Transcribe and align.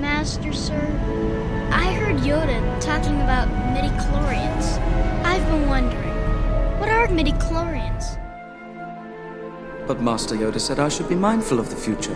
Master, 0.00 0.52
sir, 0.52 0.80
I 1.72 1.92
heard 1.94 2.18
Yoda 2.18 2.80
talking 2.80 3.20
about 3.22 3.48
midichlorians. 3.74 4.78
I've 5.24 5.44
been 5.46 5.68
wondering, 5.68 6.78
what 6.78 6.88
are 6.88 7.08
midichlorians? 7.08 8.16
But 9.88 10.00
Master 10.00 10.36
Yoda 10.36 10.60
said 10.60 10.78
I 10.78 10.88
should 10.88 11.08
be 11.08 11.16
mindful 11.16 11.58
of 11.58 11.70
the 11.70 11.76
future. 11.76 12.14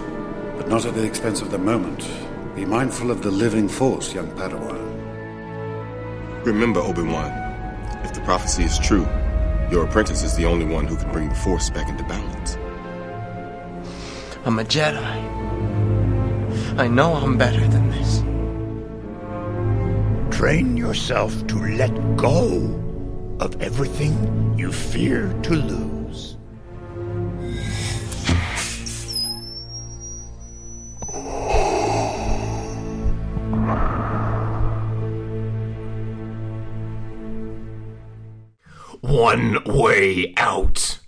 But 0.56 0.68
not 0.68 0.84
at 0.84 0.94
the 0.94 1.02
expense 1.04 1.40
of 1.42 1.50
the 1.50 1.58
moment. 1.58 2.08
Be 2.54 2.64
mindful 2.64 3.10
of 3.10 3.22
the 3.22 3.32
living 3.32 3.68
force, 3.68 4.14
young 4.14 4.30
Padawan. 4.36 4.90
Remember, 6.44 6.78
Obi-Wan, 6.78 7.32
if 8.04 8.12
the 8.12 8.20
prophecy 8.20 8.62
is 8.62 8.78
true, 8.78 9.08
your 9.72 9.86
apprentice 9.86 10.22
is 10.22 10.36
the 10.36 10.44
only 10.44 10.66
one 10.66 10.86
who 10.86 10.96
can 10.96 11.10
bring 11.10 11.30
the 11.30 11.34
Force 11.34 11.68
back 11.70 11.88
into 11.88 12.04
balance. 12.04 12.56
I'm 14.44 14.58
a 14.58 14.64
Jedi. 14.64 15.31
I 16.78 16.88
know 16.88 17.12
I'm 17.12 17.36
better 17.36 17.60
than 17.68 17.90
this. 17.90 18.20
Train 20.34 20.74
yourself 20.74 21.46
to 21.48 21.58
let 21.76 21.92
go 22.16 23.36
of 23.40 23.60
everything 23.60 24.54
you 24.58 24.72
fear 24.72 25.32
to 25.42 25.54
lose. 25.54 26.36
One 39.02 39.62
way 39.66 40.32
out. 40.38 41.00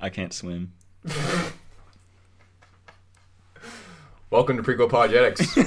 I 0.00 0.08
can't 0.08 0.32
swim. 0.32 0.72
Welcome 4.34 4.56
to 4.56 4.64
Prequel 4.64 4.86
Apologetics. 4.86 5.54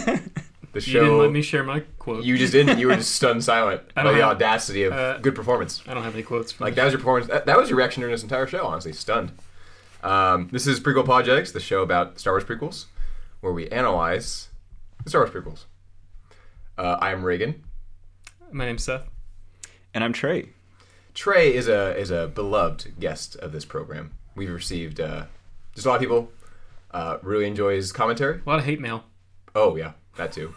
The 0.74 0.82
You 0.86 0.94
didn't 0.94 1.08
show 1.08 1.18
let 1.20 1.32
me 1.32 1.42
share 1.42 1.64
my 1.64 1.80
quote. 1.98 2.26
you 2.26 2.38
just 2.38 2.52
didn't. 2.52 2.78
You 2.80 2.88
were 2.88 2.96
just 2.98 3.16
stunned 3.16 3.42
silent 3.42 3.82
I 3.96 4.02
by 4.02 4.04
don't 4.04 4.16
the 4.18 4.22
have- 4.26 4.36
audacity 4.36 4.84
of 4.84 4.92
uh, 4.92 5.18
good 5.20 5.34
performance. 5.36 5.82
I 5.88 5.94
don't 5.94 6.04
have 6.04 6.14
any 6.14 6.22
quotes. 6.24 6.52
For 6.52 6.66
Like 6.66 6.76
that 6.76 6.84
was 6.84 6.92
your 6.92 7.00
performance. 7.00 7.28
That, 7.32 7.46
that 7.46 7.58
was 7.58 7.70
your 7.70 7.78
reaction 7.78 8.02
during 8.02 8.14
this 8.14 8.22
entire 8.24 8.46
show. 8.46 8.66
Honestly, 8.66 8.92
stunned. 8.92 9.32
Um, 10.04 10.50
this 10.52 10.68
is 10.68 10.82
Prequel 10.82 11.04
Apologetics, 11.04 11.54
the 11.54 11.62
show 11.62 11.82
about 11.82 12.20
Star 12.20 12.34
Wars 12.34 12.44
prequels, 12.44 12.86
where 13.40 13.54
we 13.54 13.70
analyze 13.70 14.50
the 15.06 15.10
Star 15.10 15.22
Wars 15.22 15.32
prequels. 15.34 15.64
Uh, 16.78 16.98
I 17.00 17.12
am 17.14 17.24
Reagan. 17.24 17.64
My 18.52 18.66
name's 18.66 18.84
Seth. 18.84 19.10
And 19.94 20.04
I'm 20.04 20.12
Trey. 20.12 20.50
Trey 21.16 21.56
is 21.56 21.70
a 21.70 21.96
is 21.98 22.12
a 22.12 22.28
beloved 22.28 23.00
guest 23.00 23.38
of 23.38 23.54
this 23.54 23.64
program. 23.64 24.12
We've 24.36 24.52
received 24.52 25.00
uh, 25.00 25.24
just 25.74 25.88
a 25.88 25.90
lot 25.90 25.96
of 25.96 26.02
people 26.02 26.30
uh, 26.98 27.20
really 27.22 27.46
enjoy 27.46 27.76
his 27.76 27.92
commentary. 27.92 28.42
A 28.46 28.50
lot 28.50 28.60
of 28.60 28.66
hate 28.66 28.82
mail. 28.82 29.04
Oh 29.54 29.76
yeah, 29.76 29.92
that 30.16 30.32
too. 30.32 30.54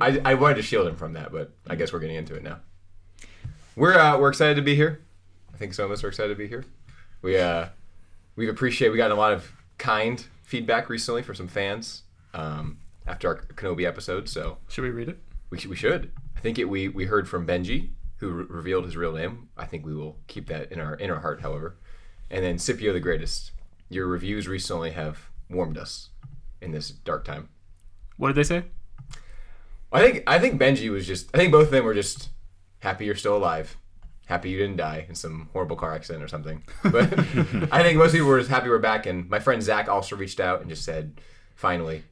I, 0.00 0.20
I 0.24 0.34
wanted 0.34 0.54
to 0.56 0.62
shield 0.62 0.86
him 0.86 0.94
from 0.94 1.14
that, 1.14 1.32
but 1.32 1.50
I 1.68 1.74
guess 1.74 1.92
we're 1.92 1.98
getting 1.98 2.16
into 2.16 2.34
it 2.34 2.42
now. 2.42 2.60
We're 3.74 3.98
uh, 3.98 4.18
we're 4.18 4.28
excited 4.28 4.54
to 4.56 4.62
be 4.62 4.74
here. 4.76 5.02
I 5.52 5.56
think 5.56 5.74
some 5.74 5.86
of 5.86 5.90
us 5.90 6.04
are 6.04 6.08
excited 6.08 6.28
to 6.28 6.38
be 6.38 6.46
here. 6.46 6.64
We 7.20 7.36
uh 7.38 7.66
we've 8.36 8.48
appreciated 8.48 8.92
we 8.92 8.96
gotten 8.98 9.16
a 9.16 9.20
lot 9.20 9.32
of 9.32 9.50
kind 9.78 10.24
feedback 10.44 10.88
recently 10.88 11.22
from 11.22 11.34
some 11.34 11.48
fans 11.48 12.02
um, 12.34 12.78
after 13.06 13.28
our 13.28 13.36
Kenobi 13.54 13.84
episode. 13.86 14.28
So 14.28 14.58
Should 14.68 14.82
we 14.82 14.90
read 14.90 15.08
it? 15.08 15.18
we 15.50 15.58
should, 15.58 15.70
we 15.70 15.76
should. 15.76 16.12
I 16.36 16.40
think 16.40 16.58
it, 16.58 16.68
we 16.68 16.88
we 16.88 17.06
heard 17.06 17.28
from 17.28 17.46
Benji 17.46 17.90
who 18.18 18.30
re- 18.30 18.44
revealed 18.48 18.84
his 18.84 18.96
real 18.96 19.12
name. 19.12 19.48
I 19.56 19.66
think 19.66 19.84
we 19.84 19.94
will 19.94 20.18
keep 20.28 20.46
that 20.46 20.70
in 20.70 20.78
our 20.78 20.94
in 20.94 21.10
our 21.10 21.20
heart, 21.20 21.40
however. 21.40 21.76
And 22.30 22.44
then 22.44 22.58
Scipio 22.58 22.92
the 22.92 23.00
Greatest. 23.00 23.50
Your 23.88 24.06
reviews 24.06 24.46
recently 24.46 24.92
have 24.92 25.28
warmed 25.52 25.78
us 25.78 26.10
in 26.60 26.72
this 26.72 26.90
dark 26.90 27.24
time. 27.24 27.48
What 28.16 28.28
did 28.28 28.36
they 28.36 28.42
say? 28.44 28.64
I 29.92 30.00
think 30.02 30.24
I 30.26 30.38
think 30.38 30.60
Benji 30.60 30.90
was 30.90 31.06
just. 31.06 31.28
I 31.34 31.38
think 31.38 31.52
both 31.52 31.66
of 31.66 31.70
them 31.70 31.84
were 31.84 31.94
just 31.94 32.30
happy 32.80 33.04
you're 33.04 33.14
still 33.14 33.36
alive, 33.36 33.76
happy 34.26 34.48
you 34.50 34.58
didn't 34.58 34.76
die 34.76 35.04
in 35.08 35.14
some 35.14 35.48
horrible 35.52 35.76
car 35.76 35.92
accident 35.94 36.24
or 36.24 36.28
something. 36.28 36.62
But 36.82 37.12
I 37.70 37.82
think 37.82 37.98
most 37.98 38.12
people 38.12 38.28
were 38.28 38.38
just 38.38 38.50
happy 38.50 38.68
we're 38.68 38.78
back. 38.78 39.06
And 39.06 39.28
my 39.28 39.38
friend 39.38 39.62
Zach 39.62 39.88
also 39.88 40.16
reached 40.16 40.40
out 40.40 40.60
and 40.60 40.70
just 40.70 40.84
said, 40.84 41.20
"Finally, 41.56 42.04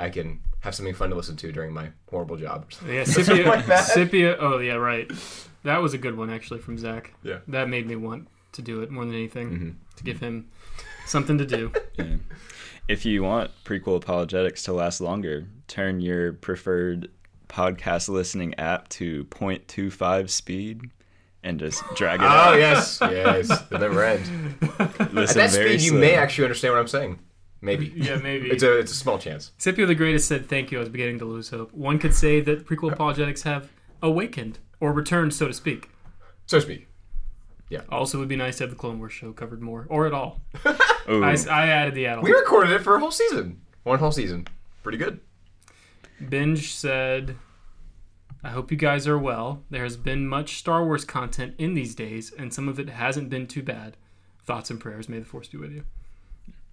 I 0.00 0.08
can 0.08 0.40
have 0.60 0.74
something 0.74 0.94
fun 0.94 1.10
to 1.10 1.16
listen 1.16 1.36
to 1.36 1.52
during 1.52 1.72
my 1.74 1.90
horrible 2.08 2.36
job." 2.36 2.70
Yeah, 2.88 3.04
Something 3.04 3.36
Scipio. 3.36 3.48
like. 3.50 3.78
Scipio. 3.78 4.36
Oh 4.40 4.58
yeah, 4.58 4.74
right. 4.74 5.10
That 5.64 5.82
was 5.82 5.92
a 5.94 5.98
good 5.98 6.16
one 6.16 6.30
actually 6.30 6.60
from 6.60 6.78
Zach. 6.78 7.12
Yeah. 7.22 7.38
That 7.48 7.68
made 7.68 7.86
me 7.86 7.96
want 7.96 8.28
to 8.52 8.62
do 8.62 8.80
it 8.82 8.90
more 8.90 9.04
than 9.04 9.14
anything 9.14 9.50
Mm-hmm. 9.50 9.70
to 9.96 10.04
give 10.04 10.18
him 10.20 10.50
something 11.06 11.36
to 11.38 11.46
do. 11.46 11.72
Yeah. 11.98 12.16
If 12.88 13.04
you 13.04 13.22
want 13.22 13.50
prequel 13.64 13.96
apologetics 13.96 14.64
to 14.64 14.72
last 14.72 15.00
longer, 15.00 15.46
turn 15.68 16.00
your 16.00 16.32
preferred 16.32 17.10
podcast 17.48 18.08
listening 18.08 18.54
app 18.58 18.88
to 18.88 19.24
0.25 19.26 20.28
speed 20.30 20.82
and 21.42 21.58
just 21.58 21.82
drag 21.96 22.20
it 22.20 22.24
Oh 22.24 22.28
out. 22.28 22.58
yes, 22.58 22.98
yes, 23.02 23.48
the 23.68 23.78
never 23.78 24.04
end. 24.04 24.22
At 24.78 24.88
that 25.14 25.50
very 25.52 25.78
speed, 25.78 25.80
you 25.82 25.92
may 25.98 26.14
actually 26.14 26.44
understand 26.44 26.74
what 26.74 26.80
I'm 26.80 26.88
saying. 26.88 27.18
Maybe. 27.60 27.86
Yeah, 27.94 28.16
maybe. 28.16 28.48
It's 28.50 28.62
a 28.64 28.78
it's 28.78 28.90
a 28.92 28.96
small 28.96 29.18
chance. 29.18 29.52
Scipio 29.58 29.86
the 29.86 29.94
Greatest 29.94 30.26
said, 30.26 30.48
"Thank 30.48 30.72
you." 30.72 30.78
I 30.78 30.80
was 30.80 30.88
beginning 30.88 31.18
to 31.20 31.24
lose 31.24 31.50
hope. 31.50 31.72
One 31.72 31.98
could 32.00 32.14
say 32.14 32.40
that 32.40 32.66
prequel 32.66 32.92
apologetics 32.92 33.42
have 33.42 33.70
awakened 34.02 34.58
or 34.80 34.92
returned, 34.92 35.32
so 35.34 35.46
to 35.46 35.52
speak. 35.54 35.88
So 36.46 36.58
to 36.58 36.62
speak. 36.62 36.88
Also, 37.88 38.18
it 38.18 38.20
would 38.20 38.28
be 38.28 38.36
nice 38.36 38.58
to 38.58 38.64
have 38.64 38.70
the 38.70 38.76
Clone 38.76 38.98
Wars 38.98 39.12
show 39.12 39.32
covered 39.32 39.62
more, 39.62 39.86
or 39.88 40.06
at 40.06 40.12
all. 40.12 40.40
I, 40.64 41.36
I 41.50 41.66
added 41.68 41.94
the 41.94 42.06
add-on. 42.06 42.22
We 42.24 42.32
recorded 42.32 42.70
it 42.72 42.80
for 42.82 42.94
a 42.96 43.00
whole 43.00 43.10
season. 43.10 43.60
One 43.84 43.98
whole 43.98 44.12
season. 44.12 44.46
Pretty 44.82 44.98
good. 44.98 45.20
Benji 46.22 46.64
said, 46.64 47.36
I 48.44 48.50
hope 48.50 48.70
you 48.70 48.76
guys 48.76 49.08
are 49.08 49.18
well. 49.18 49.62
There 49.70 49.82
has 49.84 49.96
been 49.96 50.28
much 50.28 50.58
Star 50.58 50.84
Wars 50.84 51.04
content 51.04 51.54
in 51.58 51.74
these 51.74 51.94
days, 51.94 52.32
and 52.38 52.52
some 52.52 52.68
of 52.68 52.78
it 52.78 52.88
hasn't 52.90 53.28
been 53.30 53.46
too 53.46 53.62
bad. 53.62 53.96
Thoughts 54.44 54.70
and 54.70 54.78
prayers. 54.80 55.08
May 55.08 55.18
the 55.20 55.24
Force 55.24 55.48
be 55.48 55.58
with 55.58 55.72
you. 55.72 55.84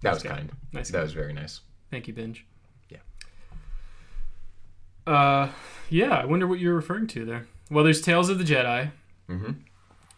That 0.01 0.13
was 0.15 0.23
guy. 0.23 0.29
kind. 0.29 0.51
Nice 0.73 0.89
That 0.89 0.97
guy. 0.99 1.03
was 1.03 1.13
very 1.13 1.33
nice. 1.33 1.61
Thank 1.91 2.07
you, 2.07 2.13
Benji. 2.13 2.41
Yeah. 2.89 2.97
Uh, 5.07 5.49
yeah, 5.89 6.11
I 6.17 6.25
wonder 6.25 6.47
what 6.47 6.59
you're 6.59 6.75
referring 6.75 7.07
to 7.07 7.25
there. 7.25 7.47
Well, 7.71 7.83
there's 7.83 8.01
Tales 8.01 8.29
of 8.29 8.37
the 8.37 8.43
Jedi, 8.43 8.91
Mhm. 9.29 9.55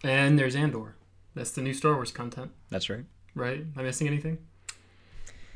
And 0.03 0.37
there's 0.39 0.55
Andor. 0.55 0.95
That's 1.35 1.51
the 1.51 1.61
new 1.61 1.73
Star 1.73 1.93
Wars 1.95 2.11
content, 2.11 2.51
That's 2.69 2.89
right. 2.89 3.05
right? 3.35 3.59
Am 3.59 3.73
I 3.77 3.83
missing 3.83 4.07
anything? 4.07 4.37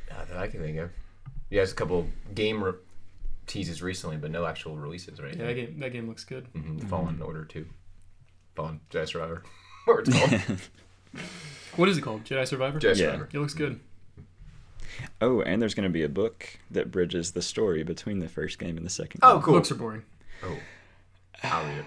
Not 0.09 0.29
that 0.29 0.37
I 0.37 0.47
can 0.47 0.61
think 0.61 0.77
of. 0.77 0.89
Yeah, 1.49 1.59
there's 1.59 1.71
a 1.73 1.75
couple 1.75 2.07
game 2.33 2.63
re- 2.63 2.73
teases 3.47 3.81
recently, 3.81 4.17
but 4.17 4.31
no 4.31 4.45
actual 4.45 4.77
releases, 4.77 5.19
right? 5.21 5.35
Yeah, 5.35 5.47
that 5.47 5.53
game, 5.53 5.79
that 5.79 5.91
game 5.91 6.07
looks 6.07 6.23
good. 6.23 6.47
Mhm. 6.53 6.87
Fallen 6.87 7.21
Order 7.21 7.43
2. 7.45 7.65
Fallen 8.55 8.79
Jedi 8.89 9.07
Survivor. 9.07 9.43
or 9.87 10.01
it's 10.01 10.09
called. 10.17 10.59
What 11.77 11.89
is 11.89 11.97
it 11.97 12.01
called? 12.01 12.23
Jedi 12.23 12.47
Survivor? 12.47 12.79
Jedi 12.79 12.89
Yeah. 12.97 13.11
Survivor. 13.11 13.29
It 13.33 13.37
looks 13.39 13.53
good. 13.53 13.79
Oh, 15.19 15.41
and 15.41 15.61
there's 15.61 15.73
going 15.73 15.83
to 15.83 15.89
be 15.93 16.03
a 16.03 16.09
book 16.09 16.57
that 16.71 16.89
bridges 16.89 17.31
the 17.31 17.41
story 17.41 17.83
between 17.83 18.19
the 18.19 18.29
first 18.29 18.59
game 18.59 18.77
and 18.77 18.85
the 18.85 18.89
second 18.89 19.19
Oh, 19.23 19.35
game. 19.35 19.41
cool. 19.43 19.53
Books 19.55 19.71
are 19.71 19.75
boring. 19.75 20.03
Oh. 20.43 20.57
I'll 21.43 21.65
read 21.65 21.77
it. 21.79 21.85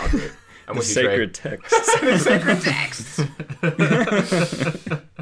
I'll 0.00 0.08
do 0.08 0.18
it. 0.18 0.32
I'm 0.70 0.76
The 0.76 0.80
with 0.80 0.88
you, 0.96 1.02
Trey. 1.02 1.10
sacred 1.12 1.34
texts. 1.34 2.22
sacred 2.24 2.60
texts. 2.62 3.20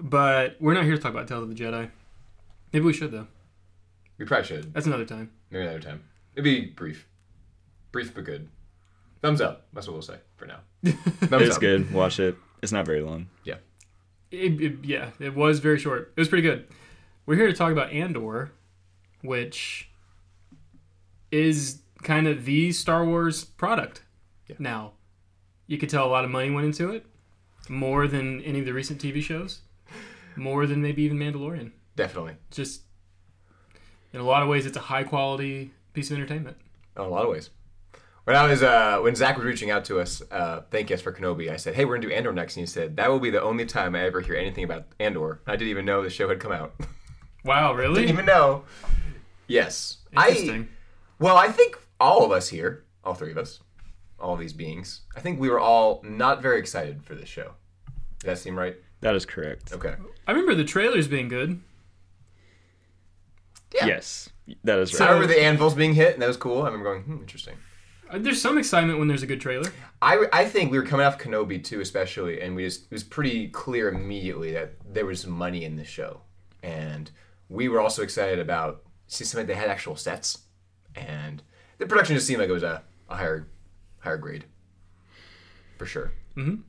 But 0.00 0.56
we're 0.60 0.74
not 0.74 0.84
here 0.84 0.94
to 0.96 1.02
talk 1.02 1.10
about 1.12 1.26
Tales 1.26 1.42
of 1.42 1.48
the 1.48 1.54
Jedi. 1.54 1.90
Maybe 2.72 2.84
we 2.84 2.92
should 2.92 3.10
though. 3.10 3.26
We 4.16 4.24
probably 4.26 4.46
should. 4.46 4.72
That's 4.72 4.86
another 4.86 5.04
time. 5.04 5.30
Maybe 5.50 5.64
another 5.64 5.80
time. 5.80 6.04
It'd 6.34 6.44
be 6.44 6.66
brief. 6.66 7.06
Brief 7.92 8.14
but 8.14 8.24
good. 8.24 8.48
Thumbs 9.22 9.40
up. 9.40 9.66
That's 9.72 9.86
what 9.88 9.94
we'll 9.94 10.02
say 10.02 10.18
for 10.36 10.46
now. 10.46 10.60
Thumbs 10.84 11.42
it's 11.48 11.56
up. 11.56 11.60
good. 11.60 11.92
Watch 11.92 12.20
it. 12.20 12.36
It's 12.62 12.70
not 12.72 12.86
very 12.86 13.00
long. 13.00 13.28
Yeah. 13.44 13.56
It, 14.30 14.60
it- 14.60 14.84
yeah, 14.84 15.10
it 15.18 15.34
was 15.34 15.58
very 15.58 15.78
short. 15.78 16.12
It 16.16 16.20
was 16.20 16.28
pretty 16.28 16.42
good. 16.42 16.68
We're 17.26 17.34
here 17.36 17.48
to 17.48 17.52
talk 17.52 17.72
about 17.72 17.90
Andor, 17.90 18.52
which 19.22 19.90
is 21.32 21.80
kind 22.02 22.26
of 22.26 22.44
the 22.44 22.72
Star 22.72 23.04
Wars 23.04 23.44
product 23.44 24.02
Yeah. 24.46 24.56
now. 24.58 24.92
You 25.66 25.78
could 25.78 25.88
tell 25.90 26.06
a 26.06 26.08
lot 26.08 26.24
of 26.24 26.30
money 26.30 26.50
went 26.50 26.66
into 26.66 26.90
it, 26.90 27.04
more 27.68 28.06
than 28.06 28.40
any 28.42 28.60
of 28.60 28.64
the 28.66 28.72
recent 28.72 29.00
TV 29.00 29.20
shows, 29.22 29.60
more 30.36 30.66
than 30.66 30.80
maybe 30.80 31.02
even 31.02 31.18
Mandalorian. 31.18 31.72
Definitely. 31.96 32.36
Just 32.50 32.82
in 34.12 34.20
a 34.20 34.24
lot 34.24 34.42
of 34.42 34.48
ways, 34.48 34.64
it's 34.66 34.76
a 34.76 34.80
high 34.80 35.04
quality 35.04 35.72
piece 35.92 36.10
of 36.10 36.16
entertainment. 36.16 36.56
In 36.96 37.02
a 37.02 37.08
lot 37.08 37.24
of 37.24 37.30
ways. 37.30 37.50
When 38.24 38.36
I 38.36 38.46
was 38.46 38.62
uh, 38.62 38.98
when 39.00 39.14
Zach 39.16 39.36
was 39.36 39.46
reaching 39.46 39.70
out 39.70 39.86
to 39.86 40.00
us, 40.00 40.20
uh, 40.30 40.60
thank 40.70 40.90
us 40.90 41.00
for 41.00 41.12
Kenobi. 41.12 41.50
I 41.50 41.56
said, 41.56 41.74
"Hey, 41.74 41.86
we're 41.86 41.96
gonna 41.96 42.08
do 42.08 42.14
Andor 42.14 42.32
next," 42.32 42.56
and 42.56 42.62
he 42.62 42.66
said, 42.66 42.96
"That 42.96 43.08
will 43.10 43.20
be 43.20 43.30
the 43.30 43.40
only 43.42 43.64
time 43.64 43.94
I 43.94 44.00
ever 44.04 44.20
hear 44.20 44.34
anything 44.34 44.64
about 44.64 44.84
Andor." 45.00 45.40
I 45.46 45.52
didn't 45.52 45.68
even 45.70 45.86
know 45.86 46.02
the 46.02 46.10
show 46.10 46.28
had 46.28 46.38
come 46.38 46.52
out. 46.52 46.74
Wow, 47.42 47.72
really? 47.72 47.94
didn't 48.02 48.12
even 48.12 48.26
know. 48.26 48.64
Yes, 49.46 49.98
I. 50.14 50.28
Interesting. 50.28 50.68
Well, 51.18 51.38
I 51.38 51.48
think 51.48 51.78
all 52.00 52.24
of 52.24 52.30
us 52.30 52.48
here, 52.48 52.84
all 53.04 53.14
three 53.14 53.30
of 53.30 53.38
us, 53.38 53.60
all 54.18 54.34
of 54.34 54.40
these 54.40 54.52
beings, 54.52 55.02
I 55.16 55.20
think 55.20 55.38
we 55.38 55.48
were 55.48 55.60
all 55.60 56.00
not 56.04 56.42
very 56.42 56.58
excited 56.58 57.02
for 57.04 57.14
this 57.14 57.28
show. 57.28 57.52
Does 58.20 58.26
that 58.26 58.38
seem 58.38 58.58
right? 58.58 58.76
That 59.00 59.14
is 59.14 59.24
correct. 59.24 59.72
Okay. 59.72 59.94
I 60.26 60.32
remember 60.32 60.54
the 60.54 60.64
trailers 60.64 61.06
being 61.06 61.28
good. 61.28 61.60
Yeah, 63.74 63.86
Yes, 63.86 64.30
that 64.64 64.78
is 64.78 64.98
right 64.98 65.08
I 65.08 65.12
remember 65.12 65.32
the 65.32 65.42
anvils 65.42 65.74
being 65.74 65.94
hit, 65.94 66.14
and 66.14 66.22
that 66.22 66.26
was 66.26 66.38
cool. 66.38 66.62
I 66.62 66.66
remember 66.66 66.84
going, 66.84 67.02
hmm, 67.02 67.20
interesting. 67.20 67.56
Uh, 68.10 68.18
There's 68.18 68.40
some 68.40 68.56
excitement 68.56 68.98
when 68.98 69.08
there's 69.08 69.22
a 69.22 69.26
good 69.26 69.40
trailer. 69.42 69.70
I, 70.00 70.26
I 70.32 70.44
think 70.46 70.72
we 70.72 70.78
were 70.78 70.86
coming 70.86 71.04
off 71.04 71.18
Kenobi 71.18 71.62
too, 71.62 71.80
especially, 71.80 72.40
and 72.40 72.56
we 72.56 72.64
just 72.64 72.84
it 72.84 72.90
was 72.90 73.04
pretty 73.04 73.48
clear 73.48 73.90
immediately 73.90 74.52
that 74.52 74.74
there 74.90 75.04
was 75.04 75.26
money 75.26 75.64
in 75.64 75.76
this 75.76 75.88
show, 75.88 76.22
and 76.62 77.10
we 77.50 77.68
were 77.68 77.80
also 77.80 78.02
excited 78.02 78.38
about 78.38 78.84
see 79.06 79.24
something 79.24 79.46
that 79.46 79.56
had 79.56 79.68
actual 79.68 79.96
sets, 79.96 80.38
and 80.96 81.42
the 81.78 81.86
production 81.86 82.16
just 82.16 82.26
seemed 82.26 82.40
like 82.40 82.48
it 82.48 82.52
was 82.52 82.62
a, 82.62 82.82
a 83.08 83.16
higher 83.16 83.46
higher 84.00 84.16
grade, 84.16 84.44
for 85.76 85.86
sure. 85.86 86.12
Mm-hmm. 86.36 86.60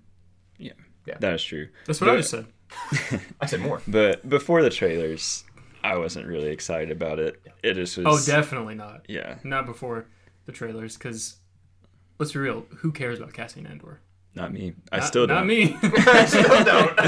yeah, 0.58 0.74
Yeah. 1.06 1.18
that 1.20 1.34
is 1.36 1.44
true. 1.44 1.68
That's 1.86 2.02
what 2.02 2.10
I 2.10 2.18
just 2.18 2.32
said. 2.32 2.48
I 3.42 3.46
said 3.46 3.62
more. 3.62 3.82
But 3.88 4.28
before 4.28 4.62
the 4.64 4.70
trailers, 4.70 5.44
I 5.84 5.98
wasn't 5.98 6.28
really 6.28 6.50
excited 6.50 6.92
about 6.92 7.20
it. 7.20 7.42
It 7.64 7.76
just 7.76 7.98
oh, 8.00 8.04
was. 8.04 8.28
Oh, 8.28 8.32
definitely 8.32 8.76
not. 8.76 9.06
Yeah, 9.08 9.38
Not 9.44 9.66
before 9.66 10.08
the 10.46 10.52
trailers, 10.52 10.98
because 10.98 11.38
let's 12.18 12.34
be 12.34 12.40
real. 12.40 12.66
Who 12.78 12.92
cares 12.92 13.20
about 13.20 13.34
Cassian 13.34 13.68
Andor? 13.68 14.02
not 14.36 14.54
me. 14.54 14.74
I 14.92 14.98
Not- 14.98 15.08
still 15.08 15.28
don't. 15.28 15.38
Not 15.38 15.48
me. 15.48 15.76
I 15.84 16.26
still 16.26 16.64
don't. 16.64 17.00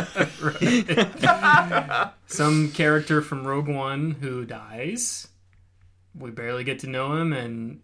Some 2.27 2.71
character 2.71 3.21
from 3.21 3.45
Rogue 3.47 3.68
One 3.68 4.12
who 4.12 4.45
dies. 4.45 5.27
We 6.13 6.31
barely 6.31 6.63
get 6.63 6.80
to 6.80 6.88
know 6.88 7.15
him, 7.15 7.31
and 7.31 7.80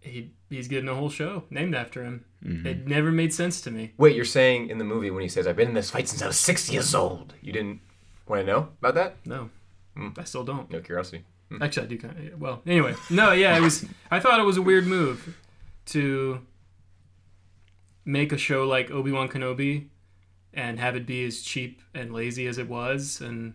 he 0.00 0.30
he's 0.50 0.68
getting 0.68 0.88
a 0.88 0.94
whole 0.94 1.10
show 1.10 1.44
named 1.50 1.74
after 1.74 2.04
him. 2.04 2.24
Mm-hmm. 2.44 2.66
It 2.66 2.86
never 2.86 3.10
made 3.10 3.32
sense 3.34 3.60
to 3.62 3.70
me. 3.70 3.92
Wait, 3.98 4.14
you're 4.14 4.24
saying 4.24 4.70
in 4.70 4.78
the 4.78 4.84
movie 4.84 5.10
when 5.10 5.22
he 5.22 5.28
says, 5.28 5.46
"I've 5.46 5.56
been 5.56 5.68
in 5.68 5.74
this 5.74 5.90
fight 5.90 6.08
since 6.08 6.22
I 6.22 6.26
was 6.28 6.38
six 6.38 6.70
years 6.70 6.94
old," 6.94 7.34
you 7.42 7.52
didn't 7.52 7.80
want 8.26 8.40
to 8.42 8.46
know 8.46 8.68
about 8.78 8.94
that? 8.94 9.16
No, 9.26 9.50
Hmm. 9.96 10.08
I 10.16 10.24
still 10.24 10.44
don't. 10.44 10.70
No 10.70 10.80
curiosity. 10.80 11.24
Actually, 11.60 11.86
I 11.86 11.88
do 11.88 11.98
kind 11.98 12.32
of. 12.32 12.40
Well, 12.40 12.62
anyway, 12.66 12.94
no, 13.10 13.32
yeah, 13.32 13.56
it 13.56 13.60
was. 13.60 13.84
I 14.10 14.20
thought 14.20 14.38
it 14.38 14.44
was 14.44 14.56
a 14.58 14.62
weird 14.62 14.86
move 14.86 15.36
to 15.86 16.40
make 18.04 18.32
a 18.32 18.38
show 18.38 18.66
like 18.66 18.90
Obi 18.90 19.12
Wan 19.12 19.28
Kenobi 19.28 19.88
and 20.54 20.78
have 20.78 20.94
it 20.96 21.06
be 21.06 21.24
as 21.24 21.42
cheap 21.42 21.82
and 21.94 22.12
lazy 22.12 22.46
as 22.46 22.58
it 22.58 22.68
was, 22.68 23.20
and 23.20 23.54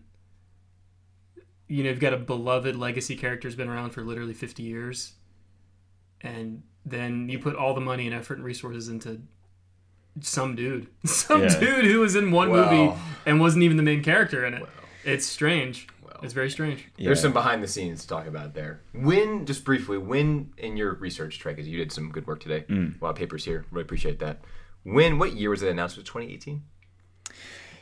you 1.67 1.83
know, 1.83 1.89
you've 1.89 1.99
got 1.99 2.13
a 2.13 2.17
beloved 2.17 2.75
legacy 2.75 3.15
character 3.15 3.47
who's 3.47 3.55
been 3.55 3.69
around 3.69 3.91
for 3.91 4.03
literally 4.03 4.33
fifty 4.33 4.63
years, 4.63 5.13
and 6.23 6.63
then 6.85 7.29
you 7.29 7.37
put 7.39 7.55
all 7.55 7.73
the 7.73 7.81
money 7.81 8.05
and 8.07 8.15
effort 8.15 8.35
and 8.37 8.43
resources 8.45 8.87
into 8.89 9.21
some 10.21 10.55
dude, 10.55 10.87
some 11.05 11.43
Yeah. 11.43 11.59
dude 11.59 11.85
who 11.85 11.99
was 11.99 12.15
in 12.15 12.31
one 12.31 12.49
Well. 12.49 12.71
movie 12.71 12.97
and 13.25 13.39
wasn't 13.39 13.63
even 13.63 13.77
the 13.77 13.83
main 13.83 14.03
character 14.03 14.45
in 14.45 14.53
it. 14.53 14.63
It's 15.03 15.25
strange. 15.25 15.87
It's 16.21 16.33
very 16.33 16.49
strange. 16.49 16.87
There's 16.97 17.19
some 17.21 17.33
behind 17.33 17.61
the 17.61 17.67
scenes 17.67 18.03
to 18.03 18.07
talk 18.07 18.27
about 18.27 18.53
there. 18.53 18.79
When, 18.93 19.45
just 19.45 19.65
briefly, 19.65 19.97
when 19.97 20.53
in 20.57 20.77
your 20.77 20.93
research, 20.93 21.37
Trey, 21.37 21.51
because 21.53 21.67
you 21.67 21.77
did 21.77 21.91
some 21.91 22.09
good 22.11 22.25
work 22.27 22.39
today, 22.39 22.63
Mm. 22.69 23.01
a 23.01 23.03
lot 23.03 23.09
of 23.11 23.15
papers 23.17 23.43
here, 23.43 23.65
really 23.71 23.81
appreciate 23.83 24.19
that. 24.19 24.41
When, 24.83 25.19
what 25.19 25.33
year 25.35 25.49
was 25.49 25.61
it 25.63 25.69
announced? 25.69 25.97
Was 25.97 26.05
2018? 26.05 26.61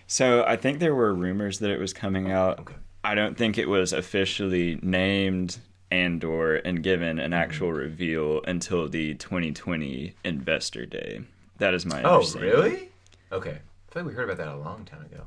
So 0.07 0.43
I 0.47 0.55
think 0.55 0.79
there 0.79 0.95
were 0.95 1.13
rumors 1.13 1.59
that 1.59 1.69
it 1.69 1.79
was 1.79 1.93
coming 1.93 2.31
out. 2.31 2.59
Okay. 2.61 2.73
I 3.03 3.13
don't 3.15 3.37
think 3.37 3.57
it 3.57 3.69
was 3.69 3.93
officially 3.93 4.79
named 4.81 5.59
Andor 5.91 6.55
and 6.55 6.81
given 6.81 7.19
an 7.19 7.25
mm-hmm. 7.25 7.33
actual 7.33 7.71
reveal 7.71 8.41
until 8.47 8.87
the 8.87 9.15
2020 9.15 10.15
Investor 10.23 10.85
Day. 10.85 11.21
That 11.57 11.73
is 11.73 11.85
my 11.85 12.01
Oh, 12.03 12.15
understanding. 12.15 12.49
really? 12.49 12.89
Okay. 13.31 13.59
I 13.59 13.93
feel 13.93 14.03
like 14.03 14.05
we 14.05 14.13
heard 14.13 14.29
about 14.29 14.37
that 14.37 14.47
a 14.47 14.57
long 14.57 14.85
time 14.85 15.01
ago. 15.05 15.25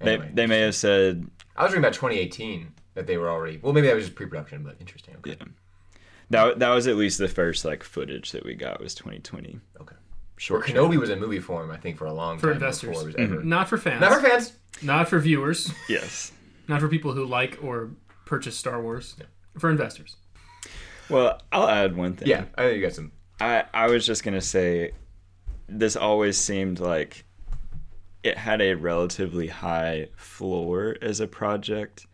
They, 0.00 0.14
Anyway, 0.14 0.30
they 0.34 0.46
may 0.46 0.60
have 0.60 0.74
said 0.74 1.26
I 1.56 1.62
was 1.62 1.72
reading 1.72 1.84
about 1.84 1.94
2018 1.94 2.72
that 2.94 3.06
they 3.06 3.16
were 3.16 3.30
already. 3.30 3.58
Well, 3.58 3.72
maybe 3.72 3.86
that 3.86 3.94
was 3.94 4.04
just 4.04 4.16
pre-production, 4.16 4.62
but 4.62 4.76
interesting. 4.80 5.14
Okay. 5.18 5.36
yeah. 5.38 5.46
That 6.30 6.58
that 6.58 6.70
was 6.70 6.86
at 6.86 6.96
least 6.96 7.18
the 7.18 7.28
first 7.28 7.64
like 7.64 7.84
footage 7.84 8.32
that 8.32 8.44
we 8.44 8.54
got 8.54 8.80
was 8.80 8.94
2020. 8.94 9.60
Okay. 9.80 9.94
Or 9.94 9.98
Short 10.38 10.66
Kenobi 10.66 10.98
was 10.98 11.08
in 11.08 11.20
movie 11.20 11.38
form, 11.38 11.70
I 11.70 11.76
think, 11.76 11.96
for 11.96 12.06
a 12.06 12.12
long 12.12 12.38
For 12.38 12.48
time 12.48 12.54
investors. 12.54 12.90
before 12.90 13.02
it 13.02 13.06
was 13.06 13.14
mm-hmm. 13.14 13.34
ever. 13.34 13.42
Not 13.44 13.68
for 13.68 13.78
fans. 13.78 14.00
Not 14.00 14.12
for 14.12 14.28
fans. 14.28 14.52
Not 14.82 15.08
for 15.08 15.18
viewers. 15.18 15.72
Yes. 15.88 16.32
Not 16.68 16.80
for 16.80 16.88
people 16.88 17.12
who 17.12 17.24
like 17.24 17.58
or 17.62 17.90
purchase 18.26 18.56
Star 18.56 18.82
Wars. 18.82 19.16
For 19.58 19.70
investors. 19.70 20.16
Well, 21.08 21.40
I'll 21.52 21.68
add 21.68 21.96
one 21.96 22.14
thing. 22.14 22.28
Yeah, 22.28 22.44
I 22.56 22.62
think 22.62 22.76
you 22.76 22.82
got 22.82 22.92
some. 22.92 23.12
I 23.40 23.64
I 23.72 23.86
was 23.88 24.04
just 24.06 24.24
gonna 24.24 24.40
say, 24.40 24.92
this 25.68 25.96
always 25.96 26.36
seemed 26.38 26.80
like 26.80 27.24
it 28.22 28.36
had 28.36 28.60
a 28.60 28.74
relatively 28.74 29.46
high 29.46 30.08
floor 30.16 30.96
as 31.00 31.20
a 31.20 31.28
project, 31.28 32.06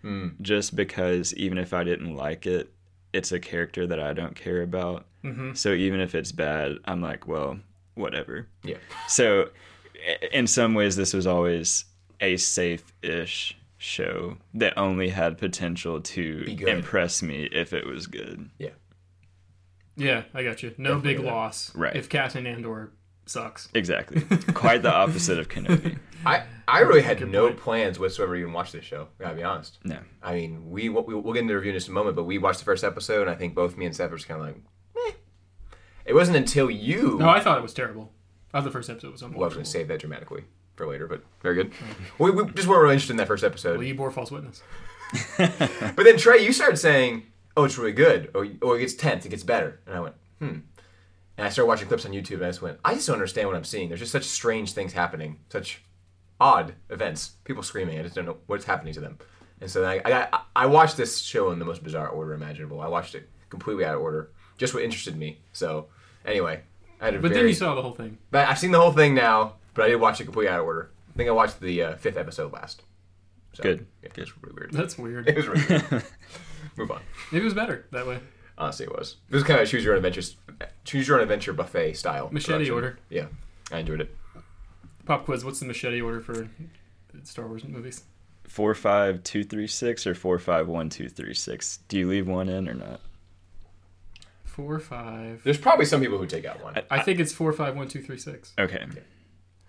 just 0.43 0.77
because 0.77 1.33
even 1.35 1.57
if 1.59 1.73
I 1.73 1.85
didn't 1.85 2.15
like 2.17 2.47
it, 2.47 2.71
it's 3.15 3.33
a 3.33 3.41
character 3.41 3.87
that 3.87 3.99
I 3.99 4.13
don't 4.13 4.35
care 4.35 4.63
about. 4.63 5.07
Mhm. 5.25 5.57
So 5.57 5.73
even 5.73 6.01
if 6.01 6.15
it's 6.15 6.33
bad, 6.33 6.77
I'm 6.85 7.01
like, 7.01 7.27
well, 7.27 7.59
whatever. 7.95 8.47
Yeah. 8.63 8.77
So 9.09 9.49
in 10.33 10.47
some 10.47 10.75
ways, 10.75 10.97
this 10.97 11.15
was 11.15 11.27
always 11.27 11.87
a 12.21 12.37
safe-ish 12.37 13.57
show 13.83 14.37
that 14.55 14.79
only 14.79 15.09
had 15.09 15.37
potential 15.39 16.01
to 16.01 16.45
impress 16.69 17.21
me 17.21 17.49
if 17.51 17.73
it 17.73 17.85
was 17.85 18.07
good. 18.07 18.49
Yeah. 18.59 18.71
Yeah, 19.97 20.23
I 20.33 20.45
got 20.45 20.63
you. 20.63 20.73
No 20.79 20.99
big 20.99 21.19
that. 21.19 21.27
loss. 21.27 21.75
Right. 21.75 21.95
If 21.95 22.09
Cassian 22.09 22.47
Andor 22.47 22.93
sucks. 23.27 23.69
Exactly. 23.75 24.21
Quite 24.55 24.83
the 24.83 24.93
opposite 24.93 25.39
of 25.39 25.49
Kenobi. 25.49 25.99
I, 26.27 26.45
I 26.69 26.81
really 26.81 27.03
had 27.03 27.21
no 27.29 27.49
point. 27.49 27.59
plans 27.59 27.99
whatsoever 27.99 28.35
to 28.35 28.41
even 28.41 28.53
watch 28.53 28.71
this 28.73 28.85
show. 28.85 29.09
I 29.19 29.25
gotta 29.25 29.37
be 29.37 29.43
honest. 29.43 29.79
No. 29.85 29.99
I 30.23 30.35
mean, 30.35 30.71
we 30.71 30.89
we'll, 30.89 31.03
we'll 31.03 31.33
get 31.35 31.41
into 31.41 31.53
the 31.53 31.57
review 31.57 31.73
in 31.73 31.77
just 31.77 31.89
a 31.89 31.93
moment, 31.93 32.15
but 32.15 32.25
we 32.25 32.39
watched 32.39 32.61
the 32.61 32.65
first 32.65 32.85
episode, 32.85 33.23
and 33.23 33.31
I 33.31 33.35
think 33.35 33.55
both 33.55 33.77
me 33.77 33.87
and 33.87 33.95
Seth 33.95 34.11
were 34.11 34.17
just 34.17 34.29
kind 34.29 34.41
of 34.41 34.47
like, 34.47 34.57
eh. 35.09 35.13
It 36.07 36.15
wasn't 36.15 36.37
until 36.37 36.71
you. 36.71 37.19
No, 37.19 37.29
I 37.29 37.41
thought 37.41 37.59
it 37.59 37.63
was 37.63 37.75
terrible. 37.75 38.13
I 38.55 38.59
thought 38.59 38.65
the 38.65 38.71
first 38.71 38.89
episode 38.89 39.13
was 39.13 39.23
unwatchable. 39.23 39.35
well, 39.35 39.43
I 39.43 39.47
was 39.47 39.55
going 39.55 39.65
to 39.65 39.71
save 39.71 39.89
that 39.89 39.99
dramatically 40.01 40.45
for 40.83 40.91
later, 40.91 41.07
but 41.07 41.23
very 41.41 41.55
good. 41.55 41.73
we, 42.19 42.31
we 42.31 42.51
just 42.53 42.67
weren't 42.69 42.83
really 42.83 42.95
interested 42.95 43.13
in 43.13 43.17
that 43.19 43.29
first 43.29 43.45
episode. 43.45 43.79
Well, 43.79 43.87
you 43.87 43.95
bore 43.95 44.11
false 44.11 44.31
witness. 44.31 44.63
But 45.37 46.05
then 46.05 46.17
Trey, 46.17 46.45
you 46.45 46.53
started 46.53 46.77
saying, 46.79 47.25
"Oh, 47.57 47.65
it's 47.65 47.79
really 47.79 47.93
good," 47.93 48.31
or, 48.35 48.47
or 48.63 48.77
it 48.77 48.81
gets 48.81 48.95
tense, 48.95 49.25
it 49.27 49.29
gets 49.29 49.43
better, 49.45 49.81
and 49.87 49.95
I 49.97 50.01
went, 50.01 50.15
"Hmm." 50.39 50.59
And 51.39 51.47
I 51.47 51.51
started 51.51 51.69
watching 51.69 51.89
clips 51.89 52.05
on 52.07 52.13
YouTube, 52.13 52.37
and 52.37 52.45
I 52.47 52.49
just 52.49 52.63
went, 52.63 52.79
"I 52.85 52.95
just 52.95 53.07
don't 53.07 53.15
understand 53.17 53.49
what 53.49 53.57
I'm 53.57 53.65
seeing. 53.65 53.89
There's 53.89 54.01
just 54.01 54.13
such 54.13 54.25
strange 54.25 54.73
things 54.73 54.93
happening, 54.93 55.39
such 55.51 55.83
odd 56.41 56.75
events, 56.91 57.33
people 57.45 57.63
screaming. 57.63 57.99
I 57.99 58.03
just 58.03 58.15
don't 58.15 58.25
know 58.27 58.39
what's 58.47 58.65
happening 58.65 58.95
to 58.95 59.01
them." 59.01 59.19
And 59.61 59.71
so 59.71 59.81
then 59.83 60.01
I, 60.05 60.29
I, 60.33 60.41
I 60.57 60.67
watched 60.67 60.97
this 60.97 61.19
show 61.19 61.51
in 61.53 61.59
the 61.59 61.65
most 61.65 61.85
bizarre 61.85 62.09
order 62.09 62.33
imaginable. 62.33 62.81
I 62.81 62.89
watched 62.89 63.15
it 63.15 63.29
completely 63.51 63.85
out 63.85 63.95
of 63.95 64.01
order, 64.01 64.31
just 64.59 64.73
what 64.75 64.83
interested 64.83 65.17
me. 65.17 65.41
So 65.53 65.87
anyway, 66.25 66.63
I 67.01 67.05
had 67.07 67.15
a 67.15 67.19
But 67.21 67.29
very. 67.29 67.43
then 67.43 67.49
you 67.49 67.55
saw 67.55 67.75
the 67.75 67.83
whole 67.83 67.95
thing. 67.95 68.19
But 68.31 68.49
I've 68.49 68.59
seen 68.59 68.73
the 68.73 68.81
whole 68.81 68.93
thing 68.93 69.15
now, 69.15 69.55
but 69.75 69.85
I 69.85 69.89
did 69.89 69.97
watch 69.97 70.21
it 70.21 70.25
completely 70.25 70.53
out 70.53 70.61
of 70.61 70.67
order. 70.67 70.91
I 71.15 71.17
think 71.17 71.29
I 71.29 71.33
watched 71.33 71.61
the 71.61 71.83
uh, 71.83 71.97
fifth 71.97 72.17
episode 72.17 72.53
last. 72.53 72.83
So, 73.55 73.63
Good. 73.63 73.87
Yeah, 74.03 74.09
it 74.17 74.21
was 74.21 74.33
really 74.43 74.55
weird. 74.55 74.73
That's 74.73 74.97
weird. 74.99 75.29
It 75.29 75.37
was 75.37 75.47
really 75.49 75.67
weird. 75.69 76.05
Move 76.77 76.91
on. 76.91 77.03
Maybe 77.31 77.43
it 77.43 77.45
was 77.45 77.55
better 77.55 77.87
that 77.91 78.07
way. 78.07 78.21
Honestly, 78.57 78.87
it 78.87 78.93
was. 78.93 79.17
It 79.29 79.35
was 79.35 79.45
kind 79.45 79.61
of 79.61 79.69
choose 79.69 79.85
your 79.85 79.95
own 79.95 80.05
adventure, 80.05 80.23
choose 80.85 81.09
your 81.09 81.17
own 81.19 81.23
adventure 81.23 81.53
buffet 81.53 81.95
style. 81.95 82.29
Machete 82.31 82.53
production. 82.53 82.75
order. 82.75 82.99
Yeah, 83.11 83.27
I 83.71 83.79
enjoyed 83.79 84.01
it. 84.01 84.15
Pop 85.05 85.25
quiz. 85.25 85.45
What's 85.45 85.59
the 85.61 85.67
machete 85.67 86.01
order 86.01 86.21
for 86.21 86.49
Star 87.25 87.47
Wars 87.47 87.65
movies? 87.65 88.05
Four 88.45 88.75
five 88.75 89.23
two 89.23 89.43
three 89.43 89.67
six 89.67 90.07
or 90.07 90.15
four 90.15 90.39
five 90.39 90.69
one 90.69 90.89
two 90.91 91.09
three 91.09 91.35
six. 91.35 91.79
Do 91.89 91.99
you 91.99 92.09
leave 92.09 92.29
one 92.29 92.49
in 92.49 92.69
or 92.69 92.75
not? 92.75 93.01
Four, 94.45 94.79
five. 94.81 95.41
There's 95.45 95.57
probably 95.57 95.87
some 95.87 96.03
people 96.03 96.19
who 96.19 96.27
take 96.27 96.45
out 96.45 96.63
one. 96.63 96.79
I 96.91 97.01
think 97.01 97.21
it's 97.21 97.33
four, 97.33 97.55
five, 97.55 97.75
one, 97.75 97.89
two, 97.89 98.03
three, 98.03 98.19
six. 98.19 98.53
Okay. 98.59 98.83
I 98.83 98.87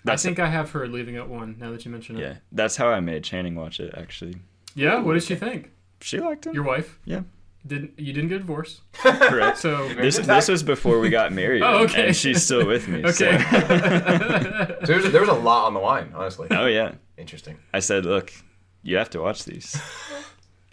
That's 0.05 0.23
think 0.23 0.39
I 0.39 0.47
have 0.47 0.71
heard 0.71 0.91
leaving 0.91 1.17
out 1.17 1.29
one. 1.29 1.55
Now 1.59 1.71
that 1.71 1.85
you 1.85 1.91
mention 1.91 2.17
it. 2.17 2.21
yeah. 2.21 2.33
That's 2.51 2.75
how 2.75 2.87
I 2.89 2.99
made 2.99 3.23
Channing 3.23 3.55
watch 3.55 3.79
it. 3.79 3.93
Actually, 3.97 4.35
Yeah. 4.75 4.99
What 4.99 5.13
did 5.13 5.23
she 5.23 5.35
think? 5.35 5.71
she 6.01 6.19
liked 6.19 6.45
it. 6.47 6.53
Your 6.53 6.63
wife 6.63 6.99
Yeah. 7.05 7.21
didn't. 7.65 7.97
You 7.97 8.11
didn't 8.11 8.29
get 8.29 8.39
divorced. 8.39 8.81
Correct. 8.93 9.57
So 9.59 9.87
This 9.95 10.17
this 10.17 10.47
was 10.49 10.63
before 10.63 10.99
we 10.99 11.09
got 11.09 11.31
married. 11.31 11.61
Oh, 11.65 11.83
okay. 11.85 12.07
And 12.07 12.15
she's 12.15 12.43
still 12.43 12.65
with 12.67 12.87
me. 12.87 13.03
okay. 13.05 13.37
so- 13.39 14.77
So 14.81 14.85
there 14.85 14.95
was, 14.97 15.11
there 15.11 15.21
was 15.21 15.29
a 15.29 15.33
lot 15.33 15.67
on 15.67 15.73
the 15.73 15.79
line, 15.79 16.11
honestly. 16.15 16.47
Oh 16.51 16.65
yeah. 16.65 16.93
Interesting. 17.17 17.57
I 17.73 17.79
said, 17.79 18.05
look, 18.05 18.33
you 18.81 18.97
have 18.97 19.09
to 19.11 19.21
watch 19.21 19.45
these, 19.45 19.81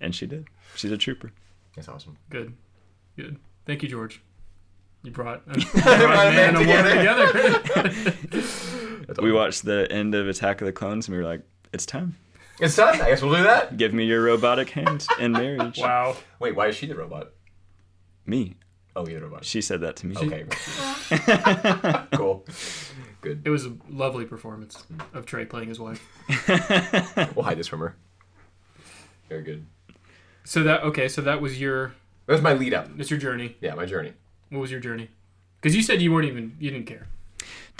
and 0.01 0.13
she 0.15 0.27
did. 0.27 0.49
She's 0.75 0.91
a 0.91 0.97
trooper. 0.99 1.31
That's 1.77 1.89
awesome. 1.89 2.17
Good. 2.31 2.55
Good. 3.17 3.37
Thank 3.67 3.83
you, 3.85 3.89
George. 3.89 4.21
You 5.05 5.13
brought 5.13 5.43
a, 5.47 5.59
you 5.61 5.67
Brought 5.71 5.85
brought 6.01 6.27
a 6.27 6.29
a 6.29 6.33
man 6.33 6.55
man 6.55 6.57
and 6.57 6.57
a 6.57 6.67
woman 6.67 6.97
together. 6.97 8.80
Together. 9.15 9.23
That's 9.23 9.25
We 9.25 9.33
watched 9.33 9.65
the 9.65 9.91
end 9.91 10.15
of 10.15 10.29
Attack 10.29 10.61
of 10.61 10.67
the 10.67 10.73
Clones, 10.73 11.09
and 11.09 11.17
we 11.17 11.23
were 11.23 11.29
like, 11.29 11.43
it's 11.73 11.87
time. 11.87 12.17
It's 12.61 12.77
done. 12.77 13.01
I 13.01 13.09
guess 13.11 13.23
we'll 13.23 13.35
do 13.35 13.43
that. 13.43 13.77
Give 13.77 13.95
me 13.95 14.05
your 14.05 14.23
robotic 14.23 14.71
hand 14.71 15.07
in 15.19 15.33
marriage. 15.33 15.79
wow. 15.81 16.17
Wait, 16.39 16.55
why 16.55 16.69
is 16.69 16.77
she 16.77 16.87
the 16.87 16.95
robot? 16.95 17.31
Me. 18.27 18.57
Oh, 18.95 19.07
you're 19.07 19.21
the 19.21 19.27
robot. 19.27 19.45
She 19.45 19.63
said 19.63 19.81
that 19.81 19.97
to 19.97 20.07
me. 20.07 20.17
Okay. 20.17 20.45
cool. 22.17 22.45
Good. 23.23 23.43
It 23.45 23.51
was 23.51 23.65
a 23.67 23.73
lovely 23.89 24.25
performance 24.25 24.85
of 25.15 25.27
Trey 25.27 25.45
playing 25.45 25.69
his 25.69 25.81
wife. 25.81 26.07
We'll 27.35 27.45
hide 27.45 27.59
this 27.59 27.69
from 27.69 27.81
her. 27.81 27.97
Very 29.29 29.43
good. 29.43 29.67
So 30.45 30.63
that 30.65 30.83
okay, 30.83 31.07
so 31.09 31.23
that 31.23 31.41
was 31.41 31.61
your 31.61 31.95
That 32.27 32.33
was 32.35 32.43
my 32.43 32.53
lead 32.53 32.75
up. 32.75 32.97
that's 32.97 33.11
your 33.11 33.21
journey. 33.21 33.57
Yeah, 33.61 33.75
my 33.75 33.87
journey. 33.87 34.15
What 34.49 34.59
was 34.59 34.71
your 34.71 34.81
journey? 34.81 35.09
Because 35.61 35.77
you 35.77 35.83
said 35.83 36.03
you 36.03 36.13
weren't 36.13 36.27
even 36.27 36.57
you 36.59 36.71
didn't 36.71 36.87
care. 36.87 37.07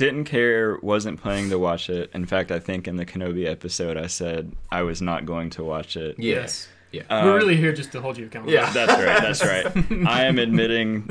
Didn't 0.01 0.25
care, 0.25 0.79
wasn't 0.81 1.21
planning 1.21 1.51
to 1.51 1.59
watch 1.59 1.91
it. 1.91 2.11
In 2.15 2.25
fact, 2.25 2.51
I 2.51 2.59
think 2.59 2.89
in 2.89 2.97
the 2.97 3.05
Kenobi 3.05 3.47
episode, 3.47 3.99
I 3.99 4.07
said 4.07 4.51
I 4.73 4.81
was 4.81 5.03
not 5.03 5.27
going 5.27 5.51
to 5.51 5.63
watch 5.63 5.95
it. 5.95 6.19
Yes. 6.19 6.69
Yeah. 6.91 7.03
We're 7.23 7.37
really 7.37 7.59
here 7.59 7.75
just 7.75 7.93
to 7.93 8.01
hold 8.01 8.17
you 8.17 8.25
accountable. 8.25 8.51
Yeah. 8.55 8.71
That's 8.73 8.93
right. 8.93 9.21
That's 9.21 9.45
right. 9.45 10.07
I 10.09 10.25
am 10.25 10.39
admitting 10.39 11.05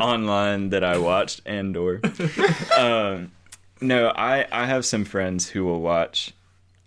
online 0.00 0.68
that 0.68 0.84
I 0.84 0.98
watched 0.98 1.42
Andor. 1.46 2.00
Um, 2.78 3.32
no, 3.80 4.12
I 4.14 4.46
I 4.52 4.66
have 4.66 4.86
some 4.86 5.04
friends 5.04 5.48
who 5.48 5.64
will 5.64 5.80
watch 5.80 6.32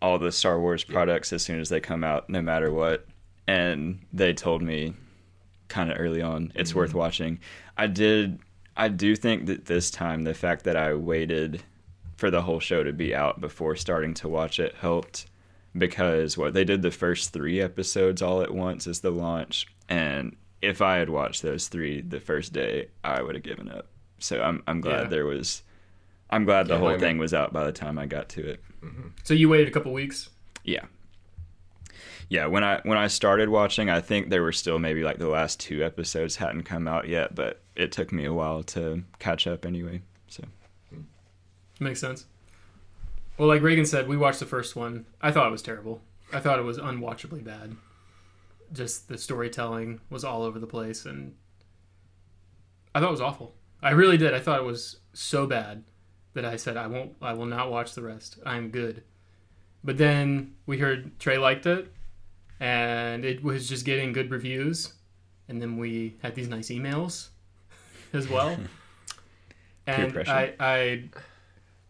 all 0.02 0.18
the 0.18 0.32
Star 0.32 0.58
Wars 0.58 0.86
products 0.86 1.34
as 1.34 1.44
soon 1.44 1.60
as 1.60 1.68
they 1.68 1.82
come 1.82 2.06
out, 2.06 2.30
no 2.30 2.42
matter 2.42 2.72
what, 2.72 3.06
and 3.46 4.00
they 4.14 4.32
told 4.34 4.62
me 4.62 4.94
kind 5.68 5.92
of 5.92 6.00
early 6.00 6.22
on 6.22 6.54
it's 6.56 6.74
worth 6.74 6.94
watching. 6.94 7.40
I 7.78 7.88
did. 7.88 8.40
I 8.76 8.88
do 8.88 9.16
think 9.16 9.46
that 9.48 9.66
this 9.66 9.92
time 9.92 10.24
the 10.24 10.34
fact 10.34 10.64
that 10.64 10.76
I 10.78 10.94
waited 10.94 11.62
for 12.18 12.32
the 12.32 12.42
whole 12.44 12.60
show 12.60 12.84
to 12.84 12.94
be 12.94 13.14
out 13.16 13.42
before 13.42 13.76
starting 13.76 14.14
to 14.16 14.30
watch 14.30 14.60
it 14.60 14.76
helped 14.76 15.26
because 15.78 16.38
what 16.38 16.54
they 16.54 16.64
did 16.64 16.82
the 16.82 16.92
first 16.92 17.32
three 17.34 17.60
episodes 17.62 18.22
all 18.22 18.42
at 18.42 18.54
once 18.54 18.86
is 18.88 19.00
the 19.02 19.10
launch 19.10 19.66
and 19.90 20.36
if 20.62 20.82
i 20.82 20.98
had 20.98 21.10
watched 21.10 21.42
those 21.42 21.70
three 21.70 22.02
the 22.02 22.20
first 22.20 22.52
day 22.54 22.88
i 23.06 23.22
would 23.22 23.36
have 23.36 23.44
given 23.44 23.70
up 23.72 23.88
so 24.20 24.42
i'm, 24.42 24.62
I'm 24.68 24.82
glad 24.82 25.04
Yeah. 25.04 25.08
there 25.08 25.26
was 25.26 25.64
i'm 26.30 26.44
glad 26.44 26.68
the 26.68 26.74
Can't 26.74 26.80
whole 26.82 26.90
blame 26.90 27.00
you. 27.00 27.06
thing 27.08 27.18
was 27.20 27.34
out 27.34 27.54
by 27.54 27.64
the 27.64 27.72
time 27.72 27.98
i 27.98 28.06
got 28.06 28.28
to 28.30 28.48
it 28.50 28.62
mm-hmm. 28.84 29.08
So 29.24 29.34
you 29.34 29.48
waited 29.50 29.70
a 29.70 29.72
couple 29.72 29.94
weeks. 29.94 30.30
yeah 30.66 30.86
yeah 32.30 32.46
when 32.46 32.64
i 32.64 32.82
when 32.84 32.98
i 32.98 33.08
started 33.08 33.50
watching 33.50 33.90
i 33.90 34.02
think 34.02 34.30
there 34.30 34.44
were 34.44 34.52
still 34.52 34.78
maybe 34.78 35.04
like 35.04 35.18
the 35.18 35.30
last 35.30 35.60
two 35.60 35.84
episodes 35.84 36.36
hadn't 36.36 36.64
come 36.64 36.88
out 36.88 37.08
yet 37.08 37.34
but 37.34 37.62
it 37.82 37.92
took 37.92 38.12
me 38.12 38.26
a 38.26 38.34
while 38.34 38.64
to 38.64 39.04
catch 39.20 39.48
up 39.48 39.66
anyway 39.66 40.02
so 40.28 40.44
Makes 41.80 42.00
sense. 42.00 42.26
Well, 43.40 43.48
like 43.48 43.64
Reagan 43.64 43.88
said, 43.88 44.08
we 44.08 44.16
watched 44.16 44.40
the 44.40 44.46
first 44.46 44.76
one. 44.76 45.08
I 45.20 45.32
thought 45.32 45.48
it 45.48 45.52
was 45.52 45.64
terrible. 45.64 46.00
I 46.32 46.40
thought 46.40 46.60
it 46.60 46.64
was 46.64 46.78
unwatchably 46.78 47.44
bad. 47.44 47.76
Just 48.72 49.08
the 49.08 49.18
storytelling 49.18 50.00
was 50.12 50.24
all 50.24 50.44
over 50.44 50.60
the 50.60 50.68
place, 50.68 51.08
and 51.08 51.34
I 52.94 53.00
thought 53.00 53.08
it 53.08 53.12
was 53.12 53.22
awful. 53.22 53.56
I 53.82 53.92
really 53.92 54.16
did. 54.16 54.36
I 54.36 54.40
thought 54.40 54.60
it 54.60 54.66
was 54.66 54.98
so 55.14 55.48
bad 55.48 55.84
that 56.36 56.46
I 56.46 56.56
said 56.56 56.78
I 56.78 56.86
won't. 56.86 57.16
I 57.20 57.34
will 57.34 57.48
not 57.48 57.72
watch 57.72 57.96
the 57.96 58.04
rest. 58.04 58.38
I'm 58.46 58.70
good. 58.70 59.04
But 59.84 59.98
then 59.98 60.54
we 60.68 60.78
heard 60.78 61.20
Trey 61.20 61.40
liked 61.40 61.66
it, 61.66 61.92
and 62.60 63.26
it 63.26 63.44
was 63.44 63.68
just 63.68 63.86
getting 63.86 64.14
good 64.14 64.30
reviews, 64.30 64.94
and 65.50 65.60
then 65.60 65.78
we 65.78 66.18
had 66.22 66.36
these 66.36 66.48
nice 66.48 66.70
emails 66.70 67.30
as 68.14 68.28
well. 68.30 68.58
and 69.88 70.14
pressure. 70.14 70.32
I, 70.32 70.54
I, 70.60 71.04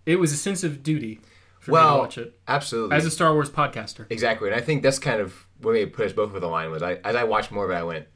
it 0.06 0.18
was 0.18 0.32
a 0.32 0.38
sense 0.38 0.64
of 0.64 0.84
duty 0.84 1.20
for 1.60 1.72
me 1.72 1.74
Well, 1.74 1.94
to 1.96 2.00
watch 2.00 2.18
it 2.18 2.40
Absolutely. 2.48 2.96
as 2.98 3.06
a 3.06 3.12
Star 3.12 3.34
Wars 3.34 3.50
podcaster. 3.50 4.06
Exactly, 4.10 4.50
and 4.50 4.56
I 4.56 4.62
think 4.62 4.84
that's 4.84 5.00
kind 5.00 5.22
of 5.22 5.46
what 5.62 5.74
made 5.74 5.94
put 5.94 6.06
us 6.08 6.14
both 6.14 6.30
over 6.30 6.40
the 6.40 6.48
line. 6.48 6.72
Was 6.72 6.82
I 6.82 6.96
as 7.04 7.16
I 7.16 7.24
watched 7.24 7.52
more 7.52 7.66
of 7.66 7.72
it, 7.72 7.76
I 7.76 7.84
went, 7.84 8.08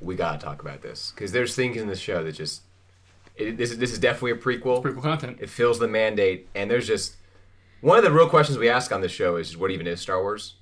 "We 0.00 0.14
gotta 0.14 0.38
talk 0.38 0.62
about 0.62 0.80
this," 0.82 1.12
because 1.14 1.32
there's 1.32 1.54
things 1.54 1.76
in 1.76 1.86
the 1.88 1.96
show 1.96 2.24
that 2.24 2.32
just 2.32 2.62
it, 3.36 3.56
this 3.58 3.70
is 3.72 3.78
this 3.78 3.92
is 3.92 3.98
definitely 3.98 4.32
a 4.32 4.36
prequel. 4.36 4.82
Prequel 4.82 5.02
content. 5.02 5.38
It 5.40 5.50
fills 5.50 5.78
the 5.78 5.88
mandate, 5.88 6.48
and 6.54 6.70
there's 6.70 6.86
just 6.86 7.16
one 7.82 7.98
of 7.98 8.04
the 8.04 8.12
real 8.12 8.28
questions 8.28 8.56
we 8.56 8.68
ask 8.70 8.90
on 8.92 9.00
this 9.02 9.12
show 9.12 9.36
is 9.36 9.56
what 9.56 9.70
even 9.70 9.86
is 9.86 10.00
Star 10.00 10.22
Wars, 10.22 10.54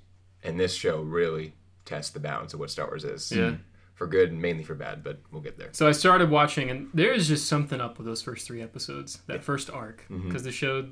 and 0.42 0.58
this 0.58 0.74
show 0.74 1.00
really 1.00 1.52
tests 1.84 2.10
the 2.10 2.20
bounds 2.20 2.54
of 2.54 2.60
what 2.60 2.70
Star 2.70 2.86
Wars 2.86 3.04
is. 3.04 3.30
Yeah. 3.30 3.54
For 4.00 4.06
good 4.06 4.30
and 4.32 4.40
mainly 4.40 4.64
for 4.64 4.74
bad, 4.74 5.04
but 5.04 5.18
we'll 5.30 5.42
get 5.42 5.58
there. 5.58 5.68
So 5.72 5.86
I 5.86 5.92
started 5.92 6.30
watching, 6.30 6.70
and 6.70 6.88
there 6.94 7.12
is 7.12 7.28
just 7.28 7.46
something 7.46 7.82
up 7.82 7.98
with 7.98 8.06
those 8.06 8.22
first 8.22 8.46
three 8.46 8.62
episodes. 8.62 9.18
That 9.26 9.44
first 9.44 9.68
arc, 9.68 10.06
Mm-hmm. 10.08 10.26
because 10.26 10.42
the 10.42 10.50
show 10.50 10.88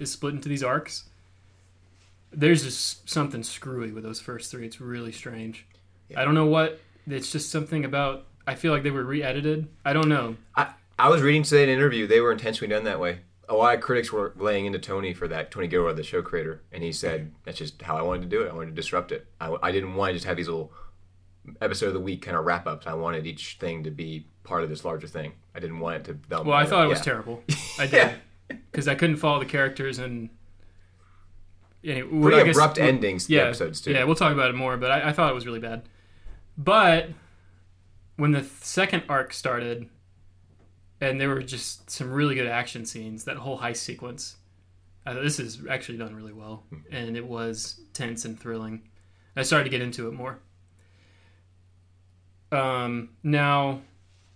is 0.00 0.10
split 0.10 0.34
into 0.34 0.48
these 0.48 0.64
arcs. 0.64 1.04
There's 2.32 2.64
just 2.64 3.08
something 3.08 3.44
screwy 3.44 3.92
with 3.92 4.02
those 4.02 4.18
first 4.20 4.50
three. 4.50 4.66
It's 4.66 4.80
really 4.80 5.12
strange. 5.12 5.66
I 6.16 6.24
don't 6.24 6.34
know 6.34 6.46
what. 6.46 6.80
It's 7.06 7.30
just 7.30 7.48
something 7.52 7.84
about. 7.84 8.26
I 8.44 8.56
feel 8.56 8.72
like 8.72 8.82
they 8.82 8.90
were 8.90 9.04
re-edited. 9.04 9.68
I 9.84 9.92
don't 9.92 10.08
know. 10.08 10.34
I, 10.56 10.72
I 10.98 11.08
was 11.10 11.22
reading 11.22 11.44
today 11.44 11.62
in 11.62 11.68
an 11.68 11.76
interview, 11.76 12.08
they 12.08 12.18
were 12.20 12.32
intentionally 12.32 12.74
done 12.74 12.82
that 12.84 12.98
way. 12.98 13.20
A 13.48 13.54
lot 13.54 13.76
of 13.76 13.80
critics 13.80 14.10
were 14.10 14.32
laying 14.36 14.66
into 14.66 14.80
Tony 14.80 15.14
for 15.14 15.28
that, 15.28 15.52
Tony 15.52 15.68
Gilroy, 15.68 15.92
the 15.92 16.02
show 16.02 16.22
creator, 16.22 16.60
and 16.72 16.82
he 16.82 16.90
said, 16.90 17.30
that's 17.44 17.58
just 17.58 17.82
how 17.82 17.96
I 17.96 18.02
wanted 18.02 18.22
to 18.22 18.28
do 18.28 18.42
it. 18.42 18.50
I 18.50 18.52
wanted 18.52 18.70
to 18.70 18.74
disrupt 18.74 19.12
it. 19.12 19.26
I, 19.40 19.54
I 19.62 19.70
didn't 19.70 19.94
want 19.94 20.10
to 20.10 20.14
just 20.14 20.26
have 20.26 20.36
these 20.36 20.48
little 20.48 20.72
episode 21.60 21.88
of 21.88 21.94
the 21.94 22.00
week 22.00 22.22
kind 22.22 22.36
of 22.36 22.44
wrap 22.44 22.66
ups. 22.66 22.86
I 22.86 22.94
wanted 22.94 23.26
each 23.26 23.56
thing 23.58 23.84
to 23.84 23.90
be 23.90 24.26
part 24.44 24.62
of 24.62 24.70
this 24.70 24.84
larger 24.84 25.06
thing. 25.06 25.32
I 25.54 25.60
didn't 25.60 25.78
want 25.80 25.96
it 25.96 26.04
to 26.04 26.14
dumb 26.14 26.46
Well, 26.46 26.56
I 26.56 26.64
thought 26.66 26.84
it 26.84 26.88
was 26.88 26.98
yeah. 26.98 27.04
terrible. 27.04 27.42
I 27.78 27.86
did 27.86 28.14
because 28.48 28.88
I 28.88 28.94
couldn't 28.94 29.16
follow 29.16 29.38
the 29.38 29.46
characters 29.46 29.98
and. 29.98 30.30
Anyway, 31.84 32.08
Pretty 32.22 32.40
I 32.40 32.44
guess- 32.44 32.56
abrupt 32.56 32.78
endings 32.78 33.28
yeah, 33.28 33.40
the 33.40 33.46
episodes, 33.48 33.80
too. 33.80 33.90
Yeah, 33.90 34.04
we'll 34.04 34.14
talk 34.14 34.32
about 34.32 34.50
it 34.50 34.54
more, 34.54 34.76
but 34.76 34.92
I, 34.92 35.08
I 35.08 35.12
thought 35.12 35.30
it 35.30 35.34
was 35.34 35.46
really 35.46 35.58
bad. 35.58 35.82
But 36.56 37.08
when 38.16 38.30
the 38.30 38.44
second 38.44 39.02
arc 39.08 39.32
started, 39.32 39.88
and 41.00 41.20
there 41.20 41.28
were 41.28 41.42
just 41.42 41.90
some 41.90 42.12
really 42.12 42.36
good 42.36 42.46
action 42.46 42.84
scenes, 42.84 43.24
that 43.24 43.36
whole 43.36 43.58
heist 43.58 43.78
sequence, 43.78 44.36
I 45.04 45.12
thought 45.12 45.24
this 45.24 45.40
is 45.40 45.62
actually 45.68 45.98
done 45.98 46.14
really 46.14 46.32
well, 46.32 46.62
hmm. 46.70 46.76
and 46.92 47.16
it 47.16 47.26
was 47.26 47.80
tense 47.94 48.24
and 48.24 48.38
thrilling. 48.38 48.82
I 49.34 49.42
started 49.42 49.64
to 49.64 49.70
get 49.70 49.82
into 49.82 50.06
it 50.06 50.12
more. 50.12 50.38
Um, 52.52 53.10
now, 53.22 53.80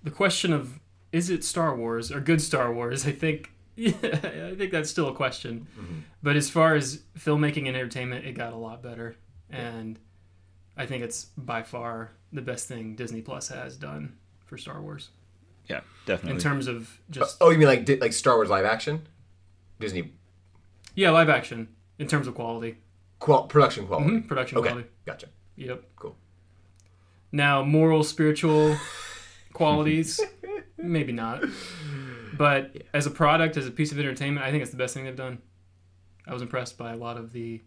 the 0.02 0.10
question 0.10 0.52
of 0.52 0.80
is 1.12 1.30
it 1.30 1.44
Star 1.44 1.74
Wars 1.76 2.10
or 2.10 2.20
good 2.20 2.40
Star 2.42 2.72
Wars? 2.72 3.06
I 3.06 3.12
think, 3.12 3.52
yeah, 3.76 3.92
I 4.02 4.54
think 4.56 4.72
that's 4.72 4.90
still 4.90 5.08
a 5.08 5.14
question. 5.14 5.66
But 6.22 6.36
as 6.36 6.50
far 6.50 6.74
as 6.74 7.02
filmmaking 7.18 7.66
and 7.68 7.76
entertainment, 7.76 8.24
it 8.26 8.32
got 8.32 8.52
a 8.52 8.56
lot 8.56 8.82
better, 8.82 9.16
and 9.50 9.98
I 10.76 10.86
think 10.86 11.04
it's 11.04 11.26
by 11.36 11.62
far 11.62 12.10
the 12.32 12.42
best 12.42 12.66
thing 12.68 12.96
Disney 12.96 13.20
Plus 13.22 13.48
has 13.48 13.76
done 13.76 14.16
for 14.44 14.56
Star 14.58 14.80
Wars 14.80 15.10
yeah 15.68 15.80
definitely 16.04 16.30
in 16.36 16.38
terms 16.40 16.68
of 16.68 17.00
just 17.10 17.36
Oh, 17.40 17.50
you 17.50 17.58
mean 17.58 17.66
like 17.66 17.88
like 18.00 18.12
Star 18.12 18.36
Wars 18.36 18.48
live 18.48 18.64
action? 18.64 19.08
Disney 19.80 20.12
yeah 20.94 21.10
live 21.10 21.28
action 21.28 21.68
in 21.98 22.06
terms 22.06 22.26
of 22.28 22.34
quality, 22.34 22.76
qual- 23.18 23.44
production 23.48 23.86
quality. 23.86 24.10
Mhm, 24.10 24.28
production 24.28 24.58
Okay, 24.58 24.68
quality. 24.68 24.88
gotcha. 25.06 25.26
Yep. 25.56 25.82
Cool. 25.96 26.16
Now, 27.36 27.62
moral, 27.62 28.02
spiritual 28.02 28.78
qualities, 29.52 30.18
maybe 30.78 31.12
not. 31.12 31.44
But 32.32 32.82
as 32.94 33.04
a 33.04 33.10
product, 33.10 33.58
as 33.58 33.66
a 33.66 33.70
piece 33.70 33.92
of 33.92 33.98
entertainment, 33.98 34.46
I 34.46 34.50
think 34.50 34.62
it's 34.62 34.70
the 34.70 34.78
best 34.78 34.94
thing 34.94 35.04
they've 35.04 35.14
done. 35.14 35.42
I 36.26 36.32
was 36.32 36.40
impressed 36.40 36.78
by 36.78 36.94
a 36.94 36.96
lot 36.96 37.18
of 37.18 37.32
the, 37.32 37.60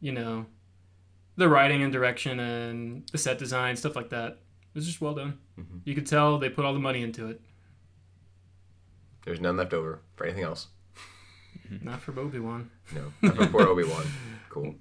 you 0.00 0.12
know, 0.12 0.46
the 1.34 1.48
writing 1.48 1.82
and 1.82 1.92
direction 1.92 2.38
and 2.38 3.08
the 3.10 3.18
set 3.18 3.36
design, 3.36 3.74
stuff 3.74 3.96
like 3.96 4.10
that. 4.10 4.30
It 4.32 4.74
was 4.76 4.86
just 4.86 5.00
well 5.00 5.14
done. 5.14 5.36
Mm-hmm. 5.58 5.78
You 5.84 5.96
could 5.96 6.06
tell 6.06 6.38
they 6.38 6.50
put 6.50 6.64
all 6.64 6.74
the 6.74 6.78
money 6.78 7.02
into 7.02 7.26
it. 7.26 7.40
There's 9.24 9.40
none 9.40 9.56
left 9.56 9.74
over 9.74 10.02
for 10.14 10.24
anything 10.24 10.44
else. 10.44 10.68
Not 11.82 12.00
for 12.00 12.18
Obi 12.18 12.38
Wan. 12.38 12.70
No, 12.94 13.12
not 13.22 13.36
for 13.36 13.46
poor 13.48 13.62
Obi 13.66 13.82
Wan. 13.82 14.06
Cool. 14.50 14.76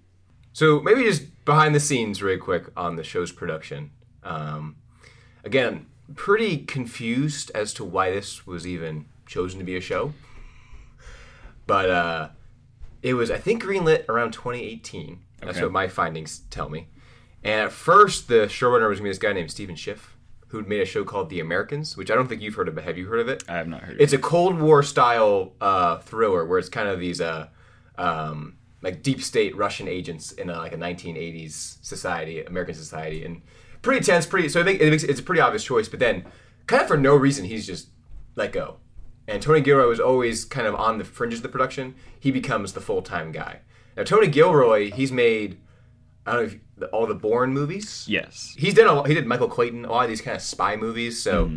So 0.58 0.80
maybe 0.82 1.04
just 1.04 1.46
behind 1.46 1.76
the 1.76 1.80
scenes, 1.80 2.24
really 2.24 2.40
quick 2.40 2.72
on 2.76 2.96
the 2.96 3.04
show's 3.04 3.32
production. 3.32 3.92
Um, 4.24 4.78
again, 5.44 5.86
pretty 6.16 6.58
confused 6.66 7.52
as 7.54 7.76
to 7.76 7.84
why 7.84 8.10
this 8.10 8.48
was 8.48 8.66
even 8.66 9.06
chosen 9.28 9.60
to 9.60 9.64
be 9.64 9.78
a 9.78 9.82
show, 9.82 10.16
but 11.68 11.92
uh, 11.92 12.30
it 13.04 13.14
was 13.14 13.30
I 13.30 13.38
think 13.38 13.62
greenlit 13.62 14.10
around 14.10 14.32
2018. 14.32 15.20
That's 15.42 15.58
Okay. 15.58 15.62
what 15.62 15.72
my 15.72 15.88
findings 15.88 16.40
tell 16.50 16.70
me. 16.70 16.88
And 17.44 17.66
at 17.66 17.72
first, 17.72 18.28
the 18.28 18.48
showrunner 18.48 18.90
was 18.90 18.98
going 18.98 19.02
to 19.02 19.04
be 19.04 19.10
this 19.10 19.20
guy 19.20 19.34
named 19.34 19.52
Stephen 19.52 19.76
Schiff, 19.76 20.18
who'd 20.48 20.68
made 20.68 20.82
a 20.82 20.86
show 20.86 21.04
called 21.04 21.30
The 21.30 21.40
Americans, 21.40 21.96
which 21.96 22.10
I 22.10 22.16
don't 22.16 22.28
think 22.28 22.42
you've 22.42 22.56
heard 22.56 22.68
of. 22.68 22.74
But 22.74 22.84
have 22.86 22.98
you 22.98 23.06
heard 23.06 23.20
of 23.20 23.30
it? 23.30 23.44
i 23.48 23.58
have 23.58 23.68
not 23.68 23.82
heard 23.82 23.98
of 23.98 24.02
it's 24.02 24.12
it. 24.12 24.16
It's 24.16 24.26
a 24.26 24.28
Cold 24.28 24.60
War 24.60 24.82
style 24.82 25.54
uh, 25.62 25.98
thriller 26.00 26.44
where 26.48 26.58
it's 26.58 26.68
kind 26.68 26.90
of 26.90 27.00
these 27.00 27.22
uh, 27.22 27.50
um, 28.00 28.57
like 28.82 29.02
deep 29.02 29.22
state 29.22 29.56
Russian 29.56 29.88
agents 29.88 30.32
in 30.32 30.50
a, 30.50 30.58
like 30.58 30.74
a 30.74 30.78
1980s 30.78 31.84
society, 31.84 32.44
American 32.44 32.76
society, 32.76 33.24
and 33.24 33.42
pretty 33.82 34.04
tense. 34.06 34.26
Pretty 34.26 34.50
so 34.50 34.62
I 34.62 34.64
think 34.64 34.82
it 34.82 34.90
makes, 34.90 35.04
it's 35.04 35.20
a 35.20 35.24
pretty 35.24 35.42
obvious 35.42 35.64
choice. 35.64 35.88
But 35.88 36.00
then, 36.00 36.26
kind 36.68 36.82
of 36.82 36.88
for 36.88 36.98
no 36.98 37.16
reason, 37.16 37.46
he's 37.46 37.66
just 37.66 37.90
let 38.36 38.52
go. 38.52 38.78
And 39.28 39.42
Tony 39.42 39.62
Gilroy 39.62 39.88
was 39.88 40.00
always 40.00 40.46
kind 40.46 40.68
of 40.68 40.76
on 40.76 41.00
the 41.00 41.04
fringes 41.04 41.40
of 41.40 41.44
the 41.44 41.50
production. 41.50 41.96
He 42.20 42.32
becomes 42.32 42.74
the 42.74 42.82
full 42.82 43.02
time 43.02 43.32
guy. 43.32 43.62
Now 43.96 44.04
Tony 44.04 44.28
Gilroy, 44.28 44.92
he's 44.92 45.12
made 45.12 45.58
I 46.26 46.34
don't 46.34 46.42
know 46.46 46.86
if 46.86 46.94
all 46.94 47.08
the 47.08 47.16
Bourne 47.16 47.54
movies 47.54 48.06
yes 48.06 48.54
he's 48.58 48.74
done 48.74 48.86
a 48.86 49.08
he 49.08 49.14
did 49.14 49.26
Michael 49.26 49.48
Clayton, 49.48 49.86
a 49.86 49.90
lot 49.90 50.04
of 50.04 50.10
these 50.10 50.22
kind 50.22 50.36
of 50.36 50.44
spy 50.44 50.76
movies, 50.76 51.22
so 51.22 51.52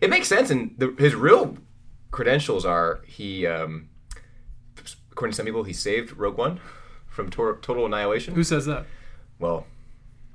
it 0.00 0.08
makes 0.10 0.28
sense. 0.28 0.50
And 0.50 0.74
the, 0.78 0.94
his 0.98 1.14
real 1.14 1.56
credentials 2.10 2.64
are 2.64 3.02
he, 3.06 3.46
um, 3.46 3.88
according 5.22 5.30
to 5.34 5.36
some 5.36 5.46
people, 5.46 5.62
he 5.62 5.72
saved 5.72 6.16
Rogue 6.16 6.36
One 6.36 6.58
from 7.06 7.30
tor- 7.30 7.58
total 7.62 7.86
annihilation. 7.86 8.34
Who 8.34 8.42
says 8.42 8.66
that? 8.66 8.86
well, 9.38 9.66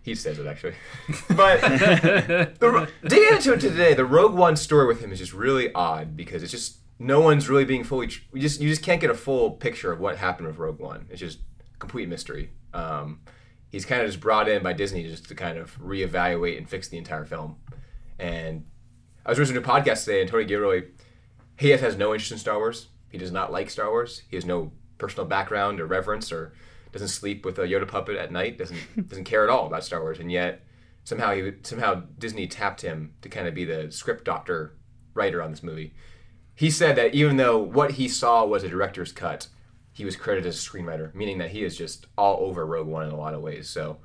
He 0.02 0.16
says 0.16 0.40
it 0.40 0.48
actually. 0.48 0.76
But 1.36 1.60
the, 2.60 2.90
digging 3.06 3.36
into 3.36 3.52
it 3.54 3.60
today, 3.60 3.94
the 3.94 4.06
Rogue 4.06 4.34
One 4.34 4.56
story 4.56 4.88
with 4.88 5.02
him 5.02 5.12
is 5.12 5.20
just 5.20 5.34
really 5.34 5.74
odd 5.74 6.16
because 6.16 6.42
it's 6.42 6.54
just 6.54 6.78
no 7.00 7.20
one's 7.20 7.50
really 7.50 7.66
being 7.66 7.84
fully. 7.84 8.08
tr- 8.08 8.22
We 8.32 8.40
just 8.40 8.62
you 8.62 8.70
just 8.70 8.82
can't 8.82 9.02
get 9.02 9.10
a 9.10 9.14
full 9.14 9.52
picture 9.52 9.92
of 9.92 10.00
what 10.00 10.16
happened 10.16 10.48
with 10.48 10.58
Rogue 10.58 10.80
One. 10.80 11.06
It's 11.10 11.20
just 11.20 11.40
complete 11.80 12.08
mystery. 12.08 12.52
Um, 12.74 13.20
he's 13.70 13.84
kind 13.84 14.02
of 14.02 14.08
just 14.08 14.22
brought 14.22 14.48
in 14.48 14.64
by 14.64 14.72
Disney 14.72 15.04
just 15.04 15.28
to 15.28 15.36
kind 15.36 15.58
of 15.58 15.78
reevaluate 15.80 16.58
and 16.58 16.70
fix 16.70 16.88
the 16.88 16.98
entire 16.98 17.26
film. 17.26 17.58
And 18.18 18.66
I 19.26 19.32
was 19.32 19.38
listening 19.38 19.62
to 19.62 19.70
a 19.70 19.74
podcast 19.74 20.06
today, 20.06 20.22
and 20.22 20.30
Tony 20.30 20.46
Gilroy, 20.46 20.86
he 21.60 21.72
has 21.72 21.98
no 21.98 22.14
interest 22.14 22.32
in 22.32 22.38
Star 22.38 22.56
Wars. 22.58 22.88
He 23.10 23.18
does 23.18 23.32
not 23.32 23.52
like 23.52 23.70
Star 23.70 23.90
Wars. 23.90 24.24
He 24.30 24.36
has 24.36 24.46
no 24.46 24.72
personal 24.98 25.28
background 25.28 25.80
or 25.80 25.86
reverence, 25.86 26.32
or 26.32 26.54
doesn't 26.92 27.10
sleep 27.10 27.46
with 27.46 27.60
a 27.60 27.64
Yoda 27.64 27.88
puppet 27.88 28.18
at 28.18 28.32
night. 28.32 28.58
Doesn't 28.58 28.80
doesn't 29.10 29.26
care 29.26 29.44
at 29.44 29.50
all 29.50 29.68
about 29.68 29.84
Star 29.84 30.02
Wars. 30.02 30.20
And 30.20 30.32
yet 30.32 30.64
somehow 31.04 31.34
he 31.34 31.54
somehow 31.64 32.04
Disney 32.18 32.48
tapped 32.48 32.82
him 32.82 33.14
to 33.22 33.30
kind 33.30 33.48
of 33.48 33.54
be 33.54 33.66
the 33.66 33.92
script 33.92 34.26
doctor 34.26 34.76
writer 35.14 35.42
on 35.42 35.52
this 35.52 35.64
movie. 35.64 35.94
He 36.54 36.70
said 36.70 36.96
that 36.96 37.14
even 37.14 37.38
though 37.38 37.58
what 37.58 37.92
he 37.92 38.08
saw 38.08 38.46
was 38.46 38.64
a 38.64 38.70
director's 38.70 39.12
cut, 39.12 39.48
he 39.94 40.06
was 40.06 40.16
credited 40.16 40.48
as 40.48 40.58
a 40.58 40.70
screenwriter, 40.70 41.14
meaning 41.14 41.38
that 41.38 41.52
he 41.52 41.64
is 41.64 41.78
just 41.78 42.08
all 42.18 42.38
over 42.42 42.66
Rogue 42.66 42.88
One 42.88 43.06
in 43.06 43.12
a 43.12 43.18
lot 43.18 43.34
of 43.34 43.42
ways. 43.42 43.70
So 43.70 43.98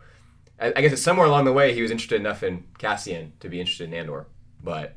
I, 0.61 0.73
I 0.77 0.81
guess 0.81 0.93
it's 0.93 1.03
somewhere 1.03 1.27
along 1.27 1.45
the 1.45 1.53
way 1.53 1.75
he 1.75 1.83
was 1.83 1.91
interested 1.91 2.21
enough 2.21 2.43
in 2.43 2.65
Cassian 2.79 3.33
to 3.41 3.49
be 3.49 3.59
interested 3.59 3.89
in 3.89 3.95
Andor. 3.95 4.27
But 4.63 4.97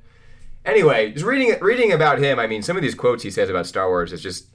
anyway, 0.66 1.12
just 1.12 1.26
reading 1.26 1.58
reading 1.62 1.92
about 1.92 2.20
him, 2.20 2.40
I 2.40 2.48
mean, 2.48 2.62
some 2.62 2.76
of 2.76 2.84
these 2.84 2.96
quotes 2.96 3.24
he 3.24 3.32
says 3.32 3.50
about 3.50 3.66
Star 3.66 3.88
Wars 3.88 4.12
is 4.12 4.22
just 4.22 4.48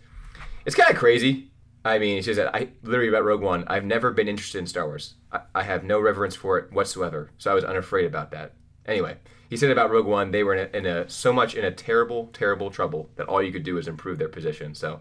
it's 0.64 0.76
kind 0.76 0.90
of 0.90 0.96
crazy. 0.96 1.50
I 1.84 1.98
mean, 1.98 2.18
it's 2.18 2.26
just 2.26 2.36
that 2.36 2.54
I 2.54 2.68
literally 2.82 3.08
about 3.08 3.24
Rogue 3.24 3.40
One. 3.40 3.64
I've 3.66 3.84
never 3.84 4.10
been 4.10 4.28
interested 4.28 4.58
in 4.58 4.66
Star 4.66 4.86
Wars. 4.86 5.14
I, 5.32 5.40
I 5.54 5.62
have 5.62 5.82
no 5.84 5.98
reverence 6.00 6.34
for 6.36 6.58
it 6.58 6.72
whatsoever. 6.72 7.30
So 7.38 7.50
I 7.50 7.54
was 7.54 7.64
unafraid 7.64 8.04
about 8.04 8.30
that. 8.32 8.52
Anyway, 8.84 9.16
he 9.48 9.56
said 9.56 9.70
about 9.70 9.90
Rogue 9.90 10.06
One, 10.06 10.30
they 10.30 10.42
were 10.42 10.54
in 10.54 10.68
a, 10.72 10.76
in 10.76 10.86
a 10.86 11.08
so 11.08 11.32
much 11.32 11.54
in 11.54 11.64
a 11.64 11.70
terrible, 11.70 12.28
terrible 12.32 12.70
trouble 12.70 13.08
that 13.16 13.26
all 13.26 13.42
you 13.42 13.52
could 13.52 13.64
do 13.64 13.78
is 13.78 13.88
improve 13.88 14.18
their 14.18 14.28
position. 14.28 14.74
So 14.74 15.00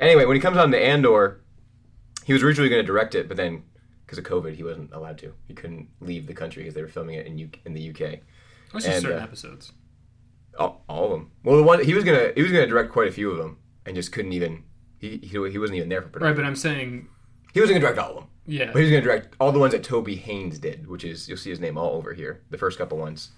anyway, 0.00 0.26
when 0.26 0.36
he 0.36 0.40
comes 0.40 0.58
on 0.58 0.70
to 0.72 0.78
Andor, 0.78 1.40
he 2.24 2.32
was 2.32 2.42
originally 2.42 2.68
going 2.68 2.82
to 2.82 2.86
direct 2.86 3.14
it, 3.14 3.26
but 3.26 3.36
then 3.36 3.62
because 4.04 4.18
of 4.18 4.24
COVID, 4.24 4.54
he 4.54 4.62
wasn't 4.62 4.92
allowed 4.92 5.16
to. 5.18 5.32
He 5.48 5.54
couldn't 5.54 5.88
leave 6.00 6.26
the 6.26 6.34
country 6.34 6.62
because 6.62 6.74
they 6.74 6.82
were 6.82 6.88
filming 6.88 7.14
it 7.14 7.26
in 7.26 7.38
U- 7.38 7.50
in 7.64 7.72
the 7.72 7.90
UK. 7.90 8.20
That's 8.72 8.84
just 8.84 8.88
And, 8.88 9.02
certain 9.02 9.20
uh, 9.20 9.24
episodes. 9.24 9.72
All, 10.58 10.84
all 10.88 11.04
of 11.06 11.10
them. 11.12 11.30
Well, 11.44 11.56
the 11.56 11.62
one 11.62 11.82
he 11.84 11.94
was 11.94 12.04
gonna 12.04 12.32
he 12.34 12.42
was 12.42 12.52
gonna 12.52 12.66
direct 12.66 12.92
quite 12.92 13.08
a 13.08 13.12
few 13.12 13.30
of 13.30 13.38
them, 13.38 13.58
and 13.86 13.94
just 13.96 14.12
couldn't 14.12 14.32
even. 14.32 14.64
He, 14.98 15.16
he, 15.18 15.28
he 15.50 15.58
wasn't 15.58 15.76
even 15.78 15.88
there 15.88 16.00
for 16.02 16.08
production. 16.08 16.28
Right, 16.28 16.36
but 16.36 16.46
I'm 16.46 16.54
saying, 16.54 17.08
He 17.52 17.60
wasn't 17.60 17.80
gonna 17.80 17.92
direct 17.92 17.98
all 17.98 18.10
of 18.10 18.16
them. 18.22 18.26
yeah. 18.46 18.66
But 18.66 18.76
he 18.76 18.82
was 18.82 18.90
gonna 18.90 19.02
direct 19.02 19.34
all 19.40 19.50
the 19.50 19.58
ones 19.58 19.72
that 19.72 19.82
Toby 19.82 20.14
Haynes 20.14 20.58
did, 20.60 20.86
which 20.86 21.02
is 21.04 21.28
you'll 21.28 21.38
see 21.38 21.50
his 21.50 21.58
name 21.58 21.76
all 21.76 21.94
over 21.94 22.12
here. 22.14 22.42
The 22.50 22.58
first 22.58 22.78
couple 22.78 22.98
ones, 22.98 23.30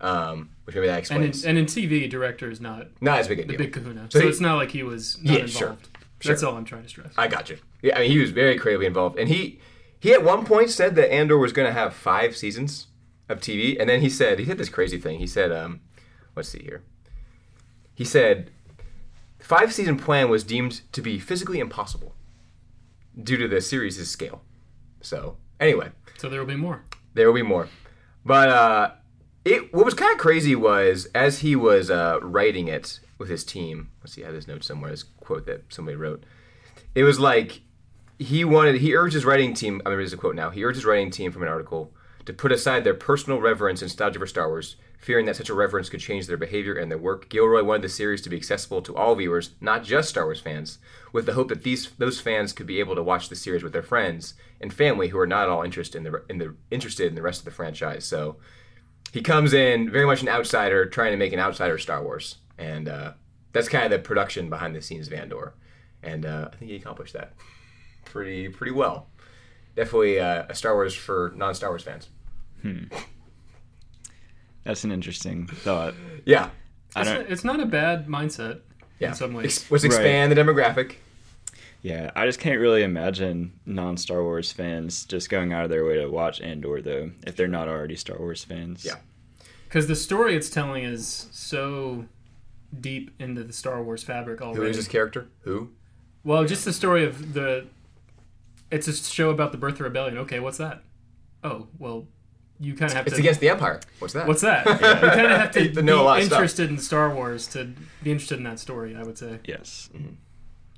um, 0.00 0.50
which 0.64 0.76
maybe 0.76 0.86
that 0.86 1.10
And 1.10 1.24
in, 1.24 1.30
explains. 1.30 1.44
and 1.44 1.58
in 1.58 1.64
TV, 1.66 2.08
director 2.08 2.50
is 2.50 2.60
not 2.60 2.88
Not 3.00 3.18
as 3.18 3.26
big 3.28 3.40
a 3.40 3.42
the 3.42 3.48
deal. 3.48 3.58
big 3.58 3.72
kahuna. 3.72 4.06
So 4.10 4.18
So, 4.20 4.24
he- 4.24 4.30
it's 4.30 4.40
not 4.40 4.56
like 4.56 4.70
he 4.70 4.82
was 4.84 5.16
not 5.22 5.24
Yeah, 5.32 5.38
involved. 5.40 5.56
sure. 5.58 5.76
That's 6.24 6.40
Sure. 6.40 6.50
all 6.50 6.56
I'm 6.56 6.64
trying 6.64 6.82
to 6.84 6.88
stress. 6.88 7.12
I 7.16 7.26
got 7.28 7.50
you. 7.50 7.58
Yeah, 7.82 7.96
I 7.96 8.02
mean 8.02 8.10
he 8.12 8.18
was 8.18 8.30
very 8.30 8.56
creatively 8.58 8.86
involved, 8.86 9.18
and 9.18 9.28
he 9.28 9.58
he 10.00 10.12
at 10.12 10.22
one 10.22 10.44
point 10.44 10.70
said 10.70 10.94
that 10.94 11.12
Andor 11.12 11.38
was 11.38 11.52
gonna 11.52 11.72
have 11.72 11.94
five 11.94 12.36
seasons 12.36 12.86
of 13.28 13.40
TV, 13.40 13.76
and 13.80 13.88
then 13.90 14.00
he 14.02 14.08
said 14.08 14.38
he 14.38 14.44
said 14.44 14.58
this 14.58 14.68
crazy 14.68 14.98
thing. 14.98 15.18
He 15.18 15.26
said, 15.26 15.50
um, 15.50 15.80
let's 16.38 16.48
see 16.48 16.62
here. 16.62 16.82
He 17.94 18.04
said, 18.04 18.50
five 19.38 19.72
season 19.72 19.96
plan 19.96 20.28
was 20.30 20.44
deemed 20.44 20.80
to 20.92 21.02
be 21.02 21.18
physically 21.18 21.58
impossible 21.60 22.14
due 23.20 23.36
to 23.36 23.48
the 23.48 23.60
series' 23.60 24.08
scale. 24.08 24.42
So 25.00 25.36
anyway, 25.60 25.90
So 26.16 26.28
there 26.28 26.40
will 26.40 26.46
be 26.46 26.56
more. 26.56 26.82
there 27.14 27.26
will 27.26 27.34
be 27.34 27.42
more. 27.42 27.68
But 28.24 28.48
uh, 28.48 28.90
it 29.44 29.72
what 29.74 29.84
was 29.84 29.94
kind 29.94 30.12
of 30.12 30.18
crazy 30.18 30.54
was 30.54 31.06
as 31.14 31.40
he 31.40 31.56
was 31.56 31.90
uh, 31.90 32.18
writing 32.22 32.68
it 32.68 33.00
with 33.18 33.28
his 33.28 33.44
team. 33.44 33.90
Let's 34.00 34.12
see, 34.14 34.22
I 34.22 34.26
have 34.26 34.34
this 34.34 34.46
note 34.48 34.64
somewhere. 34.64 34.90
This 34.90 35.02
quote 35.02 35.46
that 35.46 35.64
somebody 35.72 35.96
wrote. 35.96 36.24
It 36.94 37.04
was 37.04 37.18
like 37.18 37.62
he 38.18 38.44
wanted. 38.44 38.76
He 38.76 38.94
urged 38.94 39.14
his 39.14 39.24
writing 39.24 39.54
team. 39.54 39.80
I 39.84 39.88
remember 39.88 40.02
this 40.04 40.10
is 40.10 40.14
a 40.14 40.18
quote 40.18 40.34
now. 40.36 40.50
He 40.50 40.64
urged 40.64 40.76
his 40.76 40.84
writing 40.84 41.10
team 41.10 41.32
from 41.32 41.42
an 41.42 41.48
article 41.48 41.92
to 42.26 42.32
put 42.32 42.52
aside 42.52 42.84
their 42.84 42.94
personal 42.94 43.40
reverence 43.40 43.80
and 43.82 43.88
nostalgia 43.90 44.18
for 44.18 44.26
Star 44.26 44.48
Wars, 44.48 44.76
fearing 44.98 45.26
that 45.26 45.36
such 45.36 45.48
a 45.48 45.54
reverence 45.54 45.88
could 45.88 46.00
change 46.00 46.26
their 46.26 46.36
behavior 46.36 46.74
and 46.74 46.90
their 46.90 46.98
work. 46.98 47.28
Gilroy 47.28 47.62
wanted 47.62 47.82
the 47.82 47.88
series 47.88 48.20
to 48.22 48.28
be 48.28 48.36
accessible 48.36 48.82
to 48.82 48.96
all 48.96 49.14
viewers, 49.14 49.52
not 49.60 49.84
just 49.84 50.08
Star 50.08 50.24
Wars 50.24 50.40
fans, 50.40 50.78
with 51.12 51.24
the 51.24 51.34
hope 51.34 51.48
that 51.48 51.62
these 51.62 51.90
those 51.98 52.20
fans 52.20 52.52
could 52.52 52.66
be 52.66 52.80
able 52.80 52.94
to 52.94 53.02
watch 53.02 53.28
the 53.28 53.36
series 53.36 53.62
with 53.62 53.72
their 53.72 53.82
friends 53.82 54.34
and 54.60 54.72
family 54.72 55.08
who 55.08 55.18
are 55.18 55.26
not 55.26 55.44
at 55.44 55.48
all 55.48 55.62
interested 55.62 55.98
in 55.98 56.04
the 56.04 56.24
in 56.28 56.38
the 56.38 56.54
interested 56.70 57.06
in 57.06 57.14
the 57.14 57.22
rest 57.22 57.40
of 57.40 57.44
the 57.44 57.50
franchise. 57.50 58.04
So 58.04 58.36
he 59.12 59.22
comes 59.22 59.54
in 59.54 59.90
very 59.90 60.04
much 60.04 60.20
an 60.22 60.28
outsider, 60.28 60.84
trying 60.86 61.12
to 61.12 61.16
make 61.16 61.32
an 61.32 61.40
outsider 61.40 61.78
Star 61.78 62.02
Wars, 62.02 62.38
and 62.58 62.88
uh, 62.88 63.12
that's 63.52 63.68
kind 63.68 63.84
of 63.84 63.90
the 63.90 63.98
production 64.00 64.50
behind 64.50 64.74
the 64.74 64.82
scenes 64.82 65.06
of 65.06 65.12
Andor, 65.12 65.54
and 66.02 66.26
uh, 66.26 66.50
I 66.52 66.56
think 66.56 66.70
he 66.70 66.76
accomplished 66.76 67.14
that 67.14 67.32
pretty 68.04 68.48
pretty 68.48 68.72
well. 68.72 69.08
Definitely 69.76 70.18
uh, 70.18 70.44
a 70.48 70.54
Star 70.54 70.74
Wars 70.74 70.94
for 70.94 71.32
non 71.36 71.54
Star 71.54 71.70
Wars 71.70 71.84
fans. 71.84 72.08
That's 74.68 74.84
an 74.84 74.92
interesting 74.92 75.46
thought. 75.46 75.94
Yeah, 76.26 76.50
I 76.94 77.00
It's, 77.00 77.08
don't. 77.08 77.18
not, 77.22 77.30
it's 77.32 77.44
not 77.44 77.60
a 77.60 77.64
bad 77.64 78.06
mindset 78.06 78.60
yeah. 78.98 79.08
in 79.08 79.14
some 79.14 79.32
ways. 79.32 79.46
Ex- 79.46 79.70
let's 79.70 79.82
expand 79.82 80.30
the 80.30 80.36
demographic. 80.36 80.96
Yeah, 81.80 82.10
I 82.14 82.26
just 82.26 82.38
can't 82.38 82.60
really 82.60 82.82
imagine 82.82 83.52
non 83.64 83.96
Star 83.96 84.22
Wars 84.22 84.52
fans 84.52 85.06
just 85.06 85.30
going 85.30 85.54
out 85.54 85.64
of 85.64 85.70
their 85.70 85.86
way 85.86 85.94
to 85.96 86.06
watch 86.08 86.42
Andor 86.42 86.82
though, 86.82 87.12
if 87.26 87.34
they're 87.34 87.48
not 87.48 87.66
already 87.66 87.96
Star 87.96 88.18
Wars 88.18 88.44
fans. 88.44 88.84
Yeah. 88.84 88.96
Because 89.64 89.86
the 89.86 89.96
story 89.96 90.36
it's 90.36 90.50
telling 90.50 90.84
is 90.84 91.28
so 91.32 92.04
deep 92.78 93.10
into 93.18 93.44
the 93.44 93.54
Star 93.54 93.82
Wars 93.82 94.02
fabric 94.02 94.42
already. 94.42 94.60
Who 94.60 94.66
is 94.66 94.76
this 94.76 94.88
character? 94.88 95.28
Who? 95.44 95.70
Well, 96.24 96.44
just 96.44 96.66
the 96.66 96.74
story 96.74 97.06
of 97.06 97.32
the. 97.32 97.68
It's 98.70 98.86
a 98.86 98.92
show 98.94 99.30
about 99.30 99.52
the 99.52 99.56
birth 99.58 99.76
of 99.76 99.80
rebellion. 99.80 100.18
Okay, 100.18 100.40
what's 100.40 100.58
that? 100.58 100.82
Oh, 101.42 101.68
well, 101.78 102.06
you 102.60 102.74
kind 102.74 102.90
of 102.90 102.96
have 102.96 103.06
It's 103.06 103.16
to. 103.16 103.20
against 103.22 103.40
the 103.40 103.48
Empire. 103.50 103.80
What's 104.00 104.14
that? 104.14 104.26
What's 104.26 104.40
that? 104.42 104.66
You 104.66 104.74
kind 104.78 105.32
of 105.32 105.40
have 105.40 105.50
to 105.52 105.66
You 105.72 105.82
know 105.82 106.02
a 106.02 106.04
lot 106.04 106.16
be 106.16 106.20
of 106.22 106.26
stuff. 106.26 106.36
interested 106.38 106.70
in 106.70 106.78
Star 106.78 107.14
Wars 107.14 107.46
to 107.48 107.72
be 108.02 108.10
interested 108.10 108.38
in 108.38 108.44
that 108.44 108.58
story. 108.58 108.96
I 108.96 109.02
would 109.02 109.16
say, 109.18 109.38
Yes. 109.44 109.88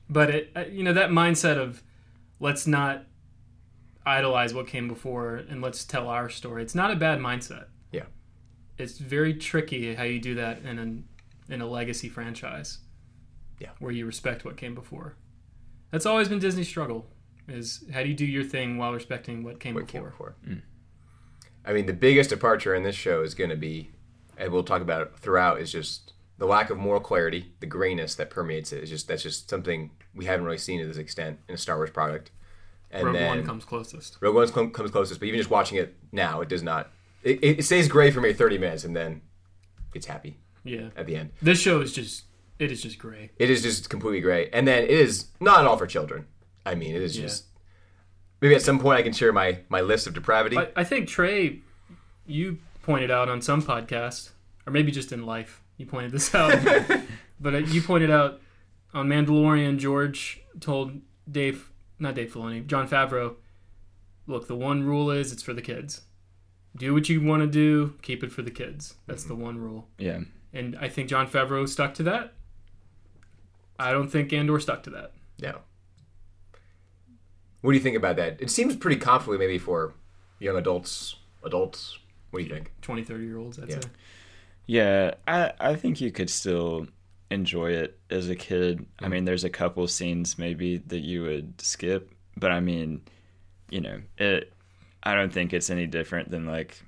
but 0.08 0.30
it, 0.30 0.50
uh, 0.56 0.64
you 0.70 0.82
know, 0.82 0.92
that 0.92 1.10
mindset 1.10 1.56
of 1.56 1.82
let's 2.38 2.66
not 2.66 3.04
idolize 4.06 4.54
what 4.54 4.66
came 4.66 4.88
before 4.88 5.36
and 5.36 5.60
let's 5.60 5.84
tell 5.84 6.08
our 6.08 6.28
story. 6.28 6.62
It's 6.62 6.74
not 6.74 6.90
a 6.90 6.96
bad 6.96 7.18
mindset. 7.18 7.66
Yeah. 7.92 8.04
It's 8.78 8.98
very 8.98 9.34
tricky 9.34 9.94
how 9.94 10.04
you 10.04 10.18
do 10.20 10.34
that 10.36 10.62
in 10.62 10.78
an 10.78 11.04
in 11.48 11.60
a 11.60 11.66
legacy 11.66 12.08
franchise. 12.08 12.78
Yeah. 13.58 13.70
Where 13.78 13.92
you 13.92 14.06
respect 14.06 14.44
what 14.44 14.56
came 14.56 14.74
before. 14.74 15.16
That's 15.90 16.06
always 16.06 16.28
been 16.28 16.38
Disney's 16.38 16.68
struggle. 16.68 17.06
Is 17.48 17.84
how 17.92 18.02
do 18.02 18.08
you 18.08 18.14
do 18.14 18.24
your 18.24 18.44
thing 18.44 18.78
while 18.78 18.92
respecting 18.92 19.42
what 19.42 19.58
came 19.60 19.74
What 19.74 19.86
before? 19.86 20.00
came 20.00 20.10
before. 20.10 20.34
I 21.70 21.72
mean, 21.72 21.87
the 21.87 21.92
biggest 21.92 22.30
departure 22.30 22.74
in 22.74 22.83
this 22.83 22.96
show 22.96 23.22
is 23.22 23.35
going 23.35 23.50
to 23.50 23.56
be, 23.56 23.90
and 24.37 24.52
we'll 24.52 24.64
talk 24.64 24.83
about 24.83 25.02
it 25.02 25.12
throughout, 25.16 25.61
is 25.61 25.70
just 25.70 26.12
the 26.38 26.44
lack 26.46 26.68
of 26.68 26.76
moral 26.78 27.00
clarity, 27.00 27.52
the 27.61 27.66
grayness 27.66 28.16
that 28.16 28.28
permeates 28.28 28.72
it. 28.72 28.83
Is 28.83 28.90
just 28.90 29.06
that's 29.06 29.22
just 29.22 29.48
something 29.48 29.92
we 30.12 30.24
haven't 30.24 30.44
really 30.44 30.59
seen 30.59 30.80
to 30.80 30.87
this 30.87 30.96
extent 30.96 31.38
in 31.48 31.54
a 31.54 31.59
Star 31.59 31.76
Wars 31.76 31.90
product. 31.90 32.33
And 32.90 33.04
Rogue 33.06 33.14
then 33.14 33.28
One 33.28 33.46
comes 33.46 33.64
closest. 33.64 34.16
Rogue 34.20 34.35
One 34.35 34.48
com- 34.48 34.72
comes 34.72 34.90
closest, 34.90 35.20
but 35.20 35.26
even 35.26 35.38
just 35.38 35.48
watching 35.50 35.78
it 35.78 35.94
now, 36.11 36.40
it 36.40 36.48
does 36.48 36.64
not. 36.64 36.90
It, 37.22 37.38
it 37.42 37.64
stays 37.64 37.87
gray 37.87 38.11
for 38.11 38.20
me 38.20 38.33
30 38.33 38.59
minutes, 38.59 38.83
and 38.83 38.96
then 38.96 39.20
it's 39.94 40.06
happy 40.06 40.38
Yeah. 40.64 40.88
at 40.96 41.06
the 41.06 41.14
end. 41.14 41.30
This 41.40 41.61
show 41.61 41.80
is 41.83 41.92
just 41.92 42.24
it 42.59 42.72
is 42.72 42.83
just 42.83 42.98
gray. 42.98 43.30
It 43.38 43.48
is 43.48 43.62
just 43.62 43.88
completely 43.88 44.20
gray, 44.20 44.50
and 44.52 44.66
then 44.66 44.83
it 44.83 44.90
is 44.90 45.26
not 45.38 45.61
at 45.61 45.66
all 45.66 45.76
for 45.76 45.87
children. 45.87 46.26
I 46.66 46.74
mean, 46.74 46.96
it 46.96 47.02
is 47.02 47.16
Yeah. 47.16 47.26
just. 47.26 47.44
Maybe 48.40 48.55
at 48.55 48.62
some 48.62 48.79
point 48.79 48.98
I 48.98 49.03
can 49.03 49.12
share 49.12 49.33
my 49.33 49.59
my 49.68 49.81
list 49.81 50.07
of 50.07 50.14
depravity. 50.14 50.57
I, 50.57 50.68
I 50.76 50.85
think 50.85 51.09
Trey, 51.09 51.61
you 52.26 52.59
pointed 52.83 53.11
out 53.11 53.29
on 53.29 53.42
some 53.42 53.62
podcast, 53.62 54.31
or 54.66 54.72
maybe 54.72 54.90
just 54.90 55.12
in 55.12 55.26
life, 55.26 55.62
you 55.76 55.87
pointed 55.87 56.12
this 56.12 56.35
out. 56.35 56.59
but 57.40 57.55
uh, 57.55 57.59
you 57.59 57.83
pointed 57.83 58.11
out 58.11 58.40
on 58.94 59.09
Mandalorian, 59.09 59.79
George 59.79 60.42
told 60.61 61.00
Dave, 61.31 61.70
not 61.98 62.14
Dave 62.14 62.33
Filoni, 62.33 62.66
Jon 62.66 62.88
Favreau, 62.88 63.37
look, 64.26 64.48
the 64.48 64.57
one 64.57 64.83
rule 64.83 65.11
is 65.11 65.33
it's 65.33 65.42
for 65.42 65.53
the 65.53 65.62
kids. 65.62 66.03
Do 66.76 66.94
what 66.94 67.09
you 67.09 67.20
want 67.20 67.42
to 67.42 67.48
do, 67.48 67.94
keep 68.03 68.22
it 68.22 68.31
for 68.31 68.42
the 68.42 68.50
kids. 68.50 68.94
That's 69.07 69.24
the 69.24 69.35
one 69.35 69.59
rule. 69.59 69.88
Yeah. 69.98 70.20
And 70.53 70.76
I 70.81 70.88
think 70.88 71.09
Jon 71.09 71.29
Favreau 71.29 71.68
stuck 71.68 71.94
to 71.94 72.03
that. 72.05 72.35
I 73.79 73.92
don't 73.92 74.09
think 74.09 74.33
Andor 74.33 74.61
stuck 74.61 74.83
to 74.85 74.90
that. 74.90 75.12
No. 75.40 75.61
What 77.61 77.73
do 77.73 77.77
you 77.77 77.83
think 77.83 77.96
about 77.96 78.16
that? 78.16 78.40
It 78.40 78.51
seems 78.51 78.77
pretty 78.77 78.96
confidently 78.96 79.44
maybe 79.46 79.59
for 79.59 79.92
young 80.38 80.57
adults, 80.57 81.16
adults. 81.44 81.99
What 82.31 82.40
do 82.40 82.44
you 82.44 82.51
think? 82.55 82.73
20, 82.83 83.05
30 83.05 83.25
year 83.25 83.38
olds, 83.38 83.59
I'd 83.59 83.68
Yeah. 83.68 83.81
say. 83.81 83.88
Yeah, 84.66 85.14
I 85.27 85.53
I 85.59 85.75
think 85.75 86.01
you 86.01 86.12
could 86.12 86.31
still 86.31 86.87
enjoy 87.31 87.73
it 87.73 87.99
as 88.09 88.29
a 88.29 88.37
kid. 88.37 88.87
I 88.99 89.03
mm-hmm. 89.03 89.12
mean, 89.12 89.25
there's 89.25 89.44
a 89.44 89.51
couple 89.51 89.87
scenes 89.88 90.38
maybe 90.38 90.79
that 90.79 91.01
you 91.01 91.23
would 91.23 91.61
skip, 91.61 92.11
but 92.37 92.51
I 92.51 92.61
mean, 92.61 93.03
you 93.70 93.81
know, 93.81 94.01
it 94.18 94.53
I 95.03 95.14
don't 95.14 95.33
think 95.33 95.53
it's 95.53 95.70
any 95.70 95.87
different 95.87 96.31
than 96.31 96.46
like, 96.46 96.83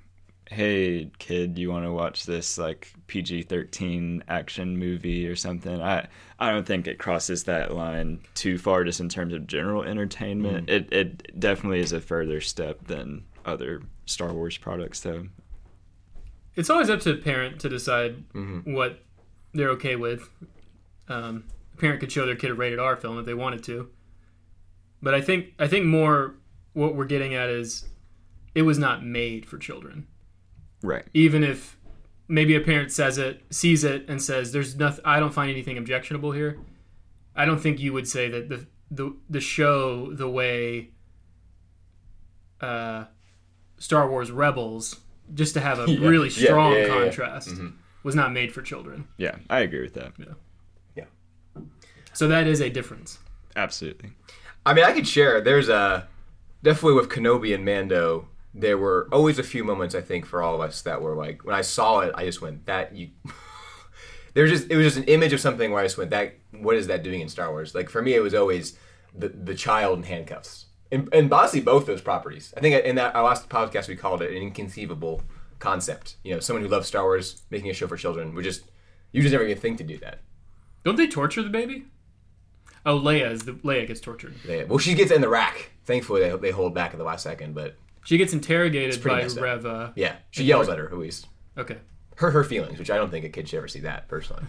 hey 0.53 1.09
kid, 1.19 1.57
you 1.57 1.69
want 1.69 1.85
to 1.85 1.91
watch 1.91 2.25
this 2.25 2.57
like 2.57 2.93
PG 3.07 3.43
thirteen 3.43 4.23
action 4.27 4.77
movie 4.77 5.27
or 5.27 5.35
something? 5.35 5.81
I 5.81 6.07
I 6.39 6.51
don't 6.51 6.65
think 6.65 6.87
it 6.87 6.99
crosses 6.99 7.43
that 7.45 7.73
line 7.73 8.19
too 8.35 8.57
far 8.57 8.83
just 8.83 8.99
in 8.99 9.09
terms 9.09 9.33
of 9.33 9.47
general 9.47 9.83
entertainment. 9.83 10.69
It 10.69 10.91
it 10.93 11.39
definitely 11.39 11.79
is 11.79 11.91
a 11.91 11.99
further 12.01 12.39
step 12.41 12.85
than 12.87 13.23
other 13.45 13.81
Star 14.05 14.31
Wars 14.33 14.57
products 14.57 14.99
though. 15.01 15.27
It's 16.55 16.69
always 16.69 16.89
up 16.89 16.99
to 17.01 17.13
the 17.13 17.21
parent 17.21 17.59
to 17.61 17.69
decide 17.69 18.23
Mm-hmm. 18.33 18.73
what 18.73 18.99
they're 19.53 19.71
okay 19.71 19.95
with. 19.95 20.29
Um, 21.09 21.45
a 21.73 21.77
parent 21.77 21.99
could 21.99 22.11
show 22.11 22.25
their 22.25 22.35
kid 22.35 22.51
a 22.51 22.53
rated 22.53 22.79
R 22.79 22.95
film 22.95 23.17
if 23.19 23.25
they 23.25 23.33
wanted 23.33 23.63
to, 23.65 23.89
but 25.01 25.13
I 25.13 25.21
think 25.21 25.53
I 25.59 25.67
think 25.67 25.85
more 25.85 26.35
what 26.73 26.95
we're 26.95 27.05
getting 27.05 27.33
at 27.35 27.49
is 27.49 27.85
it 28.55 28.61
was 28.63 28.77
not 28.79 29.03
made 29.05 29.45
for 29.45 29.57
children. 29.57 30.07
Right. 30.83 31.05
Even 31.15 31.43
if 31.43 31.77
maybe 32.27 32.55
a 32.55 32.59
parent 32.61 32.91
says 32.91 33.17
it, 33.17 33.41
sees 33.49 33.83
it, 33.83 34.05
and 34.07 34.21
says, 34.21 34.51
"There's 34.51 34.75
nothing. 34.75 35.03
I 35.05 35.19
don't 35.19 35.33
find 35.33 35.49
anything 35.49 35.77
objectionable 35.79 36.31
here." 36.33 36.59
I 37.35 37.45
don't 37.45 37.59
think 37.59 37.79
you 37.79 37.93
would 37.93 38.07
say 38.07 38.29
that 38.29 38.49
the 38.49 38.67
the 38.91 39.15
the 39.29 39.39
show 39.39 40.13
the 40.13 40.29
way 40.29 40.91
uh, 42.61 43.05
Star 43.77 44.09
Wars 44.09 44.29
Rebels 44.31 44.99
just 45.33 45.53
to 45.55 45.59
have 45.61 45.79
a 45.79 45.89
Yeah. 45.91 46.07
really 46.07 46.29
strong 46.29 46.73
yeah, 46.73 46.79
yeah, 46.79 46.85
yeah. 46.85 47.03
contrast 47.03 47.51
was 48.03 48.13
not 48.15 48.31
made 48.33 48.53
for 48.53 48.61
children. 48.61 49.07
Yeah, 49.17 49.37
I 49.49 49.61
agree 49.61 49.81
with 49.81 49.93
that. 49.95 50.13
Yeah. 50.17 50.25
Yeah. 50.95 51.61
So 52.13 52.27
that 52.27 52.45
is 52.47 52.61
a 52.61 52.69
difference. 52.69 53.19
Absolutely. 53.55 54.11
I 54.65 54.73
mean, 54.73 54.83
I 54.85 54.91
could 54.93 55.07
share. 55.07 55.41
There's 55.41 55.69
a 55.69 56.07
definitely 56.61 56.93
with 56.95 57.09
Kenobi 57.09 57.53
and 57.55 57.65
Mando. 57.65 58.27
There 58.53 58.77
were 58.77 59.07
always 59.11 59.39
a 59.39 59.43
few 59.43 59.63
moments 59.63 59.95
I 59.95 60.01
think 60.01 60.25
for 60.25 60.41
all 60.43 60.55
of 60.55 60.61
us 60.61 60.81
that 60.83 61.01
were 61.01 61.15
like 61.15 61.43
when 61.43 61.55
I 61.55 61.61
saw 61.61 61.99
it, 61.99 62.13
I 62.15 62.25
just 62.25 62.41
went 62.41 62.65
that 62.65 62.95
you. 62.95 63.09
There's 64.33 64.49
just 64.49 64.71
it 64.71 64.75
was 64.75 64.85
just 64.85 64.97
an 64.97 65.03
image 65.03 65.33
of 65.33 65.39
something 65.39 65.71
where 65.71 65.81
I 65.81 65.85
just 65.85 65.97
went 65.97 66.09
that 66.11 66.35
what 66.51 66.75
is 66.75 66.87
that 66.87 67.03
doing 67.03 67.21
in 67.21 67.29
Star 67.29 67.51
Wars? 67.51 67.75
Like 67.75 67.89
for 67.89 68.01
me, 68.01 68.13
it 68.13 68.21
was 68.21 68.33
always 68.33 68.77
the 69.15 69.29
the 69.29 69.55
child 69.55 69.99
in 69.99 70.03
handcuffs, 70.03 70.65
and, 70.91 71.07
and 71.13 71.31
honestly, 71.31 71.61
both 71.61 71.85
those 71.85 72.01
properties. 72.01 72.53
I 72.57 72.59
think 72.59 72.83
in 72.83 72.95
that 72.95 73.15
our 73.15 73.23
last 73.23 73.49
podcast 73.49 73.87
we 73.87 73.95
called 73.95 74.21
it 74.21 74.31
an 74.31 74.37
inconceivable 74.37 75.21
concept. 75.59 76.17
You 76.23 76.33
know, 76.33 76.39
someone 76.39 76.63
who 76.63 76.69
loves 76.69 76.87
Star 76.87 77.03
Wars 77.03 77.43
making 77.49 77.69
a 77.69 77.73
show 77.73 77.87
for 77.87 77.97
children 77.97 78.33
would 78.35 78.43
just 78.43 78.63
you 79.11 79.21
just 79.21 79.31
never 79.31 79.45
even 79.45 79.57
think 79.57 79.77
to 79.77 79.83
do 79.83 79.97
that. 79.99 80.19
Don't 80.83 80.95
they 80.95 81.07
torture 81.07 81.43
the 81.43 81.49
baby? 81.49 81.85
Oh, 82.85 82.99
Leia 82.99 83.31
is 83.31 83.43
the 83.43 83.53
Leia 83.53 83.87
gets 83.87 84.01
tortured. 84.01 84.35
They, 84.45 84.65
well, 84.65 84.79
she 84.79 84.93
gets 84.93 85.11
in 85.11 85.21
the 85.21 85.29
rack. 85.29 85.71
Thankfully, 85.85 86.21
they, 86.21 86.35
they 86.35 86.51
hold 86.51 86.73
back 86.73 86.91
at 86.91 86.97
the 86.97 87.03
last 87.03 87.23
second, 87.23 87.55
but 87.55 87.75
She 88.03 88.17
gets 88.17 88.33
interrogated 88.33 89.03
by 89.03 89.21
messed 89.21 89.37
up. 89.37 89.43
Reva. 89.43 89.93
yeah, 89.95 90.15
she 90.31 90.43
yells 90.43 90.69
at 90.69 90.77
her 90.77 90.87
at 90.87 90.97
least. 90.97 91.27
Okay. 91.57 91.77
Her 92.17 92.31
her 92.31 92.43
feelings, 92.43 92.77
which 92.77 92.91
I 92.91 92.97
don't 92.97 93.09
think 93.09 93.25
a 93.25 93.29
kid 93.29 93.47
should 93.49 93.57
ever 93.57 93.67
see 93.67 93.79
that 93.81 94.07
personally. 94.07 94.43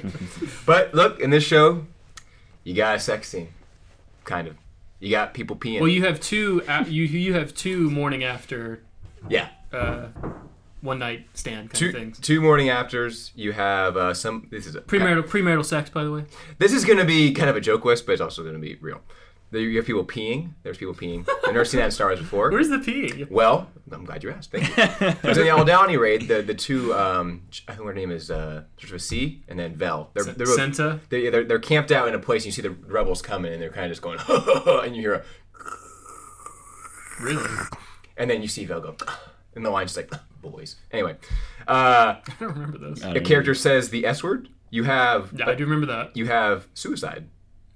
but 0.66 0.92
look, 0.94 1.20
in 1.20 1.30
this 1.30 1.44
show, 1.44 1.86
you 2.64 2.74
got 2.74 2.96
a 2.96 2.98
sex 2.98 3.28
scene, 3.28 3.48
kind 4.24 4.48
of. 4.48 4.56
You 4.98 5.10
got 5.10 5.34
people 5.34 5.54
peeing. 5.54 5.80
Well, 5.80 5.88
you 5.88 6.04
have 6.04 6.18
two. 6.18 6.62
You 6.86 7.04
you 7.04 7.34
have 7.34 7.54
two 7.54 7.90
morning 7.90 8.24
after 8.24 8.82
yeah, 9.28 9.48
uh, 9.72 10.06
one 10.80 10.98
night 10.98 11.26
stand 11.34 11.70
kind 11.70 11.78
two, 11.78 11.88
of 11.88 11.94
things. 11.94 12.18
two 12.20 12.40
morning 12.40 12.68
afters. 12.68 13.32
You 13.34 13.52
have 13.52 13.96
uh, 13.96 14.14
some. 14.14 14.48
This 14.50 14.66
is 14.66 14.74
a, 14.74 14.80
Premarital 14.80 15.24
premarital 15.24 15.64
sex, 15.64 15.90
by 15.90 16.04
the 16.04 16.12
way. 16.12 16.24
This 16.58 16.72
is 16.72 16.84
going 16.84 16.98
to 16.98 17.04
be 17.04 17.32
kind 17.32 17.50
of 17.50 17.56
a 17.56 17.60
joke 17.60 17.84
list, 17.84 18.06
but 18.06 18.12
it's 18.12 18.20
also 18.20 18.42
going 18.42 18.54
to 18.54 18.60
be 18.60 18.76
real. 18.80 19.00
There 19.50 19.60
you 19.60 19.76
have 19.76 19.86
people 19.86 20.04
peeing. 20.04 20.50
There's 20.64 20.78
people 20.78 20.94
peeing. 20.94 21.28
I've 21.46 21.52
never 21.52 21.64
seen 21.64 21.78
that 21.78 21.86
in 21.86 21.90
Star 21.92 22.08
Wars 22.08 22.18
before. 22.18 22.50
Where's 22.50 22.68
the 22.70 22.80
pee? 22.80 23.24
Well, 23.30 23.70
I'm 23.92 24.04
glad 24.04 24.24
you 24.24 24.30
asked. 24.32 24.50
Thank 24.50 24.68
you. 24.68 24.74
Because 25.22 25.38
in 25.38 25.44
the 25.44 25.50
Aldhani 25.50 25.96
raid, 25.98 26.26
the 26.26 26.42
the 26.42 26.54
two, 26.54 26.92
um, 26.92 27.42
I 27.68 27.74
think 27.74 27.86
her 27.86 27.94
name 27.94 28.10
is 28.10 28.32
uh, 28.32 28.64
starts 28.76 28.92
with 28.92 29.02
C 29.02 29.44
and 29.46 29.56
then 29.58 29.76
Vel. 29.76 30.10
They're, 30.14 30.24
they're 30.24 30.46
Cinta. 30.48 30.98
They, 31.08 31.28
they're, 31.30 31.44
they're 31.44 31.58
camped 31.60 31.92
out 31.92 32.08
in 32.08 32.14
a 32.14 32.18
place, 32.18 32.42
and 32.42 32.46
you 32.46 32.52
see 32.52 32.62
the 32.62 32.70
rebels 32.70 33.22
coming, 33.22 33.52
and 33.52 33.62
they're 33.62 33.70
kind 33.70 33.86
of 33.86 33.90
just 33.92 34.02
going, 34.02 34.18
and 34.84 34.96
you 34.96 35.02
hear 35.02 35.14
a, 35.14 35.22
Really? 37.22 37.48
and 38.16 38.28
then 38.28 38.42
you 38.42 38.48
see 38.48 38.64
Vel 38.64 38.80
go, 38.80 38.96
and 39.54 39.64
the 39.64 39.70
line's 39.70 39.94
just 39.94 40.10
like, 40.12 40.20
boys. 40.42 40.76
Anyway, 40.90 41.16
uh, 41.68 42.16
I 42.28 42.32
don't 42.40 42.54
remember 42.54 42.78
those. 42.78 43.02
I 43.04 43.10
a 43.10 43.14
don't 43.14 43.24
character 43.24 43.54
says 43.54 43.90
the 43.90 44.04
S 44.06 44.22
word. 44.22 44.48
You 44.70 44.82
have 44.84 45.32
Yeah, 45.36 45.48
I 45.48 45.54
do 45.54 45.64
remember 45.64 45.86
that. 45.86 46.16
you 46.16 46.26
have 46.26 46.66
suicide. 46.74 47.28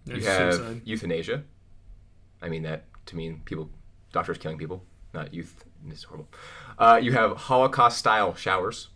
There's 0.04 0.24
you 0.24 0.28
have 0.30 0.54
suicide. 0.54 0.82
euthanasia. 0.84 1.44
I 2.42 2.48
mean 2.48 2.62
that 2.62 2.84
to 3.06 3.16
mean 3.16 3.42
people, 3.44 3.70
doctors 4.12 4.38
killing 4.38 4.58
people, 4.58 4.82
not 5.14 5.32
youth. 5.34 5.64
It's 5.88 6.04
horrible. 6.04 6.28
Uh, 6.78 6.98
you 7.02 7.12
have 7.12 7.36
Holocaust-style 7.36 8.34
showers. 8.34 8.88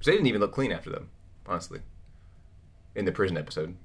So 0.00 0.10
they 0.10 0.16
didn't 0.16 0.28
even 0.28 0.40
look 0.40 0.52
clean 0.52 0.72
after 0.72 0.90
them, 0.90 1.08
honestly. 1.46 1.80
In 2.94 3.04
the 3.04 3.12
prison 3.12 3.36
episode, 3.36 3.76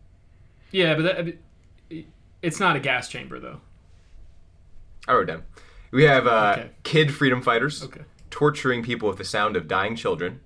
Yeah, 0.72 0.96
but 0.96 1.02
that, 1.04 2.06
it's 2.42 2.60
not 2.62 2.76
a 2.78 2.80
gas 2.80 3.10
chamber 3.10 3.40
though. 3.40 3.60
I 5.08 5.14
wrote 5.14 5.28
down. 5.28 5.44
We 5.92 6.04
have 6.04 6.26
uh, 6.28 6.56
Okay. 6.58 6.70
kid 6.84 7.14
freedom 7.14 7.42
fighters 7.42 7.84
Okay. 7.84 8.02
torturing 8.30 8.82
people 8.84 9.10
with 9.10 9.18
the 9.18 9.26
sound 9.26 9.58
of 9.58 9.68
dying 9.68 9.96
children, 9.98 10.40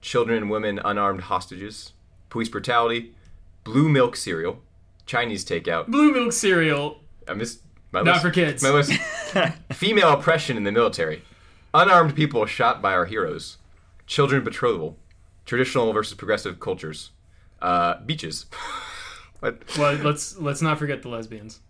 children 0.00 0.36
and 0.38 0.50
women 0.50 0.78
unarmed 0.84 1.22
hostages, 1.22 1.94
police 2.30 2.48
brutality, 2.48 3.12
blue 3.64 3.88
milk 3.88 4.14
cereal, 4.14 4.62
Chinese 5.04 5.44
takeout. 5.44 5.88
Blue 5.88 6.12
milk 6.12 6.32
cereal. 6.32 7.00
I 7.26 7.34
missed 7.34 7.60
my 7.92 8.02
Not 8.02 8.12
list. 8.12 8.22
for 8.22 8.30
kids. 8.30 8.62
My 8.62 8.70
list. 8.70 8.92
Female 9.72 10.10
oppression 10.12 10.56
in 10.56 10.64
the 10.64 10.72
military. 10.72 11.22
Unarmed 11.74 12.14
people 12.16 12.44
shot 12.46 12.80
by 12.82 12.92
our 12.92 13.04
heroes. 13.06 13.58
Children 14.06 14.44
betrothal. 14.44 14.96
Traditional 15.44 15.92
versus 15.92 16.14
progressive 16.14 16.58
cultures. 16.60 17.10
Uh, 17.60 18.00
beaches. 18.00 18.46
what? 19.40 19.62
Well, 19.78 19.94
let's 19.96 20.36
let's 20.38 20.62
not 20.62 20.78
forget 20.78 21.02
the 21.02 21.08
lesbians. 21.08 21.60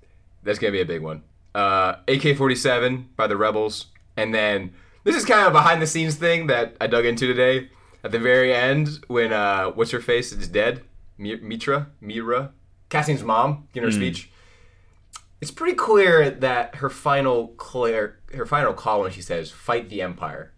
That's 0.42 0.58
gonna 0.58 0.72
be 0.72 0.80
a 0.80 0.86
big 0.86 1.02
one. 1.02 1.22
Uh, 1.54 1.96
AK-47 2.08 3.06
by 3.16 3.26
the 3.26 3.36
rebels, 3.36 3.86
and 4.16 4.34
then 4.34 4.74
this 5.04 5.16
is 5.16 5.24
kind 5.24 5.40
of 5.40 5.48
a 5.48 5.50
behind-the-scenes 5.52 6.16
thing 6.16 6.48
that 6.48 6.76
I 6.80 6.86
dug 6.86 7.06
into 7.06 7.26
today. 7.26 7.70
At 8.04 8.12
the 8.12 8.18
very 8.18 8.54
end, 8.54 9.00
when 9.08 9.32
uh, 9.32 9.70
what's 9.70 9.90
her 9.90 10.00
face 10.00 10.32
is 10.32 10.48
dead, 10.48 10.82
Mi- 11.18 11.40
Mitra, 11.40 11.88
Mira, 12.00 12.52
Cassian's 12.90 13.22
mom, 13.24 13.68
giving 13.72 13.88
her 13.88 13.92
speech. 13.92 14.30
It's 15.40 15.50
pretty 15.50 15.74
clear 15.76 16.30
that 16.30 16.76
her 16.76 16.88
final 16.88 17.48
clear, 17.48 18.20
her 18.34 18.46
final 18.46 18.72
call 18.72 19.02
when 19.02 19.12
she 19.12 19.22
says 19.22 19.50
"fight 19.50 19.88
the 19.88 20.02
empire." 20.02 20.52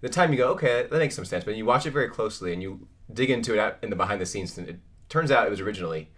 The 0.00 0.08
time 0.08 0.30
you 0.32 0.38
go, 0.38 0.50
okay, 0.50 0.86
that 0.88 0.98
makes 0.98 1.16
some 1.16 1.24
sense, 1.24 1.44
but 1.44 1.56
you 1.56 1.64
watch 1.64 1.84
it 1.84 1.90
very 1.90 2.08
closely 2.08 2.52
and 2.52 2.62
you 2.62 2.86
dig 3.12 3.30
into 3.30 3.52
it 3.54 3.58
out 3.58 3.78
in 3.82 3.90
the 3.90 3.96
behind 3.96 4.20
the 4.20 4.26
scenes, 4.26 4.56
and 4.56 4.68
it 4.68 4.78
turns 5.08 5.30
out 5.30 5.46
it 5.46 5.50
was 5.50 5.60
originally 5.60 6.10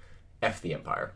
"f 0.43 0.61
the 0.61 0.75
empire." 0.75 1.15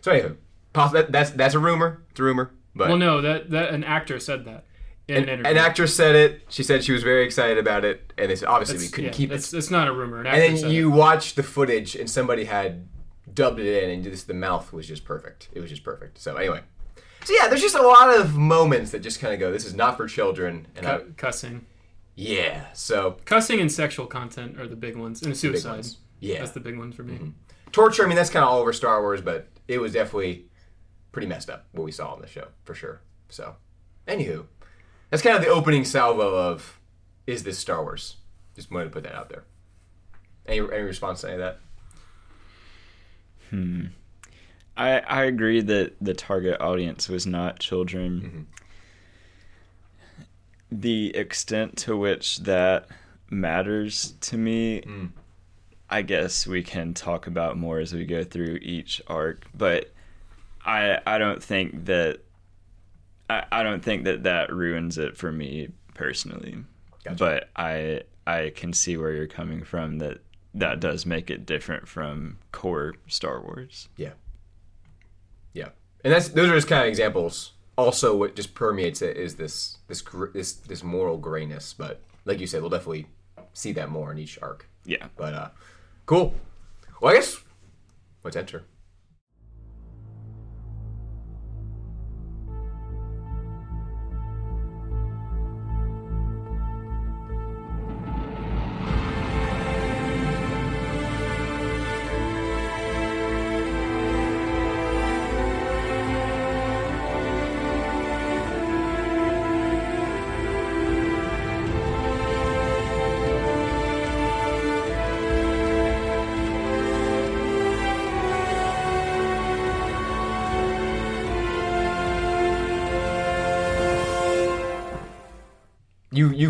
So 0.00 0.12
anyway, 0.12 0.34
that, 0.74 1.10
that's 1.10 1.30
that's 1.30 1.54
a 1.54 1.58
rumor. 1.58 2.02
It's 2.10 2.20
a 2.20 2.22
rumor, 2.22 2.52
but 2.74 2.88
Well, 2.88 2.98
no, 2.98 3.20
that 3.20 3.50
that 3.50 3.70
an 3.70 3.82
actor 3.84 4.20
said 4.20 4.44
that 4.44 4.66
an, 5.08 5.16
an, 5.16 5.28
interview. 5.28 5.50
an 5.50 5.56
actress 5.56 5.94
said 5.96 6.14
it. 6.14 6.42
She 6.48 6.62
said 6.62 6.84
she 6.84 6.92
was 6.92 7.02
very 7.02 7.24
excited 7.24 7.58
about 7.58 7.84
it, 7.84 8.12
and 8.16 8.30
they 8.30 8.36
said 8.36 8.48
obviously 8.48 8.78
we 8.78 8.88
couldn't 8.88 9.06
yeah, 9.06 9.12
keep 9.12 9.30
it. 9.32 9.36
It's, 9.36 9.52
it's 9.52 9.70
not 9.70 9.88
a 9.88 9.92
rumor. 9.92 10.20
An 10.20 10.26
And 10.26 10.58
then 10.58 10.70
you 10.70 10.92
it. 10.92 10.96
watch 10.96 11.34
the 11.34 11.42
footage, 11.42 11.96
and 11.96 12.08
somebody 12.08 12.44
had 12.44 12.86
dubbed 13.34 13.58
it 13.60 13.82
in, 13.84 13.90
and 13.90 14.04
just 14.04 14.26
the 14.26 14.34
mouth 14.34 14.72
was 14.72 14.86
just 14.86 15.04
perfect. 15.04 15.48
It 15.52 15.60
was 15.60 15.70
just 15.70 15.84
perfect. 15.84 16.18
So 16.18 16.36
anyway, 16.36 16.60
so 17.24 17.34
yeah, 17.40 17.48
there's 17.48 17.60
just 17.62 17.74
a 17.76 17.82
lot 17.82 18.16
of 18.16 18.36
moments 18.36 18.90
that 18.92 19.00
just 19.00 19.20
kind 19.20 19.32
of 19.34 19.40
go, 19.40 19.52
"This 19.52 19.64
is 19.64 19.74
not 19.74 19.96
for 19.96 20.06
children," 20.06 20.66
and 20.76 20.86
I, 20.86 20.98
Cu- 20.98 21.12
cussing, 21.16 21.66
yeah. 22.14 22.66
So 22.72 23.16
cussing, 23.24 23.60
and 23.60 23.70
sexual 23.70 24.06
content 24.06 24.58
are 24.60 24.66
the 24.66 24.76
big 24.76 24.96
ones, 24.96 25.22
and 25.22 25.36
suicide. 25.36 25.70
ones. 25.70 25.98
Yeah, 26.20 26.40
That's 26.40 26.50
the 26.52 26.60
big 26.60 26.76
one 26.78 26.92
for 26.92 27.02
me. 27.02 27.14
Mm-hmm. 27.14 27.28
torture. 27.72 28.04
I 28.04 28.06
mean, 28.06 28.16
that's 28.16 28.28
kind 28.30 28.44
of 28.44 28.50
all 28.50 28.58
over 28.60 28.72
Star 28.74 29.00
Wars, 29.00 29.22
but 29.22 29.48
it 29.68 29.78
was 29.78 29.92
definitely 29.92 30.46
pretty 31.12 31.26
messed 31.26 31.48
up 31.48 31.66
what 31.72 31.84
we 31.84 31.92
saw 31.92 32.12
on 32.12 32.20
the 32.20 32.26
show 32.26 32.48
for 32.64 32.74
sure. 32.74 33.00
So, 33.30 33.56
anywho, 34.06 34.44
that's 35.08 35.22
kind 35.22 35.34
of 35.36 35.42
the 35.42 35.48
opening 35.48 35.84
salvo 35.86 36.34
of 36.36 36.78
is 37.26 37.42
this 37.44 37.58
Star 37.58 37.82
Wars? 37.82 38.16
Just 38.54 38.70
wanted 38.70 38.84
to 38.86 38.90
put 38.90 39.04
that 39.04 39.14
out 39.14 39.28
there. 39.30 39.44
Any 40.46 40.58
any 40.60 40.82
response 40.82 41.20
to 41.22 41.28
any 41.28 41.34
of 41.36 41.40
that? 41.40 41.60
I 44.76 45.00
I 45.00 45.24
agree 45.24 45.60
that 45.60 45.94
the 46.00 46.14
target 46.14 46.60
audience 46.60 47.08
was 47.08 47.26
not 47.26 47.58
children. 47.58 48.20
Mm-hmm. 48.20 48.42
The 50.72 51.14
extent 51.16 51.76
to 51.78 51.96
which 51.96 52.38
that 52.38 52.86
matters 53.28 54.14
to 54.22 54.36
me, 54.36 54.82
Mm. 54.82 55.10
I 55.92 56.02
guess 56.02 56.46
we 56.46 56.62
can 56.62 56.94
talk 56.94 57.26
about 57.26 57.56
more 57.58 57.80
as 57.80 57.92
we 57.92 58.04
go 58.04 58.22
through 58.22 58.60
each 58.62 59.02
arc. 59.08 59.46
But 59.52 59.92
I 60.64 60.98
I 61.04 61.18
don't 61.18 61.42
think 61.42 61.86
that 61.86 62.20
I, 63.28 63.44
I 63.50 63.62
don't 63.64 63.82
think 63.82 64.04
that 64.04 64.22
that 64.22 64.52
ruins 64.52 64.98
it 64.98 65.16
for 65.16 65.32
me 65.32 65.70
personally. 65.94 66.64
Gotcha. 67.04 67.16
But 67.16 67.48
I 67.56 68.02
I 68.26 68.52
can 68.54 68.72
see 68.72 68.96
where 68.96 69.12
you're 69.12 69.26
coming 69.26 69.64
from. 69.64 69.98
That 69.98 70.20
that 70.54 70.80
does 70.80 71.06
make 71.06 71.30
it 71.30 71.46
different 71.46 71.86
from 71.88 72.38
core 72.52 72.94
Star 73.06 73.40
Wars. 73.40 73.88
Yeah. 73.96 74.12
Yeah. 75.52 75.68
And 76.04 76.12
that's 76.12 76.28
those 76.28 76.48
are 76.50 76.54
just 76.54 76.68
kind 76.68 76.82
of 76.82 76.88
examples. 76.88 77.52
also 77.76 78.14
what 78.16 78.36
just 78.36 78.54
permeates 78.54 79.02
it 79.02 79.16
is 79.16 79.36
this 79.36 79.78
this 79.88 80.02
this 80.34 80.52
this 80.54 80.82
moral 80.82 81.16
grayness. 81.18 81.74
But 81.74 82.00
like 82.24 82.40
you 82.40 82.46
said, 82.46 82.60
we'll 82.60 82.70
definitely 82.70 83.06
see 83.52 83.72
that 83.72 83.90
more 83.90 84.12
in 84.12 84.18
each 84.18 84.38
arc. 84.42 84.68
Yeah. 84.84 85.06
But 85.16 85.34
uh, 85.34 85.48
cool. 86.06 86.34
Well, 87.00 87.12
I 87.12 87.16
guess 87.16 87.38
let's 88.24 88.36
enter. 88.36 88.64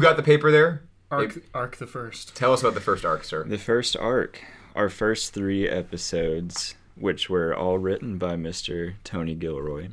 You 0.00 0.04
you 0.04 0.08
got 0.08 0.16
the 0.16 0.22
paper 0.22 0.50
there. 0.50 0.82
Arc, 1.10 1.42
arc 1.52 1.76
the 1.76 1.86
first. 1.86 2.34
Tell 2.34 2.54
us 2.54 2.62
about 2.62 2.72
the 2.72 2.80
first 2.80 3.04
arc, 3.04 3.22
sir. 3.22 3.44
The 3.44 3.58
first 3.58 3.94
arc, 3.98 4.42
our 4.74 4.88
first 4.88 5.34
three 5.34 5.68
episodes, 5.68 6.74
which 6.94 7.28
were 7.28 7.54
all 7.54 7.76
written 7.76 8.16
by 8.16 8.36
Mr. 8.36 8.94
Tony 9.04 9.34
Gilroy. 9.34 9.88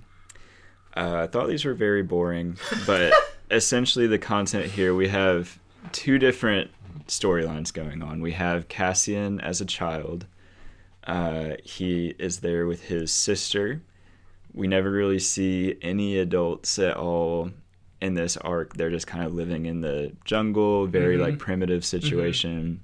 Uh, 0.96 1.24
I 1.24 1.28
thought 1.28 1.50
these 1.50 1.66
were 1.66 1.74
very 1.74 2.04
boring, 2.04 2.56
but 2.86 3.12
essentially 3.52 4.08
the 4.08 4.18
content 4.18 4.68
here 4.68 4.96
we 4.96 5.10
have 5.10 5.60
two 5.92 6.18
different 6.18 6.72
storylines 7.08 7.74
going 7.74 8.02
on. 8.02 8.22
We 8.22 8.32
have 8.32 8.70
Cassian 8.70 9.42
as 9.42 9.60
a 9.60 9.66
child. 9.66 10.26
Uh, 11.04 11.56
he 11.66 12.16
is 12.18 12.40
there 12.40 12.66
with 12.66 12.86
his 12.86 13.12
sister. 13.12 13.82
We 14.54 14.68
never 14.68 14.90
really 14.90 15.20
see 15.20 15.76
any 15.82 16.18
adults 16.18 16.80
at 16.80 16.96
all 16.96 17.52
in 18.02 18.14
this 18.14 18.38
arc. 18.38 18.76
They're 18.76 18.90
just 18.90 19.08
kind 19.08 19.26
of 19.26 19.34
living 19.34 19.66
in 19.66 19.82
the 19.82 20.14
jungle, 20.26 20.88
very 20.88 21.18
like 21.18 21.34
mm-hmm. 21.34 21.40
primitive 21.40 21.82
mm-hmm. 21.82 22.00
situation. 22.00 22.82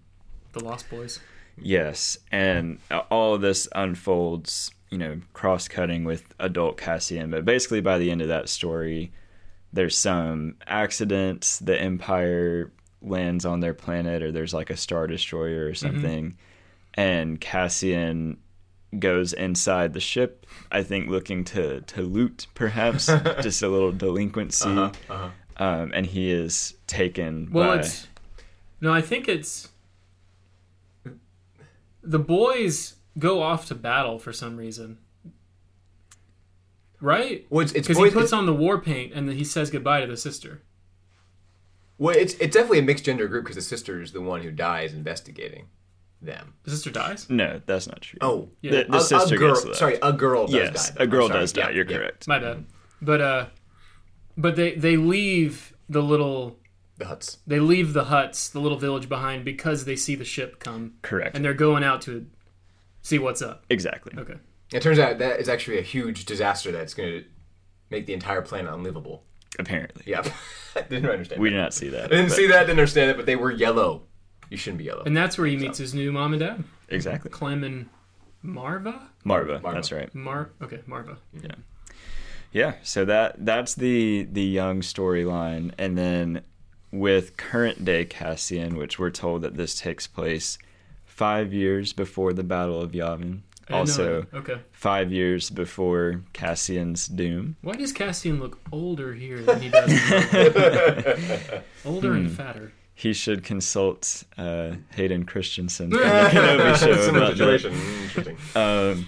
The 0.54 0.64
Lost 0.64 0.90
Boys. 0.90 1.20
Yes, 1.58 2.18
and 2.32 2.80
all 3.12 3.36
of 3.36 3.42
this 3.42 3.68
unfolds, 3.76 4.72
you 4.90 4.98
know, 4.98 5.22
cross 5.34 5.68
cutting 5.68 6.04
with 6.04 6.34
adult 6.40 6.78
Cassian. 6.78 7.30
But 7.30 7.46
basically, 7.46 7.82
by 7.82 8.00
the 8.00 8.10
end 8.10 8.22
of 8.22 8.28
that 8.28 8.50
story, 8.50 9.12
there's 9.72 9.98
some 9.98 10.56
accidents. 10.66 11.60
The 11.60 11.80
Empire 11.80 12.72
lands 13.04 13.46
on 13.46 13.60
their 13.60 13.74
planet, 13.74 14.24
or 14.24 14.32
there's 14.32 14.54
like 14.54 14.72
a 14.72 14.78
star 14.78 15.06
destroyer 15.06 15.66
or 15.66 15.72
mm-hmm. 15.72 15.88
something, 15.88 16.38
and 16.96 17.40
Cassian 17.40 18.38
goes 19.00 19.34
inside 19.34 19.94
the 19.94 20.00
ship. 20.00 20.46
I 20.72 20.84
think 20.84 21.10
looking 21.10 21.44
to 21.46 21.82
to 21.82 22.02
loot, 22.02 22.48
perhaps 22.56 23.06
just 23.42 23.62
a 23.62 23.68
little 23.68 23.92
delinquency. 23.92 24.70
Uh-huh, 24.70 25.30
Um, 25.58 25.92
and 25.94 26.06
he 26.06 26.32
is 26.32 26.76
taken. 26.88 27.50
Well, 27.52 27.76
by, 27.76 27.80
it's 27.80 28.08
no. 28.82 28.92
I 28.94 29.02
think 29.02 29.28
it's 29.28 29.70
the 32.02 32.20
boys 32.20 32.96
go 33.18 33.42
off 33.42 33.68
to 33.68 33.76
battle 33.76 34.20
for 34.20 34.34
some 34.34 34.58
reason, 34.58 34.98
right? 37.00 37.46
Well, 37.50 37.62
it's, 37.64 37.72
it's 37.74 37.88
Because 37.88 38.04
he 38.04 38.10
puts 38.12 38.16
it's- 38.28 38.34
on 38.34 38.46
the 38.46 38.54
war 38.54 38.80
paint 38.82 39.14
and 39.14 39.28
then 39.30 39.36
he 39.38 39.44
says 39.44 39.70
goodbye 39.70 40.02
to 40.02 40.08
the 40.08 40.18
sister. 40.18 40.62
Well, 42.00 42.16
it's 42.18 42.34
it's 42.36 42.54
definitely 42.56 42.80
a 42.80 42.84
mixed 42.84 43.06
gender 43.06 43.28
group 43.28 43.44
because 43.46 43.56
the 43.56 43.62
sister 43.62 44.02
is 44.02 44.12
the 44.12 44.22
one 44.22 44.42
who 44.42 44.52
dies 44.52 44.94
investigating 44.94 45.68
them. 46.26 46.54
The 46.64 46.72
sister 46.72 46.90
dies. 46.92 47.30
no, 47.30 47.62
that's 47.66 47.88
not 47.88 48.02
true. 48.02 48.18
Oh, 48.22 48.50
Yeah. 48.62 48.72
The, 48.72 48.84
the 48.92 48.98
a, 48.98 49.02
sister 49.02 49.36
a 49.36 49.38
girl. 49.38 49.54
gets 49.54 49.66
left. 49.66 49.78
Sorry, 49.80 49.98
a 50.02 50.14
girl 50.14 50.46
does 50.48 50.56
yes, 50.56 50.90
die. 50.92 51.04
a 51.04 51.08
girl 51.08 51.28
does 51.28 51.52
die. 51.54 51.62
Yeah, 51.62 51.70
You're 51.72 51.86
yeah. 51.90 51.98
correct. 51.98 52.28
My 52.28 52.40
bad. 52.40 52.66
But 53.02 53.22
uh, 53.22 53.46
but 54.38 54.56
they 54.56 54.76
they 54.76 54.98
leave 54.98 55.74
the 55.90 56.02
little 56.02 56.60
The 56.98 57.06
huts. 57.08 57.38
they 57.46 57.60
leave 57.60 57.94
the 57.94 58.06
huts, 58.06 58.50
the 58.50 58.60
little 58.60 58.78
village 58.78 59.10
behind 59.10 59.44
because 59.46 59.86
they 59.86 59.96
see 59.96 60.16
the 60.16 60.26
ship 60.26 60.60
come 60.60 60.94
Correct. 61.02 61.36
and 61.36 61.44
they're 61.44 61.54
going 61.54 61.84
out 61.84 62.02
to 62.04 62.26
see 63.02 63.20
what's 63.20 63.42
up. 63.42 63.66
exactly. 63.70 64.14
Okay. 64.18 64.36
It 64.74 64.82
turns 64.82 64.98
out 64.98 65.20
that 65.20 65.40
is 65.40 65.50
actually 65.50 65.78
a 65.78 65.82
huge 65.84 66.26
disaster 66.26 66.72
that's 66.72 66.94
going 66.94 67.10
to 67.12 67.26
make 67.92 68.06
the 68.08 68.14
entire 68.14 68.42
planet 68.42 68.74
unlivable. 68.74 69.24
Apparently, 69.60 70.02
Yeah, 70.08 70.24
didn't 70.90 71.08
understand. 71.10 71.40
we 71.40 71.50
that. 71.50 71.56
did 71.56 71.62
not 71.62 71.74
see 71.76 71.90
that. 71.90 72.06
I 72.06 72.08
didn't 72.08 72.30
but- 72.30 72.36
see 72.36 72.48
that. 72.48 72.60
Didn't 72.62 72.72
understand 72.80 73.12
it. 73.12 73.18
But 73.18 73.28
they 73.28 73.36
were 73.36 73.52
yellow. 73.52 74.04
You 74.54 74.58
shouldn't 74.58 74.78
be 74.78 74.84
yellow. 74.86 75.02
And 75.04 75.18
that's 75.18 75.36
where 75.38 75.48
he 75.48 75.58
meets 75.58 75.80
his 75.80 75.94
new 75.96 76.12
mom 76.12 76.34
and 76.34 76.40
dad, 76.40 76.64
Exactly. 76.90 77.32
Clem 77.32 77.64
and 77.64 77.90
Maarva. 78.46 79.02
Maarva, 79.26 79.60
Maarva. 79.62 79.74
That's 79.74 79.92
right. 79.92 80.14
Mar. 80.14 80.52
Okay, 80.62 80.78
Maarva. 80.88 81.18
Yeah. 81.42 81.56
Yeah. 82.52 82.74
So 82.84 83.04
that 83.06 83.44
that's 83.44 83.74
the 83.74 84.28
the 84.32 84.44
young 84.44 84.82
storyline, 84.82 85.72
and 85.80 85.98
then 85.98 86.42
with 86.92 87.36
current 87.36 87.84
day 87.84 88.06
Cassian, 88.06 88.76
which 88.78 89.00
we're 89.00 89.10
told 89.10 89.42
that 89.42 89.56
this 89.58 89.74
takes 89.80 90.06
place 90.06 90.60
five 91.04 91.52
years 91.52 91.92
before 91.94 92.32
the 92.34 92.44
Battle 92.44 92.80
of 92.80 92.92
Yavin. 92.92 93.40
I 93.70 93.74
Also, 93.80 94.28
okay. 94.36 94.58
five 94.72 95.12
years 95.12 95.50
before 95.50 96.22
Cassian's 96.34 97.08
doom. 97.08 97.56
Why 97.62 97.74
does 97.74 97.92
Cassian 97.94 98.40
look 98.40 98.60
older 98.72 99.14
here 99.16 99.42
than 99.42 99.62
he 99.62 99.70
does? 99.70 99.90
older 101.86 102.10
Hmm. 102.12 102.18
and 102.18 102.32
fatter. 102.32 102.72
He 102.96 103.14
should 103.14 103.44
consult 103.44 104.24
uh, 104.38 104.76
Hayden 104.96 105.26
Christensen 105.26 105.90
from 105.92 106.00
the 106.00 106.06
Kenobi 106.06 106.76
show 106.76 107.02
Similar 107.02 107.24
about 107.26 107.38
situation. 107.38 107.74
Interesting. 107.74 108.38
Um, 108.56 109.08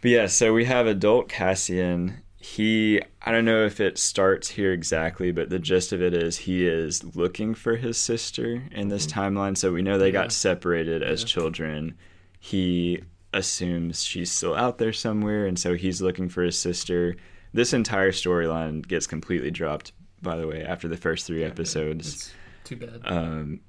but 0.00 0.10
yeah, 0.10 0.26
so 0.26 0.52
we 0.54 0.64
have 0.64 0.86
adult 0.86 1.28
Cassian. 1.28 2.22
He, 2.40 3.02
I 3.20 3.32
don't 3.32 3.44
know 3.44 3.64
if 3.66 3.80
it 3.80 3.98
starts 3.98 4.48
here 4.50 4.72
exactly, 4.72 5.32
but 5.32 5.50
the 5.50 5.58
gist 5.58 5.92
of 5.92 6.00
it 6.00 6.14
is 6.14 6.38
he 6.38 6.66
is 6.66 7.04
looking 7.16 7.52
for 7.54 7.76
his 7.76 7.98
sister 7.98 8.62
in 8.70 8.88
this 8.88 9.06
timeline. 9.06 9.56
So 9.58 9.72
we 9.72 9.82
know 9.82 9.98
they 9.98 10.06
Yeah. 10.06 10.12
got 10.22 10.32
separated 10.32 11.02
as 11.02 11.24
children. 11.24 11.96
He 12.40 13.02
assumes 13.34 14.04
she's 14.04 14.30
still 14.32 14.54
out 14.54 14.78
there 14.78 14.92
somewhere, 14.92 15.46
and 15.46 15.58
so 15.58 15.74
he's 15.74 16.00
looking 16.00 16.28
for 16.28 16.42
his 16.42 16.58
sister. 16.58 17.16
This 17.52 17.72
entire 17.74 18.12
storyline 18.12 18.86
gets 18.86 19.06
completely 19.06 19.50
dropped, 19.50 19.92
by 20.22 20.36
the 20.36 20.46
way, 20.46 20.62
after 20.64 20.88
the 20.88 20.96
first 20.96 21.26
three 21.26 21.44
episodes. 21.44 22.14
It's 22.14 22.32
too 22.68 22.76
bad. 22.76 23.00
Um, 23.04 23.60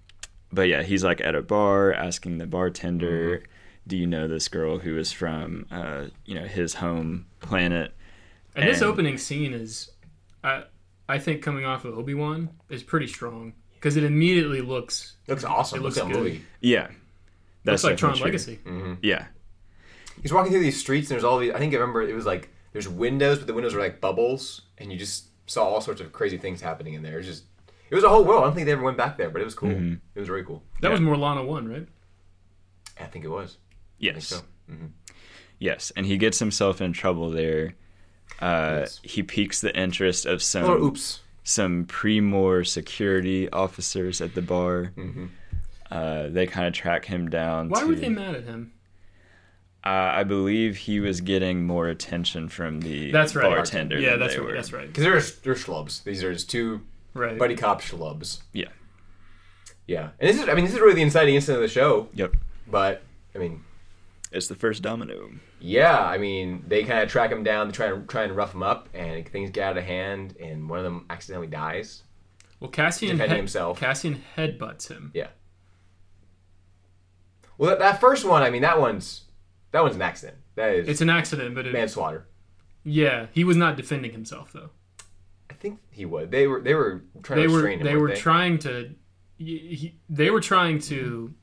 but 0.51 0.63
yeah, 0.63 0.83
he's 0.83 1.03
like 1.03 1.21
at 1.21 1.35
a 1.35 1.41
bar 1.41 1.93
asking 1.93 2.37
the 2.37 2.45
bartender, 2.47 3.37
Mm-hmm. 3.37 3.45
"Do 3.87 3.97
you 3.97 4.07
know 4.07 4.27
this 4.27 4.47
girl 4.47 4.79
who 4.79 4.97
is 4.97 5.11
from, 5.11 5.65
uh, 5.71 6.05
you 6.25 6.35
know, 6.35 6.45
his 6.45 6.75
home 6.75 7.25
planet?" 7.39 7.93
and 8.55 8.67
this 8.67 8.81
opening 8.81 9.17
scene 9.17 9.53
is, 9.53 9.89
I, 10.43 10.63
I 11.07 11.17
think 11.19 11.41
coming 11.41 11.65
off 11.65 11.85
of 11.85 11.97
Obi 11.97 12.13
Wan 12.13 12.49
is 12.69 12.83
pretty 12.83 13.07
strong 13.07 13.53
because 13.75 13.95
it 13.95 14.03
immediately 14.03 14.61
looks 14.61 15.15
looks 15.27 15.43
awesome. 15.43 15.79
It 15.79 15.83
looks 15.83 15.97
looks 15.97 16.07
good. 16.09 16.17
movie. 16.17 16.41
Yeah, 16.61 16.87
that's 17.63 17.83
looks 17.83 17.91
like 17.91 17.97
Tron 17.97 18.13
definitely 18.13 18.57
true. 18.57 18.73
Legacy. 18.83 18.97
Yeah, 19.07 19.25
He's 20.21 20.33
walking 20.33 20.51
through 20.51 20.61
these 20.63 20.79
streets, 20.79 21.09
and 21.09 21.15
there's 21.15 21.23
all 21.23 21.39
these. 21.39 21.53
I 21.53 21.59
think 21.59 21.73
I 21.73 21.77
remember 21.77 22.01
it 22.01 22.13
was 22.13 22.25
like 22.25 22.49
there's 22.73 22.87
windows, 22.89 23.37
but 23.37 23.47
the 23.47 23.53
windows 23.53 23.73
are 23.75 23.79
like 23.79 24.01
bubbles, 24.01 24.61
and 24.77 24.91
you 24.91 24.97
just 24.99 25.27
saw 25.47 25.63
all 25.65 25.81
sorts 25.81 26.01
of 26.01 26.11
crazy 26.11 26.37
things 26.37 26.61
happening 26.61 26.93
in 26.95 27.01
there. 27.01 27.13
It 27.15 27.17
was 27.17 27.25
just, 27.27 27.43
it 27.89 27.95
was 27.95 28.03
a 28.03 28.09
whole 28.09 28.23
world. 28.23 28.43
I 28.43 28.45
don't 28.47 28.55
think 28.55 28.65
they 28.65 28.71
ever 28.73 28.83
went 28.83 28.97
back 28.97 29.17
there, 29.17 29.29
but 29.29 29.41
it 29.41 29.45
was 29.45 29.55
cool. 29.55 29.69
Mm-hmm. 29.69 29.93
It 30.15 30.19
was 30.19 30.27
very 30.27 30.43
cool. 30.43 30.63
That 30.81 30.87
Yeah. 30.89 30.91
was 30.91 30.99
Morlana 31.01 31.45
one, 31.45 31.67
right? 31.67 31.87
I 32.99 33.05
think 33.05 33.25
it 33.25 33.29
was. 33.29 33.57
I 34.01 34.03
think 34.03 34.15
yes, 34.15 34.27
so. 34.27 34.41
yes, 35.59 35.91
and 35.95 36.05
he 36.05 36.17
gets 36.17 36.39
himself 36.39 36.81
in 36.81 36.93
trouble 36.93 37.29
there. 37.31 37.73
Uh, 38.41 38.77
Yes. 38.81 38.99
He 39.03 39.23
piques 39.23 39.59
the 39.61 39.75
interest 39.77 40.25
of 40.25 40.41
some 40.41 40.65
Or 40.65 40.77
oops. 40.77 41.19
some 41.43 41.85
Pre-Mor 41.85 42.63
security 42.63 43.49
officers 43.49 44.21
at 44.21 44.35
the 44.35 44.41
bar. 44.41 44.91
Mm-hmm. 44.95 45.25
Uh, 45.91 46.27
they 46.29 46.45
kind 46.45 46.67
of 46.67 46.73
track 46.73 47.05
him 47.05 47.29
down. 47.29 47.69
Why 47.69 47.81
to, 47.81 47.87
were 47.87 47.95
they 47.95 48.09
mad 48.09 48.35
at 48.35 48.43
him? 48.43 48.71
Uh, 49.83 49.89
I 49.89 50.23
believe 50.23 50.75
he 50.77 50.99
was 50.99 51.21
getting 51.21 51.65
more 51.65 51.87
attention 51.87 52.47
from 52.49 52.81
the 52.81 53.11
That's 53.11 53.33
right. 53.33 53.49
bartender. 53.49 53.97
Yeah, 53.97 54.11
than 54.11 54.19
that's 54.19 54.33
they 54.33 54.39
right. 54.39 54.47
were. 54.49 54.53
That's 54.53 54.71
right. 54.73 54.87
Because 54.87 55.03
they're 55.03 55.53
they're 55.53 55.61
schlubs. 55.61 56.03
These 56.03 56.23
are 56.23 56.31
just 56.33 56.49
two 56.49 56.81
Right. 57.19 57.37
buddy 57.37 57.55
cop 57.55 57.81
schlubs. 57.81 58.41
Yeah. 58.53 58.69
Yeah, 59.87 60.09
and 60.19 60.29
this 60.29 60.39
is 60.41 60.47
I 60.47 60.53
mean 60.53 60.65
this 60.65 60.73
is 60.73 60.79
really 60.79 60.93
the 60.95 61.01
inciting 61.01 61.35
incident 61.35 61.63
of 61.63 61.69
the 61.69 61.73
show. 61.73 62.09
Yep. 62.13 62.35
But 62.67 63.01
I 63.33 63.39
mean, 63.39 63.63
It's 64.31 64.47
the 64.47 64.53
first 64.55 64.83
domino. 64.83 65.31
yeah, 65.59 65.99
I 65.99 66.17
mean 66.19 66.63
they 66.67 66.83
kind 66.83 66.99
of 66.99 67.09
track 67.09 67.31
him 67.31 67.43
down, 67.43 67.67
they 67.67 67.73
try 67.73 67.87
and 67.87 68.07
try 68.07 68.23
and 68.23 68.35
rough 68.35 68.53
him 68.53 68.61
up, 68.61 68.87
and 68.93 69.27
things 69.27 69.49
get 69.49 69.63
out 69.63 69.77
of 69.79 69.83
hand, 69.83 70.35
and 70.39 70.69
one 70.69 70.77
of 70.77 70.83
them 70.85 71.05
accidentally 71.09 71.47
dies. 71.47 72.03
Well, 72.59 72.69
Cassian 72.69 73.09
Defending 73.09 73.29
head- 73.29 73.37
himself. 73.37 73.79
Cassian 73.79 74.21
headbutts 74.37 74.89
him. 74.89 75.11
Yeah. 75.15 75.29
Well, 77.57 77.71
that, 77.71 77.79
that 77.79 77.99
first 77.99 78.25
one, 78.25 78.43
I 78.43 78.49
mean, 78.49 78.61
that 78.61 78.79
one's 78.79 79.21
that 79.71 79.81
one's 79.81 79.95
an 79.95 80.01
accident. 80.01 80.37
That 80.55 80.73
is 80.75 80.87
It's 80.87 81.01
an 81.01 81.09
accident, 81.09 81.55
but 81.55 81.65
it, 81.65 81.73
manslaughter. 81.73 82.27
yeah, 82.83 83.27
he 83.31 83.43
was 83.43 83.57
not 83.57 83.75
defending 83.75 84.11
himself 84.11 84.51
though. 84.53 84.69
I 85.59 85.61
think 85.61 85.79
he 85.91 86.05
would. 86.05 86.31
They 86.31 86.47
were 86.47 86.61
they 86.61 86.73
were 86.73 87.03
trying 87.21 87.41
they 87.41 87.47
to 87.47 87.51
were 87.53 87.67
him. 87.67 87.83
they 87.83 87.95
were 87.97 88.15
trying 88.15 88.59
to 88.59 88.95
he, 89.37 89.57
he- 89.75 89.99
they 90.09 90.29
were 90.29 90.39
trying 90.39 90.79
to 90.79 91.33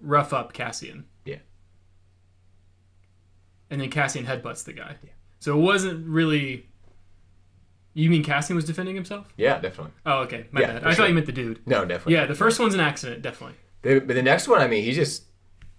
rough 0.00 0.32
up 0.32 0.52
Cassian. 0.52 1.04
Yeah. 1.24 1.36
And 3.70 3.80
then 3.80 3.90
Cassian 3.90 4.26
headbutts 4.26 4.64
the 4.64 4.72
guy. 4.72 4.96
Yeah. 5.02 5.10
So 5.38 5.56
it 5.56 5.62
wasn't 5.62 6.06
really. 6.08 6.66
You 7.94 8.08
mean 8.10 8.22
Cassian 8.24 8.56
was 8.56 8.64
defending 8.64 8.94
himself? 8.94 9.32
Yeah, 9.36 9.58
definitely. 9.60 9.92
Oh, 10.06 10.20
okay. 10.22 10.46
My 10.52 10.60
Yeah, 10.60 10.66
bad. 10.68 10.76
I 10.84 10.90
sure. 10.90 10.94
thought 10.94 11.08
you 11.08 11.14
meant 11.14 11.26
the 11.26 11.32
dude. 11.32 11.60
No, 11.66 11.84
definitely. 11.84 12.14
Yeah, 12.14 12.26
the 12.26 12.34
first 12.36 12.58
one's 12.60 12.74
an 12.74 12.80
accident, 12.80 13.22
definitely. 13.22 13.56
The, 13.82 13.98
but 14.00 14.14
the 14.14 14.22
next 14.22 14.46
one, 14.48 14.60
I 14.60 14.68
mean, 14.68 14.84
he 14.84 14.92
just 14.92 15.24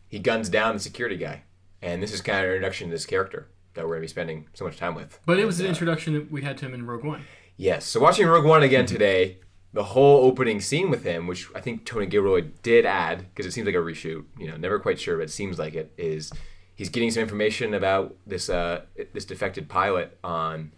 he 0.08 0.20
guns 0.20 0.50
down 0.50 0.74
the 0.74 0.80
security 0.82 1.16
guy, 1.18 1.44
and 1.82 2.02
this 2.04 2.14
is 2.14 2.22
kind 2.22 2.40
of 2.40 2.46
an 2.46 2.56
introduction 2.56 2.88
to 2.88 2.92
this 2.92 3.06
character 3.06 3.50
that 3.74 3.86
we're 3.86 3.92
gonna 3.96 4.02
be 4.02 4.08
spending 4.08 4.48
so 4.54 4.66
much 4.66 4.76
time 4.78 4.96
with. 4.96 5.20
But 5.26 5.40
it 5.40 5.46
was 5.46 5.60
And, 5.60 5.66
an 5.68 5.70
uh, 5.70 5.74
introduction 5.74 6.14
that 6.14 6.32
we 6.32 6.42
had 6.42 6.58
to 6.58 6.66
him 6.66 6.74
in 6.74 6.86
Rogue 6.86 7.06
One. 7.06 7.24
Yes. 7.62 7.86
So 7.86 8.00
watching 8.00 8.26
Rogue 8.26 8.44
One 8.44 8.64
again 8.64 8.88
today, 8.88 9.38
the 9.72 9.84
whole 9.84 10.26
opening 10.26 10.60
scene 10.60 10.90
with 10.90 11.04
him, 11.04 11.28
which 11.28 11.48
I 11.54 11.62
think 11.62 11.86
Tony 11.86 12.08
Gilroy 12.08 12.42
did 12.64 12.88
add 12.88 13.28
because 13.30 13.46
it 13.46 13.52
seems 13.52 13.68
like 13.68 13.76
a 13.76 13.78
reshoot. 13.78 14.26
You 14.40 14.48
know, 14.48 14.58
never 14.58 14.80
quite 14.80 15.00
sure, 15.00 15.18
but 15.18 15.26
it 15.26 15.30
seems 15.30 15.60
like 15.60 15.76
it 15.76 15.94
is. 15.96 16.34
He's 16.74 16.90
getting 16.90 17.12
some 17.12 17.22
information 17.22 17.76
about 17.76 18.16
this 18.26 18.50
uh, 18.50 18.86
this 19.14 19.26
defected 19.26 19.70
pilot 19.70 20.18
on 20.24 20.72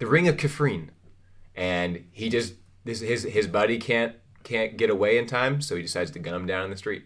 the 0.00 0.08
Ring 0.08 0.26
of 0.26 0.36
Kafrene, 0.36 0.88
and 1.54 2.04
he 2.10 2.28
just 2.28 2.54
this 2.84 2.98
his 2.98 3.22
his 3.22 3.46
buddy 3.46 3.78
can't 3.78 4.16
can't 4.42 4.76
get 4.76 4.90
away 4.90 5.16
in 5.16 5.28
time, 5.28 5.60
so 5.60 5.76
he 5.76 5.82
decides 5.82 6.10
to 6.10 6.18
gun 6.18 6.34
him 6.34 6.46
down 6.46 6.64
in 6.64 6.70
the 6.70 6.76
street. 6.76 7.04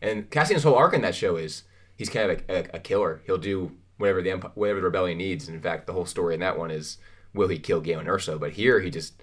And 0.00 0.30
Cassian's 0.30 0.62
whole 0.62 0.76
arc 0.76 0.94
in 0.94 1.02
that 1.02 1.14
show 1.14 1.36
is 1.36 1.64
he's 1.96 2.08
kind 2.08 2.30
of 2.30 2.42
a, 2.48 2.54
a, 2.54 2.76
a 2.76 2.80
killer. 2.80 3.20
He'll 3.26 3.36
do 3.36 3.72
whatever 3.98 4.22
the 4.22 4.30
whatever 4.54 4.80
the 4.80 4.86
rebellion 4.86 5.18
needs. 5.18 5.48
And 5.48 5.54
in 5.54 5.62
fact, 5.62 5.86
the 5.86 5.92
whole 5.92 6.06
story 6.06 6.32
in 6.32 6.40
that 6.40 6.58
one 6.58 6.70
is 6.70 6.96
will 7.34 7.48
he 7.48 7.58
kill 7.58 7.80
Galen 7.80 8.06
Erso? 8.06 8.38
But 8.38 8.52
here 8.52 8.80
he 8.80 8.90
just 8.90 9.22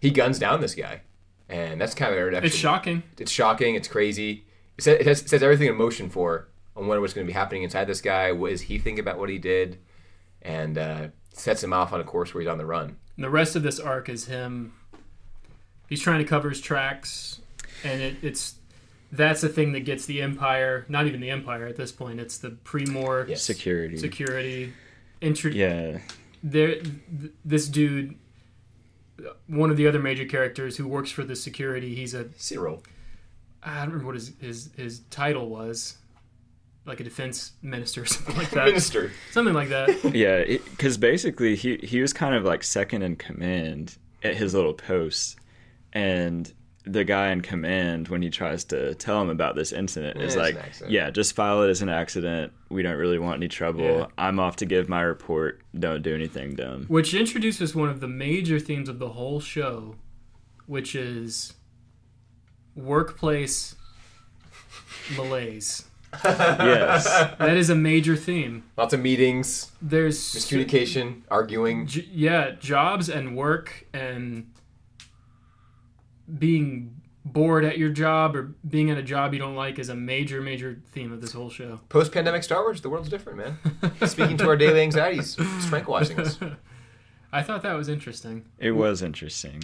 he 0.00 0.10
guns 0.10 0.38
down 0.38 0.60
this 0.60 0.74
guy, 0.74 1.02
and 1.48 1.80
that's 1.80 1.94
kind 1.94 2.10
of 2.12 2.16
an 2.18 2.22
introduction. 2.22 2.46
It's 2.46 2.56
shocking. 2.56 3.02
It's 3.18 3.30
shocking. 3.30 3.74
It's 3.74 3.88
crazy. 3.88 4.44
It 4.78 4.84
says, 4.84 5.00
it 5.00 5.06
has, 5.06 5.22
it 5.22 5.28
says 5.28 5.42
everything 5.42 5.68
in 5.68 5.76
motion 5.76 6.08
for. 6.10 6.48
I 6.76 6.80
wonder 6.80 7.00
what's 7.00 7.12
going 7.12 7.26
to 7.26 7.30
be 7.30 7.34
happening 7.34 7.62
inside 7.64 7.84
this 7.84 8.00
guy. 8.00 8.32
What 8.32 8.50
does 8.50 8.62
he 8.62 8.78
think 8.78 8.98
about 8.98 9.18
what 9.18 9.28
he 9.28 9.38
did? 9.38 9.78
And 10.40 10.78
uh, 10.78 11.08
sets 11.34 11.62
him 11.62 11.72
off 11.72 11.92
on 11.92 12.00
a 12.00 12.04
course 12.04 12.32
where 12.32 12.40
he's 12.40 12.48
on 12.48 12.56
the 12.58 12.64
run. 12.66 12.96
And 13.16 13.24
the 13.24 13.30
rest 13.30 13.54
of 13.54 13.62
this 13.62 13.78
arc 13.78 14.08
is 14.08 14.24
him. 14.26 14.72
He's 15.88 16.00
trying 16.00 16.18
to 16.20 16.24
cover 16.24 16.48
his 16.48 16.60
tracks, 16.62 17.40
and 17.84 18.00
it, 18.00 18.16
it's 18.22 18.54
that's 19.12 19.42
the 19.42 19.50
thing 19.50 19.72
that 19.72 19.80
gets 19.80 20.06
the 20.06 20.22
Empire. 20.22 20.86
Not 20.88 21.06
even 21.06 21.20
the 21.20 21.28
Empire 21.28 21.66
at 21.66 21.76
this 21.76 21.92
point. 21.92 22.18
It's 22.18 22.38
the 22.38 22.50
pre-Mor 22.50 23.26
Yes. 23.28 23.42
Security. 23.42 23.98
security. 23.98 24.72
Intro- 25.20 25.50
Yeah. 25.50 25.98
There 26.42 26.74
th- 26.76 27.32
this 27.44 27.68
dude 27.68 28.16
one 29.46 29.70
of 29.70 29.76
the 29.76 29.86
other 29.86 29.98
major 30.00 30.24
characters 30.24 30.76
who 30.76 30.88
works 30.88 31.10
for 31.10 31.22
the 31.22 31.36
security 31.36 31.94
he's 31.94 32.14
a 32.14 32.24
Syril. 32.38 32.82
i 33.62 33.78
don't 33.80 33.88
remember 33.90 34.06
what 34.06 34.14
his 34.16 34.32
his, 34.40 34.70
his 34.76 35.00
title 35.10 35.48
was 35.48 35.98
like 36.86 36.98
a 36.98 37.04
defense 37.04 37.52
minister 37.62 38.02
or 38.02 38.04
something 38.14 38.36
like 38.36 38.50
that 38.50 38.66
Minister. 38.66 39.12
something 39.30 39.54
like 39.54 39.68
that 39.68 39.88
Yeah, 40.14 40.42
because 40.44 40.96
basically 40.98 41.54
he 41.54 41.76
he 41.82 42.00
was 42.00 42.12
kind 42.12 42.34
of 42.34 42.42
like 42.44 42.64
second 42.64 43.02
in 43.02 43.14
command 43.16 43.96
at 44.24 44.34
his 44.36 44.54
little 44.54 44.74
post, 44.74 45.36
and 45.92 46.52
the 46.84 47.04
guy 47.04 47.30
in 47.30 47.40
command 47.40 48.08
when 48.08 48.22
he 48.22 48.30
tries 48.30 48.64
to 48.64 48.94
tell 48.96 49.20
him 49.20 49.30
about 49.30 49.54
this 49.54 49.70
incident 49.72 50.16
Yeah, 50.18 50.26
is 50.26 50.36
like, 50.36 50.56
"Yeah, 50.88 51.10
just 51.10 51.34
file 51.34 51.62
it 51.62 51.70
as 51.70 51.80
an 51.82 51.88
accident. 51.88 52.52
We 52.70 52.82
don't 52.82 52.96
really 52.96 53.18
want 53.20 53.36
any 53.36 53.48
trouble. 53.48 53.82
Yeah. 53.84 54.06
I'm 54.18 54.40
off 54.40 54.56
to 54.56 54.66
give 54.66 54.88
my 54.88 55.02
report. 55.02 55.60
Don't 55.78 56.02
do 56.02 56.14
anything 56.14 56.54
dumb." 56.56 56.86
which 56.88 57.14
introduces 57.14 57.74
one 57.74 57.88
of 57.88 58.00
the 58.00 58.08
major 58.08 58.58
themes 58.58 58.88
of 58.88 58.98
the 58.98 59.10
whole 59.10 59.40
show 59.40 59.94
which 60.66 60.94
is 60.94 61.54
workplace 62.74 63.74
malaise 65.16 65.84
yes, 66.24 67.04
that 67.38 67.56
is 67.56 67.70
a 67.70 67.74
major 67.74 68.16
theme 68.16 68.62
Lots 68.76 68.92
of 68.94 69.00
meetings, 69.00 69.70
there's 69.80 70.18
miscommunication, 70.18 71.22
arguing. 71.30 71.86
J- 71.86 72.06
yeah, 72.12 72.50
jobs 72.52 73.08
and 73.08 73.36
work 73.36 73.86
and 73.92 74.51
being 76.38 76.96
bored 77.24 77.64
at 77.64 77.78
your 77.78 77.90
job 77.90 78.34
or 78.34 78.52
being 78.68 78.90
at 78.90 78.98
a 78.98 79.02
job 79.02 79.32
you 79.32 79.38
don't 79.38 79.54
like 79.54 79.78
is 79.78 79.88
a 79.88 79.94
major, 79.94 80.40
major 80.40 80.80
theme 80.92 81.12
of 81.12 81.20
this 81.20 81.32
whole 81.32 81.50
show. 81.50 81.80
Post 81.88 82.12
pandemic 82.12 82.42
Star 82.42 82.62
Wars, 82.62 82.80
the 82.80 82.90
world's 82.90 83.08
different, 83.08 83.38
man. 83.38 83.58
Speaking 84.08 84.36
to 84.38 84.48
our 84.48 84.56
daily 84.56 84.80
anxieties, 84.80 85.36
it's 85.38 85.68
tranquilizing 85.68 86.18
us. 86.20 86.38
I 87.32 87.42
thought 87.42 87.62
that 87.62 87.74
was 87.74 87.88
interesting. 87.88 88.44
it 88.58 88.72
was 88.72 89.02
interesting. 89.02 89.62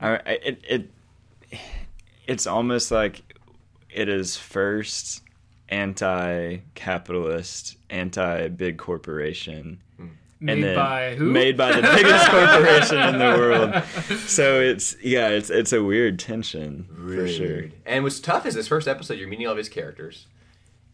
I, 0.00 0.16
I- 0.16 0.20
it 0.44 0.64
it 0.68 0.90
it's 2.26 2.46
almost 2.46 2.90
like 2.90 3.22
it 3.88 4.08
is 4.08 4.36
first 4.36 5.22
anti-capitalist, 5.68 7.76
anti-big 7.90 8.78
corporation. 8.78 9.80
Hmm. 9.96 10.06
Made 10.40 10.62
then 10.62 10.74
by 10.76 11.14
who? 11.14 11.30
Made 11.30 11.56
by 11.56 11.72
the 11.72 11.82
biggest 11.96 12.28
corporation 12.30 12.98
in 12.98 13.18
the 13.18 13.38
world. 13.38 13.82
So 14.26 14.60
it's 14.60 14.96
yeah, 15.02 15.28
it's 15.28 15.48
it's 15.50 15.72
a 15.72 15.82
weird 15.82 16.18
tension 16.18 16.86
for 16.94 17.26
sure. 17.28 17.64
And 17.86 18.04
what's 18.04 18.20
tough 18.20 18.44
is 18.46 18.54
this 18.54 18.68
first 18.68 18.86
episode, 18.88 19.18
you're 19.18 19.28
meeting 19.28 19.46
all 19.46 19.52
of 19.52 19.58
his 19.58 19.68
characters, 19.68 20.26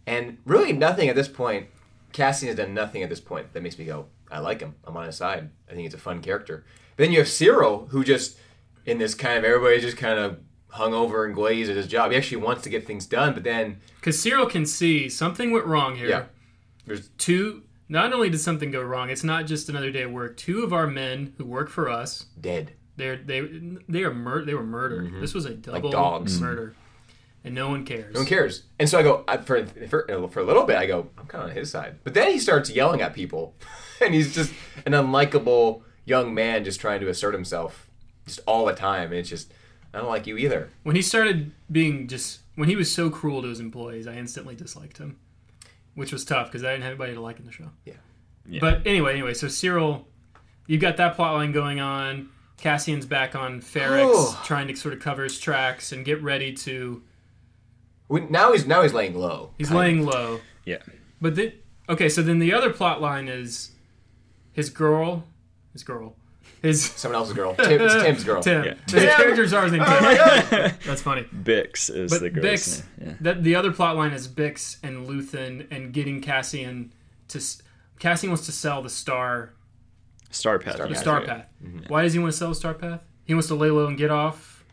and 0.07 0.39
really 0.45 0.73
nothing 0.73 1.09
at 1.09 1.17
this 1.17 1.29
point. 1.29 1.67
Cassian 2.13 2.49
has 2.49 2.57
done 2.57 2.75
nothing 2.75 3.03
at 3.05 3.09
this 3.09 3.21
point 3.21 3.53
that 3.53 3.63
makes 3.63 3.79
me 3.79 3.85
go, 3.85 4.07
I 4.33 4.41
like 4.41 4.61
him. 4.61 4.75
I'm 4.85 4.97
on 4.97 5.07
his 5.07 5.17
side. 5.17 5.49
I 5.69 5.71
think 5.73 5.83
he's 5.83 5.95
a 5.95 5.99
fun 5.99 6.21
character. 6.21 6.65
But 6.97 7.05
then 7.05 7.13
you 7.13 7.19
have 7.19 7.29
Syril, 7.29 7.89
who 7.91 8.03
just 8.03 8.37
in 8.85 8.99
this 8.99 9.15
kind 9.15 9.39
of 9.39 9.45
everybody 9.45 9.81
just 9.81 9.97
kind 9.97 10.19
of 10.19 10.39
hung 10.71 10.93
over 10.93 11.25
and 11.25 11.35
glazed 11.35 11.71
at 11.71 11.77
his 11.77 11.87
job. 11.87 12.11
He 12.11 12.17
actually 12.17 12.39
wants 12.43 12.63
to 12.63 12.69
get 12.69 12.85
things 12.87 13.07
done, 13.07 13.33
but 13.33 13.45
then 13.45 13.79
Because 13.97 14.17
Syril 14.23 14.51
can 14.51 14.67
see 14.67 15.09
something 15.09 15.51
went 15.53 15.67
wrong 15.67 15.95
here. 15.97 16.09
yeah, 16.09 16.25
there's 16.87 17.09
Two, 17.17 17.63
not 17.91 18.13
only 18.13 18.31
did 18.31 18.41
something 18.41 18.71
go 18.71 18.81
wrong, 18.81 19.11
it's 19.11 19.25
not 19.25 19.47
just 19.47 19.69
another 19.69 19.91
day 19.91 20.03
at 20.03 20.13
work. 20.13 20.37
Two 20.37 20.63
of 20.63 20.73
our 20.73 20.87
men 20.87 21.35
who 21.37 21.45
work 21.45 21.69
for 21.69 21.91
us, 21.91 22.27
dead. 22.41 22.73
they're 22.97 23.17
they 23.17 23.41
they 23.89 24.05
are 24.05 24.15
mur- 24.15 24.45
they 24.45 24.55
were 24.55 24.65
murdered. 24.65 25.09
Mm-hmm. 25.09 25.21
This 25.21 25.35
was 25.35 25.45
a 25.45 25.51
double 25.55 25.91
dogs. 25.91 26.41
murder, 26.41 26.75
and 27.45 27.53
no 27.53 27.69
one 27.69 27.85
cares. 27.85 28.15
No 28.15 28.21
one 28.21 28.29
cares. 28.29 28.63
And 28.79 28.89
so 28.89 28.99
I 28.99 29.03
go 29.03 29.25
I, 29.27 29.39
for, 29.39 29.67
for 29.67 30.29
for 30.29 30.41
a 30.41 30.45
little 30.45 30.65
bit. 30.65 30.77
I 30.77 30.87
go, 30.87 31.11
I'm 31.19 31.27
kind 31.27 31.45
of 31.45 31.51
on 31.51 31.57
his 31.57 31.71
side. 31.71 31.97
But 32.05 32.15
then 32.15 32.31
he 32.31 32.39
starts 32.39 32.71
yelling 32.71 33.01
at 33.03 33.13
people, 33.13 33.55
and 34.01 34.15
he's 34.15 34.33
just 34.33 34.55
an 34.87 34.93
unlikable 34.93 35.83
young 36.05 36.33
man 36.33 36.65
just 36.65 36.81
trying 36.81 37.01
to 37.01 37.09
assert 37.09 37.35
himself, 37.35 37.91
just 38.25 38.39
all 38.47 38.67
the 38.67 38.75
time. 38.75 39.11
And 39.11 39.19
it's 39.19 39.29
just, 39.29 39.53
I 39.93 39.99
don't 39.99 40.09
like 40.09 40.29
you 40.29 40.37
either. 40.37 40.71
When 40.85 40.95
he 40.95 41.03
started 41.03 41.51
being 41.71 42.07
just 42.07 42.41
when 42.55 42.69
he 42.69 42.77
was 42.77 42.93
so 42.93 43.11
cruel 43.11 43.43
to 43.43 43.49
his 43.49 43.59
employees, 43.59 44.07
I 44.07 44.15
instantly 44.15 44.55
disliked 44.55 44.99
him, 44.99 45.19
which 46.01 46.13
was 46.15 46.25
tough 46.25 46.47
because 46.47 46.65
I 46.65 46.71
didn't 46.71 46.85
have 46.85 46.93
anybody 46.93 47.13
to 47.13 47.21
like 47.21 47.39
in 47.39 47.45
the 47.45 47.53
show. 47.53 47.69
Yeah. 47.85 47.93
Yeah. 48.47 48.61
But 48.63 48.87
anyway, 48.87 49.13
anyway, 49.13 49.35
so 49.35 49.49
Syril, 49.49 50.07
you've 50.67 50.81
got 50.81 50.97
that 50.97 51.15
plot 51.15 51.35
line 51.35 51.53
going 51.53 51.79
on. 51.79 52.31
Cassian's 52.57 53.05
back 53.05 53.35
on 53.35 53.61
Ferrix, 53.61 54.09
Oh. 54.11 54.41
trying 54.47 54.67
to 54.69 54.75
sort 54.77 54.95
of 54.95 55.01
cover 55.01 55.25
his 55.25 55.39
tracks 55.39 55.93
and 55.93 56.03
get 56.03 56.23
ready 56.23 56.55
to. 56.55 57.03
We, 58.09 58.23
now 58.23 58.53
he's 58.53 58.67
now 58.67 58.81
he's 58.83 58.95
laying 58.95 59.15
low. 59.15 59.53
He's 59.59 59.69
kind 59.69 59.77
of. 59.79 59.81
laying 59.85 60.07
low. 60.07 60.41
Yeah. 60.65 60.79
But 61.21 61.35
the, 61.35 61.53
okay, 61.91 62.09
so 62.09 62.23
then 62.23 62.39
the 62.39 62.55
other 62.55 62.71
plot 62.73 63.03
line 63.03 63.29
is 63.29 63.73
his 64.53 64.71
girl, 64.71 65.25
his 65.75 65.83
girl, 65.83 66.17
his 66.63 66.85
someone 66.85 67.19
else's 67.21 67.35
girl. 67.35 67.55
Tim, 67.55 67.81
it's 67.81 67.95
Tim's 68.03 68.25
girl. 68.25 68.43
Tim. 68.43 68.65
Yeah. 68.65 68.75
The 68.87 69.01
character's 69.01 69.53
ours 69.53 69.73
named 69.73 69.85
Tim. 69.87 70.73
That's 70.87 71.03
funny. 71.03 71.23
Bix 71.35 71.95
is 71.95 72.11
But 72.11 72.21
the 72.21 72.31
girl's 72.31 72.47
Bix, 72.47 72.83
name. 72.99 73.09
Yeah. 73.09 73.15
that 73.21 73.43
the 73.43 73.55
other 73.55 73.73
plot 73.73 73.97
line 73.97 74.13
is 74.13 74.29
Bix 74.29 74.77
and 74.83 75.07
Luthen 75.07 75.67
and 75.71 75.93
getting 75.93 76.21
Cassian 76.21 76.93
to. 77.29 77.39
s- 77.39 77.63
Cassian 77.99 78.31
wants 78.31 78.47
to 78.47 78.53
sell 78.53 78.81
the 78.83 78.89
star, 78.91 79.53
Star 80.31 80.59
Path. 80.59 80.79
the 80.79 80.89
yeah. 80.89 80.95
star 80.95 81.21
yeah. 81.21 81.27
path. 81.27 81.47
Mm-hmm. 81.63 81.79
Why 81.93 82.03
does 82.03 82.13
he 82.15 82.19
want 82.19 82.33
to 82.33 82.39
sell 82.39 82.49
the 82.51 82.55
star 82.55 82.73
path? 82.75 83.03
He 83.27 83.35
wants 83.35 83.49
to 83.49 83.55
lay 83.55 83.71
low 83.71 83.87
and 83.87 83.99
get 83.99 84.11
off. 84.11 84.65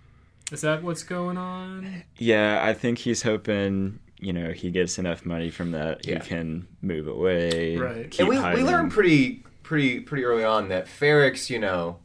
Is 0.51 0.61
that 0.61 0.81
what's 0.81 1.03
going 1.03 1.37
on? 1.37 2.03
Yeah, 2.17 2.61
I 2.63 2.73
think 2.73 2.99
he's 2.99 3.21
hoping, 3.23 3.99
you 4.17 4.31
know, 4.31 4.53
he 4.53 4.71
gets 4.71 4.97
enough 4.97 5.25
money 5.25 5.49
from 5.49 5.71
that 5.71 6.07
Yeah. 6.07 6.23
he 6.23 6.29
can 6.29 6.67
move 6.81 7.07
away. 7.09 7.75
Right. 7.75 8.17
and 8.17 8.27
we, 8.29 8.35
we 8.37 8.41
hiding. 8.41 8.65
learned 8.65 8.91
pretty 8.93 9.43
pretty 9.67 9.99
pretty 9.99 10.23
early 10.23 10.45
on 10.45 10.69
that 10.69 10.85
Ferrix, 10.85 11.49
you 11.49 11.59
know, 11.59 11.99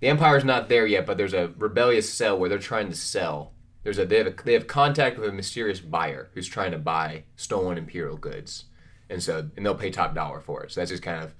the 0.00 0.08
Empire's 0.08 0.44
not 0.44 0.68
there 0.68 0.84
yet, 0.86 1.06
but 1.06 1.16
there's 1.16 1.34
a 1.34 1.52
rebellious 1.56 2.12
cell 2.12 2.36
where 2.36 2.48
they're 2.48 2.58
trying 2.58 2.88
to 2.90 2.96
sell. 2.96 3.52
There's 3.84 3.98
a 3.98 4.04
they 4.04 4.18
have 4.18 4.26
a, 4.26 4.34
they 4.44 4.54
have 4.54 4.66
contact 4.66 5.16
with 5.16 5.28
a 5.28 5.32
mysterious 5.32 5.78
buyer 5.78 6.30
who's 6.34 6.48
trying 6.48 6.72
to 6.72 6.78
buy 6.78 7.22
stolen 7.36 7.78
Imperial 7.78 8.16
goods, 8.16 8.64
and 9.08 9.22
so 9.22 9.48
and 9.56 9.64
they'll 9.64 9.76
pay 9.76 9.90
top 9.90 10.16
dollar 10.16 10.40
for 10.40 10.64
it. 10.64 10.72
So 10.72 10.80
that's 10.80 10.90
just 10.90 11.04
kind 11.04 11.22
of 11.22 11.32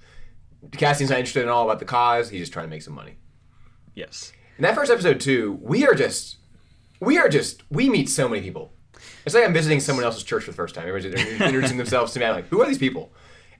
Cassian's 0.71 1.09
not 1.09 1.19
interested 1.19 1.43
at 1.43 1.49
all 1.49 1.65
about 1.65 1.79
the 1.79 1.85
cause. 1.85 2.29
He's 2.29 2.39
just 2.39 2.53
trying 2.53 2.67
to 2.67 2.69
make 2.69 2.81
some 2.81 2.95
money. 2.95 3.17
Yes. 3.93 4.31
In 4.57 4.63
that 4.63 4.73
first 4.73 4.89
episode 4.89 5.19
too, 5.19 5.59
we 5.61 5.85
are 5.85 5.95
just 5.95 6.37
we 7.01 7.17
are 7.17 7.27
just 7.27 7.69
we 7.69 7.89
meet 7.89 8.07
so 8.07 8.29
many 8.29 8.41
people. 8.41 8.71
It's 9.25 9.35
like 9.35 9.43
I'm 9.43 9.53
visiting 9.53 9.81
someone 9.81 10.05
else's 10.05 10.23
church 10.23 10.45
for 10.45 10.51
the 10.51 10.55
first 10.55 10.75
time. 10.75 10.87
Everyone's 10.87 11.13
introducing 11.13 11.77
themselves 11.83 12.13
to 12.13 12.19
me. 12.19 12.25
I'm 12.25 12.35
like, 12.35 12.47
who 12.47 12.61
are 12.61 12.67
these 12.67 12.77
people? 12.77 13.11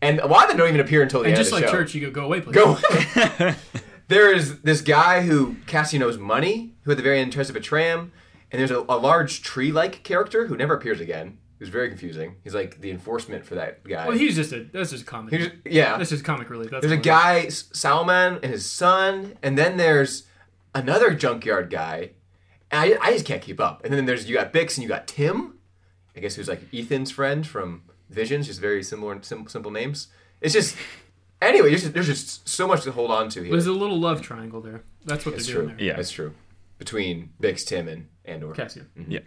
And 0.01 0.19
a 0.19 0.27
lot 0.27 0.43
of 0.43 0.49
them 0.49 0.57
don't 0.57 0.67
even 0.69 0.79
appear 0.79 1.01
until 1.01 1.21
the 1.21 1.25
And 1.25 1.35
end 1.35 1.43
just 1.43 1.51
of 1.51 1.59
the 1.59 1.65
like 1.65 1.71
show. 1.71 1.77
church, 1.77 1.95
you 1.95 2.01
go, 2.01 2.11
go 2.11 2.25
away, 2.25 2.41
please. 2.41 2.53
Go. 2.53 2.77
there's 4.07 4.59
this 4.59 4.81
guy 4.81 5.21
who 5.21 5.55
Cassian 5.65 6.03
owes 6.03 6.17
money, 6.17 6.75
who 6.83 6.91
at 6.91 6.97
the 6.97 7.03
very 7.03 7.19
end 7.19 7.33
tries 7.33 7.47
to 7.47 7.53
betray 7.53 7.85
him, 7.85 8.11
and 8.51 8.59
there's 8.59 8.71
a, 8.71 8.79
a 8.87 8.97
large 8.97 9.41
tree-like 9.41 10.03
character 10.03 10.47
who 10.47 10.55
never 10.55 10.75
appears 10.75 10.99
again. 10.99 11.39
Who's 11.59 11.69
very 11.69 11.89
confusing. 11.89 12.35
He's 12.43 12.53
like 12.53 12.81
the 12.81 12.91
enforcement 12.91 13.43
for 13.43 13.55
that 13.55 13.83
guy. 13.83 14.07
Well, 14.07 14.15
he's 14.15 14.35
just 14.35 14.51
a 14.51 14.65
that's 14.65 14.91
just 14.91 15.07
comic. 15.07 15.33
He's 15.33 15.49
yeah. 15.65 15.97
that's 15.97 16.11
just 16.11 16.23
comic 16.23 16.51
relief. 16.51 16.69
That's 16.69 16.85
There's 16.85 16.99
a 16.99 17.01
guy, 17.01 17.45
S- 17.47 17.69
Salman, 17.73 18.35
and 18.43 18.51
his 18.51 18.69
son, 18.69 19.35
and 19.41 19.57
then 19.57 19.77
there's 19.77 20.27
another 20.75 21.15
junkyard 21.15 21.71
guy. 21.71 22.11
And 22.69 22.93
I, 22.93 22.97
I 23.01 23.11
just 23.11 23.25
can't 23.25 23.41
keep 23.41 23.59
up. 23.59 23.83
And 23.83 23.91
then 23.91 24.05
there's 24.05 24.29
you 24.29 24.35
got 24.35 24.53
Bix 24.53 24.75
and 24.75 24.83
you 24.83 24.87
got 24.87 25.07
Tim, 25.07 25.57
I 26.15 26.19
guess 26.19 26.35
who's 26.35 26.47
like 26.47 26.61
Ethan's 26.71 27.09
friend 27.09 27.45
from 27.47 27.81
Visions, 28.09 28.47
just 28.47 28.59
very 28.61 28.83
similar 28.83 29.17
sim- 29.21 29.47
simple 29.47 29.71
names. 29.71 30.07
It's 30.41 30.53
just 30.53 30.75
anyway. 31.41 31.69
There's 31.69 31.81
just, 31.81 31.93
there's 31.93 32.07
just 32.07 32.47
so 32.47 32.67
much 32.67 32.83
to 32.83 32.91
hold 32.91 33.11
on 33.11 33.29
to 33.29 33.41
here. 33.41 33.51
There's 33.51 33.67
a 33.67 33.71
little 33.73 33.99
love 33.99 34.21
triangle 34.21 34.61
there. 34.61 34.83
That's 35.05 35.25
what 35.25 35.35
It's 35.35 35.45
they're 35.47 35.55
true. 35.55 35.65
doing 35.65 35.77
there. 35.77 35.85
Yeah. 35.87 35.99
it's 35.99 36.11
true. 36.11 36.33
Between 36.77 37.31
Bix, 37.41 37.65
Tim, 37.65 37.87
and 37.87 38.07
Andor. 38.25 38.53
Cassian. 38.53 38.87
Yeah. 39.07 39.19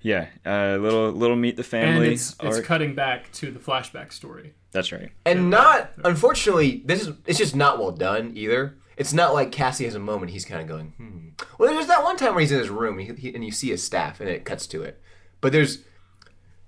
Yeah, 0.00 0.26
uh, 0.44 0.78
little 0.78 1.12
little 1.12 1.36
meet 1.36 1.54
the 1.56 1.60
And 1.62 1.66
family 1.66 2.12
it's 2.14 2.30
it's 2.42 2.56
arc. 2.56 2.64
cutting 2.64 2.94
back 2.96 3.30
to 3.34 3.52
the 3.52 3.60
flashback 3.60 4.12
story. 4.12 4.54
That's 4.72 4.90
right. 4.90 5.10
And 5.24 5.48
not, 5.48 5.92
unfortunately, 6.04 6.82
this 6.84 7.02
is 7.06 7.14
it's 7.24 7.38
just 7.38 7.54
not 7.54 7.78
well 7.78 7.92
done 7.92 8.32
either. 8.34 8.76
It's 8.96 9.12
not 9.12 9.32
like 9.32 9.52
Cassie 9.52 9.84
has 9.84 9.94
a 9.94 10.00
moment. 10.00 10.32
He's 10.32 10.44
kind 10.44 10.60
of 10.60 10.66
going, 10.66 10.92
hmm. 10.96 11.28
Well, 11.58 11.72
there's 11.72 11.86
that 11.86 12.02
one 12.02 12.16
time 12.16 12.32
where 12.34 12.40
he's 12.40 12.50
in 12.52 12.58
his 12.58 12.68
room 12.68 12.98
and, 12.98 13.16
he, 13.16 13.28
he- 13.28 13.34
and 13.34 13.44
you 13.44 13.52
see 13.52 13.68
his 13.70 13.82
staff, 13.82 14.20
and 14.20 14.28
it 14.28 14.44
cuts 14.44 14.66
to 14.68 14.82
it. 14.82 15.00
But 15.40 15.52
there's 15.52 15.78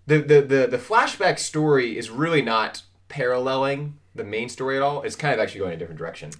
the, 0.06 0.18
the 0.18 0.42
the 0.42 0.66
the 0.66 0.78
flashback 0.78 1.38
story 1.38 1.96
is 1.96 2.10
really 2.10 2.42
not 2.42 2.82
paralleling 3.08 3.98
the 4.14 4.24
main 4.24 4.48
story 4.48 4.76
at 4.76 4.82
all. 4.82 5.02
It's 5.02 5.16
kind 5.16 5.34
of 5.34 5.40
actually 5.40 5.60
going 5.60 5.72
in 5.72 5.76
a 5.76 5.78
different 5.78 5.98
direction, 5.98 6.30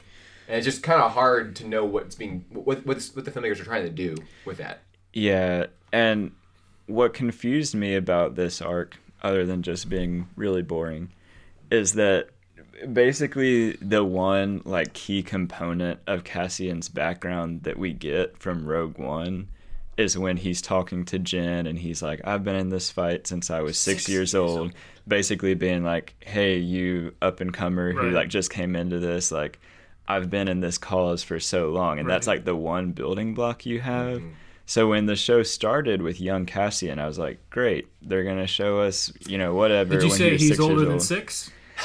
and 0.48 0.56
it's 0.56 0.64
just 0.64 0.82
kind 0.82 1.00
of 1.00 1.12
hard 1.12 1.56
to 1.56 1.66
know 1.66 1.84
what's 1.84 2.14
being 2.14 2.44
what 2.50 2.86
what's, 2.86 3.14
what 3.14 3.24
the 3.24 3.30
filmmakers 3.30 3.60
are 3.60 3.64
trying 3.64 3.84
to 3.84 3.90
do 3.90 4.16
with 4.44 4.58
that. 4.58 4.82
Yeah, 5.12 5.66
and 5.92 6.32
what 6.86 7.14
confused 7.14 7.74
me 7.74 7.94
about 7.94 8.34
this 8.34 8.60
arc, 8.60 8.96
other 9.22 9.46
than 9.46 9.62
just 9.62 9.88
being 9.88 10.28
really 10.36 10.62
boring, 10.62 11.12
is 11.70 11.94
that 11.94 12.28
basically 12.92 13.72
the 13.74 14.04
one 14.04 14.60
like 14.64 14.92
key 14.92 15.22
component 15.22 16.00
of 16.06 16.24
Cassian's 16.24 16.88
background 16.88 17.62
that 17.62 17.78
we 17.78 17.92
get 17.92 18.36
from 18.38 18.66
Rogue 18.66 18.98
One 18.98 19.48
is 19.96 20.18
when 20.18 20.36
he's 20.36 20.60
talking 20.60 21.04
to 21.06 21.18
Jyn 21.18 21.68
and 21.68 21.78
he's 21.78 22.02
like, 22.02 22.20
I've 22.24 22.44
been 22.44 22.56
in 22.56 22.68
this 22.68 22.90
fight 22.90 23.26
since 23.26 23.50
I 23.50 23.60
was 23.60 23.78
six, 23.78 24.08
years, 24.08 24.34
old. 24.34 24.72
Basically 25.06 25.54
being 25.54 25.84
like, 25.84 26.14
Hey, 26.20 26.58
you 26.58 27.14
up 27.20 27.40
and 27.40 27.52
comer 27.52 27.92
who 27.92 28.10
like 28.10 28.28
just 28.28 28.50
came 28.50 28.74
into 28.74 28.98
this, 28.98 29.30
like 29.30 29.60
I've 30.08 30.30
been 30.30 30.48
in 30.48 30.60
this 30.60 30.78
cause 30.78 31.22
for 31.22 31.38
so 31.40 31.70
long 31.70 31.98
and 31.98 32.08
that's 32.08 32.26
like 32.26 32.44
the 32.44 32.56
one 32.56 32.92
building 32.92 33.34
block 33.34 33.66
you 33.66 33.80
have. 33.80 34.18
Mm-hmm. 34.18 34.30
So 34.66 34.88
when 34.88 35.06
the 35.06 35.16
show 35.16 35.42
started 35.42 36.00
with 36.00 36.20
young 36.20 36.46
Cassian, 36.46 36.98
I 36.98 37.06
was 37.06 37.18
like, 37.18 37.38
great, 37.50 37.86
they're 38.00 38.24
gonna 38.24 38.46
show 38.46 38.80
us, 38.80 39.12
you 39.26 39.36
know, 39.36 39.54
whatever. 39.54 39.94
Did 39.94 40.04
you 40.04 40.10
say 40.10 40.30
he 40.30 40.36
he's 40.38 40.48
six 40.48 40.60
older 40.60 40.86
than 40.86 41.00
six? 41.00 41.50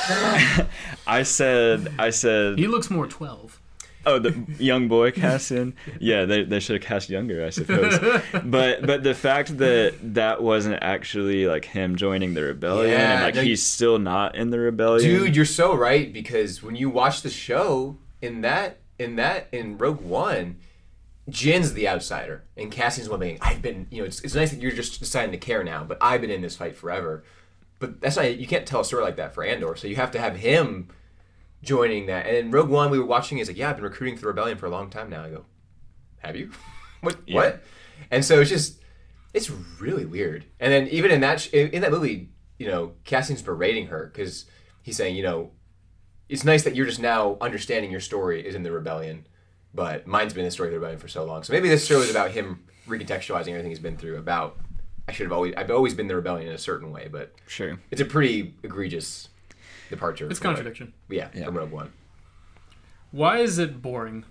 I 1.07 1.23
said, 1.23 1.93
I 1.99 2.11
said, 2.11 2.57
He 2.57 2.67
looks 2.67 2.89
more 2.89 3.07
twelve. 3.07 3.58
Oh, 4.05 4.17
the 4.19 4.45
young 4.57 4.87
boy 4.87 5.11
Cassian. 5.25 5.75
Yeah, 5.99 6.25
they 6.25 6.43
they 6.43 6.59
should 6.59 6.75
have 6.81 6.87
cast 6.87 7.09
younger, 7.09 7.45
I 7.45 7.49
suppose. 7.49 7.99
but 8.43 8.85
but 8.85 9.03
the 9.03 9.13
fact 9.13 9.57
that 9.57 9.95
that 10.13 10.41
wasn't 10.41 10.79
actually 10.81 11.47
like 11.47 11.65
him 11.65 11.95
joining 11.95 12.33
the 12.33 12.43
rebellion, 12.43 12.91
Yeah, 12.91 13.15
and 13.15 13.23
like 13.23 13.35
no, 13.35 13.41
he's 13.41 13.61
still 13.63 13.99
not 13.99 14.35
in 14.35 14.49
the 14.49 14.59
rebellion. 14.59 15.09
Dude, 15.09 15.35
you're 15.35 15.45
so 15.45 15.75
right 15.75 16.11
because 16.11 16.63
when 16.63 16.75
you 16.75 16.89
watch 16.89 17.21
the 17.21 17.29
show 17.29 17.97
in 18.21 18.41
that 18.41 18.79
in 18.97 19.15
that 19.17 19.47
in 19.51 19.77
Rogue 19.77 20.01
One, 20.01 20.57
Jyn's 21.29 21.73
the 21.73 21.87
outsider 21.87 22.43
and 22.57 22.71
Cassian's 22.71 23.09
one 23.09 23.19
being 23.19 23.37
I've 23.41 23.61
been 23.61 23.87
you 23.91 23.99
know 23.99 24.05
it's, 24.05 24.21
it's 24.21 24.35
nice 24.35 24.51
that 24.51 24.61
you're 24.61 24.71
just 24.71 24.99
deciding 24.99 25.31
to 25.31 25.37
care 25.37 25.63
now, 25.63 25.83
but 25.83 25.97
I've 26.01 26.21
been 26.21 26.31
in 26.31 26.41
this 26.41 26.55
fight 26.55 26.75
forever. 26.75 27.23
But 27.79 28.01
that's 28.01 28.15
not 28.17 28.37
you 28.37 28.47
can't 28.47 28.65
tell 28.65 28.81
a 28.81 28.85
story 28.85 29.03
like 29.03 29.15
that 29.17 29.33
for 29.33 29.43
Andor, 29.43 29.75
so 29.75 29.87
you 29.87 29.95
have 29.97 30.11
to 30.11 30.19
have 30.19 30.37
him 30.37 30.89
joining 31.63 32.07
that. 32.07 32.25
And 32.25 32.35
in 32.35 32.51
Rogue 32.51 32.69
One, 32.69 32.89
we 32.89 32.99
were 32.99 33.05
watching. 33.05 33.37
He's 33.37 33.47
like, 33.47 33.57
"Yeah, 33.57 33.69
I've 33.69 33.75
been 33.75 33.83
recruiting 33.83 34.15
for 34.15 34.21
the 34.21 34.27
rebellion 34.27 34.57
for 34.57 34.65
a 34.65 34.69
long 34.69 34.89
time 34.89 35.09
now." 35.09 35.23
I 35.23 35.29
go, 35.29 35.45
"Have 36.19 36.35
you? 36.35 36.51
what? 37.01 37.17
Yeah. 37.25 37.35
What?" 37.35 37.63
And 38.11 38.23
so 38.23 38.39
it's 38.39 38.49
just 38.49 38.81
it's 39.33 39.49
really 39.79 40.05
weird. 40.05 40.45
And 40.59 40.71
then 40.71 40.87
even 40.87 41.11
in 41.11 41.21
that 41.21 41.41
sh- 41.41 41.53
in 41.53 41.69
in 41.69 41.81
that 41.81 41.91
movie, 41.91 42.29
you 42.57 42.67
know, 42.67 42.93
Cassian's 43.05 43.41
berating 43.41 43.87
her 43.87 44.09
because 44.11 44.45
he's 44.81 44.97
saying, 44.97 45.15
you 45.15 45.23
know, 45.23 45.51
it's 46.27 46.43
nice 46.43 46.63
that 46.63 46.75
you're 46.75 46.85
just 46.85 46.99
now 46.99 47.37
understanding 47.41 47.91
your 47.91 47.99
story 47.99 48.45
is 48.45 48.55
in 48.55 48.63
the 48.63 48.71
rebellion, 48.71 49.27
but 49.73 50.07
mine's 50.07 50.33
been 50.33 50.45
the 50.45 50.51
story 50.51 50.69
of 50.69 50.73
the 50.73 50.79
rebellion 50.79 50.99
for 50.99 51.07
so 51.07 51.25
long. 51.25 51.43
So 51.43 51.53
maybe 51.53 51.69
this 51.69 51.85
show 51.85 52.01
is 52.01 52.09
about 52.09 52.31
him 52.31 52.65
recontextualizing 52.87 53.49
everything 53.49 53.71
he's 53.71 53.79
been 53.79 53.97
through. 53.97 54.17
About 54.17 54.57
I 55.07 55.11
should 55.11 55.25
have 55.25 55.33
always 55.33 55.53
I've 55.55 55.71
always 55.71 55.93
been 55.93 56.07
the 56.07 56.15
rebellion 56.15 56.47
in 56.47 56.55
a 56.55 56.59
certain 56.59 56.91
way, 56.91 57.07
but 57.11 57.33
sure. 57.47 57.79
it's 57.91 58.01
a 58.01 58.05
pretty 58.05 58.55
egregious 58.63 59.29
departure. 59.89 60.27
It's 60.29 60.39
from 60.39 60.49
what- 60.49 60.55
contradiction. 60.57 60.93
Yeah, 61.09 61.29
Yeah. 61.33 61.45
from 61.45 61.57
Rogue 61.57 61.71
One. 61.71 61.91
Why 63.11 63.39
is 63.39 63.57
it 63.57 63.81
boring? 63.81 64.25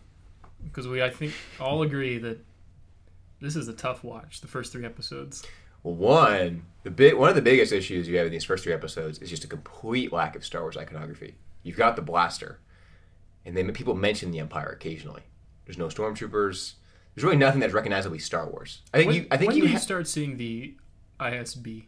Because 0.63 0.87
we, 0.89 1.03
I 1.03 1.11
think, 1.11 1.35
all 1.61 1.83
agree 1.83 2.19
that 2.19 2.45
this 3.41 3.57
is 3.57 3.69
a 3.69 3.73
tough 3.73 4.03
watch. 4.05 4.41
The 4.41 4.49
first 4.49 4.73
three 4.73 4.85
episodes. 4.85 5.45
Well, 5.83 5.95
one 5.95 6.65
the 6.83 6.91
big 6.91 7.15
one 7.15 7.29
of 7.29 7.35
the 7.37 7.43
biggest 7.43 7.73
issues 7.73 8.09
you 8.09 8.17
have 8.19 8.27
in 8.27 8.33
these 8.33 8.45
first 8.45 8.65
three 8.65 8.73
episodes 8.73 9.19
is 9.21 9.31
just 9.31 9.45
a 9.45 9.49
complete 9.49 10.13
lack 10.13 10.35
of 10.37 10.45
Star 10.45 10.63
Wars 10.63 10.77
iconography. 10.77 11.37
You've 11.63 11.77
got 11.77 11.97
the 11.97 12.03
blaster, 12.03 12.59
and 13.45 13.57
then 13.57 13.71
people 13.73 13.95
mention 13.95 14.31
the 14.31 14.41
Empire 14.41 14.69
occasionally. 14.71 15.23
There's 15.67 15.79
no 15.79 15.87
stormtroopers. 15.89 16.75
There's 17.15 17.25
really 17.25 17.37
nothing 17.37 17.61
that's 17.61 17.73
recognizably 17.73 18.19
Star 18.19 18.49
Wars. 18.49 18.83
I 18.93 18.99
think 18.99 19.07
When, 19.09 19.17
you. 19.17 19.27
I 19.31 19.37
think 19.37 19.49
when 19.49 19.57
you. 19.59 19.67
do 19.67 19.71
you 19.73 19.79
start 19.79 20.09
seeing 20.09 20.37
the 20.37 20.75
ISB? 21.21 21.85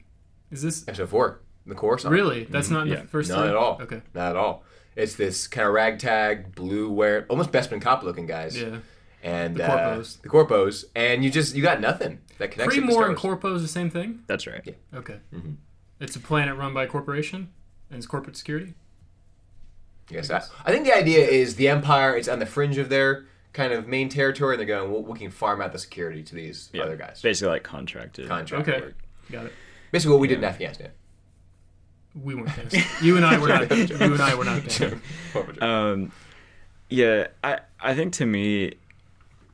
Is 0.50 0.62
this 0.62 0.86
episode 0.88 1.08
four, 1.08 1.40
the 1.70 1.74
core 1.74 1.98
song. 1.98 2.12
really? 2.12 2.44
That's 2.44 2.68
not 2.70 2.82
in 2.86 2.92
Yeah. 2.92 3.00
the 3.02 3.08
first 3.08 3.30
Not 3.30 3.38
three. 3.40 3.48
at 3.48 3.56
all. 3.56 3.78
Okay. 3.80 4.02
Not 4.14 4.30
at 4.30 4.36
all. 4.36 4.64
It's 4.96 5.14
this 5.14 5.46
kind 5.46 5.66
of 5.66 5.72
ragtag 5.72 6.54
blue, 6.54 6.90
wear 6.90 7.24
almost 7.28 7.50
Bespin 7.52 7.80
cop 7.80 8.02
looking 8.02 8.26
guys. 8.26 8.60
Yeah. 8.60 8.78
And 9.22 9.56
The 9.56 9.64
uh, 9.70 9.96
corpos. 9.98 10.20
the 10.22 10.28
corpos, 10.28 10.84
and 10.94 11.22
you 11.24 11.30
just 11.30 11.54
you 11.54 11.62
got 11.62 11.80
nothing 11.80 12.20
that 12.38 12.50
connects. 12.52 12.74
it 12.74 12.80
to 12.80 12.86
Pre-Mor 12.86 12.92
Star 12.92 13.04
and 13.04 13.12
Wars. 13.12 13.20
Corpo 13.20 13.54
is 13.54 13.62
the 13.62 13.68
same 13.68 13.90
thing. 13.90 14.20
That's 14.26 14.46
right. 14.46 14.62
Yeah. 14.64 14.74
Okay. 14.94 15.18
Mm-hmm. 15.34 15.52
It's 16.00 16.16
a 16.16 16.20
planet 16.20 16.56
run 16.56 16.72
by 16.74 16.84
a 16.84 16.86
corporation 16.86 17.48
and 17.90 17.98
it's 17.98 18.06
corporate 18.06 18.36
security. 18.36 18.74
Yes, 20.10 20.30
I, 20.30 20.42
I 20.64 20.72
think 20.72 20.84
the 20.86 20.96
idea 20.96 21.24
is 21.26 21.54
the 21.56 21.68
Empire 21.68 22.16
is 22.16 22.28
on 22.28 22.38
the 22.40 22.46
fringe 22.46 22.78
of 22.78 22.88
their 22.88 23.26
kind 23.52 23.72
of 23.72 23.86
main 23.86 24.08
territory, 24.08 24.54
and 24.54 24.60
they're 24.60 24.66
going, 24.78 24.90
well, 24.90 25.02
we 25.02 25.18
can 25.18 25.30
farm 25.30 25.60
out 25.60 25.72
the 25.72 25.78
security 25.78 26.22
to 26.24 26.34
these 26.34 26.68
Yeah. 26.72 26.82
other 26.82 26.96
guys. 26.96 27.20
Basically, 27.22 27.50
like 27.52 27.62
contracted. 27.62 28.26
Contract 28.26 28.68
Okay. 28.68 28.80
work. 28.80 28.94
Got 29.30 29.46
it. 29.46 29.52
Basically, 29.92 30.12
what 30.12 30.20
we 30.20 30.28
did 30.28 30.38
in 30.38 30.44
Afghanistan. 30.44 30.90
We 32.22 32.34
weren't 32.34 32.54
there. 32.70 32.82
You 33.02 33.16
and 33.16 33.24
I 33.26 33.38
were 33.38 33.48
not. 33.48 33.70
you 33.70 33.96
and 34.00 34.20
I 34.22 34.34
were 34.34 34.44
not 34.44 34.62
there. 34.64 35.00
Um, 35.60 36.12
yeah, 36.88 37.28
I 37.44 37.60
I 37.80 37.94
think 37.94 38.12
to 38.14 38.26
me, 38.26 38.74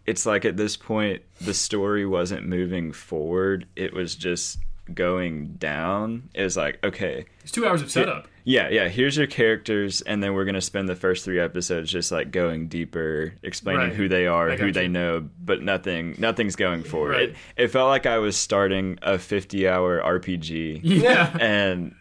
it's 0.06 0.26
like 0.26 0.44
at 0.44 0.56
this 0.56 0.76
point 0.76 1.22
the 1.40 1.54
story 1.54 2.06
wasn't 2.06 2.46
moving 2.46 2.92
forward; 2.92 3.66
it 3.76 3.92
was 3.92 4.14
just 4.14 4.58
going 4.94 5.54
down. 5.54 6.28
It 6.34 6.42
was 6.44 6.56
like, 6.56 6.78
okay, 6.84 7.26
It's 7.42 7.50
two 7.52 7.66
hours 7.66 7.82
of 7.82 7.90
setup. 7.90 8.28
yeah, 8.44 8.68
yeah. 8.68 8.88
Here's 8.88 9.16
your 9.16 9.26
characters, 9.26 10.00
and 10.02 10.22
then 10.22 10.32
we're 10.32 10.44
gonna 10.44 10.60
spend 10.60 10.88
the 10.88 10.94
first 10.94 11.24
three 11.24 11.40
episodes 11.40 11.90
just 11.90 12.12
like 12.12 12.30
going 12.30 12.68
deeper, 12.68 13.34
explaining 13.42 13.88
Right. 13.88 13.92
who 13.96 14.08
they 14.08 14.28
are, 14.28 14.50
who 14.52 14.66
got 14.68 14.74
they 14.74 14.86
know, 14.88 15.28
but 15.44 15.60
nothing, 15.60 16.14
nothing's 16.18 16.54
going 16.54 16.84
forward. 16.84 17.10
Right. 17.10 17.28
It, 17.30 17.36
it 17.56 17.68
felt 17.68 17.88
like 17.88 18.06
I 18.06 18.18
was 18.18 18.36
starting 18.36 18.98
a 19.02 19.14
50-hour 19.14 20.00
RPG, 20.02 20.80
Yeah. 20.84 21.36
and 21.40 21.96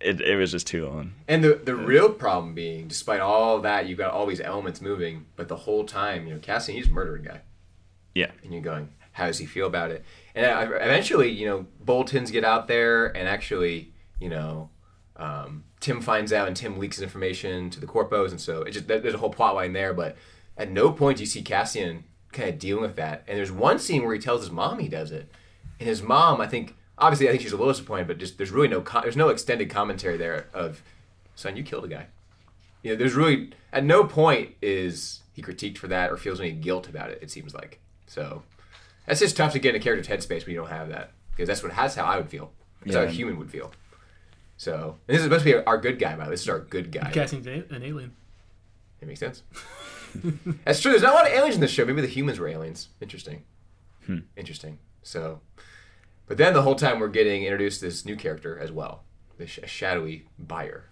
it 0.00 0.20
it 0.20 0.36
was 0.36 0.50
just 0.52 0.66
too 0.66 0.86
long. 0.86 1.14
And 1.26 1.42
the 1.42 1.54
the 1.54 1.74
real 1.74 2.10
problem 2.10 2.54
being, 2.54 2.88
despite 2.88 3.20
all 3.20 3.60
that, 3.60 3.86
you've 3.86 3.98
got 3.98 4.12
all 4.12 4.26
these 4.26 4.40
elements 4.40 4.80
moving, 4.80 5.26
but 5.36 5.48
the 5.48 5.56
whole 5.56 5.84
time, 5.84 6.26
you 6.26 6.34
know, 6.34 6.40
Cassian, 6.40 6.74
he's 6.74 6.88
a 6.88 6.90
murdering 6.90 7.24
guy. 7.24 7.40
Yeah. 8.14 8.30
And 8.42 8.52
you're 8.52 8.62
going, 8.62 8.90
how 9.12 9.26
does 9.26 9.38
he 9.38 9.46
feel 9.46 9.66
about 9.66 9.90
it? 9.90 10.04
And 10.34 10.46
I, 10.46 10.62
eventually, 10.64 11.30
you 11.30 11.46
know, 11.46 11.66
Boltons 11.80 12.30
get 12.30 12.44
out 12.44 12.68
there, 12.68 13.06
and 13.16 13.28
actually, 13.28 13.92
you 14.20 14.28
know, 14.28 14.70
um, 15.16 15.64
Tim 15.80 16.00
finds 16.00 16.32
out, 16.32 16.48
and 16.48 16.56
Tim 16.56 16.78
leaks 16.78 17.00
information 17.00 17.70
to 17.70 17.80
the 17.80 17.86
Corpos, 17.86 18.30
and 18.30 18.40
so 18.40 18.62
it 18.62 18.72
just 18.72 18.88
there's 18.88 19.14
a 19.14 19.18
whole 19.18 19.30
plot 19.30 19.54
line 19.54 19.72
there. 19.72 19.92
But 19.92 20.16
at 20.56 20.70
no 20.70 20.92
point 20.92 21.18
do 21.18 21.22
you 21.22 21.26
see 21.26 21.42
Cassian 21.42 22.04
kind 22.32 22.48
of 22.48 22.58
dealing 22.58 22.82
with 22.82 22.96
that. 22.96 23.24
And 23.26 23.38
there's 23.38 23.52
one 23.52 23.78
scene 23.78 24.04
where 24.04 24.14
he 24.14 24.20
tells 24.20 24.42
his 24.42 24.50
mom 24.50 24.78
he 24.78 24.88
does 24.88 25.10
it, 25.10 25.30
and 25.78 25.88
his 25.88 26.02
mom, 26.02 26.40
I 26.40 26.46
think, 26.46 26.76
obviously, 26.98 27.28
I 27.28 27.30
think 27.30 27.42
she's 27.42 27.52
a 27.52 27.56
little 27.56 27.72
disappointed, 27.72 28.06
but 28.06 28.18
just 28.18 28.38
there's 28.38 28.50
really 28.50 28.68
no 28.68 28.80
co- 28.80 29.00
there's 29.00 29.16
no 29.16 29.28
extended 29.28 29.70
commentary 29.70 30.16
there 30.16 30.48
of, 30.52 30.82
son, 31.34 31.56
you 31.56 31.62
killed 31.62 31.84
a 31.84 31.88
guy. 31.88 32.06
You 32.82 32.90
know, 32.92 32.96
there's 32.96 33.14
really 33.14 33.50
at 33.72 33.84
no 33.84 34.04
point 34.04 34.50
is 34.62 35.20
he 35.32 35.42
critiqued 35.42 35.78
for 35.78 35.88
that 35.88 36.10
or 36.10 36.16
feels 36.16 36.40
any 36.40 36.52
guilt 36.52 36.88
about 36.88 37.10
it. 37.10 37.18
It 37.22 37.30
seems 37.30 37.54
like 37.54 37.80
so. 38.06 38.42
That's 39.06 39.20
just 39.20 39.36
tough 39.36 39.52
to 39.52 39.58
get 39.58 39.74
in 39.74 39.80
a 39.80 39.84
character's 39.84 40.06
headspace 40.08 40.44
when 40.44 40.54
you 40.54 40.60
don't 40.60 40.68
have 40.70 40.90
that 40.90 41.12
because 41.30 41.48
that's 41.48 41.62
what 41.62 41.74
that's 41.74 41.94
how 41.94 42.04
I 42.04 42.18
would 42.18 42.28
feel. 42.28 42.52
That's 42.84 42.96
how 42.96 43.02
a 43.02 43.08
human 43.08 43.38
would 43.38 43.50
feel. 43.50 43.72
So 44.56 44.96
and 45.06 45.14
this 45.14 45.18
is 45.18 45.24
supposed 45.24 45.44
to 45.44 45.52
be 45.52 45.64
our 45.64 45.78
good 45.78 45.98
guy, 45.98 46.16
by 46.16 46.24
the 46.24 46.30
way. 46.30 46.34
This 46.34 46.42
is 46.42 46.48
our 46.48 46.58
good 46.60 46.92
guy. 46.92 47.10
Casting 47.10 47.46
an 47.46 47.82
alien. 47.82 48.12
It 49.00 49.06
makes 49.08 49.20
sense. 49.20 49.42
That's 50.64 50.80
true. 50.80 50.90
There's 50.92 51.02
not 51.02 51.12
a 51.12 51.14
lot 51.14 51.26
of 51.26 51.32
aliens 51.32 51.54
in 51.54 51.60
this 51.60 51.70
show. 51.70 51.84
Maybe 51.84 52.00
the 52.00 52.08
humans 52.08 52.38
were 52.38 52.48
aliens. 52.48 52.88
Interesting. 53.00 53.44
Hmm. 54.06 54.18
Interesting. 54.36 54.78
So, 55.02 55.40
but 56.28 56.36
then 56.36 56.52
the 56.54 56.62
whole 56.62 56.74
time 56.76 57.00
we're 57.00 57.08
getting 57.08 57.42
introduced 57.44 57.80
to 57.80 57.86
this 57.86 58.04
new 58.04 58.16
character 58.16 58.58
as 58.58 58.70
well, 58.70 59.02
the 59.38 59.46
sh- 59.46 59.60
shadowy 59.66 60.26
buyer. 60.38 60.84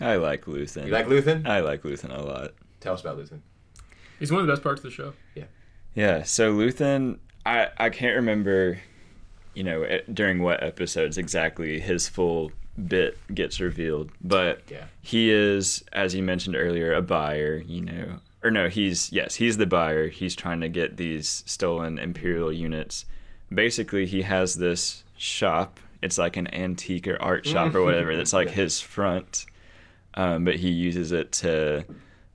I 0.00 0.16
like 0.16 0.44
Luthen. 0.44 0.86
You 0.86 0.92
like 0.92 1.06
Luthen? 1.06 1.46
I 1.46 1.60
like 1.60 1.82
Luthen 1.82 2.16
a 2.16 2.22
lot. 2.22 2.52
Tell 2.80 2.94
us 2.94 3.00
about 3.00 3.18
Luthen. 3.18 3.40
He's 4.18 4.30
one 4.30 4.40
of 4.40 4.46
the 4.46 4.52
best 4.52 4.62
parts 4.62 4.78
of 4.80 4.84
the 4.84 4.90
show. 4.90 5.12
Yeah, 5.34 5.44
Yeah. 5.94 6.22
so 6.22 6.52
Luthen, 6.54 7.18
I 7.44 7.68
I 7.76 7.90
can't 7.90 8.14
remember, 8.16 8.78
you 9.54 9.64
know, 9.64 9.82
eh, 9.82 10.00
during 10.12 10.42
what 10.42 10.62
episodes 10.62 11.18
exactly 11.18 11.80
his 11.80 12.08
full 12.08 12.52
bit 12.86 13.18
gets 13.34 13.58
revealed, 13.58 14.10
but 14.22 14.62
Yeah. 14.70 14.84
he 15.02 15.30
is, 15.30 15.82
as 15.92 16.14
you 16.14 16.22
mentioned 16.22 16.54
earlier, 16.54 16.92
a 16.92 17.02
buyer. 17.02 17.56
You 17.66 17.80
know, 17.82 18.20
or 18.44 18.52
no, 18.52 18.68
he's 18.68 19.10
yes, 19.12 19.36
he's 19.36 19.56
the 19.56 19.66
buyer. 19.66 20.08
He's 20.08 20.36
trying 20.36 20.60
to 20.60 20.68
get 20.68 20.96
these 20.96 21.42
stolen 21.46 21.98
Imperial 21.98 22.52
units. 22.52 23.04
Basically, 23.52 24.06
he 24.06 24.22
has 24.22 24.54
this 24.54 25.04
shop. 25.16 25.80
It's 26.02 26.18
like 26.18 26.36
an 26.36 26.52
antique 26.54 27.08
or 27.08 27.20
art 27.20 27.46
shop 27.46 27.74
or 27.74 27.82
whatever. 27.82 28.16
That's 28.16 28.32
like 28.32 28.50
his 28.50 28.80
front, 28.80 29.46
um, 30.14 30.44
but 30.44 30.56
he 30.56 30.70
uses 30.70 31.12
it 31.12 31.32
to 31.32 31.84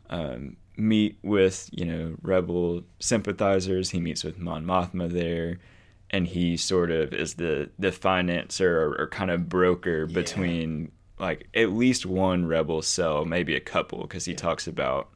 um, 0.10 0.58
meet 0.76 1.18
with 1.24 1.70
you 1.72 1.86
know 1.86 2.16
rebel 2.22 2.84
sympathizers. 3.00 3.92
He 3.92 4.00
meets 4.00 4.24
with 4.24 4.38
Mon 4.38 4.66
Mothma 4.66 5.10
there, 5.10 5.60
and 6.10 6.28
he 6.28 6.58
sort 6.58 6.92
of 6.92 7.14
is 7.14 7.36
the 7.36 7.70
the 7.80 7.92
financer 7.92 8.66
or, 8.66 9.02
or 9.02 9.08
kind 9.08 9.32
of 9.32 9.48
broker 9.48 10.06
between 10.06 10.92
like 11.20 11.48
at 11.54 11.72
least 11.72 12.06
one 12.06 12.46
rebel 12.46 12.82
cell, 12.82 13.24
maybe 13.24 13.56
a 13.56 13.62
couple, 13.62 14.02
because 14.02 14.26
he 14.26 14.34
talks 14.34 14.68
about 14.68 15.10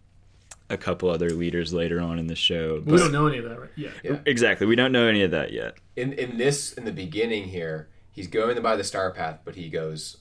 a 0.70 0.78
couple 0.78 1.10
other 1.10 1.30
leaders 1.30 1.74
later 1.74 2.00
on 2.00 2.20
in 2.20 2.28
the 2.28 2.36
show. 2.36 2.82
We 2.86 2.98
don't 2.98 3.12
know 3.12 3.28
any 3.28 3.38
of 3.38 3.46
that 3.46 3.60
right 3.60 3.70
yet. 3.76 3.94
Yeah. 4.04 4.20
exactly. 4.26 4.68
We 4.68 4.76
don't 4.76 4.92
know 4.92 5.08
any 5.08 5.24
of 5.24 5.32
that 5.32 5.52
yet. 5.52 5.78
in 5.96 6.14
in 6.14 6.38
this 6.38 6.74
in 6.74 6.86
the 6.86 6.92
beginning 6.92 7.46
here, 7.46 7.90
he's 8.12 8.28
going 8.28 8.56
to 8.56 8.62
buy 8.62 8.76
the 8.76 8.84
star 8.84 9.12
path, 9.12 9.40
but 9.46 9.56
he 9.56 9.70
goes. 9.70 10.18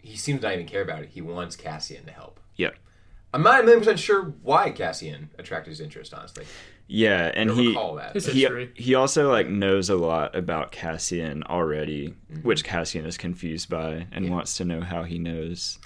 He 0.00 0.16
seems 0.16 0.42
not 0.42 0.52
even 0.52 0.66
care 0.66 0.82
about 0.82 1.02
it. 1.02 1.10
He 1.10 1.20
wants 1.20 1.56
Cassian 1.56 2.04
to 2.06 2.12
help. 2.12 2.40
Yeah. 2.56 2.70
I'm 3.34 3.42
not 3.42 3.60
a 3.60 3.62
million 3.62 3.80
percent 3.80 3.98
sure 3.98 4.34
why 4.42 4.70
Cassian 4.70 5.30
attracted 5.38 5.70
his 5.70 5.80
interest. 5.80 6.14
Honestly, 6.14 6.46
Yeah, 6.86 7.30
and 7.34 7.50
he 7.50 7.74
that. 7.74 8.12
His 8.14 8.26
he 8.26 8.68
he 8.74 8.94
also 8.94 9.30
like 9.30 9.48
knows 9.48 9.90
a 9.90 9.96
lot 9.96 10.34
about 10.34 10.72
Cassian 10.72 11.42
already, 11.42 12.14
mm-hmm. 12.32 12.40
which 12.40 12.64
Cassian 12.64 13.04
is 13.04 13.18
confused 13.18 13.68
by 13.68 14.06
and 14.12 14.30
wants 14.30 14.56
to 14.56 14.64
know 14.64 14.80
how 14.80 15.02
he 15.02 15.18
knows. 15.18 15.78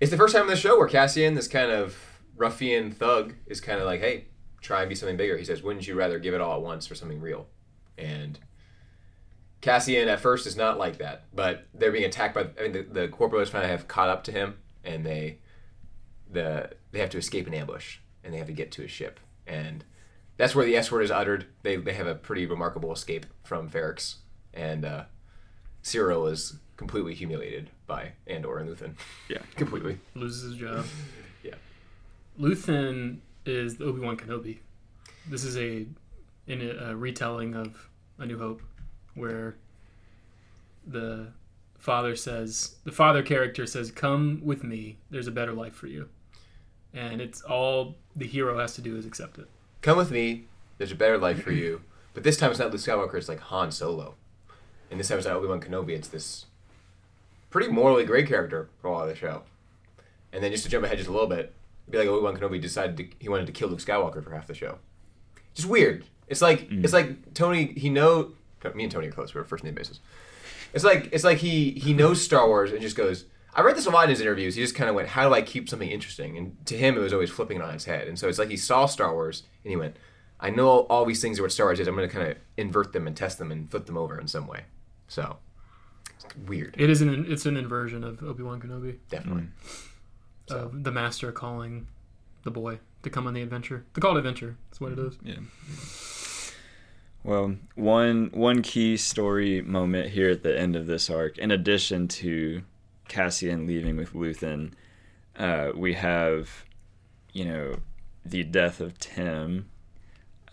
It's 0.00 0.12
the 0.12 0.16
first 0.16 0.34
time 0.34 0.42
in 0.42 0.48
the 0.48 0.56
show 0.56 0.78
where 0.78 0.86
Cassian, 0.86 1.34
this 1.34 1.48
kind 1.48 1.72
of 1.72 2.07
ruffian 2.38 2.90
thug, 2.90 3.34
is 3.46 3.60
kind 3.60 3.80
of 3.80 3.86
like, 3.86 4.00
"Hey, 4.00 4.26
try 4.60 4.80
and 4.80 4.88
be 4.88 4.94
something 4.94 5.16
bigger." 5.16 5.36
He 5.36 5.44
says, 5.44 5.62
"Wouldn't 5.62 5.86
you 5.86 5.94
rather 5.94 6.18
give 6.18 6.34
it 6.34 6.40
all 6.40 6.56
at 6.56 6.62
once 6.62 6.86
for 6.86 6.94
something 6.94 7.20
real?" 7.20 7.48
And 7.96 8.38
Cassian 9.60 10.08
at 10.08 10.20
first 10.20 10.46
is 10.46 10.56
not 10.56 10.78
like 10.78 10.98
that, 10.98 11.24
but 11.34 11.66
they're 11.74 11.92
being 11.92 12.04
attacked 12.04 12.34
by. 12.34 12.48
I 12.58 12.62
mean, 12.62 12.72
the, 12.72 12.82
the 12.82 13.08
corporals 13.08 13.50
kind 13.50 13.64
of 13.64 13.70
have 13.70 13.88
caught 13.88 14.08
up 14.08 14.24
to 14.24 14.32
him, 14.32 14.56
and 14.84 15.04
they 15.04 15.38
the 16.30 16.70
they 16.92 17.00
have 17.00 17.10
to 17.10 17.18
escape 17.18 17.46
an 17.46 17.54
ambush, 17.54 17.98
and 18.22 18.32
they 18.32 18.38
have 18.38 18.46
to 18.46 18.52
get 18.52 18.70
to 18.72 18.82
his 18.82 18.90
ship, 18.90 19.18
and 19.46 19.84
that's 20.36 20.54
where 20.54 20.64
the 20.64 20.76
S 20.76 20.92
word 20.92 21.02
is 21.02 21.10
uttered. 21.10 21.46
They 21.62 21.76
they 21.76 21.94
have 21.94 22.06
a 22.06 22.14
pretty 22.14 22.46
remarkable 22.46 22.92
escape 22.92 23.26
from 23.42 23.68
Ferrix, 23.68 24.16
and 24.54 24.84
uh, 24.84 25.04
Syril 25.82 26.30
is 26.30 26.56
completely 26.76 27.14
humiliated 27.14 27.70
by 27.86 28.12
Andor 28.26 28.58
and 28.58 28.70
Luthen. 28.70 28.94
Yeah. 29.28 29.38
completely. 29.56 29.98
Loses 30.14 30.52
his 30.52 30.60
job. 30.60 30.86
Luthen 32.38 33.18
is 33.44 33.80
Obi 33.80 34.00
Wan 34.00 34.16
Kenobi. 34.16 34.58
This 35.28 35.42
is 35.42 35.56
a 35.56 35.86
in 36.46 36.62
a, 36.62 36.90
a 36.90 36.96
retelling 36.96 37.54
of 37.54 37.88
A 38.18 38.26
New 38.26 38.38
Hope, 38.38 38.62
where 39.14 39.56
the 40.86 41.28
father 41.78 42.14
says 42.14 42.76
the 42.84 42.92
father 42.92 43.22
character 43.22 43.66
says, 43.66 43.90
"Come 43.90 44.40
with 44.44 44.62
me. 44.62 44.98
There's 45.10 45.26
a 45.26 45.32
better 45.32 45.52
life 45.52 45.74
for 45.74 45.88
you," 45.88 46.08
and 46.94 47.20
it's 47.20 47.42
all 47.42 47.96
the 48.14 48.26
hero 48.26 48.58
has 48.58 48.74
to 48.76 48.80
do 48.82 48.96
is 48.96 49.04
accept 49.04 49.38
it. 49.38 49.48
Come 49.82 49.98
with 49.98 50.12
me. 50.12 50.44
There's 50.78 50.92
a 50.92 50.96
better 50.96 51.18
life 51.18 51.42
for 51.42 51.52
you. 51.52 51.82
But 52.14 52.24
this 52.24 52.36
time 52.36 52.50
it's 52.50 52.58
not 52.58 52.72
Luke 52.72 52.80
Skywalker. 52.80 53.14
It's 53.14 53.28
like 53.28 53.38
Han 53.38 53.70
Solo. 53.70 54.16
And 54.90 54.98
this 54.98 55.06
time 55.06 55.18
it's 55.18 55.26
not 55.26 55.36
Obi 55.36 55.46
Wan 55.46 55.60
Kenobi. 55.60 55.90
It's 55.90 56.08
this 56.08 56.46
pretty 57.48 57.70
morally 57.70 58.04
great 58.04 58.26
character 58.26 58.70
for 58.80 58.88
a 58.88 58.92
lot 58.92 59.02
of 59.02 59.08
the 59.08 59.14
show. 59.14 59.42
And 60.32 60.42
then 60.42 60.50
just 60.50 60.64
to 60.64 60.70
jump 60.70 60.84
ahead 60.84 60.98
just 60.98 61.08
a 61.08 61.12
little 61.12 61.28
bit, 61.28 61.54
it'd 61.88 61.92
be 61.92 61.98
like 61.98 62.08
Obi 62.08 62.22
Wan 62.22 62.36
Kenobi 62.36 62.60
decided 62.60 62.96
to, 62.98 63.06
he 63.18 63.28
wanted 63.28 63.46
to 63.46 63.52
kill 63.52 63.68
Luke 63.68 63.80
Skywalker 63.80 64.22
for 64.22 64.34
half 64.34 64.46
the 64.46 64.54
show. 64.54 64.78
Just 65.54 65.68
weird. 65.68 66.04
It's 66.28 66.42
like 66.42 66.68
mm. 66.68 66.84
it's 66.84 66.92
like 66.92 67.34
Tony. 67.34 67.72
He 67.72 67.88
know 67.88 68.32
me 68.74 68.84
and 68.84 68.92
Tony 68.92 69.08
are 69.08 69.12
close. 69.12 69.34
We're 69.34 69.44
first 69.44 69.64
name 69.64 69.74
basis. 69.74 70.00
It's 70.74 70.84
like 70.84 71.08
it's 71.12 71.24
like 71.24 71.38
he 71.38 71.70
he 71.70 71.94
knows 71.94 72.22
Star 72.22 72.46
Wars 72.46 72.70
and 72.70 72.80
just 72.80 72.96
goes. 72.96 73.24
I 73.54 73.62
read 73.62 73.76
this 73.76 73.86
a 73.86 73.90
lot 73.90 74.04
in 74.04 74.10
his 74.10 74.20
interviews. 74.20 74.54
He 74.54 74.62
just 74.62 74.74
kind 74.74 74.90
of 74.90 74.94
went, 74.94 75.08
"How 75.08 75.26
do 75.26 75.34
I 75.34 75.40
keep 75.40 75.68
something 75.68 75.88
interesting?" 75.88 76.36
And 76.36 76.56
to 76.66 76.76
him, 76.76 76.96
it 76.96 77.00
was 77.00 77.14
always 77.14 77.30
flipping 77.30 77.56
it 77.56 77.62
on 77.62 77.74
its 77.74 77.86
head. 77.86 78.06
And 78.06 78.18
so 78.18 78.28
it's 78.28 78.38
like 78.38 78.50
he 78.50 78.56
saw 78.56 78.86
Star 78.86 79.12
Wars 79.12 79.44
and 79.64 79.70
he 79.70 79.76
went, 79.76 79.96
"I 80.38 80.50
know 80.50 80.80
all 80.82 81.06
these 81.06 81.22
things 81.22 81.38
are 81.38 81.42
what 81.42 81.52
Star 81.52 81.66
Wars 81.66 81.80
is. 81.80 81.88
I'm 81.88 81.96
going 81.96 82.08
to 82.08 82.14
kind 82.14 82.30
of 82.30 82.36
invert 82.58 82.92
them 82.92 83.06
and 83.06 83.16
test 83.16 83.38
them 83.38 83.50
and 83.50 83.70
flip 83.70 83.86
them 83.86 83.96
over 83.96 84.20
in 84.20 84.28
some 84.28 84.46
way." 84.46 84.64
So 85.08 85.38
it's 86.14 86.36
weird, 86.46 86.74
It 86.78 86.90
is 86.90 87.00
an 87.00 87.26
it's 87.28 87.46
an 87.46 87.56
inversion 87.56 88.04
of 88.04 88.22
Obi 88.22 88.42
Wan 88.42 88.60
Kenobi, 88.60 88.98
definitely. 89.08 89.44
Mm. 89.44 89.87
Uh, 90.50 90.68
the 90.72 90.92
master 90.92 91.32
calling 91.32 91.88
the 92.44 92.50
boy 92.50 92.78
to 93.02 93.10
come 93.10 93.26
on 93.26 93.34
the 93.34 93.42
adventure. 93.42 93.84
The 93.94 94.00
call 94.00 94.12
to 94.12 94.18
adventure. 94.18 94.56
That's 94.70 94.80
what 94.80 94.92
it 94.92 94.98
is. 94.98 95.18
Yeah. 95.22 95.36
Well, 97.24 97.56
one 97.74 98.30
one 98.32 98.62
key 98.62 98.96
story 98.96 99.60
moment 99.60 100.10
here 100.10 100.30
at 100.30 100.42
the 100.42 100.58
end 100.58 100.76
of 100.76 100.86
this 100.86 101.10
arc, 101.10 101.36
in 101.38 101.50
addition 101.50 102.08
to 102.08 102.62
Cassian 103.08 103.66
leaving 103.66 103.96
with 103.96 104.12
Luthen, 104.12 104.72
uh, 105.36 105.72
we 105.74 105.94
have, 105.94 106.64
you 107.32 107.44
know, 107.44 107.80
the 108.24 108.44
death 108.44 108.80
of 108.80 108.98
Tim 108.98 109.68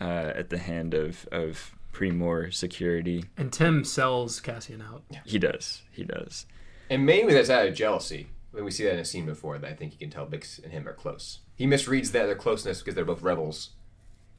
uh, 0.00 0.32
at 0.34 0.50
the 0.50 0.58
hand 0.58 0.92
of 0.92 1.26
of 1.30 1.74
Pre-Mor 1.92 2.50
security. 2.50 3.24
And 3.38 3.52
Tim 3.52 3.84
sells 3.84 4.40
Cassian 4.40 4.82
out. 4.82 5.04
He 5.24 5.38
does. 5.38 5.82
He 5.90 6.04
does. 6.04 6.44
And 6.90 7.06
mainly 7.06 7.32
that's 7.32 7.48
out 7.48 7.66
of 7.66 7.74
jealousy. 7.74 8.28
When 8.56 8.64
we 8.64 8.70
see 8.70 8.84
that 8.84 8.94
in 8.94 8.98
a 8.98 9.04
scene 9.04 9.26
before, 9.26 9.58
that 9.58 9.70
I 9.70 9.74
think 9.74 9.92
you 9.92 9.98
can 9.98 10.08
tell 10.08 10.26
Bix 10.26 10.62
and 10.64 10.72
him 10.72 10.88
are 10.88 10.94
close. 10.94 11.40
He 11.56 11.66
misreads 11.66 12.12
that 12.12 12.24
their 12.24 12.34
closeness 12.34 12.78
because 12.78 12.94
they're 12.94 13.04
both 13.04 13.20
rebels 13.20 13.72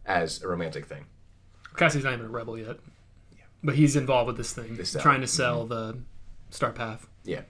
as 0.07 0.41
a 0.41 0.47
romantic 0.47 0.87
thing. 0.87 1.05
Cassie's 1.75 2.03
not 2.03 2.13
even 2.13 2.25
a 2.25 2.29
rebel 2.29 2.57
yet, 2.57 2.77
but 3.63 3.75
he's 3.75 3.95
involved 3.95 4.25
with 4.25 4.37
this 4.37 4.53
thing, 4.53 4.75
This 4.75 4.95
uh, 4.95 5.01
trying 5.01 5.21
to 5.21 5.27
mm-hmm. 5.27 5.35
sell 5.35 5.67
the 5.67 5.99
Star 6.49 6.71
Path. 6.71 7.07
Yeah. 7.25 7.41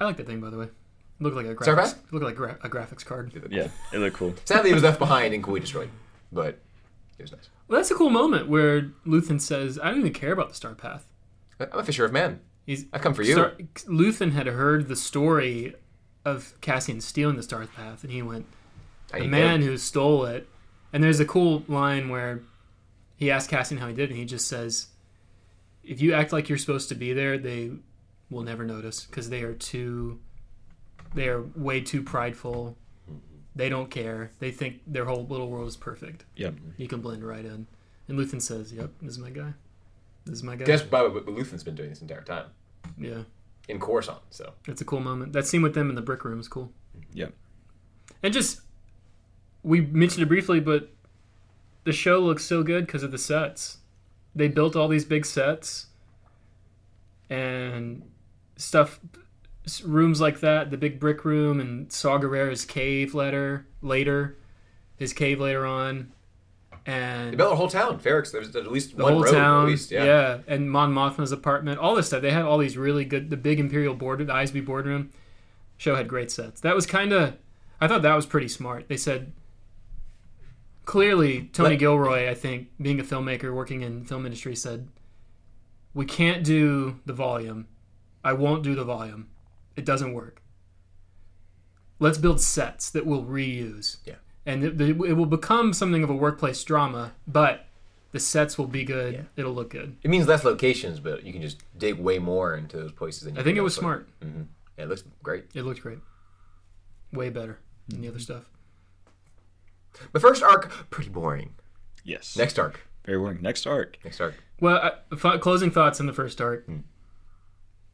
I 0.00 0.04
like 0.04 0.18
that 0.18 0.26
thing, 0.28 0.40
by 0.40 0.50
the 0.50 0.56
way. 0.56 0.66
It 0.66 0.72
looked 1.18 1.34
like 1.34 1.46
a 1.46 1.56
graphics, 1.56 1.74
Path? 1.74 2.12
looked 2.12 2.24
like 2.24 2.36
gra- 2.36 2.58
a 2.62 2.68
graphics 2.68 3.04
card. 3.04 3.32
Yeah, 3.50 3.70
it 3.92 3.98
looked 3.98 4.16
cool. 4.16 4.36
Sadly, 4.44 4.70
it 4.70 4.74
was 4.74 4.84
left 4.84 5.00
behind 5.00 5.34
and 5.34 5.42
Kui 5.42 5.58
destroyed, 5.58 5.90
but 6.30 6.60
it 7.18 7.22
was 7.22 7.32
nice. 7.32 7.48
Well, 7.66 7.80
that's 7.80 7.90
a 7.90 7.96
cool 7.96 8.10
moment 8.10 8.48
where 8.48 8.92
Luthen 9.04 9.40
says, 9.40 9.80
"I 9.82 9.90
don't 9.90 9.98
even 9.98 10.12
care 10.12 10.32
about 10.32 10.50
the 10.50 10.54
Star 10.54 10.76
Path." 10.76 11.06
I'm 11.58 11.80
a 11.80 11.84
fisher 11.84 12.04
of 12.04 12.12
men. 12.12 12.40
He's 12.66 12.86
I 12.92 12.98
come 12.98 13.14
for 13.14 13.22
you. 13.22 13.32
Star- 13.32 13.54
Luthen 13.86 14.32
had 14.32 14.46
heard 14.46 14.88
the 14.88 14.96
story 14.96 15.74
of 16.24 16.54
Cassian 16.60 17.00
stealing 17.00 17.36
the 17.36 17.42
Star 17.42 17.66
Path, 17.66 18.02
and 18.02 18.12
he 18.12 18.22
went, 18.22 18.46
I 19.12 19.20
"The 19.20 19.28
man 19.28 19.60
him. 19.60 19.68
who 19.68 19.76
stole 19.76 20.24
it." 20.24 20.48
And 20.92 21.02
there's 21.02 21.20
a 21.20 21.26
cool 21.26 21.64
line 21.68 22.08
where 22.08 22.42
he 23.16 23.30
asks 23.30 23.48
Cassian 23.50 23.78
how 23.78 23.88
he 23.88 23.94
did, 23.94 24.04
it, 24.04 24.10
and 24.10 24.18
he 24.18 24.24
just 24.24 24.48
says, 24.48 24.88
"If 25.82 26.00
you 26.00 26.14
act 26.14 26.32
like 26.32 26.48
you're 26.48 26.58
supposed 26.58 26.88
to 26.88 26.94
be 26.94 27.12
there, 27.12 27.36
they 27.36 27.72
will 28.30 28.42
never 28.42 28.64
notice 28.64 29.04
because 29.04 29.28
they 29.28 29.42
are 29.42 29.54
too, 29.54 30.18
they 31.14 31.28
are 31.28 31.42
way 31.54 31.80
too 31.80 32.02
prideful. 32.02 32.78
They 33.54 33.68
don't 33.68 33.90
care. 33.90 34.30
They 34.38 34.50
think 34.50 34.80
their 34.86 35.04
whole 35.04 35.26
little 35.26 35.48
world 35.48 35.68
is 35.68 35.76
perfect. 35.76 36.24
Yep. 36.36 36.54
You 36.78 36.88
can 36.88 37.00
blend 37.00 37.22
right 37.24 37.44
in." 37.44 37.66
And 38.08 38.18
Luthen 38.18 38.40
says, 38.40 38.72
"Yep, 38.72 38.90
this 39.02 39.12
is 39.12 39.18
my 39.18 39.30
guy. 39.30 39.52
This 40.24 40.34
is 40.36 40.42
my 40.42 40.56
guy." 40.56 40.64
Guess 40.64 40.82
by 40.82 41.02
the 41.02 41.10
way, 41.10 41.20
but 41.24 41.34
Luthen's 41.34 41.62
been 41.64 41.74
doing 41.74 41.90
this 41.90 42.00
entire 42.02 42.22
time 42.22 42.46
Yeah. 42.98 43.22
in 43.68 43.78
Coruscant. 43.80 44.20
So 44.30 44.52
It's 44.66 44.80
a 44.80 44.84
cool 44.84 45.00
moment. 45.00 45.32
That 45.32 45.46
scene 45.46 45.62
with 45.62 45.74
them 45.74 45.88
in 45.88 45.94
the 45.94 46.02
brick 46.02 46.24
room 46.24 46.40
is 46.40 46.48
cool. 46.48 46.72
Mm-hmm. 46.96 47.10
Yeah. 47.18 47.26
And 48.22 48.32
just, 48.32 48.60
we 49.62 49.80
mentioned 49.82 50.22
it 50.22 50.26
briefly, 50.26 50.60
but 50.60 50.90
the 51.84 51.92
show 51.92 52.18
looks 52.20 52.44
so 52.44 52.62
good 52.62 52.86
because 52.86 53.02
of 53.02 53.10
the 53.10 53.18
sets. 53.18 53.78
They 54.34 54.48
built 54.48 54.74
all 54.76 54.88
these 54.88 55.04
big 55.04 55.26
sets 55.26 55.86
and 57.30 58.02
stuff, 58.56 59.00
rooms 59.84 60.20
like 60.20 60.40
that, 60.40 60.70
the 60.70 60.76
big 60.76 61.00
brick 61.00 61.24
room 61.24 61.60
and 61.60 61.90
Saw 61.92 62.18
Gerrera's 62.18 62.64
cave 62.64 63.14
letter 63.14 63.66
later, 63.82 64.36
his 64.96 65.12
cave 65.12 65.40
later 65.40 65.64
on. 65.66 66.12
And 66.86 67.32
they 67.32 67.36
built 67.36 67.52
a 67.52 67.56
whole 67.56 67.68
town. 67.68 67.98
Ferrix. 67.98 68.30
There's 68.30 68.54
at 68.54 68.70
least 68.70 68.96
the 68.96 69.02
one 69.04 69.14
whole 69.14 69.24
road, 69.24 69.32
town, 69.32 69.62
at 69.62 69.68
least. 69.70 69.90
Yeah. 69.90 70.04
yeah, 70.04 70.38
and 70.46 70.70
Mon 70.70 70.92
Mothma's 70.92 71.32
apartment, 71.32 71.78
all 71.78 71.94
this 71.94 72.08
stuff. 72.08 72.20
They 72.20 72.30
had 72.30 72.42
all 72.42 72.58
these 72.58 72.76
really 72.76 73.04
good. 73.06 73.30
The 73.30 73.38
big 73.38 73.58
Imperial 73.58 73.94
board, 73.94 74.18
the 74.18 74.24
ISB 74.26 74.64
boardroom 74.64 75.10
show 75.78 75.96
had 75.96 76.08
great 76.08 76.30
sets. 76.30 76.60
That 76.60 76.74
was 76.74 76.84
kind 76.86 77.12
of. 77.12 77.36
I 77.80 77.88
thought 77.88 78.02
that 78.02 78.14
was 78.14 78.26
pretty 78.26 78.48
smart. 78.48 78.88
They 78.88 78.98
said 78.98 79.32
clearly 80.84 81.44
Tony 81.52 81.70
Let- 81.70 81.78
Gilroy, 81.78 82.28
I 82.28 82.34
think, 82.34 82.68
being 82.80 83.00
a 83.00 83.04
filmmaker 83.04 83.54
working 83.54 83.80
in 83.82 84.00
the 84.00 84.04
film 84.04 84.26
industry, 84.26 84.54
said 84.54 84.88
we 85.94 86.04
can't 86.04 86.44
do 86.44 87.00
the 87.06 87.12
volume. 87.14 87.66
I 88.22 88.32
won't 88.34 88.62
do 88.62 88.74
the 88.74 88.84
volume. 88.84 89.28
It 89.76 89.84
doesn't 89.84 90.12
work. 90.12 90.42
Let's 91.98 92.18
build 92.18 92.40
sets 92.40 92.90
that 92.90 93.06
we'll 93.06 93.24
reuse. 93.24 93.98
Yeah. 94.04 94.16
And 94.46 94.62
it, 94.62 94.80
it 94.80 95.14
will 95.14 95.26
become 95.26 95.72
something 95.72 96.02
of 96.02 96.10
a 96.10 96.14
workplace 96.14 96.62
drama, 96.62 97.12
but 97.26 97.66
the 98.12 98.20
sets 98.20 98.58
will 98.58 98.66
be 98.66 98.84
good. 98.84 99.14
Yeah. 99.14 99.22
It'll 99.36 99.54
look 99.54 99.70
good. 99.70 99.96
It 100.02 100.10
means 100.10 100.28
less 100.28 100.44
locations, 100.44 101.00
but 101.00 101.24
you 101.24 101.32
can 101.32 101.42
just 101.42 101.62
dig 101.76 101.98
way 101.98 102.18
more 102.18 102.54
into 102.54 102.76
those 102.76 102.92
places. 102.92 103.22
Than 103.22 103.34
you 103.34 103.40
I 103.40 103.44
think 103.44 103.56
it 103.56 103.62
was 103.62 103.76
elsewhere. 103.76 104.06
smart. 104.20 104.20
Mm-hmm. 104.20 104.42
Yeah, 104.76 104.84
it 104.84 104.88
looks 104.88 105.04
great. 105.22 105.44
It 105.54 105.62
looked 105.62 105.80
great. 105.80 105.98
Way 107.12 107.30
better 107.30 107.58
than 107.88 108.02
the 108.02 108.08
other 108.08 108.18
mm-hmm. 108.18 108.22
stuff. 108.22 108.44
The 110.12 110.20
first 110.20 110.42
arc, 110.42 110.70
pretty 110.90 111.10
boring. 111.10 111.54
Yes. 112.04 112.36
Next 112.36 112.58
arc. 112.58 112.80
Very 113.04 113.18
boring. 113.18 113.40
Next 113.40 113.66
arc. 113.66 113.98
Next 114.04 114.20
arc. 114.20 114.34
Well, 114.60 114.76
uh, 114.76 115.16
th- 115.16 115.40
closing 115.40 115.70
thoughts 115.70 116.00
on 116.00 116.06
the 116.06 116.12
first 116.12 116.40
arc. 116.40 116.66
Hmm. 116.66 116.78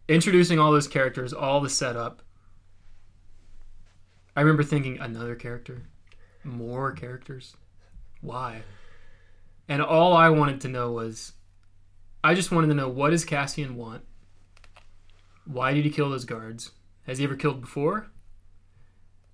Introducing 0.08 0.58
all 0.58 0.72
those 0.72 0.88
characters, 0.88 1.32
all 1.32 1.60
the 1.60 1.70
setup. 1.70 2.22
I 4.34 4.40
remember 4.40 4.62
thinking 4.62 4.98
another 4.98 5.34
character, 5.34 5.82
more 6.44 6.92
characters. 6.92 7.56
Why? 8.20 8.62
And 9.68 9.82
all 9.82 10.14
I 10.14 10.28
wanted 10.30 10.60
to 10.62 10.68
know 10.68 10.92
was, 10.92 11.32
I 12.22 12.34
just 12.34 12.50
wanted 12.50 12.68
to 12.68 12.74
know 12.74 12.88
what 12.88 13.10
does 13.10 13.24
Cassian 13.24 13.76
want? 13.76 14.02
Why 15.44 15.72
did 15.72 15.84
he 15.84 15.90
kill 15.90 16.10
those 16.10 16.24
guards? 16.24 16.72
Has 17.06 17.18
he 17.18 17.24
ever 17.24 17.36
killed 17.36 17.60
before? 17.60 18.08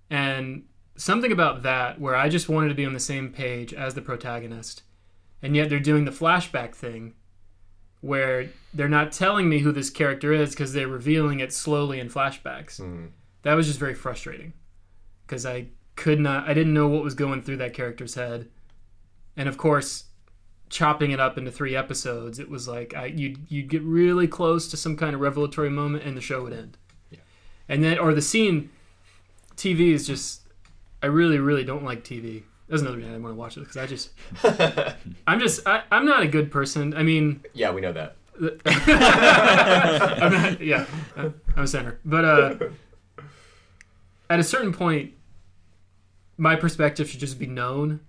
And 0.08 0.64
something 0.96 1.32
about 1.32 1.62
that 1.62 2.00
where 2.00 2.14
I 2.14 2.28
just 2.28 2.48
wanted 2.48 2.68
to 2.68 2.74
be 2.74 2.86
on 2.86 2.92
the 2.92 3.00
same 3.00 3.32
page 3.32 3.74
as 3.74 3.94
the 3.94 4.02
protagonist. 4.02 4.82
And 5.42 5.56
yet 5.56 5.68
they're 5.68 5.80
doing 5.80 6.04
the 6.04 6.10
flashback 6.10 6.74
thing 6.74 7.14
where 8.00 8.50
they're 8.72 8.88
not 8.88 9.12
telling 9.12 9.48
me 9.48 9.58
who 9.58 9.72
this 9.72 9.90
character 9.90 10.32
is 10.32 10.50
because 10.50 10.72
they're 10.72 10.88
revealing 10.88 11.40
it 11.40 11.52
slowly 11.52 11.98
in 11.98 12.08
flashbacks. 12.08 12.80
Mm-hmm. 12.80 13.06
That 13.42 13.54
was 13.54 13.66
just 13.66 13.78
very 13.78 13.94
frustrating 13.94 14.52
because 15.26 15.44
I 15.44 15.68
could 15.96 16.20
not, 16.20 16.48
I 16.48 16.54
didn't 16.54 16.74
know 16.74 16.86
what 16.88 17.02
was 17.02 17.14
going 17.14 17.42
through 17.42 17.56
that 17.58 17.74
character's 17.74 18.14
head. 18.14 18.48
And 19.36 19.48
of 19.48 19.56
course, 19.56 20.04
chopping 20.68 21.10
it 21.10 21.20
up 21.20 21.36
into 21.38 21.50
three 21.50 21.74
episodes, 21.74 22.38
it 22.38 22.48
was 22.48 22.68
like 22.68 22.94
I, 22.94 23.06
you'd, 23.06 23.38
you'd 23.48 23.68
get 23.68 23.82
really 23.82 24.28
close 24.28 24.68
to 24.68 24.76
some 24.76 24.96
kind 24.96 25.14
of 25.14 25.20
revelatory 25.20 25.70
moment 25.70 26.04
and 26.04 26.16
the 26.16 26.20
show 26.20 26.42
would 26.42 26.52
end. 26.52 26.76
Yeah. 27.10 27.18
And 27.68 27.82
then, 27.82 27.98
or 27.98 28.14
the 28.14 28.22
scene, 28.22 28.70
TV 29.56 29.92
is 29.92 30.06
just, 30.06 30.42
I 31.02 31.06
really, 31.06 31.38
really 31.38 31.64
don't 31.64 31.84
like 31.84 32.04
TV. 32.04 32.42
That's 32.68 32.82
another 32.82 32.96
reason 32.96 33.10
I 33.10 33.14
didn't 33.14 33.24
want 33.24 33.34
to 33.34 33.38
watch 33.38 33.56
it 33.56 33.60
because 33.60 33.76
I 33.76 33.86
just, 33.86 34.10
I'm 35.26 35.40
just, 35.40 35.66
I, 35.66 35.82
I'm 35.90 36.04
not 36.04 36.22
a 36.22 36.26
good 36.28 36.50
person. 36.50 36.94
I 36.94 37.02
mean, 37.02 37.42
Yeah, 37.54 37.70
we 37.70 37.80
know 37.80 37.92
that. 37.92 38.16
I'm 38.66 40.32
not, 40.32 40.60
yeah, 40.60 40.84
I'm 41.16 41.32
a 41.56 41.66
center. 41.66 42.00
But 42.04 42.24
uh, 42.24 42.54
at 44.28 44.40
a 44.40 44.44
certain 44.44 44.72
point, 44.72 45.14
my 46.36 46.56
perspective 46.56 47.08
should 47.08 47.20
just 47.20 47.38
be 47.38 47.46
known. 47.46 48.00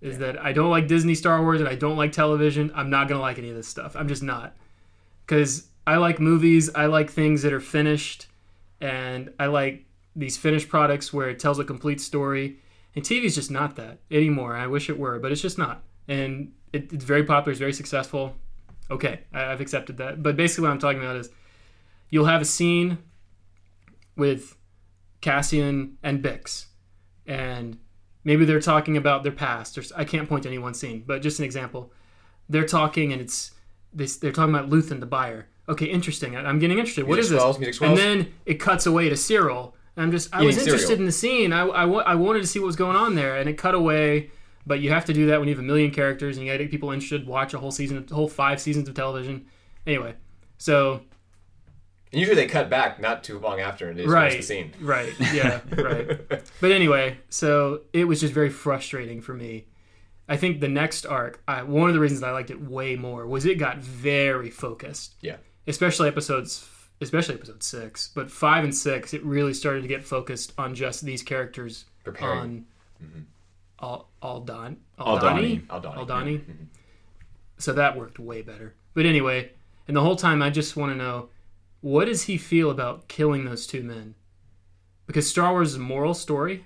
Is 0.00 0.18
that 0.18 0.42
I 0.44 0.52
don't 0.52 0.70
like 0.70 0.88
Disney 0.88 1.14
Star 1.14 1.40
Wars 1.40 1.60
and 1.60 1.68
I 1.68 1.76
don't 1.76 1.96
like 1.96 2.10
television. 2.10 2.72
I'm 2.74 2.90
not 2.90 3.08
gonna 3.08 3.20
like 3.20 3.38
any 3.38 3.50
of 3.50 3.56
this 3.56 3.68
stuff. 3.68 3.94
I'm 3.94 4.08
just 4.08 4.22
not. 4.22 4.56
Because 5.24 5.68
I 5.86 5.96
like 5.96 6.18
movies. 6.18 6.70
I 6.74 6.86
like 6.86 7.10
things 7.10 7.42
that 7.42 7.52
are 7.52 7.60
finished, 7.60 8.26
and 8.80 9.32
I 9.38 9.46
like 9.46 9.84
these 10.16 10.36
finished 10.36 10.68
products 10.68 11.12
where 11.12 11.28
it 11.28 11.38
tells 11.38 11.58
a 11.58 11.64
complete 11.64 12.00
story. 12.00 12.58
And 12.94 13.04
TV 13.04 13.24
is 13.24 13.34
just 13.34 13.50
not 13.50 13.76
that 13.76 13.98
anymore. 14.10 14.56
I 14.56 14.66
wish 14.66 14.90
it 14.90 14.98
were, 14.98 15.18
but 15.18 15.32
it's 15.32 15.40
just 15.40 15.56
not. 15.56 15.82
And 16.08 16.52
it, 16.72 16.92
it's 16.92 17.04
very 17.04 17.24
popular. 17.24 17.52
It's 17.52 17.60
very 17.60 17.72
successful. 17.72 18.36
Okay, 18.90 19.20
I, 19.32 19.46
I've 19.46 19.60
accepted 19.60 19.96
that. 19.98 20.22
But 20.22 20.36
basically, 20.36 20.62
what 20.64 20.72
I'm 20.72 20.78
talking 20.78 21.00
about 21.00 21.16
is 21.16 21.30
you'll 22.10 22.26
have 22.26 22.42
a 22.42 22.44
scene 22.44 22.98
with 24.16 24.56
Cassian 25.20 25.96
and 26.02 26.22
Bix, 26.22 26.66
and 27.26 27.78
maybe 28.24 28.44
they're 28.44 28.60
talking 28.60 28.96
about 28.96 29.22
their 29.22 29.32
past. 29.32 29.76
Or 29.78 29.82
I 29.96 30.04
can't 30.04 30.28
point 30.28 30.42
to 30.44 30.48
any 30.48 30.58
one 30.58 30.74
scene, 30.74 31.04
but 31.06 31.22
just 31.22 31.38
an 31.38 31.44
example. 31.44 31.92
They're 32.48 32.66
talking, 32.66 33.12
and 33.12 33.20
it's 33.20 33.52
this. 33.92 34.16
They're 34.16 34.32
talking 34.32 34.54
about 34.54 34.70
Luthen 34.70 35.00
the 35.00 35.06
buyer. 35.06 35.48
Okay, 35.68 35.86
interesting. 35.86 36.36
I- 36.36 36.44
I'm 36.48 36.58
getting 36.58 36.78
interested. 36.78 37.06
What 37.06 37.18
is 37.18 37.30
Music 37.30 37.34
this? 37.36 37.40
swells, 37.42 37.58
music 37.58 37.82
and 37.82 37.96
then 37.96 38.32
it 38.46 38.54
cuts 38.54 38.86
away 38.86 39.08
to 39.08 39.14
Syril. 39.14 39.72
And 39.96 40.04
I'm 40.04 40.10
just, 40.10 40.34
I 40.34 40.38
Eating 40.38 40.46
was 40.46 40.58
interested 40.58 40.86
cereal. 40.88 41.00
in 41.00 41.06
the 41.06 41.12
scene. 41.12 41.52
I, 41.52 41.62
I, 41.66 41.84
I 41.86 42.14
wanted 42.14 42.40
to 42.40 42.46
see 42.46 42.58
what 42.58 42.66
was 42.66 42.76
going 42.76 42.96
on 42.96 43.14
there, 43.14 43.36
and 43.36 43.48
it 43.48 43.54
cut 43.58 43.74
away. 43.74 44.30
But 44.66 44.80
you 44.80 44.90
have 44.90 45.04
to 45.06 45.12
do 45.12 45.26
that 45.26 45.38
when 45.40 45.48
you 45.48 45.54
have 45.54 45.62
a 45.62 45.66
million 45.66 45.90
characters 45.90 46.36
and 46.36 46.46
you 46.46 46.52
got 46.52 46.58
to 46.58 46.64
get 46.64 46.70
people 46.70 46.92
interested. 46.92 47.26
Watch 47.26 47.52
a 47.52 47.58
whole 47.58 47.72
season, 47.72 48.06
a 48.10 48.14
whole 48.14 48.28
five 48.28 48.60
seasons 48.60 48.88
of 48.88 48.94
television. 48.94 49.46
Anyway, 49.86 50.14
so 50.56 51.02
And 52.12 52.20
usually 52.20 52.36
they 52.36 52.46
cut 52.46 52.68
back 52.68 53.00
not 53.00 53.24
too 53.24 53.38
long 53.38 53.60
after 53.60 53.88
and 53.88 53.98
they 53.98 54.02
just 54.04 54.14
right, 54.14 54.36
the 54.36 54.42
scene. 54.42 54.72
right, 54.80 55.12
yeah, 55.32 55.60
right. 55.76 56.20
But 56.60 56.70
anyway, 56.70 57.18
so 57.30 57.80
it 57.92 58.04
was 58.04 58.20
just 58.20 58.34
very 58.34 58.50
frustrating 58.50 59.20
for 59.22 59.32
me. 59.32 59.66
I 60.28 60.36
think 60.36 60.60
the 60.60 60.68
next 60.68 61.06
arc, 61.06 61.42
I, 61.48 61.62
one 61.62 61.88
of 61.88 61.94
the 61.94 62.00
reasons 62.00 62.22
I 62.22 62.30
liked 62.30 62.50
it 62.50 62.60
way 62.60 62.96
more 62.96 63.26
was 63.26 63.46
it 63.46 63.58
got 63.58 63.78
very 63.78 64.50
focused. 64.50 65.14
Yeah. 65.20 65.36
especially 65.66 66.08
episodes 66.08 66.68
especially 67.02 67.34
episode 67.34 67.62
six 67.62 68.10
but 68.14 68.30
five 68.30 68.64
and 68.64 68.74
six 68.74 69.12
it 69.12 69.22
really 69.24 69.52
started 69.52 69.82
to 69.82 69.88
get 69.88 70.04
focused 70.04 70.52
on 70.56 70.74
just 70.74 71.04
these 71.04 71.22
characters 71.22 71.84
Preparing. 72.04 72.38
on 72.38 72.64
mm-hmm. 73.02 73.20
all 73.78 74.08
Aldhani 74.22 74.76
Aldhani. 74.98 75.66
Aldhani. 75.66 75.96
Aldhani 75.96 76.38
mm-hmm. 76.38 76.64
so 77.58 77.72
that 77.72 77.96
worked 77.96 78.18
way 78.18 78.42
better 78.42 78.74
but 78.94 79.04
anyway 79.04 79.50
and 79.88 79.96
the 79.96 80.00
whole 80.00 80.16
time 80.16 80.42
I 80.42 80.50
just 80.50 80.76
want 80.76 80.92
to 80.92 80.96
know 80.96 81.28
what 81.82 82.06
does 82.06 82.22
he 82.22 82.38
feel 82.38 82.70
about 82.70 83.08
killing 83.08 83.44
those 83.44 83.66
two 83.66 83.82
men? 83.82 84.14
Because 85.06 85.28
Star 85.28 85.52
Wars 85.52 85.70
is 85.70 85.74
a 85.76 85.80
moral 85.80 86.14
story 86.14 86.64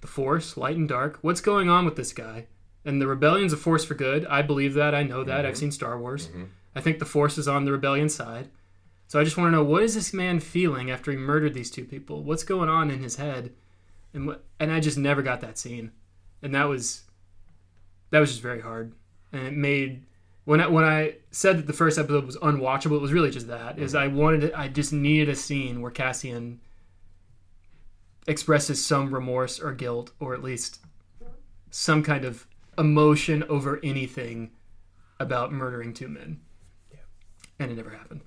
the 0.00 0.06
Force 0.06 0.56
light 0.56 0.76
and 0.76 0.88
dark. 0.88 1.18
What's 1.22 1.40
going 1.40 1.68
on 1.68 1.84
with 1.84 1.96
this 1.96 2.12
guy? 2.12 2.46
And 2.84 3.00
the 3.00 3.06
rebellion's 3.08 3.52
a 3.52 3.56
force 3.56 3.84
for 3.84 3.94
good. 3.94 4.24
I 4.26 4.42
believe 4.42 4.74
that. 4.74 4.94
I 4.94 5.02
know 5.02 5.24
that. 5.24 5.44
I've 5.44 5.54
mm-hmm. 5.54 5.60
seen 5.60 5.72
Star 5.72 5.98
Wars. 5.98 6.28
Mm-hmm. 6.28 6.44
I 6.76 6.80
think 6.80 7.00
the 7.00 7.04
Force 7.04 7.36
is 7.36 7.48
on 7.48 7.64
the 7.64 7.72
rebellion 7.72 8.08
side. 8.08 8.48
So 9.08 9.18
I 9.18 9.24
just 9.24 9.36
want 9.36 9.48
to 9.48 9.56
know 9.56 9.64
what 9.64 9.82
is 9.82 9.94
this 9.94 10.12
man 10.12 10.38
feeling 10.38 10.90
after 10.90 11.10
he 11.10 11.16
murdered 11.16 11.54
these 11.54 11.70
two 11.70 11.84
people? 11.84 12.22
What's 12.22 12.44
going 12.44 12.68
on 12.68 12.90
in 12.90 13.02
his 13.02 13.16
head? 13.16 13.52
And 14.12 14.26
what? 14.26 14.44
And 14.60 14.70
I 14.70 14.80
just 14.80 14.98
never 14.98 15.22
got 15.22 15.40
that 15.40 15.58
scene, 15.58 15.92
and 16.42 16.54
that 16.54 16.64
was 16.64 17.02
that 18.10 18.20
was 18.20 18.30
just 18.30 18.42
very 18.42 18.60
hard, 18.60 18.92
and 19.32 19.46
it 19.46 19.54
made 19.54 20.04
when 20.48 20.62
I 20.62 20.66
when 20.66 20.84
I 20.84 21.16
said 21.30 21.58
that 21.58 21.66
the 21.66 21.74
first 21.74 21.98
episode 21.98 22.24
was 22.24 22.38
unwatchable, 22.38 22.96
it 22.96 23.02
was 23.02 23.12
really 23.12 23.30
just 23.30 23.48
that. 23.48 23.78
Is 23.78 23.92
mm-hmm. 23.92 24.02
I 24.02 24.06
wanted 24.06 24.44
it, 24.44 24.54
I 24.56 24.68
just 24.68 24.94
needed 24.94 25.28
a 25.28 25.36
scene 25.36 25.82
where 25.82 25.90
Cassian 25.90 26.60
expresses 28.26 28.82
some 28.82 29.12
remorse 29.12 29.60
or 29.60 29.74
guilt, 29.74 30.12
or 30.18 30.32
at 30.32 30.42
least 30.42 30.80
some 31.70 32.02
kind 32.02 32.24
of 32.24 32.46
emotion 32.78 33.42
over 33.50 33.78
anything 33.84 34.52
about 35.20 35.52
murdering 35.52 35.92
two 35.92 36.08
men. 36.08 36.40
Yeah. 36.90 37.00
And 37.58 37.70
it 37.70 37.74
never 37.74 37.90
happened. 37.90 38.22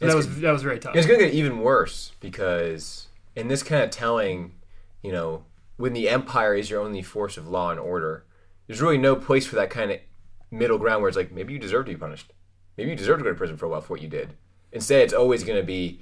So 0.00 0.08
that 0.08 0.16
was 0.16 0.26
good. 0.26 0.40
that 0.40 0.50
was 0.50 0.64
very 0.64 0.80
tough. 0.80 0.96
It's 0.96 1.06
going 1.06 1.20
to 1.20 1.26
get 1.26 1.34
even 1.34 1.60
worse 1.60 2.10
because 2.18 3.06
in 3.36 3.46
this 3.46 3.62
kind 3.62 3.84
of 3.84 3.90
telling, 3.90 4.54
you 5.00 5.12
know, 5.12 5.44
when 5.76 5.92
the 5.92 6.08
Empire 6.08 6.56
is 6.56 6.70
your 6.70 6.80
only 6.80 7.02
force 7.02 7.36
of 7.36 7.46
law 7.46 7.70
and 7.70 7.78
order, 7.78 8.24
there's 8.66 8.82
really 8.82 8.98
no 8.98 9.14
place 9.14 9.46
for 9.46 9.54
that 9.54 9.70
kind 9.70 9.92
of 9.92 10.00
middle 10.52 10.78
ground 10.78 11.02
where 11.02 11.08
it's 11.08 11.16
like, 11.16 11.32
maybe 11.32 11.52
you 11.52 11.58
deserve 11.58 11.86
to 11.86 11.92
be 11.92 11.96
punished. 11.98 12.32
Maybe 12.76 12.90
you 12.90 12.96
deserve 12.96 13.18
to 13.18 13.24
go 13.24 13.30
to 13.30 13.34
prison 13.36 13.56
for 13.56 13.66
a 13.66 13.68
while 13.68 13.80
for 13.80 13.94
what 13.94 14.02
you 14.02 14.08
did. 14.08 14.34
Instead, 14.70 15.02
it's 15.02 15.12
always 15.12 15.42
going 15.44 15.58
to 15.58 15.66
be 15.66 16.00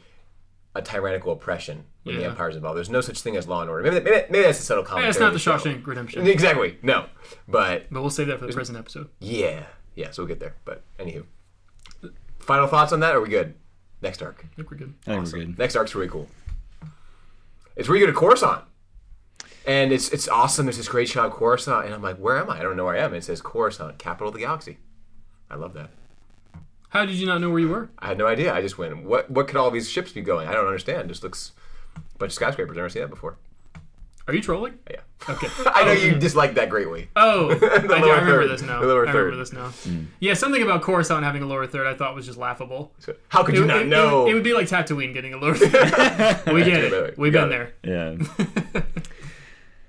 a 0.75 0.83
tyrannical 0.83 1.33
oppression 1.33 1.85
when 2.05 2.17
the 2.17 2.23
Yeah. 2.23 2.29
Empire's 2.29 2.55
involved. 2.57 2.77
There's 2.77 2.91
no 2.91 3.01
such 3.01 3.21
thing 3.23 3.37
as 3.37 3.49
law 3.49 3.61
and 3.63 3.71
order. 3.71 3.83
Maybe, 3.91 4.05
maybe, 4.05 4.27
maybe 4.31 4.43
that's 4.45 4.61
a 4.61 4.63
subtle 4.63 4.85
commentary. 4.85 5.07
Yeah, 5.07 5.11
it's 5.11 5.19
not 5.21 5.33
the 5.33 5.39
show. 5.39 5.57
Shawshank 5.57 5.87
Redemption, 5.87 6.27
Exactly. 6.27 6.79
No. 6.83 7.07
But 7.49 7.87
but 7.91 8.01
we'll 8.03 8.11
save 8.11 8.29
that 8.29 8.39
for 8.39 8.47
the 8.47 8.53
prison 8.53 8.77
episode. 8.77 9.09
yeah. 9.21 9.65
Yeah, 9.97 10.13
so 10.13 10.23
we'll 10.23 10.29
get 10.29 10.39
there. 10.39 10.55
But 10.65 10.83
anywho. 11.01 11.25
Final 12.39 12.69
thoughts 12.69 12.93
on 12.93 13.01
that? 13.01 13.15
Or 13.15 13.19
are 13.19 13.23
we 13.23 13.29
good? 13.29 13.55
Next 14.01 14.23
arc. 14.23 14.47
I 14.51 14.55
think 14.55 14.71
we're 14.71 14.77
good. 14.79 14.95
I 15.07 15.11
think 15.17 15.25
we're 15.33 15.39
good. 15.41 15.59
Next 15.59 15.75
arc's 15.77 15.95
really 15.97 16.09
cool. 16.09 16.29
It's 17.77 17.89
where 17.89 17.99
you 17.99 18.07
go 18.07 18.13
to 18.13 18.17
Coruscant. 18.19 18.63
And 19.67 19.93
it's 19.93 20.09
it's 20.11 20.29
awesome. 20.29 20.67
There's 20.67 20.77
this 20.79 20.89
great 20.89 21.09
shot 21.09 21.27
of 21.27 21.33
Coruscant, 21.33 21.85
and 21.85 21.95
I'm 21.95 22.03
like, 22.03 22.17
where 22.17 22.39
am 22.39 22.51
I? 22.51 22.59
I 22.59 22.63
don't 22.63 22.77
know 22.77 22.85
where 22.87 22.97
I 22.97 23.01
am. 23.01 23.07
And 23.13 23.17
it 23.17 23.25
says 23.25 23.41
Coruscant, 23.43 23.99
capital 23.99 24.29
of 24.29 24.35
the 24.35 24.41
galaxy. 24.41 24.79
I 25.51 25.57
love 25.57 25.75
that. 25.75 25.91
How 26.91 27.05
did 27.07 27.15
you 27.17 27.27
not 27.27 27.41
know 27.41 27.51
where 27.51 27.61
you 27.61 27.69
were? 27.69 27.91
I 27.99 28.09
had 28.09 28.19
no 28.19 28.27
idea. 28.27 28.53
I 28.53 28.61
just 28.63 28.79
went, 28.79 29.05
what 29.05 29.31
what 29.31 29.47
could 29.47 29.57
all 29.57 29.71
these 29.71 29.89
ships 29.89 30.13
be 30.13 30.23
going? 30.23 30.49
I 30.49 30.53
don't 30.53 30.67
understand. 30.67 31.03
It 31.03 31.09
just 31.09 31.23
looks 31.23 31.53
a 31.97 32.01
bunch 32.19 32.31
of 32.31 32.35
skyscrapers. 32.35 32.73
I've 32.73 32.77
never 32.77 32.89
seen 32.89 33.03
that 33.03 33.09
before. 33.09 33.37
Are 34.27 34.35
you 34.35 34.41
trolling? 34.43 34.79
Yeah. 34.91 35.01
Okay. 35.29 35.49
I 35.67 35.85
know 35.85 35.91
oh. 35.91 35.95
you 35.95 36.15
dislike 36.15 36.55
that 36.55 36.69
greatly. 36.71 37.09
Oh, 37.17 37.51
I, 37.51 37.59
do, 37.59 37.67
I 37.67 38.01
lower 38.01 38.15
remember 38.15 38.43
third. 38.43 38.51
this 38.51 38.63
now. 38.63 38.81
The 38.81 38.87
lower 38.87 39.07
I 39.07 39.11
remember 39.13 39.31
third. 39.33 39.41
this 39.41 39.53
now. 39.53 39.73
Yeah, 40.21 40.35
something 40.35 40.63
about 40.63 40.83
Coruscant 40.83 41.25
having 41.25 41.43
a 41.43 41.47
lower 41.47 41.67
third 41.67 41.87
I 41.87 41.95
thought 41.95 42.15
was 42.15 42.27
just 42.27 42.39
laughable. 42.39 42.93
So, 43.01 43.15
how 43.29 43.43
could 43.43 43.57
you 43.57 43.65
It- 43.65 43.67
not 43.67 43.83
it- 43.83 43.87
know? 43.89 44.21
It, 44.21 44.23
would- 44.25 44.31
it 44.31 44.35
would 44.35 44.45
be 44.45 44.55
like 44.55 44.67
Tatooine 44.69 45.13
getting 45.15 45.35
a 45.35 45.37
lower 45.37 45.55
third. 45.55 45.73
we 46.53 46.63
get 46.65 46.83
Wait, 46.83 46.93
wait, 46.93 46.93
it. 46.93 47.19
We've 47.19 47.33
You 47.35 47.41
been 47.41 47.49
got 47.49 47.49
there. 47.49 47.75
Yeah. 47.83 48.83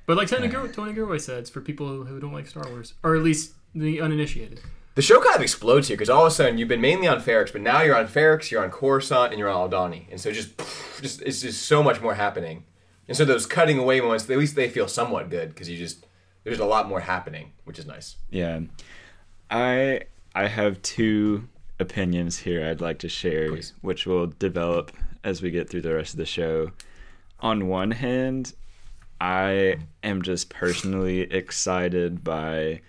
But 0.05 0.17
like 0.17 0.27
Tony, 0.27 0.47
Gil- 0.47 0.67
Tony 0.69 0.93
Gilroy 0.93 1.17
said, 1.17 1.39
it's 1.39 1.49
for 1.49 1.61
people 1.61 2.03
who 2.05 2.19
don't 2.19 2.33
like 2.33 2.47
Star 2.47 2.67
Wars, 2.69 2.93
or 3.03 3.15
at 3.15 3.23
least 3.23 3.53
the 3.73 4.01
uninitiated. 4.01 4.59
The 4.95 5.01
show 5.01 5.21
kind 5.21 5.35
of 5.35 5.41
explodes 5.41 5.87
here 5.87 5.95
because 5.95 6.09
all 6.09 6.25
of 6.25 6.31
a 6.31 6.35
sudden 6.35 6.57
you've 6.57 6.67
been 6.67 6.81
mainly 6.81 7.07
on 7.07 7.21
Ferrix, 7.21 7.51
but 7.53 7.61
now 7.61 7.81
you're 7.81 7.95
on 7.95 8.07
Ferrix, 8.07 8.51
you're 8.51 8.63
on 8.63 8.71
Coruscant, 8.71 9.31
and 9.31 9.39
you're 9.39 9.47
on 9.49 9.69
Aldhani, 9.69 10.11
and 10.11 10.19
so 10.19 10.31
just, 10.31 10.57
just 11.01 11.21
it's 11.21 11.41
just 11.41 11.63
so 11.63 11.81
much 11.81 12.01
more 12.01 12.15
happening. 12.15 12.65
And 13.07 13.15
so 13.15 13.23
those 13.23 13.45
cutting 13.45 13.77
away 13.77 14.01
moments, 14.01 14.29
at 14.29 14.37
least 14.37 14.55
they 14.55 14.69
feel 14.69 14.87
somewhat 14.87 15.29
good 15.29 15.49
because 15.49 15.69
you 15.69 15.77
just 15.77 16.05
there's 16.43 16.59
a 16.59 16.65
lot 16.65 16.89
more 16.89 16.99
happening, 17.01 17.51
which 17.63 17.79
is 17.79 17.85
nice. 17.85 18.17
Yeah. 18.29 18.61
I 19.49 20.01
I 20.35 20.47
have 20.47 20.81
two 20.81 21.47
opinions 21.79 22.39
here 22.39 22.65
I'd 22.65 22.81
like 22.81 22.99
to 22.99 23.09
share, 23.09 23.49
Please. 23.49 23.73
which 23.81 24.05
will 24.05 24.27
develop 24.27 24.91
as 25.23 25.41
we 25.41 25.51
get 25.51 25.69
through 25.69 25.81
the 25.81 25.93
rest 25.93 26.13
of 26.13 26.17
the 26.17 26.25
show. 26.25 26.71
On 27.39 27.67
one 27.67 27.91
hand, 27.91 28.53
I 29.21 29.77
am 30.01 30.23
just 30.23 30.49
personally 30.49 31.21
excited 31.21 32.23
by 32.23 32.81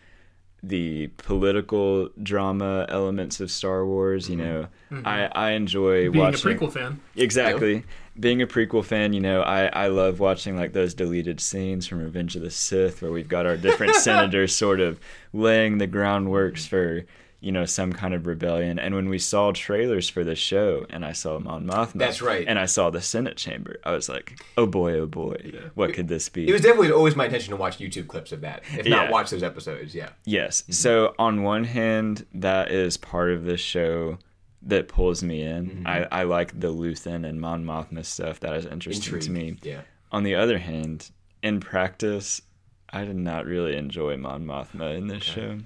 the 0.62 1.08
political 1.18 2.08
drama 2.22 2.86
elements 2.88 3.40
of 3.40 3.50
Star 3.50 3.84
Wars. 3.84 4.30
You 4.30 4.38
mm-hmm. 4.38 4.44
know, 4.46 4.66
mm-hmm. 4.90 5.06
I, 5.06 5.26
I 5.26 5.50
enjoy 5.50 6.08
watching 6.08 6.12
Being 6.12 6.24
watching 6.24 6.52
a 6.52 6.54
prequel 6.54 6.72
fan, 6.72 7.00
Exactly. 7.16 7.84
Being 8.18 8.40
a 8.40 8.46
prequel 8.46 8.82
fan, 8.82 9.12
you 9.12 9.20
know, 9.20 9.42
I, 9.42 9.66
I 9.66 9.86
love 9.88 10.20
watching 10.20 10.56
like 10.56 10.72
those 10.72 10.94
deleted 10.94 11.38
scenes 11.38 11.86
from 11.86 12.00
Revenge 12.00 12.34
of 12.34 12.40
the 12.40 12.50
Sith 12.50 13.02
where 13.02 13.12
we've 13.12 13.28
got 13.28 13.44
our 13.44 13.58
different 13.58 13.94
senators 13.96 14.56
sort 14.56 14.80
of 14.80 14.98
laying 15.34 15.76
the 15.76 15.88
groundworks 15.88 16.66
for, 16.66 17.04
you 17.42 17.50
know, 17.50 17.64
some 17.64 17.92
kind 17.92 18.14
of 18.14 18.26
rebellion. 18.26 18.78
And 18.78 18.94
when 18.94 19.08
we 19.08 19.18
saw 19.18 19.50
trailers 19.50 20.08
for 20.08 20.22
the 20.22 20.36
show 20.36 20.86
and 20.88 21.04
I 21.04 21.10
saw 21.10 21.40
Mon 21.40 21.66
Mothma 21.66 21.94
That's 21.98 22.22
right. 22.22 22.46
and 22.46 22.56
I 22.56 22.66
saw 22.66 22.88
the 22.88 23.00
Senate 23.02 23.36
chamber, 23.36 23.80
I 23.84 23.90
was 23.90 24.08
like, 24.08 24.40
oh 24.56 24.66
boy, 24.66 24.92
oh 25.00 25.06
boy, 25.06 25.52
what 25.74 25.92
could 25.92 26.06
this 26.06 26.28
be? 26.28 26.48
It 26.48 26.52
was 26.52 26.62
definitely 26.62 26.92
always 26.92 27.16
my 27.16 27.24
intention 27.24 27.50
to 27.50 27.56
watch 27.56 27.78
YouTube 27.78 28.06
clips 28.06 28.30
of 28.30 28.42
that, 28.42 28.62
if 28.72 28.86
not 28.86 29.10
watch 29.10 29.30
those 29.30 29.42
episodes. 29.42 29.92
Yeah, 29.92 30.10
Yes. 30.24 30.62
So 30.70 31.14
on 31.18 31.42
one 31.42 31.64
hand, 31.64 32.26
that 32.32 32.70
is 32.70 32.96
part 32.96 33.32
of 33.32 33.44
the 33.44 33.56
show 33.56 34.18
that 34.62 34.86
pulls 34.86 35.24
me 35.24 35.42
in. 35.42 35.66
Mm-hmm. 35.66 35.86
I, 35.86 36.06
I 36.12 36.22
like 36.22 36.58
the 36.58 36.72
Luthen 36.72 37.28
and 37.28 37.40
Mon 37.40 37.64
Mothma 37.64 38.04
stuff. 38.04 38.38
That 38.38 38.54
is 38.54 38.66
interesting 38.66 39.18
to 39.18 39.30
me. 39.32 39.56
Yeah, 39.62 39.80
On 40.12 40.22
the 40.22 40.36
other 40.36 40.58
hand, 40.58 41.10
in 41.42 41.58
practice, 41.58 42.40
I 42.88 43.04
did 43.04 43.16
not 43.16 43.46
really 43.46 43.76
enjoy 43.76 44.16
Mon 44.16 44.44
Mothma 44.46 44.96
in 44.96 45.08
this 45.08 45.24
show. 45.24 45.58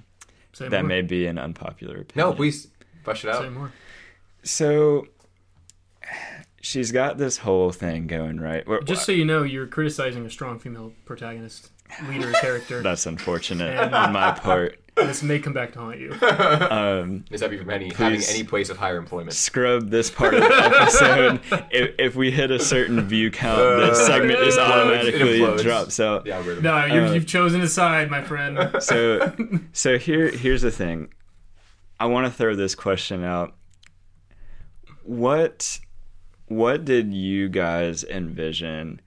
Say 0.53 0.67
That 0.69 0.81
more. 0.81 0.87
may 0.89 1.01
be 1.01 1.25
an 1.27 1.37
unpopular 1.37 1.97
opinion. 2.01 2.29
no, 2.29 2.33
please 2.33 2.67
flush 3.03 3.23
it 3.25 3.29
out. 3.29 3.41
Say 3.43 3.49
more. 3.49 3.71
So 4.43 5.07
she's 6.61 6.91
got 6.91 7.17
this 7.17 7.37
whole 7.37 7.71
thing 7.71 8.07
going 8.07 8.39
right. 8.39 8.67
Where- 8.67 8.81
Just 8.81 9.05
so 9.05 9.11
you 9.11 9.25
know, 9.25 9.43
you're 9.43 9.67
criticizing 9.67 10.25
a 10.25 10.29
strong 10.29 10.59
female 10.59 10.93
protagonist, 11.05 11.71
leader 12.09 12.31
character. 12.33 12.81
that's 12.83 13.05
unfortunate 13.05 13.77
on 13.93 14.13
my 14.13 14.31
part. 14.31 14.79
This 14.97 15.23
may 15.23 15.39
come 15.39 15.53
back 15.53 15.71
to 15.73 15.79
haunt 15.79 15.99
you. 15.99 16.13
Um, 16.21 17.25
Is 17.31 17.41
that 17.41 17.49
from 17.57 17.69
any 17.69 17.91
having 17.93 18.21
any 18.29 18.43
place 18.43 18.69
of 18.69 18.77
higher 18.77 18.97
employment? 18.97 19.33
scrub 19.33 19.89
this 19.89 20.09
part 20.11 20.33
of 20.33 20.41
the 20.41 20.53
episode. 20.53 21.41
if, 21.71 21.95
if 21.99 22.15
we 22.15 22.31
hit 22.31 22.51
a 22.51 22.59
certain 22.59 23.01
view 23.07 23.31
count, 23.31 23.59
this 23.81 24.05
segment 24.05 24.39
just 24.39 24.59
automatically 24.59 25.41
It 25.41 25.41
implodes. 25.41 25.61
drops 25.63 25.99
out. 25.99 26.25
The 26.25 26.31
algorithm. 26.33 26.63
No, 26.63 26.85
you've, 26.85 27.09
Uh, 27.11 27.13
you've 27.13 27.27
chosen 27.27 27.61
a 27.61 27.67
side, 27.67 28.09
my 28.11 28.21
friend. 28.21 28.69
So, 28.81 29.33
so 29.73 29.97
here, 29.97 30.29
here's 30.29 30.61
the 30.61 30.71
thing. 30.71 31.13
I 31.99 32.05
want 32.05 32.27
to 32.27 32.31
throw 32.33 32.55
this 32.55 32.75
question 32.75 33.23
out. 33.23 33.55
What, 35.03 35.79
what 36.47 36.85
did 36.85 37.13
you 37.13 37.49
guys 37.49 38.03
envision 38.03 39.01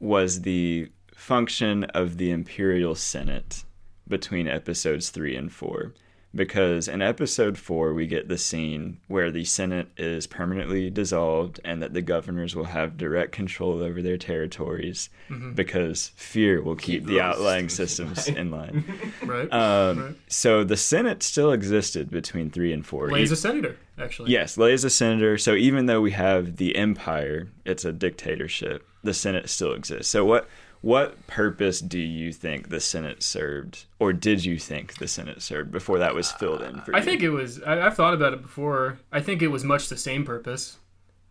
was 0.00 0.40
the 0.42 0.90
function 1.14 1.84
of 1.84 2.16
the 2.18 2.30
Imperial 2.30 2.94
Senate 2.94 3.64
between 4.12 4.46
episodes 4.46 5.10
three 5.10 5.34
and 5.34 5.50
four? 5.52 5.92
Because 6.34 6.88
in 6.88 7.02
episode 7.02 7.58
four, 7.58 7.92
we 7.92 8.06
get 8.06 8.26
the 8.28 8.38
scene 8.38 8.96
where 9.06 9.30
the 9.30 9.44
Senate 9.44 9.88
is 9.98 10.26
permanently 10.26 10.88
dissolved 10.88 11.60
and 11.62 11.82
that 11.82 11.92
the 11.92 12.00
governors 12.00 12.56
will 12.56 12.64
have 12.64 12.96
direct 12.96 13.32
control 13.32 13.82
over 13.82 14.00
their 14.00 14.16
territories 14.16 15.10
because 15.54 16.10
fear 16.16 16.62
will 16.62 16.74
keep, 16.74 17.04
the 17.04 17.16
those 17.16 17.20
outlying 17.20 17.68
systems 17.80 18.28
in 18.28 18.50
line. 18.50 18.84
Right? 19.22 19.52
Um, 19.52 19.98
Right. 20.00 20.14
So 20.28 20.64
the 20.64 20.76
Senate 20.78 21.22
still 21.22 21.52
existed 21.52 22.10
between 22.10 22.48
three 22.50 22.72
and 22.72 22.84
four. 22.84 23.10
Lay's 23.10 23.30
a 23.30 23.36
senator, 23.36 23.76
actually. 23.98 24.30
yes, 24.32 24.56
Lay's 24.56 24.84
a 24.84 24.90
senator. 24.90 25.36
So 25.36 25.52
even 25.54 25.84
though 25.84 26.00
we 26.00 26.12
have 26.12 26.56
the 26.56 26.76
Empire, 26.76 27.48
it's 27.66 27.84
a 27.84 27.92
dictatorship. 27.92 28.88
The 29.04 29.12
Senate 29.12 29.50
still 29.50 29.74
exists. 29.74 30.08
So 30.10 30.24
what 30.24 30.48
what 30.82 31.26
purpose 31.28 31.80
do 31.80 31.98
you 31.98 32.32
think 32.32 32.68
the 32.68 32.80
Senate 32.80 33.22
served, 33.22 33.86
or 34.00 34.12
did 34.12 34.44
you 34.44 34.58
think 34.58 34.98
the 34.98 35.06
Senate 35.06 35.40
served 35.40 35.70
before 35.70 35.98
that 36.00 36.14
was 36.14 36.32
filled 36.32 36.60
in 36.60 36.80
for 36.80 36.90
you? 36.92 36.98
I 36.98 37.00
think 37.00 37.22
it 37.22 37.30
was. 37.30 37.62
I, 37.62 37.86
I've 37.86 37.94
thought 37.94 38.14
about 38.14 38.32
it 38.32 38.42
before. 38.42 38.98
I 39.12 39.20
think 39.20 39.42
it 39.42 39.48
was 39.48 39.62
much 39.62 39.88
the 39.88 39.96
same 39.96 40.24
purpose. 40.24 40.78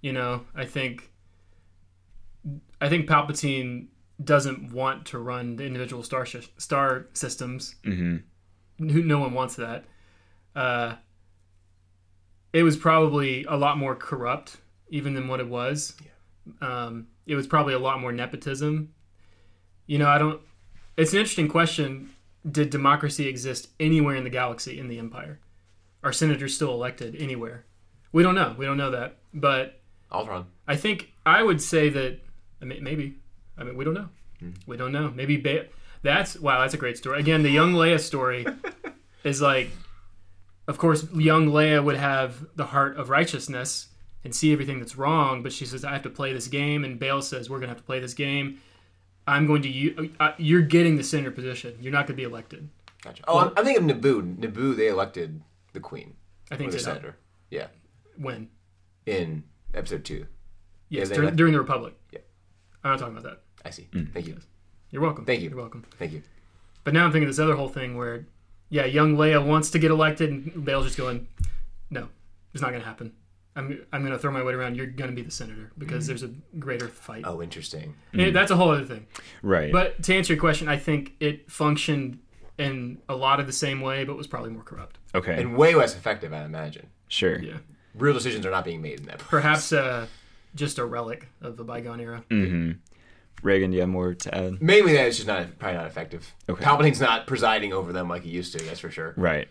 You 0.02 0.14
know, 0.14 0.46
I 0.56 0.66
think. 0.66 1.12
I 2.80 2.90
think 2.90 3.08
Palpatine 3.08 3.88
doesn't 4.24 4.72
want 4.72 5.06
to 5.08 5.20
run 5.20 5.58
the 5.58 5.66
individual 5.66 6.02
star 6.02 6.26
sh- 6.26 6.48
star 6.58 7.08
systems. 7.14 7.76
Mm-hmm. 7.84 9.08
No 9.08 9.20
one 9.20 9.34
wants 9.34 9.56
that. 9.58 9.84
Uh, 10.56 10.96
it 12.54 12.64
was 12.64 12.78
probably 12.78 13.44
a 13.44 13.56
lot 13.56 13.78
more 13.78 13.96
corrupt, 13.96 14.58
even 14.90 15.14
than 15.14 15.28
what 15.28 15.40
it 15.40 15.48
was. 15.48 15.94
Um, 16.62 17.08
it 17.26 17.36
was 17.36 17.48
probably 17.48 17.74
a 17.74 17.80
lot 17.80 18.00
more 18.00 18.12
nepotism. 18.12 18.94
You 19.88 20.00
know, 20.00 20.08
I 20.08 20.18
don't. 20.18 20.42
It's 20.98 21.14
an 21.14 21.20
interesting 21.20 21.48
question. 21.48 22.12
Did 22.50 22.70
democracy 22.70 23.28
exist 23.28 23.70
anywhere 23.80 24.16
in 24.16 24.24
the 24.24 24.30
galaxy 24.30 24.80
in 24.80 24.88
the 24.88 24.98
Empire? 24.98 25.40
Are 26.04 26.12
senators 26.12 26.56
still 26.56 26.74
elected 26.74 27.16
anywhere? 27.16 27.66
We 28.12 28.24
don't 28.24 28.36
know. 28.36 28.56
We 28.58 28.66
don't 28.66 28.78
know 28.78 28.92
that. 28.92 29.18
But 29.34 29.80
Ultron. 30.12 30.48
I 30.68 30.76
think 30.76 31.14
I 31.26 31.44
would 31.44 31.62
say 31.62 31.90
that 31.90 32.20
I 32.62 32.66
mean, 32.66 32.84
maybe. 32.84 33.16
I 33.58 33.64
mean, 33.64 33.76
we 33.76 33.84
don't 33.84 33.94
know. 33.94 34.10
Hmm. 34.40 34.52
We 34.68 34.78
don't 34.78 34.92
know. 34.92 35.12
Maybe 35.12 35.38
ba- 35.38 35.68
that's 36.04 36.40
wow. 36.40 36.62
That's 36.62 36.74
a 36.74 36.78
great 36.78 36.98
story. 36.98 37.20
Again, 37.20 37.44
the 37.44 37.50
young 37.50 37.74
Leia 37.74 38.00
story 38.00 38.46
is 39.24 39.42
like, 39.42 39.72
of 40.68 40.78
course, 40.78 41.06
young 41.14 41.48
Leia 41.48 41.84
would 41.84 41.98
have 41.98 42.46
the 42.56 42.66
heart 42.66 42.98
of 42.98 43.10
righteousness 43.10 43.88
and 44.24 44.36
see 44.36 44.54
everything 44.54 44.80
that's 44.80 44.96
wrong, 44.96 45.42
but 45.42 45.52
she 45.52 45.66
says, 45.66 45.84
"I 45.84 45.94
have 45.94 46.04
to 46.04 46.10
play 46.10 46.34
this 46.34 46.48
game," 46.48 46.84
and 46.84 47.00
Bail 47.00 47.22
says, 47.22 47.50
"We're 47.50 47.60
gonna 47.60 47.70
have 47.70 47.78
to 47.78 47.84
play 47.84 48.00
this 48.00 48.14
game." 48.14 48.60
I'm 49.28 49.48
going 49.48 49.62
to 49.62 49.70
you. 49.70 50.12
Uh, 50.20 50.32
you're 50.38 50.62
getting 50.62 50.98
the 50.98 51.04
senator 51.04 51.32
position. 51.32 51.78
You're 51.80 51.94
not 51.94 52.08
going 52.08 52.18
to 52.18 52.22
be 52.22 52.24
elected. 52.24 52.70
Gotcha. 53.04 53.24
Oh, 53.28 53.40
I'm, 53.40 53.54
I'm 53.58 53.66
thinking 53.66 53.90
of 53.90 53.98
Naboo. 53.98 54.38
Naboo, 54.38 54.76
they 54.76 54.88
elected 54.88 55.42
the 55.74 55.80
queen 55.80 56.16
I 56.50 56.56
or 56.56 56.58
think 56.58 56.72
the 56.72 56.78
they 56.78 56.84
senator. 56.84 57.16
Yeah, 57.50 57.68
when. 58.18 58.50
in 59.06 59.44
episode 59.74 60.04
two. 60.06 60.28
Yes, 60.90 61.10
they 61.10 61.16
during, 61.16 61.28
elect- 61.28 61.38
during 61.38 61.54
the 61.54 61.60
Republic. 61.60 61.94
Yeah. 62.12 62.20
I'm 62.84 62.92
not 62.92 63.00
talking 63.00 63.18
about 63.18 63.30
that. 63.30 63.42
I 63.66 63.70
see. 63.70 63.88
Mm. 63.92 64.12
Thank 64.12 64.28
you. 64.28 64.38
You're 64.90 65.02
welcome. 65.02 65.26
Thank 65.26 65.42
you. 65.42 65.50
You're 65.50 65.58
welcome. 65.60 65.86
Thank 65.98 66.12
you. 66.12 66.22
But 66.84 66.94
now 66.94 67.06
I'm 67.06 67.12
thinking 67.12 67.30
of 67.30 67.36
this 67.36 67.40
other 67.40 67.56
whole 67.56 67.70
thing 67.70 67.96
where, 67.96 68.26
yeah, 68.70 68.86
young 68.86 69.16
Leia 69.16 69.46
wants 69.46 69.70
to 69.72 69.80
get 69.80 69.92
elected, 69.92 70.30
and 70.32 70.66
Bail's 70.66 70.86
just 70.86 70.98
going, 70.98 71.28
no, 71.90 72.10
it's 72.54 72.62
not 72.62 72.72
going 72.72 72.82
to 72.82 72.88
happen. 72.88 73.14
I'm, 73.56 73.86
I'm 73.92 74.02
going 74.02 74.14
to 74.14 74.20
throw 74.20 74.32
my 74.32 74.42
weight 74.44 74.56
around. 74.56 74.76
You're 74.78 74.86
going 74.86 75.10
to 75.10 75.16
be 75.16 75.22
the 75.22 75.32
senator 75.32 75.72
because 75.78 76.08
there's 76.08 76.24
a 76.24 76.30
greater 76.58 76.88
fight. 76.88 77.24
Oh, 77.26 77.42
interesting. 77.42 77.96
Eh, 78.18 78.32
that's 78.32 78.50
a 78.52 78.56
whole 78.56 78.72
other 78.72 78.86
thing. 78.86 79.08
right. 79.42 79.72
But 79.72 80.02
to 80.04 80.16
answer 80.16 80.34
your 80.34 80.40
question, 80.40 80.68
I 80.70 80.78
think 80.78 81.14
it 81.20 81.52
functioned 81.52 82.20
in 82.58 83.00
a 83.10 83.16
lot 83.16 83.40
of 83.40 83.48
the 83.48 83.54
same 83.54 83.82
way, 83.82 84.04
but 84.06 84.16
was 84.16 84.28
probably 84.28 84.52
more 84.52 84.64
corrupt. 84.64 85.00
okay, 85.16 85.42
And 85.42 85.56
way 85.58 85.74
less 85.76 85.96
effective, 85.96 86.32
I 86.34 86.44
imagine. 86.46 86.88
sure. 87.08 87.40
Yeah. 87.40 87.58
Real 87.96 88.14
decisions 88.14 88.46
are 88.46 88.52
not 88.52 88.64
being 88.64 88.82
made 88.82 89.02
in 89.02 89.06
that. 89.08 89.20
Perhaps 89.20 89.74
uh, 89.74 90.08
just 90.56 90.78
a 90.78 90.86
relic 90.86 91.28
of 91.42 91.58
the 91.58 91.64
bygone 91.66 92.00
era. 92.00 92.24
Mm. 92.30 92.78
Reagan, 93.44 93.72
do 93.72 93.76
you 93.76 93.82
have 93.82 93.90
more 93.90 94.14
to 94.14 94.34
add? 94.38 94.62
Mainly 94.62 94.94
that 94.94 95.08
it's 95.08 95.18
just 95.18 95.28
not 95.28 95.60
probably 95.60 95.78
not 95.78 95.88
effective. 95.88 96.34
Okay. 96.48 96.64
Palpatine's 96.64 97.02
not 97.02 97.28
presiding 97.28 97.74
over 97.74 97.92
them 97.92 98.08
like 98.08 98.22
he 98.24 98.30
used 98.30 98.58
to. 98.58 98.64
That's 98.64 98.80
for 98.80 98.92
sure. 98.92 99.14
Right. 99.18 99.48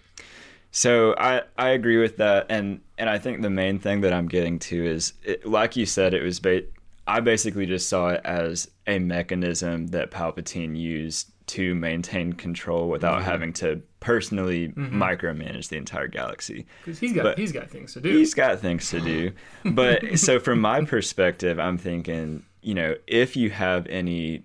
So 0.73 1.15
I 1.19 1.43
I 1.59 1.71
agree 1.71 1.99
with 1.99 2.17
that, 2.19 2.47
and 2.49 2.81
and 2.99 3.09
I 3.11 3.19
think 3.19 3.43
the 3.43 3.51
main 3.51 3.79
thing 3.79 4.03
that 4.03 4.13
I'm 4.13 4.29
getting 4.29 4.59
to 4.61 4.87
is, 4.87 5.15
it, 5.25 5.47
like 5.47 5.77
you 5.77 5.87
said, 5.87 6.15
it 6.15 6.23
was 6.23 6.39
ba- 6.39 6.63
I 7.07 7.21
basically 7.21 7.67
just 7.67 7.89
saw 7.89 8.11
it 8.11 8.21
as 8.25 8.71
a 8.87 8.99
mechanism 8.99 9.89
that 9.89 10.11
Palpatine 10.11 10.77
used 10.77 11.31
to 11.49 11.75
maintain 11.75 12.33
control 12.33 12.89
without 12.89 13.23
mm-hmm. 13.23 13.31
having 13.31 13.53
to 13.55 13.83
personally 13.99 14.69
mm-hmm. 14.69 15.03
micromanage 15.03 15.69
the 15.69 15.77
entire 15.77 16.07
galaxy. 16.07 16.65
Because 16.85 17.01
he's 17.01 17.13
got 17.13 17.23
But- 17.25 17.39
he's 17.39 17.51
got 17.51 17.69
things 17.69 17.95
to 17.95 18.01
do. 18.01 18.17
He's 18.17 18.35
got 18.35 18.61
things 18.61 18.89
to 18.91 19.01
do. 19.01 19.33
But 19.65 20.19
so 20.21 20.39
from 20.39 20.61
my 20.61 20.85
perspective, 20.85 21.59
I'm 21.59 21.77
thinking, 21.77 22.45
you 22.63 22.75
know, 22.75 22.95
if 23.09 23.37
you 23.37 23.51
have 23.51 23.89
any 23.89 24.45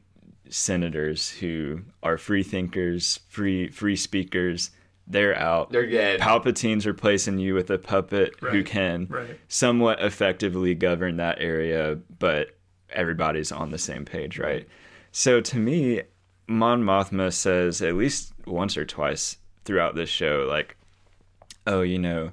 senators 0.49 1.29
who 1.29 1.81
are 2.01 2.17
free 2.17 2.43
thinkers, 2.43 3.19
free 3.29 3.69
free 3.69 3.95
speakers, 3.95 4.71
they're 5.07 5.37
out. 5.37 5.71
They're 5.71 5.89
dead. 5.89 6.19
Palpatine's 6.19 6.85
replacing 6.87 7.37
you 7.37 7.53
with 7.53 7.69
a 7.69 7.77
puppet 7.77 8.33
who 8.39 8.63
can 8.63 9.07
Right. 9.09 9.39
somewhat 9.47 10.01
effectively 10.01 10.73
govern 10.75 11.17
that 11.17 11.37
area, 11.39 11.99
but 12.19 12.57
everybody's 12.89 13.51
on 13.51 13.71
the 13.71 13.77
same 13.77 14.05
page, 14.05 14.39
right? 14.39 14.67
So 15.11 15.41
to 15.41 15.57
me, 15.57 16.01
Mon 16.47 16.83
Mothma 16.83 17.31
says 17.33 17.81
at 17.81 17.95
least 17.95 18.33
once 18.45 18.77
or 18.77 18.85
twice 18.85 19.37
throughout 19.63 19.95
this 19.95 20.09
show, 20.09 20.45
like, 20.49 20.75
oh, 21.67 21.81
you 21.81 21.97
know, 21.99 22.31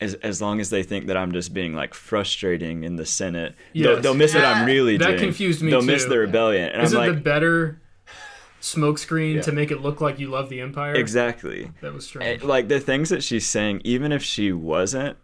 as 0.00 0.14
as 0.14 0.42
long 0.42 0.58
as 0.60 0.70
they 0.70 0.82
think 0.82 1.06
that 1.06 1.16
I'm 1.16 1.32
just 1.32 1.54
being 1.54 1.74
like 1.74 1.94
frustrating 1.94 2.82
in 2.82 2.96
the 2.96 3.06
Senate, 3.06 3.54
they'll, 3.74 4.00
they'll 4.00 4.14
miss 4.14 4.34
what 4.34 4.44
I'm 4.44 4.66
really 4.66 4.96
That 4.96 5.06
doing. 5.10 5.18
confused 5.20 5.62
me 5.62 5.70
They'll 5.70 5.82
miss 5.82 6.04
the 6.04 6.18
rebellion, 6.18 6.68
and 6.70 6.82
Is 6.82 6.92
I'm 6.92 6.96
it 7.02 7.06
like, 7.06 7.14
the 7.16 7.20
better 7.22 7.80
smokescreen 8.64 9.36
Yeah. 9.36 9.40
to 9.42 9.52
make 9.52 9.70
it 9.70 9.80
look 9.82 10.00
like 10.00 10.18
you 10.18 10.28
love 10.28 10.48
the 10.48 10.60
Empire? 10.60 10.94
exactly. 10.94 11.70
That 11.82 11.92
was 11.92 12.04
Eh, 12.04 12.08
strange. 12.08 12.42
Like 12.42 12.68
the 12.68 12.80
things 12.80 13.10
that 13.10 13.22
she's 13.22 13.46
saying, 13.46 13.82
even 13.84 14.10
if 14.12 14.22
she 14.22 14.52
wasn't 14.52 15.16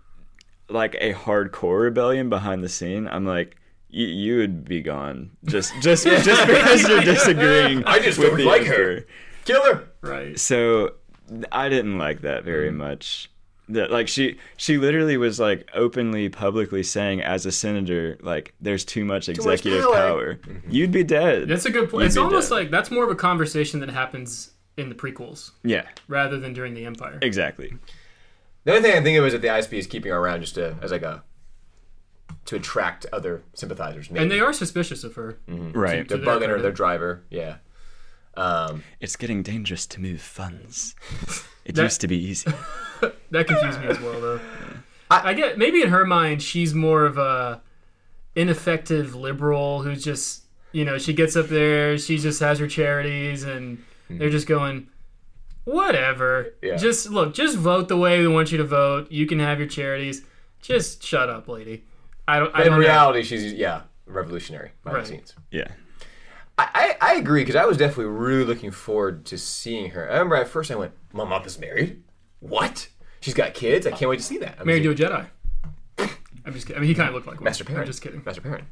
like 0.68 0.94
a 1.00 1.14
hardcore 1.14 1.80
rebellion 1.82 2.28
behind 2.28 2.62
the 2.62 2.68
scene, 2.68 3.08
I'm 3.08 3.24
like. 3.26 3.56
You, 3.92 4.06
you 4.06 4.36
would 4.36 4.64
be 4.68 4.82
gone 4.82 5.32
just 5.46 5.72
just 5.82 6.04
just 6.06 6.46
because 6.46 6.88
you're 6.88 7.00
disagreeing. 7.00 7.82
I 7.86 7.98
just 7.98 8.18
with 8.18 8.28
don't 8.28 8.36
the 8.38 8.44
like 8.44 8.62
her. 8.66 8.98
Emperor. 8.98 9.06
Killer. 9.44 9.88
right. 10.00 10.38
so 10.38 10.92
I 11.50 11.68
didn't 11.68 11.98
like 11.98 12.20
that 12.20 12.44
very 12.44 12.70
much. 12.70 13.32
That 13.72 13.90
like 13.90 14.08
she 14.08 14.38
she 14.56 14.78
literally 14.78 15.16
was 15.16 15.38
like 15.40 15.68
openly 15.74 16.28
publicly 16.28 16.82
saying 16.82 17.20
as 17.22 17.46
a 17.46 17.52
senator 17.52 18.18
like 18.20 18.54
there's 18.60 18.84
too 18.84 19.04
much 19.04 19.28
much 19.28 19.36
executive 19.36 19.82
power. 19.84 19.92
power. 19.94 20.34
Mm-hmm. 20.36 20.70
You'd 20.70 20.92
be 20.92 21.04
dead. 21.04 21.48
That's 21.48 21.64
a 21.66 21.70
good 21.70 21.88
point. 21.90 22.02
You'd 22.02 22.06
It's 22.08 22.16
almost 22.16 22.48
dead. 22.48 22.54
like 22.56 22.70
that's 22.70 22.90
more 22.90 23.04
of 23.04 23.10
a 23.10 23.14
conversation 23.14 23.80
that 23.80 23.90
happens 23.90 24.52
in 24.76 24.88
the 24.88 24.94
prequels 24.94 25.50
yeah, 25.62 25.86
rather 26.08 26.38
than 26.38 26.52
during 26.54 26.74
the 26.74 26.84
Empire. 26.86 27.18
exactly. 27.22 27.74
The 28.64 28.72
only 28.72 28.82
thing 28.82 28.98
I 28.98 29.02
think 29.02 29.16
it 29.16 29.20
was 29.20 29.32
that 29.32 29.42
the 29.42 29.48
ISB 29.48 29.74
is 29.78 29.86
keeping 29.86 30.10
her 30.12 30.18
around 30.18 30.40
just 30.42 30.54
to, 30.56 30.76
as 30.82 30.90
like 30.90 31.02
a 31.02 31.22
to 32.46 32.56
attract 32.56 33.06
other 33.12 33.42
sympathizers. 33.54 34.10
Maybe. 34.10 34.22
And 34.22 34.30
they 34.30 34.40
are 34.40 34.52
suspicious 34.52 35.04
of 35.04 35.14
her. 35.14 35.38
Mm-hmm. 35.48 35.78
Right. 35.78 36.08
They're 36.08 36.18
to 36.18 36.24
their 36.24 36.34
bugging 36.34 36.40
her, 36.40 36.46
credit. 36.46 36.62
their 36.62 36.72
driver. 36.72 37.22
Yeah. 37.30 37.56
Um, 38.40 38.84
It's 39.00 39.16
getting 39.16 39.42
dangerous 39.42 39.86
to 39.86 40.00
move 40.00 40.20
funds. 40.20 40.94
It 41.64 41.74
That- 41.74 41.82
used 41.84 42.00
to 42.00 42.08
be 42.08 42.16
easy. 42.16 42.50
That 43.30 43.46
confused 43.46 43.80
me 43.80 43.86
as 43.86 44.00
well, 44.00 44.20
though. 44.20 44.40
I, 45.10 45.30
I 45.30 45.34
get 45.34 45.56
maybe 45.58 45.82
in 45.82 45.88
her 45.90 46.04
mind 46.04 46.42
she's 46.42 46.74
more 46.74 47.04
of 47.04 47.16
a 47.18 47.60
ineffective 48.34 49.14
liberal 49.14 49.82
who's 49.82 50.02
just 50.04 50.44
you 50.72 50.84
know 50.84 50.98
she 50.98 51.12
gets 51.12 51.36
up 51.36 51.46
there, 51.48 51.96
she 51.98 52.18
just 52.18 52.40
has 52.40 52.58
her 52.58 52.66
charities, 52.66 53.42
and 53.44 53.82
they're 54.08 54.30
just 54.30 54.46
going 54.46 54.88
whatever. 55.64 56.54
Yeah. 56.62 56.76
Just 56.76 57.10
look, 57.10 57.34
just 57.34 57.56
vote 57.56 57.88
the 57.88 57.96
way 57.96 58.20
we 58.20 58.28
want 58.28 58.50
you 58.52 58.58
to 58.58 58.64
vote. 58.64 59.10
You 59.10 59.26
can 59.26 59.38
have 59.38 59.58
your 59.58 59.68
charities. 59.68 60.22
Just 60.60 61.02
shut 61.02 61.28
up, 61.30 61.48
lady. 61.48 61.84
I 62.28 62.38
don't. 62.38 62.48
I 62.54 62.58
but 62.58 62.66
in 62.66 62.72
don't 62.72 62.80
know. 62.80 62.86
reality, 62.86 63.22
she's 63.22 63.52
yeah 63.52 63.82
revolutionary 64.06 64.72
behind 64.82 64.96
Right. 64.98 65.06
the 65.06 65.12
scenes. 65.12 65.34
Yeah. 65.50 65.68
I, 66.74 66.96
I, 67.00 67.14
agree 67.14 67.42
because 67.42 67.56
I 67.56 67.64
was 67.64 67.76
definitely 67.76 68.06
really 68.06 68.44
looking 68.44 68.70
forward 68.70 69.24
to 69.26 69.38
seeing 69.38 69.90
her. 69.90 70.08
I 70.08 70.14
remember 70.14 70.36
at 70.36 70.48
first 70.48 70.70
I 70.70 70.74
went, 70.74 70.92
"My 71.12 71.24
mom 71.24 71.44
is 71.44 71.58
married. 71.58 72.02
What? 72.40 72.88
She's 73.20 73.34
got 73.34 73.54
kids. 73.54 73.86
I 73.86 73.90
can't 73.90 74.08
wait 74.08 74.18
to 74.18 74.24
see 74.24 74.38
that." 74.38 74.56
I 74.60 74.64
Married 74.64 74.82
to 74.82 74.90
a 74.90 74.94
Jedi. 74.94 75.26
I'm 76.44 76.54
just 76.54 76.66
kidding. 76.66 76.78
I 76.78 76.80
mean, 76.80 76.88
he 76.88 76.94
kind 76.94 77.08
of 77.08 77.14
looked 77.14 77.26
like 77.26 77.36
one. 77.36 77.44
Master 77.44 77.64
I'm 77.68 77.86
just 77.86 78.02
kidding. 78.02 78.22
Master 78.24 78.40
Perrin. 78.40 78.66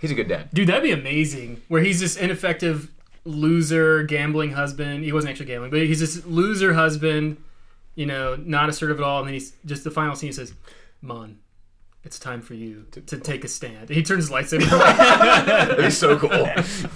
He's 0.00 0.10
a 0.10 0.14
good 0.14 0.28
dad. 0.28 0.48
Dude, 0.52 0.68
that'd 0.68 0.82
be 0.82 0.90
amazing. 0.90 1.62
Where 1.68 1.82
he's 1.82 2.00
this 2.00 2.16
ineffective 2.16 2.90
loser 3.24 4.02
gambling 4.02 4.52
husband. 4.52 5.04
He 5.04 5.12
wasn't 5.12 5.30
actually 5.30 5.46
gambling, 5.46 5.70
but 5.70 5.80
he's 5.80 6.00
this 6.00 6.24
loser 6.26 6.74
husband. 6.74 7.36
You 7.94 8.06
know, 8.06 8.36
not 8.36 8.68
assertive 8.68 8.98
at 8.98 9.04
all. 9.04 9.20
And 9.20 9.28
then 9.28 9.34
he's 9.34 9.52
just 9.64 9.84
the 9.84 9.90
final 9.90 10.16
scene. 10.16 10.28
He 10.28 10.32
says, 10.32 10.54
"Mon, 11.00 11.38
it's 12.04 12.18
time 12.18 12.40
for 12.42 12.54
you 12.54 12.86
to, 12.92 13.00
take 13.00 13.44
a 13.44 13.48
stand." 13.48 13.88
He 13.90 14.02
turns 14.02 14.28
his 14.28 14.30
lightsaber. 14.30 14.70
away. 14.72 15.46
That'd 15.46 15.76
be 15.78 15.90
so 15.90 16.18
cool. 16.18 16.30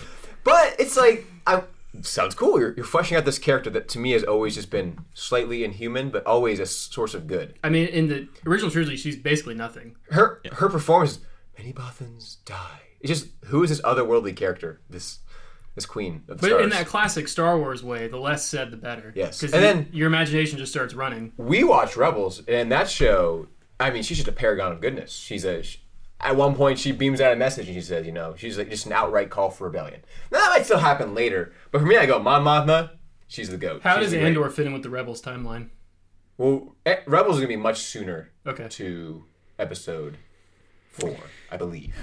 but 0.44 0.76
it's 0.78 0.96
like 0.96 1.26
I 1.46 1.62
sounds 2.02 2.34
cool. 2.34 2.60
You're, 2.60 2.74
you're 2.74 2.84
fleshing 2.84 3.16
out 3.16 3.24
this 3.24 3.38
character 3.38 3.70
that 3.70 3.88
to 3.88 3.98
me 3.98 4.12
has 4.12 4.22
always 4.24 4.54
just 4.54 4.70
been 4.70 4.98
slightly 5.14 5.64
inhuman, 5.64 6.10
but 6.10 6.24
always 6.26 6.60
a 6.60 6.66
source 6.66 7.14
of 7.14 7.26
good. 7.26 7.54
I 7.64 7.68
mean, 7.70 7.88
in 7.88 8.08
the 8.08 8.28
original 8.46 8.70
trilogy, 8.70 8.96
she's 8.96 9.16
basically 9.16 9.54
nothing. 9.54 9.96
Her 10.10 10.40
her 10.52 10.68
performance. 10.68 11.20
Many 11.56 11.72
Bothans 11.72 12.36
die. 12.44 12.82
It's 13.00 13.10
just 13.10 13.28
who 13.46 13.62
is 13.64 13.70
this 13.70 13.80
otherworldly 13.80 14.36
character? 14.36 14.80
This 14.88 15.18
this 15.74 15.86
queen 15.86 16.22
of 16.28 16.38
the 16.40 16.42
But 16.42 16.46
stars. 16.50 16.62
in 16.64 16.70
that 16.70 16.86
classic 16.86 17.28
Star 17.28 17.56
Wars 17.58 17.82
way, 17.84 18.08
the 18.08 18.16
less 18.18 18.44
said, 18.44 18.70
the 18.72 18.76
better. 18.76 19.12
Yes. 19.14 19.40
because 19.40 19.54
And 19.54 19.62
then- 19.62 19.88
your 19.92 20.06
imagination 20.08 20.58
just 20.58 20.72
starts 20.72 20.92
running. 20.92 21.32
we 21.36 21.62
watch 21.62 21.96
Rebels, 21.96 22.42
and 22.48 22.70
that 22.72 22.90
show, 22.90 23.46
I 23.80 23.90
mean, 23.90 24.02
she's 24.02 24.16
just 24.18 24.28
a 24.28 24.32
paragon 24.32 24.72
of 24.72 24.80
goodness. 24.80 25.12
She's 25.12 25.44
a. 25.44 25.62
She, 25.62 25.78
at 26.20 26.34
one 26.36 26.54
point, 26.56 26.78
she 26.80 26.90
beams 26.90 27.20
out 27.20 27.32
a 27.32 27.36
message 27.36 27.66
and 27.68 27.76
she 27.76 27.80
says, 27.80 28.04
you 28.04 28.10
know, 28.12 28.34
she's 28.36 28.58
like 28.58 28.70
just 28.70 28.86
an 28.86 28.92
outright 28.92 29.30
call 29.30 29.50
for 29.50 29.64
rebellion. 29.68 30.00
Now 30.32 30.40
that 30.40 30.50
might 30.50 30.64
still 30.64 30.78
happen 30.78 31.14
later, 31.14 31.52
but 31.70 31.80
for 31.80 31.86
me, 31.86 31.96
I 31.96 32.06
go, 32.06 32.18
Mon 32.18 32.44
Mothma, 32.44 32.90
she's 33.28 33.50
the 33.50 33.56
goat. 33.56 33.82
How 33.82 33.94
She's 33.96 34.06
does 34.06 34.10
the 34.12 34.18
great- 34.18 34.26
Andor 34.28 34.50
fit 34.50 34.66
in 34.66 34.72
with 34.72 34.82
the 34.82 34.90
Rebels 34.90 35.22
timeline? 35.22 35.68
Well, 36.36 36.74
eh, 36.84 36.96
Rebels 37.06 37.36
is 37.36 37.40
gonna 37.40 37.48
be 37.48 37.54
much 37.56 37.78
sooner 37.78 38.30
Okay. 38.44 38.66
to 38.68 39.26
episode 39.60 40.18
four, 40.90 41.16
I 41.52 41.56
believe. 41.56 41.94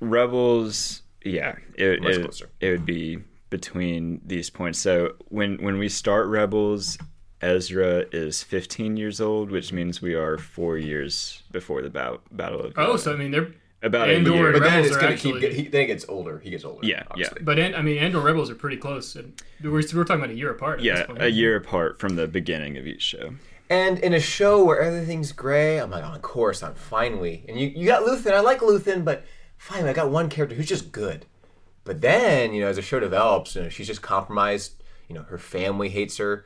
Rebels, 0.00 1.02
yeah, 1.24 1.54
it, 1.76 2.02
Much 2.02 2.16
it, 2.16 2.22
closer. 2.22 2.50
it 2.60 2.70
would 2.70 2.86
be 2.86 3.18
between 3.50 4.20
these 4.24 4.50
points. 4.50 4.78
So 4.80 5.14
when 5.28 5.58
when 5.62 5.78
we 5.78 5.88
start 5.88 6.26
Rebels, 6.26 6.98
Ezra 7.42 8.04
is 8.12 8.42
15 8.42 8.96
years 8.96 9.20
old, 9.20 9.50
which 9.50 9.72
means 9.72 10.02
we 10.02 10.14
are 10.14 10.36
four 10.38 10.76
years 10.76 11.42
before 11.50 11.82
the 11.82 11.90
battle 11.90 12.20
battle 12.30 12.60
of. 12.60 12.74
Oh, 12.76 12.94
Yavin. 12.94 12.98
so 12.98 13.12
I 13.12 13.16
mean, 13.16 13.30
they're 13.30 13.48
about 13.82 14.10
Andor 14.10 14.32
a 14.32 14.34
year. 14.34 14.44
and 14.50 14.52
But 14.54 14.62
then 14.64 14.72
Rebels 14.72 14.86
it's 14.88 14.96
are 14.96 15.00
gonna 15.00 15.12
actually- 15.14 15.40
keep. 15.40 15.52
He, 15.52 15.68
then 15.68 15.80
it 15.82 15.86
gets 15.86 16.04
older. 16.08 16.38
He 16.40 16.50
gets 16.50 16.64
older. 16.64 16.86
Yeah, 16.86 17.04
yeah. 17.16 17.28
But 17.40 17.58
An- 17.58 17.74
I 17.74 17.82
mean, 17.82 17.98
Andor 17.98 18.20
Rebels 18.20 18.50
are 18.50 18.54
pretty 18.54 18.76
close. 18.76 19.16
And 19.16 19.40
we're, 19.62 19.70
we're 19.72 19.82
talking 19.82 20.16
about 20.16 20.30
a 20.30 20.34
year 20.34 20.50
apart. 20.50 20.80
At 20.80 20.84
yeah, 20.84 20.94
this 20.96 21.06
point. 21.06 21.22
a 21.22 21.30
year 21.30 21.56
apart 21.56 21.98
from 21.98 22.16
the 22.16 22.26
beginning 22.28 22.76
of 22.76 22.86
each 22.86 23.02
show. 23.02 23.34
And 23.70 23.98
in 24.00 24.12
a 24.12 24.20
show 24.20 24.64
where 24.64 24.80
everything's 24.80 25.30
gray, 25.32 25.78
I'm 25.78 25.90
like, 25.92 26.02
oh, 26.02 26.08
on 26.08 26.20
course, 26.20 26.62
I'm 26.62 26.74
finally. 26.74 27.44
And 27.48 27.58
you, 27.58 27.68
you 27.68 27.86
got 27.86 28.02
Luthen. 28.02 28.32
I 28.32 28.40
like 28.40 28.58
Luthen, 28.60 29.04
but 29.04 29.24
finally, 29.58 29.90
I 29.90 29.92
got 29.92 30.10
one 30.10 30.28
character 30.28 30.56
who's 30.56 30.66
just 30.68 30.90
good. 30.90 31.24
But 31.84 32.00
then, 32.00 32.52
you 32.52 32.60
know, 32.60 32.66
as 32.68 32.76
the 32.76 32.82
show 32.82 32.98
develops, 33.00 33.54
you 33.54 33.62
know, 33.62 33.68
she's 33.68 33.86
just 33.86 34.02
compromised. 34.02 34.74
You 35.08 35.14
know, 35.14 35.22
her 35.22 35.38
family 35.38 35.88
hates 35.88 36.18
her. 36.18 36.44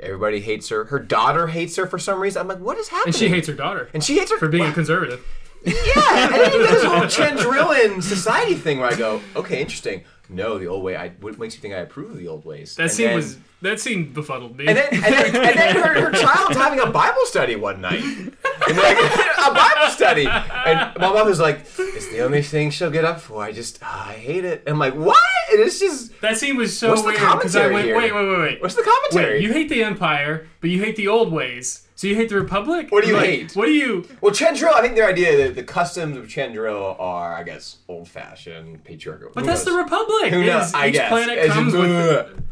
Everybody 0.00 0.40
hates 0.40 0.68
her. 0.68 0.84
Her 0.84 0.98
daughter 0.98 1.48
hates 1.48 1.76
her 1.76 1.86
for 1.86 1.98
some 1.98 2.20
reason. 2.20 2.40
I'm 2.40 2.48
like, 2.48 2.58
what 2.60 2.76
is 2.78 2.88
happening? 2.88 3.14
And 3.14 3.16
she 3.16 3.28
hates 3.28 3.48
her 3.48 3.54
daughter 3.54 3.88
And 3.94 4.04
she 4.04 4.18
hates 4.18 4.30
her 4.30 4.38
for 4.38 4.48
being 4.48 4.66
a 4.66 4.72
conservative. 4.72 5.24
Yeah, 5.64 5.74
and 5.74 6.34
then 6.34 6.52
you 6.52 6.58
get 6.60 6.70
this 6.70 6.84
whole 6.84 7.00
Chandrillan 7.02 8.02
society 8.02 8.54
thing 8.54 8.78
where 8.78 8.90
I 8.90 8.94
go, 8.94 9.20
okay, 9.36 9.60
interesting. 9.60 10.04
No, 10.30 10.58
the 10.58 10.66
old 10.66 10.82
way. 10.84 10.96
I 10.96 11.08
what 11.20 11.38
makes 11.38 11.54
you 11.54 11.60
think 11.60 11.74
I 11.74 11.78
approve 11.78 12.10
of 12.12 12.16
the 12.18 12.28
old 12.28 12.44
ways? 12.44 12.76
That 12.76 12.84
And 12.84 12.92
scene 12.92 13.06
then- 13.08 13.16
was 13.16 13.38
that 13.62 13.78
scene 13.78 14.12
befuddled 14.12 14.56
me. 14.56 14.66
And 14.68 14.76
then, 14.78 14.88
and 14.90 15.02
then, 15.02 15.36
and 15.36 15.58
then 15.58 15.76
her, 15.76 16.00
her 16.06 16.12
child's 16.12 16.56
having 16.56 16.80
a 16.80 16.86
Bible 16.90 17.26
study 17.26 17.56
one 17.56 17.82
night. 17.82 18.02
And 18.02 18.76
like, 18.76 18.96
a 19.38 19.52
Bible 19.52 19.90
study. 19.90 20.26
And 20.26 20.98
my 20.98 21.12
mom 21.12 21.26
was 21.26 21.40
like, 21.40 21.66
it's 21.78 22.08
the 22.10 22.20
only 22.20 22.40
thing 22.40 22.70
she'll 22.70 22.90
get 22.90 23.04
up 23.04 23.20
for. 23.20 23.42
I 23.42 23.52
just, 23.52 23.78
ah, 23.82 24.08
I 24.08 24.14
hate 24.14 24.46
it. 24.46 24.62
And 24.66 24.74
I'm 24.74 24.78
like, 24.78 24.94
what? 24.94 25.18
And 25.52 25.60
it's 25.60 25.78
just, 25.78 26.18
that 26.22 26.38
scene 26.38 26.56
was 26.56 26.78
so 26.78 26.88
What's 26.90 27.02
weird 27.02 27.16
because 27.18 27.54
I 27.54 27.66
went, 27.66 27.84
here? 27.84 27.96
wait, 27.98 28.14
wait, 28.14 28.26
wait, 28.28 28.38
wait. 28.38 28.62
what's 28.62 28.76
the 28.76 28.82
commentary? 28.82 29.34
Wait, 29.34 29.42
you 29.42 29.52
hate 29.52 29.68
the 29.68 29.84
Empire, 29.84 30.46
but 30.62 30.70
you 30.70 30.82
hate 30.82 30.96
the 30.96 31.08
old 31.08 31.30
ways. 31.30 31.86
So 32.00 32.06
you 32.06 32.14
hate 32.16 32.30
the 32.30 32.36
Republic? 32.36 32.90
What 32.90 33.02
do 33.04 33.10
you 33.10 33.16
Like, 33.16 33.26
hate? 33.26 33.54
What 33.54 33.66
do 33.66 33.72
you? 33.72 34.08
well, 34.22 34.32
Chandril, 34.32 34.72
I 34.72 34.80
think 34.80 34.94
their 34.94 35.06
idea 35.06 35.36
that 35.36 35.54
the 35.54 35.62
customs 35.62 36.16
of 36.16 36.28
Chandril 36.28 36.98
are, 36.98 37.34
I 37.36 37.42
guess, 37.42 37.76
old 37.88 38.08
fashioned, 38.08 38.82
patriarchal. 38.84 39.32
But 39.34 39.42
Who 39.42 39.46
that's 39.46 39.66
knows? 39.66 39.74
the 39.74 39.82
Republic. 39.82 40.32
Who 40.32 40.40
It 40.40 40.46
knows? 40.46 40.68
is- 40.68 40.74
I 40.74 40.86
each 40.86 40.94
guess. 40.94 41.10
planet 41.10 41.36
It's 41.36 41.52
comes 41.52 41.74
just- 41.74 41.86
with. 41.86 42.42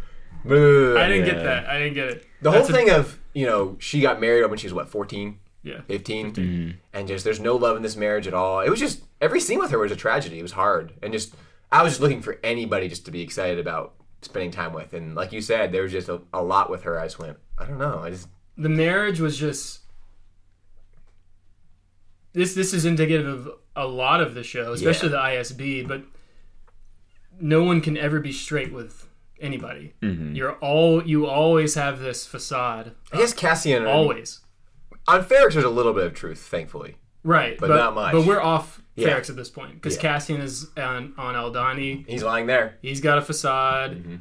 Bleh. 0.44 0.96
I 0.98 1.08
didn't 1.08 1.26
Yeah. 1.28 1.32
get 1.32 1.44
that. 1.44 1.66
I 1.66 1.78
didn't 1.78 1.94
get 1.94 2.08
it. 2.08 2.26
The 2.42 2.50
whole 2.50 2.58
That's 2.60 2.68
a- 2.68 2.72
thing 2.74 2.90
of, 2.90 3.18
you 3.32 3.46
know, 3.46 3.76
she 3.80 4.02
got 4.02 4.20
married 4.20 4.44
when 4.50 4.58
she 4.58 4.66
was, 4.66 4.74
what, 4.74 4.90
14? 4.90 5.38
Yeah. 5.62 5.80
15, 5.88 6.32
mm-hmm. 6.34 6.70
and 6.92 7.08
just 7.08 7.24
there's 7.24 7.40
no 7.40 7.56
love 7.56 7.74
in 7.78 7.82
this 7.82 7.96
marriage 7.96 8.26
at 8.26 8.34
all 8.34 8.60
it 8.60 8.68
was 8.70 8.78
just 8.78 9.02
every 9.22 9.40
scene 9.40 9.58
with 9.58 9.70
her 9.70 9.78
was 9.78 9.90
a 9.92 9.96
tragedy 9.96 10.38
it 10.38 10.42
was 10.42 10.52
hard 10.52 10.92
and 11.02 11.12
just 11.12 11.34
i 11.72 11.82
was 11.82 11.92
just 11.94 12.00
looking 12.00 12.22
for 12.22 12.38
anybody 12.44 12.88
just 12.88 13.04
to 13.06 13.10
be 13.10 13.20
excited 13.22 13.58
about 13.58 13.94
spending 14.22 14.50
time 14.52 14.72
with 14.72 14.94
and 14.94 15.14
like 15.14 15.32
you 15.32 15.40
said 15.42 15.72
there 15.72 15.82
was 15.82 15.92
just 15.92 16.08
a, 16.08 16.20
a 16.32 16.42
lot 16.42 16.70
with 16.70 16.82
her 16.84 16.98
i 16.98 17.04
just 17.04 17.18
went 17.18 17.36
i 17.58 17.64
don't 17.66 17.76
know 17.78 17.98
i 18.02 18.08
just 18.08 18.28
the 18.58 18.68
marriage 18.68 19.20
was 19.20 19.38
just 19.38 19.80
this 22.32 22.54
this 22.54 22.72
is 22.74 22.84
indicative 22.84 23.26
of 23.26 23.50
a 23.76 23.86
lot 23.86 24.20
of 24.20 24.34
the 24.34 24.42
show 24.42 24.72
especially 24.72 25.08
the 25.08 25.16
isb 25.16 25.86
but 25.88 26.02
no 27.40 27.62
one 27.62 27.80
can 27.80 27.96
ever 27.96 28.18
be 28.18 28.32
straight 28.32 28.72
with 28.72 29.06
anybody. 29.40 29.94
You're 30.00 30.54
all 30.56 31.06
you 31.06 31.26
always 31.26 31.76
have 31.76 32.00
this 32.00 32.26
facade. 32.26 32.96
I 33.12 33.18
guess 33.18 33.32
cassian 33.32 33.86
always. 33.86 34.40
On 35.06 35.22
Ferrix 35.24 35.52
there's 35.52 35.64
a 35.64 35.70
little 35.70 35.92
bit 35.92 36.06
of 36.06 36.14
truth 36.14 36.40
thankfully. 36.40 36.96
Right 37.22 37.56
But 37.56 37.68
not 37.68 37.94
much. 37.94 38.12
but 38.12 38.26
we're 38.26 38.40
off 38.42 38.82
Yeah. 38.96 39.10
Ferrix 39.10 39.30
at 39.30 39.36
this 39.36 39.50
point 39.50 39.74
because 39.74 39.94
Yeah. 39.94 40.02
cassian 40.02 40.40
is 40.40 40.68
on 40.76 41.14
on 41.16 41.36
Aldhani 41.36 42.04
he's 42.08 42.24
lying 42.24 42.46
there. 42.48 42.78
He's 42.82 43.00
got 43.00 43.18
a 43.18 43.22
facade. 43.22 43.92
Mm-hmm. 43.98 44.16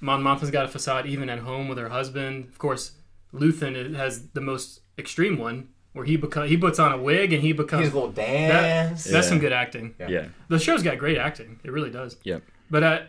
mon 0.00 0.22
mothma's 0.22 0.52
got 0.52 0.64
a 0.66 0.68
facade 0.68 1.06
even 1.06 1.28
at 1.28 1.40
home 1.40 1.66
with 1.66 1.78
her 1.78 1.88
husband. 1.88 2.46
Of 2.52 2.58
course 2.58 2.92
luthen 3.34 3.94
has 3.94 4.28
the 4.30 4.40
most 4.40 4.80
extreme 4.98 5.38
one 5.38 5.68
where 5.92 6.04
he 6.04 6.16
become 6.16 6.46
he 6.48 6.56
puts 6.56 6.78
on 6.78 6.92
a 6.92 6.98
wig 6.98 7.32
and 7.32 7.42
he 7.42 7.52
becomes 7.52 7.84
he's 7.84 7.92
a 7.92 7.94
little 7.96 8.10
That- 8.12 8.26
dance 8.26 9.04
that's 9.04 9.28
some 9.28 9.38
good 9.38 9.52
acting. 9.52 9.94
Yeah. 9.98 10.26
The 10.48 10.58
show's 10.58 10.82
got 10.82 10.98
great 10.98 11.18
acting. 11.18 11.58
It 11.64 11.70
really 11.72 11.90
does. 11.90 12.16
Yeah, 12.24 12.38
But 12.70 12.82
uh, 12.82 13.00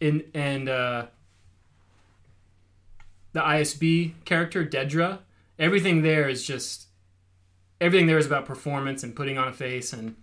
in 0.00 0.24
and 0.34 0.68
uh, 0.68 1.06
the 3.32 3.40
ISB 3.40 4.12
character 4.24 4.64
Dedra. 4.64 5.18
Everything 5.58 6.00
there 6.02 6.28
is 6.28 6.46
just 6.46 6.86
everything 7.80 8.06
there 8.06 8.18
is 8.18 8.26
about 8.26 8.46
performance 8.46 9.02
and 9.02 9.14
putting 9.14 9.36
on 9.38 9.46
a 9.48 9.52
face 9.52 9.92
and 9.92 10.16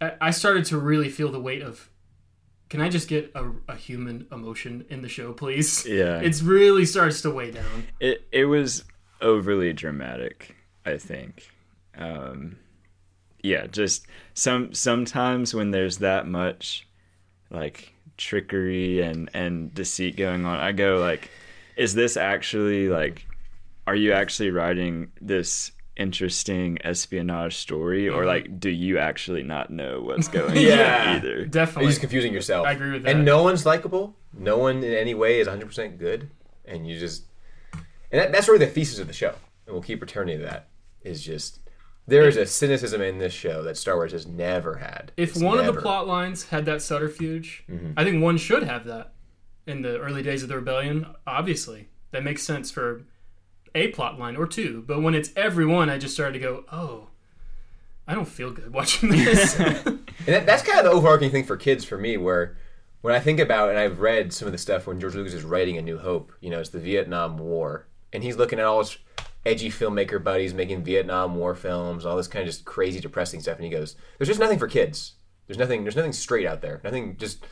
I- 0.00 0.14
I 0.20 0.30
started 0.30 0.64
to 0.66 0.78
really 0.78 1.08
feel 1.08 1.30
the 1.30 1.40
weight 1.40 1.62
of 1.62 1.88
can 2.70 2.80
I 2.80 2.88
just 2.88 3.08
get 3.08 3.30
a, 3.34 3.50
a 3.68 3.74
human 3.74 4.26
emotion 4.30 4.86
in 4.88 5.02
the 5.02 5.08
show, 5.08 5.32
please? 5.32 5.84
Yeah. 5.86 6.20
It's 6.20 6.40
really 6.40 6.86
starts 6.86 7.20
to 7.22 7.30
weigh 7.30 7.50
down. 7.50 7.88
It 7.98 8.26
it 8.32 8.46
was 8.46 8.84
overly 9.20 9.72
dramatic, 9.72 10.56
I 10.86 10.96
think. 10.96 11.50
Um, 11.98 12.56
yeah, 13.42 13.66
just 13.66 14.06
some 14.34 14.72
sometimes 14.72 15.52
when 15.52 15.72
there's 15.72 15.98
that 15.98 16.26
much 16.26 16.86
like 17.50 17.92
trickery 18.16 19.00
and 19.02 19.28
and 19.34 19.74
deceit 19.74 20.16
going 20.16 20.46
on, 20.46 20.60
I 20.60 20.70
go 20.70 20.98
like, 20.98 21.28
is 21.76 21.94
this 21.94 22.16
actually 22.16 22.88
like, 22.88 23.26
are 23.88 23.96
you 23.96 24.12
actually 24.12 24.50
writing 24.52 25.10
this 25.20 25.72
interesting 26.00 26.78
espionage 26.82 27.56
story, 27.56 28.08
or 28.08 28.20
mm-hmm. 28.20 28.26
like, 28.26 28.58
do 28.58 28.70
you 28.70 28.98
actually 28.98 29.42
not 29.42 29.70
know 29.70 30.00
what's 30.00 30.28
going 30.38 30.56
Yeah. 30.56 31.04
on 31.10 31.16
either? 31.16 31.28
You're 31.36 31.46
Definitely. 31.46 31.90
just 31.90 32.00
confusing 32.00 32.32
yourself. 32.32 32.66
I 32.66 32.72
agree 32.72 32.92
with 32.92 33.02
that. 33.02 33.14
And 33.14 33.24
no 33.24 33.42
one's 33.42 33.66
likable. 33.66 34.16
No 34.32 34.56
one 34.56 34.78
in 34.78 34.94
any 34.94 35.14
way 35.14 35.40
is 35.40 35.46
100% 35.46 35.98
good. 35.98 36.30
And 36.64 36.86
you 36.88 36.98
just. 36.98 37.24
And 37.72 38.20
that, 38.20 38.32
that's 38.32 38.48
really 38.48 38.64
the 38.64 38.70
thesis 38.70 38.98
of 38.98 39.06
the 39.06 39.12
show. 39.12 39.34
And 39.66 39.74
we'll 39.74 39.82
keep 39.82 40.00
returning 40.00 40.38
to 40.38 40.44
that. 40.44 40.68
Is 41.02 41.22
just. 41.22 41.60
There 42.06 42.26
is 42.26 42.36
a 42.36 42.46
cynicism 42.46 43.00
in 43.02 43.18
this 43.18 43.32
show 43.32 43.62
that 43.62 43.76
Star 43.76 43.94
Wars 43.94 44.12
has 44.12 44.26
never 44.26 44.76
had. 44.76 45.12
if 45.16 45.30
It's 45.30 45.40
one 45.40 45.58
of 45.60 45.66
the 45.66 45.80
plot 45.80 46.08
lines 46.08 46.46
had 46.46 46.64
that 46.64 46.82
subterfuge, 46.82 47.62
mm-hmm. 47.70 47.92
I 47.96 48.02
think 48.02 48.20
one 48.22 48.36
should 48.36 48.64
have 48.64 48.84
that 48.86 49.12
in 49.66 49.82
the 49.82 50.00
early 50.00 50.22
days 50.22 50.42
of 50.42 50.48
the 50.48 50.56
rebellion. 50.56 51.06
Obviously, 51.26 51.88
that 52.10 52.24
makes 52.24 52.42
sense 52.42 52.70
for 52.70 53.04
a 53.74 53.88
plot 53.88 54.18
line 54.18 54.36
or 54.36 54.46
two. 54.46 54.84
But 54.86 55.02
when 55.02 55.14
it's 55.14 55.30
every 55.36 55.66
one, 55.66 55.90
I 55.90 55.98
just 55.98 56.14
started 56.14 56.34
to 56.34 56.38
go, 56.38 56.64
"Oh, 56.72 57.08
I 58.06 58.14
don't 58.14 58.28
feel 58.28 58.50
good 58.50 58.72
watching 58.72 59.10
this." 59.10 59.58
And 60.26 60.36
that, 60.36 60.44
that's 60.44 60.62
kind 60.62 60.78
of 60.78 60.84
the 60.84 60.90
overarching 60.90 61.30
thing 61.30 61.44
for 61.44 61.56
kids 61.56 61.82
for 61.82 61.96
me, 61.96 62.18
where 62.18 62.58
when 63.00 63.14
I 63.14 63.20
think 63.20 63.40
about 63.40 63.70
and 63.70 63.78
I've 63.78 64.00
read 64.00 64.34
some 64.34 64.44
of 64.46 64.52
the 64.52 64.58
stuff 64.58 64.86
when 64.86 65.00
George 65.00 65.14
Lucas 65.14 65.32
is 65.32 65.44
writing 65.44 65.78
A 65.78 65.82
New 65.82 65.96
Hope, 65.96 66.30
you 66.40 66.50
know, 66.50 66.60
it's 66.60 66.68
the 66.68 66.78
Vietnam 66.78 67.38
War, 67.38 67.88
and 68.12 68.22
he's 68.22 68.36
looking 68.36 68.58
at 68.58 68.66
all 68.66 68.80
his 68.80 68.98
edgy 69.46 69.70
filmmaker 69.70 70.22
buddies 70.22 70.52
making 70.52 70.84
Vietnam 70.84 71.36
War 71.36 71.54
films, 71.54 72.04
all 72.04 72.18
this 72.18 72.28
kind 72.28 72.42
of 72.42 72.52
just 72.52 72.66
crazy, 72.66 73.00
depressing 73.00 73.40
stuff, 73.40 73.56
and 73.56 73.64
he 73.64 73.70
goes, 73.70 73.96
"There's 74.18 74.28
just 74.28 74.40
nothing 74.40 74.58
for 74.58 74.68
kids. 74.68 75.14
There's 75.46 75.58
nothing. 75.58 75.84
There's 75.84 75.96
nothing 75.96 76.12
straight 76.12 76.46
out 76.46 76.60
there. 76.60 76.82
Nothing. 76.84 77.16
Just 77.16 77.44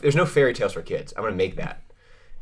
there's 0.00 0.16
no 0.16 0.26
fairy 0.26 0.52
tales 0.52 0.72
for 0.72 0.82
kids. 0.82 1.14
I'm 1.16 1.22
gonna 1.22 1.36
make 1.36 1.54
that." 1.54 1.82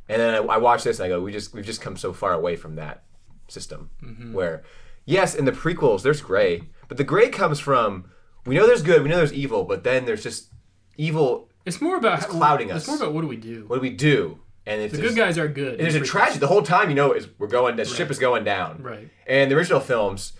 And 0.09 0.21
then 0.21 0.35
I, 0.35 0.39
I 0.39 0.57
watch 0.57 0.85
this 0.85 0.99
and 0.99 1.05
I 1.05 1.09
go, 1.09 1.21
"We 1.21 1.33
just 1.33 1.53
we've 1.53 1.67
just 1.67 1.83
come 1.83 1.97
so 1.99 2.15
far 2.15 2.33
away 2.33 2.57
from 2.57 2.77
that 2.77 3.03
system 3.49 3.91
mm-hmm. 4.03 4.33
where." 4.33 4.63
Yes, 5.09 5.37
in 5.37 5.45
the 5.45 5.53
prequels, 5.53 6.03
there's 6.03 6.21
gray, 6.21 6.63
but 6.89 6.97
the 6.97 7.05
gray 7.05 7.29
comes 7.29 7.61
from 7.61 8.07
we 8.47 8.55
know 8.55 8.67
there's 8.67 8.83
good, 8.83 9.03
we 9.03 9.09
know 9.09 9.19
there's 9.19 9.33
evil, 9.33 9.65
but 9.65 9.85
then 9.85 10.05
there's 10.05 10.23
just 10.23 10.53
evil. 10.97 11.51
it's 11.65 11.81
more 11.81 11.97
about 11.97 12.21
how- 12.21 12.27
clouding 12.27 12.71
It's 12.71 12.79
us. 12.79 12.89
more 12.89 12.97
about 12.97 13.13
what 13.13 13.23
do 13.23 13.29
we 13.29 13.37
do. 13.37 13.65
What 13.67 13.77
do 13.77 13.83
we 13.83 13.91
do? 13.91 14.41
And 14.67 14.83
if 14.83 14.93
the 14.93 14.99
good 14.99 15.15
guys 15.15 15.39
are 15.39 15.47
good. 15.47 15.75
and 15.75 15.81
there's 15.81 15.95
a 15.95 16.01
tragedy 16.01 16.41
the 16.41 16.49
whole 16.49 16.63
time. 16.63 16.89
You 16.89 16.97
know, 16.97 17.13
is 17.13 17.29
we're 17.39 17.47
going. 17.47 17.77
The 17.77 17.85
ship 17.85 18.11
is 18.11 18.19
going 18.19 18.43
down. 18.43 18.83
Right. 18.83 19.09
And 19.27 19.49
the 19.49 19.57
original 19.57 19.79
films, 19.79 20.33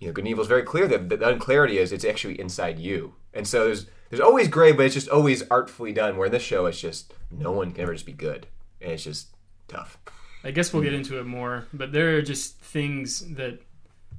you 0.00 0.08
know, 0.08 0.12
Good 0.12 0.22
and 0.22 0.28
Evil 0.28 0.42
is 0.42 0.48
very 0.48 0.64
clear 0.64 0.88
that 0.88 1.08
the 1.08 1.28
unclarity 1.28 1.78
is 1.78 1.92
it's 1.92 2.04
actually 2.04 2.40
inside 2.40 2.80
you. 2.80 3.14
And 3.32 3.46
so 3.46 3.66
there's 3.66 3.86
there's 4.10 4.20
always 4.20 4.48
gray, 4.48 4.72
but 4.72 4.86
it's 4.86 4.94
just 4.94 5.08
always 5.08 5.44
artfully 5.50 5.92
done. 5.92 6.16
Where 6.16 6.26
in 6.26 6.32
this 6.32 6.42
show, 6.42 6.66
it's 6.66 6.80
just 6.80 7.14
no 7.30 7.52
one 7.52 7.70
can 7.70 7.82
ever 7.82 7.92
just 7.92 8.06
be 8.06 8.12
good, 8.12 8.48
and 8.80 8.90
it's 8.90 9.04
just 9.04 9.28
tough. 9.68 9.98
I 10.44 10.50
guess 10.50 10.72
we'll 10.72 10.82
get 10.82 10.92
hmm. 10.92 10.98
into 10.98 11.18
it 11.18 11.24
more, 11.24 11.66
but 11.72 11.92
there 11.92 12.16
are 12.16 12.22
just 12.22 12.58
things 12.58 13.34
that 13.34 13.60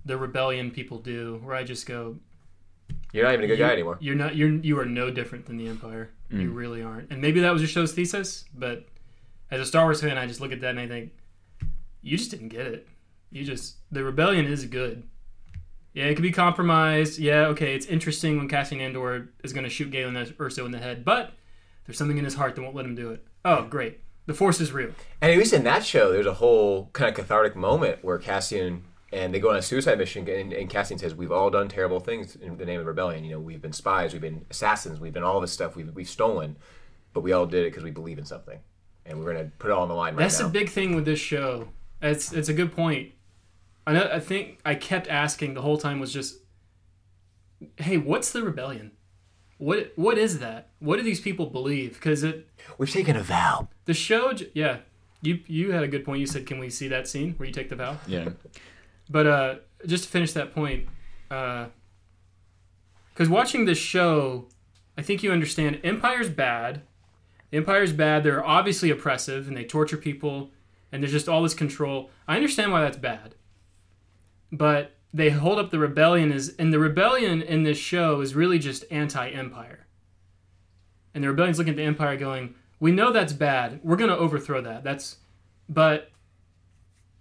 the 0.06 0.18
rebellion 0.18 0.72
people 0.72 0.98
do 0.98 1.40
where 1.44 1.56
I 1.56 1.64
just 1.64 1.86
go, 1.86 2.18
You're 3.14 3.26
not 3.26 3.34
even 3.34 3.46
a 3.46 3.48
good 3.48 3.60
you, 3.60 3.66
guy 3.66 3.72
anymore. 3.72 3.98
You're 4.00 4.16
not. 4.16 4.36
You're 4.36 4.50
you 4.50 4.80
are 4.80 4.86
no 4.86 5.12
different 5.12 5.46
than 5.46 5.58
the 5.58 5.68
Empire. 5.68 6.12
Hmm. 6.32 6.42
You 6.42 6.52
really 6.52 6.82
aren't. 6.82 7.12
And 7.12 7.22
maybe 7.22 7.42
that 7.42 7.54
was 7.54 7.62
your 7.62 7.70
show's 7.70 7.94
thesis, 7.94 8.46
but 8.54 8.88
as 9.52 9.62
a 9.62 9.66
Star 9.66 9.86
Wars 9.86 10.02
fan, 10.02 10.18
I 10.18 10.26
just 10.26 10.42
look 10.42 10.52
at 10.52 10.62
that 10.62 10.72
and 10.72 10.80
I 10.80 10.88
think 10.88 11.12
you 12.02 12.18
just 12.18 12.32
didn't 12.32 12.50
get 12.50 12.66
it. 12.68 12.88
You 13.32 13.44
just 13.44 13.76
the 13.92 14.04
rebellion 14.04 14.46
is 14.46 14.66
good. 14.66 15.04
Yeah, 15.94 16.06
it 16.06 16.16
could 16.16 16.24
be 16.24 16.32
compromised. 16.32 17.20
Yeah, 17.20 17.48
okay, 17.48 17.74
it's 17.74 17.86
interesting 17.86 18.38
when 18.38 18.50
Cassian 18.50 18.82
Andor 18.82 19.30
is 19.44 19.54
going 19.54 19.64
to 19.64 19.70
shoot 19.70 19.92
Galen 19.92 20.14
Erso 20.14 20.66
in 20.66 20.72
the 20.72 20.78
head, 20.78 21.06
but 21.06 21.32
there's 21.86 21.98
something 21.98 22.18
in 22.18 22.26
his 22.26 22.36
heart 22.36 22.56
that 22.56 22.62
won't 22.62 22.76
let 22.76 22.86
him 22.86 22.96
do 22.96 23.12
it. 23.12 23.26
Oh, 23.46 23.64
great. 23.64 24.02
The 24.26 24.34
Force 24.34 24.60
is 24.60 24.72
real. 24.72 24.92
And 25.22 25.32
at 25.32 25.38
least 25.38 25.54
in 25.54 25.64
that 25.66 25.86
show, 25.86 26.12
there's 26.12 26.26
a 26.26 26.34
whole 26.34 26.90
kind 26.94 27.10
of 27.10 27.16
cathartic 27.16 27.56
moment 27.56 28.04
where 28.04 28.18
Cassian 28.18 28.84
and 29.14 29.34
they 29.34 29.40
go 29.40 29.50
on 29.50 29.56
a 29.56 29.62
suicide 29.62 29.98
mission, 29.98 30.28
and, 30.28 30.52
and 30.52 30.70
Cassian 30.70 30.98
says, 30.98 31.16
"We've 31.16 31.32
all 31.32 31.50
done 31.50 31.70
terrible 31.70 32.00
things 32.00 32.36
in 32.36 32.58
the 32.58 32.66
name 32.66 32.82
of 32.82 32.86
rebellion. 32.86 33.24
You 33.24 33.32
know, 33.32 33.40
we've 33.40 33.62
been 33.62 33.72
spies, 33.72 34.12
we've 34.12 34.22
been 34.22 34.46
assassins, 34.50 35.00
we've 35.00 35.14
been 35.14 35.24
all 35.24 35.40
this 35.40 35.52
stuff, 35.54 35.76
we've, 35.76 35.90
we've 35.94 36.10
stolen, 36.10 36.58
but 37.14 37.22
we 37.22 37.32
all 37.32 37.46
did 37.46 37.66
it 37.66 37.72
because 37.72 37.84
we 37.84 37.92
believe 37.92 38.18
in 38.18 38.26
something, 38.26 38.60
and 39.06 39.20
we're 39.20 39.32
gonna 39.32 39.52
put 39.58 39.70
it 39.70 39.74
all 39.74 39.84
on 39.84 39.88
the 39.88 39.96
line 39.96 40.16
right 40.16 40.24
That's 40.24 40.40
now." 40.40 40.48
the 40.48 40.52
big 40.52 40.70
thing 40.70 40.96
with 40.96 41.06
this 41.06 41.20
show. 41.20 41.70
It's 42.02 42.34
it's 42.34 42.50
a 42.50 42.54
good 42.54 42.76
point. 42.76 43.14
I 43.88 43.94
know, 43.94 44.10
I 44.12 44.20
think 44.20 44.60
I 44.66 44.76
kept 44.76 45.08
asking 45.08 45.54
the 45.54 45.62
whole 45.62 45.78
time 45.78 46.00
was 46.00 46.12
just, 46.12 46.40
hey, 47.78 47.98
what's 47.98 48.32
the 48.32 48.42
rebellion? 48.42 48.92
What 49.60 49.94
what 49.96 50.18
is 50.18 50.40
that? 50.40 50.70
What 50.80 50.98
do 50.98 51.04
these 51.04 51.22
people 51.22 51.46
believe? 51.46 51.94
Because 51.94 52.24
it 52.24 52.50
We've 52.78 52.92
taken 52.92 53.16
a 53.16 53.24
vow. 53.24 53.70
The 53.86 53.94
show, 53.94 54.34
j- 54.34 54.50
yeah. 54.54 54.78
You 55.22 55.40
you 55.48 55.72
had 55.72 55.84
a 55.84 55.88
good 55.88 56.06
point. 56.06 56.20
You 56.20 56.28
said, 56.28 56.46
can 56.46 56.60
we 56.60 56.70
see 56.70 56.88
that 56.90 57.08
scene 57.08 57.34
where 57.38 57.48
you 57.48 57.54
take 57.54 57.70
the 57.70 57.76
vow? 57.76 57.98
Yeah. 58.06 58.30
But 59.10 59.28
uh, 59.28 59.56
just 59.86 60.04
to 60.04 60.10
finish 60.10 60.34
that 60.34 60.54
point, 60.54 60.88
because 61.30 61.70
watching 63.30 63.66
this 63.66 63.78
show, 63.78 64.48
I 64.98 65.02
think 65.02 65.24
you 65.24 65.32
understand 65.32 65.80
Empire's 65.84 66.30
bad. 66.30 66.82
Empire's 67.52 67.94
bad. 67.94 68.24
They're 68.24 68.46
obviously 68.46 68.90
oppressive 68.92 69.48
and 69.48 69.58
they 69.58 69.64
torture 69.64 69.98
people, 69.98 70.52
and 70.92 71.02
there's 71.02 71.14
just 71.14 71.30
all 71.30 71.42
this 71.42 71.54
control. 71.54 72.12
I 72.28 72.36
understand 72.36 72.72
why 72.72 72.82
that's 72.82 72.98
bad. 72.98 73.36
But 74.52 74.96
they 75.14 75.30
hold 75.30 75.58
up 75.58 75.72
the 75.72 75.80
rebellion 75.80 76.32
as, 76.32 76.54
and 76.60 76.74
the 76.74 76.80
rebellion 76.80 77.42
in 77.42 77.64
this 77.64 77.78
show 77.78 78.22
is 78.22 78.36
really 78.36 78.60
just 78.60 78.84
anti-Empire. 78.92 79.88
And 81.14 81.24
the 81.24 81.30
rebellion's 81.30 81.58
looking 81.58 81.72
at 81.72 81.78
the 81.78 81.84
Empire, 81.84 82.18
going, 82.18 82.56
"We 82.80 82.92
know 82.92 83.12
that's 83.12 83.34
bad. 83.34 83.80
We're 83.84 83.96
going 83.96 84.10
to 84.10 84.18
overthrow 84.18 84.62
that. 84.62 84.84
That's, 84.84 85.18
but." 85.68 86.12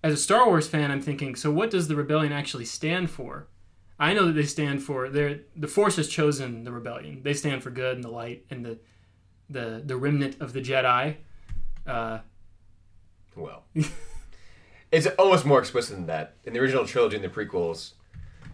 as 0.05 0.13
a 0.13 0.19
Star 0.19 0.47
Wars 0.47 0.69
fan, 0.69 0.91
I'm 0.91 1.01
thinking, 1.01 1.35
so 1.35 1.51
what 1.51 1.71
does 1.71 1.89
the 1.89 1.97
rebellion 1.97 2.31
actually 2.31 2.67
stand 2.67 3.09
for? 3.09 3.49
I 3.99 4.13
know 4.13 4.27
that 4.27 4.35
they 4.35 4.45
stand 4.45 4.83
for 4.83 5.09
the 5.09 5.41
Force 5.67 5.97
has 5.97 6.09
chosen 6.09 6.65
the 6.65 6.73
rebellion. 6.73 7.23
They 7.23 7.33
stand 7.33 7.63
for 7.63 7.71
good 7.71 7.97
and 7.97 8.05
the 8.05 8.11
light 8.11 8.45
and 8.51 8.65
the 8.65 8.79
the 9.49 9.83
the 9.85 9.97
remnant 9.97 10.41
of 10.41 10.53
the 10.53 10.61
Jedi. 10.61 11.17
Uh, 11.87 12.19
Well, 13.35 13.65
it's 14.93 15.07
almost 15.19 15.47
more 15.47 15.59
explicit 15.59 15.97
than 15.97 16.07
that. 16.07 16.37
In 16.45 16.53
the 16.53 16.61
original 16.61 16.87
trilogy 16.87 17.17
and 17.17 17.25
the 17.25 17.29
prequels, 17.29 17.93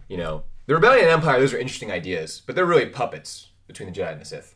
you 0.07 0.15
know, 0.15 0.43
the 0.67 0.75
Rebellion 0.75 1.03
and 1.03 1.11
Empire, 1.11 1.39
those 1.39 1.53
are 1.53 1.57
interesting 1.57 1.91
ideas, 1.91 2.41
but 2.45 2.55
they're 2.55 2.65
really 2.65 2.85
puppets 2.85 3.49
between 3.67 3.91
the 3.91 3.99
Jedi 3.99 4.13
and 4.13 4.21
the 4.21 4.25
Sith. 4.25 4.55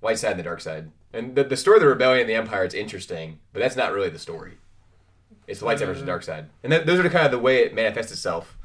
Light 0.00 0.18
side 0.18 0.32
and 0.32 0.40
the 0.40 0.44
dark 0.44 0.60
side. 0.60 0.92
And 1.12 1.34
the, 1.34 1.44
the 1.44 1.56
story 1.56 1.76
of 1.76 1.82
the 1.82 1.88
Rebellion 1.88 2.20
and 2.20 2.30
the 2.30 2.34
Empire, 2.34 2.64
is 2.64 2.74
interesting, 2.74 3.40
but 3.52 3.60
that's 3.60 3.76
not 3.76 3.92
really 3.92 4.10
the 4.10 4.18
story. 4.18 4.58
It's 5.46 5.60
the 5.60 5.66
light 5.66 5.78
side 5.78 5.86
versus 5.86 6.02
the 6.02 6.04
mm. 6.04 6.08
dark 6.12 6.22
side. 6.22 6.48
And 6.62 6.72
that, 6.72 6.86
those 6.86 7.00
are 7.00 7.02
the 7.02 7.10
kind 7.10 7.26
of 7.26 7.32
the 7.32 7.38
way 7.38 7.64
it 7.64 7.74
manifests 7.74 8.12
itself. 8.12 8.56